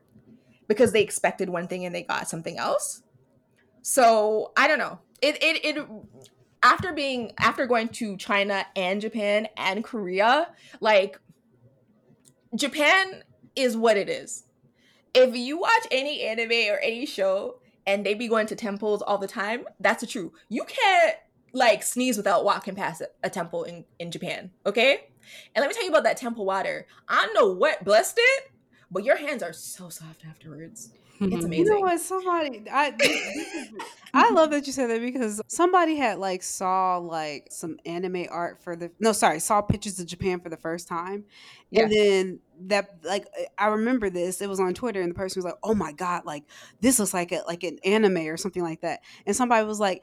because 0.68 0.92
they 0.92 1.02
expected 1.02 1.48
one 1.48 1.66
thing 1.66 1.84
and 1.84 1.94
they 1.94 2.02
got 2.02 2.28
something 2.28 2.58
else. 2.58 3.02
So 3.82 4.52
I 4.56 4.68
don't 4.68 4.78
know. 4.78 5.00
It 5.20 5.42
it 5.42 5.64
it 5.64 5.88
after 6.62 6.92
being 6.92 7.32
after 7.38 7.66
going 7.66 7.88
to 7.88 8.16
China 8.16 8.64
and 8.76 9.00
Japan 9.00 9.48
and 9.56 9.82
Korea, 9.82 10.48
like 10.80 11.18
Japan 12.54 13.24
is 13.56 13.76
what 13.76 13.96
it 13.96 14.08
is. 14.08 14.44
If 15.14 15.36
you 15.36 15.58
watch 15.58 15.86
any 15.90 16.22
anime 16.22 16.70
or 16.70 16.78
any 16.78 17.06
show 17.06 17.58
and 17.86 18.04
they 18.06 18.14
be 18.14 18.28
going 18.28 18.46
to 18.46 18.56
temples 18.56 19.02
all 19.02 19.18
the 19.18 19.26
time, 19.26 19.64
that's 19.80 20.00
the 20.00 20.06
truth. 20.06 20.32
You 20.48 20.64
can't 20.64 21.16
like 21.52 21.82
sneeze 21.82 22.16
without 22.16 22.44
walking 22.44 22.74
past 22.74 23.02
a, 23.22 23.30
temple 23.30 23.64
in, 23.64 23.84
in 23.98 24.10
Japan. 24.10 24.50
Okay? 24.64 25.08
And 25.54 25.62
let 25.62 25.68
me 25.68 25.74
tell 25.74 25.84
you 25.84 25.90
about 25.90 26.04
that 26.04 26.16
temple 26.16 26.44
water. 26.44 26.86
I 27.08 27.30
know 27.34 27.52
what 27.52 27.84
blessed 27.84 28.18
it, 28.18 28.50
but 28.90 29.04
your 29.04 29.16
hands 29.16 29.42
are 29.42 29.52
so 29.52 29.88
soft 29.88 30.24
afterwards. 30.26 30.90
It's 31.30 31.44
amazing. 31.44 31.66
You 31.66 31.70
know 31.72 31.80
what? 31.80 32.00
Somebody, 32.00 32.64
I, 32.70 32.94
I 34.14 34.30
love 34.30 34.50
that 34.50 34.66
you 34.66 34.72
said 34.72 34.90
that 34.90 35.00
because 35.00 35.40
somebody 35.46 35.96
had 35.96 36.18
like 36.18 36.42
saw 36.42 36.98
like 36.98 37.48
some 37.50 37.78
anime 37.86 38.26
art 38.30 38.62
for 38.62 38.76
the 38.76 38.90
no, 39.00 39.12
sorry, 39.12 39.40
saw 39.40 39.62
pictures 39.62 39.98
of 40.00 40.06
Japan 40.06 40.40
for 40.40 40.48
the 40.48 40.56
first 40.56 40.88
time, 40.88 41.24
yes. 41.70 41.84
and 41.84 41.92
then 41.92 42.40
that 42.68 42.96
like 43.04 43.26
eh, 43.38 43.44
I 43.58 43.68
remember 43.68 44.10
this. 44.10 44.40
It 44.40 44.48
was 44.48 44.60
on 44.60 44.74
Twitter, 44.74 45.00
and 45.00 45.10
the 45.10 45.14
person 45.14 45.40
was 45.40 45.44
like, 45.44 45.58
"Oh 45.62 45.74
my 45.74 45.92
god, 45.92 46.24
like 46.24 46.44
this 46.80 46.98
looks 46.98 47.14
like 47.14 47.32
a 47.32 47.42
like 47.46 47.62
an 47.64 47.78
anime 47.84 48.28
or 48.28 48.36
something 48.36 48.62
like 48.62 48.82
that," 48.82 49.00
and 49.26 49.34
somebody 49.34 49.66
was 49.66 49.80
like, 49.80 50.02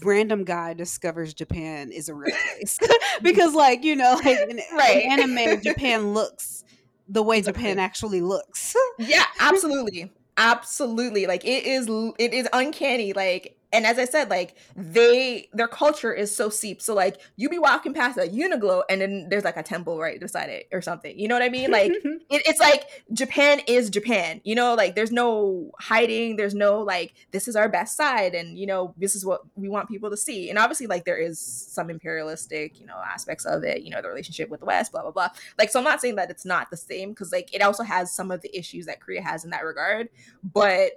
random 0.00 0.44
guy 0.44 0.74
discovers 0.74 1.34
Japan 1.34 1.90
is 1.92 2.08
a 2.08 2.14
real 2.14 2.36
place 2.36 2.78
because, 3.22 3.54
like, 3.54 3.84
you 3.84 3.96
know, 3.96 4.18
like 4.24 4.38
in, 4.48 4.60
right. 4.72 5.04
anime, 5.04 5.60
Japan 5.62 6.14
looks 6.14 6.64
the 7.08 7.22
way 7.22 7.40
Japan 7.40 7.78
actually 7.78 8.20
looks. 8.20 8.76
yeah, 8.98 9.24
absolutely, 9.40 10.12
absolutely. 10.38 11.26
Like 11.26 11.44
it 11.44 11.66
is, 11.66 11.86
it 12.18 12.32
is 12.32 12.48
uncanny. 12.54 13.12
Like 13.12 13.57
and 13.72 13.84
as 13.84 13.98
I 13.98 14.06
said, 14.06 14.30
like 14.30 14.56
they 14.76 15.48
their 15.52 15.68
culture 15.68 16.12
is 16.12 16.34
so 16.34 16.48
steep. 16.48 16.80
So 16.80 16.94
like 16.94 17.20
you 17.36 17.48
be 17.48 17.58
walking 17.58 17.92
past 17.92 18.16
a 18.16 18.22
Uniqlo 18.22 18.82
and 18.88 19.00
then 19.00 19.28
there's 19.28 19.44
like 19.44 19.58
a 19.58 19.62
temple 19.62 19.98
right 19.98 20.18
beside 20.18 20.48
it 20.48 20.68
or 20.72 20.80
something. 20.80 21.18
You 21.18 21.28
know 21.28 21.34
what 21.34 21.42
I 21.42 21.50
mean? 21.50 21.70
Like 21.70 21.92
it, 22.04 22.22
it's 22.30 22.60
like 22.60 23.04
Japan 23.12 23.60
is 23.66 23.90
Japan. 23.90 24.40
You 24.44 24.54
know, 24.54 24.74
like 24.74 24.94
there's 24.94 25.12
no 25.12 25.70
hiding. 25.78 26.36
There's 26.36 26.54
no 26.54 26.80
like 26.80 27.14
this 27.30 27.46
is 27.46 27.56
our 27.56 27.68
best 27.68 27.96
side, 27.96 28.34
and 28.34 28.58
you 28.58 28.66
know 28.66 28.94
this 28.96 29.14
is 29.14 29.24
what 29.24 29.42
we 29.54 29.68
want 29.68 29.88
people 29.88 30.08
to 30.10 30.16
see. 30.16 30.48
And 30.48 30.58
obviously, 30.58 30.86
like 30.86 31.04
there 31.04 31.18
is 31.18 31.38
some 31.38 31.90
imperialistic, 31.90 32.80
you 32.80 32.86
know, 32.86 32.96
aspects 33.04 33.44
of 33.44 33.64
it. 33.64 33.82
You 33.82 33.90
know, 33.90 34.00
the 34.00 34.08
relationship 34.08 34.48
with 34.48 34.60
the 34.60 34.66
West, 34.66 34.92
blah 34.92 35.02
blah 35.02 35.10
blah. 35.10 35.28
Like 35.58 35.70
so, 35.70 35.78
I'm 35.78 35.84
not 35.84 36.00
saying 36.00 36.16
that 36.16 36.30
it's 36.30 36.46
not 36.46 36.70
the 36.70 36.76
same 36.76 37.10
because 37.10 37.32
like 37.32 37.54
it 37.54 37.60
also 37.60 37.82
has 37.82 38.10
some 38.12 38.30
of 38.30 38.40
the 38.40 38.56
issues 38.56 38.86
that 38.86 39.00
Korea 39.00 39.22
has 39.22 39.44
in 39.44 39.50
that 39.50 39.64
regard, 39.64 40.08
but 40.42 40.92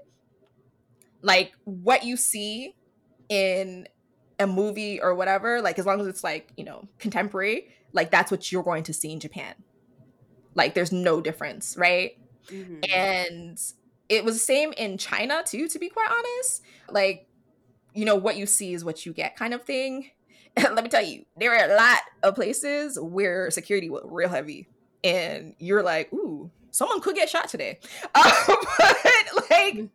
like 1.21 1.53
what 1.63 2.03
you 2.03 2.17
see 2.17 2.75
in 3.29 3.87
a 4.39 4.47
movie 4.47 4.99
or 5.01 5.15
whatever, 5.15 5.61
like 5.61 5.79
as 5.79 5.85
long 5.85 6.01
as 6.01 6.07
it's 6.07 6.23
like, 6.23 6.51
you 6.57 6.63
know, 6.63 6.87
contemporary, 6.99 7.69
like 7.93 8.11
that's 8.11 8.31
what 8.31 8.51
you're 8.51 8.63
going 8.63 8.83
to 8.83 8.93
see 8.93 9.11
in 9.11 9.19
Japan. 9.19 9.53
Like 10.55 10.73
there's 10.73 10.91
no 10.91 11.21
difference, 11.21 11.77
right? 11.77 12.17
Mm-hmm. 12.47 12.91
And 12.91 13.59
it 14.09 14.25
was 14.25 14.35
the 14.35 14.39
same 14.39 14.73
in 14.77 14.97
China 14.97 15.43
too, 15.45 15.67
to 15.67 15.79
be 15.79 15.89
quite 15.89 16.09
honest. 16.09 16.63
Like, 16.89 17.27
you 17.93 18.05
know, 18.05 18.15
what 18.15 18.37
you 18.37 18.45
see 18.45 18.73
is 18.73 18.83
what 18.83 19.05
you 19.05 19.13
get 19.13 19.35
kind 19.35 19.53
of 19.53 19.63
thing. 19.63 20.09
Let 20.57 20.83
me 20.83 20.89
tell 20.89 21.03
you, 21.03 21.25
there 21.37 21.53
are 21.53 21.71
a 21.71 21.75
lot 21.75 21.99
of 22.23 22.35
places 22.35 22.99
where 22.99 23.49
security 23.51 23.89
was 23.89 24.03
real 24.05 24.29
heavy. 24.29 24.67
And 25.03 25.55
you're 25.59 25.81
like, 25.81 26.11
ooh, 26.13 26.51
someone 26.71 27.01
could 27.01 27.15
get 27.15 27.29
shot 27.29 27.49
today. 27.49 27.79
Um, 28.15 28.31
but 28.77 29.49
like, 29.49 29.89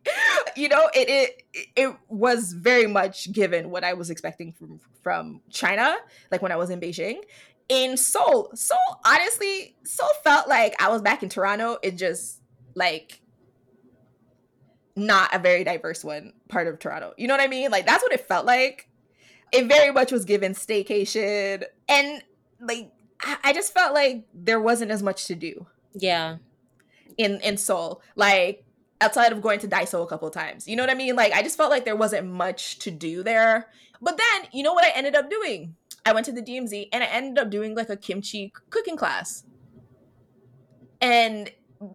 you 0.57 0.69
know, 0.69 0.89
it, 0.95 1.09
it 1.09 1.71
it 1.77 1.97
was 2.09 2.53
very 2.53 2.87
much 2.87 3.33
given 3.33 3.71
what 3.71 3.85
I 3.85 3.93
was 3.95 4.11
expecting 4.11 4.53
from 4.53 4.81
from 5.03 5.41
China, 5.51 5.97
like 6.31 6.43
when 6.43 6.53
I 6.53 6.57
was 6.57 6.71
in 6.71 6.81
Beijing. 6.81 7.19
In 7.69 7.97
Seoul, 7.97 8.51
Seoul 8.55 8.79
honestly, 9.05 9.77
Seoul 9.85 10.09
felt 10.25 10.49
like 10.49 10.81
I 10.81 10.89
was 10.89 11.03
back 11.03 11.23
in 11.23 11.29
Toronto. 11.29 11.79
It 11.83 11.97
just 11.97 12.41
like 12.75 13.21
not 14.95 15.35
a 15.35 15.39
very 15.39 15.65
diverse 15.65 16.05
one 16.05 16.33
part 16.49 16.67
of 16.69 16.79
Toronto. 16.79 17.13
You 17.17 17.29
know 17.29 17.35
what 17.35 17.43
I 17.43 17.49
mean? 17.49 17.71
Like 17.71 17.87
that's 17.87 18.03
what 18.03 18.13
it 18.13 18.27
felt 18.27 18.47
like. 18.47 18.89
It 19.53 19.67
very 19.67 19.93
much 19.93 20.13
was 20.13 20.25
given 20.25 20.55
staycation 20.55 21.65
and 21.89 22.23
like 22.61 22.91
I 23.45 23.53
just 23.53 23.73
felt 23.73 23.95
like 23.95 24.27
there 24.35 24.61
wasn't 24.61 24.91
as 24.91 25.03
much 25.03 25.27
to 25.27 25.35
do. 25.35 25.67
Yeah. 25.95 26.39
in 27.19 27.41
in 27.41 27.57
Seoul. 27.57 28.03
Like 28.17 28.65
outside 29.01 29.33
of 29.33 29.43
going 29.43 29.61
to 29.61 29.69
Daiso 29.69 30.03
a 30.03 30.07
couple 30.07 30.31
times. 30.31 30.67
You 30.67 30.77
know 30.77 30.83
what 30.83 30.91
I 30.91 30.95
mean? 30.95 31.17
Like 31.17 31.33
I 31.33 31.43
just 31.43 31.57
felt 31.57 31.71
like 31.71 31.85
there 31.85 31.97
wasn't 31.97 32.29
much 32.29 32.79
to 32.81 32.91
do 32.91 33.23
there. 33.23 33.69
But 34.01 34.19
then, 34.19 34.49
you 34.53 34.63
know 34.63 34.75
what 34.75 34.85
I 34.85 34.91
ended 34.91 35.15
up 35.15 35.31
doing? 35.31 35.75
I 36.05 36.13
went 36.13 36.27
to 36.27 36.33
the 36.33 36.43
DMZ 36.43 36.89
and 36.93 37.03
I 37.03 37.07
ended 37.07 37.43
up 37.43 37.51
doing 37.51 37.75
like 37.75 37.89
a 37.89 37.97
kimchi 37.97 38.53
cooking 38.71 38.97
class. 38.97 39.45
And 41.01 41.51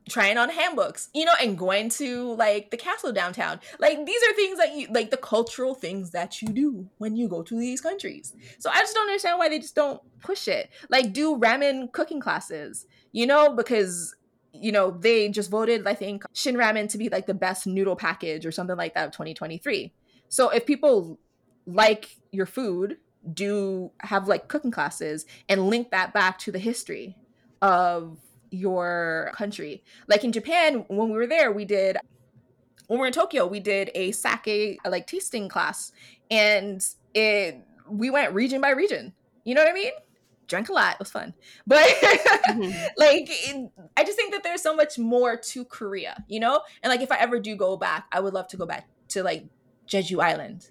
trying 0.10 0.38
on 0.38 0.50
hanboks, 0.50 1.10
you 1.14 1.26
know, 1.26 1.34
and 1.42 1.58
going 1.58 1.90
to 1.90 2.34
like 2.36 2.72
the 2.72 2.78
castle 2.78 3.12
downtown. 3.12 3.60
Like 3.80 4.06
these 4.06 4.22
are 4.24 4.34
things 4.34 4.58
that 4.58 4.76
you 4.76 4.88
like 4.92 5.12
the 5.12 5.18
cultural 5.18 5.74
things 5.74 6.12
that 6.12 6.42
you 6.42 6.50
do 6.50 6.88
when 6.98 7.16
you 7.16 7.28
go 7.28 7.42
to 7.44 7.60
these 7.60 7.82
countries. 7.82 8.34
So 8.60 8.70
I 8.70 8.80
just 8.80 8.94
don't 8.94 9.08
understand 9.08 9.40
why 9.40 9.50
they 9.50 9.60
just 9.60 9.76
don't 9.76 10.02
push 10.20 10.48
it. 10.48 10.70
Like 10.90 11.14
do 11.14 11.38
ramen 11.38 11.92
cooking 11.92 12.20
classes, 12.20 12.86
you 13.12 13.26
know, 13.26 13.54
because 13.54 14.16
you 14.54 14.72
know, 14.72 14.92
they 14.92 15.30
just 15.30 15.50
voted 15.50 15.88
I 15.88 15.94
think 15.94 16.24
Shin 16.34 16.56
Ramen 16.56 16.90
to 16.90 16.98
be 16.98 17.10
like 17.10 17.26
the 17.26 17.34
best 17.34 17.68
noodle 17.68 17.96
package 17.96 18.46
or 18.46 18.52
something 18.52 18.78
like 18.78 18.94
that 18.94 19.08
of 19.08 19.12
2023. 19.12 19.94
So 20.30 20.50
if 20.50 20.66
people 20.66 21.20
like 21.66 22.16
your 22.32 22.46
food, 22.46 22.98
do 23.34 23.92
have 24.00 24.28
like 24.28 24.48
cooking 24.48 24.72
classes 24.72 25.26
and 25.48 25.68
link 25.68 25.92
that 25.92 26.14
back 26.14 26.40
to 26.40 26.52
the 26.52 26.60
history 26.60 27.16
of 27.62 28.18
your 28.50 29.32
country. 29.36 29.84
Like 30.08 30.24
in 30.24 30.32
Japan, 30.32 30.86
when 30.88 31.10
we 31.10 31.18
were 31.18 31.28
there, 31.28 31.52
we 31.52 31.66
did 31.66 31.98
when 32.88 32.98
we 32.98 33.02
were 33.02 33.08
in 33.08 33.14
Tokyo, 33.14 33.46
we 33.46 33.60
did 33.60 33.90
a 33.96 34.12
sake 34.12 34.80
like 34.86 35.08
tasting 35.08 35.48
class, 35.48 35.92
and 36.30 36.86
it 37.14 37.58
we 37.90 38.10
went 38.10 38.34
region 38.34 38.62
by 38.62 38.72
region. 38.72 39.14
You 39.46 39.56
know 39.56 39.62
what 39.62 39.72
I 39.72 39.74
mean? 39.74 39.92
Drank 40.52 40.68
a 40.68 40.74
lot. 40.74 40.96
It 40.96 41.00
was 41.00 41.10
fun, 41.10 41.34
but 41.66 41.88
mm-hmm. 41.88 42.62
like 42.98 43.28
it, 43.30 43.72
I 43.96 44.04
just 44.04 44.18
think 44.18 44.34
that 44.34 44.44
there's 44.44 44.62
so 44.62 44.76
much 44.76 45.00
more 45.00 45.38
to 45.38 45.64
Korea. 45.64 46.22
You 46.28 46.42
know, 46.42 46.62
and 46.84 46.92
like 46.92 47.00
if 47.00 47.10
I 47.10 47.18
ever 47.20 47.40
do 47.40 47.56
go 47.56 47.78
back, 47.78 48.08
I 48.12 48.20
would 48.20 48.34
love 48.34 48.50
to 48.50 48.58
go 48.58 48.66
back 48.66 48.90
to 49.10 49.24
like 49.24 49.46
Jeju 49.88 50.22
Island 50.22 50.70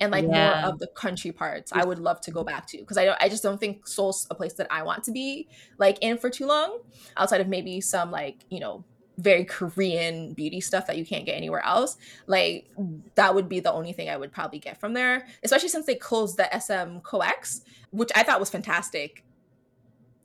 and 0.00 0.10
like 0.10 0.24
yeah. 0.24 0.62
more 0.62 0.72
of 0.72 0.78
the 0.78 0.86
country 0.86 1.32
parts 1.32 1.72
i 1.74 1.84
would 1.84 1.98
love 1.98 2.20
to 2.20 2.30
go 2.30 2.44
back 2.44 2.68
to 2.68 2.78
because 2.78 2.96
i 2.96 3.04
don't 3.04 3.20
i 3.20 3.28
just 3.28 3.42
don't 3.42 3.58
think 3.58 3.84
seoul's 3.84 4.28
a 4.30 4.34
place 4.34 4.52
that 4.52 4.68
i 4.70 4.80
want 4.80 5.02
to 5.02 5.10
be 5.10 5.48
like 5.76 5.98
in 6.00 6.16
for 6.16 6.30
too 6.30 6.46
long 6.46 6.78
outside 7.16 7.40
of 7.40 7.48
maybe 7.48 7.80
some 7.80 8.12
like 8.12 8.44
you 8.48 8.60
know 8.60 8.84
very 9.18 9.44
korean 9.44 10.32
beauty 10.32 10.60
stuff 10.60 10.86
that 10.86 10.96
you 10.96 11.04
can't 11.04 11.26
get 11.26 11.32
anywhere 11.32 11.64
else 11.64 11.96
like 12.26 12.70
that 13.16 13.34
would 13.34 13.48
be 13.48 13.60
the 13.60 13.72
only 13.72 13.92
thing 13.92 14.08
i 14.08 14.16
would 14.16 14.32
probably 14.32 14.58
get 14.58 14.78
from 14.78 14.94
there 14.94 15.26
especially 15.42 15.68
since 15.68 15.86
they 15.86 15.94
closed 15.94 16.36
the 16.36 16.48
sm 16.60 16.98
coex 17.00 17.62
which 17.90 18.10
i 18.14 18.22
thought 18.22 18.40
was 18.40 18.50
fantastic 18.50 19.24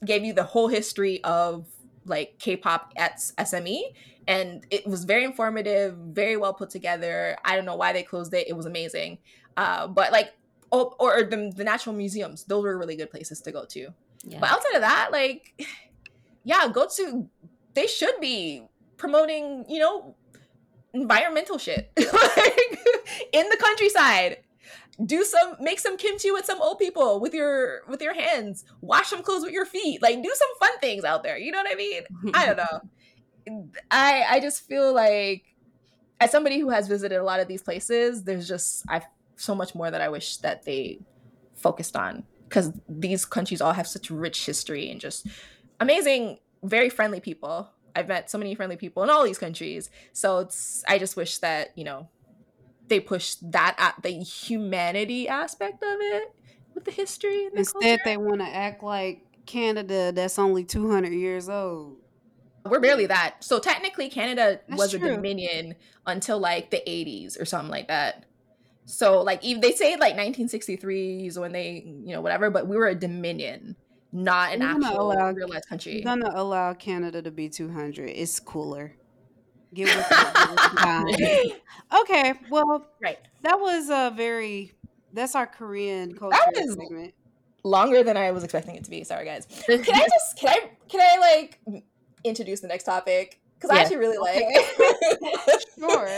gave 0.05 0.23
you 0.23 0.33
the 0.33 0.43
whole 0.43 0.67
history 0.67 1.23
of 1.23 1.65
like 2.05 2.37
k-pop 2.39 2.93
at 2.95 3.17
sme 3.17 3.81
and 4.27 4.65
it 4.69 4.85
was 4.85 5.03
very 5.05 5.23
informative 5.23 5.95
very 5.97 6.37
well 6.37 6.53
put 6.53 6.69
together 6.69 7.35
i 7.43 7.55
don't 7.55 7.65
know 7.65 7.75
why 7.75 7.91
they 7.91 8.03
closed 8.03 8.33
it 8.33 8.47
it 8.47 8.53
was 8.53 8.65
amazing 8.65 9.17
uh, 9.57 9.87
but 9.87 10.11
like, 10.11 10.33
oh, 10.71 10.95
or 10.99 11.23
the, 11.23 11.51
the 11.55 11.63
natural 11.63 11.95
museums, 11.95 12.43
those 12.45 12.63
were 12.63 12.77
really 12.77 12.95
good 12.95 13.11
places 13.11 13.41
to 13.41 13.51
go 13.51 13.65
to. 13.65 13.89
Yeah. 14.23 14.39
But 14.39 14.51
outside 14.51 14.75
of 14.75 14.81
that, 14.81 15.09
like, 15.11 15.53
yeah, 16.43 16.67
go 16.71 16.87
to. 16.97 17.27
They 17.73 17.87
should 17.87 18.19
be 18.21 18.63
promoting, 18.97 19.65
you 19.69 19.79
know, 19.79 20.15
environmental 20.93 21.57
shit. 21.57 21.91
Like 22.13 22.79
in 23.31 23.47
the 23.49 23.57
countryside. 23.57 24.37
Do 25.03 25.23
some 25.23 25.55
make 25.59 25.79
some 25.79 25.97
kimchi 25.97 26.29
with 26.29 26.45
some 26.45 26.61
old 26.61 26.77
people 26.77 27.19
with 27.19 27.33
your 27.33 27.81
with 27.87 28.01
your 28.01 28.13
hands. 28.13 28.63
Wash 28.81 29.07
some 29.07 29.23
clothes 29.23 29.43
with 29.43 29.51
your 29.51 29.65
feet. 29.65 30.01
Like 30.01 30.21
do 30.21 30.31
some 30.33 30.47
fun 30.59 30.79
things 30.79 31.03
out 31.03 31.23
there. 31.23 31.37
You 31.37 31.51
know 31.51 31.57
what 31.57 31.71
i 31.71 31.75
mean? 31.75 32.03
I 32.33 32.45
don't 32.45 32.57
know. 32.57 33.67
I 33.91 34.23
i 34.29 34.39
just 34.39 34.67
feel 34.67 34.93
like 34.93 35.43
as 36.19 36.31
somebody 36.31 36.59
who 36.59 36.69
has 36.69 36.87
visited 36.87 37.17
a 37.17 37.23
lot 37.23 37.39
of 37.39 37.47
these 37.47 37.61
places 37.61 38.23
there's 38.23 38.47
just 38.47 38.85
I've 38.87 39.05
so 39.35 39.55
much 39.55 39.75
more 39.75 39.91
that 39.91 40.01
I 40.01 40.09
wish 40.09 40.37
that 40.37 40.63
they 40.63 40.99
focused 41.55 41.95
on. 41.95 42.23
Because 42.47 42.71
these 42.87 43.25
countries 43.25 43.61
all 43.61 43.73
have 43.73 43.87
such 43.87 44.11
rich 44.11 44.45
history 44.45 44.91
and 44.91 44.99
just 45.01 45.25
amazing, 45.79 46.37
very 46.61 46.89
friendly 46.89 47.19
people. 47.19 47.69
I've 47.95 48.07
met 48.07 48.29
so 48.29 48.37
many 48.37 48.55
friendly 48.55 48.77
people 48.77 49.03
in 49.03 49.09
all 49.09 49.23
these 49.23 49.37
countries. 49.37 49.89
So 50.13 50.39
it's 50.39 50.83
I 50.87 50.97
just 50.97 51.15
wish 51.15 51.37
that, 51.39 51.69
you 51.75 51.83
know, 51.83 52.09
they 52.87 52.99
push 52.99 53.35
that 53.35 53.75
at 53.77 54.01
the 54.01 54.09
humanity 54.11 55.27
aspect 55.27 55.83
of 55.83 55.97
it 55.99 56.33
with 56.73 56.85
the 56.85 56.91
history. 56.91 57.49
The 57.51 57.59
Instead, 57.59 57.99
culture. 57.99 58.01
they 58.05 58.17
want 58.17 58.41
to 58.41 58.47
act 58.47 58.83
like 58.83 59.21
Canada 59.45 60.11
that's 60.11 60.39
only 60.39 60.63
200 60.63 61.11
years 61.13 61.49
old. 61.49 61.97
We're 62.65 62.79
barely 62.79 63.07
that. 63.07 63.43
So 63.43 63.59
technically, 63.59 64.09
Canada 64.09 64.61
that's 64.67 64.79
was 64.79 64.91
true. 64.91 65.05
a 65.05 65.15
dominion 65.15 65.75
until 66.05 66.39
like 66.39 66.71
the 66.71 66.81
80s 66.87 67.39
or 67.39 67.45
something 67.45 67.69
like 67.69 67.89
that. 67.89 68.25
So 68.85 69.21
like 69.21 69.43
even 69.43 69.61
they 69.61 69.71
say 69.71 69.95
like 69.97 70.15
1963s 70.15 71.37
when 71.37 71.51
they 71.51 71.83
you 71.85 72.13
know 72.13 72.21
whatever, 72.21 72.49
but 72.49 72.67
we 72.67 72.77
were 72.77 72.87
a 72.87 72.95
dominion, 72.95 73.75
not 74.13 74.53
an 74.53 74.61
actual 74.61 75.11
allow, 75.11 75.31
realized 75.31 75.67
country. 75.67 75.95
We're 75.95 76.15
gonna 76.15 76.31
allow 76.33 76.73
Canada 76.73 77.21
to 77.21 77.31
be 77.31 77.49
200. 77.49 78.09
It's 78.09 78.39
cooler. 78.39 78.93
Give 79.73 79.89
okay, 82.01 82.33
well, 82.51 82.87
right. 83.01 83.17
That 83.41 83.59
was 83.59 83.89
a 83.89 84.13
very. 84.15 84.71
That's 85.13 85.35
our 85.35 85.47
Korean 85.47 86.15
culture 86.15 86.37
segment. 86.55 87.13
Longer 87.63 88.03
than 88.03 88.15
I 88.15 88.31
was 88.31 88.43
expecting 88.43 88.75
it 88.75 88.83
to 88.83 88.89
be. 88.91 89.03
Sorry, 89.03 89.25
guys. 89.25 89.47
Can 89.65 89.79
I 89.79 90.07
just 90.07 90.37
can 90.37 90.49
I 90.49 90.69
can 90.87 91.01
I 91.01 91.17
like 91.19 91.59
introduce 92.23 92.59
the 92.59 92.67
next 92.67 92.83
topic? 92.83 93.39
because 93.63 93.73
yeah. 93.73 93.79
I 93.79 93.83
actually 93.83 93.97
really 93.97 94.17
like 94.17 94.39
it. 94.39 95.65
sure. 95.79 96.09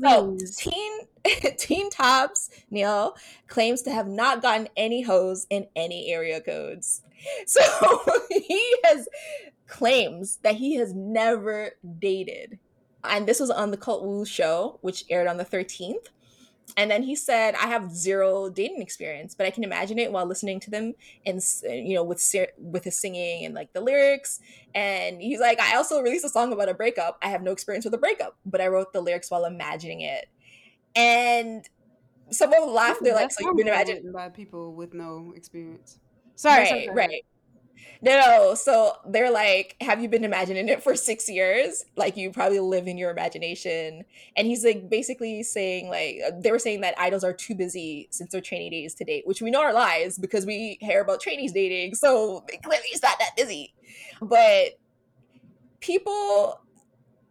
so 0.00 0.38
Teen 0.56 0.93
Teen 1.58 1.90
Top's 1.90 2.50
Niel 2.70 3.16
claims 3.48 3.82
to 3.82 3.90
have 3.90 4.08
not 4.08 4.42
gotten 4.42 4.68
any 4.76 5.02
hoes 5.02 5.46
in 5.50 5.66
any 5.76 6.12
area 6.12 6.40
codes. 6.40 7.02
So 7.46 7.62
he 8.30 8.76
has 8.84 9.08
claims 9.66 10.40
that 10.42 10.56
he 10.56 10.74
has 10.74 10.92
never 10.92 11.70
dated. 11.98 12.58
And 13.02 13.26
this 13.26 13.40
was 13.40 13.50
on 13.50 13.70
the 13.70 13.78
Cultwo 13.78 14.26
show, 14.26 14.78
which 14.82 15.04
aired 15.08 15.26
on 15.26 15.38
the 15.38 15.44
13th. 15.44 16.08
And 16.76 16.90
then 16.90 17.02
he 17.02 17.14
said, 17.14 17.54
"I 17.54 17.66
have 17.68 17.94
zero 17.94 18.50
dating 18.50 18.82
experience, 18.82 19.34
but 19.34 19.46
I 19.46 19.50
can 19.50 19.64
imagine 19.64 19.98
it 19.98 20.12
while 20.12 20.26
listening 20.26 20.60
to 20.60 20.70
them, 20.70 20.94
and 21.24 21.40
you 21.62 21.94
know, 21.94 22.02
with 22.02 22.34
with 22.58 22.84
his 22.84 22.98
singing 22.98 23.44
and 23.44 23.54
like 23.54 23.72
the 23.72 23.80
lyrics." 23.80 24.40
And 24.74 25.20
he's 25.20 25.40
like, 25.40 25.60
"I 25.60 25.76
also 25.76 26.00
released 26.00 26.24
a 26.24 26.30
song 26.30 26.52
about 26.52 26.68
a 26.68 26.74
breakup. 26.74 27.18
I 27.22 27.28
have 27.28 27.42
no 27.42 27.52
experience 27.52 27.84
with 27.84 27.94
a 27.94 27.98
breakup, 27.98 28.36
but 28.44 28.60
I 28.60 28.68
wrote 28.68 28.92
the 28.92 29.00
lyrics 29.00 29.30
while 29.30 29.44
imagining 29.44 30.00
it." 30.00 30.26
And 30.96 31.68
someone 32.30 32.72
laughed. 32.72 33.02
They're 33.02 33.14
like, 33.14 33.32
"So 33.32 33.44
you 33.44 33.54
can 33.56 33.68
imagine 33.68 34.12
by 34.12 34.28
people 34.28 34.74
with 34.74 34.94
no 34.94 35.32
experience." 35.36 35.98
Sorry, 36.36 36.60
right, 36.60 36.68
sorry, 36.68 36.88
right. 36.92 37.24
No, 38.02 38.18
no. 38.18 38.54
So 38.54 38.92
they're 39.08 39.30
like, 39.30 39.76
have 39.80 40.02
you 40.02 40.08
been 40.08 40.24
imagining 40.24 40.68
it 40.68 40.82
for 40.82 40.94
six 40.94 41.28
years? 41.28 41.84
Like 41.96 42.16
you 42.16 42.30
probably 42.30 42.60
live 42.60 42.86
in 42.86 42.98
your 42.98 43.10
imagination. 43.10 44.04
And 44.36 44.46
he's 44.46 44.64
like 44.64 44.90
basically 44.90 45.42
saying 45.42 45.88
like 45.88 46.18
uh, 46.26 46.32
they 46.38 46.50
were 46.50 46.58
saying 46.58 46.82
that 46.82 46.94
idols 46.98 47.24
are 47.24 47.32
too 47.32 47.54
busy 47.54 48.08
since 48.10 48.32
their 48.32 48.40
trainee 48.40 48.70
days 48.70 48.94
to 48.94 49.04
date, 49.04 49.26
which 49.26 49.40
we 49.40 49.50
know 49.50 49.62
are 49.62 49.72
lies 49.72 50.18
because 50.18 50.44
we 50.44 50.76
hear 50.80 51.00
about 51.00 51.20
trainees 51.20 51.52
dating. 51.52 51.94
So 51.94 52.44
clearly 52.62 52.86
he's 52.90 53.02
not 53.02 53.18
that 53.18 53.36
busy. 53.36 53.72
But 54.20 54.78
people 55.80 56.60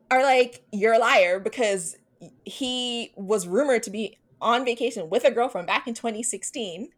are 0.10 0.24
like, 0.24 0.64
you're 0.72 0.94
a 0.94 1.00
liar 1.00 1.40
because 1.40 1.98
he 2.46 3.12
was 3.16 3.48
rumored 3.48 3.84
to 3.84 3.90
be 3.90 4.18
on 4.42 4.66
vacation 4.66 5.10
with 5.10 5.24
a 5.24 5.32
girlfriend 5.32 5.68
back 5.68 5.88
in 5.88 5.94
2016 5.94 6.90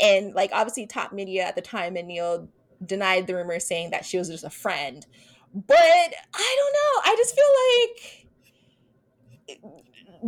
and 0.00 0.34
like 0.34 0.50
obviously 0.52 0.86
top 0.86 1.12
media 1.12 1.42
at 1.44 1.54
the 1.54 1.62
time 1.62 1.96
and 1.96 2.08
niel 2.08 2.48
denied 2.84 3.26
the 3.26 3.34
rumor 3.34 3.58
saying 3.60 3.90
that 3.90 4.04
she 4.04 4.18
was 4.18 4.28
just 4.28 4.44
a 4.44 4.50
friend. 4.50 5.06
But 5.54 5.76
I 5.76 6.56
don't 6.58 6.72
know. 6.72 7.12
I 7.12 7.14
just 7.16 7.34
feel 7.34 7.44
like 7.68 8.22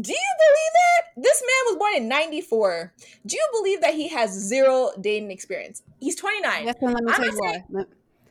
do 0.01 0.13
you 0.13 0.35
believe 0.39 0.73
that? 0.75 1.23
This 1.23 1.43
man 1.43 1.73
was 1.73 1.77
born 1.77 1.95
in 1.95 2.09
94. 2.09 2.93
Do 3.27 3.37
you 3.37 3.49
believe 3.53 3.81
that 3.81 3.95
he 3.95 4.09
has 4.09 4.33
zero 4.33 4.91
dating 5.01 5.31
experience? 5.31 5.83
He's 6.01 6.17
29. 6.17 6.65
Yes, 6.65 6.75
let 6.81 7.05
me 7.05 7.13
tell 7.13 7.25
you 7.25 7.39
why. 7.39 7.85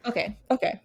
Okay, 0.05 0.37
okay. 0.51 0.81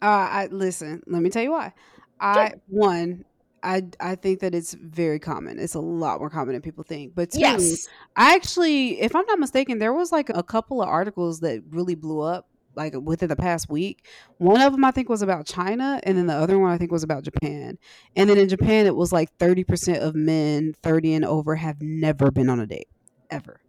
Uh, 0.00 0.28
I 0.30 0.48
listen. 0.50 1.02
Let 1.06 1.20
me 1.20 1.30
tell 1.30 1.42
you 1.42 1.50
why. 1.50 1.72
I 2.20 2.52
one, 2.68 3.24
I 3.62 3.84
I 4.00 4.14
think 4.14 4.40
that 4.40 4.54
it's 4.54 4.74
very 4.74 5.18
common. 5.18 5.58
It's 5.58 5.74
a 5.74 5.80
lot 5.80 6.20
more 6.20 6.30
common 6.30 6.54
than 6.54 6.62
people 6.62 6.84
think. 6.84 7.14
But 7.14 7.30
two, 7.30 7.40
yes. 7.40 7.88
I 8.16 8.34
actually, 8.34 9.00
if 9.00 9.14
I'm 9.14 9.26
not 9.26 9.38
mistaken, 9.38 9.78
there 9.78 9.92
was 9.92 10.12
like 10.12 10.28
a 10.30 10.42
couple 10.42 10.82
of 10.82 10.88
articles 10.88 11.40
that 11.40 11.62
really 11.70 11.94
blew 11.94 12.20
up 12.20 12.48
like 12.76 12.94
within 12.94 13.28
the 13.28 13.36
past 13.36 13.68
week. 13.68 14.06
One 14.38 14.60
of 14.60 14.72
them 14.72 14.84
I 14.84 14.90
think 14.90 15.08
was 15.08 15.22
about 15.22 15.46
China, 15.46 16.00
and 16.04 16.16
then 16.16 16.26
the 16.26 16.34
other 16.34 16.58
one 16.58 16.70
I 16.70 16.78
think 16.78 16.92
was 16.92 17.02
about 17.02 17.24
Japan. 17.24 17.78
And 18.16 18.30
then 18.30 18.38
in 18.38 18.48
Japan, 18.48 18.86
it 18.86 18.96
was 18.96 19.12
like 19.12 19.36
30% 19.38 20.00
of 20.00 20.14
men 20.14 20.74
30 20.82 21.14
and 21.14 21.24
over 21.24 21.56
have 21.56 21.80
never 21.80 22.30
been 22.30 22.48
on 22.48 22.60
a 22.60 22.66
date 22.66 22.88
ever. 23.30 23.60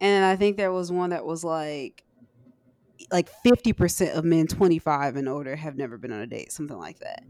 And 0.00 0.24
I 0.24 0.36
think 0.36 0.56
there 0.56 0.72
was 0.72 0.92
one 0.92 1.10
that 1.10 1.24
was 1.24 1.44
like 1.44 2.04
like 3.12 3.30
50% 3.46 4.16
of 4.16 4.24
men 4.24 4.46
25 4.48 5.16
and 5.16 5.28
older 5.28 5.54
have 5.54 5.76
never 5.76 5.98
been 5.98 6.12
on 6.12 6.20
a 6.20 6.26
date, 6.26 6.52
something 6.52 6.76
like 6.76 6.98
that 6.98 7.22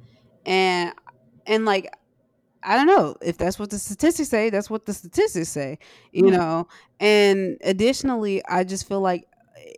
and 0.49 0.95
and 1.49 1.67
like 1.67 1.91
I 2.65 2.77
don't 2.77 2.86
know 2.89 3.17
if 3.23 3.39
that's 3.39 3.59
what 3.59 3.70
the 3.70 3.78
statistics 3.78 4.28
say. 4.31 4.51
That's 4.51 4.70
what 4.70 4.86
the 4.86 4.94
statistics 4.94 5.49
say, 5.51 5.78
you 6.12 6.31
Mhm. 6.31 6.33
know. 6.33 6.67
And 7.01 7.57
additionally, 7.62 8.43
I 8.49 8.65
just 8.65 8.89
feel 8.89 9.01
like 9.01 9.28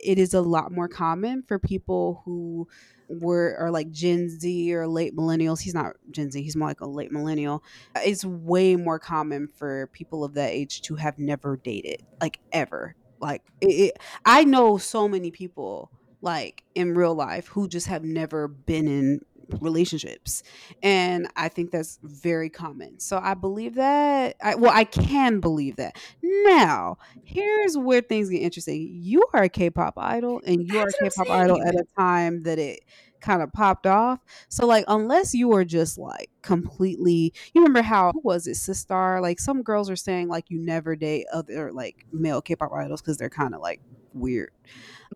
it 0.03 0.19
is 0.19 0.35
a 0.35 0.41
lot 0.41 0.73
more 0.73 0.89
common 0.89 1.43
for 1.43 1.59
people 1.59 2.23
who 2.25 2.67
were 3.09 3.57
are 3.59 3.71
like 3.71 3.91
Gen 3.91 4.29
Z 4.31 4.75
or 4.75 4.89
late 4.89 5.17
millennials. 5.17 5.61
He's 5.61 5.75
not 5.75 5.97
Gen 6.11 6.31
Z. 6.31 6.43
He's 6.43 6.57
more 6.57 6.69
like 6.69 6.81
a 6.81 6.87
late 6.89 7.13
millennial. 7.13 7.63
It's 7.97 8.25
way 8.25 8.77
more 8.77 8.99
common 8.99 9.49
for 9.49 9.89
people 9.93 10.25
of 10.25 10.35
that 10.35 10.51
age 10.53 10.81
to 10.83 10.95
have 10.97 11.19
never 11.19 11.57
dated, 11.59 12.03
like 12.21 12.41
ever. 12.53 12.95
Like 13.21 13.43
it, 13.61 13.67
it, 13.69 13.97
I 14.25 14.45
know 14.45 14.79
so 14.79 15.09
many 15.09 15.31
people 15.31 15.91
like 16.23 16.63
in 16.75 16.95
real 16.95 17.15
life 17.15 17.49
who 17.49 17.69
just 17.69 17.87
have 17.89 18.05
never 18.05 18.49
been 18.49 18.87
in 18.89 19.21
relationships 19.61 20.43
and 20.83 21.29
i 21.37 21.49
think 21.49 21.71
that's 21.71 21.99
very 22.03 22.51
common. 22.51 22.99
So 22.99 23.19
i 23.23 23.35
believe 23.35 23.75
that 23.75 24.37
I, 24.43 24.55
well 24.55 24.73
i 24.75 24.85
can 24.85 25.41
believe 25.41 25.77
that. 25.77 25.97
Now 26.23 26.99
here's 27.25 27.77
where 27.77 28.01
things 28.01 28.29
get 28.29 28.39
interesting. 28.39 28.89
You 28.93 29.27
are 29.33 29.45
a 29.45 29.49
k-pop 29.49 29.95
idol 29.97 30.41
and 30.47 30.67
you 30.67 30.79
are 30.79 30.89
a 30.89 30.93
I'm 31.03 31.11
k-pop 31.11 31.31
idol 31.31 31.63
at 31.63 31.75
a 31.75 31.85
time 31.97 32.43
that 32.45 32.59
it 32.59 32.81
kind 33.21 33.43
of 33.43 33.53
popped 33.53 33.87
off. 33.87 34.21
So 34.49 34.67
like 34.67 34.85
unless 34.89 35.35
you 35.35 35.49
were 35.49 35.65
just 35.65 35.99
like 35.99 36.31
completely 36.43 37.33
you 37.53 37.61
remember 37.61 37.83
how 37.83 38.13
who 38.13 38.21
was 38.25 38.47
it 38.47 38.57
sistar? 38.57 39.21
Like 39.21 39.39
some 39.39 39.63
girls 39.63 39.91
are 39.91 39.97
saying 39.97 40.29
like 40.29 40.51
you 40.51 40.59
never 40.59 40.97
date 40.97 41.27
other 41.33 41.73
like 41.73 42.07
male 42.13 42.41
k-pop 42.41 42.73
idols 42.73 43.03
because 43.03 43.19
they're 43.19 43.29
kind 43.31 43.55
of 43.55 43.61
like 43.61 43.81
weird. 44.15 44.51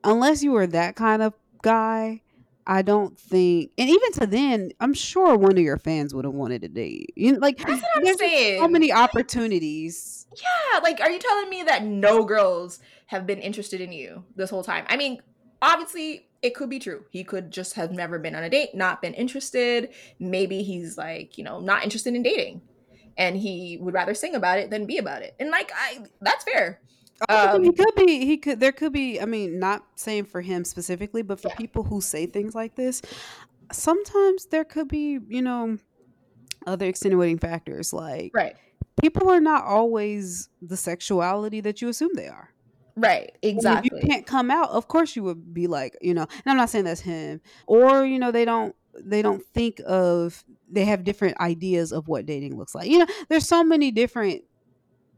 Unless 0.03 0.43
you 0.43 0.53
were 0.53 0.67
that 0.67 0.97
kind 0.97 1.23
of 1.23 1.35
guy 1.63 2.21
I 2.67 2.83
don't 2.83 3.19
think, 3.19 3.71
and 3.77 3.89
even 3.89 4.13
to 4.13 4.27
then, 4.27 4.71
I'm 4.81 4.95
sure 4.95 5.37
one 5.37 5.53
of 5.53 5.59
your 5.59 5.77
fans 5.77 6.15
would 6.15 6.25
have 6.25 6.35
wanted 6.35 6.63
to 6.63 6.69
date. 6.69 7.13
You 7.17 7.33
know, 7.33 7.39
like 7.39 7.59
That's 7.59 7.81
what 7.83 7.91
I'm 7.97 8.17
saying. 8.17 8.61
so 8.61 8.69
many 8.69 8.93
opportunities. 8.93 10.27
Yeah, 10.37 10.81
like, 10.81 11.01
are 11.01 11.11
you 11.11 11.19
telling 11.19 11.51
me 11.51 11.63
that 11.65 11.85
no 11.85 12.25
girls 12.25 12.81
have 13.07 13.27
been 13.27 13.39
interested 13.39 13.81
in 13.81 13.93
you 13.93 14.25
this 14.35 14.51
whole 14.51 14.65
time? 14.65 14.85
I 14.89 14.97
mean, 14.97 15.21
obviously, 15.61 16.29
it 16.43 16.55
could 16.55 16.71
be 16.71 16.79
true. 16.79 17.05
He 17.11 17.25
could 17.25 17.51
just 17.51 17.75
have 17.75 17.93
never 17.93 18.19
been 18.19 18.35
on 18.35 18.43
a 18.43 18.51
date, 18.51 18.75
not 18.75 19.01
been 19.03 19.15
interested. 19.15 19.91
Maybe 20.19 20.63
he's 20.63 20.99
like, 20.99 21.39
you 21.39 21.45
know, 21.45 21.61
not 21.61 21.85
interested 21.85 22.15
in 22.15 22.23
dating, 22.23 22.63
and 23.17 23.37
he 23.37 23.79
would 23.81 23.95
rather 23.95 24.15
sing 24.15 24.35
about 24.35 24.59
it 24.59 24.71
than 24.71 24.87
be 24.87 24.99
about 24.99 25.23
it. 25.23 25.35
And 25.39 25.51
like, 25.51 25.71
I 25.75 26.01
that's 26.21 26.45
fair. 26.45 26.81
Also, 27.29 27.61
he 27.61 27.69
Um, 27.69 27.75
could 27.75 27.95
be. 28.07 28.25
He 28.27 28.37
could. 28.37 28.61
There 28.61 28.73
could 28.73 28.93
be. 28.93 29.21
I 29.21 29.25
mean, 29.25 29.59
not 29.59 29.85
saying 29.97 30.25
for 30.27 30.41
him 30.41 30.65
specifically, 30.65 31.23
but 31.23 31.41
for 31.41 31.49
Yeah. 31.49 31.57
people 31.57 31.85
who 31.85 32.01
say 32.01 32.27
things 32.27 32.55
like 32.55 32.75
this, 32.77 33.01
sometimes 33.73 34.47
there 34.47 34.65
could 34.65 34.89
be, 34.89 35.19
you 35.29 35.43
know, 35.43 35.79
other 36.67 36.87
extenuating 36.87 37.39
factors. 37.39 37.93
Like 37.93 38.33
right, 38.35 38.57
people 39.01 39.29
are 39.29 39.41
not 39.41 39.65
always 39.65 40.49
the 40.63 40.77
sexuality 40.77 41.61
that 41.61 41.81
you 41.83 41.89
assume 41.89 42.11
they 42.15 42.29
are. 42.29 42.51
right, 42.97 43.31
And 43.43 43.43
if 43.43 43.43
exactly. 43.57 43.91
you 44.03 44.09
can't 44.09 44.27
come 44.27 44.51
out, 44.51 44.71
of 44.71 44.89
course 44.89 45.17
you 45.17 45.23
would 45.25 45.53
be 45.53 45.67
like, 45.67 45.97
you 46.01 46.15
know, 46.15 46.23
and 46.23 46.47
I'm 46.47 46.57
not 46.57 46.71
saying 46.71 46.85
that's 46.85 47.01
him. 47.01 47.41
Or, 47.67 48.05
you 48.05 48.19
know, 48.19 48.31
they 48.33 48.45
don't 48.45 48.75
they 49.03 49.23
don't 49.23 49.45
think 49.45 49.81
of 49.87 50.45
they 50.71 50.85
have 50.85 51.03
different 51.05 51.39
ideas 51.41 51.93
of 51.93 52.07
what 52.09 52.27
dating 52.27 52.57
looks 52.57 52.75
like. 52.75 52.89
You 52.89 52.99
know, 53.01 53.07
there's 53.29 53.47
so 53.47 53.65
many 53.65 53.91
different 53.91 54.43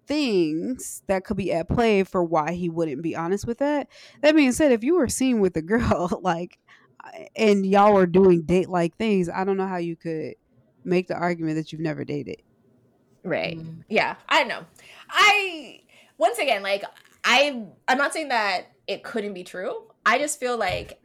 things 0.07 1.02
that 1.07 1.25
could 1.25 1.36
be 1.36 1.52
at 1.52 1.68
play 1.68 2.05
for 2.05 2.23
why 2.23 2.52
he 2.52 2.68
wouldn't 2.68 3.02
be 3.02 3.17
honest 3.17 3.47
with 3.47 3.59
that. 3.59 3.89
That 4.23 4.35
being 4.35 4.52
said, 4.52 4.73
if 4.73 4.85
you 4.85 4.97
were 4.97 5.09
seen 5.09 5.41
with 5.41 5.57
a 5.57 5.62
girl 5.62 6.18
like 6.23 6.59
and 7.36 7.65
y'all 7.67 7.94
were 7.94 8.07
doing 8.07 8.43
date 8.43 8.68
like 8.68 8.97
things, 8.97 9.28
I 9.28 9.44
don't 9.44 9.57
know 9.57 9.67
how 9.67 9.78
you 9.78 9.97
could 9.97 10.35
make 10.85 11.09
the 11.09 11.17
argument 11.17 11.57
that 11.57 11.73
you've 11.73 11.81
never 11.81 12.05
dated. 12.05 12.43
Right. 13.23 13.59
Mm. 13.59 13.85
Yeah, 13.89 14.17
I 14.28 14.44
know. 14.44 14.65
I 15.09 15.81
once 16.18 16.39
again 16.39 16.62
like 16.62 16.85
I 17.25 17.67
I'm 17.89 17.99
not 17.99 18.12
saying 18.12 18.28
that 18.28 18.67
it 18.86 19.02
couldn't 19.02 19.35
be 19.35 19.44
true. 19.44 19.91
I 20.05 20.18
just 20.18 20.39
feel 20.39 20.57
like 20.57 21.02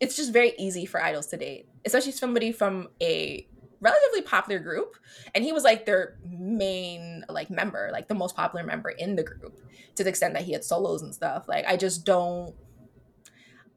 it's 0.00 0.16
just 0.16 0.32
very 0.32 0.52
easy 0.58 0.84
for 0.84 1.02
idols 1.02 1.26
to 1.28 1.36
date, 1.36 1.68
especially 1.84 2.12
somebody 2.12 2.52
from 2.52 2.88
a 3.00 3.46
relatively 3.84 4.22
popular 4.22 4.58
group 4.58 4.96
and 5.34 5.44
he 5.44 5.52
was 5.52 5.62
like 5.62 5.84
their 5.84 6.16
main 6.26 7.24
like 7.28 7.50
member, 7.50 7.90
like 7.92 8.08
the 8.08 8.14
most 8.14 8.34
popular 8.34 8.64
member 8.64 8.88
in 8.88 9.14
the 9.14 9.22
group 9.22 9.60
to 9.96 10.02
the 10.02 10.08
extent 10.08 10.34
that 10.34 10.42
he 10.42 10.52
had 10.52 10.64
solos 10.64 11.02
and 11.02 11.14
stuff. 11.14 11.46
Like 11.46 11.66
I 11.66 11.76
just 11.76 12.04
don't 12.04 12.54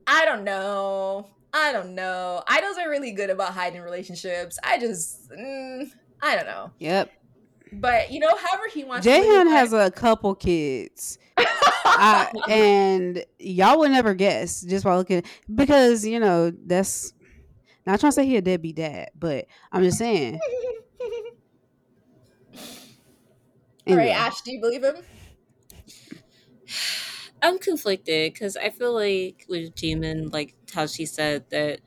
I 0.08 0.24
don't 0.26 0.45
know. 0.45 1.27
I 1.53 1.74
don't 1.74 1.94
know. 1.94 2.42
Idols 2.48 2.77
are 2.77 2.90
really 2.90 3.11
good 3.11 3.30
about 3.30 3.53
hiding 3.53 3.82
relationships. 3.82 4.58
I 4.64 4.80
just 4.80 5.30
mm, 5.30 5.92
I 6.22 6.36
don't 6.36 6.45
know. 6.45 6.72
Yep. 6.80 7.11
But 7.74 8.11
you 8.11 8.19
know, 8.19 8.30
however 8.30 8.69
he 8.74 8.86
wants. 8.86 9.06
his 9.06 9.26
has 9.26 9.74
a 9.74 9.92
couple 9.92 10.34
kids. 10.36 11.19
I, 11.38 12.32
and 12.50 13.26
y'all 13.40 13.80
would 13.80 13.92
never 13.92 14.14
guess 14.14 14.61
just 14.61 14.86
by 14.86 14.95
looking 14.95 15.24
because 15.53 16.06
you 16.06 16.19
know 16.19 16.52
that's 16.52 17.14
not 17.88 17.99
trying 17.99 18.11
to 18.11 18.16
say 18.16 18.25
he 18.25 18.38
a 18.38 18.41
deadbeat 18.41 18.75
dad, 18.75 19.09
but 19.16 19.48
I'm 19.72 19.83
just 19.83 19.98
saying. 19.98 20.40
All 23.90 23.95
Anyway. 23.95 23.98
right, 23.98 24.11
Ash, 24.11 24.41
do 24.41 24.51
you 24.51 24.59
believe 24.59 24.83
him? 24.83 24.98
I'm 27.41 27.59
conflicted 27.59 28.33
because 28.33 28.57
I 28.57 28.69
feel 28.69 28.93
like 28.93 29.45
with 29.48 29.75
Jimin, 29.75 30.33
like 30.33 30.56
how 30.74 30.88
she 30.88 31.06
said 31.06 31.49
that, 31.51 31.82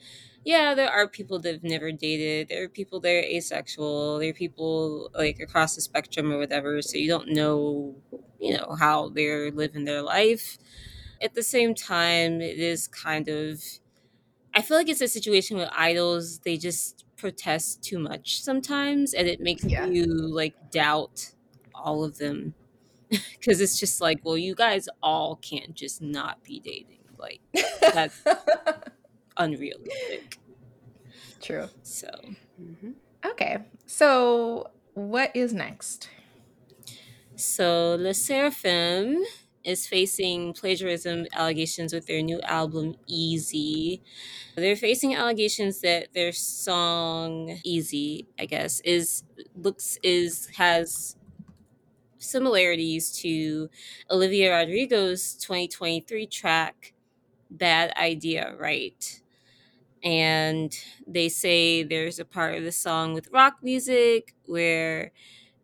yeah, 0.44 0.74
there 0.74 0.90
are 0.90 1.06
people 1.08 1.38
that 1.40 1.52
have 1.54 1.64
never 1.64 1.92
dated. 1.92 2.48
There 2.48 2.64
are 2.64 2.68
people 2.68 3.00
that 3.00 3.10
are 3.10 3.22
asexual. 3.22 4.18
There 4.20 4.30
are 4.30 4.34
people 4.34 5.10
like 5.14 5.40
across 5.40 5.74
the 5.74 5.82
spectrum 5.82 6.32
or 6.32 6.38
whatever. 6.38 6.80
So 6.82 6.96
you 6.96 7.08
don't 7.08 7.28
know, 7.30 7.96
you 8.40 8.56
know, 8.56 8.76
how 8.78 9.10
they're 9.10 9.50
living 9.50 9.84
their 9.84 10.02
life. 10.02 10.56
At 11.20 11.34
the 11.34 11.42
same 11.42 11.74
time, 11.74 12.40
it 12.40 12.58
is 12.58 12.88
kind 12.88 13.28
of, 13.28 13.62
I 14.54 14.62
feel 14.62 14.76
like 14.76 14.88
it's 14.88 15.00
a 15.00 15.08
situation 15.08 15.56
with 15.56 15.68
idols. 15.72 16.40
They 16.40 16.56
just 16.56 17.04
protest 17.16 17.82
too 17.82 17.98
much 17.98 18.42
sometimes, 18.42 19.14
and 19.14 19.28
it 19.28 19.40
makes 19.40 19.64
Yeah. 19.64 19.86
you 19.86 20.04
like 20.06 20.70
doubt 20.70 21.32
all 21.74 22.04
of 22.04 22.18
them 22.18 22.54
because 23.10 23.60
it's 23.60 23.78
just 23.78 24.00
like, 24.00 24.20
well, 24.24 24.36
you 24.38 24.54
guys 24.54 24.88
all 25.02 25.36
can't 25.36 25.74
just 25.74 26.02
not 26.02 26.42
be 26.44 26.60
dating. 26.60 26.98
Like 27.18 27.40
That's- 27.80 28.22
unrealistic. 29.36 30.38
True. 31.40 31.68
So 31.82 32.08
Mhm. 32.60 32.94
Okay, 33.26 33.58
so 33.86 34.70
what 34.94 35.30
is 35.34 35.52
next? 35.52 36.08
So 37.36 37.96
Le 37.98 38.10
Sserafim 38.10 39.22
is 39.64 39.86
facing 39.86 40.52
plagiarism 40.54 41.26
allegations 41.34 41.92
with 41.92 42.06
their 42.06 42.22
new 42.22 42.40
album 42.42 42.96
Easy. 43.06 44.02
They're 44.56 44.76
facing 44.76 45.14
allegations 45.14 45.80
that 45.82 46.14
their 46.14 46.32
song 46.32 47.58
Easy, 47.64 48.26
I 48.38 48.46
guess, 48.46 48.80
is 48.80 49.24
looks 49.56 49.98
is 50.02 50.48
has 50.56 51.16
similarities 52.18 53.10
to 53.12 53.70
Olivia 54.10 54.50
Rodrigo's 54.52 55.34
2023 55.34 56.26
track 56.26 56.92
Bad 57.50 57.92
Idea, 57.96 58.54
Right? 58.58 59.20
And 60.02 60.76
they 61.06 61.28
say 61.28 61.82
there's 61.82 62.18
a 62.18 62.24
part 62.24 62.56
of 62.56 62.64
the 62.64 62.72
song 62.72 63.14
with 63.14 63.28
rock 63.32 63.58
music 63.62 64.34
where 64.46 65.12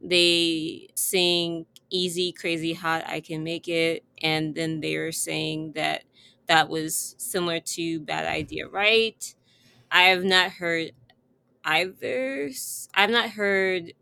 they 0.00 0.88
sing 0.94 1.66
easy 1.90 2.32
crazy 2.32 2.72
hot 2.74 3.04
i 3.08 3.20
can 3.20 3.44
make 3.44 3.68
it. 3.68 4.04
And 4.22 4.54
then 4.54 4.80
they 4.80 4.98
were 4.98 5.12
saying 5.12 5.72
that 5.74 6.04
that 6.48 6.68
was 6.68 7.14
similar 7.18 7.60
to 7.60 8.00
bad 8.00 8.26
idea 8.26 8.68
right? 8.68 9.34
I 9.90 10.04
have 10.04 10.24
not 10.24 10.52
heard 10.52 10.92
either 11.64 12.50
I've 12.94 13.10
not 13.10 13.30
heard 13.30 13.92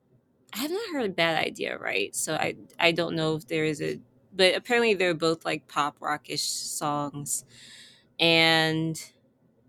i 0.54 0.58
have 0.58 0.70
not 0.72 0.90
heard 0.92 1.16
bad 1.16 1.44
idea 1.44 1.78
right? 1.78 2.14
So 2.16 2.34
i 2.34 2.56
i 2.80 2.92
don't 2.92 3.16
know 3.16 3.36
if 3.36 3.46
there 3.48 3.64
is 3.66 3.82
a 3.82 4.00
but 4.34 4.54
apparently 4.56 4.94
they're 4.94 5.14
both 5.14 5.44
like 5.44 5.68
pop 5.68 5.96
rockish 6.00 6.42
songs. 6.44 7.44
And 8.20 9.02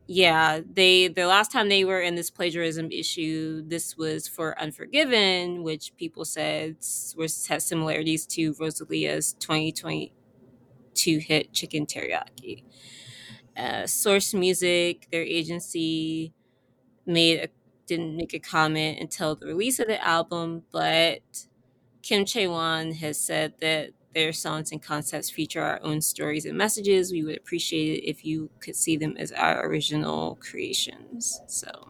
yeah, 0.08 0.62
they 0.72 1.08
the 1.08 1.26
last 1.26 1.52
time 1.52 1.70
they 1.70 1.84
were 1.86 2.02
in 2.02 2.16
this 2.16 2.30
plagiarism 2.30 2.92
issue, 2.92 3.64
this 3.68 3.98
was 3.98 4.28
for 4.28 4.60
Unforgiven, 4.60 5.64
which 5.64 5.96
people 5.98 6.26
said 6.26 6.78
was 7.18 7.48
has 7.48 7.66
similarities 7.66 8.26
to 8.28 8.54
Rosalia's 8.60 9.34
2022 9.40 10.12
hit 11.20 11.54
Chicken 11.54 11.86
Teriyaki. 11.86 12.64
Uh, 13.58 13.88
Source 13.88 14.34
Music, 14.34 15.08
their 15.12 15.24
agency, 15.24 16.34
made 17.06 17.40
a, 17.40 17.48
didn't 17.88 18.16
make 18.18 18.34
a 18.34 18.40
comment 18.40 19.00
until 19.00 19.36
the 19.36 19.48
release 19.48 19.80
of 19.80 19.88
the 19.88 20.04
album, 20.06 20.64
but 20.72 21.22
Kim 22.04 22.26
Chae 22.26 22.50
Won 22.50 22.94
has 22.94 23.20
said 23.20 23.54
that 23.62 23.92
their 24.16 24.34
songs 24.34 24.72
and 24.72 24.82
concepts 24.82 25.30
feature 25.30 25.62
our 25.62 25.80
own 25.84 26.02
stories 26.02 26.46
and 26.46 26.58
messages. 26.58 27.12
We 27.12 27.24
would 27.24 27.38
appreciate 27.38 28.00
it 28.00 28.10
if 28.10 28.26
you 28.26 28.50
could 28.62 28.76
see 28.76 28.96
them 28.98 29.16
as 29.18 29.32
our 29.34 29.68
original 29.68 30.38
creations. 30.42 31.42
So, 31.48 31.90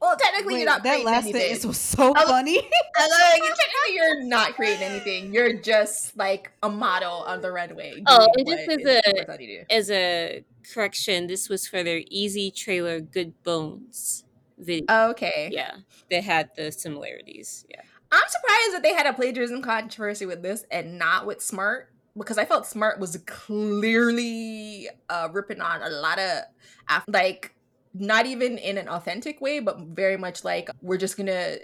well, 0.00 0.16
technically, 0.18 0.54
Wait, 0.54 0.60
you're 0.60 0.66
not 0.70 0.82
that 0.84 1.04
last 1.04 1.24
anything. 1.24 1.40
sentence 1.42 1.66
was 1.66 1.78
so 1.78 2.14
I 2.14 2.20
was- 2.22 2.30
funny. 2.30 2.58
I 2.58 3.06
love 3.08 3.20
it. 3.50 3.56
technically, 3.56 3.94
you're 3.94 4.24
not 4.24 4.54
creating 4.54 4.82
anything. 4.82 5.32
You're 5.34 5.54
just 5.54 6.16
like 6.16 6.50
a 6.62 6.68
model 6.68 7.12
on 7.26 7.40
the 7.42 7.50
runway. 7.52 8.02
Oh, 8.06 8.26
doing 8.36 8.48
and 8.48 8.66
just 8.66 8.70
as 8.70 8.78
is 8.78 8.86
a- 8.86 9.18
important 9.20 9.48
to 9.48 9.58
do. 9.60 9.64
As 9.70 9.90
a 9.90 10.44
correction, 10.72 11.26
this 11.26 11.48
was 11.48 11.66
for 11.66 11.82
their 11.82 12.02
Easy 12.10 12.50
trailer 12.50 13.00
Good 13.00 13.34
Bones 13.42 14.24
video. 14.58 14.86
Okay. 15.10 15.50
yeah, 15.52 15.76
they 16.10 16.20
had 16.22 16.50
the 16.56 16.72
similarities. 16.72 17.66
Yeah. 17.68 17.82
I'm 18.12 18.28
surprised 18.28 18.74
that 18.74 18.82
they 18.82 18.94
had 18.94 19.06
a 19.06 19.12
plagiarism 19.12 19.62
controversy 19.62 20.26
with 20.26 20.42
this 20.42 20.64
and 20.70 20.98
not 20.98 21.26
with 21.26 21.42
Smart 21.42 21.92
because 22.16 22.38
I 22.38 22.44
felt 22.44 22.66
Smart 22.66 23.00
was 23.00 23.16
clearly 23.26 24.88
uh, 25.08 25.28
ripping 25.32 25.60
on 25.60 25.82
a 25.82 25.90
lot 25.90 26.18
of 26.18 26.42
like 27.08 27.54
not 27.94 28.26
even 28.26 28.58
in 28.58 28.78
an 28.78 28.88
authentic 28.88 29.40
way, 29.40 29.60
but 29.60 29.80
very 29.80 30.16
much 30.16 30.44
like 30.44 30.70
we're 30.82 30.98
just 30.98 31.16
gonna 31.16 31.56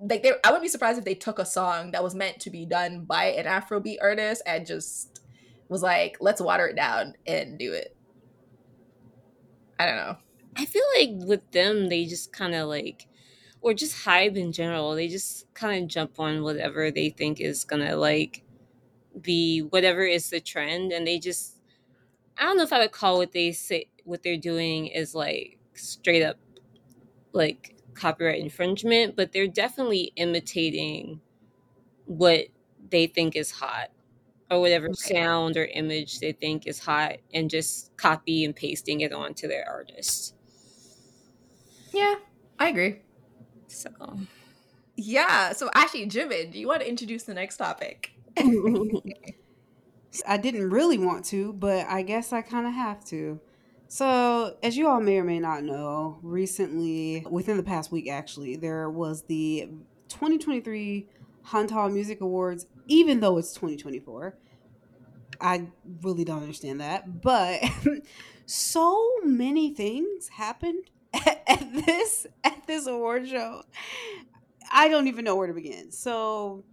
like 0.00 0.22
they. 0.22 0.32
I 0.44 0.48
wouldn't 0.48 0.62
be 0.62 0.68
surprised 0.68 0.98
if 0.98 1.04
they 1.04 1.14
took 1.14 1.38
a 1.38 1.44
song 1.44 1.92
that 1.92 2.02
was 2.02 2.14
meant 2.14 2.40
to 2.40 2.50
be 2.50 2.66
done 2.66 3.04
by 3.04 3.26
an 3.26 3.46
Afrobeat 3.46 3.98
artist 4.00 4.42
and 4.46 4.66
just 4.66 5.20
was 5.68 5.82
like, 5.82 6.18
let's 6.20 6.40
water 6.40 6.68
it 6.68 6.76
down 6.76 7.14
and 7.26 7.58
do 7.58 7.72
it. 7.72 7.96
I 9.78 9.86
don't 9.86 9.96
know. 9.96 10.16
I 10.56 10.66
feel 10.66 10.84
like 10.96 11.10
with 11.26 11.50
them, 11.50 11.88
they 11.88 12.04
just 12.04 12.32
kind 12.32 12.54
of 12.54 12.68
like, 12.68 13.06
or 13.62 13.74
just 13.74 14.04
hype 14.04 14.36
in 14.36 14.52
general, 14.52 14.94
they 14.94 15.08
just 15.08 15.52
kind 15.54 15.84
of 15.84 15.90
jump 15.90 16.20
on 16.20 16.42
whatever 16.44 16.90
they 16.90 17.10
think 17.10 17.40
is 17.40 17.64
gonna 17.64 17.96
like 17.96 18.44
be 19.20 19.60
whatever 19.60 20.02
is 20.04 20.30
the 20.30 20.40
trend, 20.40 20.92
and 20.92 21.06
they 21.06 21.18
just, 21.18 21.60
I 22.38 22.44
don't 22.44 22.56
know 22.58 22.64
if 22.64 22.72
I 22.74 22.80
would 22.80 22.92
call 22.92 23.18
what 23.18 23.32
they 23.32 23.52
say 23.52 23.90
what 24.04 24.22
they're 24.24 24.38
doing 24.38 24.88
is 24.88 25.14
like 25.14 25.58
straight 25.74 26.22
up 26.24 26.38
like 27.32 27.76
copyright 27.94 28.40
infringement, 28.40 29.16
but 29.16 29.32
they're 29.32 29.48
definitely 29.48 30.12
imitating 30.16 31.20
what 32.06 32.48
they 32.90 33.06
think 33.06 33.36
is 33.36 33.50
hot 33.52 33.90
or 34.50 34.60
whatever 34.60 34.88
Right. 35.04 35.16
sound 35.16 35.56
or 35.56 35.66
image 35.66 36.20
they 36.20 36.32
think 36.32 36.66
is 36.66 36.80
hot 36.80 37.18
and 37.34 37.50
just 37.50 37.96
copy 37.98 38.44
and 38.44 38.56
pasting 38.56 39.00
it 39.02 39.12
onto 39.12 39.48
their 39.48 39.68
artist. 39.68 40.36
Yeah, 41.92 42.16
I 42.58 42.68
agree. 42.68 43.02
So 43.72 43.90
Yeah. 44.96 45.52
So 45.52 45.70
actually, 45.74 46.06
Jimin, 46.06 46.52
do 46.52 46.58
you 46.58 46.68
want 46.68 46.80
to 46.82 46.88
introduce 46.88 47.24
the 47.24 47.34
next 47.34 47.56
topic? 47.56 48.12
I 50.26 50.36
didn't 50.36 50.70
really 50.70 50.98
want 50.98 51.24
to, 51.26 51.52
but 51.54 51.86
I 51.86 52.02
guess 52.02 52.32
I 52.32 52.42
kind 52.42 52.66
of 52.66 52.74
have 52.74 53.04
to. 53.06 53.40
So, 53.88 54.56
as 54.62 54.76
you 54.76 54.88
all 54.88 55.00
may 55.00 55.18
or 55.18 55.24
may 55.24 55.38
not 55.38 55.64
know, 55.64 56.18
recently, 56.22 57.26
within 57.30 57.56
the 57.56 57.62
past 57.62 57.92
week 57.92 58.08
actually, 58.08 58.56
there 58.56 58.88
was 58.90 59.22
the 59.24 59.68
2023 60.08 61.08
Hanteo 61.48 61.92
Music 61.92 62.20
Awards, 62.20 62.66
even 62.86 63.20
though 63.20 63.38
it's 63.38 63.52
2024. 63.52 64.36
I 65.40 65.66
really 66.02 66.24
don't 66.24 66.42
understand 66.42 66.80
that. 66.80 67.20
But 67.20 67.62
so 68.46 69.10
many 69.24 69.74
things 69.74 70.28
happened 70.28 70.84
at, 71.46 71.72
this 71.72 72.26
at 72.44 72.66
this 72.66 72.86
award 72.86 73.28
show. 73.28 73.62
I 74.70 74.88
don't 74.88 75.06
even 75.06 75.24
know 75.24 75.36
where 75.36 75.46
to 75.46 75.52
begin. 75.52 75.92
So, 75.92 76.64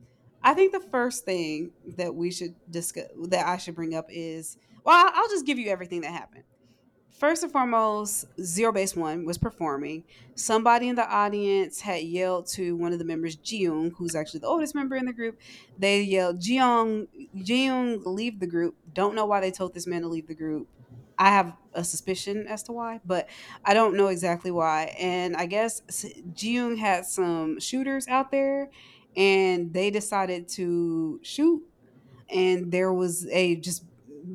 I 0.42 0.54
think 0.54 0.72
the 0.72 0.80
first 0.80 1.26
thing 1.26 1.72
that 1.98 2.16
we 2.16 2.32
should 2.32 2.56
discuss 2.70 3.06
that 3.28 3.46
I 3.46 3.58
should 3.58 3.76
bring 3.76 3.96
up 3.96 4.06
is 4.10 4.58
well, 4.86 5.12
I'll 5.14 5.30
just 5.30 5.46
give 5.46 5.60
you 5.60 5.70
everything 5.70 6.02
that 6.02 6.12
happened. 6.12 6.44
First 7.20 7.44
and 7.44 7.52
foremost, 7.52 8.34
ZEROBASEONE 8.38 9.26
was 9.26 9.38
performing. 9.38 10.06
Somebody 10.36 10.88
in 10.88 10.96
the 10.96 11.06
audience 11.06 11.82
had 11.82 12.04
yelled 12.04 12.48
to 12.52 12.78
one 12.78 12.94
of 12.94 13.00
the 13.00 13.04
members, 13.04 13.36
Ji-woong, 13.36 13.92
who's 13.98 14.16
actually 14.16 14.40
the 14.40 14.48
oldest 14.48 14.74
member 14.74 14.96
in 14.96 15.06
the 15.06 15.12
group. 15.12 15.38
They 15.78 16.02
yelled, 16.02 16.40
Ji-woong, 16.40 17.08
Ji-woong, 17.36 18.06
leave 18.06 18.40
the 18.40 18.48
group. 18.48 18.76
Don't 18.94 19.16
know 19.16 19.26
why 19.26 19.42
they 19.42 19.52
told 19.52 19.74
this 19.74 19.86
man 19.86 20.04
to 20.04 20.08
leave 20.08 20.28
the 20.28 20.34
group. 20.34 20.70
I 21.20 21.30
have 21.30 21.54
a 21.74 21.84
suspicion 21.84 22.48
as 22.48 22.64
to 22.64 22.72
why, 22.72 23.02
but 23.06 23.30
I 23.66 23.74
don't 23.74 23.96
know 23.96 24.08
exactly 24.08 24.52
why. 24.52 24.96
And 24.98 25.36
I 25.36 25.46
guess 25.46 25.82
Ji-woong 26.34 26.78
had 26.78 27.06
some 27.06 27.60
shooters 27.60 28.08
out 28.08 28.32
there 28.32 28.70
and 29.16 29.74
they 29.74 29.92
decided 29.92 30.48
to 30.50 31.20
shoot. 31.22 31.62
And 32.30 32.72
there 32.72 32.94
was 32.94 33.28
a 33.28 33.58
just 33.58 33.84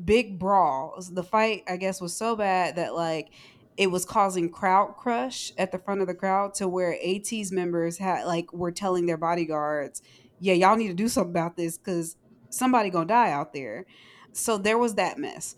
big 0.05 0.37
brawl. 0.37 0.95
The 1.11 1.23
fight 1.23 1.63
i 1.67 1.77
guess 1.77 2.01
was 2.01 2.15
so 2.15 2.35
bad 2.35 2.75
that 2.75 2.93
like 2.93 3.29
it 3.77 3.91
was 3.91 4.05
causing 4.05 4.49
crowd 4.49 4.95
crush 4.97 5.51
at 5.57 5.71
the 5.71 5.79
front 5.79 6.01
of 6.01 6.07
the 6.07 6.13
crowd 6.13 6.53
to 6.55 6.67
where 6.67 6.97
at's 7.03 7.51
members 7.51 7.97
had 7.97 8.25
like 8.25 8.51
were 8.53 8.71
telling 8.71 9.05
their 9.05 9.17
bodyguards 9.17 10.01
yeah 10.39 10.53
y'all 10.53 10.75
need 10.75 10.87
to 10.89 10.93
do 10.93 11.07
something 11.07 11.31
about 11.31 11.55
this 11.55 11.77
because 11.77 12.17
somebody 12.55 12.89
gonna 12.89 13.05
die 13.05 13.31
out 13.31 13.53
there. 13.53 13.85
So 14.33 14.57
there 14.57 14.77
was 14.77 14.95
that 14.95 15.17
mess 15.17 15.55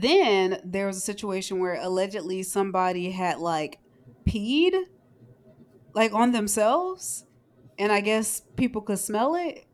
then 0.00 0.60
there 0.64 0.86
was 0.86 0.96
a 0.96 1.00
situation 1.00 1.58
where 1.60 1.74
allegedly 1.80 2.42
somebody 2.42 3.10
had 3.10 3.38
like 3.38 3.78
peed 4.26 4.74
like 5.94 6.12
on 6.14 6.32
themselves 6.32 7.26
and 7.78 7.92
I 7.92 8.00
guess 8.00 8.42
people 8.56 8.80
could 8.82 8.98
smell 8.98 9.34
it. 9.34 9.66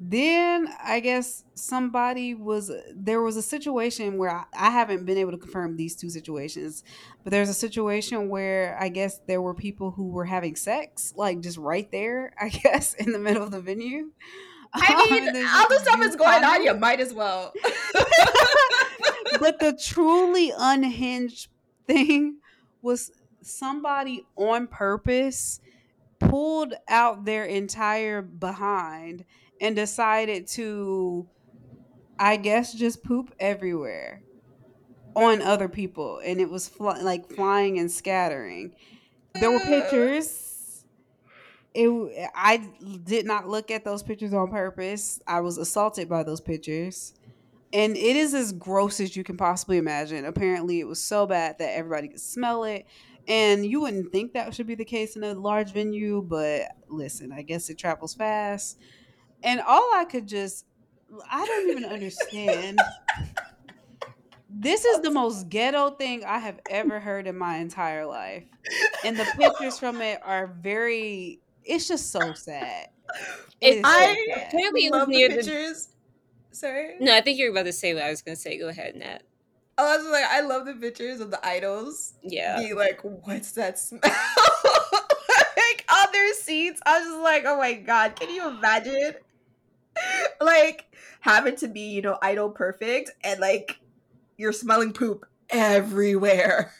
Then 0.00 0.68
I 0.82 1.00
guess 1.00 1.44
somebody 1.54 2.32
was 2.34 2.70
there 2.94 3.20
was 3.20 3.36
a 3.36 3.42
situation 3.42 4.16
where 4.16 4.30
I, 4.30 4.44
I 4.56 4.70
haven't 4.70 5.04
been 5.06 5.18
able 5.18 5.32
to 5.32 5.38
confirm 5.38 5.76
these 5.76 5.96
two 5.96 6.08
situations, 6.08 6.84
but 7.24 7.32
there's 7.32 7.48
a 7.48 7.54
situation 7.54 8.28
where 8.28 8.76
I 8.80 8.90
guess 8.90 9.18
there 9.26 9.42
were 9.42 9.54
people 9.54 9.90
who 9.90 10.08
were 10.08 10.24
having 10.26 10.54
sex, 10.54 11.12
like 11.16 11.40
just 11.40 11.58
right 11.58 11.90
there, 11.90 12.32
I 12.40 12.48
guess, 12.48 12.94
in 12.94 13.10
the 13.12 13.18
middle 13.18 13.42
of 13.42 13.50
the 13.50 13.60
venue. 13.60 14.12
I 14.72 15.06
Um, 15.10 15.10
mean, 15.10 15.32
they 15.32 15.44
all 15.44 15.68
the 15.68 15.80
stuff 15.80 16.00
is 16.02 16.14
going 16.14 16.44
on. 16.44 16.62
You 16.62 16.74
might 16.74 17.00
as 17.00 17.12
well. 17.12 17.52
but 19.38 19.58
the 19.60 19.78
truly 19.80 20.52
unhinged 20.56 21.48
thing 21.86 22.40
was 22.82 23.10
somebody 23.42 24.26
on 24.36 24.66
purpose 24.66 25.60
pulled 26.20 26.74
out 26.88 27.24
their 27.24 27.44
entire 27.44 28.22
behind 28.22 29.24
and 29.60 29.76
decided 29.76 30.46
to 30.48 31.28
i 32.18 32.36
guess 32.36 32.74
just 32.74 33.04
poop 33.04 33.34
everywhere 33.40 34.24
on 35.16 35.42
other 35.42 35.68
people. 35.68 36.20
And 36.24 36.40
it 36.40 36.50
was 36.50 36.68
fly- 36.68 37.00
like 37.02 37.30
flying 37.30 37.78
and 37.78 37.90
scattering. 37.90 38.74
There 39.34 39.50
were 39.50 39.60
pictures. 39.60 40.84
It 41.74 42.30
i 42.34 42.58
did 43.04 43.26
not 43.26 43.48
look 43.48 43.70
at 43.70 43.84
those 43.84 44.02
pictures 44.02 44.32
on 44.34 44.50
purpose. 44.50 45.20
I 45.26 45.40
was 45.40 45.58
assaulted 45.58 46.08
by 46.08 46.22
those 46.22 46.40
pictures 46.40 47.14
and 47.72 47.96
it 47.96 48.16
is 48.16 48.34
as 48.34 48.52
gross 48.52 49.00
as 49.00 49.16
you 49.16 49.24
can 49.24 49.36
possibly 49.36 49.76
imagine. 49.78 50.24
Apparently, 50.24 50.80
it 50.80 50.86
was 50.86 51.02
so 51.02 51.26
bad 51.26 51.58
that 51.58 51.76
everybody 51.76 52.08
could 52.08 52.20
smell 52.20 52.64
it. 52.64 52.86
And 53.26 53.66
you 53.66 53.82
wouldn't 53.82 54.10
think 54.10 54.32
that 54.32 54.54
should 54.54 54.66
be 54.66 54.74
the 54.74 54.86
case 54.86 55.14
in 55.14 55.22
a 55.22 55.34
large 55.34 55.72
venue, 55.72 56.22
but 56.22 56.62
listen, 56.88 57.30
I 57.30 57.42
guess 57.42 57.68
it 57.68 57.76
travels 57.76 58.14
fast. 58.14 58.78
And 59.42 59.60
all 59.60 59.90
I 59.94 60.06
could 60.06 60.26
just, 60.26 60.64
I 61.30 61.44
don't 61.44 61.70
even 61.70 61.84
understand. 61.84 62.78
This 64.48 64.86
is 64.86 65.00
the 65.02 65.10
most 65.10 65.50
ghetto 65.50 65.90
thing 65.90 66.24
I 66.24 66.38
have 66.38 66.58
ever 66.70 67.00
heard 67.00 67.26
in 67.26 67.36
my 67.36 67.58
entire 67.58 68.06
life. 68.06 68.44
And 69.04 69.14
the 69.16 69.26
pictures 69.36 69.78
from 69.78 70.00
it 70.00 70.20
are 70.24 70.46
very, 70.62 71.40
it's 71.64 71.86
just 71.86 72.10
so 72.10 72.32
sad. 72.32 72.88
It 73.60 73.76
is 73.76 73.82
so 73.82 73.88
I 73.90 74.26
sad. 74.34 74.46
Apparently 74.48 74.86
it 74.86 74.90
was 74.90 74.98
love 75.00 75.08
the 75.08 75.14
near 75.16 75.28
the- 75.28 75.34
pictures. 75.36 75.88
Sorry. 76.58 76.94
no, 77.00 77.14
I 77.14 77.20
think 77.20 77.38
you 77.38 77.46
were 77.46 77.52
about 77.52 77.66
to 77.66 77.72
say 77.72 77.94
what 77.94 78.02
I 78.02 78.10
was 78.10 78.22
going 78.22 78.36
to 78.36 78.40
say. 78.40 78.58
Go 78.58 78.68
ahead, 78.68 78.96
Nat. 78.96 79.22
Oh, 79.78 79.86
I 79.92 79.96
was 79.96 80.06
like, 80.06 80.24
I 80.28 80.40
love 80.40 80.66
the 80.66 80.74
pictures 80.74 81.20
of 81.20 81.30
the 81.30 81.44
idols 81.46 82.14
Yeah. 82.22 82.56
being 82.58 82.74
like, 82.74 83.00
"What's 83.02 83.52
that 83.52 83.78
smell?" 83.78 84.00
like 84.04 85.84
on 85.92 86.06
their 86.12 86.34
seats. 86.34 86.80
I 86.84 86.98
was 86.98 87.08
just 87.08 87.20
like, 87.22 87.44
"Oh 87.46 87.58
my 87.58 87.74
god, 87.74 88.16
can 88.16 88.28
you 88.34 88.48
imagine?" 88.48 89.14
like 90.40 90.86
having 91.20 91.56
to 91.56 91.68
be, 91.68 91.80
you 91.90 92.02
know, 92.02 92.18
idol 92.22 92.50
perfect 92.50 93.10
and 93.22 93.38
like 93.40 93.78
you're 94.36 94.52
smelling 94.52 94.92
poop 94.92 95.26
everywhere. 95.50 96.72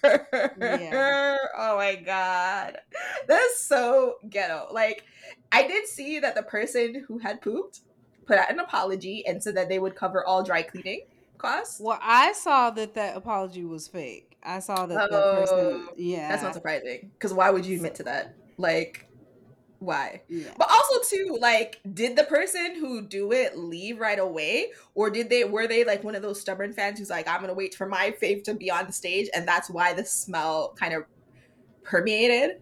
Yeah. 0.61 1.37
Oh 1.61 1.77
my 1.77 1.97
god, 1.97 2.79
that's 3.27 3.61
so 3.67 4.15
ghetto. 4.29 4.69
Like, 4.71 5.03
I 5.51 5.67
did 5.67 5.89
see 5.89 6.21
that 6.21 6.37
the 6.37 6.43
person 6.45 7.05
who 7.09 7.19
had 7.19 7.41
pooped 7.41 7.81
put 8.29 8.39
out 8.39 8.53
an 8.53 8.61
apology 8.61 9.27
and 9.27 9.43
said 9.43 9.57
that 9.57 9.69
they 9.69 9.79
would 9.81 9.97
cover 9.97 10.25
all 10.25 10.45
dry 10.45 10.63
cleaning 10.63 11.01
costs. 11.39 11.81
Well, 11.81 11.99
I 12.01 12.33
saw 12.33 12.71
that 12.71 12.95
that 12.95 13.17
apology 13.17 13.65
was 13.65 13.89
fake. 13.89 14.37
I 14.45 14.61
saw 14.61 14.87
that 14.87 15.11
the 15.11 15.17
person, 15.35 15.59
Oh, 15.59 15.89
yeah, 15.97 16.29
That's 16.29 16.43
not 16.43 16.55
surprising. 16.55 17.11
Because 17.15 17.33
why 17.35 17.51
would 17.51 17.67
you 17.67 17.77
admit 17.77 17.97
to 17.97 18.05
that? 18.05 18.35
Like, 18.59 19.09
why? 19.81 20.23
yeah. 20.29 20.51
But 20.57 20.69
also 20.71 21.01
too, 21.09 21.39
like, 21.41 21.81
did 21.95 22.17
the 22.17 22.25
person 22.25 22.75
who 22.77 23.03
do 23.03 23.33
it 23.33 23.57
leave 23.57 23.99
right 23.99 24.19
away, 24.19 24.73
or 24.95 25.11
did 25.11 25.31
they 25.31 25.45
were 25.45 25.67
they 25.67 25.85
like 25.85 26.05
one 26.05 26.15
of 26.15 26.23
those 26.23 26.41
stubborn 26.41 26.73
fans 26.73 26.99
who's 26.99 27.11
like, 27.11 27.27
I'm 27.27 27.41
gonna 27.41 27.55
wait 27.55 27.75
for 27.75 27.87
my 27.87 28.15
fave 28.21 28.45
to 28.45 28.55
be 28.55 28.71
on 28.71 28.87
the 28.87 28.93
stage, 28.93 29.29
and 29.35 29.49
that's 29.49 29.71
why 29.71 29.95
the 29.95 30.05
smell 30.05 30.75
kind 30.79 30.95
of 30.95 31.05
permeated? 31.83 32.61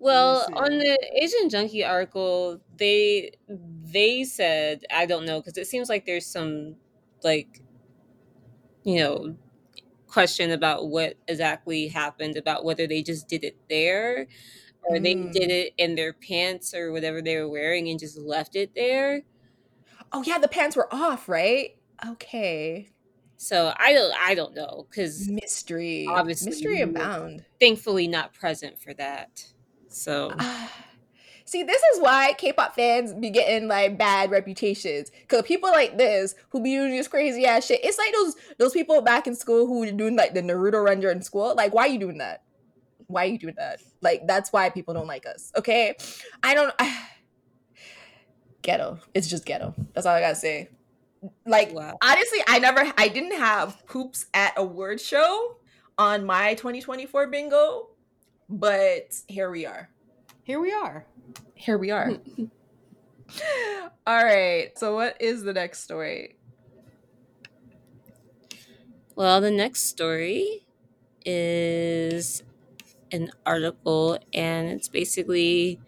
Well, 0.00 0.46
on 0.54 0.78
the 0.78 0.98
Asian 1.20 1.48
Junkie 1.48 1.84
article, 1.84 2.60
they 2.76 3.32
they 3.48 4.24
said 4.24 4.84
I 4.94 5.06
don't 5.06 5.26
know 5.26 5.40
because 5.40 5.58
it 5.58 5.66
seems 5.66 5.88
like 5.88 6.06
there's 6.06 6.26
some 6.26 6.76
like 7.24 7.60
you 8.84 8.98
know 9.00 9.36
question 10.06 10.50
about 10.50 10.88
what 10.88 11.16
exactly 11.26 11.88
happened 11.88 12.36
about 12.36 12.64
whether 12.64 12.86
they 12.86 13.02
just 13.02 13.28
did 13.28 13.44
it 13.44 13.56
there 13.68 14.26
or 14.84 14.96
mm. 14.96 15.02
they 15.02 15.14
did 15.14 15.50
it 15.50 15.74
in 15.76 15.94
their 15.96 16.12
pants 16.12 16.74
or 16.74 16.92
whatever 16.92 17.20
they 17.20 17.36
were 17.36 17.48
wearing 17.48 17.88
and 17.88 17.98
just 17.98 18.18
left 18.18 18.56
it 18.56 18.74
there. 18.74 19.22
Oh 20.12 20.22
yeah, 20.22 20.38
the 20.38 20.48
pants 20.48 20.76
were 20.76 20.92
off, 20.92 21.28
right? 21.28 21.76
Okay. 22.06 22.88
So 23.36 23.72
I 23.76 23.92
don't 23.92 24.14
I 24.20 24.34
don't 24.34 24.54
know 24.54 24.86
because 24.88 25.28
mystery 25.28 26.06
obviously 26.08 26.50
mystery 26.50 26.80
abound. 26.80 27.44
Thankfully 27.60 28.08
not 28.08 28.32
present 28.32 28.80
for 28.80 28.94
that. 28.94 29.44
So 29.88 30.32
See, 31.48 31.62
this 31.62 31.80
is 31.94 32.02
why 32.02 32.34
K-pop 32.36 32.74
fans 32.74 33.14
be 33.14 33.30
getting 33.30 33.68
like 33.68 33.96
bad 33.96 34.30
reputations. 34.30 35.10
Cause 35.28 35.44
people 35.44 35.70
like 35.70 35.96
this 35.96 36.34
who 36.50 36.62
be 36.62 36.74
doing 36.74 36.90
this 36.90 37.08
crazy 37.08 37.46
ass 37.46 37.64
shit. 37.64 37.80
It's 37.82 37.96
like 37.96 38.12
those 38.12 38.36
those 38.58 38.72
people 38.74 39.00
back 39.00 39.26
in 39.26 39.34
school 39.34 39.66
who 39.66 39.80
were 39.80 39.90
doing 39.90 40.14
like 40.14 40.34
the 40.34 40.42
Naruto 40.42 40.84
render 40.84 41.10
in 41.10 41.22
school. 41.22 41.54
Like, 41.56 41.72
why 41.72 41.84
are 41.84 41.88
you 41.88 41.98
doing 41.98 42.18
that? 42.18 42.42
Why 43.06 43.24
are 43.24 43.28
you 43.28 43.38
doing 43.38 43.54
that? 43.56 43.80
Like, 44.02 44.26
that's 44.26 44.52
why 44.52 44.68
people 44.68 44.92
don't 44.92 45.06
like 45.06 45.24
us. 45.24 45.50
Okay, 45.56 45.96
I 46.42 46.52
don't. 46.52 46.74
I, 46.78 47.08
ghetto. 48.62 48.98
It's 49.14 49.26
just 49.26 49.46
ghetto. 49.46 49.74
That's 49.94 50.06
all 50.06 50.14
I 50.14 50.20
gotta 50.20 50.34
say. 50.34 50.68
Like, 51.46 51.72
wow. 51.72 51.96
honestly, 52.02 52.40
I 52.46 52.58
never, 52.58 52.92
I 52.98 53.08
didn't 53.08 53.38
have 53.38 53.86
poops 53.86 54.26
at 54.34 54.52
a 54.58 54.64
word 54.64 55.00
show 55.00 55.56
on 55.96 56.26
my 56.26 56.54
2024 56.54 57.28
bingo, 57.28 57.88
but 58.48 59.14
here 59.26 59.50
we 59.50 59.66
are. 59.66 59.90
Here 60.42 60.60
we 60.60 60.72
are 60.72 61.06
here 61.58 61.76
we 61.76 61.90
are. 61.90 62.10
All 64.06 64.24
right. 64.24 64.70
So, 64.76 64.94
what 64.94 65.20
is 65.20 65.42
the 65.42 65.52
next 65.52 65.80
story? 65.80 66.36
Well, 69.14 69.40
the 69.40 69.50
next 69.50 69.82
story 69.86 70.66
is 71.26 72.42
an 73.10 73.30
article, 73.44 74.18
and 74.32 74.68
it's 74.68 74.88
basically 74.88 75.80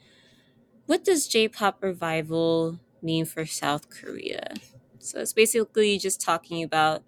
what 0.87 1.05
does 1.05 1.29
J 1.29 1.47
pop 1.47 1.83
revival 1.83 2.81
mean 3.01 3.25
for 3.25 3.47
South 3.47 3.89
Korea? 3.89 4.55
So, 4.99 5.21
it's 5.21 5.33
basically 5.33 5.99
just 5.99 6.21
talking 6.21 6.63
about 6.63 7.05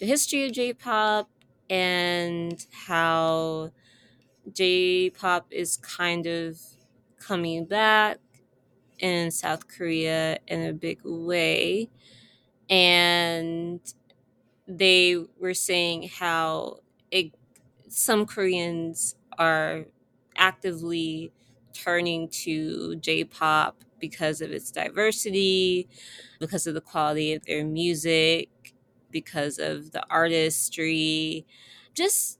the 0.00 0.06
history 0.06 0.46
of 0.46 0.52
J 0.52 0.72
pop 0.72 1.28
and 1.68 2.64
how 2.86 3.70
J 4.54 5.10
pop 5.10 5.46
is 5.50 5.76
kind 5.78 6.26
of 6.26 6.58
coming 7.18 7.64
back 7.64 8.18
in 8.98 9.30
South 9.30 9.68
Korea 9.68 10.38
in 10.46 10.62
a 10.66 10.72
big 10.72 11.00
way. 11.04 11.88
And 12.68 13.80
they 14.68 15.16
were 15.38 15.54
saying 15.54 16.10
how 16.18 16.78
it, 17.10 17.34
some 17.88 18.26
Koreans 18.26 19.16
are 19.38 19.86
actively 20.36 21.32
turning 21.72 22.28
to 22.28 22.96
J 22.96 23.24
pop 23.24 23.84
because 24.00 24.40
of 24.40 24.50
its 24.50 24.70
diversity, 24.70 25.88
because 26.38 26.66
of 26.66 26.74
the 26.74 26.80
quality 26.80 27.34
of 27.34 27.44
their 27.44 27.64
music, 27.64 28.48
because 29.10 29.58
of 29.58 29.92
the 29.92 30.02
artistry. 30.10 31.46
Just 31.94 32.39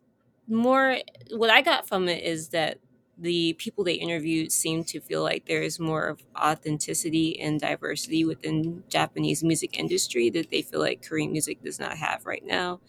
more, 0.50 0.98
what 1.30 1.50
I 1.50 1.62
got 1.62 1.86
from 1.88 2.08
it 2.08 2.24
is 2.24 2.50
that 2.50 2.78
the 3.18 3.52
people 3.54 3.84
they 3.84 3.94
interviewed 3.94 4.50
seem 4.52 4.82
to 4.84 5.00
feel 5.00 5.22
like 5.22 5.46
there 5.46 5.62
is 5.62 5.78
more 5.78 6.06
of 6.08 6.22
authenticity 6.38 7.38
and 7.40 7.60
diversity 7.60 8.24
within 8.24 8.82
Japanese 8.88 9.44
music 9.44 9.78
industry 9.78 10.30
that 10.30 10.50
they 10.50 10.62
feel 10.62 10.80
like 10.80 11.06
Korean 11.06 11.32
music 11.32 11.62
does 11.62 11.78
not 11.78 11.96
have 11.98 12.24
right 12.26 12.44
now. 12.44 12.80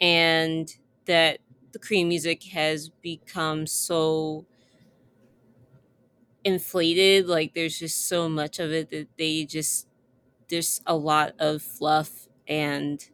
And 0.00 0.74
that 1.06 1.38
the 1.72 1.78
Korean 1.78 2.08
music 2.08 2.42
has 2.44 2.90
become 3.02 3.66
so 3.66 4.46
inflated, 6.44 7.26
like 7.26 7.54
there's 7.54 7.78
just 7.78 8.08
so 8.08 8.28
much 8.28 8.58
of 8.58 8.72
it 8.72 8.90
that 8.90 9.08
they 9.18 9.44
just 9.44 9.86
there's 10.48 10.80
a 10.86 10.96
lot 10.96 11.34
of 11.38 11.62
fluff 11.62 12.28
and 12.48 13.10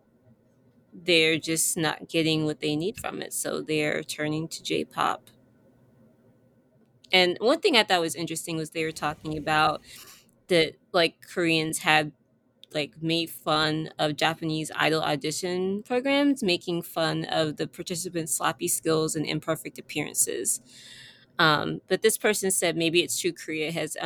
they're 0.92 1.38
just 1.38 1.76
not 1.76 2.08
getting 2.08 2.44
what 2.44 2.60
they 2.60 2.76
need 2.76 2.98
from 2.98 3.22
it. 3.22 3.32
So 3.32 3.62
they're 3.62 4.02
turning 4.02 4.48
to 4.48 4.62
J 4.62 4.84
pop 4.84 5.30
and 7.12 7.36
one 7.40 7.60
thing 7.60 7.76
I 7.76 7.82
thought 7.82 8.00
was 8.00 8.14
interesting 8.14 8.56
was 8.56 8.70
they 8.70 8.84
were 8.84 8.92
talking 8.92 9.36
about 9.36 9.82
that 10.48 10.74
like 10.92 11.16
Koreans 11.28 11.78
had 11.78 12.12
like 12.74 13.02
made 13.02 13.30
fun 13.30 13.90
of 13.98 14.16
Japanese 14.16 14.70
idol 14.76 15.02
audition 15.02 15.82
programs, 15.84 16.42
making 16.42 16.82
fun 16.82 17.24
of 17.26 17.56
the 17.56 17.66
participants' 17.66 18.34
sloppy 18.36 18.68
skills 18.68 19.16
and 19.16 19.26
imperfect 19.26 19.78
appearances. 19.78 20.60
Um, 21.42 21.80
but 21.88 22.02
this 22.02 22.16
person 22.16 22.52
said 22.52 22.76
maybe 22.76 23.00
it's 23.00 23.18
true 23.18 23.32
Korea 23.32 23.72
has 23.72 23.96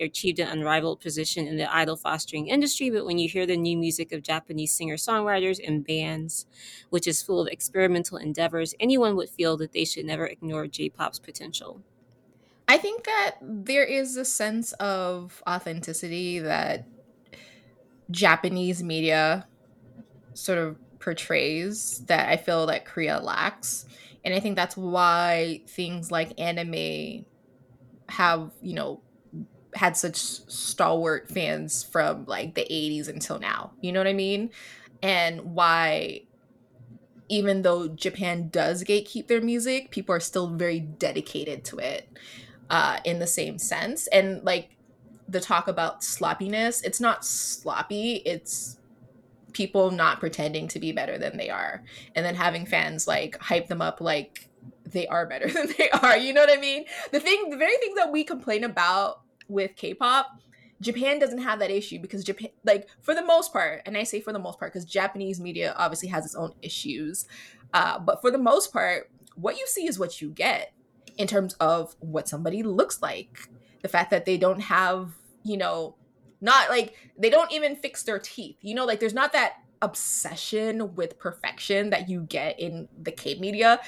achieved 0.00 0.38
an 0.38 0.48
unrivaled 0.48 0.98
position 0.98 1.46
in 1.46 1.58
the 1.58 1.70
idol 1.70 1.94
fostering 1.94 2.48
industry, 2.48 2.88
but 2.88 3.04
when 3.04 3.18
you 3.18 3.28
hear 3.28 3.44
the 3.44 3.58
new 3.58 3.76
music 3.76 4.12
of 4.12 4.22
Japanese 4.22 4.72
singer 4.72 4.96
songwriters 4.96 5.60
and 5.62 5.86
bands, 5.86 6.46
which 6.88 7.06
is 7.06 7.20
full 7.20 7.38
of 7.38 7.48
experimental 7.48 8.16
endeavors, 8.16 8.74
anyone 8.80 9.14
would 9.14 9.28
feel 9.28 9.58
that 9.58 9.72
they 9.72 9.84
should 9.84 10.06
never 10.06 10.26
ignore 10.26 10.66
J 10.68 10.88
pop's 10.88 11.18
potential. 11.18 11.82
I 12.66 12.78
think 12.78 13.04
that 13.04 13.36
there 13.42 13.84
is 13.84 14.16
a 14.16 14.24
sense 14.24 14.72
of 14.72 15.42
authenticity 15.46 16.38
that 16.38 16.88
Japanese 18.10 18.82
media 18.82 19.46
sort 20.32 20.56
of 20.56 20.78
portrays 20.98 21.98
that 22.06 22.30
I 22.30 22.38
feel 22.38 22.64
that 22.66 22.86
Korea 22.86 23.20
lacks. 23.20 23.84
And 24.26 24.34
I 24.34 24.40
think 24.40 24.56
that's 24.56 24.76
why 24.76 25.62
things 25.68 26.10
like 26.10 26.38
anime 26.38 27.24
have, 28.08 28.50
you 28.60 28.74
know, 28.74 29.00
had 29.76 29.96
such 29.96 30.16
stalwart 30.16 31.28
fans 31.30 31.84
from 31.84 32.24
like 32.26 32.56
the 32.56 32.66
80s 32.68 33.08
until 33.08 33.38
now. 33.38 33.70
You 33.80 33.92
know 33.92 34.00
what 34.00 34.08
I 34.08 34.14
mean? 34.14 34.50
And 35.00 35.54
why 35.54 36.22
even 37.28 37.62
though 37.62 37.86
Japan 37.86 38.48
does 38.48 38.82
gatekeep 38.82 39.28
their 39.28 39.40
music, 39.40 39.92
people 39.92 40.12
are 40.14 40.20
still 40.20 40.48
very 40.48 40.80
dedicated 40.80 41.64
to 41.66 41.78
it 41.78 42.08
uh, 42.68 42.98
in 43.04 43.20
the 43.20 43.26
same 43.28 43.58
sense. 43.58 44.08
And 44.08 44.42
like 44.42 44.76
the 45.28 45.40
talk 45.40 45.68
about 45.68 46.02
sloppiness, 46.02 46.82
it's 46.82 47.00
not 47.00 47.24
sloppy, 47.24 48.22
it's 48.26 48.78
people 49.56 49.90
not 49.90 50.20
pretending 50.20 50.68
to 50.68 50.78
be 50.78 50.92
better 50.92 51.16
than 51.16 51.38
they 51.38 51.48
are. 51.48 51.82
And 52.14 52.26
then 52.26 52.34
having 52.34 52.66
fans 52.66 53.06
like 53.06 53.38
hype 53.40 53.68
them 53.68 53.80
up 53.80 54.02
like 54.02 54.50
they 54.84 55.06
are 55.06 55.26
better 55.26 55.48
than 55.52 55.68
they 55.78 55.88
are. 55.88 56.18
You 56.18 56.34
know 56.34 56.42
what 56.42 56.56
I 56.56 56.60
mean? 56.60 56.84
The 57.10 57.20
thing, 57.20 57.48
the 57.48 57.56
very 57.56 57.76
thing 57.78 57.94
that 57.94 58.12
we 58.12 58.22
complain 58.22 58.64
about 58.64 59.22
with 59.48 59.74
K 59.76 59.94
pop. 59.94 60.40
Japan 60.82 61.18
doesn't 61.18 61.38
have 61.38 61.58
that 61.60 61.70
issue 61.70 61.98
because 61.98 62.22
Japan, 62.22 62.50
like 62.64 62.86
for 63.00 63.14
the 63.14 63.24
most 63.24 63.50
part, 63.50 63.80
and 63.86 63.96
I 63.96 64.02
say 64.02 64.20
for 64.20 64.30
the 64.30 64.38
most 64.38 64.58
part 64.58 64.74
because 64.74 64.84
Japanese 64.84 65.40
media 65.40 65.74
obviously 65.78 66.10
has 66.10 66.26
its 66.26 66.34
own 66.34 66.52
issues, 66.60 67.26
uh, 67.72 67.98
but 67.98 68.20
for 68.20 68.30
the 68.30 68.36
most 68.36 68.74
part, 68.74 69.10
what 69.36 69.56
you 69.56 69.66
see 69.66 69.88
is 69.88 69.98
what 69.98 70.20
you 70.20 70.28
get 70.28 70.74
in 71.16 71.26
terms 71.26 71.54
of 71.54 71.96
what 72.00 72.28
somebody 72.28 72.62
looks 72.62 73.00
like. 73.00 73.48
The 73.80 73.88
fact 73.88 74.10
that 74.10 74.26
they 74.26 74.36
don't 74.36 74.60
have, 74.60 75.12
you 75.44 75.56
know, 75.56 75.94
not 76.40 76.68
like 76.68 76.94
they 77.18 77.30
don't 77.30 77.52
even 77.52 77.76
fix 77.76 78.02
their 78.02 78.18
teeth. 78.18 78.56
You 78.62 78.74
know, 78.74 78.84
like 78.84 79.00
there's 79.00 79.14
not 79.14 79.32
that 79.32 79.54
obsession 79.82 80.94
with 80.94 81.18
perfection 81.18 81.90
that 81.90 82.08
you 82.08 82.22
get 82.22 82.58
in 82.58 82.88
the 83.02 83.12
K 83.12 83.36
media. 83.36 83.80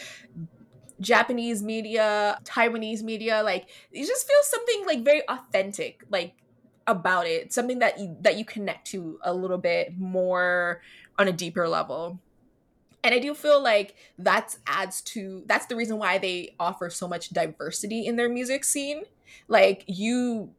Japanese 1.01 1.63
media, 1.63 2.39
Taiwanese 2.43 3.03
media, 3.03 3.43
like 3.45 3.69
you 3.93 4.05
just 4.05 4.27
feel 4.27 4.41
something 4.43 4.85
like 4.85 5.05
very 5.05 5.23
authentic, 5.29 6.03
like 6.11 6.35
about 6.89 7.27
it, 7.27 7.53
something 7.53 7.79
that 7.79 8.01
you, 8.01 8.17
that 8.21 8.37
you 8.37 8.45
connect 8.45 8.89
to 8.89 9.21
a 9.23 9.33
little 9.33 9.59
bit 9.59 9.97
more 9.97 10.81
on 11.17 11.29
a 11.29 11.33
deeper 11.33 11.69
level 11.69 12.19
and 13.05 13.15
i 13.15 13.19
do 13.19 13.35
feel 13.35 13.63
like 13.63 13.95
that's 14.19 14.59
adds 14.67 15.01
to 15.01 15.43
that's 15.47 15.67
the 15.67 15.77
reason 15.77 15.99
why 15.99 16.19
they 16.19 16.55
offer 16.59 16.91
so 16.91 17.09
much 17.09 17.31
diversity 17.31 18.07
in 18.07 18.17
their 18.17 18.29
music 18.29 18.65
scene 18.65 19.03
like 19.49 19.85
you 19.87 20.51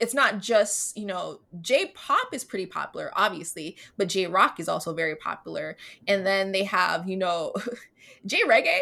it's 0.00 0.14
not 0.14 0.40
just 0.40 0.96
you 0.96 1.06
know 1.06 1.40
j 1.60 1.92
pop 1.94 2.32
is 2.32 2.44
pretty 2.44 2.66
popular 2.66 3.10
obviously 3.14 3.76
but 3.96 4.08
j 4.08 4.26
rock 4.26 4.58
is 4.58 4.68
also 4.68 4.94
very 4.94 5.14
popular 5.14 5.76
and 6.08 6.26
then 6.26 6.52
they 6.52 6.64
have 6.64 7.08
you 7.08 7.16
know 7.16 7.52
j 8.26 8.42
reggae 8.48 8.80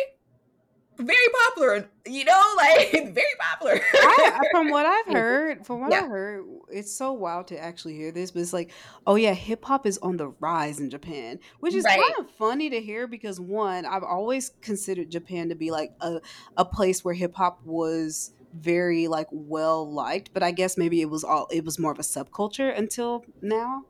very 0.98 1.16
popular, 1.48 1.88
you 2.06 2.24
know, 2.24 2.42
like 2.56 2.92
very 2.92 3.26
popular. 3.40 3.80
I, 3.94 4.40
from 4.50 4.70
what 4.70 4.86
I've 4.86 5.12
heard, 5.12 5.66
from 5.66 5.80
what 5.80 5.92
yeah. 5.92 6.04
I 6.04 6.08
heard, 6.08 6.44
it's 6.70 6.92
so 6.92 7.12
wild 7.12 7.48
to 7.48 7.58
actually 7.58 7.96
hear 7.96 8.12
this, 8.12 8.30
but 8.30 8.40
it's 8.40 8.52
like, 8.52 8.70
oh 9.06 9.16
yeah, 9.16 9.34
hip 9.34 9.64
hop 9.64 9.86
is 9.86 9.98
on 9.98 10.16
the 10.16 10.28
rise 10.40 10.80
in 10.80 10.90
Japan, 10.90 11.38
which 11.60 11.74
is 11.74 11.84
right. 11.84 12.00
kind 12.00 12.14
of 12.18 12.30
funny 12.34 12.70
to 12.70 12.80
hear 12.80 13.06
because 13.06 13.40
one, 13.40 13.86
I've 13.86 14.02
always 14.04 14.52
considered 14.60 15.10
Japan 15.10 15.48
to 15.48 15.54
be 15.54 15.70
like 15.70 15.92
a 16.00 16.20
a 16.56 16.64
place 16.64 17.04
where 17.04 17.14
hip 17.14 17.34
hop 17.34 17.60
was 17.64 18.32
very 18.52 19.08
like 19.08 19.28
well 19.30 19.90
liked, 19.90 20.32
but 20.32 20.42
I 20.42 20.50
guess 20.50 20.76
maybe 20.76 21.00
it 21.00 21.10
was 21.10 21.24
all 21.24 21.48
it 21.50 21.64
was 21.64 21.78
more 21.78 21.92
of 21.92 21.98
a 21.98 22.02
subculture 22.02 22.76
until 22.76 23.24
now. 23.40 23.84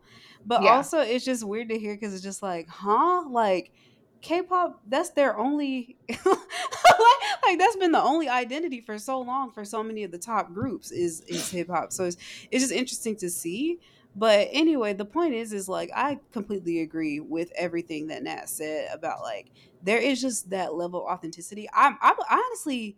But 0.44 0.62
yeah. 0.62 0.70
also, 0.70 0.98
it's 1.00 1.24
just 1.24 1.44
weird 1.44 1.68
to 1.68 1.78
hear 1.78 1.94
because 1.94 2.14
it's 2.14 2.22
just 2.22 2.42
like, 2.42 2.68
huh, 2.68 3.24
like 3.28 3.72
K-pop, 4.22 4.80
that's 4.88 5.10
their 5.10 5.36
only 5.36 5.96
like, 6.08 6.18
like, 7.44 7.58
that's 7.58 7.76
been 7.76 7.92
the 7.92 8.02
only 8.02 8.28
identity 8.28 8.80
for 8.80 8.98
so 8.98 9.20
long 9.20 9.50
for 9.52 9.64
so 9.64 9.82
many 9.82 10.04
of 10.04 10.10
the 10.10 10.18
top 10.18 10.52
groups 10.52 10.90
is 10.90 11.20
is 11.22 11.50
hip 11.50 11.68
hop. 11.68 11.92
So 11.92 12.04
it's 12.04 12.16
it's 12.50 12.64
just 12.64 12.72
interesting 12.72 13.16
to 13.16 13.30
see. 13.30 13.78
But 14.14 14.48
anyway, 14.52 14.92
the 14.92 15.04
point 15.04 15.34
is 15.34 15.52
is 15.52 15.68
like 15.68 15.90
I 15.94 16.18
completely 16.32 16.80
agree 16.80 17.20
with 17.20 17.50
everything 17.56 18.08
that 18.08 18.22
Nat 18.22 18.48
said 18.48 18.88
about 18.92 19.22
like 19.22 19.50
there 19.82 19.98
is 19.98 20.20
just 20.20 20.50
that 20.50 20.74
level 20.74 21.06
of 21.06 21.12
authenticity. 21.12 21.68
I'm 21.72 21.98
I'm 22.00 22.16
honestly 22.30 22.96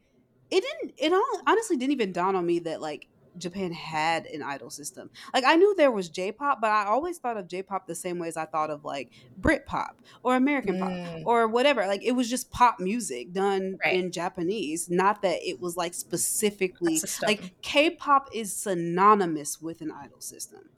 it 0.55 0.63
didn't 0.63 0.95
it 0.97 1.13
all 1.13 1.43
honestly 1.47 1.77
didn't 1.77 1.93
even 1.93 2.13
dawn 2.13 2.37
on 2.37 2.47
me 2.47 2.61
that 2.61 2.81
like 2.81 3.09
Japan 3.37 3.73
had 3.73 4.27
an 4.27 4.45
idol 4.45 4.71
system. 4.71 5.11
Like 5.33 5.43
I 5.45 5.57
knew 5.57 5.75
there 5.75 5.91
was 5.91 6.09
J-pop, 6.09 6.61
but 6.61 6.71
I 6.71 6.85
always 6.85 7.19
thought 7.19 7.37
of 7.37 7.49
J-pop 7.49 7.89
the 7.89 7.95
same 7.95 8.21
way 8.21 8.29
as 8.29 8.37
I 8.37 8.45
thought 8.45 8.71
of 8.71 8.85
like 8.85 9.11
Brit-pop 9.37 10.01
or 10.23 10.37
American 10.37 10.77
mm. 10.77 10.81
pop 10.81 11.23
or 11.27 11.49
whatever. 11.49 11.85
Like 11.89 12.05
it 12.05 12.13
was 12.13 12.31
just 12.31 12.53
pop 12.53 12.79
music 12.79 13.33
done 13.33 13.79
right. 13.85 13.97
in 13.97 14.13
Japanese, 14.13 14.89
not 14.89 15.23
that 15.23 15.39
it 15.43 15.61
was 15.61 15.77
like 15.77 15.95
specifically 15.95 17.01
like 17.23 17.61
K-pop 17.61 18.31
is 18.33 18.55
synonymous 18.55 19.61
with 19.61 19.81
an 19.81 19.91
idol 19.91 20.21
system. 20.21 20.69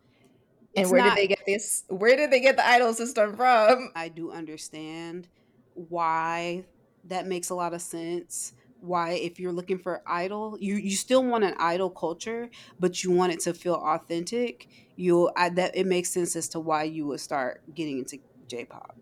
And 0.75 0.91
where 0.91 1.03
not, 1.03 1.17
did 1.17 1.23
they 1.23 1.29
get 1.29 1.43
this? 1.47 1.85
Where 1.89 2.17
did 2.17 2.31
they 2.31 2.41
get 2.41 2.57
the 2.57 2.67
idol 2.67 2.93
system 2.95 3.37
from? 3.37 3.91
I 3.95 4.09
do 4.09 4.31
understand 4.31 5.29
why 5.75 6.65
that 7.05 7.27
makes 7.27 7.51
a 7.51 7.55
lot 7.55 7.75
of 7.75 7.83
sense 7.83 8.53
why 8.81 9.13
if 9.13 9.41
you're 9.41 9.53
looking 9.53 9.79
for 9.79 10.03
idol 10.07 10.57
you 10.61 10.77
you 10.77 10.97
still 10.97 11.25
want 11.25 11.45
an 11.45 11.55
idol 11.59 11.91
culture 11.91 12.49
but 12.79 13.03
you 13.03 13.11
want 13.11 13.33
it 13.33 13.41
to 13.41 13.53
feel 13.53 13.75
authentic 13.75 14.69
you 14.97 15.31
I, 15.37 15.49
that 15.51 15.77
it 15.77 15.87
makes 15.87 16.11
sense 16.11 16.37
as 16.37 16.49
to 16.51 16.61
why 16.61 16.85
you 16.85 17.07
would 17.07 17.21
start 17.21 17.63
getting 17.75 17.99
into 17.99 18.19
j-pop 18.49 18.97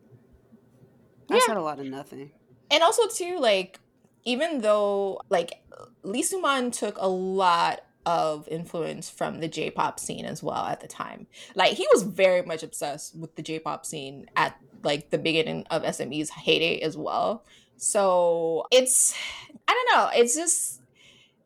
i 1.31 1.35
yeah. 1.35 1.41
said 1.47 1.57
a 1.57 1.63
lot 1.63 1.81
of 1.81 1.87
nothing 1.87 2.31
and 2.71 2.83
also 2.83 3.07
too 3.09 3.39
like 3.39 3.81
even 4.25 4.61
though 4.61 5.21
like 5.29 5.63
lee 6.03 6.23
soo-man 6.23 6.71
took 6.71 6.97
a 6.99 7.09
lot 7.09 7.83
of 8.07 8.47
influence 8.49 9.09
from 9.09 9.41
the 9.41 9.49
J-pop 9.49 9.99
scene 9.99 10.25
as 10.25 10.43
well 10.43 10.67
at 10.67 10.81
the 10.81 10.87
time. 10.87 11.27
Like 11.55 11.73
he 11.73 11.87
was 11.93 12.03
very 12.03 12.43
much 12.43 12.63
obsessed 12.63 13.17
with 13.17 13.35
the 13.37 13.43
J-pop 13.43 13.87
scene 13.87 14.27
at 14.37 14.59
like 14.83 15.11
the 15.11 15.19
beginning 15.19 15.67
of 15.71 15.83
SME's 15.83 16.31
heyday 16.31 16.81
as 16.81 16.97
well. 16.97 17.45
So 17.77 18.67
it's, 18.71 19.15
I 19.69 19.73
don't 19.73 19.97
know, 19.97 20.11
it's 20.15 20.35
just 20.35 20.81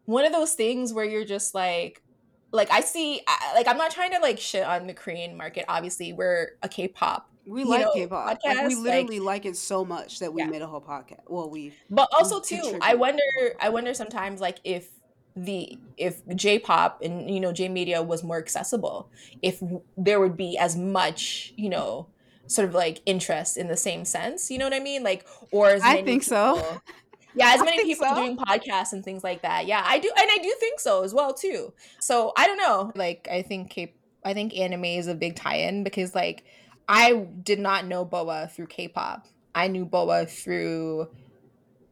one 0.05 0.25
of 0.25 0.33
those 0.33 0.55
things 0.55 0.93
where 0.93 1.05
you're 1.05 1.25
just 1.25 1.55
like, 1.55 2.03
like 2.51 2.71
I 2.71 2.81
see, 2.81 3.21
like 3.55 3.69
I'm 3.69 3.77
not 3.77 3.91
trying 3.91 4.13
to 4.13 4.21
like 4.21 4.39
shit 4.39 4.65
on 4.65 4.87
the 4.87 4.95
Korean 4.95 5.37
market. 5.37 5.67
Obviously, 5.69 6.13
we're 6.13 6.53
a 6.63 6.69
K-pop. 6.69 7.31
We 7.47 7.65
like 7.65 7.83
know, 7.83 7.93
K-pop. 7.93 8.27
Like, 8.27 8.67
we 8.67 8.75
literally 8.75 9.21
like, 9.21 9.45
like, 9.45 9.47
it 9.47 9.57
so 9.57 9.85
much 9.85 10.19
that 10.21 10.33
we 10.33 10.43
yeah. 10.43 10.49
made 10.49 10.63
a 10.63 10.67
whole 10.67 10.81
podcast. 10.81 11.21
Well, 11.27 11.51
we. 11.51 11.75
But 11.91 12.09
also 12.17 12.41
too, 12.41 12.79
I 12.81 12.95
wonder. 12.95 13.23
I 13.61 13.69
wonder 13.69 13.93
sometimes 13.95 14.41
like 14.41 14.59
if 14.65 14.89
the 15.37 15.79
if 15.97 16.27
J-pop 16.35 17.03
and 17.03 17.31
you 17.31 17.41
know 17.41 17.53
J 17.53 17.69
media 17.69 18.03
was 18.03 18.25
more 18.25 18.39
accessible, 18.39 19.11
if 19.43 19.63
there 19.97 20.21
would 20.21 20.37
be 20.37 20.57
as 20.59 20.77
much 20.77 21.53
you 21.57 21.69
know 21.69 22.07
sort 22.47 22.69
of 22.69 22.75
like 22.75 23.01
interest 23.07 23.57
in 23.57 23.69
the 23.69 23.77
same 23.77 24.05
sense. 24.05 24.51
You 24.51 24.59
know 24.59 24.67
what 24.67 24.75
I 24.75 24.81
mean? 24.81 25.03
Like, 25.03 25.27
or 25.51 25.69
as 25.69 25.83
I 25.83 26.03
think 26.03 26.23
people, 26.23 26.57
so. 26.57 26.81
Yeah, 27.35 27.53
as 27.55 27.61
many 27.61 27.85
people 27.85 28.07
so. 28.09 28.15
doing 28.15 28.37
podcasts 28.37 28.93
and 28.93 29.05
things 29.05 29.23
like 29.23 29.43
that. 29.43 29.67
Yeah, 29.67 29.83
I 29.87 29.99
do, 29.99 30.11
and 30.17 30.29
I 30.31 30.39
do 30.43 30.55
think 30.59 30.81
so 30.81 31.03
as 31.05 31.15
well 31.15 31.33
too. 31.35 31.73
So 32.01 32.33
I 32.37 32.47
don't 32.47 32.57
know. 32.57 32.93
Like, 32.95 33.29
I 33.31 33.43
think 33.43 33.71
K, 33.71 33.95
I 34.25 34.35
think 34.35 34.57
anime 34.57 34.85
is 34.85 35.07
a 35.07 35.15
big 35.15 35.37
tie-in 35.37 35.85
because 35.85 36.15
like 36.15 36.45
I 36.89 37.27
did 37.43 37.59
not 37.59 37.87
know 37.87 38.05
Boa 38.05 38.49
through 38.53 38.67
K-pop. 38.67 39.27
I 39.55 39.69
knew 39.69 39.85
Boa 39.85 40.27
through 40.27 41.09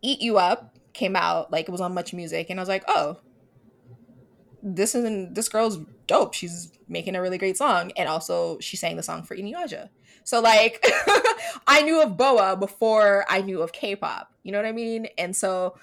Eat 0.02 0.20
You 0.20 0.39
Up 0.39 0.76
came 0.92 1.16
out 1.16 1.52
like 1.52 1.68
it 1.68 1.73
was 1.73 1.81
on 1.81 1.94
Much 1.94 2.12
Music, 2.15 2.48
and 2.50 2.58
I 2.58 2.62
was 2.62 2.68
like, 2.68 2.84
oh, 2.89 3.18
this 4.62 4.94
isn't 4.94 5.34
this 5.34 5.48
girl's 5.48 5.78
dope. 6.06 6.34
She's 6.34 6.73
making 6.89 7.15
a 7.15 7.23
really 7.23 7.39
great 7.39 7.56
song, 7.56 7.92
and 7.97 8.08
also 8.08 8.58
she 8.60 8.76
sang 8.76 8.97
the 8.97 9.02
song 9.02 9.23
for 9.23 9.36
Inuyasha. 9.36 9.90
So 10.26 10.40
like 10.40 10.84
I 11.68 11.82
knew 11.82 12.02
of 12.02 12.16
Boa 12.16 12.56
before 12.56 13.24
I 13.28 13.42
knew 13.42 13.62
of 13.62 13.72
K-pop. 13.72 14.32
You 14.42 14.50
know 14.50 14.58
what 14.58 14.66
I 14.66 14.72
mean? 14.72 15.06
And 15.16 15.34
so 15.34 15.78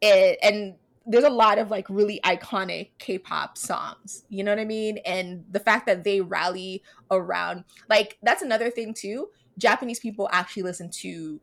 it 0.00 0.38
and 0.42 0.76
there's 1.04 1.24
a 1.24 1.30
lot 1.30 1.58
of 1.58 1.70
like 1.70 1.86
really 1.90 2.18
iconic 2.24 2.88
K-pop 2.98 3.58
songs. 3.58 4.24
You 4.30 4.44
know 4.44 4.50
what 4.50 4.58
I 4.58 4.64
mean? 4.64 4.98
And 5.04 5.44
the 5.50 5.60
fact 5.60 5.84
that 5.86 6.04
they 6.04 6.22
rally 6.22 6.82
around 7.10 7.64
like 7.90 8.16
that's 8.22 8.40
another 8.40 8.70
thing 8.70 8.94
too. 8.94 9.28
Japanese 9.58 10.00
people 10.00 10.30
actually 10.32 10.62
listen 10.62 10.88
to 11.02 11.38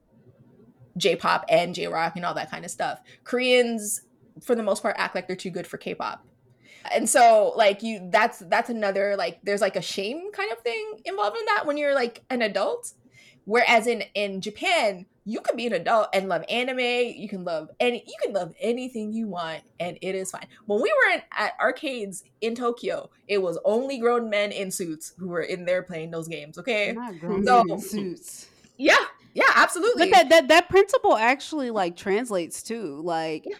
J-pop 0.97 1.45
and 1.49 1.75
J-rock 1.75 2.13
and 2.15 2.25
all 2.25 2.33
that 2.33 2.49
kind 2.49 2.65
of 2.65 2.71
stuff. 2.71 2.99
Koreans 3.23 4.01
for 4.41 4.55
the 4.55 4.63
most 4.63 4.81
part 4.81 4.95
act 4.97 5.13
like 5.13 5.27
they're 5.27 5.35
too 5.35 5.51
good 5.51 5.67
for 5.67 5.77
K-pop 5.77 6.25
and 6.91 7.09
so 7.09 7.53
like 7.55 7.83
you 7.83 8.09
that's 8.11 8.39
that's 8.39 8.69
another 8.69 9.15
like 9.15 9.39
there's 9.43 9.61
like 9.61 9.75
a 9.75 9.81
shame 9.81 10.31
kind 10.31 10.51
of 10.51 10.59
thing 10.59 11.01
involved 11.05 11.37
in 11.37 11.45
that 11.45 11.65
when 11.65 11.77
you're 11.77 11.95
like 11.95 12.23
an 12.29 12.41
adult. 12.41 12.93
Whereas 13.45 13.87
in 13.87 14.03
in 14.13 14.39
japan 14.39 15.05
you 15.25 15.41
could 15.41 15.57
be 15.57 15.67
an 15.67 15.73
adult 15.73 16.07
and 16.13 16.29
love 16.29 16.43
anime 16.49 16.79
you 16.79 17.27
can 17.27 17.43
love 17.43 17.69
any 17.79 18.03
you 18.07 18.13
can 18.23 18.33
love 18.33 18.53
anything 18.59 19.11
you 19.11 19.27
want 19.27 19.63
and 19.79 19.97
it 20.01 20.15
is 20.15 20.31
fine. 20.31 20.47
When 20.65 20.81
we 20.81 20.91
were 20.91 21.13
in, 21.15 21.21
at 21.31 21.53
arcades 21.59 22.23
in 22.39 22.55
tokyo 22.55 23.09
it 23.27 23.41
was 23.41 23.57
only 23.65 23.99
grown 23.99 24.29
men 24.29 24.51
in 24.51 24.71
suits 24.71 25.13
who 25.17 25.27
were 25.27 25.41
in 25.41 25.65
there 25.65 25.83
playing 25.83 26.11
those 26.11 26.27
games 26.27 26.57
okay? 26.57 26.93
Not 26.93 27.19
grown 27.19 27.45
so, 27.45 27.63
men 27.65 27.75
in 27.75 27.81
suits. 27.81 28.47
Yeah 28.77 28.95
yeah 29.33 29.51
absolutely. 29.55 30.09
But 30.09 30.15
that, 30.15 30.29
that 30.29 30.47
that 30.47 30.69
principle 30.69 31.17
actually 31.17 31.69
like 31.69 31.97
translates 31.97 32.63
too. 32.63 33.01
Like 33.03 33.43
yeah 33.45 33.57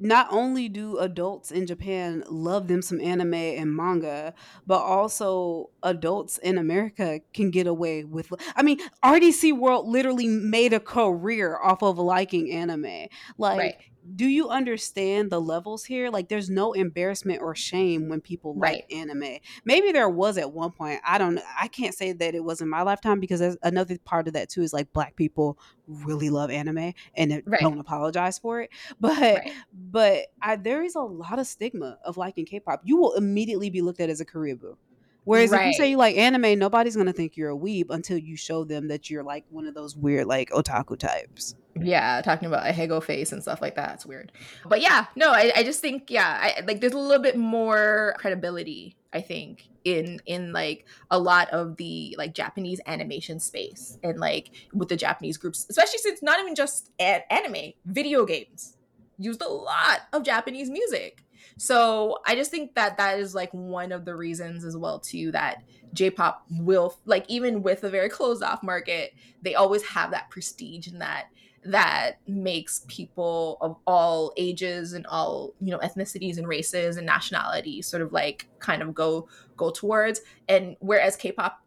not 0.00 0.28
only 0.30 0.68
do 0.68 0.98
adults 0.98 1.50
in 1.50 1.66
Japan 1.66 2.24
love 2.28 2.68
them 2.68 2.82
some 2.82 3.00
anime 3.00 3.34
and 3.34 3.74
manga, 3.74 4.34
but 4.66 4.80
also 4.80 5.70
adults 5.82 6.38
in 6.38 6.58
America 6.58 7.20
can 7.32 7.50
get 7.50 7.66
away 7.66 8.04
with. 8.04 8.32
I 8.56 8.62
mean, 8.62 8.78
RDC 9.02 9.56
World 9.58 9.88
literally 9.88 10.28
made 10.28 10.72
a 10.72 10.80
career 10.80 11.58
off 11.62 11.82
of 11.82 11.98
liking 11.98 12.50
anime. 12.52 13.08
Like, 13.36 13.58
right 13.58 13.76
do 14.14 14.26
you 14.26 14.48
understand 14.48 15.30
the 15.30 15.40
levels 15.40 15.84
here? 15.84 16.10
Like, 16.10 16.28
there's 16.28 16.50
no 16.50 16.72
embarrassment 16.72 17.42
or 17.42 17.54
shame 17.54 18.08
when 18.08 18.20
people 18.20 18.54
right. 18.54 18.84
like 18.90 18.92
anime. 18.92 19.38
Maybe 19.64 19.92
there 19.92 20.08
was 20.08 20.38
at 20.38 20.52
one 20.52 20.70
point. 20.70 21.00
I 21.04 21.18
don't. 21.18 21.40
I 21.58 21.68
can't 21.68 21.94
say 21.94 22.12
that 22.12 22.34
it 22.34 22.42
was 22.42 22.60
in 22.60 22.68
my 22.68 22.82
lifetime 22.82 23.20
because 23.20 23.56
another 23.62 23.98
part 24.04 24.28
of 24.28 24.34
that 24.34 24.48
too 24.48 24.62
is 24.62 24.72
like 24.72 24.92
black 24.92 25.16
people 25.16 25.58
really 25.86 26.30
love 26.30 26.50
anime 26.50 26.92
and 27.14 27.42
right. 27.46 27.60
don't 27.60 27.78
apologize 27.78 28.38
for 28.38 28.60
it. 28.62 28.70
But 29.00 29.18
right. 29.18 29.52
but 29.72 30.26
I, 30.40 30.56
there 30.56 30.82
is 30.82 30.94
a 30.94 31.00
lot 31.00 31.38
of 31.38 31.46
stigma 31.46 31.98
of 32.04 32.16
liking 32.16 32.46
K-pop. 32.46 32.82
You 32.84 32.96
will 32.96 33.14
immediately 33.14 33.70
be 33.70 33.82
looked 33.82 34.00
at 34.00 34.10
as 34.10 34.20
a 34.20 34.24
Koreaboo. 34.24 34.76
Whereas 35.24 35.50
right. 35.50 35.62
if 35.62 35.66
you 35.66 35.72
say 35.74 35.90
you 35.90 35.96
like 35.96 36.16
anime, 36.16 36.58
nobody's 36.58 36.96
gonna 36.96 37.12
think 37.12 37.36
you're 37.36 37.50
a 37.50 37.56
weeb 37.56 37.86
until 37.90 38.16
you 38.16 38.36
show 38.36 38.64
them 38.64 38.88
that 38.88 39.10
you're 39.10 39.22
like 39.22 39.44
one 39.50 39.66
of 39.66 39.74
those 39.74 39.94
weird 39.94 40.26
like 40.26 40.50
otaku 40.50 40.98
types. 40.98 41.54
Yeah, 41.80 42.20
talking 42.22 42.46
about 42.46 42.64
ahegao 42.64 43.02
face 43.02 43.32
and 43.32 43.42
stuff 43.42 43.60
like 43.60 43.76
that. 43.76 43.94
It's 43.94 44.06
weird. 44.06 44.32
But 44.66 44.80
yeah, 44.80 45.06
no, 45.16 45.30
I, 45.30 45.52
I 45.56 45.62
just 45.62 45.80
think 45.80 46.10
yeah, 46.10 46.38
I, 46.40 46.62
like 46.66 46.80
there's 46.80 46.94
a 46.94 46.98
little 46.98 47.22
bit 47.22 47.36
more 47.36 48.14
credibility. 48.18 48.96
I 49.12 49.20
think 49.20 49.68
in 49.84 50.20
in 50.26 50.52
like 50.52 50.86
a 51.10 51.18
lot 51.18 51.48
of 51.50 51.76
the 51.76 52.14
like 52.18 52.34
Japanese 52.34 52.80
animation 52.86 53.40
space 53.40 53.98
and 54.02 54.18
like 54.18 54.50
with 54.72 54.88
the 54.88 54.96
Japanese 54.96 55.36
groups, 55.36 55.66
especially 55.68 55.98
since 55.98 56.22
not 56.22 56.40
even 56.40 56.54
just 56.54 56.90
anime, 56.98 57.72
video 57.84 58.24
games 58.24 58.76
used 59.18 59.42
a 59.42 59.48
lot 59.48 60.00
of 60.12 60.22
Japanese 60.22 60.70
music. 60.70 61.24
So 61.56 62.18
I 62.26 62.34
just 62.34 62.50
think 62.50 62.74
that 62.74 62.96
that 62.98 63.18
is 63.18 63.34
like 63.34 63.52
one 63.52 63.92
of 63.92 64.04
the 64.04 64.14
reasons 64.14 64.64
as 64.64 64.76
well 64.76 64.98
too 64.98 65.32
that 65.32 65.62
J-pop 65.92 66.44
will 66.50 66.96
like 67.06 67.24
even 67.28 67.62
with 67.62 67.84
a 67.84 67.90
very 67.90 68.08
closed 68.08 68.42
off 68.42 68.62
market, 68.62 69.14
they 69.42 69.54
always 69.54 69.82
have 69.84 70.10
that 70.10 70.30
prestige 70.30 70.86
and 70.86 71.00
that 71.00 71.26
that 71.64 72.18
makes 72.26 72.84
people 72.86 73.58
of 73.60 73.76
all 73.86 74.32
ages 74.36 74.92
and 74.92 75.06
all 75.06 75.54
you 75.60 75.70
know 75.70 75.78
ethnicities 75.78 76.38
and 76.38 76.46
races 76.46 76.96
and 76.96 77.06
nationalities 77.06 77.86
sort 77.86 78.02
of 78.02 78.12
like 78.12 78.48
kind 78.58 78.82
of 78.82 78.94
go 78.94 79.28
go 79.56 79.70
towards. 79.70 80.20
And 80.48 80.76
whereas 80.80 81.16
k-pop 81.16 81.60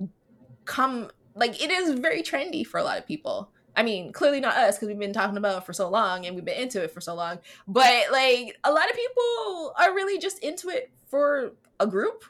come 0.65 1.09
like 1.35 1.61
it 1.61 1.71
is 1.71 1.99
very 1.99 2.21
trendy 2.21 2.65
for 2.65 2.79
a 2.79 2.83
lot 2.83 2.97
of 2.97 3.05
people 3.05 3.51
I 3.75 3.83
mean, 3.83 4.11
clearly 4.11 4.39
not 4.39 4.55
us 4.55 4.75
because 4.75 4.89
we've 4.89 4.99
been 4.99 5.13
talking 5.13 5.37
about 5.37 5.59
it 5.59 5.65
for 5.65 5.73
so 5.73 5.89
long 5.89 6.25
and 6.25 6.35
we've 6.35 6.45
been 6.45 6.59
into 6.61 6.83
it 6.83 6.91
for 6.91 7.01
so 7.01 7.15
long. 7.15 7.39
But 7.67 8.11
like 8.11 8.57
a 8.63 8.71
lot 8.71 8.89
of 8.89 8.95
people 8.95 9.73
are 9.79 9.93
really 9.93 10.19
just 10.19 10.39
into 10.39 10.69
it 10.69 10.91
for 11.07 11.53
a 11.79 11.87
group, 11.87 12.25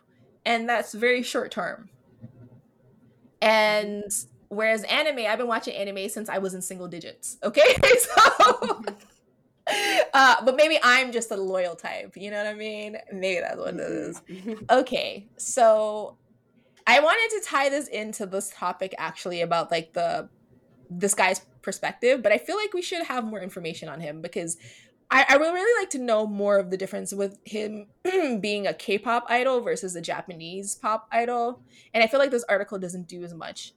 and 0.46 0.68
that's 0.68 0.94
very 0.94 1.24
short 1.24 1.52
term. 1.52 1.90
And 3.42 4.04
whereas 4.50 4.84
anime, 4.84 5.26
I've 5.28 5.40
been 5.40 5.48
watching 5.48 5.76
anime 5.76 6.10
since 6.10 6.30
I 6.30 6.38
was 6.38 6.54
in 6.54 6.62
single 6.62 6.88
digits. 6.88 7.38
Okay, 7.44 7.76
so. 8.00 8.84
Uh, 10.14 10.44
but 10.44 10.56
maybe 10.56 10.78
I'm 10.84 11.12
just 11.12 11.32
a 11.32 11.38
loyal 11.38 11.76
type. 11.76 12.18
You 12.18 12.32
know 12.32 12.38
what 12.38 12.48
I 12.48 12.54
mean? 12.54 12.98
Maybe 13.14 13.40
that's 13.40 13.58
what 13.58 13.76
it 13.76 13.80
is. 13.80 14.22
Okay, 14.70 15.28
so 15.38 16.18
I 16.86 17.00
wanted 17.00 17.40
to 17.40 17.50
tie 17.50 17.70
this 17.70 17.88
into 17.88 18.26
this 18.26 18.52
topic 18.54 18.94
actually 18.98 19.42
about 19.42 19.72
like 19.72 19.94
the 19.94 20.30
this 20.92 21.14
guy's 21.14 21.40
perspective, 21.62 22.22
but 22.22 22.32
I 22.32 22.38
feel 22.38 22.58
like 22.58 22.74
we 22.74 22.82
should 22.82 23.04
have 23.04 23.24
more 23.24 23.40
information 23.40 23.88
on 23.88 24.02
him 24.02 24.22
because 24.22 24.58
I, 25.10 25.26
I 25.30 25.38
would 25.38 25.54
really 25.54 25.82
like 25.82 25.90
to 25.92 26.00
know 26.00 26.28
more 26.28 26.58
of 26.58 26.70
the 26.70 26.78
difference 26.78 27.14
with 27.14 27.38
him 27.46 27.88
being 28.40 28.68
a 28.68 28.74
K-pop 28.74 29.26
idol 29.30 29.62
versus 29.62 29.96
a 29.96 30.02
Japanese 30.02 30.76
pop 30.76 31.08
idol, 31.12 31.62
and 31.94 32.04
I 32.04 32.08
feel 32.08 32.20
like 32.20 32.32
this 32.32 32.46
article 32.48 32.78
doesn't 32.78 33.08
do 33.08 33.24
as 33.24 33.34
much 33.34 33.74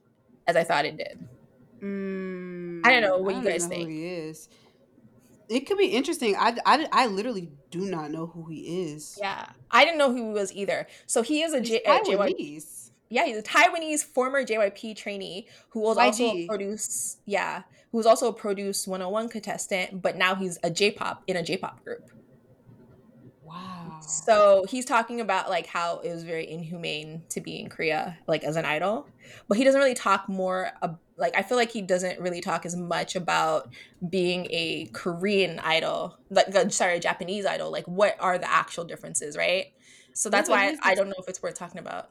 as 0.47 0.55
I 0.55 0.63
thought 0.63 0.85
it 0.85 0.97
did. 0.97 1.27
Mm, 1.81 2.81
I 2.85 2.91
don't 2.91 3.01
know 3.01 3.17
what 3.17 3.35
I 3.35 3.39
you 3.39 3.43
guys 3.47 3.65
think. 3.65 3.89
He 3.89 4.05
is? 4.07 4.49
It 5.47 5.61
could 5.67 5.77
be 5.77 5.87
interesting. 5.87 6.35
I, 6.35 6.57
I, 6.65 6.87
I 6.91 7.07
literally 7.07 7.51
do 7.69 7.81
not 7.81 8.11
know 8.11 8.27
who 8.27 8.47
he 8.47 8.89
is. 8.89 9.17
Yeah, 9.21 9.49
I 9.69 9.85
didn't 9.85 9.99
know 9.99 10.11
who 10.11 10.27
he 10.27 10.33
was 10.33 10.53
either. 10.53 10.87
So 11.05 11.21
he 11.21 11.43
is 11.43 11.53
a, 11.53 11.59
He's 11.59 11.69
J- 11.69 11.81
JYP 11.85 12.05
Taiwanese. 12.05 12.84
Yeah, 13.09 13.25
he's 13.25 13.37
a 13.37 13.43
Taiwanese 13.43 14.03
former 14.03 14.43
JYP 14.43 14.95
trainee 14.95 15.47
who 15.69 15.81
was 15.81 15.97
also 15.97 16.25
a 16.25 16.47
produce 16.47 17.17
yeah, 17.25 17.63
who 17.91 17.97
was 17.97 18.05
also 18.05 18.27
a 18.27 18.33
produce 18.33 18.87
101 18.87 19.29
contestant, 19.29 20.01
but 20.01 20.17
now 20.17 20.35
he's 20.35 20.57
a 20.63 20.69
J-pop 20.69 21.23
in 21.27 21.37
a 21.37 21.43
J-pop 21.43 21.83
group. 21.83 22.01
Wow. 23.43 23.99
So 24.01 24.65
he's 24.69 24.85
talking 24.85 25.21
about 25.21 25.49
like 25.49 25.67
how 25.67 25.99
it 25.99 26.09
was 26.09 26.23
very 26.23 26.49
inhumane 26.49 27.23
to 27.29 27.41
be 27.41 27.59
in 27.59 27.69
Korea 27.69 28.17
like 28.27 28.43
as 28.43 28.55
an 28.55 28.65
idol, 28.65 29.07
but 29.47 29.57
he 29.57 29.63
doesn't 29.63 29.79
really 29.79 29.93
talk 29.93 30.27
more 30.27 30.71
ab- 30.81 30.99
like 31.17 31.37
I 31.37 31.43
feel 31.43 31.57
like 31.57 31.71
he 31.71 31.81
doesn't 31.81 32.19
really 32.19 32.41
talk 32.41 32.65
as 32.65 32.75
much 32.75 33.15
about 33.15 33.69
being 34.09 34.47
a 34.49 34.89
Korean 34.93 35.59
idol, 35.59 36.17
like 36.29 36.53
uh, 36.55 36.69
sorry, 36.69 36.97
a 36.97 36.99
Japanese 36.99 37.45
idol. 37.45 37.71
Like 37.71 37.85
what 37.85 38.15
are 38.19 38.37
the 38.37 38.51
actual 38.51 38.83
differences, 38.83 39.37
right? 39.37 39.67
So 40.13 40.29
that's 40.29 40.49
why 40.49 40.71
he's 40.71 40.79
I 40.83 40.95
don't 40.95 41.07
know 41.07 41.15
if 41.19 41.29
it's 41.29 41.41
worth 41.41 41.55
talking 41.55 41.79
about. 41.79 42.09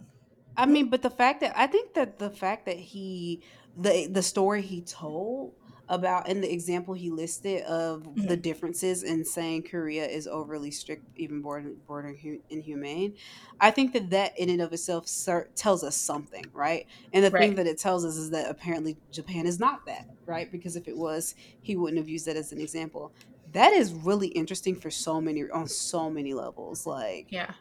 I 0.56 0.66
mean, 0.66 0.88
but 0.88 1.02
the 1.02 1.10
fact 1.10 1.40
that 1.40 1.52
I 1.56 1.66
think 1.66 1.94
that 1.94 2.18
the 2.18 2.30
fact 2.30 2.66
that 2.66 2.76
he 2.76 3.42
the 3.76 4.06
the 4.06 4.22
story 4.22 4.62
he 4.62 4.80
told 4.82 5.52
about 5.88 6.28
and 6.28 6.42
the 6.42 6.50
example 6.50 6.94
he 6.94 7.10
listed 7.10 7.62
of 7.64 8.02
mm-hmm. 8.02 8.26
the 8.26 8.36
differences 8.36 9.02
in 9.02 9.24
saying 9.24 9.64
Korea 9.64 10.06
is 10.06 10.26
overly 10.26 10.70
strict, 10.70 11.04
even 11.16 11.42
border 11.42 11.72
bordering 11.86 12.16
hu- 12.16 12.42
inhumane, 12.48 13.14
I 13.60 13.70
think 13.70 13.92
that 13.92 14.10
that 14.10 14.38
in 14.38 14.48
and 14.48 14.62
of 14.62 14.72
itself 14.72 15.06
ser- 15.06 15.50
tells 15.54 15.84
us 15.84 15.96
something, 15.96 16.44
right? 16.52 16.86
And 17.12 17.24
the 17.24 17.30
thing 17.30 17.54
that 17.56 17.66
it 17.66 17.78
tells 17.78 18.04
us 18.04 18.16
is 18.16 18.30
that 18.30 18.48
apparently 18.50 18.96
Japan 19.12 19.46
is 19.46 19.60
not 19.60 19.84
that, 19.86 20.08
right? 20.26 20.50
Because 20.50 20.76
if 20.76 20.88
it 20.88 20.96
was, 20.96 21.34
he 21.60 21.76
wouldn't 21.76 21.98
have 21.98 22.08
used 22.08 22.26
that 22.26 22.36
as 22.36 22.52
an 22.52 22.60
example. 22.60 23.12
That 23.52 23.72
is 23.72 23.92
really 23.92 24.28
interesting 24.28 24.74
for 24.74 24.90
so 24.90 25.20
many 25.20 25.44
on 25.50 25.68
so 25.68 26.10
many 26.10 26.32
levels, 26.34 26.86
like 26.86 27.26
Yeah. 27.30 27.52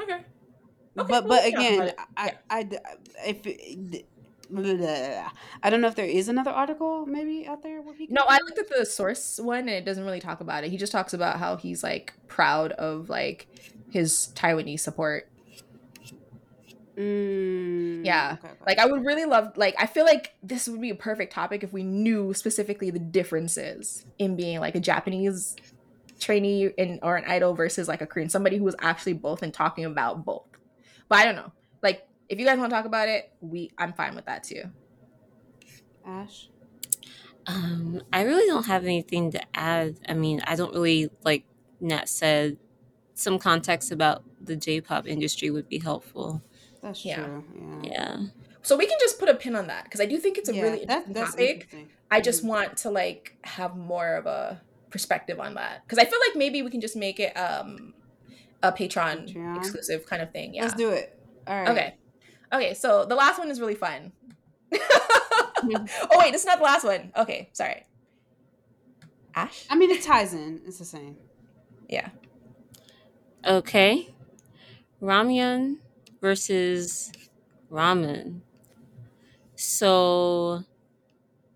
Okay. 0.00 0.20
Okay, 0.98 1.08
but 1.08 1.28
but 1.28 1.44
we 1.44 1.52
can 1.52 1.52
talk 1.52 1.74
about 1.74 1.88
again, 1.88 1.88
it. 1.88 1.96
I, 2.16 2.26
Yeah. 2.26 2.36
I 2.50 2.62
d- 2.62 2.78
if 3.26 3.46
it- 3.46 4.06
blah, 4.48 5.30
I 5.62 5.70
don't 5.70 5.80
know 5.80 5.88
if 5.88 5.94
there 5.96 6.06
is 6.06 6.28
another 6.28 6.50
article 6.50 7.04
maybe 7.06 7.46
out 7.46 7.62
there 7.62 7.82
where 7.82 7.94
he. 7.94 8.06
No, 8.10 8.22
I 8.28 8.38
looked 8.44 8.58
at 8.58 8.68
the 8.68 8.86
source 8.86 9.38
one 9.42 9.60
and 9.60 9.70
it 9.70 9.84
doesn't 9.84 10.04
really 10.04 10.20
talk 10.20 10.40
about 10.40 10.64
it. 10.64 10.70
He 10.70 10.76
just 10.76 10.92
talks 10.92 11.12
about 11.14 11.38
how 11.38 11.56
he's 11.56 11.82
like 11.82 12.14
proud 12.28 12.72
of 12.72 13.08
like 13.08 13.46
his 13.90 14.30
Taiwanese 14.34 14.80
support. 14.80 15.28
Mm, 16.96 18.06
Yeah. 18.06 18.36
okay, 18.38 18.48
okay. 18.48 18.58
Like 18.66 18.78
I 18.78 18.86
would 18.86 19.04
really 19.04 19.26
love 19.26 19.56
like 19.56 19.74
I 19.78 19.86
feel 19.86 20.04
like 20.06 20.34
this 20.42 20.66
would 20.66 20.80
be 20.80 20.88
a 20.90 20.94
perfect 20.94 21.32
topic 21.32 21.62
if 21.62 21.72
we 21.72 21.82
knew 21.82 22.32
specifically 22.32 22.90
the 22.90 22.98
differences 22.98 24.06
in 24.18 24.34
being 24.34 24.60
like 24.60 24.74
a 24.74 24.80
Japanese 24.80 25.56
trainee 26.18 26.68
in 26.78 26.98
or 27.02 27.16
an 27.16 27.24
idol 27.26 27.52
versus 27.52 27.86
like 27.88 28.00
a 28.00 28.06
Korean 28.06 28.30
somebody 28.30 28.56
who 28.56 28.64
was 28.64 28.74
actually 28.80 29.12
both 29.12 29.42
and 29.42 29.52
talking 29.52 29.84
about 29.84 30.24
both. 30.24 30.44
But 31.08 31.18
I 31.18 31.24
don't 31.24 31.36
know. 31.36 31.52
Like 31.82 32.06
if 32.28 32.38
you 32.38 32.46
guys 32.46 32.58
want 32.58 32.70
to 32.70 32.76
talk 32.76 32.84
about 32.86 33.08
it, 33.08 33.32
we 33.40 33.70
I'm 33.78 33.92
fine 33.92 34.14
with 34.14 34.26
that 34.26 34.42
too. 34.44 34.64
Ash. 36.04 36.48
Um, 37.46 38.02
I 38.12 38.22
really 38.22 38.46
don't 38.46 38.66
have 38.66 38.84
anything 38.84 39.30
to 39.32 39.40
add. 39.56 39.98
I 40.08 40.14
mean, 40.14 40.40
I 40.46 40.56
don't 40.56 40.72
really 40.72 41.10
like 41.24 41.44
Nat 41.80 42.08
said. 42.08 42.58
Some 43.14 43.38
context 43.38 43.90
about 43.92 44.24
the 44.42 44.56
J-pop 44.56 45.06
industry 45.06 45.48
would 45.50 45.68
be 45.70 45.78
helpful. 45.78 46.42
That's 46.82 47.02
Yeah. 47.04 47.24
true. 47.24 47.44
Yeah. 47.82 47.90
Yeah. 47.90 48.16
So 48.62 48.76
we 48.76 48.86
can 48.86 48.98
just 49.00 49.18
put 49.18 49.28
a 49.30 49.34
pin 49.34 49.56
on 49.56 49.68
that 49.68 49.84
because 49.84 50.00
I 50.00 50.06
do 50.06 50.18
think 50.18 50.36
it's 50.36 50.48
a 50.50 50.54
Yeah, 50.54 50.62
really 50.62 50.78
interesting 50.80 51.12
that's 51.14 51.30
topic. 51.30 51.50
interesting. 51.54 51.88
I 52.10 52.20
just 52.20 52.44
want 52.44 52.76
to 52.78 52.90
like 52.90 53.38
have 53.44 53.74
more 53.76 54.16
of 54.16 54.26
a 54.26 54.60
perspective 54.90 55.40
on 55.40 55.54
that 55.54 55.82
because 55.84 55.98
I 55.98 56.04
feel 56.04 56.18
like 56.28 56.36
maybe 56.36 56.62
we 56.62 56.70
can 56.70 56.80
just 56.80 56.96
make 56.96 57.18
it 57.18 57.32
um 57.36 57.94
a 58.62 58.72
Patreon, 58.72 59.34
Patreon? 59.34 59.56
exclusive 59.58 60.06
kind 60.06 60.22
of 60.22 60.32
thing. 60.32 60.54
Yeah. 60.54 60.62
Let's 60.62 60.74
do 60.74 60.90
it. 60.90 61.18
All 61.46 61.60
right. 61.60 61.68
Okay. 61.68 61.94
Okay. 62.52 62.74
So 62.74 63.04
the 63.04 63.14
last 63.14 63.38
one 63.38 63.50
is 63.50 63.60
really 63.60 63.74
fun. 63.74 64.12
oh 64.74 66.18
wait, 66.18 66.32
this 66.32 66.42
is 66.42 66.46
not 66.46 66.58
the 66.58 66.64
last 66.64 66.84
one. 66.84 67.12
Okay, 67.16 67.50
sorry. 67.52 67.84
Ash. 69.34 69.66
I 69.68 69.76
mean, 69.76 69.90
it 69.90 70.02
ties 70.02 70.32
in. 70.34 70.62
It's 70.66 70.78
the 70.78 70.84
same. 70.84 71.16
Yeah. 71.88 72.08
Okay. 73.46 74.14
Ramyun 75.00 75.76
versus 76.20 77.12
ramen. 77.70 78.40
So 79.54 80.64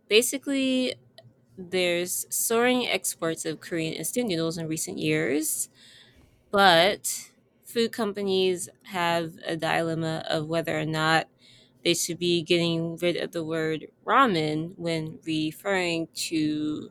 basically, 0.08 0.94
there's 1.56 2.26
soaring 2.30 2.86
exports 2.86 3.44
of 3.44 3.60
Korean 3.60 3.94
instant 3.94 4.28
noodles 4.28 4.58
in 4.58 4.68
recent 4.68 4.98
years, 4.98 5.68
but 6.50 7.30
food 7.64 7.92
companies 7.92 8.68
have 8.84 9.34
a 9.46 9.56
dilemma 9.56 10.24
of 10.28 10.46
whether 10.48 10.78
or 10.78 10.86
not 10.86 11.28
they 11.84 11.94
should 11.94 12.18
be 12.18 12.42
getting 12.42 12.96
rid 12.96 13.16
of 13.16 13.32
the 13.32 13.44
word 13.44 13.86
ramen 14.06 14.72
when 14.76 15.18
referring 15.24 16.08
to 16.14 16.90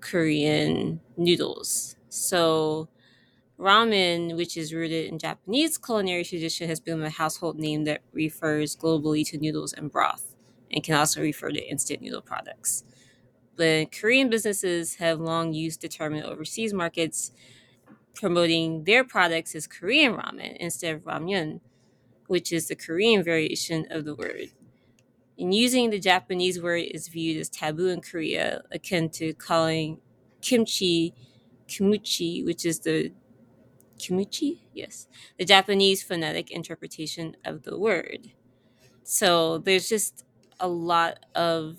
Korean 0.00 1.00
noodles. 1.16 1.96
So, 2.08 2.88
ramen, 3.58 4.36
which 4.36 4.56
is 4.56 4.74
rooted 4.74 5.06
in 5.12 5.18
Japanese 5.18 5.78
culinary 5.78 6.24
tradition, 6.24 6.68
has 6.68 6.80
become 6.80 7.02
a 7.02 7.10
household 7.10 7.58
name 7.58 7.84
that 7.84 8.02
refers 8.12 8.76
globally 8.76 9.26
to 9.30 9.38
noodles 9.38 9.72
and 9.72 9.90
broth 9.90 10.34
and 10.72 10.84
can 10.84 10.96
also 10.96 11.22
refer 11.22 11.50
to 11.50 11.68
instant 11.70 12.02
noodle 12.02 12.22
products. 12.22 12.84
But 13.56 13.92
Korean 13.92 14.30
businesses 14.30 14.96
have 14.96 15.20
long 15.20 15.52
used 15.52 15.82
the 15.82 15.88
term 15.88 16.14
in 16.14 16.24
overseas 16.24 16.72
markets, 16.72 17.32
promoting 18.14 18.84
their 18.84 19.04
products 19.04 19.54
as 19.54 19.66
Korean 19.66 20.14
ramen 20.14 20.56
instead 20.56 20.94
of 20.94 21.02
ramyun, 21.02 21.60
which 22.26 22.52
is 22.52 22.68
the 22.68 22.76
Korean 22.76 23.22
variation 23.22 23.86
of 23.90 24.04
the 24.04 24.14
word. 24.14 24.50
And 25.38 25.54
using 25.54 25.90
the 25.90 25.98
Japanese 25.98 26.60
word 26.60 26.84
is 26.90 27.08
viewed 27.08 27.40
as 27.40 27.48
taboo 27.48 27.88
in 27.88 28.02
Korea, 28.02 28.62
akin 28.70 29.08
to 29.10 29.32
calling 29.34 29.98
kimchi 30.42 31.14
kimuchi, 31.66 32.44
which 32.44 32.66
is 32.66 32.80
the 32.80 33.12
kimuchi, 33.98 34.60
yes, 34.74 35.08
the 35.38 35.44
Japanese 35.44 36.02
phonetic 36.02 36.50
interpretation 36.50 37.36
of 37.44 37.62
the 37.62 37.78
word. 37.78 38.32
So 39.02 39.58
there's 39.58 39.88
just 39.88 40.24
a 40.58 40.68
lot 40.68 41.24
of 41.34 41.78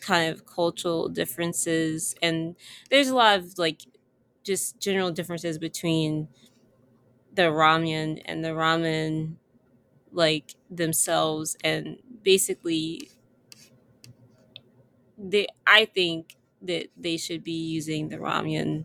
kind 0.00 0.32
of 0.32 0.46
cultural 0.46 1.08
differences, 1.08 2.14
and 2.22 2.56
there's 2.90 3.08
a 3.08 3.14
lot 3.14 3.38
of 3.38 3.58
like 3.58 3.82
just 4.44 4.80
general 4.80 5.12
differences 5.12 5.58
between 5.58 6.28
the 7.32 7.42
ramen 7.42 8.22
and 8.24 8.44
the 8.44 8.50
ramen 8.50 9.36
like 10.12 10.54
themselves 10.70 11.56
and 11.64 11.98
basically 12.22 13.10
they 15.18 15.46
i 15.66 15.84
think 15.84 16.36
that 16.62 16.88
they 16.96 17.16
should 17.16 17.44
be 17.44 17.52
using 17.52 18.08
the 18.08 18.16
ramen 18.16 18.84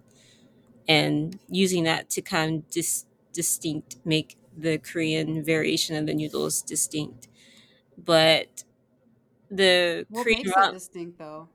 and 0.87 1.39
using 1.49 1.83
that 1.85 2.09
to 2.09 2.21
kind 2.21 2.55
of 2.57 2.69
dis- 2.71 3.05
distinct 3.33 3.97
make 4.05 4.37
the 4.57 4.77
korean 4.79 5.43
variation 5.43 5.95
of 5.95 6.07
the 6.07 6.13
noodles 6.15 6.61
distinct 6.63 7.29
but 7.97 8.63
the 9.51 10.05
What 10.09 10.25
korean 10.25 10.43
makes 10.43 10.57
ra- 10.57 10.57
it 10.57 10.71
distinct, 10.71 11.19
though? 11.19 11.49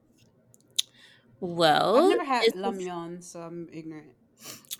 Well 1.40 1.96
I've 2.04 2.10
never 2.18 2.24
had 2.24 2.44
it's- 2.44 2.62
lamyeon, 2.62 3.22
so 3.22 3.40
I'm 3.40 3.68
ignorant. 3.72 4.12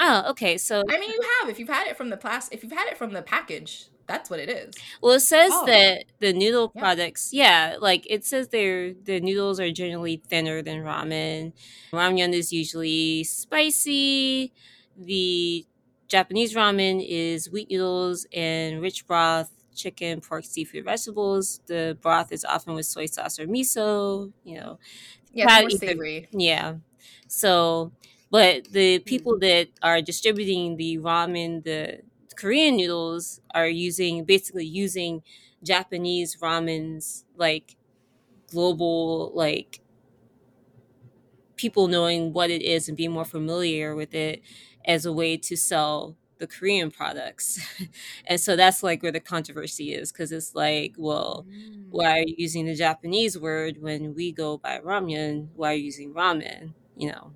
oh 0.01 0.31
okay 0.31 0.59
so 0.59 0.83
I 0.89 0.99
mean, 0.99 1.11
you 1.11 1.21
have 1.41 1.49
if 1.49 1.59
you've 1.59 1.69
had 1.69 1.87
it 1.87 1.97
from 1.97 2.11
the 2.11 2.17
plas 2.17 2.49
if 2.53 2.63
you've 2.63 2.73
had 2.73 2.89
it 2.89 2.97
from 2.99 3.13
the 3.13 3.23
package. 3.23 3.87
that's 4.07 4.29
what 4.29 4.39
it 4.39 4.51
is. 4.51 4.75
Well, 5.01 5.13
it 5.15 5.21
says 5.21 5.51
Oh. 5.55 5.65
that 5.67 6.05
the 6.21 6.35
noodle 6.35 6.71
Yeah. 6.75 6.81
products, 6.83 7.31
yeah, 7.33 7.77
like 7.81 8.05
it 8.11 8.23
says 8.27 8.49
they're 8.49 8.93
the 8.93 9.19
noodles 9.21 9.59
are 9.59 9.73
generally 9.73 10.21
thinner 10.29 10.61
than 10.61 10.83
ramen. 10.83 11.53
Ramyun 11.91 12.35
is 12.35 12.53
usually 12.53 13.25
spicy. 13.25 14.53
The 14.99 15.65
Japanese 16.09 16.55
ramen 16.55 17.03
is 17.07 17.51
wheat 17.51 17.71
noodles 17.71 18.27
and 18.35 18.83
rich 18.83 19.07
broth, 19.07 19.51
chicken, 19.75 20.21
pork, 20.21 20.45
seafood, 20.45 20.85
vegetables. 20.85 21.61
The 21.67 21.97
broth 22.03 22.31
is 22.31 22.45
often 22.45 22.75
with 22.75 22.85
soy 22.85 23.07
sauce 23.07 23.39
or 23.39 23.47
miso. 23.47 24.33
You 24.45 24.57
know, 24.61 24.79
Yeah, 25.35 25.47
more 25.61 25.71
either- 25.71 25.79
savory. 25.79 26.29
yeah. 26.33 26.77
So, 27.29 27.93
but 28.31 28.71
the 28.73 28.99
mm-hmm. 28.99 29.05
people 29.05 29.39
that 29.41 29.69
are 29.83 30.01
distributing 30.03 30.77
the 30.77 30.99
ramen, 30.99 31.65
the 31.65 32.01
Korean 32.37 32.77
noodles, 32.77 33.41
are 33.55 33.69
using 33.69 34.25
basically 34.25 34.67
using 34.67 35.23
Japanese 35.63 36.37
ramen's 36.37 37.25
like 37.37 37.77
global 38.51 39.33
like 39.35 39.81
people 41.57 41.89
knowing 41.89 42.33
what 42.33 42.51
it 42.51 42.63
is 42.63 42.89
and 42.89 42.97
being 42.97 43.13
more 43.13 43.25
familiar 43.25 43.95
with 43.95 44.15
it 44.15 44.43
as 44.85 45.07
a 45.07 45.13
way 45.13 45.37
to 45.37 45.57
sell 45.57 46.17
the 46.39 46.47
Korean 46.47 46.91
products. 46.91 47.61
and 48.27 48.41
so 48.41 48.57
that's 48.57 48.83
like 48.83 49.03
where 49.03 49.13
the 49.13 49.21
controversy 49.21 49.93
is 49.95 50.13
because 50.13 50.33
it's 50.33 50.55
like, 50.55 50.95
well, 50.99 51.47
Mm. 51.49 51.87
why 51.91 52.19
are 52.19 52.25
you 52.27 52.35
using 52.39 52.67
the 52.67 52.75
Japanese 52.75 53.39
word 53.39 53.81
when 53.81 54.15
we 54.15 54.33
go 54.33 54.59
by 54.59 54.79
ramyun? 54.81 55.49
Why 55.55 55.73
are 55.73 55.75
you 55.75 55.85
using 55.85 56.13
ramen? 56.15 56.75
You 56.97 57.13
know. 57.13 57.33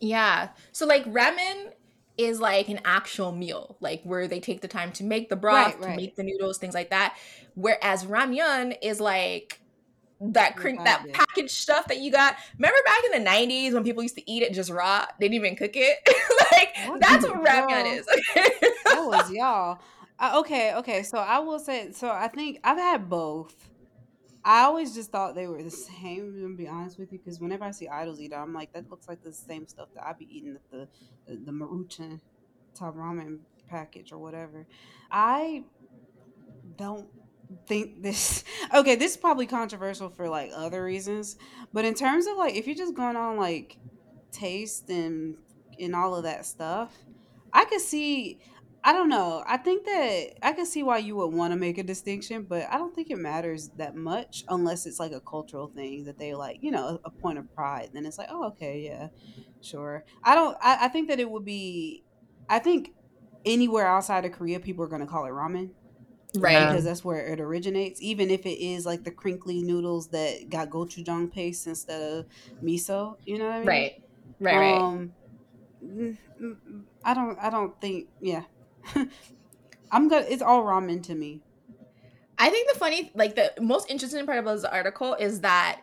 Yeah. 0.00 0.50
So 0.72 0.86
like 0.86 1.04
ramen 1.04 1.72
is 2.18 2.40
like 2.40 2.68
an 2.68 2.80
actual 2.84 3.32
meal, 3.32 3.76
like 3.80 4.02
where 4.02 4.26
they 4.28 4.40
take 4.40 4.60
the 4.62 4.68
time 4.68 4.92
to 4.92 5.04
make 5.04 5.28
the 5.28 5.36
broth, 5.36 5.74
Right, 5.74 5.82
to 5.82 5.90
make 5.90 6.16
the 6.16 6.22
noodles, 6.22 6.58
things 6.58 6.74
like 6.74 6.90
that. 6.90 7.16
Whereas 7.54 8.04
ramyun 8.04 8.76
is 8.82 9.00
like 9.00 9.60
that 10.20 10.54
The 10.54 10.60
crin- 10.60 10.76
that 10.84 10.98
package. 11.00 11.12
packaged 11.14 11.50
stuff 11.50 11.86
that 11.88 11.98
you 11.98 12.10
got. 12.10 12.36
Remember 12.58 12.78
back 12.84 13.00
in 13.12 13.22
the 13.24 13.30
90s 13.30 13.72
when 13.74 13.84
people 13.84 14.02
used 14.02 14.14
to 14.16 14.30
eat 14.30 14.42
it 14.42 14.52
just 14.54 14.70
raw? 14.70 15.06
They 15.20 15.28
didn't 15.28 15.44
even 15.44 15.56
cook 15.56 15.72
it. 15.74 15.98
like 16.52 16.88
What 16.88 17.00
that's 17.00 17.26
what 17.26 17.44
ramyun 17.44 17.98
is. 17.98 18.06
that 18.06 19.04
was 19.04 19.30
y'all. 19.30 19.78
Uh, 20.18 20.38
okay, 20.40 20.72
okay. 20.74 21.02
So 21.02 21.18
I 21.18 21.38
will 21.40 21.58
say, 21.58 21.92
so 21.92 22.08
I 22.10 22.28
think 22.28 22.58
I've 22.64 22.78
had 22.78 23.10
both. 23.10 23.54
I 24.44 24.62
always 24.62 24.94
just 24.94 25.10
thought 25.10 25.34
they 25.34 25.46
were 25.48 25.62
the 25.62 25.70
same. 25.70 26.20
I'm 26.34 26.42
gonna 26.42 26.54
be 26.54 26.68
honest 26.68 26.98
with 26.98 27.12
you, 27.12 27.18
because 27.18 27.40
whenever 27.40 27.64
I 27.64 27.72
see 27.72 27.88
idols 27.88 28.20
eat, 28.20 28.32
it, 28.32 28.36
I'm 28.36 28.54
like, 28.54 28.72
that 28.74 28.88
looks 28.88 29.08
like 29.08 29.22
the 29.22 29.32
same 29.32 29.66
stuff 29.66 29.88
that 29.94 30.06
I 30.06 30.12
be 30.12 30.26
eating 30.34 30.54
at 30.54 30.70
the 30.70 30.88
the, 31.26 31.36
the 31.44 31.52
Maruchan 31.52 32.20
top 32.74 32.94
ramen 32.96 33.40
package 33.68 34.12
or 34.12 34.18
whatever. 34.18 34.66
I 35.10 35.64
don't 36.76 37.08
think 37.66 38.02
this. 38.02 38.44
Okay, 38.74 38.96
this 38.96 39.12
is 39.12 39.16
probably 39.16 39.46
controversial 39.46 40.08
for 40.08 40.28
like 40.28 40.50
other 40.54 40.82
reasons, 40.82 41.36
but 41.72 41.84
in 41.84 41.94
terms 41.94 42.26
of 42.26 42.36
like, 42.36 42.56
if 42.56 42.66
you're 42.66 42.76
just 42.76 42.94
going 42.94 43.16
on 43.16 43.36
like 43.36 43.78
taste 44.32 44.90
and 44.90 45.36
and 45.78 45.94
all 45.94 46.14
of 46.16 46.24
that 46.24 46.46
stuff, 46.46 46.92
I 47.52 47.64
could 47.64 47.80
see. 47.80 48.40
I 48.84 48.92
don't 48.92 49.08
know. 49.08 49.42
I 49.46 49.56
think 49.56 49.84
that 49.84 50.34
I 50.42 50.52
can 50.52 50.64
see 50.64 50.84
why 50.84 50.98
you 50.98 51.16
would 51.16 51.32
want 51.32 51.52
to 51.52 51.58
make 51.58 51.76
a 51.76 51.82
distinction, 51.82 52.44
but 52.44 52.68
I 52.70 52.78
don't 52.78 52.94
think 52.94 53.10
it 53.10 53.18
matters 53.18 53.70
that 53.78 53.96
much 53.96 54.44
unless 54.48 54.86
it's 54.86 55.00
like 55.00 55.10
a 55.10 55.20
cultural 55.20 55.66
thing 55.66 56.04
that 56.04 56.18
they 56.18 56.34
like, 56.34 56.58
you 56.60 56.70
know, 56.70 57.00
a 57.04 57.10
point 57.10 57.38
of 57.38 57.52
pride. 57.52 57.90
Then 57.92 58.06
it's 58.06 58.16
like, 58.16 58.28
oh, 58.30 58.46
okay, 58.48 58.82
yeah, 58.82 59.08
sure. 59.60 60.04
I 60.22 60.34
don't. 60.36 60.56
I, 60.60 60.86
I 60.86 60.88
think 60.88 61.08
that 61.08 61.18
it 61.20 61.30
would 61.30 61.44
be. 61.44 62.04
I 62.48 62.58
think 62.60 62.92
anywhere 63.44 63.86
outside 63.86 64.24
of 64.24 64.32
Korea, 64.32 64.60
people 64.60 64.84
are 64.84 64.88
going 64.88 65.00
to 65.00 65.06
call 65.06 65.24
it 65.24 65.30
ramen 65.30 65.70
right. 66.36 66.68
because 66.68 66.84
that's 66.84 67.04
where 67.04 67.26
it 67.26 67.40
originates. 67.40 68.00
Even 68.02 68.30
if 68.30 68.46
it 68.46 68.62
is 68.62 68.86
like 68.86 69.04
the 69.04 69.10
crinkly 69.10 69.62
noodles 69.62 70.08
that 70.08 70.48
got 70.50 70.70
gochujang 70.70 71.32
paste 71.32 71.66
instead 71.66 72.00
of 72.00 72.26
miso, 72.62 73.16
you 73.24 73.38
know 73.38 73.46
what 73.46 73.54
I 73.54 73.58
mean? 73.58 73.66
Right. 73.68 74.02
Right. 74.38 74.56
Right. 74.56 74.80
Um, 74.80 75.12
mm, 75.84 76.16
mm, 76.40 76.56
mm, 76.70 76.82
I 77.04 77.14
don't. 77.14 77.38
I 77.38 77.50
don't 77.50 77.80
think. 77.80 78.08
Yeah, 78.20 78.42
I'm 79.90 80.08
gonna. 80.08 80.26
It's 80.28 80.42
all 80.42 80.62
ramen 80.62 81.02
to 81.04 81.14
me. 81.14 81.40
I 82.38 82.50
think 82.50 82.70
the 82.70 82.78
funny, 82.78 83.10
like 83.14 83.34
the 83.34 83.52
most 83.60 83.90
interesting 83.90 84.26
part 84.26 84.38
about 84.38 84.56
this 84.56 84.64
article 84.64 85.14
is 85.14 85.40
that 85.40 85.80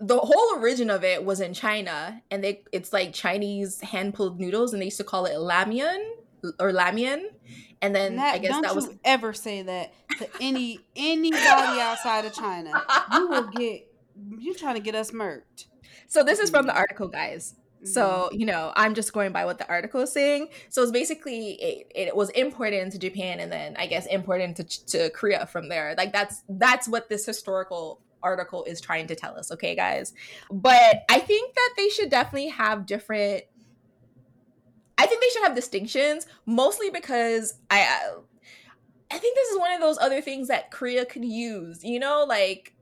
the 0.00 0.18
whole 0.18 0.58
origin 0.58 0.90
of 0.90 1.02
it 1.02 1.24
was 1.24 1.40
in 1.40 1.54
China, 1.54 2.22
and 2.30 2.44
they 2.44 2.62
it's 2.72 2.92
like 2.92 3.12
Chinese 3.12 3.80
hand 3.80 4.14
pulled 4.14 4.38
noodles, 4.38 4.72
and 4.72 4.82
they 4.82 4.86
used 4.86 4.98
to 4.98 5.04
call 5.04 5.24
it 5.24 5.34
lamian 5.34 5.98
or 6.60 6.72
lamian, 6.72 7.24
and 7.82 7.94
then 7.94 8.16
Nat, 8.16 8.34
I 8.34 8.38
guess 8.38 8.50
don't 8.50 8.62
that 8.62 8.74
was 8.74 8.86
you 8.86 8.98
ever 9.04 9.32
say 9.32 9.62
that 9.62 9.92
to 10.18 10.28
any 10.40 10.80
anybody 10.96 11.80
outside 11.80 12.24
of 12.24 12.32
China. 12.34 12.82
You 13.12 13.28
will 13.28 13.46
get. 13.56 13.86
You 14.38 14.52
trying 14.54 14.74
to 14.74 14.80
get 14.80 14.96
us 14.96 15.12
murked. 15.12 15.66
so. 16.08 16.24
This 16.24 16.40
is 16.40 16.50
from 16.50 16.66
the 16.66 16.74
article, 16.74 17.06
guys. 17.06 17.54
Mm-hmm. 17.78 17.86
So 17.86 18.28
you 18.32 18.46
know, 18.46 18.72
I'm 18.74 18.94
just 18.94 19.12
going 19.12 19.32
by 19.32 19.44
what 19.44 19.58
the 19.58 19.68
article 19.68 20.00
is 20.00 20.12
saying. 20.12 20.48
So 20.68 20.82
it's 20.82 20.90
basically 20.90 21.50
it, 21.52 21.92
it 21.94 22.16
was 22.16 22.30
imported 22.30 22.82
into 22.82 22.98
Japan, 22.98 23.38
and 23.38 23.52
then 23.52 23.76
I 23.76 23.86
guess 23.86 24.06
imported 24.06 24.44
into 24.44 24.64
to 24.86 25.10
Korea 25.10 25.46
from 25.46 25.68
there. 25.68 25.94
Like 25.96 26.12
that's 26.12 26.42
that's 26.48 26.88
what 26.88 27.08
this 27.08 27.24
historical 27.24 28.00
article 28.22 28.64
is 28.64 28.80
trying 28.80 29.06
to 29.06 29.14
tell 29.14 29.36
us. 29.38 29.52
Okay, 29.52 29.76
guys. 29.76 30.12
But 30.50 31.04
I 31.08 31.20
think 31.20 31.54
that 31.54 31.70
they 31.76 31.88
should 31.88 32.10
definitely 32.10 32.48
have 32.48 32.86
different. 32.86 33.44
I 34.98 35.06
think 35.06 35.22
they 35.22 35.28
should 35.30 35.44
have 35.44 35.54
distinctions, 35.54 36.26
mostly 36.46 36.90
because 36.90 37.54
I. 37.70 38.14
I 39.10 39.16
think 39.16 39.36
this 39.36 39.48
is 39.48 39.58
one 39.58 39.72
of 39.72 39.80
those 39.80 39.96
other 39.96 40.20
things 40.20 40.48
that 40.48 40.70
Korea 40.70 41.06
could 41.06 41.24
use. 41.24 41.82
You 41.82 41.98
know, 41.98 42.26
like 42.28 42.74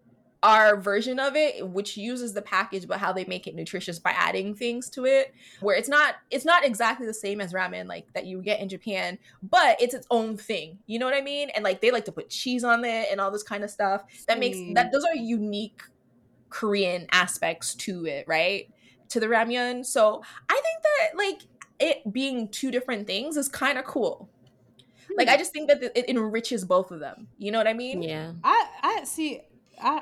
our 0.42 0.76
version 0.80 1.18
of 1.18 1.34
it 1.34 1.66
which 1.66 1.96
uses 1.96 2.34
the 2.34 2.42
package 2.42 2.86
but 2.86 2.98
how 2.98 3.12
they 3.12 3.24
make 3.24 3.46
it 3.46 3.54
nutritious 3.54 3.98
by 3.98 4.10
adding 4.10 4.54
things 4.54 4.90
to 4.90 5.04
it 5.04 5.34
where 5.60 5.76
it's 5.76 5.88
not 5.88 6.16
it's 6.30 6.44
not 6.44 6.64
exactly 6.64 7.06
the 7.06 7.14
same 7.14 7.40
as 7.40 7.52
ramen 7.52 7.86
like 7.86 8.06
that 8.12 8.26
you 8.26 8.40
get 8.42 8.60
in 8.60 8.68
Japan 8.68 9.18
but 9.42 9.80
it's 9.80 9.94
its 9.94 10.06
own 10.10 10.36
thing 10.36 10.78
you 10.86 10.98
know 10.98 11.06
what 11.06 11.14
I 11.14 11.22
mean 11.22 11.48
and 11.50 11.64
like 11.64 11.80
they 11.80 11.90
like 11.90 12.04
to 12.04 12.12
put 12.12 12.28
cheese 12.28 12.64
on 12.64 12.84
it 12.84 13.08
and 13.10 13.20
all 13.20 13.30
this 13.30 13.42
kind 13.42 13.64
of 13.64 13.70
stuff 13.70 14.04
that 14.28 14.38
makes 14.38 14.56
Mm. 14.56 14.74
that 14.74 14.92
those 14.92 15.04
are 15.04 15.16
unique 15.16 15.82
Korean 16.50 17.06
aspects 17.10 17.74
to 17.76 18.06
it 18.06 18.24
right 18.28 18.68
to 19.08 19.20
the 19.20 19.26
ramyun 19.26 19.84
so 19.84 20.22
I 20.48 20.54
think 20.54 20.82
that 20.82 21.16
like 21.16 21.42
it 21.78 22.12
being 22.12 22.48
two 22.48 22.70
different 22.70 23.06
things 23.06 23.36
is 23.36 23.48
kind 23.48 23.78
of 23.78 23.84
cool 23.84 24.28
hmm. 25.08 25.14
like 25.16 25.28
I 25.28 25.36
just 25.36 25.52
think 25.52 25.68
that 25.68 25.82
it 25.82 26.08
enriches 26.08 26.64
both 26.64 26.90
of 26.90 27.00
them 27.00 27.28
you 27.38 27.50
know 27.50 27.58
what 27.58 27.66
I 27.66 27.74
mean 27.74 28.02
Yeah. 28.02 28.32
I 28.42 28.66
I 28.82 29.04
see. 29.04 29.40
I 29.80 30.00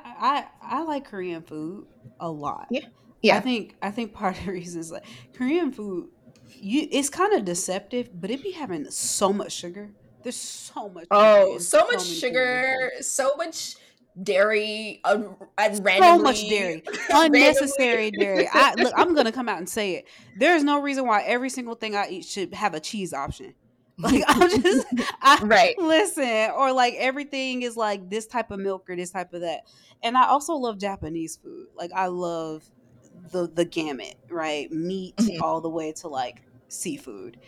I 0.63 0.79
I 0.79 0.83
like 0.83 1.05
Korean 1.05 1.43
food 1.43 1.87
a 2.21 2.31
lot. 2.31 2.69
Yeah. 2.71 2.87
Yeah. 3.23 3.37
I 3.37 3.41
think 3.41 3.77
I 3.83 3.91
think 3.91 4.13
part 4.13 4.39
of 4.39 4.45
the 4.45 4.53
reason 4.53 4.81
is 4.81 4.91
like 4.91 5.05
Korean 5.35 5.73
food. 5.73 6.09
You 6.49 6.89
it's 6.91 7.11
kind 7.11 7.33
of 7.33 7.45
deceptive, 7.45 8.11
but 8.21 8.31
it 8.31 8.43
be 8.43 8.53
having 8.53 8.91
so 8.91 9.33
much 9.33 9.53
sugar. 9.53 9.91
There's 10.23 10.37
so 10.37 10.89
much. 10.89 11.07
Oh, 11.11 11.55
in 11.55 11.61
so 11.61 11.87
much 11.87 12.05
many 12.05 12.15
sugar, 12.15 12.93
so 13.01 13.35
much 13.37 13.77
dairy, 14.23 15.01
and 15.05 15.37
So 15.69 15.83
randomly, 15.83 16.23
much 16.23 16.49
dairy, 16.49 16.83
unnecessary 17.11 18.11
dairy. 18.11 18.49
I 18.53 18.75
look. 18.79 18.93
I'm 18.97 19.15
gonna 19.15 19.33
come 19.33 19.49
out 19.49 19.59
and 19.59 19.69
say 19.69 19.97
it. 19.97 20.07
There 20.37 20.57
is 20.57 20.65
no 20.65 20.81
reason 20.81 21.07
why 21.07 21.23
every 21.23 21.51
single 21.51 21.75
thing 21.75 21.95
I 21.97 22.09
eat 22.09 22.25
should 22.25 22.55
have 22.55 22.75
a 22.75 22.81
cheese 22.81 23.13
option. 23.13 23.55
Like 23.97 24.25
I'm 24.27 24.51
just, 24.51 24.87
I, 25.23 25.39
right. 25.45 25.79
listen, 25.79 26.51
or 26.57 26.73
like 26.73 26.95
everything 26.99 27.63
is 27.63 27.77
like 27.77 28.11
this 28.11 28.27
type 28.27 28.51
of 28.51 28.59
milk 28.59 28.91
or 28.91 28.97
this 28.97 29.11
type 29.11 29.33
of 29.33 29.43
that. 29.43 29.61
And 30.03 30.19
I 30.19 30.27
also 30.27 30.55
love 30.55 30.79
Japanese 30.79 31.37
food. 31.37 31.69
Like 31.77 31.93
I 31.95 32.09
love 32.09 32.69
the 33.31 33.47
the 33.47 33.65
gamut, 33.65 34.17
right? 34.29 34.69
Meat 34.73 35.15
Mhm. 35.19 35.41
all 35.41 35.61
the 35.61 35.69
way 35.71 35.93
to 35.93 36.09
like 36.09 36.43
seafood. 36.67 37.39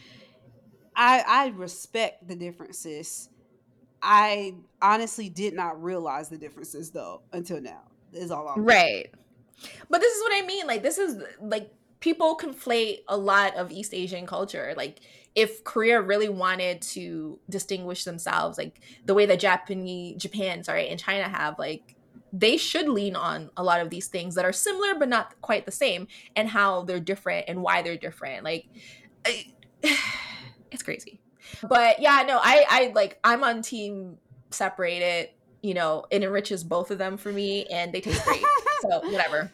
I 0.95 1.25
I 1.27 1.47
respect 1.49 2.29
the 2.29 2.37
differences. 2.37 3.29
I 4.07 4.55
honestly 4.81 5.29
did 5.29 5.53
not 5.53 5.83
realize 5.83 6.29
the 6.29 6.39
differences 6.39 6.91
though 6.93 7.23
until 7.33 7.61
now. 7.61 7.83
Is 8.13 8.31
all 8.31 8.49
I'm 8.49 8.65
Right. 8.65 9.13
But 9.91 10.01
this 10.01 10.15
is 10.15 10.23
what 10.23 10.33
I 10.33 10.47
mean. 10.47 10.67
Like, 10.67 10.83
this 10.83 10.97
is 10.97 11.23
like 11.41 11.71
people 11.99 12.37
conflate 12.37 13.01
a 13.09 13.17
lot 13.17 13.57
of 13.57 13.73
East 13.73 13.93
Asian 13.93 14.27
culture. 14.27 14.75
Like, 14.77 15.01
if 15.35 15.65
Korea 15.65 16.01
really 16.01 16.29
wanted 16.29 16.81
to 16.83 17.39
distinguish 17.51 18.05
themselves, 18.05 18.57
like 18.57 18.81
the 19.05 19.13
way 19.13 19.27
that 19.27 19.41
Japanese, 19.41 20.23
Japan, 20.23 20.63
sorry, 20.63 20.89
and 20.89 21.01
China 21.01 21.29
have, 21.29 21.59
like, 21.59 21.97
they 22.33 22.57
should 22.57 22.89
lean 22.89 23.17
on 23.17 23.51
a 23.57 23.65
lot 23.65 23.81
of 23.81 23.91
these 23.91 24.07
things 24.07 24.37
that 24.37 24.45
are 24.45 24.53
similar 24.53 24.95
but 24.95 25.09
not 25.09 25.35
quite 25.41 25.67
the 25.67 25.73
same, 25.73 26.07
and 26.37 26.49
how 26.49 26.85
they're 26.85 27.01
different 27.01 27.47
and 27.49 27.61
why 27.61 27.83
they're 27.83 27.97
different. 27.97 28.45
Like, 28.45 28.67
it's 30.71 30.85
crazy. 30.85 31.21
But 31.69 32.01
yeah, 32.01 32.25
no, 32.27 32.39
I, 32.43 32.65
I 32.69 32.93
like, 32.95 33.19
I'm 33.25 33.45
on 33.45 33.63
team 33.63 34.19
separate 34.51 35.03
it. 35.03 35.33
You 35.63 35.75
know, 35.75 36.05
it 36.11 36.23
enriches 36.23 36.63
both 36.63 36.91
of 36.91 36.99
them 36.99 37.17
for 37.17 37.33
me, 37.33 37.67
and 37.67 37.93
they 37.93 38.01
taste 38.01 38.25
great. 38.25 38.43
so 38.83 39.01
whatever. 39.11 39.51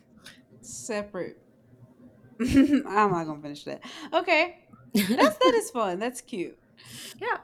separate. 0.60 1.38
I'm 2.40 2.84
not 2.84 3.24
gonna 3.24 3.40
finish 3.40 3.64
that. 3.64 3.82
Okay, 4.12 4.58
that's 4.94 5.38
that 5.38 5.54
is 5.54 5.70
fun. 5.70 5.98
That's 5.98 6.20
cute. 6.20 6.58
Yeah. 7.20 7.38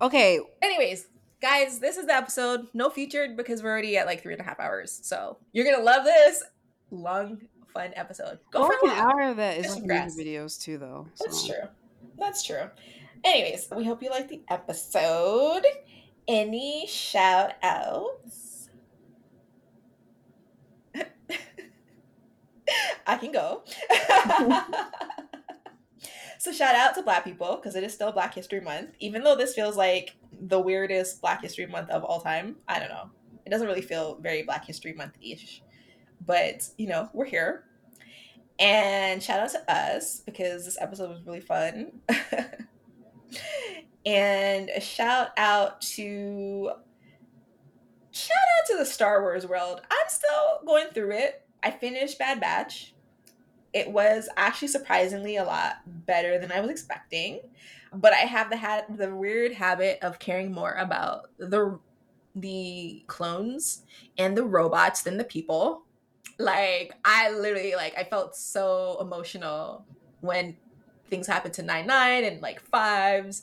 Okay, 0.00 0.40
Anyways, 0.60 1.08
guys, 1.40 1.78
this 1.78 1.96
is 1.96 2.06
the 2.06 2.14
episode. 2.14 2.66
No 2.74 2.90
featured 2.90 3.36
because 3.36 3.62
we're 3.62 3.70
already 3.70 3.96
at 3.96 4.06
like 4.06 4.22
three 4.22 4.34
and 4.34 4.40
a 4.40 4.44
half 4.44 4.60
hours. 4.60 5.00
So 5.02 5.38
you're 5.52 5.64
gonna 5.64 5.84
love 5.84 6.04
this 6.04 6.42
long, 6.90 7.40
fun 7.72 7.92
episode. 7.94 8.38
Go 8.50 8.66
for 8.66 8.88
an 8.88 8.90
hour 8.90 9.22
of 9.30 9.36
that 9.36 9.58
is 9.58 9.76
like 9.76 10.08
videos 10.08 10.60
too, 10.60 10.78
though. 10.78 11.06
So. 11.14 11.24
That's 11.24 11.46
true. 11.46 11.68
That's 12.18 12.42
true. 12.44 12.70
Anyways, 13.24 13.68
we 13.74 13.84
hope 13.84 14.02
you 14.02 14.10
liked 14.10 14.28
the 14.28 14.42
episode. 14.48 15.64
Any 16.26 16.86
shout 16.86 17.52
outs? 17.62 18.68
I 23.06 23.16
can 23.16 23.32
go. 23.32 23.62
so 26.38 26.52
shout 26.52 26.74
out 26.74 26.94
to 26.94 27.02
black 27.02 27.24
people 27.24 27.56
because 27.56 27.74
it 27.74 27.84
is 27.84 27.92
still 27.92 28.12
black 28.12 28.34
history 28.34 28.60
month 28.60 28.90
even 29.00 29.22
though 29.22 29.36
this 29.36 29.54
feels 29.54 29.76
like 29.76 30.14
the 30.40 30.58
weirdest 30.58 31.20
black 31.20 31.42
history 31.42 31.66
month 31.66 31.90
of 31.90 32.04
all 32.04 32.20
time 32.20 32.56
i 32.68 32.78
don't 32.78 32.88
know 32.88 33.10
it 33.44 33.50
doesn't 33.50 33.66
really 33.66 33.82
feel 33.82 34.18
very 34.20 34.42
black 34.42 34.64
history 34.64 34.92
month-ish 34.92 35.62
but 36.24 36.68
you 36.78 36.86
know 36.86 37.08
we're 37.12 37.24
here 37.24 37.64
and 38.58 39.22
shout 39.22 39.40
out 39.40 39.50
to 39.50 39.72
us 39.72 40.20
because 40.20 40.64
this 40.64 40.78
episode 40.80 41.10
was 41.10 41.20
really 41.26 41.40
fun 41.40 41.90
and 44.06 44.70
a 44.70 44.80
shout 44.80 45.30
out 45.36 45.80
to 45.80 46.70
shout 48.10 48.36
out 48.58 48.66
to 48.66 48.76
the 48.78 48.86
star 48.86 49.22
wars 49.22 49.46
world 49.46 49.80
i'm 49.90 50.08
still 50.08 50.60
going 50.66 50.86
through 50.94 51.12
it 51.12 51.46
i 51.62 51.70
finished 51.70 52.18
bad 52.18 52.40
batch 52.40 52.94
it 53.72 53.90
was 53.90 54.28
actually 54.36 54.68
surprisingly 54.68 55.36
a 55.36 55.44
lot 55.44 55.76
better 56.06 56.38
than 56.38 56.52
I 56.52 56.60
was 56.60 56.70
expecting. 56.70 57.40
But 57.92 58.12
I 58.12 58.18
have 58.18 58.50
the 58.50 58.56
had 58.56 58.84
the 58.96 59.14
weird 59.14 59.52
habit 59.52 59.98
of 60.02 60.18
caring 60.18 60.52
more 60.52 60.72
about 60.72 61.28
the 61.38 61.78
the 62.34 63.02
clones 63.06 63.82
and 64.16 64.36
the 64.36 64.44
robots 64.44 65.02
than 65.02 65.16
the 65.16 65.24
people. 65.24 65.84
Like 66.38 66.92
I 67.04 67.30
literally 67.30 67.74
like 67.74 67.96
I 67.96 68.04
felt 68.04 68.36
so 68.36 68.98
emotional 69.00 69.86
when 70.20 70.56
things 71.08 71.26
happened 71.26 71.54
to 71.54 71.62
Nine 71.62 71.86
Nine 71.86 72.24
and 72.24 72.40
like 72.40 72.60
Fives 72.60 73.42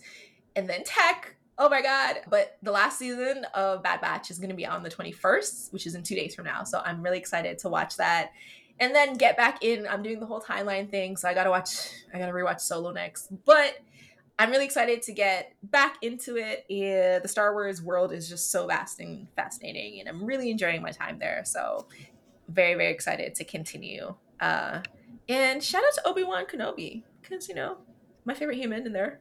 and 0.56 0.70
then 0.70 0.84
Tech. 0.84 1.36
Oh 1.58 1.70
my 1.70 1.82
god. 1.82 2.18
But 2.30 2.58
the 2.62 2.72
last 2.72 3.00
season 3.00 3.46
of 3.54 3.84
Bad 3.84 4.02
Batch 4.02 4.32
is 4.32 4.40
gonna 4.40 4.54
be 4.54 4.66
on 4.66 4.84
the 4.84 4.90
21st, 4.90 5.72
which 5.72 5.88
is 5.88 5.96
in 5.96 6.04
two 6.04 6.16
days 6.16 6.36
from 6.36 6.46
now. 6.46 6.64
So 6.64 6.82
I'm 6.84 7.02
really 7.02 7.18
excited 7.18 7.60
to 7.60 7.70
watch 7.70 7.98
that 7.98 8.32
and 8.80 8.94
then 8.94 9.16
get 9.16 9.38
back 9.38 9.64
in. 9.64 9.88
I'm 9.88 10.04
doing 10.04 10.20
the 10.20 10.26
whole 10.26 10.42
timeline 10.42 10.90
thing, 10.90 11.18
so 11.18 11.30
I 11.30 11.34
gotta 11.34 11.50
watch. 11.50 11.90
I 12.14 12.20
gotta 12.20 12.34
rewatch 12.34 12.62
Solo 12.62 12.92
next, 12.92 13.30
but. 13.46 13.78
I'm 14.38 14.52
really 14.52 14.66
excited 14.66 15.02
to 15.04 15.14
get 15.14 15.54
back 15.64 15.96
into 16.02 16.36
it. 16.36 16.66
Yeah, 16.68 17.20
the 17.20 17.28
Star 17.30 17.54
Wars 17.54 17.82
world 17.82 18.12
is 18.12 18.28
just 18.28 18.52
so 18.52 18.68
vast 18.68 19.00
and 19.00 19.28
fascinating, 19.34 20.02
and 20.02 20.10
I'm 20.10 20.26
really 20.26 20.52
enjoying 20.52 20.82
my 20.82 20.92
time 20.92 21.20
there. 21.20 21.44
So, 21.46 21.88
very, 22.50 22.74
very 22.74 22.92
excited 22.92 23.34
to 23.36 23.46
continue. 23.46 24.14
Uh, 24.42 24.82
and 25.30 25.64
shout 25.64 25.84
out 25.86 25.94
to 25.94 26.08
Obi 26.08 26.24
Wan 26.24 26.46
Kenobi 26.46 27.04
because 27.28 27.50
you 27.50 27.56
know 27.56 27.78
my 28.26 28.34
favorite 28.34 28.58
human 28.58 28.86
in 28.86 28.94
there, 28.94 29.20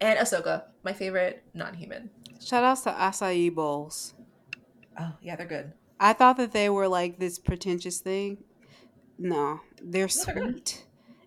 and 0.00 0.18
Ahsoka, 0.18 0.64
my 0.82 0.92
favorite 0.92 1.44
non-human. 1.54 2.10
Shout 2.40 2.64
outs 2.64 2.82
to 2.82 2.90
acai 2.90 3.54
bowls. 3.54 4.14
Oh 4.98 5.12
yeah, 5.20 5.36
they're 5.36 5.46
good. 5.46 5.72
I 6.00 6.12
thought 6.12 6.36
that 6.36 6.52
they 6.52 6.70
were 6.70 6.88
like 6.88 7.18
this 7.18 7.38
pretentious 7.38 7.98
thing, 7.98 8.38
no, 9.18 9.60
they're 9.82 10.08
sweet 10.08 10.86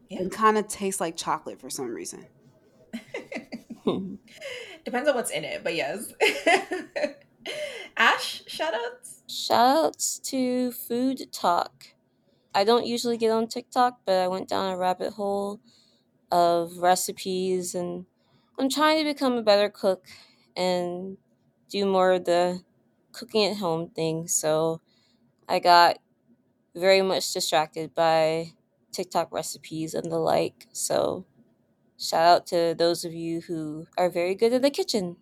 yeah. 0.10 0.20
and 0.20 0.32
kind 0.32 0.58
of 0.58 0.68
taste 0.68 1.02
like 1.02 1.18
chocolate 1.18 1.60
for 1.60 1.70
some 1.70 1.94
reason. 1.94 2.26
Depends 4.86 5.10
on 5.10 5.16
what's 5.16 5.32
in 5.32 5.44
it, 5.44 5.64
but 5.64 5.76
yes. 5.76 6.14
Ash, 7.98 8.44
shoutouts? 8.46 9.24
Shoutouts 9.28 10.22
to 10.24 10.72
FoodTok. 10.72 11.91
I 12.54 12.64
don't 12.64 12.86
usually 12.86 13.18
get 13.18 13.32
on 13.32 13.48
TikTok, 13.48 14.02
but 14.06 14.16
I 14.20 14.28
went 14.28 14.50
down 14.50 14.74
a 14.74 14.78
rabbit 14.78 15.14
hole 15.14 15.62
of 16.32 16.78
recipes 16.80 17.76
and 17.76 18.06
I'm 18.60 18.70
trying 18.70 19.00
to 19.00 19.14
become 19.14 19.34
a 19.34 19.44
better 19.44 19.70
cook 19.70 20.08
and 20.56 21.18
do 21.70 21.86
more 21.86 22.14
of 22.14 22.26
the 22.26 22.64
cooking 23.14 23.46
at 23.46 23.58
home 23.58 23.90
thing. 23.90 24.28
So 24.28 24.82
I 25.48 25.60
got 25.60 26.00
very 26.76 27.02
much 27.02 27.34
distracted 27.34 27.96
by 27.96 28.54
TikTok 28.92 29.32
recipes 29.34 29.94
and 29.94 30.12
the 30.12 30.20
like. 30.20 30.68
So, 30.74 31.26
shout 31.98 32.26
out 32.26 32.48
to 32.48 32.76
those 32.78 33.06
of 33.06 33.14
you 33.14 33.42
who 33.42 33.88
are 33.98 34.10
very 34.10 34.36
good 34.36 34.54
in 34.54 34.62
the 34.64 34.72
kitchen. 34.72 35.18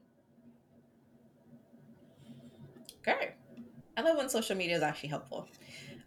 Okay. 3.00 3.36
I 3.98 4.02
love 4.02 4.18
when 4.18 4.30
social 4.30 4.56
media 4.56 4.78
is 4.78 4.84
actually 4.84 5.10
helpful. 5.10 5.50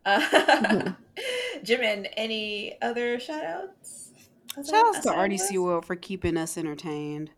Uh, 0.04 0.20
mm-hmm. 0.20 0.88
Jimin, 1.64 2.08
any 2.16 2.80
other 2.82 3.20
shout 3.20 3.44
outs? 3.44 4.10
Shout 4.56 4.86
outs 4.86 5.00
to 5.00 5.10
RDC 5.10 5.62
World 5.62 5.84
for 5.84 5.96
keeping 5.96 6.36
us 6.36 6.58
entertained. 6.58 7.30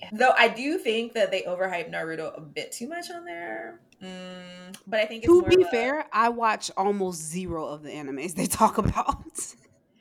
Yeah. 0.00 0.08
Though 0.12 0.32
I 0.36 0.48
do 0.48 0.78
think 0.78 1.12
that 1.14 1.30
they 1.30 1.42
overhype 1.42 1.92
Naruto 1.92 2.36
a 2.36 2.40
bit 2.40 2.72
too 2.72 2.88
much 2.88 3.10
on 3.10 3.24
there. 3.24 3.80
Mm, 4.02 4.76
but 4.86 5.00
I 5.00 5.06
think 5.06 5.24
to 5.24 5.42
be 5.42 5.64
fair, 5.70 6.00
a... 6.00 6.06
I 6.12 6.28
watch 6.28 6.70
almost 6.76 7.22
zero 7.22 7.66
of 7.66 7.82
the 7.82 7.90
animes 7.90 8.34
they 8.34 8.46
talk 8.46 8.78
about. 8.78 9.16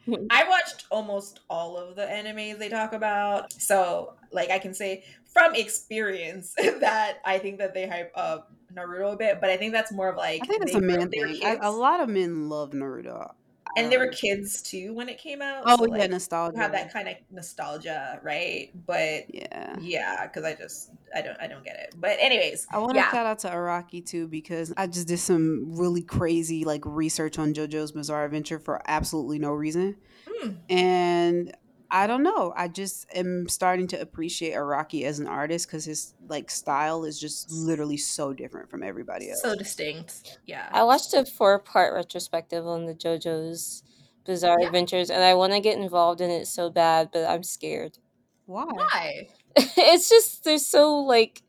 I 0.31 0.47
watched 0.49 0.85
almost 0.89 1.41
all 1.49 1.77
of 1.77 1.95
the 1.95 2.03
animes 2.03 2.57
they 2.57 2.69
talk 2.69 2.93
about, 2.93 3.53
so 3.53 4.15
like 4.31 4.49
I 4.49 4.57
can 4.57 4.73
say 4.73 5.03
from 5.25 5.53
experience 5.55 6.55
that 6.55 7.19
I 7.23 7.37
think 7.37 7.59
that 7.59 7.73
they 7.73 7.87
hype 7.87 8.11
up 8.15 8.51
Naruto 8.75 9.13
a 9.13 9.17
bit, 9.17 9.41
but 9.41 9.49
I 9.49 9.57
think 9.57 9.73
that's 9.73 9.91
more 9.91 10.09
of 10.09 10.17
like 10.17 10.41
I 10.43 10.45
think 10.45 10.63
it's 10.63 10.75
a 10.75 10.81
man 10.81 11.09
thing. 11.09 11.39
A 11.43 11.71
lot 11.71 11.99
of 11.99 12.09
men 12.09 12.49
love 12.49 12.71
Naruto 12.71 13.33
and 13.77 13.91
there 13.91 13.99
were 13.99 14.07
kids 14.07 14.61
too 14.61 14.93
when 14.93 15.09
it 15.09 15.17
came 15.17 15.41
out. 15.41 15.63
Oh 15.65 15.77
so, 15.77 15.85
yeah, 15.85 16.01
like, 16.01 16.11
nostalgia. 16.11 16.57
Have 16.57 16.71
that 16.73 16.91
kind 16.91 17.07
of 17.07 17.15
nostalgia, 17.31 18.19
right? 18.23 18.69
But 18.85 19.33
yeah, 19.33 19.75
yeah, 19.79 20.27
because 20.27 20.43
I 20.43 20.55
just 20.55 20.91
I 21.15 21.21
don't 21.21 21.37
I 21.39 21.47
don't 21.47 21.63
get 21.63 21.77
it. 21.79 21.95
But 21.97 22.17
anyways, 22.19 22.67
I 22.71 22.79
want 22.79 22.93
to 22.93 22.97
yeah. 22.97 23.11
shout 23.11 23.25
out 23.25 23.39
to 23.39 23.49
Araki 23.49 24.05
too 24.05 24.27
because 24.27 24.73
I 24.77 24.87
just 24.87 25.07
did 25.07 25.19
some 25.19 25.75
really 25.77 26.01
crazy 26.01 26.65
like 26.65 26.81
research 26.85 27.39
on 27.39 27.53
JoJo's 27.53 27.91
Bizarre 27.91 28.25
Adventure 28.25 28.59
for 28.59 28.81
absolutely 28.87 29.39
no 29.39 29.51
reason, 29.51 29.95
mm. 30.27 30.57
and 30.69 31.55
I 31.93 32.07
don't 32.07 32.23
know. 32.23 32.53
I 32.55 32.69
just 32.69 33.05
am 33.13 33.49
starting 33.49 33.85
to 33.87 33.99
appreciate 33.99 34.53
Araki 34.55 35.03
as 35.03 35.19
an 35.19 35.27
artist 35.27 35.67
because 35.67 35.83
his 35.83 36.13
like 36.29 36.49
style 36.49 37.03
is 37.03 37.19
just 37.19 37.51
literally 37.51 37.97
so 37.97 38.31
different 38.31 38.69
from 38.69 38.81
everybody 38.81 39.29
else. 39.29 39.41
So 39.41 39.55
distinct. 39.55 40.39
Yeah. 40.45 40.69
I 40.71 40.83
watched 40.83 41.13
a 41.13 41.25
four 41.25 41.59
part 41.59 41.93
retrospective 41.93 42.65
on 42.65 42.85
the 42.85 42.95
JoJo's 42.95 43.83
Bizarre 44.25 44.61
yeah. 44.61 44.67
Adventures 44.67 45.09
and 45.09 45.21
I 45.21 45.33
want 45.33 45.51
to 45.51 45.59
get 45.59 45.77
involved 45.77 46.21
in 46.21 46.29
it 46.29 46.47
so 46.47 46.69
bad, 46.69 47.09
but 47.11 47.29
I'm 47.29 47.43
scared. 47.43 47.97
Why? 48.45 48.63
Why? 48.63 49.27
it's 49.57 50.07
just 50.07 50.45
they're 50.45 50.59
so 50.59 50.95
like 50.95 51.43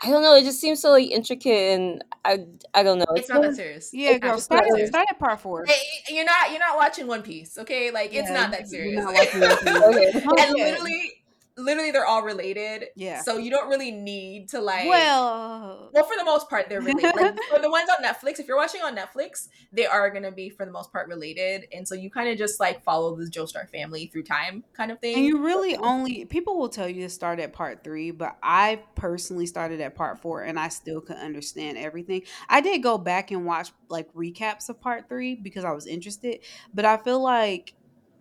I 0.00 0.10
don't 0.10 0.22
know. 0.22 0.34
It 0.36 0.44
just 0.44 0.60
seems 0.60 0.80
so 0.80 0.92
like 0.92 1.10
intricate, 1.10 1.78
and 1.78 2.04
I 2.24 2.44
I 2.72 2.82
don't 2.84 2.98
know. 2.98 3.06
It's, 3.10 3.20
it's 3.20 3.28
not 3.28 3.42
that 3.42 3.56
serious. 3.56 3.90
Yeah, 3.92 4.18
girl, 4.18 4.38
start, 4.38 4.64
start 4.86 5.06
at 5.10 5.18
part 5.18 5.40
four. 5.40 5.64
Hey, 5.66 5.74
you're 6.08 6.24
not 6.24 6.50
you're 6.50 6.60
not 6.60 6.76
watching 6.76 7.08
One 7.08 7.22
Piece, 7.22 7.58
okay? 7.58 7.90
Like 7.90 8.14
it's 8.14 8.30
not 8.30 8.52
that 8.52 8.68
serious. 8.68 9.02
Not 9.02 9.14
okay. 9.34 10.12
and 10.14 10.54
literally, 10.54 11.12
literally 11.58 11.90
they're 11.90 12.06
all 12.06 12.22
related. 12.22 12.86
Yeah. 12.96 13.22
So 13.22 13.36
you 13.36 13.50
don't 13.50 13.68
really 13.68 13.90
need 13.90 14.48
to 14.50 14.60
like 14.60 14.88
Well 14.88 15.90
Well 15.92 16.04
for 16.04 16.16
the 16.16 16.24
most 16.24 16.48
part 16.48 16.68
they're 16.68 16.80
related. 16.80 17.16
like 17.16 17.38
for 17.50 17.58
the 17.58 17.70
ones 17.70 17.88
on 17.90 18.04
Netflix, 18.04 18.38
if 18.38 18.46
you're 18.46 18.56
watching 18.56 18.80
on 18.82 18.96
Netflix, 18.96 19.48
they 19.72 19.86
are 19.86 20.10
gonna 20.10 20.32
be 20.32 20.48
for 20.48 20.64
the 20.64 20.72
most 20.72 20.92
part 20.92 21.08
related. 21.08 21.66
And 21.72 21.86
so 21.86 21.94
you 21.94 22.10
kind 22.10 22.28
of 22.28 22.38
just 22.38 22.60
like 22.60 22.82
follow 22.82 23.16
the 23.16 23.24
Joestar 23.24 23.68
family 23.68 24.06
through 24.06 24.22
time 24.22 24.64
kind 24.72 24.90
of 24.90 25.00
thing. 25.00 25.16
And 25.16 25.24
you 25.24 25.44
really 25.44 25.76
only 25.76 26.24
people 26.24 26.58
will 26.58 26.68
tell 26.68 26.88
you 26.88 27.02
to 27.02 27.10
start 27.10 27.40
at 27.40 27.52
part 27.52 27.84
three, 27.84 28.10
but 28.10 28.36
I 28.42 28.82
personally 28.94 29.46
started 29.46 29.80
at 29.80 29.94
part 29.94 30.20
four 30.20 30.42
and 30.42 30.58
I 30.58 30.68
still 30.68 31.00
could 31.00 31.16
understand 31.16 31.76
everything. 31.78 32.22
I 32.48 32.60
did 32.60 32.82
go 32.82 32.98
back 32.98 33.30
and 33.30 33.44
watch 33.44 33.70
like 33.88 34.12
recaps 34.14 34.68
of 34.68 34.80
part 34.80 35.08
three 35.08 35.34
because 35.34 35.64
I 35.64 35.72
was 35.72 35.86
interested, 35.86 36.40
but 36.72 36.84
I 36.84 36.96
feel 36.96 37.20
like 37.20 37.74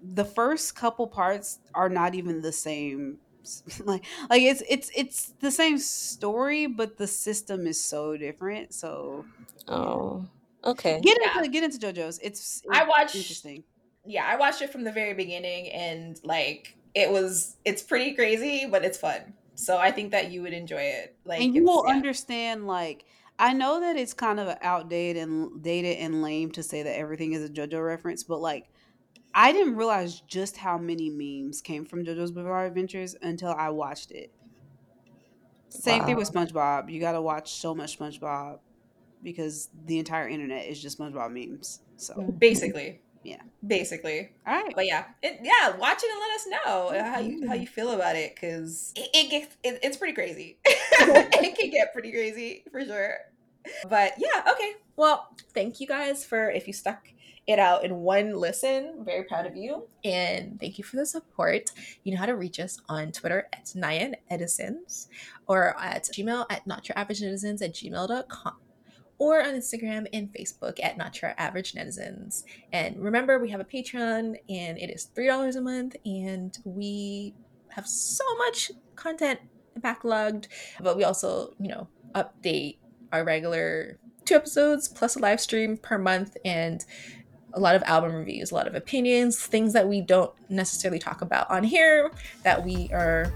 the 0.03 0.25
first 0.25 0.75
couple 0.75 1.07
parts 1.07 1.59
are 1.73 1.89
not 1.89 2.15
even 2.15 2.41
the 2.41 2.51
same 2.51 3.17
like 3.85 4.03
like 4.29 4.41
it's 4.41 4.63
it's 4.69 4.91
it's 4.95 5.33
the 5.39 5.51
same 5.51 5.77
story 5.77 6.67
but 6.67 6.97
the 6.97 7.07
system 7.07 7.67
is 7.67 7.81
so 7.81 8.17
different 8.17 8.73
so 8.73 9.25
oh 9.67 10.25
okay 10.63 10.99
get 11.01 11.17
into 11.17 11.39
yeah. 11.41 11.47
get 11.47 11.63
into 11.63 11.77
jojo's 11.77 12.19
it's, 12.19 12.61
it's 12.63 12.63
i 12.71 12.83
watched 12.83 13.15
interesting 13.15 13.63
yeah 14.05 14.25
i 14.27 14.35
watched 14.35 14.61
it 14.61 14.71
from 14.71 14.83
the 14.83 14.91
very 14.91 15.13
beginning 15.13 15.69
and 15.69 16.19
like 16.23 16.75
it 16.95 17.11
was 17.11 17.57
it's 17.65 17.81
pretty 17.81 18.13
crazy 18.13 18.65
but 18.69 18.83
it's 18.83 18.97
fun 18.97 19.33
so 19.55 19.77
i 19.77 19.91
think 19.91 20.11
that 20.11 20.31
you 20.31 20.41
would 20.41 20.53
enjoy 20.53 20.81
it 20.81 21.15
like 21.25 21.41
and 21.41 21.55
you 21.55 21.63
will 21.63 21.83
yeah. 21.87 21.93
understand 21.93 22.67
like 22.67 23.05
I 23.39 23.53
know 23.53 23.79
that 23.81 23.95
it's 23.95 24.13
kind 24.13 24.39
of 24.39 24.57
outdated 24.61 25.21
and 25.21 25.61
dated 25.61 25.97
and 25.97 26.21
lame 26.23 26.51
to 26.53 26.63
say 26.63 26.83
that 26.83 26.97
everything 26.97 27.33
is 27.33 27.43
a 27.43 27.49
JoJo 27.49 27.85
reference, 27.85 28.23
but 28.23 28.39
like 28.39 28.69
I 29.39 29.51
didn't 29.51 29.75
realize 29.75 30.21
just 30.21 30.57
how 30.57 30.79
many 30.79 31.11
memes 31.11 31.61
came 31.61 31.85
from 31.85 32.03
JoJo's 32.03 32.31
Bizarre 32.31 32.65
Adventures 32.65 33.15
until 33.21 33.51
I 33.51 33.69
watched 33.69 34.09
it. 34.09 34.31
Same 35.69 36.05
thing 36.05 36.15
with 36.15 36.33
SpongeBob. 36.33 36.91
You 36.91 36.99
got 36.99 37.11
to 37.11 37.21
watch 37.21 37.53
so 37.53 37.75
much 37.75 37.99
SpongeBob 37.99 38.57
because 39.21 39.69
the 39.85 39.99
entire 39.99 40.27
internet 40.27 40.65
is 40.65 40.81
just 40.81 40.97
SpongeBob 40.97 41.31
memes. 41.31 41.81
So 41.97 42.19
Basically. 42.39 42.99
Yeah. 43.21 43.41
Basically. 43.65 44.31
all 44.47 44.55
right. 44.55 44.73
But 44.75 44.87
yeah, 44.87 45.05
it, 45.21 45.39
yeah, 45.43 45.77
watch 45.77 45.99
it 46.01 46.09
and 46.09 46.19
let 46.19 46.31
us 46.35 46.47
know 46.47 47.11
how 47.11 47.19
you 47.19 47.47
how 47.47 47.53
you 47.53 47.67
feel 47.67 47.91
about 47.91 48.15
it 48.15 48.33
because 48.33 48.91
it, 48.95 49.09
it 49.13 49.29
gets 49.29 49.55
it, 49.63 49.79
it's 49.83 49.97
pretty 49.97 50.13
crazy. 50.13 50.57
it 50.65 51.55
can 51.59 51.69
get 51.69 51.93
pretty 51.93 52.11
crazy 52.11 52.63
for 52.71 52.83
sure. 52.83 53.17
But 53.87 54.13
yeah, 54.17 54.51
okay. 54.51 54.73
Well, 54.95 55.27
thank 55.53 55.79
you 55.79 55.85
guys 55.85 56.25
for 56.25 56.49
if 56.49 56.65
you 56.65 56.73
stuck 56.73 57.07
it 57.47 57.59
out 57.59 57.85
in 57.85 57.95
one 57.95 58.33
listen. 58.33 58.95
I'm 58.99 59.05
very 59.05 59.23
proud 59.23 59.45
of 59.45 59.55
you. 59.55 59.87
And 60.03 60.59
thank 60.59 60.77
you 60.77 60.83
for 60.83 60.97
the 60.97 61.05
support. 61.05 61.71
You 62.03 62.13
know 62.13 62.19
how 62.19 62.25
to 62.25 62.35
reach 62.35 62.59
us 62.59 62.79
on 62.89 63.11
Twitter 63.11 63.47
at 63.53 63.65
Nyan 63.67 64.15
Edisons 64.29 65.07
or 65.47 65.75
at 65.79 66.03
Gmail 66.03 66.45
at 66.49 66.67
not 66.67 66.87
your 66.89 66.97
average 66.97 67.21
netizens 67.21 67.61
at 67.61 67.73
gmail.com 67.73 68.55
or 69.19 69.41
on 69.41 69.55
Instagram 69.55 70.07
and 70.13 70.31
Facebook 70.31 70.83
at 70.83 70.97
Not 70.97 71.21
Your 71.21 71.33
Average. 71.37 71.75
And 72.71 72.99
remember, 72.99 73.39
we 73.39 73.49
have 73.49 73.59
a 73.59 73.65
Patreon 73.65 74.35
and 74.47 74.77
it 74.77 74.91
is 74.91 75.09
$3 75.17 75.55
a 75.55 75.61
month, 75.61 75.95
and 76.05 76.55
we 76.65 77.33
have 77.69 77.87
so 77.87 78.23
much 78.37 78.71
content 78.95 79.39
backlogged, 79.79 80.47
but 80.81 80.97
we 80.97 81.03
also, 81.03 81.53
you 81.59 81.67
know, 81.67 81.87
update 82.13 82.77
our 83.11 83.23
regular 83.23 83.97
two 84.25 84.35
episodes 84.35 84.87
plus 84.87 85.15
a 85.15 85.19
live 85.19 85.39
stream 85.39 85.77
per 85.77 85.97
month 85.97 86.35
and 86.43 86.85
a 87.57 87.59
lot 87.59 87.75
of 87.75 87.83
album 87.83 88.13
reviews, 88.13 88.51
a 88.51 88.55
lot 88.55 88.67
of 88.67 88.75
opinions, 88.75 89.39
things 89.39 89.73
that 89.73 89.87
we 89.87 89.99
don't 89.99 90.31
necessarily 90.47 90.99
talk 90.99 91.21
about 91.21 91.49
on 91.49 91.63
here 91.63 92.11
that 92.43 92.63
we 92.63 92.89
are 92.93 93.33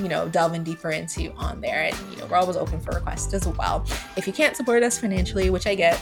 you 0.00 0.08
know 0.08 0.28
delving 0.28 0.64
deeper 0.64 0.90
into 0.90 1.32
on 1.34 1.60
there. 1.60 1.84
And 1.84 2.12
you 2.12 2.18
know 2.18 2.26
we're 2.26 2.36
always 2.36 2.56
open 2.56 2.80
for 2.80 2.92
requests 2.92 3.34
as 3.34 3.46
well. 3.46 3.84
If 4.16 4.26
you 4.26 4.32
can't 4.32 4.56
support 4.56 4.82
us 4.82 4.98
financially 4.98 5.50
which 5.50 5.66
i 5.66 5.74
get 5.74 6.00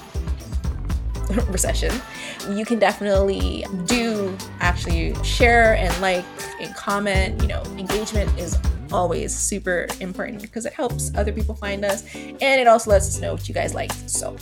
recession 1.48 1.92
you 2.50 2.64
can 2.64 2.78
definitely 2.78 3.64
do 3.86 4.36
actually 4.60 5.14
share 5.24 5.76
and 5.76 5.98
like 6.00 6.24
and 6.60 6.74
comment. 6.76 7.40
You 7.40 7.48
know 7.48 7.62
engagement 7.78 8.38
is 8.38 8.58
always 8.92 9.34
super 9.34 9.86
important 10.00 10.42
because 10.42 10.66
it 10.66 10.74
helps 10.74 11.10
other 11.14 11.32
people 11.32 11.54
find 11.54 11.82
us 11.82 12.04
and 12.14 12.60
it 12.60 12.66
also 12.66 12.90
lets 12.90 13.08
us 13.08 13.20
know 13.20 13.32
what 13.32 13.48
you 13.48 13.54
guys 13.54 13.74
like. 13.74 13.92
So 14.06 14.36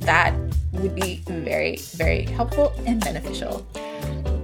that 0.00 0.34
would 0.72 0.94
be 0.94 1.22
very, 1.26 1.76
very 1.76 2.22
helpful 2.22 2.72
and 2.86 3.00
beneficial. 3.00 3.66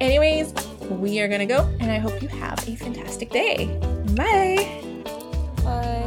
Anyways, 0.01 0.55
we 0.89 1.21
are 1.21 1.29
going 1.29 1.41
to 1.41 1.47
go, 1.47 1.69
and 1.81 1.91
I 1.91 1.99
hope 1.99 2.23
you 2.23 2.29
have 2.29 2.67
a 2.69 2.77
fantastic 2.77 3.31
day. 3.31 3.67
Bye. 4.15 4.83
Bye. 5.63 6.00